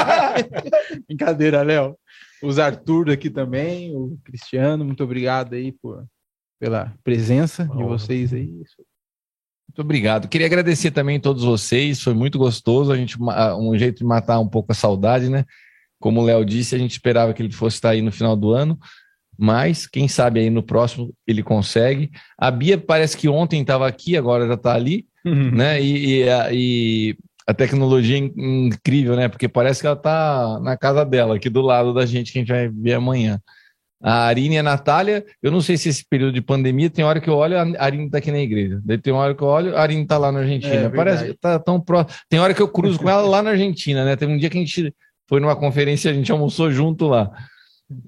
Brincadeira, 1.06 1.62
Léo. 1.62 1.94
Os 2.42 2.58
Arthur 2.58 3.10
aqui 3.10 3.30
também, 3.30 3.94
o 3.94 4.18
Cristiano, 4.24 4.84
muito 4.84 5.02
obrigado 5.04 5.54
aí 5.54 5.72
por, 5.72 6.04
pela 6.58 6.92
presença 7.04 7.64
de 7.64 7.84
vocês 7.84 8.32
aí. 8.32 8.62
Muito 9.68 9.80
obrigado. 9.80 10.28
Queria 10.28 10.46
agradecer 10.46 10.90
também 10.90 11.16
a 11.16 11.20
todos 11.20 11.44
vocês. 11.44 12.02
Foi 12.02 12.12
muito 12.12 12.38
gostoso. 12.38 12.92
A 12.92 12.96
gente 12.96 13.16
um 13.20 13.76
jeito 13.78 13.98
de 13.98 14.04
matar 14.04 14.38
um 14.38 14.48
pouco 14.48 14.70
a 14.72 14.74
saudade, 14.74 15.28
né? 15.28 15.44
Como 15.98 16.20
o 16.20 16.24
Léo 16.24 16.44
disse, 16.44 16.74
a 16.74 16.78
gente 16.78 16.90
esperava 16.90 17.32
que 17.32 17.42
ele 17.42 17.52
fosse 17.52 17.76
estar 17.76 17.90
aí 17.90 18.02
no 18.02 18.12
final 18.12 18.36
do 18.36 18.50
ano, 18.50 18.78
mas 19.38 19.86
quem 19.86 20.08
sabe 20.08 20.40
aí 20.40 20.50
no 20.50 20.62
próximo 20.62 21.14
ele 21.26 21.42
consegue. 21.42 22.10
A 22.36 22.50
Bia 22.50 22.76
parece 22.76 23.16
que 23.16 23.28
ontem 23.28 23.62
estava 23.62 23.86
aqui, 23.86 24.16
agora 24.16 24.46
já 24.46 24.54
está 24.54 24.74
ali, 24.74 25.06
né? 25.24 25.80
E, 25.80 26.22
e 26.22 26.28
e 26.52 27.16
a 27.46 27.54
tecnologia 27.54 28.16
é 28.16 28.20
in- 28.20 28.66
incrível, 28.66 29.16
né? 29.16 29.28
Porque 29.28 29.48
parece 29.48 29.80
que 29.80 29.86
ela 29.86 29.96
está 29.96 30.60
na 30.60 30.76
casa 30.76 31.04
dela, 31.04 31.36
aqui 31.36 31.48
do 31.48 31.60
lado 31.60 31.92
da 31.92 32.06
gente, 32.06 32.32
que 32.32 32.38
a 32.38 32.42
gente 32.42 32.52
vai 32.52 32.68
ver 32.68 32.94
amanhã. 32.94 33.40
A 34.04 34.24
Arine 34.24 34.56
e 34.56 34.58
a 34.58 34.62
Natália, 34.64 35.24
eu 35.40 35.52
não 35.52 35.60
sei 35.60 35.76
se 35.76 35.88
esse 35.88 36.04
período 36.08 36.32
de 36.32 36.40
pandemia, 36.40 36.90
tem 36.90 37.04
hora 37.04 37.20
que 37.20 37.30
eu 37.30 37.34
olho, 37.34 37.56
a 37.56 37.84
Arine 37.84 38.10
tá 38.10 38.18
aqui 38.18 38.32
na 38.32 38.40
igreja. 38.40 38.80
Daí 38.84 38.98
tem 38.98 39.12
hora 39.12 39.32
que 39.32 39.42
eu 39.42 39.46
olho, 39.46 39.76
a 39.76 39.80
Arine 39.80 40.04
tá 40.04 40.18
lá 40.18 40.32
na 40.32 40.40
Argentina. 40.40 40.74
É, 40.74 40.88
Parece 40.88 41.18
verdade. 41.18 41.34
que 41.34 41.40
tá 41.40 41.58
tão 41.58 41.80
próximo. 41.80 42.18
Tem 42.28 42.40
hora 42.40 42.52
que 42.52 42.60
eu 42.60 42.66
cruzo 42.66 42.98
com 42.98 43.08
ela 43.08 43.22
lá 43.22 43.42
na 43.42 43.50
Argentina, 43.50 44.04
né? 44.04 44.16
Teve 44.16 44.32
um 44.32 44.36
dia 44.38 44.50
que 44.50 44.58
a 44.58 44.60
gente 44.60 44.92
foi 45.28 45.38
numa 45.38 45.54
conferência, 45.54 46.10
a 46.10 46.14
gente 46.14 46.32
almoçou 46.32 46.70
junto 46.70 47.06
lá. 47.06 47.30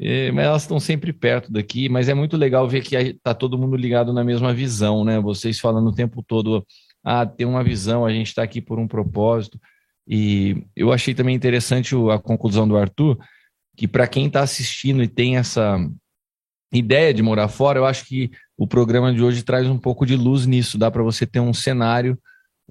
É, 0.01 0.33
mas 0.33 0.47
elas 0.47 0.63
estão 0.63 0.81
sempre 0.81 1.13
perto 1.13 1.53
daqui, 1.53 1.89
mas 1.89 2.09
é 2.09 2.15
muito 2.15 2.37
legal 2.37 2.67
ver 2.67 2.83
que 2.83 2.97
aí 2.97 3.15
tá 3.23 3.33
todo 3.35 3.59
mundo 3.59 3.77
ligado 3.77 4.13
na 4.13 4.25
mesma 4.25 4.53
visão, 4.53 5.05
né? 5.05 5.21
Vocês 5.21 5.61
falando 5.61 5.89
o 5.89 5.95
tempo 5.95 6.25
todo, 6.27 6.67
ah, 7.05 7.27
tem 7.27 7.47
uma 7.47 7.63
visão, 7.63 8.07
a 8.07 8.11
gente 8.11 8.29
está 8.29 8.43
aqui 8.43 8.61
por 8.61 8.79
um 8.79 8.89
propósito. 8.89 9.61
E 10.09 10.65
eu 10.75 10.93
achei 10.93 11.15
também 11.15 11.35
interessante 11.35 11.95
a 12.11 12.19
conclusão 12.19 12.67
do 12.67 12.77
Arthur, 12.77 13.19
que 13.77 13.87
para 13.87 14.07
quem 14.07 14.27
está 14.27 14.41
assistindo 14.41 15.03
e 15.03 15.09
tem 15.09 15.37
essa 15.37 15.79
ideia 16.73 17.13
de 17.13 17.23
morar 17.23 17.49
fora, 17.49 17.79
eu 17.79 17.87
acho 17.87 18.05
que 18.07 18.31
o 18.57 18.67
programa 18.67 19.13
de 19.13 19.23
hoje 19.23 19.43
traz 19.43 19.69
um 19.69 19.79
pouco 19.79 20.07
de 20.07 20.17
luz 20.17 20.47
nisso. 20.47 20.79
Dá 20.79 20.91
para 20.91 21.03
você 21.03 21.27
ter 21.27 21.41
um 21.41 21.53
cenário 21.53 22.19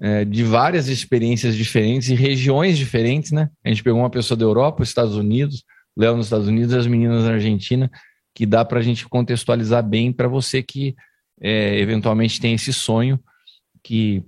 é, 0.00 0.24
de 0.24 0.42
várias 0.42 0.88
experiências 0.88 1.54
diferentes 1.54 2.08
e 2.08 2.14
regiões 2.14 2.76
diferentes, 2.76 3.30
né? 3.30 3.48
A 3.64 3.68
gente 3.68 3.82
pegou 3.82 4.00
uma 4.00 4.10
pessoa 4.10 4.36
da 4.36 4.44
Europa, 4.44 4.82
os 4.82 4.88
Estados 4.88 5.16
Unidos, 5.16 5.64
Léo 5.96 6.16
nos 6.16 6.26
Estados 6.26 6.48
Unidos 6.48 6.74
as 6.74 6.86
meninas 6.86 7.24
na 7.24 7.32
Argentina, 7.32 7.90
que 8.34 8.44
dá 8.44 8.64
para 8.64 8.80
a 8.80 8.82
gente 8.82 9.08
contextualizar 9.08 9.82
bem 9.82 10.12
para 10.12 10.26
você 10.26 10.62
que 10.62 10.94
é, 11.40 11.78
eventualmente 11.78 12.40
tem 12.40 12.54
esse 12.54 12.72
sonho, 12.72 13.20
que 13.84 14.24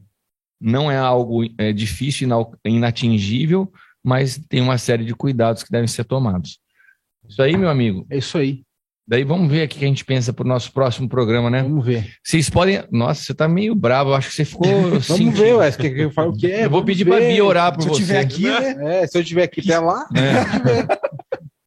não 0.60 0.90
é 0.90 0.96
algo 0.96 1.42
é, 1.58 1.72
difícil, 1.72 2.26
inal- 2.26 2.52
inatingível, 2.64 3.72
mas 4.04 4.38
tem 4.48 4.60
uma 4.60 4.78
série 4.78 5.04
de 5.04 5.14
cuidados 5.14 5.62
que 5.64 5.70
devem 5.72 5.88
ser 5.88 6.04
tomados. 6.04 6.58
Isso 7.28 7.42
aí, 7.42 7.56
meu 7.56 7.68
amigo. 7.68 8.06
É 8.08 8.18
isso 8.18 8.38
aí. 8.38 8.62
Daí 9.08 9.22
vamos 9.22 9.48
ver 9.50 9.62
aqui 9.62 9.76
o 9.76 9.78
que 9.78 9.84
a 9.84 9.88
gente 9.88 10.04
pensa 10.04 10.32
para 10.32 10.44
o 10.44 10.48
nosso 10.48 10.72
próximo 10.72 11.08
programa, 11.08 11.48
né? 11.48 11.62
Vamos 11.62 11.84
ver. 11.84 12.12
Vocês 12.24 12.50
podem. 12.50 12.82
Nossa, 12.90 13.22
você 13.22 13.34
tá 13.34 13.46
meio 13.48 13.72
bravo. 13.74 14.10
Eu 14.10 14.14
acho 14.14 14.28
que 14.30 14.34
você 14.34 14.44
ficou. 14.44 14.66
Vamos 14.82 15.06
sentindo. 15.06 15.32
ver. 15.36 15.76
Quer 15.76 15.94
que 15.94 16.00
eu 16.00 16.10
fale 16.10 16.28
o 16.30 16.32
quê? 16.32 16.52
Eu 16.62 16.70
vou 16.70 16.84
pedir 16.84 17.04
pra 17.04 17.18
Bia 17.20 17.44
orar 17.44 17.72
por 17.72 17.82
Se 17.82 17.88
eu 17.88 17.94
você. 17.94 18.00
tiver 18.02 18.18
aqui, 18.18 18.42
né? 18.42 18.76
É, 19.02 19.06
se 19.06 19.16
eu 19.16 19.24
tiver 19.24 19.44
aqui 19.44 19.60
até 19.60 19.78
lá. 19.78 20.06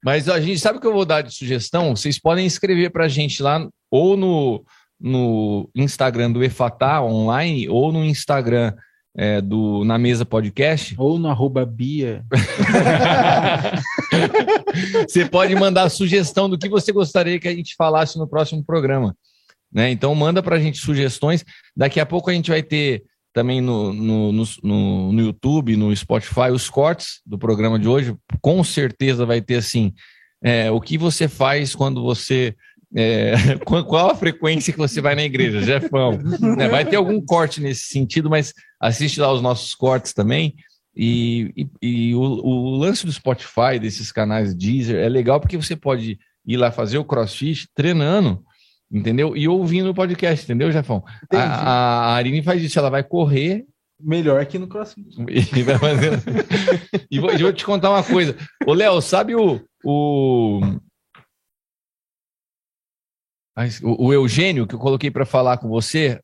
Mas 0.03 0.27
ó, 0.27 0.33
a 0.33 0.41
gente 0.41 0.59
sabe 0.59 0.77
o 0.77 0.81
que 0.81 0.87
eu 0.87 0.93
vou 0.93 1.05
dar 1.05 1.21
de 1.21 1.33
sugestão? 1.33 1.95
Vocês 1.95 2.19
podem 2.19 2.45
escrever 2.45 2.89
para 2.89 3.05
a 3.05 3.09
gente 3.09 3.41
lá, 3.43 3.67
ou 3.91 4.15
no, 4.15 4.63
no 4.99 5.69
Instagram 5.75 6.31
do 6.31 6.43
EFATA 6.43 7.01
online, 7.01 7.69
ou 7.69 7.91
no 7.91 8.03
Instagram 8.03 8.73
é, 9.15 9.41
do 9.41 9.83
Na 9.85 9.97
Mesa 9.97 10.25
Podcast. 10.25 10.95
Ou 10.97 11.17
no 11.17 11.29
arroba 11.29 11.65
Bia. 11.65 12.23
Você 15.07 15.25
pode 15.25 15.55
mandar 15.55 15.83
a 15.83 15.89
sugestão 15.89 16.49
do 16.49 16.57
que 16.57 16.69
você 16.69 16.91
gostaria 16.91 17.39
que 17.39 17.47
a 17.47 17.55
gente 17.55 17.75
falasse 17.75 18.17
no 18.17 18.27
próximo 18.27 18.63
programa. 18.63 19.15
Né? 19.71 19.91
Então, 19.91 20.13
manda 20.15 20.41
para 20.41 20.55
a 20.55 20.59
gente 20.59 20.79
sugestões. 20.79 21.45
Daqui 21.75 21.99
a 21.99 22.05
pouco 22.05 22.29
a 22.29 22.33
gente 22.33 22.49
vai 22.49 22.63
ter 22.63 23.03
também 23.33 23.61
no, 23.61 23.93
no, 23.93 24.31
no, 24.31 24.43
no- 24.63 25.11
no 25.13 25.21
YouTube, 25.21 25.75
no 25.75 25.95
Spotify, 25.95 26.49
os 26.51 26.69
cortes 26.69 27.21
do 27.25 27.37
programa 27.37 27.77
de 27.77 27.87
hoje. 27.87 28.15
Com 28.41 28.63
certeza 28.63 29.25
vai 29.25 29.41
ter 29.41 29.55
assim: 29.55 29.93
é, 30.43 30.71
o 30.71 30.81
que 30.81 30.97
você 30.97 31.27
faz 31.27 31.75
quando 31.75 32.01
você. 32.01 32.55
É, 32.95 33.33
qual 33.65 34.11
a 34.11 34.15
frequência 34.15 34.73
que 34.73 34.79
você 34.79 35.01
vai 35.01 35.15
na 35.15 35.23
igreja, 35.23 35.61
Jefão? 35.61 36.17
Né, 36.57 36.67
Vai 36.67 36.85
ter 36.85 36.95
algum 36.95 37.21
corte 37.21 37.61
nesse 37.61 37.83
sentido, 37.83 38.29
mas 38.29 38.53
assiste 38.79 39.19
lá 39.19 39.31
os 39.31 39.41
nossos 39.41 39.75
cortes 39.75 40.13
também. 40.13 40.55
E, 40.95 41.53
e, 41.55 42.09
e 42.09 42.15
o, 42.15 42.19
o 42.21 42.75
lance 42.77 43.05
do 43.05 43.11
Spotify, 43.11 43.79
desses 43.79 44.11
canais 44.11 44.53
Deezer, 44.53 44.97
é 44.97 45.07
legal 45.07 45.39
porque 45.39 45.57
você 45.57 45.75
pode 45.75 46.19
ir 46.45 46.57
lá 46.57 46.71
fazer 46.71 46.97
o 46.97 47.05
crossfit 47.05 47.67
treinando, 47.75 48.43
entendeu? 48.91 49.37
E 49.37 49.47
ouvindo 49.47 49.91
o 49.91 49.93
podcast, 49.93 50.43
entendeu, 50.43 50.71
Jefão? 50.71 51.03
A, 51.05 51.23
Entendi. 51.23 51.43
a, 51.43 51.71
a 51.71 52.13
Arine 52.15 52.43
faz 52.43 52.61
isso, 52.61 52.79
ela 52.79 52.89
vai 52.89 53.03
correr 53.03 53.65
Melhor 54.01 54.45
que 54.45 54.57
no 54.57 54.67
CrossFit. 54.67 55.09
e 55.29 55.61
vai 55.61 55.77
fazendo. 55.77 56.23
e 57.11 57.19
vou, 57.19 57.37
vou 57.37 57.51
te 57.51 57.65
contar 57.65 57.89
uma 57.89 58.03
coisa. 58.03 58.35
Ô, 58.65 58.73
Léo, 58.73 59.01
sabe 59.01 59.35
o. 59.35 59.59
O, 59.83 60.61
o, 63.83 64.07
o 64.07 64.13
Eugênio, 64.13 64.67
que 64.67 64.75
eu 64.75 64.79
coloquei 64.79 65.09
para 65.11 65.25
falar 65.25 65.57
com 65.57 65.67
você, 65.67 66.19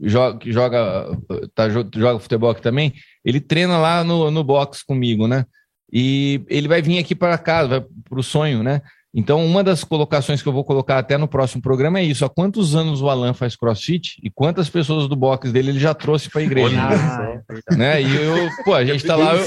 joga, 0.00 0.38
que 0.38 0.52
joga, 0.52 1.06
tá, 1.54 1.68
jo- 1.68 1.88
joga 1.94 2.18
futebol 2.18 2.50
aqui 2.50 2.62
também, 2.62 2.92
ele 3.24 3.40
treina 3.40 3.78
lá 3.78 4.02
no, 4.04 4.30
no 4.30 4.44
box 4.44 4.82
comigo, 4.82 5.26
né? 5.26 5.44
E 5.92 6.42
ele 6.48 6.66
vai 6.68 6.82
vir 6.82 6.98
aqui 6.98 7.14
para 7.14 7.38
casa, 7.38 7.86
para 8.08 8.18
o 8.18 8.22
sonho, 8.22 8.62
né? 8.62 8.80
Então, 9.16 9.44
uma 9.46 9.62
das 9.62 9.84
colocações 9.84 10.42
que 10.42 10.48
eu 10.48 10.52
vou 10.52 10.64
colocar 10.64 10.98
até 10.98 11.16
no 11.16 11.28
próximo 11.28 11.62
programa 11.62 12.00
é 12.00 12.02
isso: 12.04 12.24
há 12.24 12.28
quantos 12.28 12.74
anos 12.74 13.00
o 13.00 13.08
Alan 13.08 13.32
faz 13.32 13.54
crossfit 13.54 14.18
e 14.22 14.28
quantas 14.28 14.68
pessoas 14.68 15.06
do 15.08 15.14
box 15.14 15.52
dele 15.52 15.70
ele 15.70 15.78
já 15.78 15.94
trouxe 15.94 16.28
para 16.28 16.40
a 16.40 16.44
igreja? 16.44 16.76
né? 17.76 18.02
E 18.02 18.16
eu, 18.16 18.48
pô, 18.64 18.74
a 18.74 18.84
gente 18.84 19.04
tá 19.06 19.14
lá. 19.14 19.34
eu- 19.36 19.44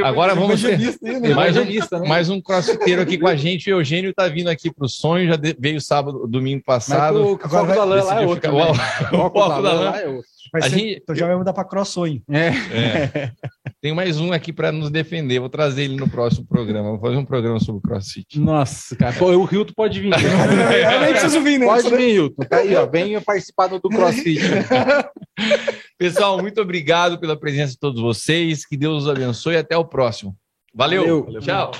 é 0.00 0.02
agora 0.04 0.34
vamos 0.34 0.62
ter 0.62 0.74
aí, 0.74 1.20
né? 1.20 1.34
mais 1.34 1.56
um, 1.56 1.64
né? 1.64 2.08
mais 2.08 2.30
um 2.30 2.40
crossfiteiro 2.40 3.02
aqui 3.02 3.18
com 3.18 3.26
a 3.28 3.36
gente. 3.36 3.70
O 3.70 3.78
Eugênio 3.80 4.14
tá 4.14 4.26
vindo 4.28 4.48
aqui 4.48 4.72
pro 4.72 4.88
sonho, 4.88 5.28
já 5.28 5.38
veio 5.58 5.80
sábado, 5.80 6.26
domingo 6.26 6.62
passado. 6.64 7.18
Mas 7.24 7.32
o 7.34 7.38
foco 7.48 7.72
do 7.72 7.80
Alan 7.80 8.02
lá 8.02 8.22
é 8.22 8.26
outro, 8.26 8.52
né? 8.52 8.64
O, 8.64 8.68
O 8.68 8.70
o 8.70 9.30
foco 9.30 9.38
do 9.38 9.42
Alan 9.42 9.70
Alan 9.70 9.90
lá 9.90 10.00
é 10.00 10.08
outro. 10.08 10.37
Vai 10.52 10.62
A 10.62 10.64
ser- 10.64 10.70
gente- 10.78 11.00
Então 11.02 11.14
já 11.14 11.26
vai 11.26 11.36
mudar 11.36 11.52
para 11.52 11.64
cross 11.64 11.88
sonho. 11.90 12.22
É. 12.30 12.50
Tem 13.80 13.94
mais 13.94 14.18
um 14.18 14.32
aqui 14.32 14.52
para 14.52 14.72
nos 14.72 14.90
defender. 14.90 15.38
Vou 15.40 15.48
trazer 15.48 15.84
ele 15.84 15.96
no 15.96 16.08
próximo 16.08 16.46
programa. 16.46 16.90
Vou 16.90 17.00
fazer 17.00 17.16
um 17.16 17.24
programa 17.24 17.60
sobre 17.60 17.82
crossfit. 17.82 18.38
Nossa, 18.40 18.96
cara. 18.96 19.14
O 19.24 19.44
Hilton 19.52 19.72
pode 19.74 20.00
vir. 20.00 20.10
Eu 20.92 21.00
nem 21.00 21.10
preciso 21.10 21.40
vir, 21.42 21.58
né? 21.58 21.66
Pode 21.66 21.88
vir, 21.90 22.14
Hilton. 22.14 22.42
Tá 22.44 22.56
aí, 22.58 22.74
ó. 22.74 22.86
Venha 22.86 23.20
participar 23.20 23.66
do 23.68 23.78
do 23.78 23.88
CrossFit. 23.88 24.40
Pessoal, 25.98 26.38
muito 26.40 26.60
obrigado 26.60 27.18
pela 27.18 27.38
presença 27.38 27.72
de 27.72 27.78
todos 27.78 28.00
vocês. 28.00 28.64
Que 28.66 28.76
Deus 28.76 29.04
os 29.04 29.08
abençoe 29.08 29.54
e 29.54 29.58
até 29.58 29.76
o 29.76 29.84
próximo. 29.84 30.36
Valeu. 30.74 31.24
Valeu. 31.24 31.40
Tchau. 31.40 31.72